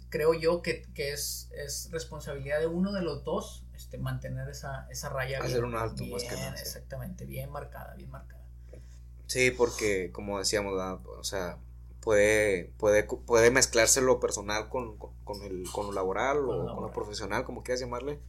creo 0.10 0.34
yo 0.34 0.62
que, 0.62 0.86
es, 0.96 1.50
es, 1.54 1.90
responsabilidad 1.92 2.60
de 2.60 2.68
uno 2.68 2.94
de 2.94 3.02
los 3.02 3.24
dos 3.24 3.66
este, 3.74 3.98
mantener 3.98 4.48
esa, 4.50 4.88
esa 4.92 5.10
raya. 5.10 5.40
Hacer 5.42 5.64
un 5.64 5.76
alto 5.76 6.06
más 6.06 6.24
que 6.24 6.36
nada. 6.36 6.56
Exactamente, 6.60 7.26
bien 7.26 7.50
marcada, 7.50 7.96
bien 7.96 8.12
marcada. 8.12 8.44
Sí, 9.26 9.52
porque 9.52 10.12
como 10.12 10.38
decíamos, 10.38 10.74
o 11.08 11.24
sea, 11.24 11.58
puede, 12.00 12.74
puede, 12.78 13.04
puede 13.04 13.50
mezclarse 13.50 14.02
lo 14.02 14.20
personal 14.20 14.70
con, 14.70 14.98
con, 14.98 15.42
el, 15.44 15.64
con 15.72 15.88
lo 15.88 15.94
laboral 15.94 16.38
o 16.48 16.76
con 16.76 16.84
lo 16.84 16.92
profesional, 16.92 17.44
como 17.44 17.64
quieras 17.64 17.80
llamarle. 17.80 18.20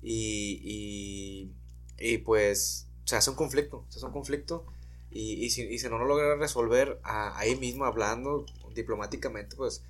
Y, 0.00 0.60
y, 0.62 1.52
y 1.98 2.18
pues 2.18 2.88
se 3.04 3.16
hace 3.16 3.30
un 3.30 3.36
conflicto, 3.36 3.84
se 3.88 3.98
hace 3.98 4.06
un 4.06 4.12
conflicto 4.12 4.66
y, 5.10 5.44
y, 5.44 5.50
si, 5.50 5.62
y 5.62 5.78
si 5.78 5.88
no 5.88 5.98
lo 5.98 6.04
logra 6.04 6.36
resolver 6.36 7.00
ahí 7.02 7.56
mismo 7.56 7.84
hablando 7.84 8.44
diplomáticamente, 8.74 9.56
pues 9.56 9.82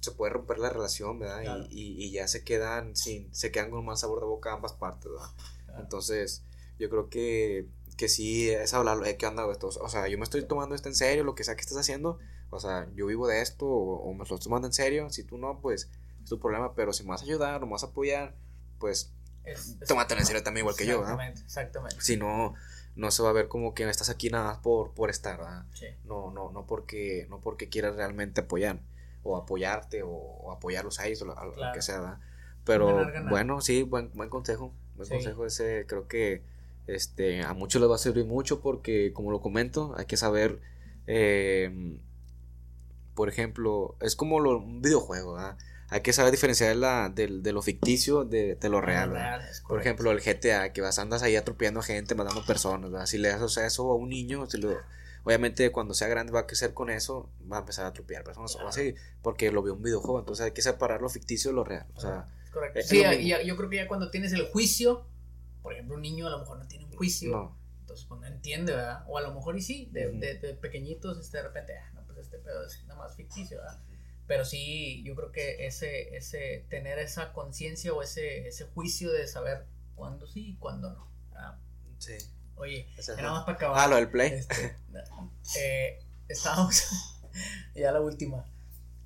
se 0.00 0.12
puede 0.12 0.32
romper 0.32 0.58
la 0.58 0.70
relación, 0.70 1.18
¿verdad? 1.18 1.66
Y, 1.70 2.04
y, 2.04 2.10
ya 2.12 2.28
se 2.28 2.44
quedan 2.44 2.94
sin, 2.94 3.34
se 3.34 3.50
quedan 3.50 3.70
con 3.70 3.84
más 3.84 4.00
sabor 4.00 4.20
de 4.20 4.26
boca 4.26 4.52
ambas 4.52 4.72
partes, 4.72 5.10
¿verdad? 5.10 5.30
Entonces, 5.78 6.44
yo 6.78 6.88
creo 6.88 7.08
que, 7.08 7.66
que 7.96 8.08
sí 8.08 8.50
es 8.50 8.74
hablarlo, 8.74 9.04
¿qué 9.18 9.26
onda 9.26 9.50
esto? 9.50 9.68
O 9.68 9.88
sea, 9.88 10.06
yo 10.08 10.18
me 10.18 10.24
estoy 10.24 10.42
tomando 10.44 10.74
esto 10.74 10.88
en 10.88 10.94
serio, 10.94 11.24
lo 11.24 11.34
que 11.34 11.44
sea 11.44 11.56
que 11.56 11.62
estés 11.62 11.76
haciendo, 11.76 12.18
o 12.50 12.60
sea, 12.60 12.88
yo 12.94 13.06
vivo 13.06 13.26
de 13.26 13.42
esto, 13.42 13.66
o, 13.66 14.12
me 14.12 14.18
lo 14.18 14.24
estoy 14.24 14.38
tomando 14.38 14.66
en 14.66 14.72
serio, 14.72 15.10
si 15.10 15.24
tú 15.24 15.38
no, 15.38 15.60
pues 15.60 15.90
es 16.22 16.28
tu 16.28 16.38
problema, 16.38 16.74
pero 16.74 16.92
si 16.92 17.02
me 17.02 17.10
vas 17.10 17.22
a 17.22 17.24
ayudar 17.24 17.62
o 17.62 17.66
me 17.66 17.72
vas 17.72 17.82
a 17.82 17.86
apoyar, 17.86 18.36
pues 18.78 19.12
tómatelo 19.86 20.20
en 20.20 20.26
serio 20.26 20.42
también 20.42 20.62
igual 20.64 20.76
que 20.76 20.86
yo, 20.86 21.00
¿verdad? 21.00 21.14
Exactamente, 21.14 21.40
exactamente. 21.42 22.00
Si 22.00 22.16
no, 22.16 22.54
no 22.98 23.12
se 23.12 23.22
va 23.22 23.30
a 23.30 23.32
ver 23.32 23.46
como 23.46 23.74
que 23.74 23.88
estás 23.88 24.10
aquí 24.10 24.28
nada 24.28 24.44
más 24.44 24.58
por, 24.58 24.90
por 24.90 25.08
estar, 25.08 25.38
¿verdad? 25.38 25.64
No, 26.04 26.32
no, 26.32 26.50
no 26.50 26.66
porque, 26.66 27.26
no 27.30 27.40
porque 27.40 27.68
quieras 27.68 27.94
realmente 27.94 28.40
apoyar, 28.40 28.80
o 29.22 29.36
apoyarte, 29.36 30.02
o, 30.04 30.50
apoyarlos 30.50 30.98
a 30.98 31.06
ellos, 31.06 31.22
o 31.22 31.24
lo, 31.24 31.34
que 31.72 31.80
sea, 31.80 32.00
¿verdad? 32.00 32.18
Pero 32.64 33.06
bueno, 33.30 33.60
sí, 33.60 33.84
buen, 33.84 34.10
buen 34.14 34.28
consejo. 34.28 34.72
Buen 34.96 35.08
consejo 35.08 35.46
ese, 35.46 35.86
creo 35.86 36.08
que 36.08 36.42
este, 36.88 37.42
a 37.42 37.54
muchos 37.54 37.80
les 37.80 37.88
va 37.88 37.94
a 37.94 37.98
servir 37.98 38.24
mucho 38.24 38.60
porque, 38.60 39.12
como 39.12 39.30
lo 39.30 39.40
comento, 39.40 39.94
hay 39.96 40.06
que 40.06 40.16
saber, 40.16 40.58
eh, 41.06 42.00
por 43.14 43.28
ejemplo, 43.28 43.94
es 44.00 44.16
como 44.16 44.40
lo, 44.40 44.58
un 44.58 44.82
videojuego, 44.82 45.38
Hay 45.90 46.02
que 46.02 46.12
saber 46.12 46.32
diferenciar 46.32 46.76
la, 46.76 47.08
de, 47.08 47.28
lo 47.28 47.62
ficticio 47.62 48.24
de, 48.24 48.56
lo 48.62 48.80
real. 48.80 49.12
por 49.66 49.80
ejemplo, 49.80 50.10
el 50.10 50.20
GTA, 50.20 50.72
que 50.72 50.80
vas, 50.80 50.98
andas 50.98 51.22
ahí 51.22 51.36
atropellando 51.36 51.80
a 51.80 51.82
gente, 51.82 52.14
matando 52.14 52.44
personas. 52.44 53.08
Si 53.08 53.18
le 53.18 53.28
das 53.28 53.56
eso 53.56 53.90
a 53.90 53.94
un 53.94 54.10
niño, 54.10 54.46
obviamente 55.24 55.70
cuando 55.72 55.94
sea 55.94 56.08
grande 56.08 56.32
va 56.32 56.40
a 56.40 56.46
crecer 56.46 56.74
con 56.74 56.90
eso, 56.90 57.30
va 57.50 57.56
a 57.56 57.60
empezar 57.60 57.84
a 57.86 57.88
atropellar 57.88 58.24
personas 58.24 58.56
o 58.56 58.68
así, 58.68 58.94
porque 59.22 59.50
lo 59.50 59.62
veo 59.62 59.74
un 59.74 59.82
videojuego. 59.82 60.18
Entonces 60.18 60.44
hay 60.44 60.52
que 60.52 60.62
separar 60.62 61.00
lo 61.00 61.08
ficticio 61.08 61.50
de 61.50 61.54
lo 61.54 61.64
real. 61.64 61.86
O 61.94 62.00
sea, 62.00 62.26
Correcto. 62.52 62.80
Sí, 62.82 63.02
yo 63.44 63.56
creo 63.56 63.70
que 63.70 63.76
ya 63.76 63.88
cuando 63.88 64.10
tienes 64.10 64.32
el 64.32 64.46
juicio 64.48 65.06
por 65.68 65.74
ejemplo, 65.74 65.96
un 65.96 66.02
niño 66.02 66.26
a 66.26 66.30
lo 66.30 66.38
mejor 66.38 66.58
no 66.58 66.66
tiene 66.66 66.86
un 66.86 66.92
juicio. 66.92 67.54
Entonces, 67.80 68.06
pues 68.06 68.20
no 68.22 68.26
entiende, 68.26 68.72
¿verdad? 68.72 69.04
O 69.06 69.18
a 69.18 69.20
lo 69.20 69.34
mejor 69.34 69.54
y 69.56 69.60
sí, 69.60 69.90
de, 69.92 70.12
de, 70.12 70.54
pequeñitos, 70.54 71.18
este, 71.18 71.36
de 71.36 71.42
repente, 71.42 71.76
ah, 71.76 71.90
no, 71.94 72.06
pues 72.06 72.18
este 72.18 72.38
pedo 72.38 72.64
es 72.64 72.82
nada 72.86 73.00
más 73.00 73.14
ficticio, 73.14 73.58
¿verdad? 73.58 73.78
Pero 74.28 74.44
sí, 74.44 75.02
yo 75.04 75.16
creo 75.16 75.32
que 75.32 75.66
ese, 75.66 76.16
ese, 76.16 76.64
tener 76.68 77.00
esa 77.00 77.32
conciencia 77.32 77.92
o 77.92 78.02
ese, 78.02 78.46
ese 78.46 78.64
juicio 78.66 79.10
de 79.10 79.26
saber 79.26 79.66
cuándo 79.96 80.28
sí 80.28 80.50
y 80.50 80.56
cuándo 80.56 80.92
no. 80.92 81.10
¿verdad? 81.32 81.58
Sí. 81.98 82.16
Oye, 82.54 82.88
nada 83.16 83.32
más 83.32 83.44
para 83.44 83.56
acabar. 83.56 83.80
Ah, 83.80 83.88
lo 83.88 83.96
del 83.96 84.10
play. 84.10 84.32
Este, 84.32 84.76
eh, 85.58 85.98
estábamos, 86.28 86.84
ya 87.74 87.90
la 87.90 88.00
última 88.00 88.44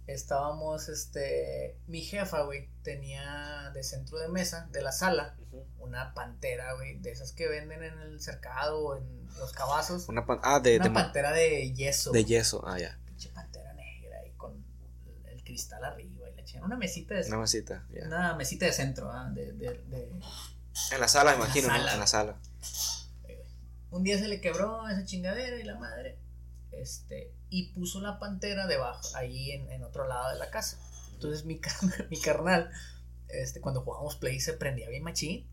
estábamos, 0.07 0.89
este, 0.89 1.79
mi 1.87 2.03
jefa, 2.03 2.43
güey, 2.43 2.69
tenía 2.83 3.71
de 3.75 3.83
centro 3.83 4.19
de 4.19 4.29
mesa, 4.29 4.69
de 4.73 4.83
la 4.83 4.93
sala, 4.93 5.37
una 5.79 6.15
pantera, 6.15 6.75
güey, 6.75 6.99
de 6.99 7.11
esas 7.11 7.33
que 7.33 7.49
venden 7.49 7.83
en 7.83 7.99
el 7.99 8.21
cercado 8.21 8.81
o 8.81 8.97
en 8.97 9.27
los 9.39 9.53
cabazos. 9.53 10.09
Una, 10.09 10.25
ah, 10.43 10.61
de, 10.61 10.79
una 10.79 10.93
pantera 10.93 11.33
de 11.33 11.73
yeso. 11.73 12.11
De 12.13 12.25
yeso, 12.25 12.63
ah, 12.67 12.79
ya. 12.79 12.99
Pinche 13.05 13.31
pantera 13.31 13.73
negra 13.75 14.27
y 14.27 14.31
con 14.33 14.65
el 15.27 15.42
cristal 15.53 15.85
arriba 15.85 16.31
y 16.31 16.35
la 16.35 16.45
chingada. 16.45 16.67
Una 16.67 16.77
mesita 16.77 17.15
de 17.15 17.27
Una 17.29 17.37
mesita, 17.37 17.87
ya. 17.91 18.07
Una 18.07 18.35
mesita 18.35 18.65
de 18.65 18.73
centro, 18.73 19.11
ah, 19.13 19.29
de, 19.31 19.53
de, 19.53 19.83
de, 19.87 20.11
En 20.93 21.01
la 21.01 21.09
sala, 21.09 21.33
me 21.33 21.45
imagino, 21.45 21.69
¿no? 21.69 21.77
En 21.77 22.01
la 22.01 22.07
sala. 22.07 22.39
Un 23.91 24.03
día 24.03 24.19
se 24.19 24.29
le 24.29 24.41
quebró 24.41 24.89
esa 24.89 25.05
chingadera 25.05 25.59
y 25.59 25.65
la 25.65 25.77
madre, 25.77 26.17
este, 26.71 27.35
y 27.51 27.75
puso 27.75 28.01
la 28.01 28.19
pantera 28.19 28.67
debajo, 28.67 29.07
ahí 29.15 29.51
en, 29.51 29.71
en 29.71 29.85
otro 29.85 30.09
lado 30.09 30.33
de 30.33 30.39
la 30.39 30.49
casa. 30.51 30.79
Entonces 31.13 31.45
mi, 31.45 31.61
mi 32.11 32.19
carnal, 32.19 32.71
este, 33.29 33.61
cuando 33.61 33.83
jugábamos 33.83 34.17
Play 34.17 34.41
se 34.41 34.55
prendía 34.55 34.89
bien 34.89 35.03
machín. 35.03 35.47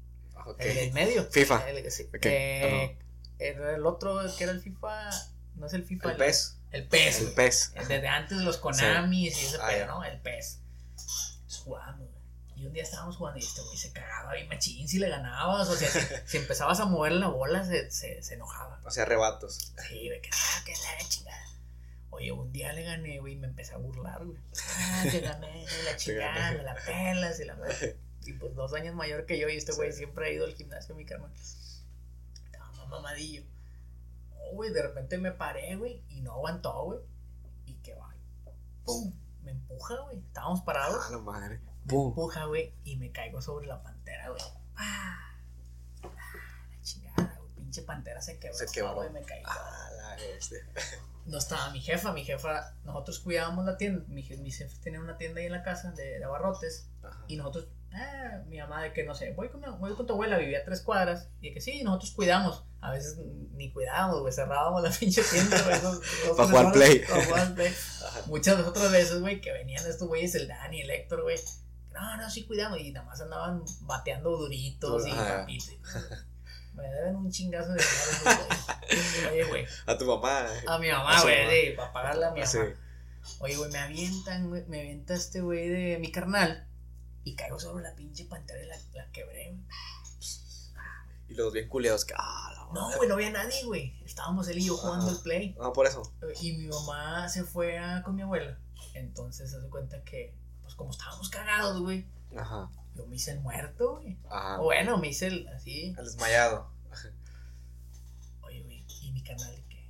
El 0.59 0.75
del 0.75 0.93
medio. 0.93 1.25
FIFA. 1.25 1.69
El, 1.69 1.85
eh, 2.23 2.97
Era 3.37 3.75
el 3.75 3.85
otro 3.85 4.21
que 4.37 4.45
era 4.45 4.53
el 4.53 4.61
FIFA, 4.61 5.09
no 5.55 5.67
es 5.67 5.73
el 5.73 5.83
FIFA. 5.83 6.11
El 6.11 6.17
PES. 6.17 6.58
El 6.71 6.87
PES. 6.87 7.21
El 7.21 7.31
PES. 7.31 7.73
Desde 7.87 8.07
antes 8.07 8.37
de 8.37 8.43
los 8.43 8.57
Konamis 8.57 9.41
y 9.41 9.45
ese 9.45 9.57
ah, 9.61 9.67
pedo, 9.67 9.87
¿no? 9.87 10.03
El 10.03 10.19
PES. 10.21 10.59
Jugamos, 11.63 12.09
y 12.59 12.65
un 12.65 12.73
día 12.73 12.83
estábamos 12.83 13.15
jugando 13.15 13.39
y 13.39 13.43
este 13.43 13.61
güey 13.61 13.77
se 13.77 13.93
cagaba 13.93 14.33
bien 14.33 14.49
machín 14.49 14.87
si 14.87 14.99
le 14.99 15.07
ganabas. 15.07 15.69
O 15.69 15.75
sea, 15.75 15.89
si, 16.25 16.37
empezabas 16.37 16.79
a 16.81 16.85
mover 16.85 17.13
la 17.13 17.29
bola, 17.29 17.63
se, 17.63 17.89
se, 17.89 18.21
se 18.21 18.33
enojaba. 18.33 18.81
O 18.83 18.91
sea, 18.91 19.05
rebatos. 19.05 19.73
Sí, 19.87 20.09
de 20.09 20.19
que, 20.19 20.29
ah, 20.33 20.63
que 20.65 20.73
la 20.73 21.07
chingada. 21.07 21.45
Oye, 22.09 22.33
un 22.33 22.51
día 22.51 22.73
le 22.73 22.83
gané, 22.83 23.19
güey, 23.19 23.33
y 23.33 23.37
me 23.37 23.47
empecé 23.47 23.73
a 23.73 23.77
burlar, 23.77 24.25
güey. 24.25 24.37
Ah, 24.67 25.03
te 25.09 25.21
gané, 25.21 25.65
la 25.85 25.95
chingada, 25.97 26.51
me 26.51 26.63
la 26.63 26.75
pelas 26.75 27.39
y 27.39 27.45
la 27.45 27.55
madre. 27.55 27.97
Y 28.25 28.33
pues 28.33 28.53
dos 28.53 28.73
años 28.73 28.93
mayor 28.93 29.25
que 29.25 29.39
yo, 29.39 29.47
y 29.47 29.55
este 29.55 29.71
güey 29.71 29.93
siempre 29.93 30.27
ha 30.27 30.31
ido 30.31 30.45
al 30.45 30.53
gimnasio, 30.53 30.93
mi 30.93 31.05
carnal. 31.05 31.31
Estaba 31.33 32.85
mamadillo. 32.87 33.43
Güey, 34.53 34.71
de 34.71 34.81
repente 34.81 35.17
me 35.17 35.31
paré, 35.31 35.75
güey, 35.75 36.03
y 36.09 36.21
no 36.21 36.33
aguantó, 36.33 36.83
güey. 36.85 36.99
Y 37.65 37.75
que 37.75 37.95
va, 37.95 38.15
¡pum! 38.83 39.13
Me 39.41 39.51
empuja, 39.51 39.95
güey. 40.01 40.19
Estábamos 40.19 40.61
parados. 40.61 41.05
Ah, 41.07 41.11
la 41.11 41.17
madre. 41.19 41.61
Me 41.85 41.93
empuja, 41.93 42.45
güey, 42.45 42.73
y 42.83 42.97
me 42.97 43.11
caigo 43.11 43.41
sobre 43.41 43.67
la 43.67 43.81
pantera, 43.81 44.29
güey. 44.29 44.41
¡Ah! 44.75 45.37
La 46.03 46.81
chingada, 46.81 47.37
güey. 47.39 47.53
Pinche 47.55 47.83
pantera 47.83 48.21
se 48.21 48.39
quebró. 48.39 48.57
Se 48.57 48.65
quebró. 48.67 48.95
Güey, 48.95 49.11
me 49.11 49.21
caí. 49.21 49.41
Ah, 49.45 49.89
la 49.97 50.15
este 50.17 50.65
no 51.29 51.37
estaba 51.37 51.69
mi 51.71 51.79
jefa, 51.79 52.11
mi 52.11 52.23
jefa, 52.23 52.73
nosotros 52.83 53.19
cuidábamos 53.19 53.65
la 53.65 53.77
tienda, 53.77 54.03
mi, 54.07 54.23
mi 54.23 54.51
jefe 54.51 54.75
tenía 54.81 54.99
una 54.99 55.17
tienda 55.17 55.39
ahí 55.39 55.45
en 55.45 55.51
la 55.51 55.63
casa 55.63 55.91
de, 55.91 56.17
de 56.17 56.23
abarrotes 56.23 56.89
y 57.27 57.37
nosotros, 57.37 57.67
ah, 57.93 58.41
mi 58.47 58.57
mamá 58.57 58.83
de 58.83 58.93
que 58.93 59.03
no 59.03 59.15
sé, 59.15 59.33
voy 59.33 59.49
con, 59.49 59.61
voy 59.79 59.93
con 59.93 60.05
tu 60.05 60.13
abuela, 60.13 60.37
vivía 60.37 60.59
a 60.59 60.63
tres 60.63 60.81
cuadras 60.81 61.29
y 61.41 61.49
de 61.49 61.53
que 61.53 61.61
sí, 61.61 61.83
nosotros 61.83 62.11
cuidamos, 62.11 62.63
a 62.81 62.91
veces 62.91 63.17
ni 63.53 63.71
cuidábamos, 63.71 64.21
güey, 64.21 64.33
cerrábamos 64.33 64.83
la 64.83 64.89
pinche 64.99 65.21
tienda, 65.23 65.61
güey, 65.61 65.79
para 66.37 66.49
jugar 66.49 66.71
play. 66.71 67.03
play. 67.55 67.73
Muchas 68.27 68.59
otras 68.65 68.91
veces, 68.91 69.19
güey, 69.21 69.41
que 69.41 69.51
venían 69.51 69.85
estos 69.85 70.07
güeyes, 70.07 70.35
el 70.35 70.47
Dani, 70.47 70.81
el 70.81 70.89
Héctor, 70.89 71.23
güey, 71.23 71.37
no, 71.91 72.17
no, 72.17 72.29
sí 72.29 72.45
cuidamos 72.45 72.79
y 72.79 72.91
nada 72.91 73.05
más 73.05 73.19
andaban 73.21 73.63
bateando 73.81 74.37
duritos 74.37 75.05
y 75.05 75.11
papitos. 75.11 75.73
Me 76.73 76.83
deben 76.83 77.15
un 77.17 77.29
chingazo 77.29 77.73
de 77.73 77.83
dinero. 77.83 79.31
Oye, 79.31 79.43
güey. 79.43 79.65
A 79.85 79.97
tu 79.97 80.05
mamá. 80.05 80.47
A 80.65 80.77
mi 80.77 80.89
mamá, 80.89 81.21
güey, 81.23 81.75
para 81.75 81.91
pagarle 81.91 82.25
a 82.25 82.31
mi 82.31 82.39
mamá. 82.39 82.75
Oye, 83.39 83.55
güey, 83.57 83.69
me 83.69 83.79
avientan, 83.79 84.49
güey, 84.49 84.63
me 84.67 84.79
avienta 84.79 85.13
este 85.13 85.41
güey 85.41 85.67
de 85.67 85.97
mi 85.99 86.09
carnal 86.09 86.68
y 87.29 87.35
caigo 87.35 87.59
sobre 87.59 87.83
la 87.83 87.95
pinche 87.95 88.25
pantalla 88.25 88.63
y 88.63 88.67
la, 88.67 88.77
la 88.93 89.11
quebré. 89.11 89.55
Y 91.27 91.35
los 91.35 91.53
bien 91.53 91.69
culeados 91.69 92.05
que, 92.05 92.15
ah, 92.17 92.69
No, 92.73 92.95
güey, 92.97 93.07
no 93.07 93.15
había 93.15 93.29
nadie, 93.29 93.63
güey. 93.65 94.01
Estábamos 94.03 94.47
él 94.47 94.57
y 94.57 94.65
yo 94.65 94.75
jugando 94.75 95.11
el 95.11 95.19
play. 95.19 95.55
Ah, 95.61 95.71
por 95.71 95.85
eso. 95.85 96.11
Y 96.41 96.53
mi 96.53 96.67
mamá 96.67 97.29
se 97.29 97.43
fue 97.43 97.77
a, 97.77 98.01
con 98.01 98.15
mi 98.15 98.23
abuela. 98.23 98.57
Entonces 98.95 99.51
se 99.51 99.57
hace 99.57 99.69
cuenta 99.69 100.03
que, 100.03 100.33
pues 100.63 100.73
como 100.73 100.89
estábamos 100.89 101.29
cagados, 101.29 101.79
güey. 101.81 102.07
Ajá. 102.35 102.71
Yo 102.95 103.05
me 103.05 103.15
hice 103.15 103.31
el 103.31 103.41
muerto, 103.41 103.97
güey. 103.97 104.17
Ajá. 104.27 104.57
bueno, 104.57 104.97
me 104.97 105.09
hice 105.09 105.27
el 105.27 105.47
así. 105.49 105.93
El 105.97 106.05
desmayado. 106.05 106.71
Oye, 108.41 108.63
güey, 108.63 108.85
y 109.03 109.11
mi 109.11 109.21
canal 109.21 109.55
de 109.55 109.63
qué? 109.69 109.87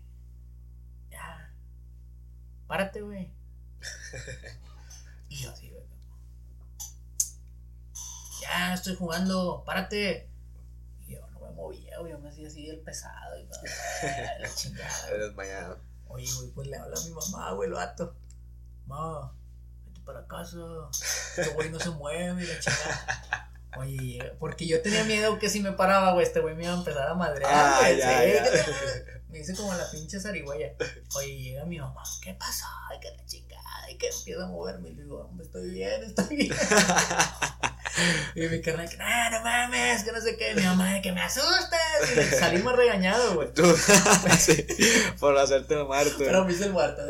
Ya. 1.10 1.54
Párate, 2.68 3.02
güey. 3.02 3.32
y 5.30 5.38
yo 5.38 5.52
así, 5.52 5.70
güey. 5.70 5.90
Ya, 8.50 8.74
estoy 8.74 8.96
jugando, 8.96 9.64
párate. 9.66 10.28
Y 11.08 11.14
yo 11.14 11.28
no 11.32 11.40
me 11.40 11.52
movía, 11.52 12.00
güey. 12.00 12.12
Yo 12.12 12.20
me 12.20 12.30
hacía 12.30 12.48
así 12.48 12.68
el 12.68 12.80
pesado 12.80 13.38
y 13.38 13.46
la 14.42 14.56
chingada. 14.56 15.18
Desmayado. 15.18 15.80
Oye, 16.08 16.28
güey, 16.38 16.50
pues 16.52 16.68
le 16.68 16.78
habla 16.78 16.98
a 17.00 17.04
mi 17.04 17.12
mamá, 17.12 17.52
güey, 17.54 17.70
el 17.70 17.76
vato. 17.76 18.16
Ma, 18.88 19.32
para 20.04 20.26
casa, 20.26 20.58
este 20.92 21.54
güey 21.54 21.70
no 21.70 21.80
se 21.80 21.92
mueve, 21.92 22.44
la 22.44 22.60
chingada. 22.60 23.52
Oye, 23.78 24.34
porque 24.40 24.66
yo 24.66 24.82
tenía 24.82 25.04
miedo 25.04 25.38
que 25.38 25.48
si 25.48 25.60
me 25.60 25.72
paraba, 25.74 26.14
güey, 26.14 26.26
este 26.26 26.40
güey 26.40 26.56
me 26.56 26.64
iba 26.64 26.74
a 26.74 26.78
empezar 26.78 27.08
a 27.08 27.14
madrear, 27.14 27.52
ah, 27.54 27.82
Me 29.30 29.38
dice 29.38 29.56
como 29.56 29.72
la 29.76 29.90
pinche 29.92 30.20
zarigüeya. 30.20 30.74
Oye, 31.16 31.38
llega 31.38 31.66
mi 31.66 31.78
mamá, 31.78 32.02
¿qué 32.24 32.34
pasó? 32.34 32.66
Ay, 32.90 33.00
que 33.00 33.12
la 33.16 33.24
chingada, 33.28 33.92
y 33.92 33.98
que 34.00 34.10
empieza 34.10 34.46
a 34.46 34.48
moverme. 34.48 34.90
Y 34.90 34.96
le 34.96 35.04
digo, 35.04 35.32
estoy 35.40 35.70
bien, 35.70 36.04
estoy 36.04 36.36
bien. 36.36 36.56
Y 38.36 38.48
mi 38.48 38.62
carnal, 38.62 38.90
no, 38.98 39.30
no 39.32 39.44
mames, 39.44 40.04
que 40.04 40.12
no 40.12 40.22
sé 40.22 40.38
qué. 40.38 40.56
Mi 40.56 40.64
mamá, 40.64 41.02
que 41.02 41.12
me 41.12 41.22
asustes. 41.22 42.18
Y 42.18 42.36
salimos 42.36 42.76
regañados, 42.76 43.36
güey. 43.36 43.54
Tú, 43.54 43.64
sí, 44.38 44.66
por 45.20 45.38
hacerte 45.38 45.76
muerto. 45.84 46.16
Pero 46.18 46.46
me 46.46 46.54
hice 46.54 46.66
el 46.66 46.74
muerto. 46.74 47.02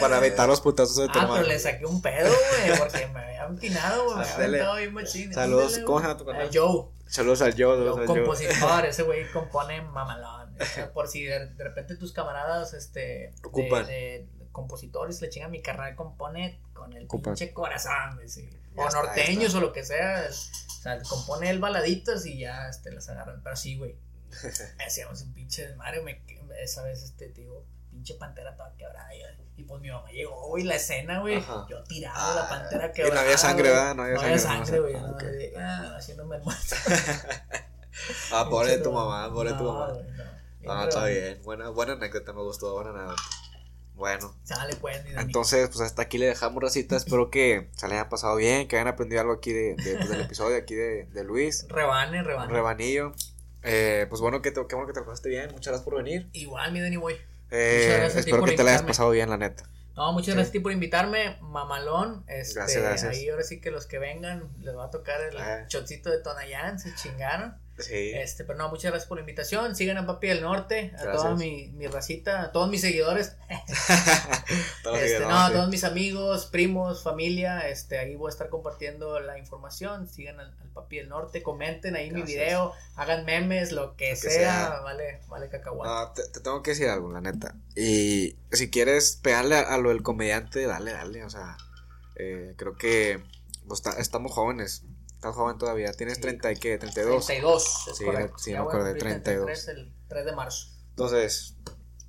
Para 0.00 0.18
evitar 0.18 0.48
los 0.48 0.60
putazos 0.60 0.96
de 0.96 1.08
tu 1.08 1.18
Ah, 1.18 1.28
pero 1.32 1.46
le 1.46 1.58
saqué 1.58 1.86
un 1.86 2.02
pedo, 2.02 2.30
güey, 2.30 2.78
porque 2.78 3.06
me 3.08 3.20
había 3.20 3.44
empinado, 3.44 4.04
güey. 4.14 4.26
Me 4.38 4.44
había 4.44 4.74
bien 4.74 4.94
machín. 4.94 5.32
Saludos, 5.32 5.78
¿cómo 5.84 6.00
se 6.00 6.06
llama 6.06 6.18
tu 6.18 6.24
canal? 6.24 6.50
Joe. 6.52 6.86
Saludos 7.06 7.42
al 7.42 7.52
Joe. 7.52 7.76
Saludos 7.76 7.98
al 7.98 8.06
compositor, 8.06 8.86
ese 8.86 9.02
güey 9.02 9.30
compone 9.32 9.82
mamalón. 9.82 10.56
Por 10.94 11.08
si 11.08 11.24
de, 11.24 11.50
repente 11.58 11.96
tus 11.96 12.12
camaradas, 12.12 12.72
este. 12.72 13.34
Ocupan. 13.44 13.86
De, 13.86 14.26
compositores 14.52 15.20
le 15.20 15.30
chingan 15.30 15.50
mi 15.50 15.62
carnal 15.62 15.94
compone 15.96 16.60
con 16.72 16.92
el 16.92 17.06
pinche 17.08 17.52
corazón, 17.52 18.20
sí 18.26 18.48
o 18.76 18.90
norteños 18.90 19.54
o 19.54 19.60
lo 19.60 19.72
que 19.72 19.84
sea. 19.84 20.28
O 20.28 20.82
sea, 20.82 21.02
compone 21.02 21.50
el 21.50 21.58
baladitas 21.58 22.26
y 22.26 22.38
ya 22.38 22.68
este, 22.68 22.90
las 22.92 23.08
agarran. 23.08 23.40
Pero 23.42 23.56
sí, 23.56 23.76
güey. 23.76 23.96
Hacíamos 24.86 25.22
un 25.22 25.32
pinche 25.32 25.68
desmadre. 25.68 26.02
Me, 26.02 26.22
esa 26.60 26.82
vez, 26.82 27.02
este, 27.02 27.28
digo, 27.28 27.64
pinche 27.90 28.14
pantera 28.14 28.56
toda 28.56 28.74
quebrada. 28.76 29.08
Y, 29.56 29.64
pues 29.64 29.80
mi 29.80 29.90
mamá 29.90 30.10
llegó, 30.10 30.48
güey, 30.48 30.64
la 30.64 30.74
escena, 30.74 31.20
güey. 31.20 31.40
Yo 31.68 31.84
tirado 31.84 32.34
la 32.34 32.48
pantera 32.48 32.90
quebrada. 32.92 33.14
Y 33.14 33.16
no 33.16 33.20
había 33.20 33.38
sangre, 33.38 33.68
¿verdad? 33.68 33.94
No 33.94 34.02
había 34.02 34.38
sangre. 34.38 34.80
güey. 34.80 34.94
No, 34.94 35.16
ah, 35.58 35.96
haciéndome 35.96 36.36
el 36.36 36.42
muerto. 36.42 36.74
ah, 38.32 38.46
pobre 38.50 38.78
tu 38.78 38.90
mamá, 38.90 39.32
pobre 39.32 39.52
tu 39.52 39.64
mamá. 39.64 39.92
Ah, 40.66 40.86
está 40.88 41.04
bien. 41.04 41.40
Buena, 41.42 41.68
buena 41.68 41.92
anécdota, 41.92 42.32
me 42.32 42.42
gustó, 42.42 42.72
buena 42.74 42.90
anécdota. 42.90 43.22
Bueno. 44.02 44.34
Sale 44.42 44.74
pues, 44.74 45.04
mi 45.04 45.12
Dani. 45.12 45.26
Entonces, 45.26 45.68
pues 45.68 45.80
hasta 45.80 46.02
aquí 46.02 46.18
le 46.18 46.26
dejamos 46.26 46.60
racita. 46.60 46.96
Espero 46.96 47.30
que 47.30 47.70
se 47.76 47.86
le 47.86 47.94
haya 47.94 48.08
pasado 48.08 48.34
bien, 48.34 48.66
que 48.66 48.74
hayan 48.74 48.88
aprendido 48.88 49.20
algo 49.20 49.32
aquí 49.34 49.52
de, 49.52 49.76
de- 49.76 49.94
pues, 49.96 50.08
del 50.08 50.20
episodio 50.22 50.56
aquí 50.56 50.74
de, 50.74 51.04
de 51.06 51.22
Luis. 51.22 51.66
Rebane, 51.68 52.20
rebane. 52.24 52.52
Rebanillo. 52.52 53.12
Eh, 53.62 54.06
pues 54.10 54.20
bueno, 54.20 54.42
que 54.42 54.50
te, 54.50 54.60
qué 54.66 54.74
bueno 54.74 54.88
que 54.88 54.92
te 54.92 55.02
pasaste 55.02 55.28
bien. 55.28 55.52
Muchas 55.52 55.68
gracias 55.68 55.84
por 55.84 56.02
venir. 56.02 56.28
Igual, 56.32 56.72
mi 56.72 56.80
Dani, 56.80 56.96
voy. 56.96 57.14
Eh, 57.52 57.82
Muchas 57.84 57.98
gracias 57.98 58.10
a 58.10 58.14
ti 58.14 58.18
espero 58.30 58.38
por 58.40 58.48
que 58.50 58.56
te 58.56 58.64
la 58.64 58.70
hayas 58.70 58.80
invitarme. 58.80 58.88
pasado 58.90 59.10
bien, 59.10 59.30
la 59.30 59.36
neta. 59.36 59.68
No, 59.94 60.12
muchas 60.14 60.34
gracias 60.34 60.48
a 60.48 60.52
ti 60.52 60.58
por 60.58 60.72
invitarme, 60.72 61.36
mamalón. 61.42 62.24
Este, 62.26 62.54
Gracias, 62.58 62.82
gracias. 62.82 63.14
Ahí 63.14 63.28
ahora 63.28 63.44
sí 63.44 63.60
que 63.60 63.70
los 63.70 63.86
que 63.86 63.98
vengan 64.00 64.48
les 64.58 64.74
va 64.74 64.86
a 64.86 64.90
tocar 64.90 65.20
el 65.20 65.36
Ah. 65.36 65.64
chocito 65.68 66.10
de 66.10 66.18
Tonayán, 66.22 66.78
se 66.80 66.92
chingaron. 66.96 67.54
Sí. 67.78 68.12
Este, 68.14 68.44
pero 68.44 68.58
no, 68.58 68.68
muchas 68.68 68.90
gracias 68.92 69.08
por 69.08 69.16
la 69.16 69.22
invitación. 69.22 69.74
Sigan 69.74 69.96
a 69.98 70.06
Papi 70.06 70.28
del 70.28 70.42
Norte, 70.42 70.92
a 70.96 71.02
Gracias. 71.02 71.16
toda 71.22 71.34
mi, 71.36 71.68
mi 71.68 71.86
racita, 71.86 72.42
a 72.42 72.52
todos 72.52 72.68
mis 72.68 72.80
seguidores. 72.80 73.36
Este, 74.94 75.20
no, 75.20 75.38
a 75.38 75.50
todos 75.52 75.68
mis 75.68 75.84
amigos, 75.84 76.46
primos, 76.46 77.02
familia, 77.02 77.68
este, 77.68 77.98
ahí 77.98 78.14
voy 78.16 78.28
a 78.28 78.30
estar 78.30 78.48
compartiendo 78.48 79.20
la 79.20 79.38
información, 79.38 80.08
sigan 80.08 80.38
al, 80.40 80.54
al 80.60 80.68
Papi 80.70 80.96
del 80.98 81.08
Norte, 81.08 81.42
comenten 81.42 81.96
ahí 81.96 82.10
mi 82.10 82.22
video, 82.22 82.72
hagan 82.96 83.24
memes, 83.24 83.72
lo 83.72 83.96
que, 83.96 84.10
que 84.10 84.16
sea, 84.16 84.30
sea. 84.30 84.80
vale, 84.80 85.20
vale 85.28 85.48
cacahuate. 85.48 85.88
No, 85.88 86.12
te, 86.12 86.28
te 86.32 86.40
tengo 86.40 86.62
que 86.62 86.72
decir 86.72 86.88
algo, 86.88 87.10
la 87.10 87.20
neta. 87.20 87.54
Y 87.76 88.36
si 88.52 88.70
quieres 88.70 89.18
pegarle 89.22 89.56
a, 89.56 89.60
a 89.60 89.78
lo 89.78 89.88
del 89.90 90.02
comediante, 90.02 90.66
dale, 90.66 90.92
dale. 90.92 91.24
O 91.24 91.30
sea, 91.30 91.56
eh, 92.16 92.54
creo 92.56 92.76
que 92.76 93.22
pues, 93.66 93.82
ta- 93.82 93.98
estamos 93.98 94.32
jóvenes. 94.32 94.82
Estás 95.22 95.36
joven 95.36 95.56
todavía. 95.56 95.92
Tienes 95.92 96.16
Sí. 96.16 96.22
30 96.22 96.50
y 96.50 96.56
qué, 96.56 96.78
32. 96.78 97.24
32, 97.26 97.86
es 97.92 97.96
Sí, 97.96 98.04
correcto. 98.04 98.38
sí, 98.38 98.50
me 98.50 98.58
acuerdo 98.58 98.84
de 98.86 98.90
cumplir 98.94 99.22
32. 99.22 99.46
33 99.46 99.68
el 99.68 99.92
3 100.08 100.24
de 100.24 100.32
marzo. 100.34 100.68
Entonces, 100.90 101.54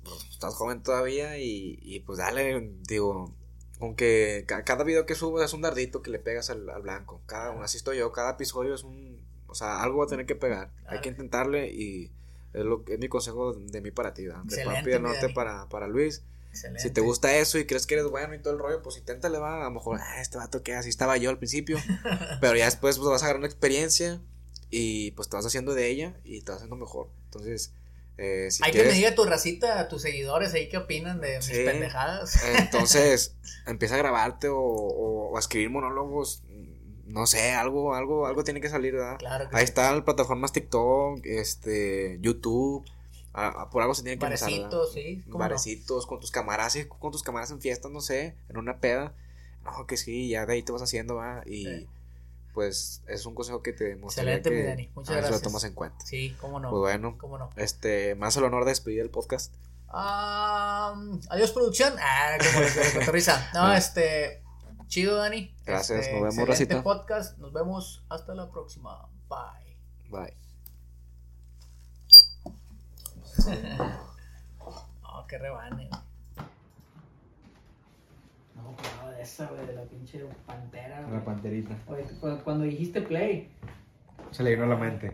pues, 0.02 0.24
estás 0.30 0.54
joven 0.56 0.82
todavía 0.82 1.38
y, 1.38 1.78
y, 1.80 2.00
pues 2.00 2.18
dale, 2.18 2.72
digo, 2.88 3.32
aunque 3.80 4.42
ca- 4.48 4.64
cada 4.64 4.82
video 4.82 5.06
que 5.06 5.14
subes 5.14 5.44
es 5.44 5.52
un 5.52 5.62
dardito 5.62 6.02
que 6.02 6.10
le 6.10 6.18
pegas 6.18 6.50
al, 6.50 6.68
al 6.68 6.82
blanco. 6.82 7.22
Cada, 7.26 7.50
Claro. 7.50 7.62
así 7.62 7.76
estoy 7.76 7.98
yo, 7.98 8.10
cada 8.10 8.32
episodio 8.32 8.74
es 8.74 8.82
un, 8.82 9.24
o 9.46 9.54
sea, 9.54 9.80
algo 9.80 9.98
va 9.98 10.06
a 10.06 10.08
tener 10.08 10.26
que 10.26 10.34
pegar. 10.34 10.72
Hay 10.88 11.00
que 11.00 11.08
intentarle 11.10 11.68
y 11.72 12.10
es, 12.52 12.64
lo, 12.64 12.82
es 12.88 12.98
mi 12.98 13.06
consejo 13.06 13.52
de 13.52 13.80
mí 13.80 13.92
para 13.92 14.12
ti, 14.12 14.26
¿verdad? 14.26 14.42
de 14.42 14.64
Papi 14.64 14.90
del 14.90 15.02
Norte 15.02 15.28
para, 15.28 15.68
para 15.68 15.86
Luis. 15.86 16.24
Excelente. 16.54 16.82
Si 16.82 16.90
te 16.90 17.00
gusta 17.00 17.34
eso 17.36 17.58
y 17.58 17.66
crees 17.66 17.86
que 17.86 17.94
eres 17.94 18.06
bueno 18.08 18.32
y 18.34 18.38
todo 18.40 18.52
el 18.54 18.60
rollo, 18.60 18.80
pues 18.82 18.96
inténtale, 18.96 19.38
va. 19.38 19.60
A 19.62 19.64
lo 19.64 19.70
mejor, 19.72 19.98
ah, 20.00 20.20
este 20.20 20.38
vato 20.38 20.62
que 20.62 20.74
así 20.74 20.88
estaba 20.88 21.16
yo 21.16 21.30
al 21.30 21.38
principio. 21.38 21.76
pero 22.40 22.56
ya 22.56 22.66
después 22.66 22.96
pues, 22.98 23.08
vas 23.10 23.22
a 23.22 23.26
agarrar 23.26 23.38
una 23.40 23.46
experiencia 23.48 24.20
y 24.70 25.10
pues 25.12 25.28
te 25.28 25.36
vas 25.36 25.44
haciendo 25.46 25.74
de 25.74 25.88
ella 25.88 26.14
y 26.24 26.42
te 26.42 26.50
vas 26.52 26.58
haciendo 26.58 26.76
mejor. 26.76 27.08
Entonces, 27.24 27.72
eh, 28.18 28.48
si 28.52 28.62
Hay 28.64 28.70
que 28.70 28.78
quieres. 28.78 28.92
me 28.92 28.98
diga 28.98 29.14
tu 29.16 29.24
racita, 29.24 29.80
a 29.80 29.88
tus 29.88 30.02
seguidores 30.02 30.54
ahí 30.54 30.68
qué 30.68 30.76
opinan 30.78 31.20
de 31.20 31.36
mis 31.36 31.46
Sí. 31.46 31.64
pendejadas. 31.64 32.40
Entonces, 32.58 33.34
empieza 33.66 33.96
a 33.96 33.98
grabarte 33.98 34.48
o, 34.48 34.56
o- 34.58 35.30
o 35.30 35.36
a 35.36 35.40
escribir 35.40 35.70
monólogos. 35.70 36.42
No 37.06 37.26
sé, 37.26 37.52
algo, 37.52 37.94
algo, 37.94 38.26
algo 38.26 38.44
tiene 38.44 38.60
que 38.60 38.68
salir, 38.68 38.94
¿verdad? 38.94 39.18
Claro 39.18 39.48
que 39.48 39.54
Ahí 39.56 39.62
sí. 39.66 39.70
están 39.70 40.04
plataformas 40.04 40.52
TikTok, 40.52 41.20
este, 41.24 42.18
YouTube. 42.20 42.84
A- 43.34 43.48
a- 43.62 43.70
por 43.70 43.82
algo 43.82 43.94
se 43.94 44.02
tiene 44.02 44.18
que 44.18 44.24
empezar. 44.24 44.48
¿verdad? 44.50 44.70
Barecitos, 44.70 44.92
sí. 44.94 45.22
¿cómo 45.24 45.32
no? 45.34 45.38
Barecitos, 45.40 46.06
con 46.06 46.20
tus 46.20 46.30
camaradas, 46.30 46.76
y 46.76 46.86
con 46.86 47.10
tus 47.12 47.22
camaradas 47.22 47.50
en 47.50 47.60
fiestas, 47.60 47.90
no 47.92 48.00
sé, 48.00 48.36
en 48.48 48.56
una 48.56 48.78
peda. 48.80 49.12
No, 49.64 49.86
que 49.86 49.96
sí, 49.96 50.28
ya 50.28 50.46
de 50.46 50.52
ahí 50.54 50.62
te 50.62 50.72
vas 50.72 50.82
haciendo, 50.82 51.16
va. 51.16 51.42
Y 51.46 51.64
Sí. 51.66 51.88
pues 52.54 53.02
es 53.08 53.26
un 53.26 53.34
consejo 53.34 53.62
que 53.62 53.72
te 53.72 53.96
mostraría 53.96 54.36
Excelente, 54.36 54.50
que 54.50 54.62
mi 54.62 54.68
Dani. 54.86 54.92
Muchas 54.94 55.16
gracias. 55.16 55.32
lo 55.32 55.40
tomas 55.40 55.64
en 55.64 55.74
cuenta. 55.74 56.04
Sí, 56.06 56.36
cómo 56.40 56.60
no. 56.60 56.70
Pues 56.70 56.80
bueno, 56.80 57.18
Cómo 57.18 57.36
no. 57.38 57.50
este, 57.56 58.14
más 58.14 58.36
el 58.36 58.44
honor 58.44 58.64
de 58.64 58.70
despedir 58.70 59.00
el 59.00 59.10
podcast. 59.10 59.52
Ah, 59.88 60.94
adiós, 61.30 61.50
producción. 61.52 61.94
Ah, 62.00 62.36
como 62.38 62.60
les 62.60 62.94
cotorriza. 62.94 63.50
No, 63.54 63.60
Ah. 63.66 63.76
este. 63.78 64.42
Chido, 64.86 65.16
Dani. 65.16 65.52
Gracias, 65.64 66.00
Este, 66.06 66.20
nos 66.20 66.34
vemos, 66.34 66.48
racita. 66.48 66.82
podcast. 66.82 67.38
Nos 67.38 67.52
vemos 67.52 68.04
hasta 68.10 68.34
la 68.34 68.50
próxima. 68.50 69.08
Bye. 69.28 69.76
Bye. 70.10 70.43
No, 75.02 75.26
qué 75.28 75.38
rebane. 75.38 75.88
No, 78.54 78.70
acordaba 78.70 79.10
de 79.12 79.22
esa, 79.22 79.46
güey, 79.46 79.66
de 79.66 79.72
la 79.74 79.82
pinche 79.82 80.24
pantera. 80.46 81.02
güey. 81.02 81.24
panterita. 81.24 81.74
Oye, 81.88 82.04
cu- 82.20 82.38
cuando 82.44 82.64
dijiste 82.64 83.00
play, 83.02 83.50
Se 84.30 84.42
le 84.42 84.50
vino 84.50 84.64
a 84.64 84.68
la 84.68 84.76
mente. 84.76 85.10